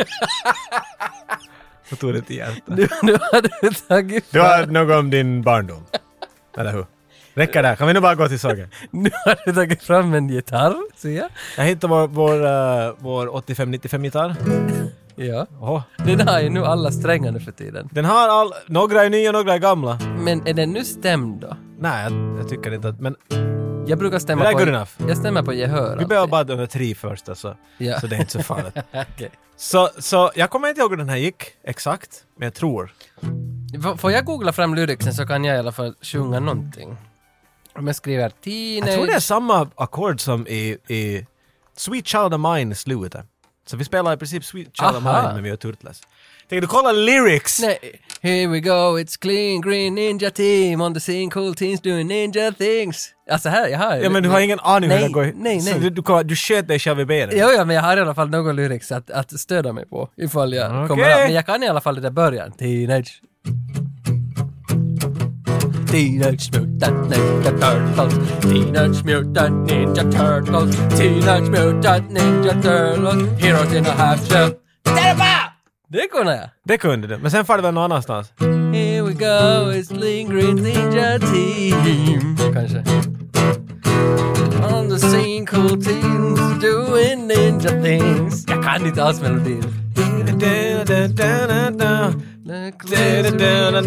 Jag 1.89 1.99
tog 1.99 2.15
det 2.15 2.23
till 2.23 2.37
hjärtat. 2.37 2.62
nu, 2.66 2.89
nu 3.03 3.12
har 3.12 3.43
du 3.43 3.70
tagit, 3.89 4.32
Du 4.32 4.41
har 4.41 4.66
något 4.66 4.97
om 4.99 5.11
din 5.11 5.43
barndom. 5.43 5.85
Eller 6.57 6.73
hur? 6.73 6.87
Räcker 7.35 7.62
det? 7.62 7.77
Kan 7.77 7.86
vi 7.86 7.93
nu 7.94 8.01
bara 8.01 8.15
gå 8.15 8.28
till 8.28 8.39
saken? 8.40 8.69
nu 8.90 9.11
har 9.24 9.36
du 9.47 9.52
tagit 9.52 9.82
fram 9.82 10.15
en 10.15 10.28
gitarr, 10.28 10.77
ser 10.97 11.11
jag. 11.16 11.28
Jag 11.57 11.65
hittade 11.65 11.90
vår, 11.94 12.09
vår, 12.09 12.35
uh, 12.89 12.94
vår 12.98 13.27
85-95-gitarr. 13.27 14.35
Ja. 15.16 15.47
Åh. 15.61 15.82
Den 15.97 16.28
har 16.28 16.40
ju 16.40 16.51
nu 16.51 16.65
alla 16.65 16.90
strängar 16.90 17.32
nu 17.32 17.40
för 17.40 17.52
tiden. 17.52 17.89
Den 17.93 18.05
har 18.05 18.28
all... 18.28 18.52
Några 18.66 19.05
är 19.05 19.11
nya, 19.11 19.32
några 19.32 19.55
är 19.55 19.59
gamla. 19.59 19.98
Men 20.19 20.47
är 20.47 20.55
den 20.55 20.70
nu 20.73 20.85
stämd 20.85 21.40
då? 21.40 21.57
Nej, 21.78 22.02
jag, 22.05 22.39
jag 22.39 22.48
tycker 22.48 22.74
inte 22.74 22.89
att... 22.89 23.01
Men 23.01 23.16
Jag 23.86 23.98
brukar 23.98 24.19
stämma 24.19 24.43
Det 24.43 24.48
är 24.48 24.52
på... 24.52 24.59
good 24.59 24.69
enough. 24.69 24.90
Jag 25.09 25.16
stämmer 25.16 25.43
på 25.43 25.52
gehör. 25.52 25.97
vi 25.98 26.05
behöver 26.07 26.27
bara 26.28 26.44
de 26.44 26.59
där 26.59 26.66
tre 26.66 26.94
första 26.94 27.35
så, 27.35 27.55
Ja. 27.78 28.01
så 28.01 28.07
det 28.07 28.16
är 28.16 28.20
inte 28.20 28.32
så 28.32 28.43
farligt. 28.43 28.74
Okej. 29.15 29.31
så, 29.57 29.89
så 29.98 30.31
jag 30.35 30.51
kommer 30.51 30.69
inte 30.69 30.81
ihåg 30.81 30.90
hur 30.90 30.97
den 30.97 31.09
här 31.09 31.16
gick 31.16 31.43
exakt, 31.65 32.11
men 32.39 32.47
jag 32.47 32.55
tror. 32.55 32.93
F- 33.74 34.01
Får 34.01 34.12
jag 34.12 34.24
googla 34.24 34.52
fram 34.52 34.74
lyricsen 34.74 35.15
så 35.15 35.27
kan 35.27 35.44
jag 35.44 35.57
i 35.57 35.59
alla 35.59 35.73
fall 35.73 35.94
sjunga 36.02 36.40
någonting. 36.40 36.97
Jag 37.74 37.97
skriver 37.97 38.30
teenage... 38.44 38.88
Jag 38.90 38.94
tror 38.97 39.06
det 39.06 39.12
är 39.12 39.20
samma 39.20 39.68
ackord 39.74 40.20
som 40.20 40.47
i, 40.47 40.76
i 40.88 41.26
Sweet 41.76 42.06
Child 42.06 42.34
of 42.34 42.40
Mine 42.40 42.72
i 42.72 42.74
slutet. 42.74 43.26
Så 43.66 43.76
vi 43.76 43.84
spelar 43.84 44.12
i 44.12 44.16
princip 44.16 44.44
Sweet 44.44 44.68
Child 44.76 44.97
of. 44.97 45.02
Mine 45.02 45.30
men 45.34 45.42
vi 45.42 45.48
gör 45.48 45.56
Turtles. 45.56 46.01
Tänker 46.48 46.60
du 46.60 46.66
kolla 46.66 46.92
lyrics? 46.92 47.60
Nej, 47.60 47.78
here 48.22 48.47
we 48.47 48.60
go, 48.60 48.98
it's 48.98 49.18
clean 49.20 49.60
green 49.60 49.94
ninja 49.94 50.30
team 50.30 50.80
on 50.80 50.94
the 50.94 51.01
scene, 51.01 51.30
cool 51.30 51.55
teens 51.55 51.80
doing 51.80 52.06
ninja 52.09 52.52
things. 52.52 53.10
Alltså 53.30 53.48
här, 53.48 53.68
jag 53.68 53.78
har 53.78 53.97
ju- 53.97 54.02
Ja 54.02 54.10
men 54.10 54.22
du 54.22 54.28
har 54.28 54.40
ingen 54.40 54.60
aning 54.60 54.90
hur 54.90 54.98
det 55.01 55.09
går. 55.09 55.32
Nej, 55.36 55.60
Så 55.60 55.70
nej. 55.70 55.80
du, 55.80 55.90
du, 55.90 56.02
kommer- 56.02 56.24
du 56.24 56.36
sköt 56.36 56.68
dig 56.68 56.78
själv 56.78 57.01
i 57.01 57.05
benet. 57.05 57.34
Jo, 57.38 57.48
ja, 57.56 57.64
men 57.64 57.76
jag 57.76 57.82
har 57.82 57.97
i 57.97 58.01
alla 58.01 58.14
fall 58.14 58.30
någon 58.30 58.56
lyrics 58.56 58.92
att, 58.92 59.10
att 59.10 59.40
stödja 59.40 59.72
mig 59.72 59.86
på 59.86 60.09
ifall 60.16 60.52
jag 60.55 60.70
Okej. 60.76 60.88
kommer 60.88 61.02
Men 61.24 61.34
jag 61.34 61.47
kan 61.47 61.62
i 61.62 61.68
alla 61.68 61.80
fall 61.80 61.94
det 61.94 62.01
där 62.01 62.10
början. 62.10 62.52
Teenage... 62.52 63.22
Teenage 65.90 66.52
Mutant 66.52 67.10
Ninja 67.10 67.50
Turtles 67.50 68.14
Teenage 68.42 69.04
Mutant 69.04 69.68
Ninja 69.68 70.04
Turtles 70.12 70.76
Teenage 70.96 71.50
Mutant 71.50 72.10
Ninja 72.10 72.62
Turtles 72.62 73.40
Heroes 73.40 73.72
in 73.72 73.86
a 73.86 73.90
half 73.90 74.28
shell 74.28 74.54
Det 75.88 76.06
kunde 76.12 76.32
jag! 76.32 76.48
Det 76.64 76.78
kunde 76.78 77.08
du, 77.08 77.18
men 77.18 77.30
sen 77.30 77.44
far 77.44 77.56
det 77.56 77.62
väl 77.62 77.74
någon 77.74 77.84
annanstans? 77.84 78.32
Here 78.40 79.02
we 79.02 79.12
go, 79.12 79.72
it's 79.72 79.92
lingering 79.92 80.62
ninja 80.62 81.18
team. 81.18 82.36
Kanske. 82.54 82.78
On 84.74 84.88
the 84.90 84.98
scene, 84.98 85.46
cool 85.46 85.82
teens 85.82 86.40
doing 86.60 87.26
ninja 87.26 87.82
things. 87.82 88.44
Jag 88.48 88.64
kan 88.64 88.86
inte 88.86 89.04
alls 89.04 89.20
melodin. 89.20 89.64
Teenage 92.51 92.82
Mutant 92.82 93.86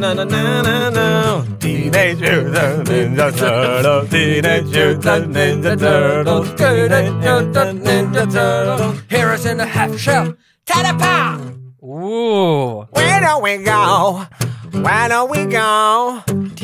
Ninja 2.87 3.29
Turtles, 3.35 4.09
Teenage 4.09 4.71
Mutant 4.71 5.33
Ninja 5.33 5.77
Turtles, 5.77 6.47
Teenage 6.55 7.11
Mutant 7.11 7.83
Ninja 7.83 8.25
Turtles. 8.31 9.01
Heroes 9.09 9.45
in 9.45 9.59
a 9.59 9.65
half 9.65 9.97
shell. 9.97 10.33
Ta-da-pa! 10.65 11.41
Ooh. 11.83 12.87
Where 12.91 13.19
do 13.19 13.39
we 13.41 13.57
go? 13.65 14.25
Where 14.71 15.09
do 15.09 15.25
we 15.25 15.45
go? 15.45 16.21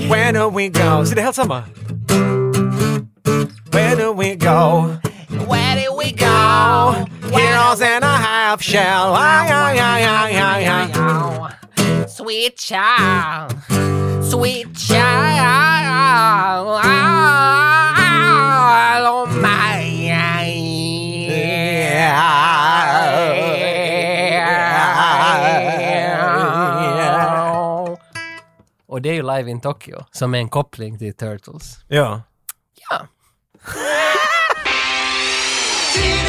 Where 0.07 0.31
do 0.31 0.47
we 0.47 0.69
go? 0.69 1.03
Så 1.03 1.15
det 1.15 1.21
är 1.21 1.23
helt 1.23 1.35
samma. 1.35 1.63
Where 3.73 3.95
do 3.97 4.13
we 4.13 4.35
go? 4.35 4.95
Where 5.49 5.75
do 5.75 5.93
we 5.97 6.11
go? 6.13 6.95
Heroes 7.37 7.81
in 7.81 8.03
a 8.03 8.17
half 8.17 8.61
shell. 8.61 9.15
Ay, 9.15 9.51
ay, 9.51 9.79
ay, 9.79 10.03
ay, 10.05 10.37
ay, 10.39 10.65
ay. 10.65 11.58
Sweet 12.19 12.57
child, 12.57 13.53
sweet 14.29 14.75
child, 14.75 15.07
oh 19.07 19.25
my. 19.41 20.09
Och 28.87 29.01
det 29.01 29.09
är 29.09 29.13
ju 29.13 29.21
Live 29.21 29.51
in 29.51 29.61
Tokyo, 29.61 30.05
som 30.11 30.33
är 30.33 30.37
en 30.39 30.49
koppling 30.49 30.99
till 30.99 31.13
Turtles. 31.13 31.77
Ja. 31.87 32.21
Ja. 32.89 33.07